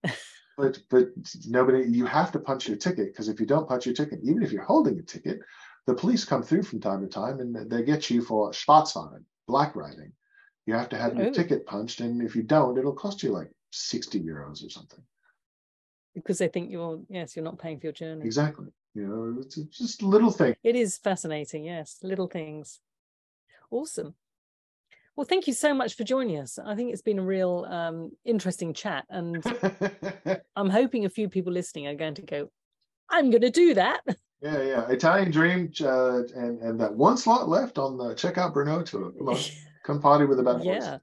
but 0.58 0.78
but 0.90 1.08
nobody 1.48 1.90
you 1.90 2.06
have 2.06 2.32
to 2.34 2.40
punch 2.40 2.68
your 2.68 2.78
ticket 2.78 3.08
because 3.08 3.30
if 3.30 3.40
you 3.40 3.46
don't 3.46 3.68
punch 3.68 3.86
your 3.86 3.96
ticket, 3.96 4.20
even 4.24 4.44
if 4.44 4.52
you're 4.52 4.64
holding 4.64 5.00
a 5.00 5.02
ticket, 5.02 5.40
the 5.88 5.96
police 5.96 6.26
come 6.26 6.44
through 6.44 6.64
from 6.64 6.80
time 6.80 7.02
to 7.02 7.08
time 7.08 7.40
and 7.40 7.70
they 7.72 7.84
get 7.84 8.10
you 8.10 8.22
for 8.22 8.52
Schwarzfahren, 8.52 9.24
black 9.48 9.76
riding. 9.76 10.14
You 10.66 10.74
have 10.76 10.90
to 10.90 10.98
have 10.98 11.16
your 11.18 11.28
Oh. 11.28 11.32
ticket 11.34 11.66
punched, 11.66 12.00
and 12.02 12.22
if 12.22 12.36
you 12.36 12.44
don't, 12.44 12.78
it'll 12.78 12.94
cost 12.94 13.22
you 13.24 13.32
like 13.32 13.52
60 13.72 14.20
euros 14.22 14.66
or 14.66 14.70
something. 14.70 15.04
because 16.16 16.38
they 16.38 16.48
think 16.48 16.70
you're 16.70 17.02
yes 17.10 17.36
you're 17.36 17.44
not 17.44 17.58
paying 17.58 17.80
for 17.80 17.88
your 17.88 17.94
journey 17.94 18.24
Exactly. 18.26 18.68
You 18.94 19.08
know, 19.08 19.42
it's 19.42 19.56
just 19.56 20.04
little 20.04 20.30
thing. 20.32 20.56
it 20.64 20.76
is 20.76 20.98
fascinating 21.00 21.64
yes 21.66 21.98
little 22.04 22.28
things 22.28 22.80
awesome 23.72 24.14
well 25.16 25.26
thank 25.26 25.48
you 25.48 25.54
so 25.54 25.74
much 25.74 25.96
for 25.96 26.04
joining 26.04 26.38
us 26.38 26.60
i 26.60 26.76
think 26.76 26.92
it's 26.94 27.02
been 27.02 27.18
a 27.20 27.24
real 27.24 27.66
um, 27.68 28.12
interesting 28.26 28.74
chat 28.76 29.06
and 29.10 29.44
i'm 30.56 30.70
hoping 30.70 31.06
a 31.06 31.10
few 31.10 31.28
people 31.30 31.52
listening 31.52 31.88
are 31.88 31.96
going 31.96 32.14
to 32.14 32.22
go 32.22 32.52
i'm 33.10 33.32
going 33.32 33.42
to 33.42 33.50
do 33.50 33.74
that 33.74 34.02
Yeah, 34.44 34.62
yeah. 34.62 34.88
Italian 34.90 35.32
Dream, 35.32 35.72
uh, 35.82 36.24
and 36.36 36.62
and 36.62 36.80
that 36.80 36.94
one 36.94 37.18
slot 37.18 37.48
left 37.48 37.78
on 37.78 37.98
the 37.98 38.14
checkout 38.14 38.54
Brno 38.54 38.86
tour. 38.86 39.12
Come 39.18 39.30
on, 39.30 39.40
come 39.84 40.02
party 40.02 40.26
with 40.26 40.38
the 40.38 40.44
bad 40.44 40.58
boys. 40.58 40.66
yeah 40.66 40.98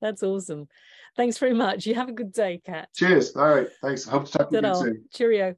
that's 0.00 0.22
awesome 0.22 0.68
thanks 1.16 1.38
very 1.38 1.54
much 1.54 1.86
you 1.86 1.94
have 1.94 2.08
a 2.08 2.12
good 2.12 2.32
day 2.32 2.60
kat 2.64 2.88
Cheers. 2.94 3.36
All 3.36 3.48
right. 3.54 3.68
Thanks. 3.80 4.04
Hope 4.04 4.26
to 4.26 4.32
talk 4.32 4.50
to 4.50 4.60
you 4.60 4.74
soon. 4.74 5.04
cheerio 5.12 5.54